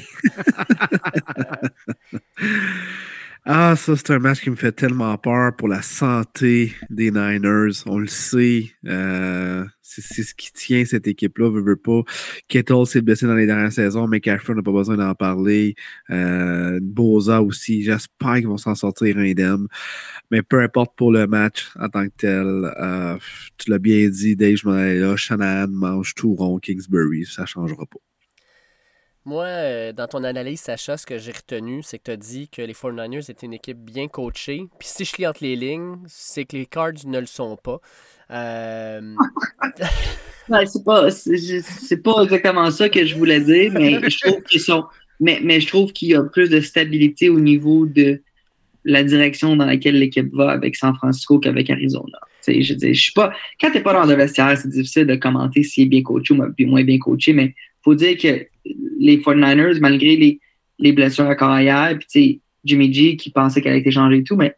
Ah, 3.46 3.76
ça, 3.76 3.94
c'est 3.94 4.10
un 4.10 4.18
match 4.20 4.40
qui 4.40 4.48
me 4.48 4.56
fait 4.56 4.72
tellement 4.72 5.18
peur 5.18 5.54
pour 5.54 5.68
la 5.68 5.82
santé 5.82 6.72
des 6.88 7.10
Niners. 7.10 7.72
On 7.84 7.98
le 7.98 8.06
sait. 8.06 8.70
Euh, 8.86 9.66
c'est 9.82 10.22
ce 10.22 10.34
qui 10.34 10.50
tient 10.50 10.86
cette 10.86 11.06
équipe-là, 11.06 11.50
veut, 11.50 11.60
veut 11.60 11.76
pas. 11.76 12.00
Kettle 12.48 12.86
s'est 12.86 13.02
blessé 13.02 13.26
dans 13.26 13.34
les 13.34 13.44
dernières 13.44 13.70
saisons, 13.70 14.06
mais 14.08 14.22
on 14.26 14.54
n'a 14.54 14.62
pas 14.62 14.72
besoin 14.72 14.96
d'en 14.96 15.14
parler. 15.14 15.74
Euh, 16.08 16.80
aussi. 16.96 17.82
J'espère 17.82 18.36
qu'ils 18.36 18.48
vont 18.48 18.56
s'en 18.56 18.74
sortir 18.74 19.18
indemne. 19.18 19.66
Mais 20.30 20.42
peu 20.42 20.60
importe 20.62 20.96
pour 20.96 21.12
le 21.12 21.26
match 21.26 21.70
en 21.78 21.90
tant 21.90 22.06
que 22.06 22.14
tel. 22.16 22.72
Euh, 22.80 23.18
tu 23.58 23.70
l'as 23.70 23.78
bien 23.78 24.08
dit, 24.08 24.36
Dave, 24.36 24.56
je 24.56 24.66
m'en 24.66 24.74
là. 24.74 25.16
Shanahan 25.16 25.68
mange 25.68 26.14
tout 26.14 26.34
rond 26.34 26.58
Kingsbury. 26.58 27.26
Ça 27.26 27.44
changera 27.44 27.84
pas. 27.84 28.00
Moi, 29.26 29.44
euh, 29.44 29.92
dans 29.94 30.06
ton 30.06 30.22
analyse, 30.22 30.60
Sacha, 30.60 30.98
ce 30.98 31.06
que 31.06 31.16
j'ai 31.16 31.32
retenu, 31.32 31.80
c'est 31.82 31.98
que 31.98 32.04
tu 32.04 32.10
as 32.10 32.16
dit 32.16 32.48
que 32.48 32.60
les 32.60 32.74
49ers 32.74 33.30
étaient 33.30 33.46
une 33.46 33.54
équipe 33.54 33.78
bien 33.78 34.06
coachée. 34.06 34.66
Puis 34.78 34.88
si 34.88 35.06
je 35.06 35.16
lis 35.16 35.26
entre 35.26 35.42
les 35.42 35.56
lignes, 35.56 35.96
c'est 36.06 36.44
que 36.44 36.58
les 36.58 36.66
Cards 36.66 37.06
ne 37.06 37.20
le 37.20 37.26
sont 37.26 37.56
pas. 37.56 37.80
Euh... 38.30 39.14
c'est 40.66 42.02
pas, 42.02 42.22
exactement 42.22 42.70
ça 42.70 42.90
que 42.90 43.06
je 43.06 43.14
voulais 43.14 43.40
dire, 43.40 43.72
mais 43.72 43.98
je 44.10 44.28
trouve 44.28 44.42
qu'ils 44.42 44.60
sont. 44.60 44.84
Mais, 45.20 45.58
je 45.58 45.66
trouve 45.68 45.92
qu'il 45.92 46.08
y 46.08 46.14
a 46.14 46.22
plus 46.22 46.50
de 46.50 46.60
stabilité 46.60 47.30
au 47.30 47.40
niveau 47.40 47.86
de 47.86 48.20
la 48.84 49.02
direction 49.02 49.56
dans 49.56 49.64
laquelle 49.64 49.98
l'équipe 49.98 50.34
va 50.34 50.50
avec 50.50 50.76
San 50.76 50.94
Francisco 50.96 51.38
qu'avec 51.38 51.70
Arizona. 51.70 52.18
je 52.46 52.60
je 52.62 52.92
suis 52.92 53.12
pas. 53.12 53.32
Quand 53.58 53.70
t'es 53.70 53.80
pas 53.80 53.94
dans 53.94 54.04
le 54.04 54.14
vestiaire, 54.16 54.58
c'est 54.58 54.68
difficile 54.68 55.06
de 55.06 55.14
commenter 55.14 55.62
s'il 55.62 55.84
est 55.84 55.88
bien 55.88 56.02
coaché 56.02 56.34
ou 56.34 56.66
moins 56.66 56.84
bien 56.84 56.98
coaché, 56.98 57.32
mais 57.32 57.54
faut 57.84 57.94
dire 57.94 58.16
que 58.16 58.46
les 58.98 59.18
49ers, 59.18 59.78
malgré 59.80 60.16
les, 60.16 60.40
les 60.78 60.92
blessures 60.92 61.28
à 61.28 61.36
carrière, 61.36 61.96
puis 62.10 62.40
Jimmy 62.64 62.92
G 62.92 63.16
qui 63.16 63.30
pensait 63.30 63.60
qu'elle 63.60 63.72
allait 63.72 63.80
été 63.80 63.90
changée 63.90 64.18
et 64.18 64.24
tout, 64.24 64.36
mais 64.36 64.56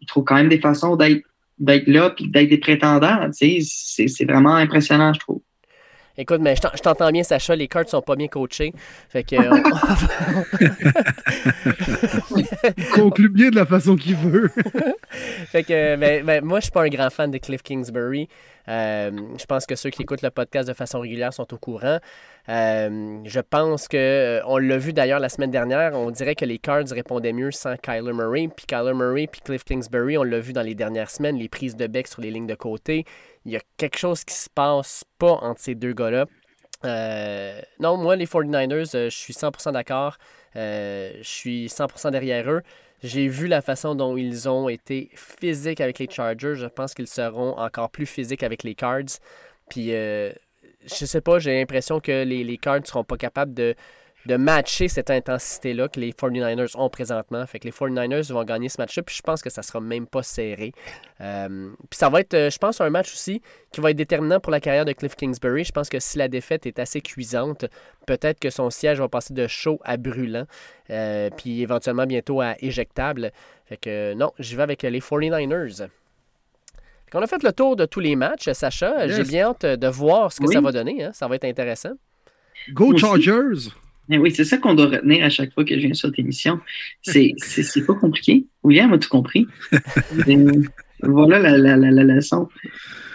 il 0.00 0.06
trouve 0.06 0.24
quand 0.24 0.36
même 0.36 0.48
des 0.48 0.60
façons 0.60 0.96
d'être 0.96 1.22
là 1.58 2.10
puis 2.10 2.28
d'être 2.28 2.48
des 2.48 2.58
prétendants. 2.58 3.28
C'est 3.32 4.24
vraiment 4.24 4.54
impressionnant, 4.54 5.12
je 5.12 5.20
trouve. 5.20 5.40
Écoute, 6.20 6.40
mais 6.40 6.56
je 6.56 6.82
t'entends 6.82 7.12
bien, 7.12 7.22
Sacha, 7.22 7.54
les 7.54 7.68
cartes 7.68 7.90
sont 7.90 8.02
pas 8.02 8.16
bien 8.16 8.26
coachées. 8.26 8.72
Fait 9.08 9.22
que. 9.22 9.36
Il 12.76 12.88
conclut 12.92 13.28
bien 13.28 13.50
de 13.50 13.54
la 13.54 13.64
façon 13.64 13.94
qu'il 13.94 14.16
veut. 14.16 14.50
fait 15.12 15.62
que, 15.62 15.94
mais, 15.94 16.24
mais, 16.24 16.40
moi, 16.40 16.58
je 16.58 16.64
suis 16.64 16.72
pas 16.72 16.82
un 16.82 16.88
grand 16.88 17.10
fan 17.10 17.30
de 17.30 17.38
Cliff 17.38 17.62
Kingsbury. 17.62 18.28
Euh, 18.66 19.12
je 19.38 19.46
pense 19.46 19.64
que 19.64 19.76
ceux 19.76 19.90
qui 19.90 20.02
écoutent 20.02 20.22
le 20.22 20.30
podcast 20.30 20.68
de 20.68 20.74
façon 20.74 20.98
régulière 20.98 21.32
sont 21.32 21.54
au 21.54 21.56
courant. 21.56 22.00
Euh, 22.48 23.20
je 23.24 23.40
pense 23.40 23.88
que, 23.88 23.96
euh, 23.96 24.40
on 24.46 24.56
l'a 24.56 24.78
vu 24.78 24.92
d'ailleurs 24.92 25.20
la 25.20 25.28
semaine 25.28 25.50
dernière, 25.50 25.94
on 25.94 26.10
dirait 26.10 26.34
que 26.34 26.46
les 26.46 26.58
Cards 26.58 26.88
répondaient 26.90 27.32
mieux 27.34 27.50
sans 27.50 27.76
Kyler 27.76 28.12
Murray. 28.12 28.48
Puis 28.48 28.64
Kyler 28.66 28.94
Murray 28.94 29.26
puis 29.26 29.40
Cliff 29.42 29.64
Kingsbury, 29.64 30.16
on 30.16 30.22
l'a 30.22 30.40
vu 30.40 30.52
dans 30.52 30.62
les 30.62 30.74
dernières 30.74 31.10
semaines, 31.10 31.36
les 31.36 31.48
prises 31.48 31.76
de 31.76 31.86
bec 31.86 32.08
sur 32.08 32.22
les 32.22 32.30
lignes 32.30 32.46
de 32.46 32.54
côté. 32.54 33.04
Il 33.44 33.52
y 33.52 33.56
a 33.56 33.60
quelque 33.76 33.98
chose 33.98 34.24
qui 34.24 34.34
se 34.34 34.48
passe 34.48 35.04
pas 35.18 35.32
entre 35.32 35.60
ces 35.60 35.74
deux 35.74 35.92
gars-là. 35.92 36.26
non, 37.80 37.96
moi, 37.96 38.16
les 38.16 38.26
49ers, 38.26 38.92
je 38.92 39.08
suis 39.10 39.34
100% 39.34 39.72
d'accord. 39.72 40.16
je 40.54 41.20
suis 41.22 41.66
100% 41.66 42.10
derrière 42.10 42.50
eux. 42.50 42.62
J'ai 43.02 43.28
vu 43.28 43.46
la 43.46 43.62
façon 43.62 43.94
dont 43.94 44.16
ils 44.16 44.48
ont 44.48 44.68
été 44.68 45.10
physiques 45.14 45.80
avec 45.80 46.00
les 46.00 46.08
Chargers. 46.10 46.54
Je 46.56 46.66
pense 46.66 46.94
qu'ils 46.94 47.06
seront 47.06 47.56
encore 47.56 47.90
plus 47.90 48.06
physiques 48.06 48.42
avec 48.42 48.64
les 48.64 48.74
Cards. 48.74 49.20
Puis, 49.68 49.94
euh, 49.94 50.32
je 50.88 51.04
sais 51.04 51.20
pas, 51.20 51.38
j'ai 51.38 51.58
l'impression 51.58 52.00
que 52.00 52.24
les, 52.24 52.44
les 52.44 52.56
Cards 52.56 52.80
ne 52.80 52.86
seront 52.86 53.04
pas 53.04 53.16
capables 53.16 53.54
de, 53.54 53.74
de 54.26 54.36
matcher 54.36 54.88
cette 54.88 55.10
intensité-là 55.10 55.88
que 55.88 55.98
les 55.98 56.12
49ers 56.12 56.76
ont 56.76 56.90
présentement. 56.90 57.46
Fait 57.46 57.58
que 57.58 57.64
les 57.64 57.70
49ers 57.70 58.30
vont 58.32 58.44
gagner 58.44 58.68
ce 58.68 58.80
match-là, 58.80 59.02
puis 59.02 59.16
je 59.16 59.22
pense 59.22 59.40
que 59.42 59.50
ça 59.50 59.62
sera 59.62 59.80
même 59.80 60.06
pas 60.06 60.22
serré. 60.22 60.72
Euh, 61.20 61.70
puis 61.88 61.98
ça 61.98 62.08
va 62.08 62.20
être, 62.20 62.34
euh, 62.34 62.50
je 62.50 62.58
pense, 62.58 62.80
un 62.80 62.90
match 62.90 63.12
aussi 63.12 63.40
qui 63.72 63.80
va 63.80 63.90
être 63.90 63.96
déterminant 63.96 64.40
pour 64.40 64.52
la 64.52 64.60
carrière 64.60 64.84
de 64.84 64.92
Cliff 64.92 65.14
Kingsbury. 65.14 65.64
Je 65.64 65.72
pense 65.72 65.88
que 65.88 65.98
si 65.98 66.18
la 66.18 66.28
défaite 66.28 66.66
est 66.66 66.78
assez 66.78 67.00
cuisante, 67.00 67.64
peut-être 68.06 68.38
que 68.38 68.50
son 68.50 68.70
siège 68.70 68.98
va 68.98 69.08
passer 69.08 69.34
de 69.34 69.46
chaud 69.46 69.80
à 69.82 69.96
brûlant, 69.96 70.46
euh, 70.90 71.30
puis 71.36 71.62
éventuellement 71.62 72.06
bientôt 72.06 72.40
à 72.40 72.54
éjectable. 72.60 73.32
Fait 73.66 73.76
que 73.76 74.14
non, 74.14 74.32
j'y 74.38 74.56
vais 74.56 74.62
avec 74.62 74.82
les 74.82 75.00
49ers. 75.00 75.88
On 77.14 77.22
a 77.22 77.26
fait 77.26 77.42
le 77.42 77.52
tour 77.52 77.76
de 77.76 77.86
tous 77.86 78.00
les 78.00 78.16
matchs, 78.16 78.50
Sacha. 78.52 79.08
J'ai 79.08 79.24
bien 79.24 79.48
hâte 79.48 79.64
de 79.64 79.88
voir 79.88 80.32
ce 80.32 80.40
que 80.40 80.46
ça 80.46 80.60
va 80.60 80.72
donner. 80.72 81.04
Hein. 81.04 81.10
Ça 81.12 81.28
va 81.28 81.36
être 81.36 81.44
intéressant. 81.44 81.92
Go 82.72 82.96
Chargers! 82.96 83.70
oui, 84.08 84.32
c'est 84.34 84.44
ça 84.44 84.56
qu'on 84.56 84.74
doit 84.74 84.86
retenir 84.86 85.24
à 85.24 85.28
chaque 85.28 85.52
fois 85.52 85.64
que 85.64 85.74
je 85.74 85.80
viens 85.80 85.94
sur 85.94 86.10
l'émission. 86.16 86.60
C'est, 87.02 87.34
c'est, 87.38 87.86
pas 87.86 87.94
compliqué. 87.94 88.46
William 88.62 88.92
a 88.92 88.98
tout 88.98 89.08
compris. 89.08 89.46
voilà 91.02 91.38
la, 91.38 91.58
la, 91.58 91.76
la, 91.76 91.90
la 91.90 92.14
leçon. 92.14 92.48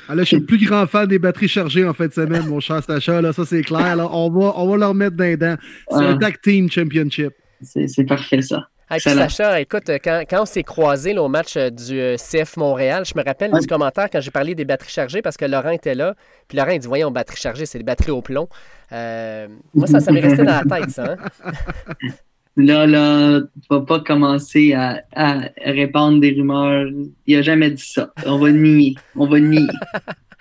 Ah, 0.07 0.15
là, 0.15 0.23
je 0.23 0.27
suis 0.27 0.37
le 0.37 0.45
plus 0.45 0.63
grand 0.63 0.85
fan 0.85 1.07
des 1.07 1.17
batteries 1.17 1.47
chargées 1.47 1.87
en 1.87 1.93
fin 1.93 2.07
de 2.07 2.13
semaine, 2.13 2.45
mon 2.47 2.59
cher 2.59 2.83
Sacha. 2.83 3.21
Là, 3.21 3.33
ça, 3.33 3.45
c'est 3.45 3.61
clair. 3.61 3.97
On, 4.11 4.29
va, 4.29 4.53
on 4.57 4.67
va 4.67 4.77
leur 4.77 4.93
mettre 4.93 5.15
d'un 5.15 5.35
dents. 5.35 5.55
C'est 5.89 6.05
un 6.05 6.17
tag 6.17 6.41
team 6.41 6.69
championship. 6.69 7.33
C'est, 7.61 8.03
parfait, 8.05 8.41
ça. 8.41 8.67
Sacha, 8.99 9.59
écoute, 9.61 9.89
quand, 10.03 10.23
quand 10.29 10.41
on 10.41 10.45
s'est 10.45 10.63
croisés 10.63 11.17
au 11.17 11.27
match 11.27 11.57
euh, 11.57 11.69
du 11.69 11.99
euh, 11.99 12.15
CF 12.17 12.57
Montréal, 12.57 13.03
je 13.05 13.17
me 13.17 13.23
rappelle 13.23 13.51
du 13.51 13.67
commentaire 13.67 14.09
quand 14.11 14.21
j'ai 14.21 14.31
parlé 14.31 14.55
des 14.55 14.65
batteries 14.65 14.91
chargées 14.91 15.21
parce 15.21 15.37
que 15.37 15.45
Laurent 15.45 15.71
était 15.71 15.95
là. 15.95 16.15
Puis 16.47 16.57
Laurent, 16.57 16.71
il 16.71 16.79
dit 16.79 16.87
Voyons, 16.87 17.11
batteries 17.11 17.37
chargées, 17.37 17.65
c'est 17.65 17.77
des 17.77 17.83
batteries 17.83 18.11
au 18.11 18.21
plomb. 18.21 18.47
Euh, 18.91 19.47
moi, 19.73 19.87
ça, 19.87 19.99
ça 19.99 20.11
m'est 20.11 20.19
resté 20.19 20.43
dans 20.43 20.61
la 20.63 20.79
tête, 20.79 20.89
ça. 20.89 21.15
Hein. 21.43 21.51
Là, 22.55 22.85
là, 22.85 23.39
tu 23.41 23.67
vas 23.67 23.81
pas 23.81 23.99
commencer 24.01 24.73
à, 24.73 25.01
à 25.15 25.39
répandre 25.65 26.19
des 26.19 26.33
rumeurs. 26.33 26.85
Il 27.25 27.37
a 27.37 27.41
jamais 27.41 27.71
dit 27.71 27.83
ça. 27.83 28.13
On 28.27 28.37
va 28.37 28.51
nier. 28.51 28.93
On 29.15 29.25
va 29.25 29.39
nier. 29.39 29.65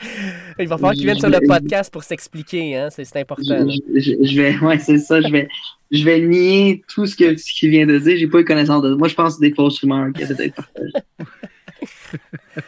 Il 0.59 0.69
va 0.69 0.77
falloir 0.77 0.95
qu'il 0.95 1.05
vienne 1.05 1.19
sur 1.19 1.31
le 1.31 1.41
podcast 1.47 1.93
pour 1.93 2.05
s'expliquer, 2.05 2.77
hein? 2.77 2.89
c'est 2.91 3.17
important. 3.17 3.67
Je, 3.95 4.37
vais, 4.37 4.59
ouais, 4.59 4.79
c'est 4.79 4.99
ça. 4.99 5.21
Je 5.21 5.29
vais, 5.29 5.49
je 5.91 6.05
vais 6.05 6.21
nier 6.21 6.85
tout 6.93 7.07
ce 7.07 7.17
qu'il 7.17 7.39
ce 7.39 7.67
vient 7.67 7.87
de 7.87 7.99
dire. 7.99 8.17
J'ai 8.17 8.27
pas 8.27 8.41
eu 8.41 8.45
connaissance 8.45 8.83
de. 8.83 8.95
Moi, 8.95 9.09
je 9.09 9.15
pense 9.15 9.35
que 9.35 9.41
c'est 9.41 9.51
des 9.51 9.55
fausses 9.55 9.81
rumeurs 9.81 10.13
qui 10.13 10.23
essaient 10.23 10.53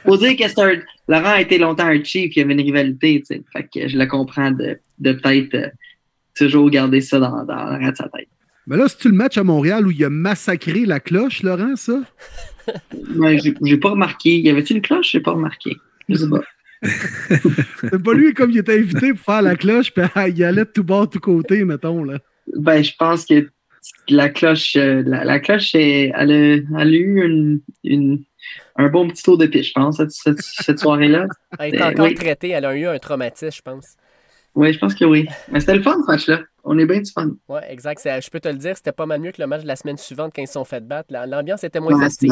Faut 0.05 0.17
dire 0.17 0.37
que 0.37 0.61
un... 0.61 0.81
Laurent 1.09 1.33
a 1.35 1.41
été 1.41 1.59
longtemps 1.59 1.87
un 1.87 2.03
chief, 2.03 2.35
il 2.35 2.39
y 2.39 2.43
avait 2.43 2.55
une 2.55 2.61
rivalité, 2.61 3.21
tu 3.21 3.27
sais. 3.27 3.43
Fait 3.53 3.69
que 3.73 3.89
je 3.89 3.99
le 3.99 4.07
comprends 4.07 4.51
de, 4.51 4.79
de 4.99 5.13
peut-être 5.13 5.55
euh, 5.55 5.69
toujours 6.35 6.71
garder 6.71 7.01
ça 7.01 7.19
dans, 7.19 7.45
dans 7.45 7.79
de 7.79 7.95
sa 7.95 8.09
tête. 8.09 8.29
Mais 8.67 8.77
là, 8.79 8.89
c'est-tu 8.89 9.11
le 9.11 9.15
match 9.15 9.37
à 9.37 9.45
Montréal 9.45 9.87
où 9.87 9.91
il 9.91 10.03
a 10.05 10.11
massacré 10.11 10.87
la 10.87 11.01
cloche, 11.01 11.43
Laurent, 11.43 11.77
ça? 11.77 12.01
ouais, 13.17 13.39
j'ai 13.39 13.77
pas 13.77 13.91
remarqué. 13.91 14.41
Y 14.41 14.49
avait-tu 14.49 14.75
une 14.75 14.83
cloche? 14.83 15.11
J'ai 15.13 15.21
pas 15.21 15.33
remarqué. 15.33 15.77
Je 16.09 16.15
sais 16.17 16.29
pas. 16.29 16.41
C'est 16.85 18.03
pas 18.03 18.15
lui 18.15 18.35
comme 18.35 18.51
il 18.51 18.59
était 18.59 18.79
invité 18.79 19.13
pour 19.13 19.25
faire 19.25 19.43
la 19.43 19.57
cloche, 19.57 19.93
puis 19.93 20.05
il 20.29 20.45
allait 20.45 20.65
de 20.65 20.71
tout 20.71 20.85
bord, 20.85 21.07
de 21.07 21.13
tout 21.13 21.21
côté, 21.21 21.65
mettons. 21.65 22.05
Là. 22.05 22.19
Ben, 22.57 22.83
je 22.83 22.93
pense 22.99 23.25
que 23.27 23.49
la 24.09 24.29
cloche, 24.29 24.77
euh, 24.77 25.03
la, 25.07 25.41
cloche, 25.41 25.75
elle 25.75 26.13
a, 26.15 26.87
eu 26.87 27.61
une, 27.85 28.25
un 28.77 28.89
bon 28.89 29.09
petit 29.09 29.23
tour 29.23 29.39
de 29.39 29.47
pied, 29.47 29.63
je 29.63 29.73
pense, 29.73 30.01
cette, 30.09 30.79
soirée-là. 30.79 31.27
Elle 31.59 31.75
est 31.75 31.83
encore 31.83 32.13
traitée, 32.15 32.51
elle 32.51 32.65
a 32.65 32.75
eu 32.75 32.87
un 32.87 32.99
traumatisme, 32.99 33.57
je 33.57 33.63
pense. 33.63 33.97
Oui, 34.55 34.73
je 34.73 34.79
pense 34.79 34.95
que 34.95 35.05
oui. 35.05 35.27
Mais 35.51 35.61
c'était 35.61 35.77
le 35.77 35.83
fun, 35.83 35.97
ce 36.03 36.11
match-là. 36.11 36.41
On 36.63 36.79
est 36.79 36.87
bien 36.87 37.01
du 37.01 37.11
fun. 37.11 37.33
Oui, 37.49 37.61
exact. 37.69 38.01
Je 38.05 38.31
peux 38.31 38.41
te 38.41 38.49
le 38.49 38.55
dire, 38.55 38.77
c'était 38.77 38.93
pas 38.93 39.07
mal 39.07 39.21
mieux 39.21 39.33
que 39.33 39.41
le 39.41 39.47
match 39.47 39.63
de 39.63 39.67
la 39.67 39.77
semaine 39.77 39.97
suivante 39.97 40.33
quand 40.35 40.43
ils 40.43 40.47
se 40.47 40.55
sont 40.55 40.65
fait 40.65 40.87
battre. 40.87 41.13
L'ambiance 41.27 41.65
était 41.65 41.81
moins 41.81 41.99
festive. 42.01 42.31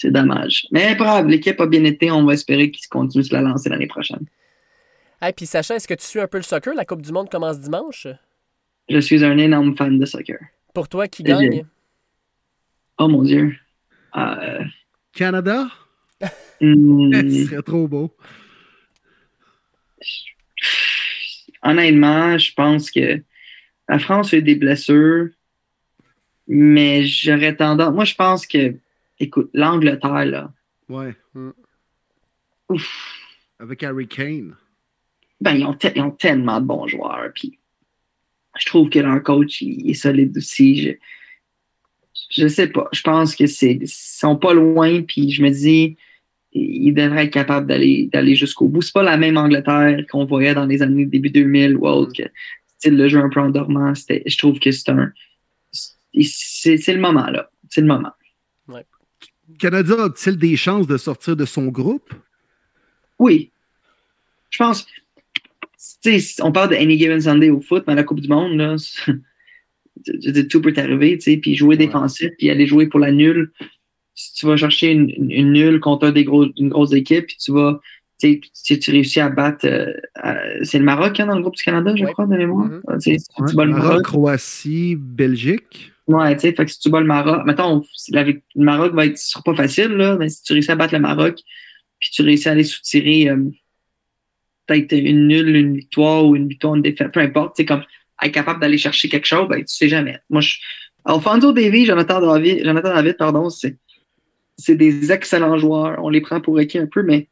C'est 0.00 0.10
dommage. 0.10 0.66
Mais 0.70 0.94
bravo, 0.94 1.28
l'équipe 1.28 1.60
a 1.60 1.66
bien 1.66 1.84
été. 1.84 2.10
On 2.10 2.24
va 2.24 2.32
espérer 2.32 2.70
qu'ils 2.70 2.88
continuent 2.88 3.22
se 3.22 3.34
la 3.34 3.42
lancer 3.42 3.68
l'année 3.68 3.86
prochaine. 3.86 4.24
Hey, 5.20 5.34
puis 5.34 5.44
Sacha, 5.44 5.76
est-ce 5.76 5.86
que 5.86 5.92
tu 5.92 6.06
suis 6.06 6.20
un 6.20 6.26
peu 6.26 6.38
le 6.38 6.42
soccer? 6.42 6.74
La 6.74 6.86
Coupe 6.86 7.02
du 7.02 7.12
Monde 7.12 7.28
commence 7.28 7.60
dimanche? 7.60 8.06
Je 8.88 8.98
suis 8.98 9.22
un 9.22 9.36
énorme 9.36 9.76
fan 9.76 9.98
de 9.98 10.06
soccer. 10.06 10.38
Pour 10.72 10.88
toi, 10.88 11.06
qui 11.06 11.22
gagne? 11.22 11.66
Oh 12.96 13.08
mon 13.08 13.22
Dieu. 13.22 13.54
Euh... 14.16 14.64
Canada? 15.12 15.68
Hmm. 16.62 17.10
Ce 17.30 17.46
serait 17.46 17.62
trop 17.62 17.88
beau. 17.88 18.14
Honnêtement, 21.62 22.36
je 22.36 22.52
pense 22.52 22.90
que 22.90 23.22
la 23.88 23.98
France 23.98 24.34
a 24.34 24.36
eu 24.36 24.42
des 24.42 24.56
blessures, 24.56 25.30
mais 26.46 27.06
j'aurais 27.06 27.56
tendance. 27.56 27.94
Moi, 27.94 28.04
je 28.04 28.14
pense 28.14 28.46
que, 28.46 28.74
écoute, 29.20 29.50
l'Angleterre, 29.54 30.24
là. 30.26 30.52
Ouais. 30.88 31.14
Hmm. 31.34 31.50
Ouf. 32.68 33.16
Avec 33.58 33.82
Harry 33.82 34.08
Kane. 34.08 34.56
Ben, 35.40 35.52
ils 35.54 35.64
ont, 35.64 35.74
te- 35.74 35.88
ils 35.94 36.02
ont 36.02 36.10
tellement 36.10 36.60
de 36.60 36.66
bons 36.66 36.86
joueurs. 36.86 37.30
Puis, 37.34 37.58
je 38.58 38.66
trouve 38.66 38.90
que 38.90 38.98
leur 38.98 39.22
coach, 39.22 39.60
il 39.62 39.88
est 39.90 39.94
solide 39.94 40.36
aussi. 40.36 40.82
Je, 40.82 40.90
je 42.30 42.48
sais 42.48 42.68
pas. 42.68 42.88
Je 42.92 43.02
pense 43.02 43.36
que 43.36 43.46
c'est 43.46 43.74
ils 43.74 43.88
sont 43.88 44.36
pas 44.36 44.52
loin. 44.54 45.02
Puis, 45.02 45.30
je 45.30 45.42
me 45.42 45.50
dis, 45.50 45.96
ils 46.52 46.92
devraient 46.92 47.26
être 47.26 47.32
capables 47.32 47.66
d'aller 47.66 48.08
d'aller 48.12 48.34
jusqu'au 48.34 48.68
bout. 48.68 48.82
C'est 48.82 48.92
pas 48.92 49.02
la 49.02 49.16
même 49.16 49.36
Angleterre 49.36 50.04
qu'on 50.10 50.24
voyait 50.24 50.54
dans 50.54 50.66
les 50.66 50.82
années 50.82 51.06
début 51.06 51.30
2000 51.30 51.76
ou 51.76 51.86
autre. 51.86 52.12
Que, 52.12 52.28
style 52.78 52.96
le 52.96 53.08
jeu 53.08 53.18
un 53.20 53.28
peu 53.28 53.40
endormant. 53.40 53.94
C'était- 53.94 54.22
Je 54.26 54.36
trouve 54.38 54.58
que 54.58 54.70
c'est 54.72 54.90
un. 54.90 55.12
C'est 55.72 56.76
c'est 56.78 56.92
le 56.94 57.00
moment, 57.00 57.26
là. 57.30 57.50
C'est 57.68 57.80
le 57.82 57.86
moment. 57.86 58.12
Canada 59.58 60.04
a-t-il 60.04 60.36
des 60.36 60.56
chances 60.56 60.86
de 60.86 60.96
sortir 60.96 61.36
de 61.36 61.44
son 61.44 61.66
groupe? 61.68 62.12
Oui. 63.18 63.50
Je 64.50 64.58
pense. 64.58 64.86
tu 66.02 66.20
sais, 66.20 66.42
on 66.42 66.52
parle 66.52 66.70
de 66.70 66.74
Any 66.76 66.98
Given 66.98 67.20
Sunday 67.20 67.50
au 67.50 67.60
foot, 67.60 67.84
mais 67.86 67.92
à 67.92 67.96
la 67.96 68.04
Coupe 68.04 68.20
du 68.20 68.28
Monde, 68.28 68.56
là, 68.56 68.76
tout 70.50 70.60
peut 70.60 70.74
arriver, 70.76 71.18
tu 71.18 71.24
sais, 71.32 71.36
puis 71.36 71.54
jouer 71.54 71.76
défensif, 71.76 72.30
puis 72.38 72.50
aller 72.50 72.66
jouer 72.66 72.86
pour 72.86 73.00
la 73.00 73.12
nulle. 73.12 73.52
Si 74.14 74.34
tu 74.34 74.46
vas 74.46 74.56
chercher 74.56 74.90
une, 74.92 75.10
une- 75.10 75.30
une 75.30 75.52
nulle 75.52 75.80
contre 75.80 76.10
des 76.10 76.24
gros, 76.24 76.46
une 76.58 76.68
grosse 76.68 76.92
équipe, 76.92 77.26
puis 77.26 77.36
tu 77.38 77.52
vas, 77.52 77.80
tu 78.20 78.32
sais, 78.34 78.40
si 78.52 78.78
tu 78.78 78.90
réussis 78.90 79.20
à 79.20 79.28
battre, 79.28 79.66
euh, 79.66 79.92
c'est 80.62 80.78
le 80.78 80.84
Maroc 80.84 81.18
hein, 81.20 81.26
dans 81.26 81.36
le 81.36 81.42
groupe 81.42 81.56
du 81.56 81.62
Canada, 81.62 81.94
je 81.96 82.04
Ouais. 82.04 82.12
crois, 82.12 82.26
de 82.26 82.36
mémoire. 82.36 82.66
Mhm. 82.66 82.82
Ouais, 82.86 83.54
bats 83.54 83.64
le 83.64 83.70
Maroc, 83.72 83.88
Maroc, 83.88 84.02
Croatie, 84.04 84.96
Belgique. 84.98 85.89
Ouais, 86.06 86.34
tu 86.34 86.40
sais, 86.40 86.54
que 86.54 86.66
si 86.66 86.78
tu 86.78 86.90
bats 86.90 87.00
le 87.00 87.06
Maroc, 87.06 87.42
mettons, 87.46 87.84
le 88.12 88.42
Maroc 88.56 88.94
va 88.94 89.06
être, 89.06 89.18
sera 89.18 89.42
pas 89.42 89.54
facile, 89.54 89.92
là, 89.92 90.16
mais 90.16 90.28
si 90.28 90.42
tu 90.42 90.52
réussis 90.52 90.70
à 90.70 90.76
battre 90.76 90.94
le 90.94 91.00
Maroc, 91.00 91.40
puis 91.98 92.10
tu 92.12 92.22
réussis 92.22 92.48
à 92.48 92.52
aller 92.52 92.64
soutirer 92.64 93.28
euh, 93.28 93.50
peut-être 94.66 94.92
une 94.92 95.28
nulle, 95.28 95.54
une 95.54 95.76
victoire 95.76 96.26
ou 96.26 96.34
une 96.36 96.48
victoire, 96.48 96.74
une 96.74 96.82
défaite, 96.82 97.12
peu 97.12 97.20
importe, 97.20 97.56
tu 97.56 97.62
sais, 97.62 97.66
comme 97.66 97.84
être 98.22 98.32
capable 98.32 98.60
d'aller 98.60 98.78
chercher 98.78 99.08
quelque 99.08 99.26
chose, 99.26 99.48
ben, 99.48 99.58
tu 99.60 99.74
sais 99.74 99.88
jamais. 99.88 100.18
Moi, 100.30 100.40
je, 100.40 100.56
Alfonso 101.04 101.52
Davies, 101.52 101.86
Jonathan 101.86 102.20
David, 102.20 102.64
Jonathan 102.64 102.94
David, 102.94 103.16
pardon, 103.16 103.48
c'est, 103.50 103.76
c'est 104.56 104.74
des 104.74 105.12
excellents 105.12 105.56
joueurs. 105.58 106.02
On 106.02 106.08
les 106.08 106.20
prend 106.20 106.40
pour 106.40 106.58
acquis 106.58 106.78
un 106.78 106.86
peu, 106.86 107.02
mais 107.02 107.28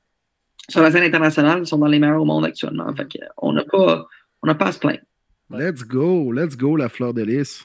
sur 0.70 0.82
la 0.82 0.90
scène 0.90 1.02
internationale, 1.02 1.60
ils 1.60 1.66
sont 1.66 1.78
dans 1.78 1.86
les 1.86 1.98
meilleurs 1.98 2.22
au 2.22 2.24
monde 2.24 2.44
actuellement. 2.44 2.92
Fait 2.94 3.06
on 3.36 3.52
n'a 3.52 3.64
pas, 3.64 4.06
on 4.42 4.46
n'a 4.46 4.54
pas 4.54 4.66
à 4.66 4.72
se 4.72 4.78
plaindre. 4.78 5.00
Let's 5.50 5.82
go, 5.82 6.30
let's 6.32 6.56
go, 6.56 6.76
la 6.76 6.88
fleur 6.88 7.14
de 7.14 7.22
lys. 7.22 7.64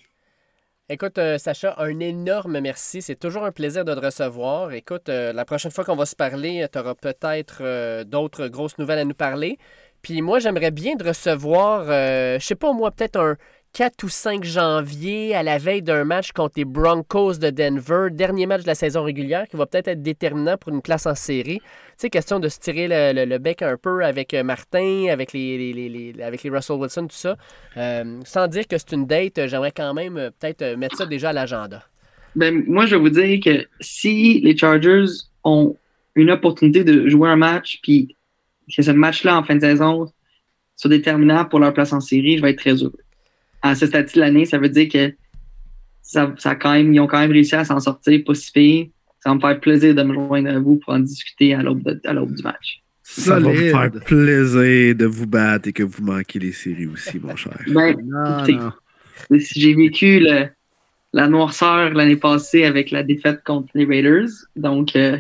Écoute, 0.89 1.18
euh, 1.18 1.38
Sacha, 1.38 1.76
un 1.77 1.99
énorme 2.01 2.60
merci. 2.60 3.01
C'est 3.01 3.15
toujours 3.15 3.45
un 3.45 3.51
plaisir 3.53 3.85
de 3.85 3.93
te 3.93 4.05
recevoir. 4.05 4.73
Écoute, 4.73 5.07
euh, 5.07 5.31
la 5.31 5.45
prochaine 5.45 5.72
fois 5.72 5.85
qu'on 5.85 5.95
va 5.95 6.05
se 6.05 6.15
parler, 6.15 6.68
tu 6.72 6.77
auras 6.77 6.93
peut-être 6.93 7.60
euh, 7.61 8.03
d'autres 8.03 8.49
grosses 8.49 8.77
nouvelles 8.77 8.99
à 8.99 9.05
nous 9.05 9.14
parler. 9.14 9.57
Puis 10.01 10.22
moi, 10.22 10.39
j'aimerais 10.39 10.72
bien 10.72 10.97
te 10.97 11.05
recevoir, 11.05 11.85
euh, 11.89 12.38
je 12.38 12.45
sais 12.45 12.55
pas 12.55 12.73
moi, 12.73 12.91
peut-être 12.91 13.18
un 13.18 13.38
4 13.74 14.04
ou 14.04 14.10
5 14.10 14.44
janvier 14.44 15.34
à 15.34 15.41
la 15.41 15.58
veille 15.58 15.82
d'un 15.82 16.04
match 16.04 16.32
contre 16.32 16.54
les 16.58 16.66
Broncos 16.66 17.38
de 17.38 17.50
Denver, 17.50 18.10
dernier 18.12 18.45
match 18.45 18.62
de 18.62 18.68
la 18.68 18.76
saison 18.76 19.04
régulière 19.04 19.48
qui 19.50 19.58
va 19.58 19.66
peut-être 19.66 19.88
être 19.88 20.04
déterminant 20.04 20.58
pour 20.58 20.72
une 20.72 20.84
place 20.84 21.08
en 21.08 21.16
série. 21.16 21.60
Sais, 21.98 22.12
question 22.12 22.40
de 22.40 22.50
se 22.50 22.60
tirer 22.60 22.88
le, 22.88 23.38
bec 23.40 23.64
un 23.64 23.76
peu 23.78 24.06
avec 24.06 24.36
euh, 24.36 24.44
Martin, 24.44 25.08
avec 25.10 25.34
les, 25.34 26.14
avec 26.22 26.44
les 26.44 26.50
Russell 26.52 26.76
Wilson, 26.76 27.08
tout 27.08 27.16
ça. 27.16 27.36
Euh, 27.78 28.20
sans 28.26 28.48
dire 28.48 28.68
que 28.68 28.78
c'est 28.78 28.91
une 28.91 29.08
date, 29.08 29.40
euh, 29.40 29.48
j'aimerais 29.48 29.72
quand 29.72 29.95
même 29.95 30.30
peut-être 30.40 30.78
mettre 30.78 30.95
ça 30.95 31.08
déjà 31.08 31.30
à 31.30 31.34
l'agenda. 31.34 31.84
Ben, 32.36 32.64
moi, 32.68 32.86
je 32.86 32.95
vais 32.95 33.02
vous 33.02 33.10
dire 33.10 33.40
que 33.44 33.66
si 33.80 34.40
les 34.41 34.56
Chargers 34.56 35.06
ont 35.44 35.76
une 36.14 36.30
opportunité 36.30 36.84
de 36.84 37.10
jouer 37.10 37.28
un 37.28 37.38
match, 37.38 37.80
puis 37.82 38.16
que 38.76 38.84
ce 38.84 38.91
match-là 38.91 39.36
en 39.36 39.44
fin 39.44 39.56
de 39.56 39.62
saison 39.62 40.12
soit 40.76 40.91
déterminant 40.91 41.45
pour 41.45 41.60
leur 41.60 41.74
place 41.74 41.91
en 41.91 42.02
série, 42.02 42.38
je 42.38 42.44
vais 42.44 42.52
être 42.52 42.60
très 42.60 42.76
heureux. 42.76 43.02
À 43.64 43.73
ce 43.76 43.88
stade 43.88 44.11
de 44.14 44.19
l'année, 44.19 44.45
ça 44.45 44.57
veut 44.60 44.69
dire 44.69 44.88
que 44.90 45.14
ça, 46.02 46.31
quand 46.56 46.73
même, 46.73 46.94
ils 46.94 46.99
ont 46.99 47.07
quand 47.07 47.19
même 47.19 47.31
réussi 47.31 47.56
à 47.56 47.64
s'en 47.65 47.80
sortir 47.80 48.22
pas 48.26 48.35
si 48.35 48.52
pire. 48.52 48.88
Ça 49.22 49.30
va 49.30 49.35
me 49.35 49.40
faire 49.40 49.60
plaisir 49.60 49.95
de 49.95 50.03
me 50.03 50.14
joindre 50.14 50.49
à 50.49 50.60
vous 50.60 50.76
pour 50.77 50.94
en 50.94 50.99
discuter 50.99 51.53
à 51.53 51.64
l'aube 51.64 51.81
du 51.81 52.44
match. 52.44 52.81
Ça 53.03 53.40
va 53.40 53.49
me 53.49 53.56
faire 53.56 53.91
plaisir 54.06 54.95
de 54.95 55.06
vous 55.06 55.27
battre 55.27 55.69
et 55.69 55.73
que 55.73 55.84
vous 55.84 56.03
manquez 56.03 56.40
les 56.40 56.52
séries 56.52 56.88
aussi, 56.88 57.19
mon 57.19 57.35
cher. 57.35 57.57
Ben, 57.68 57.95
Non, 58.03 58.38
Écoutez, 58.38 58.53
non. 58.56 58.72
J'ai 59.31 59.73
vécu 59.73 60.19
le- 60.19 60.48
la 61.14 61.27
noirceur 61.27 61.94
l'année 61.94 62.15
passée 62.18 62.65
avec 62.65 62.91
la 62.91 63.03
défaite 63.03 63.41
contre 63.45 63.69
les 63.76 63.85
Raiders. 63.85 64.30
Donc, 64.56 64.95
euh, 64.95 65.18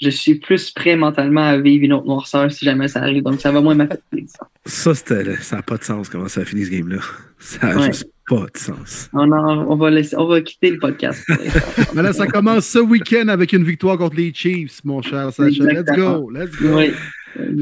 je 0.00 0.10
suis 0.10 0.36
plus 0.36 0.70
prêt 0.70 0.96
mentalement 0.96 1.42
à 1.48 1.58
vivre 1.58 1.84
une 1.84 1.92
autre 1.92 2.06
noirceur 2.06 2.50
si 2.52 2.64
jamais 2.64 2.88
ça 2.88 3.00
arrive. 3.00 3.22
Donc, 3.24 3.40
ça 3.40 3.50
va 3.52 3.60
moins 3.60 3.74
m'affecter. 3.74 4.24
ça. 4.26 4.48
Ça, 4.64 4.94
c'était, 4.94 5.36
ça 5.36 5.56
n'a 5.56 5.62
pas 5.62 5.76
de 5.76 5.84
sens 5.84 6.08
comment 6.08 6.28
ça 6.28 6.42
a 6.42 6.44
fini 6.44 6.64
ce 6.64 6.70
game-là. 6.70 6.98
Ça 7.38 7.66
n'a 7.74 7.76
Ouais. 7.80 7.86
juste 7.86 8.08
pas 8.28 8.46
de 8.52 8.58
sens. 8.58 9.08
On, 9.12 9.30
en- 9.32 9.66
on, 9.70 9.76
va 9.76 9.90
laisser, 9.90 10.16
on 10.16 10.26
va 10.26 10.40
quitter 10.40 10.70
le 10.70 10.78
podcast. 10.78 11.24
Mais 11.94 12.02
là, 12.02 12.12
ça 12.12 12.26
commence 12.26 12.66
ce 12.66 12.78
week-end 12.78 13.28
avec 13.28 13.52
une 13.52 13.64
victoire 13.64 13.96
contre 13.98 14.16
les 14.16 14.32
Chiefs, 14.34 14.80
mon 14.84 15.00
cher 15.02 15.32
Sacha. 15.32 15.64
Let's 15.64 15.90
go, 15.96 16.30
let's 16.30 16.54
go. 16.60 16.76
Oui. 16.76 16.92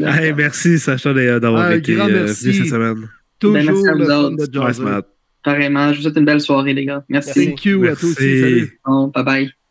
Hey, 0.05 0.33
merci, 0.33 0.79
Sacha, 0.79 1.13
d'a- 1.13 1.39
d'avoir 1.41 1.71
été 1.73 1.95
euh, 2.01 2.07
merci. 2.09 2.45
venu 2.47 2.55
cette 2.55 2.67
semaine. 2.69 3.09
Toujours 3.39 3.57
Ben, 3.59 3.67
merci 3.67 3.89
à 3.89 3.93
le 3.93 4.05
vous 4.05 4.47
de. 4.47 5.03
Pareillement. 5.43 5.93
Je 5.93 5.99
vous 5.99 6.03
souhaite 6.03 6.17
une 6.17 6.25
belle 6.25 6.41
soirée, 6.41 6.75
les 6.75 6.85
gars. 6.85 7.05
Merci. 7.09 7.29
Merci. 7.37 7.47
Thank 7.51 7.65
you 7.67 7.85
à 7.85 7.95
toi 7.95 8.09
aussi. 8.09 8.19
Merci. 8.25 8.41
Salut. 8.41 8.81
Bon, 8.85 9.09
bye 9.15 9.25
bye. 9.25 9.66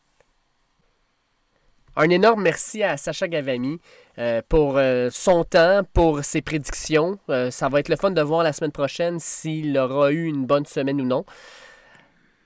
Un 1.97 2.09
énorme 2.09 2.41
merci 2.43 2.83
à 2.83 2.97
Sacha 2.97 3.27
Gavami 3.27 3.79
euh, 4.17 4.41
pour 4.49 4.77
euh, 4.77 5.09
son 5.11 5.45
temps, 5.45 5.81
pour 5.93 6.25
ses 6.25 6.41
prédictions. 6.41 7.17
Euh, 7.29 7.51
ça 7.51 7.69
va 7.69 7.79
être 7.79 7.87
le 7.89 7.95
fun 7.95 8.11
de 8.11 8.21
voir 8.21 8.43
la 8.43 8.51
semaine 8.51 8.71
prochaine 8.73 9.17
s'il 9.19 9.77
aura 9.77 10.11
eu 10.11 10.25
une 10.25 10.45
bonne 10.45 10.65
semaine 10.65 10.99
ou 10.99 11.05
non. 11.05 11.25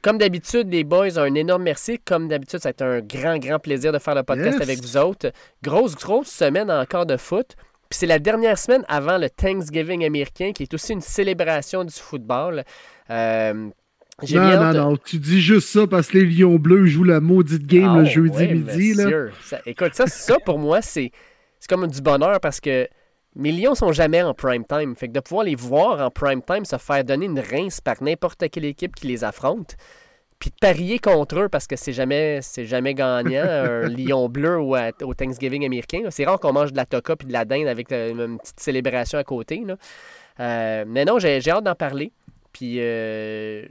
Comme 0.02 0.18
d'habitude, 0.18 0.72
les 0.72 0.84
boys, 0.84 1.20
un 1.20 1.34
énorme 1.34 1.64
merci. 1.64 2.00
Comme 2.00 2.28
d'habitude, 2.28 2.60
ça 2.60 2.70
a 2.70 2.72
été 2.72 2.84
un 2.84 3.00
grand, 3.02 3.38
grand 3.38 3.60
plaisir 3.60 3.92
de 3.92 4.00
faire 4.00 4.16
le 4.16 4.24
podcast 4.24 4.54
Yes. 4.60 4.62
avec 4.62 4.82
vous 4.82 4.98
autres. 4.98 5.32
Grosse, 5.64 5.96
grosse 5.96 6.30
semaine 6.30 6.70
encore 6.72 7.06
de 7.06 7.18
foot. 7.18 7.56
Puis 7.90 7.98
c'est 7.98 8.06
la 8.06 8.20
dernière 8.20 8.58
semaine 8.60 8.86
avant 8.88 9.18
le 9.18 9.30
Thanksgiving 9.32 10.06
américain, 10.06 10.52
qui 10.54 10.64
est 10.64 10.74
aussi 10.76 10.94
une 10.94 11.02
célébration 11.02 11.84
du 11.84 11.94
football. 11.94 12.64
Euh, 13.10 13.70
Non, 14.36 14.42
non, 14.64 14.72
de- 14.74 14.78
non. 14.78 14.98
Tu 14.98 15.18
dis 15.18 15.42
juste 15.42 15.70
ça 15.70 15.88
parce 15.88 16.08
que 16.08 16.18
les 16.18 16.26
Lions 16.26 16.56
Bleus 16.58 16.86
jouent 16.88 17.04
la 17.04 17.20
maudite 17.20 17.66
game 17.66 17.92
Ah, 17.96 18.00
le 18.00 18.06
jeudi 18.06 18.38
ouais, 18.38 18.54
midi. 18.54 18.94
Là. 18.94 19.04
monsieur. 19.06 19.32
Ça- 19.44 19.62
écoute, 19.66 19.94
ça, 19.94 20.08
ça 20.08 20.38
pour 20.46 20.60
moi, 20.60 20.82
c'est 20.82 21.12
c'est 21.60 21.70
comme 21.70 21.88
du 21.88 22.02
bonheur 22.02 22.40
parce 22.40 22.60
que 22.60 22.88
mes 23.36 23.52
Lions 23.52 23.76
sont 23.76 23.92
jamais 23.92 24.22
en 24.22 24.34
prime 24.34 24.66
time. 24.66 24.96
Fait 24.96 25.08
que 25.08 25.14
de 25.14 25.20
pouvoir 25.20 25.44
les 25.46 25.56
voir 25.56 26.02
en 26.02 26.10
prime 26.10 26.42
time, 26.42 26.66
se 26.66 26.78
faire 26.78 27.04
donner 27.04 27.26
une 27.28 27.40
rince 27.40 27.80
par 27.82 28.02
n'importe 28.02 28.44
quelle 28.50 28.66
équipe 28.66 28.96
qui 28.96 29.08
les 29.08 29.24
affronte, 29.24 29.76
puis 30.40 30.50
de 30.50 30.56
parier 30.60 31.00
contre 31.00 31.38
eux 31.42 31.50
parce 31.50 31.68
que 31.68 31.76
c'est 31.76 31.92
jamais, 31.94 32.40
c'est 32.42 32.66
jamais 32.66 32.94
gagnant, 32.94 33.44
un 33.44 33.82
lion 33.90 34.30
bleu 34.30 34.58
ou 34.60 34.74
à- 34.76 34.92
au 35.04 35.14
Thanksgiving 35.14 35.66
américain. 35.66 36.04
C'est 36.10 36.26
rare 36.26 36.40
qu'on 36.40 36.54
mange 36.54 36.72
de 36.72 36.78
la 36.78 36.86
toca 36.86 37.16
puis 37.16 37.28
de 37.28 37.34
la 37.34 37.46
dinde 37.46 37.68
avec 37.68 37.92
euh, 37.92 38.12
une 38.12 38.38
petite 38.40 38.60
célébration 38.60 39.20
à 39.20 39.24
côté. 39.24 39.62
là. 39.66 39.76
Euh, 40.40 40.86
mais 40.88 41.04
non, 41.06 41.20
j'ai 41.20 41.42
j'ai 41.42 41.52
hâte 41.52 41.66
d'en 41.66 41.76
parler. 41.76 42.12
Puis 42.54 42.78
euh, 42.80 43.66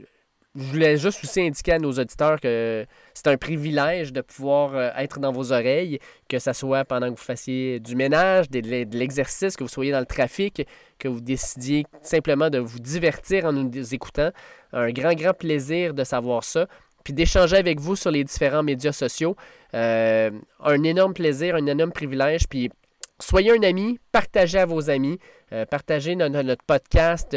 je 0.55 0.63
voulais 0.63 0.97
juste 0.97 1.23
aussi 1.23 1.41
indiquer 1.41 1.73
à 1.73 1.79
nos 1.79 1.91
auditeurs 1.91 2.39
que 2.39 2.85
c'est 3.13 3.27
un 3.27 3.37
privilège 3.37 4.11
de 4.11 4.21
pouvoir 4.21 4.75
euh, 4.75 4.89
être 4.97 5.19
dans 5.19 5.31
vos 5.31 5.51
oreilles, 5.51 5.99
que 6.27 6.39
ce 6.39 6.53
soit 6.53 6.85
pendant 6.85 7.05
que 7.07 7.11
vous 7.19 7.23
fassiez 7.23 7.79
du 7.79 7.95
ménage, 7.95 8.49
de, 8.49 8.59
l'exercice, 8.97 9.55
que 9.55 9.63
vous 9.63 9.69
soyez 9.69 9.91
dans 9.91 9.99
le 9.99 10.07
trafic, 10.07 10.65
que 10.97 11.07
vous 11.07 11.21
décidiez 11.21 11.85
simplement 12.01 12.49
de 12.49 12.57
vous 12.57 12.79
divertir 12.79 13.45
en 13.45 13.53
nous 13.53 13.93
écoutant. 13.93 14.31
Un 14.73 14.91
grand, 14.91 15.13
grand 15.13 15.33
plaisir 15.33 15.93
de 15.93 16.03
savoir 16.03 16.43
ça. 16.43 16.67
Puis 17.03 17.13
d'échanger 17.13 17.57
avec 17.57 17.79
vous 17.79 17.95
sur 17.95 18.11
les 18.11 18.23
différents 18.23 18.63
médias 18.63 18.91
sociaux. 18.91 19.35
Euh, 19.73 20.31
un 20.63 20.83
énorme 20.83 21.13
plaisir, 21.13 21.55
un 21.55 21.65
énorme 21.67 21.91
privilège. 21.91 22.47
Puis 22.47 22.69
soyez 23.19 23.51
un 23.51 23.63
ami, 23.63 23.99
partagez 24.11 24.57
à 24.59 24.65
vos 24.65 24.89
amis, 24.89 25.19
euh, 25.53 25.65
partagez 25.65 26.15
no- 26.15 26.27
no- 26.27 26.43
notre 26.43 26.65
podcast. 26.65 27.35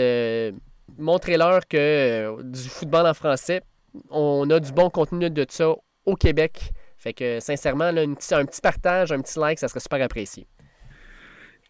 Montrez-leur 0.98 1.66
que 1.66 1.76
euh, 1.76 2.42
du 2.42 2.68
football 2.68 3.06
en 3.06 3.14
français, 3.14 3.62
on 4.10 4.48
a 4.50 4.60
du 4.60 4.72
bon 4.72 4.90
contenu 4.90 5.30
de 5.30 5.46
ça 5.48 5.74
au 6.06 6.16
Québec. 6.16 6.70
Fait 6.96 7.12
que 7.12 7.40
sincèrement, 7.40 7.90
là, 7.90 8.02
un 8.02 8.14
petit 8.14 8.60
partage, 8.60 9.12
un 9.12 9.20
petit 9.20 9.38
like, 9.38 9.58
ça 9.58 9.68
serait 9.68 9.80
super 9.80 10.02
apprécié. 10.02 10.46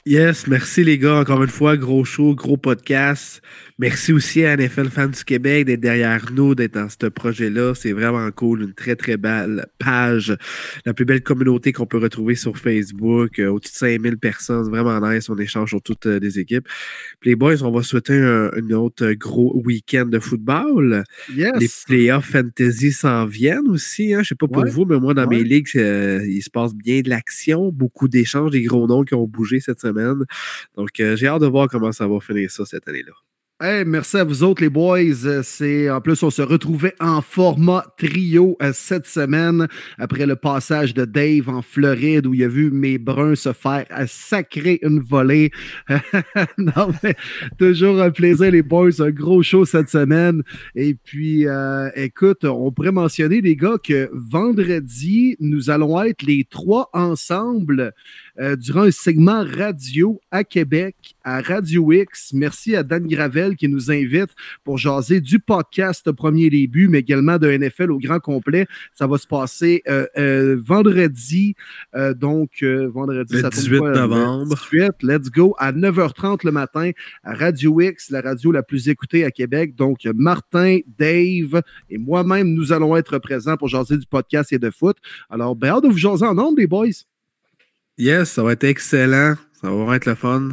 Yes, 0.04 0.48
merci 0.48 0.82
les 0.82 0.98
gars. 0.98 1.20
Encore 1.20 1.44
une 1.44 1.48
fois, 1.48 1.76
gros 1.76 2.04
show, 2.04 2.34
gros 2.34 2.56
podcast. 2.56 3.40
Merci 3.78 4.12
aussi 4.12 4.44
à 4.44 4.56
NFL 4.56 4.88
Fans 4.88 5.06
du 5.06 5.22
Québec 5.24 5.66
d'être 5.66 5.80
derrière 5.80 6.26
nous, 6.32 6.56
d'être 6.56 6.74
dans 6.74 6.88
ce 6.88 7.06
projet-là. 7.06 7.74
C'est 7.76 7.92
vraiment 7.92 8.28
cool. 8.32 8.62
Une 8.62 8.74
très, 8.74 8.96
très 8.96 9.16
belle 9.16 9.66
page. 9.78 10.36
La 10.84 10.92
plus 10.92 11.04
belle 11.04 11.22
communauté 11.22 11.72
qu'on 11.72 11.86
peut 11.86 11.98
retrouver 11.98 12.34
sur 12.34 12.58
Facebook. 12.58 13.38
Euh, 13.38 13.48
au-dessus 13.48 13.72
de 13.74 13.78
5000 13.78 14.18
personnes. 14.18 14.68
Vraiment 14.68 15.00
nice. 15.08 15.28
On 15.28 15.36
échange 15.36 15.68
sur 15.68 15.80
toutes 15.80 16.06
euh, 16.06 16.18
les 16.18 16.40
équipes. 16.40 16.66
les 17.24 17.36
boys, 17.36 17.62
on 17.62 17.70
va 17.70 17.84
souhaiter 17.84 18.14
un, 18.14 18.70
autre 18.70 19.12
gros 19.12 19.62
week-end 19.64 20.06
de 20.06 20.18
football. 20.18 21.04
Yes. 21.32 21.52
Les 21.60 21.68
playoffs 21.86 22.28
fantasy 22.28 22.90
s'en 22.90 23.26
viennent 23.26 23.68
aussi. 23.68 24.14
Hein. 24.14 24.18
Je 24.18 24.18
ne 24.18 24.24
sais 24.24 24.34
pas 24.34 24.48
pour 24.48 24.66
vous, 24.66 24.84
mais 24.84 24.98
moi, 24.98 25.14
dans 25.14 25.28
mes 25.28 25.44
ligues, 25.44 25.68
euh, 25.76 26.26
il 26.26 26.42
se 26.42 26.50
passe 26.50 26.74
bien 26.74 27.02
de 27.02 27.08
l'action. 27.08 27.70
Beaucoup 27.70 28.08
d'échanges, 28.08 28.50
des 28.50 28.62
gros 28.62 28.88
noms 28.88 29.04
qui 29.04 29.14
ont 29.14 29.28
bougé 29.28 29.60
cette 29.60 29.80
semaine. 29.80 29.91
Donc, 30.76 30.88
j'ai 30.96 31.26
hâte 31.26 31.42
de 31.42 31.46
voir 31.46 31.68
comment 31.68 31.92
ça 31.92 32.06
va 32.06 32.20
finir 32.20 32.50
ça 32.50 32.64
cette 32.64 32.88
année-là 32.88 33.12
merci 33.86 34.16
à 34.16 34.24
vous 34.24 34.42
autres, 34.42 34.62
les 34.62 34.68
boys. 34.68 34.98
Euh, 35.24 35.42
c'est 35.44 35.88
En 35.88 36.00
plus, 36.00 36.22
on 36.22 36.30
se 36.30 36.42
retrouvait 36.42 36.94
en 36.98 37.22
format 37.22 37.84
trio 37.96 38.56
euh, 38.60 38.72
cette 38.74 39.06
semaine 39.06 39.68
après 39.98 40.26
le 40.26 40.34
passage 40.34 40.94
de 40.94 41.04
Dave 41.04 41.48
en 41.48 41.62
Floride 41.62 42.26
où 42.26 42.34
il 42.34 42.42
a 42.42 42.48
vu 42.48 42.70
mes 42.70 42.98
bruns 42.98 43.36
se 43.36 43.52
faire 43.52 43.84
euh, 43.92 44.04
sacrer 44.08 44.80
une 44.82 45.00
volée. 45.00 45.52
non, 46.58 46.92
mais 47.02 47.14
toujours 47.58 48.00
un 48.00 48.10
plaisir, 48.10 48.50
les 48.50 48.62
boys. 48.62 49.00
Un 49.00 49.10
gros 49.10 49.42
show 49.42 49.64
cette 49.64 49.88
semaine. 49.88 50.42
Et 50.74 50.94
puis, 50.94 51.46
écoute, 51.94 52.44
on 52.44 52.72
pourrait 52.72 52.92
mentionner, 52.92 53.40
les 53.40 53.56
gars, 53.56 53.76
que 53.82 54.10
vendredi, 54.12 55.36
nous 55.40 55.70
allons 55.70 56.00
être 56.02 56.22
les 56.22 56.44
trois 56.44 56.90
ensemble 56.92 57.92
euh, 58.38 58.56
durant 58.56 58.82
un 58.82 58.90
segment 58.90 59.44
radio 59.44 60.20
à 60.30 60.44
Québec, 60.44 60.96
à 61.24 61.40
Radio 61.40 61.92
X. 61.92 62.32
Merci 62.32 62.74
à 62.74 62.82
Dan 62.82 63.06
Gravel 63.06 63.56
qui 63.56 63.68
nous 63.68 63.90
invite 63.90 64.30
pour 64.64 64.78
jaser 64.78 65.20
du 65.20 65.38
podcast 65.38 66.10
Premier 66.12 66.50
Début, 66.50 66.88
mais 66.88 67.00
également 67.00 67.38
de 67.38 67.50
NFL 67.50 67.90
au 67.90 67.98
grand 67.98 68.20
complet. 68.20 68.66
Ça 68.94 69.06
va 69.06 69.18
se 69.18 69.26
passer 69.26 69.82
euh, 69.88 70.06
euh, 70.18 70.56
vendredi, 70.62 71.54
donc 72.16 72.62
vendredi, 72.62 73.36
le 73.36 73.48
18 73.48 73.80
novembre. 73.80 74.56
18, 74.72 75.02
let's 75.02 75.30
go, 75.30 75.54
à 75.58 75.72
9h30 75.72 76.44
le 76.44 76.52
matin 76.52 76.90
à 77.22 77.34
Radio 77.34 77.80
X, 77.80 78.10
la 78.10 78.20
radio 78.20 78.52
la 78.52 78.62
plus 78.62 78.88
écoutée 78.88 79.24
à 79.24 79.30
Québec. 79.30 79.74
Donc, 79.74 80.06
Martin, 80.14 80.78
Dave 80.98 81.62
et 81.90 81.98
moi-même, 81.98 82.52
nous 82.54 82.72
allons 82.72 82.96
être 82.96 83.18
présents 83.18 83.56
pour 83.56 83.68
jaser 83.68 83.98
du 83.98 84.06
podcast 84.06 84.52
et 84.52 84.58
de 84.58 84.70
foot. 84.70 84.96
Alors, 85.30 85.56
ben, 85.56 85.68
hâte 85.68 85.84
de 85.84 85.88
vous 85.88 85.98
jaser 85.98 86.24
en 86.24 86.34
nombre, 86.34 86.58
les 86.58 86.66
boys. 86.66 86.88
Yes, 87.98 88.30
ça 88.30 88.42
va 88.42 88.52
être 88.52 88.64
excellent. 88.64 89.34
Ça 89.60 89.70
va 89.70 89.96
être 89.96 90.06
le 90.06 90.14
fun. 90.14 90.50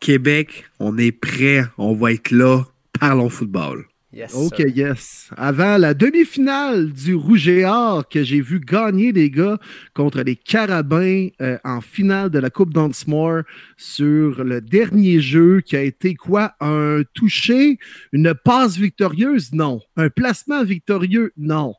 Québec, 0.00 0.64
on 0.78 0.96
est 0.98 1.12
prêt. 1.12 1.64
On 1.76 1.94
va 1.94 2.12
être 2.12 2.30
là. 2.30 2.64
Parlons 2.98 3.28
football. 3.28 3.84
Yes, 4.10 4.34
OK, 4.34 4.60
yes. 4.74 5.28
Avant 5.36 5.76
la 5.76 5.92
demi-finale 5.92 6.90
du 6.92 7.14
Rouge 7.14 7.46
et 7.46 7.66
Or 7.66 8.08
que 8.08 8.24
j'ai 8.24 8.40
vu 8.40 8.58
gagner 8.58 9.12
les 9.12 9.30
gars 9.30 9.58
contre 9.92 10.22
les 10.22 10.34
Carabins 10.34 11.28
euh, 11.42 11.58
en 11.62 11.82
finale 11.82 12.30
de 12.30 12.38
la 12.38 12.48
Coupe 12.48 12.72
Dunsmore 12.72 13.42
sur 13.76 14.42
le 14.42 14.62
dernier 14.62 15.20
jeu 15.20 15.60
qui 15.60 15.76
a 15.76 15.82
été 15.82 16.14
quoi? 16.14 16.54
Un 16.60 17.02
toucher? 17.12 17.78
Une 18.12 18.32
passe 18.32 18.78
victorieuse? 18.78 19.52
Non. 19.52 19.80
Un 19.96 20.08
placement 20.08 20.64
victorieux? 20.64 21.32
Non. 21.36 21.74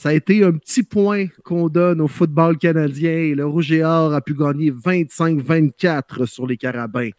Ça 0.00 0.08
a 0.08 0.12
été 0.14 0.42
un 0.42 0.52
petit 0.52 0.82
point 0.82 1.26
qu'on 1.44 1.68
donne 1.68 2.00
au 2.00 2.08
football 2.08 2.56
canadien 2.56 3.10
et 3.10 3.34
le 3.34 3.44
Rouge 3.44 3.70
et 3.70 3.84
Or 3.84 4.14
a 4.14 4.22
pu 4.22 4.32
gagner 4.32 4.70
25-24 4.70 6.24
sur 6.24 6.46
les 6.46 6.56
Carabins. 6.56 7.10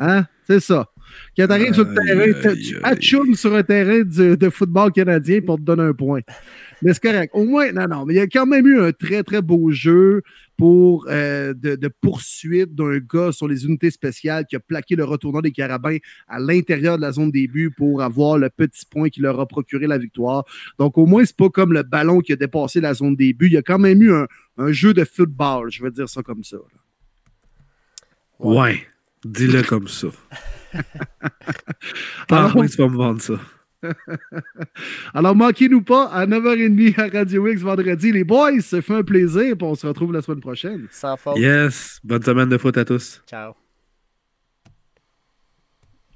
Hein? 0.00 0.24
C'est 0.46 0.60
ça. 0.60 0.88
Quand 1.36 1.46
tu 1.46 1.52
arrives 1.52 1.74
sur 1.74 1.84
le 1.84 1.94
terrain, 1.94 2.94
tu 2.98 3.34
sur 3.34 3.54
un 3.54 3.62
terrain 3.62 4.00
de, 4.02 4.48
football 4.48 4.92
canadien 4.92 5.42
pour 5.44 5.58
te 5.58 5.62
donner 5.62 5.82
un 5.82 5.92
point. 5.92 6.20
Mais 6.80 6.94
c'est 6.94 7.02
correct. 7.02 7.32
Au 7.34 7.44
moins, 7.44 7.70
non, 7.70 7.86
non, 7.86 8.06
mais 8.06 8.14
il 8.14 8.16
y 8.16 8.20
a 8.20 8.26
quand 8.26 8.46
même 8.46 8.66
eu 8.66 8.80
un 8.80 8.92
très, 8.92 9.22
très 9.22 9.42
beau 9.42 9.70
jeu 9.70 10.22
pour 10.62 11.06
euh, 11.08 11.54
de, 11.54 11.88
poursuite 11.88 12.72
d'un 12.72 12.98
gars 12.98 13.32
sur 13.32 13.48
les 13.48 13.64
unités 13.64 13.90
spéciales 13.90 14.46
qui 14.46 14.54
a 14.54 14.60
plaqué 14.60 14.94
le 14.94 15.02
retournant 15.02 15.40
des 15.40 15.50
carabins 15.50 15.96
à 16.28 16.38
l'intérieur 16.38 16.98
de 16.98 17.02
la 17.02 17.10
zone 17.10 17.32
début 17.32 17.72
pour 17.72 18.00
avoir 18.00 18.38
le 18.38 18.48
petit 18.48 18.86
point 18.86 19.08
qui 19.08 19.20
leur 19.20 19.40
a 19.40 19.46
procuré 19.46 19.88
la 19.88 19.98
victoire. 19.98 20.44
Donc, 20.78 20.98
au 20.98 21.06
moins, 21.06 21.24
c'est 21.24 21.36
pas 21.36 21.48
comme 21.48 21.72
le 21.72 21.82
ballon 21.82 22.20
qui 22.20 22.32
a 22.32 22.36
dépassé 22.36 22.80
la 22.80 22.94
zone 22.94 23.16
début. 23.16 23.46
Il 23.46 23.54
y 23.54 23.56
a 23.56 23.62
quand 23.62 23.80
même 23.80 24.00
eu 24.00 24.12
un, 24.12 24.28
jeu 24.70 24.94
de 24.94 25.02
football, 25.02 25.68
je 25.72 25.82
vais 25.82 25.90
dire 25.90 26.08
ça 26.08 26.22
comme 26.22 26.44
ça. 26.44 26.58
Ouais, 28.38 28.86
dis-le 29.24 29.64
comme 29.64 29.88
ça. 29.88 30.06
Alors, 32.30 32.52
tu 32.52 32.76
vas 32.76 32.88
me 32.88 32.96
vendre 32.96 33.20
ça. 33.20 33.34
Alors, 35.14 35.34
manquez-nous 35.34 35.82
pas 35.82 36.06
à 36.06 36.26
9h30 36.26 37.00
à 37.00 37.18
Radio 37.18 37.46
X 37.48 37.62
vendredi. 37.62 38.12
Les 38.12 38.24
boys, 38.24 38.60
ça 38.60 38.82
fait 38.82 38.94
un 38.94 39.02
plaisir. 39.02 39.54
on 39.60 39.74
se 39.74 39.86
retrouve 39.86 40.12
la 40.12 40.22
semaine 40.22 40.40
prochaine. 40.40 40.86
Sans 40.90 41.16
faute. 41.16 41.38
Yes. 41.38 42.00
Bonne 42.04 42.22
semaine 42.22 42.48
de 42.48 42.58
foot 42.58 42.76
à 42.76 42.84
tous. 42.84 43.22
Ciao. 43.28 43.61